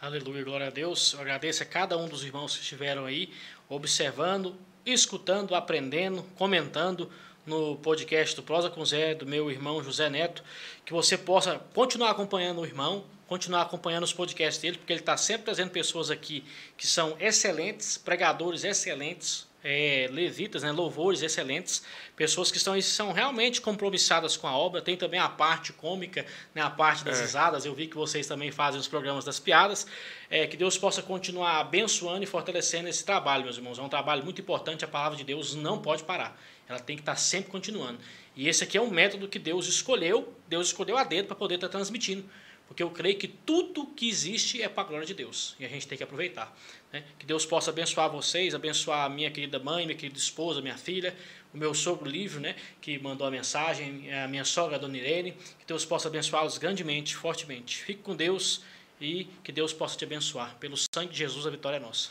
Aleluia, 0.00 0.42
glória 0.42 0.66
a 0.66 0.70
Deus. 0.70 1.12
Eu 1.12 1.20
agradeço 1.20 1.62
a 1.62 1.66
cada 1.66 1.96
um 1.96 2.08
dos 2.08 2.24
irmãos 2.24 2.56
que 2.56 2.62
estiveram 2.62 3.06
aí 3.06 3.32
observando, 3.68 4.56
escutando, 4.84 5.54
aprendendo, 5.54 6.24
comentando 6.36 7.08
no 7.46 7.76
podcast 7.76 8.34
do 8.34 8.42
Prosa 8.42 8.68
com 8.68 8.84
Zé, 8.84 9.14
do 9.14 9.24
meu 9.24 9.52
irmão 9.52 9.82
José 9.84 10.10
Neto, 10.10 10.42
que 10.84 10.92
você 10.92 11.16
possa 11.16 11.60
continuar 11.72 12.10
acompanhando 12.10 12.60
o 12.60 12.66
irmão, 12.66 13.04
continuar 13.28 13.62
acompanhando 13.62 14.02
os 14.02 14.12
podcasts 14.12 14.60
dele, 14.60 14.78
porque 14.78 14.92
ele 14.92 15.00
está 15.00 15.16
sempre 15.16 15.44
trazendo 15.44 15.70
pessoas 15.70 16.10
aqui 16.10 16.44
que 16.76 16.88
são 16.88 17.16
excelentes, 17.20 17.96
pregadores 17.96 18.64
excelentes, 18.64 19.46
é, 19.64 20.08
levitas, 20.12 20.62
né, 20.62 20.70
louvores 20.70 21.22
excelentes, 21.22 21.82
pessoas 22.14 22.50
que 22.50 22.58
estão, 22.58 22.78
são 22.82 23.12
realmente 23.12 23.62
compromissadas 23.62 24.36
com 24.36 24.46
a 24.46 24.54
obra. 24.54 24.82
Tem 24.82 24.94
também 24.94 25.18
a 25.18 25.28
parte 25.28 25.72
cômica, 25.72 26.26
né, 26.54 26.60
a 26.60 26.68
parte 26.68 27.02
das 27.02 27.18
é. 27.18 27.22
risadas. 27.22 27.64
Eu 27.64 27.74
vi 27.74 27.86
que 27.86 27.96
vocês 27.96 28.26
também 28.26 28.50
fazem 28.50 28.78
os 28.78 28.86
programas 28.86 29.24
das 29.24 29.40
piadas. 29.40 29.86
É, 30.28 30.46
que 30.46 30.56
Deus 30.56 30.76
possa 30.76 31.00
continuar 31.00 31.60
abençoando 31.60 32.22
e 32.22 32.26
fortalecendo 32.26 32.88
esse 32.88 33.04
trabalho, 33.04 33.44
meus 33.44 33.56
irmãos. 33.56 33.78
É 33.78 33.82
um 33.82 33.88
trabalho 33.88 34.22
muito 34.22 34.42
importante. 34.42 34.84
A 34.84 34.88
palavra 34.88 35.16
de 35.16 35.24
Deus 35.24 35.54
não 35.54 35.80
pode 35.80 36.04
parar. 36.04 36.38
Ela 36.68 36.78
tem 36.78 36.96
que 36.96 37.02
estar 37.02 37.16
sempre 37.16 37.50
continuando. 37.50 37.98
E 38.36 38.48
esse 38.48 38.64
aqui 38.64 38.76
é 38.76 38.80
um 38.80 38.90
método 38.90 39.28
que 39.28 39.38
Deus 39.38 39.66
escolheu. 39.66 40.34
Deus 40.46 40.66
escolheu 40.66 40.98
a 40.98 41.04
dedo 41.04 41.26
para 41.26 41.36
poder 41.36 41.54
estar 41.54 41.68
transmitindo. 41.68 42.28
Porque 42.66 42.82
eu 42.82 42.90
creio 42.90 43.16
que 43.18 43.28
tudo 43.28 43.86
que 43.86 44.08
existe 44.08 44.62
é 44.62 44.68
para 44.68 44.82
a 44.82 44.86
glória 44.86 45.06
de 45.06 45.14
Deus. 45.14 45.54
E 45.60 45.64
a 45.64 45.68
gente 45.68 45.86
tem 45.86 45.96
que 45.96 46.04
aproveitar. 46.04 46.54
Né? 46.94 47.02
Que 47.18 47.26
Deus 47.26 47.44
possa 47.44 47.72
abençoar 47.72 48.08
vocês, 48.08 48.54
abençoar 48.54 49.04
a 49.04 49.08
minha 49.08 49.28
querida 49.28 49.58
mãe, 49.58 49.84
minha 49.84 49.98
querida 49.98 50.16
esposa, 50.16 50.62
minha 50.62 50.78
filha, 50.78 51.12
o 51.52 51.58
meu 51.58 51.74
sogro 51.74 52.08
Livro, 52.08 52.38
né, 52.38 52.54
que 52.80 52.96
mandou 53.00 53.26
a 53.26 53.32
mensagem, 53.32 54.14
a 54.14 54.28
minha 54.28 54.44
sogra, 54.44 54.76
a 54.76 54.78
dona 54.78 54.96
Irene. 54.96 55.32
Que 55.32 55.66
Deus 55.66 55.84
possa 55.84 56.06
abençoá-los 56.06 56.56
grandemente, 56.56 57.16
fortemente. 57.16 57.82
Fique 57.82 58.00
com 58.00 58.14
Deus 58.14 58.62
e 59.00 59.24
que 59.42 59.50
Deus 59.50 59.72
possa 59.72 59.98
te 59.98 60.04
abençoar. 60.04 60.54
Pelo 60.60 60.76
sangue 60.76 61.10
de 61.10 61.18
Jesus, 61.18 61.44
a 61.48 61.50
vitória 61.50 61.78
é 61.78 61.80
nossa. 61.80 62.10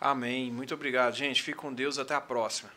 Amém. 0.00 0.52
Muito 0.52 0.72
obrigado, 0.72 1.16
gente. 1.16 1.42
Fique 1.42 1.58
com 1.58 1.74
Deus. 1.74 1.98
Até 1.98 2.14
a 2.14 2.20
próxima. 2.20 2.70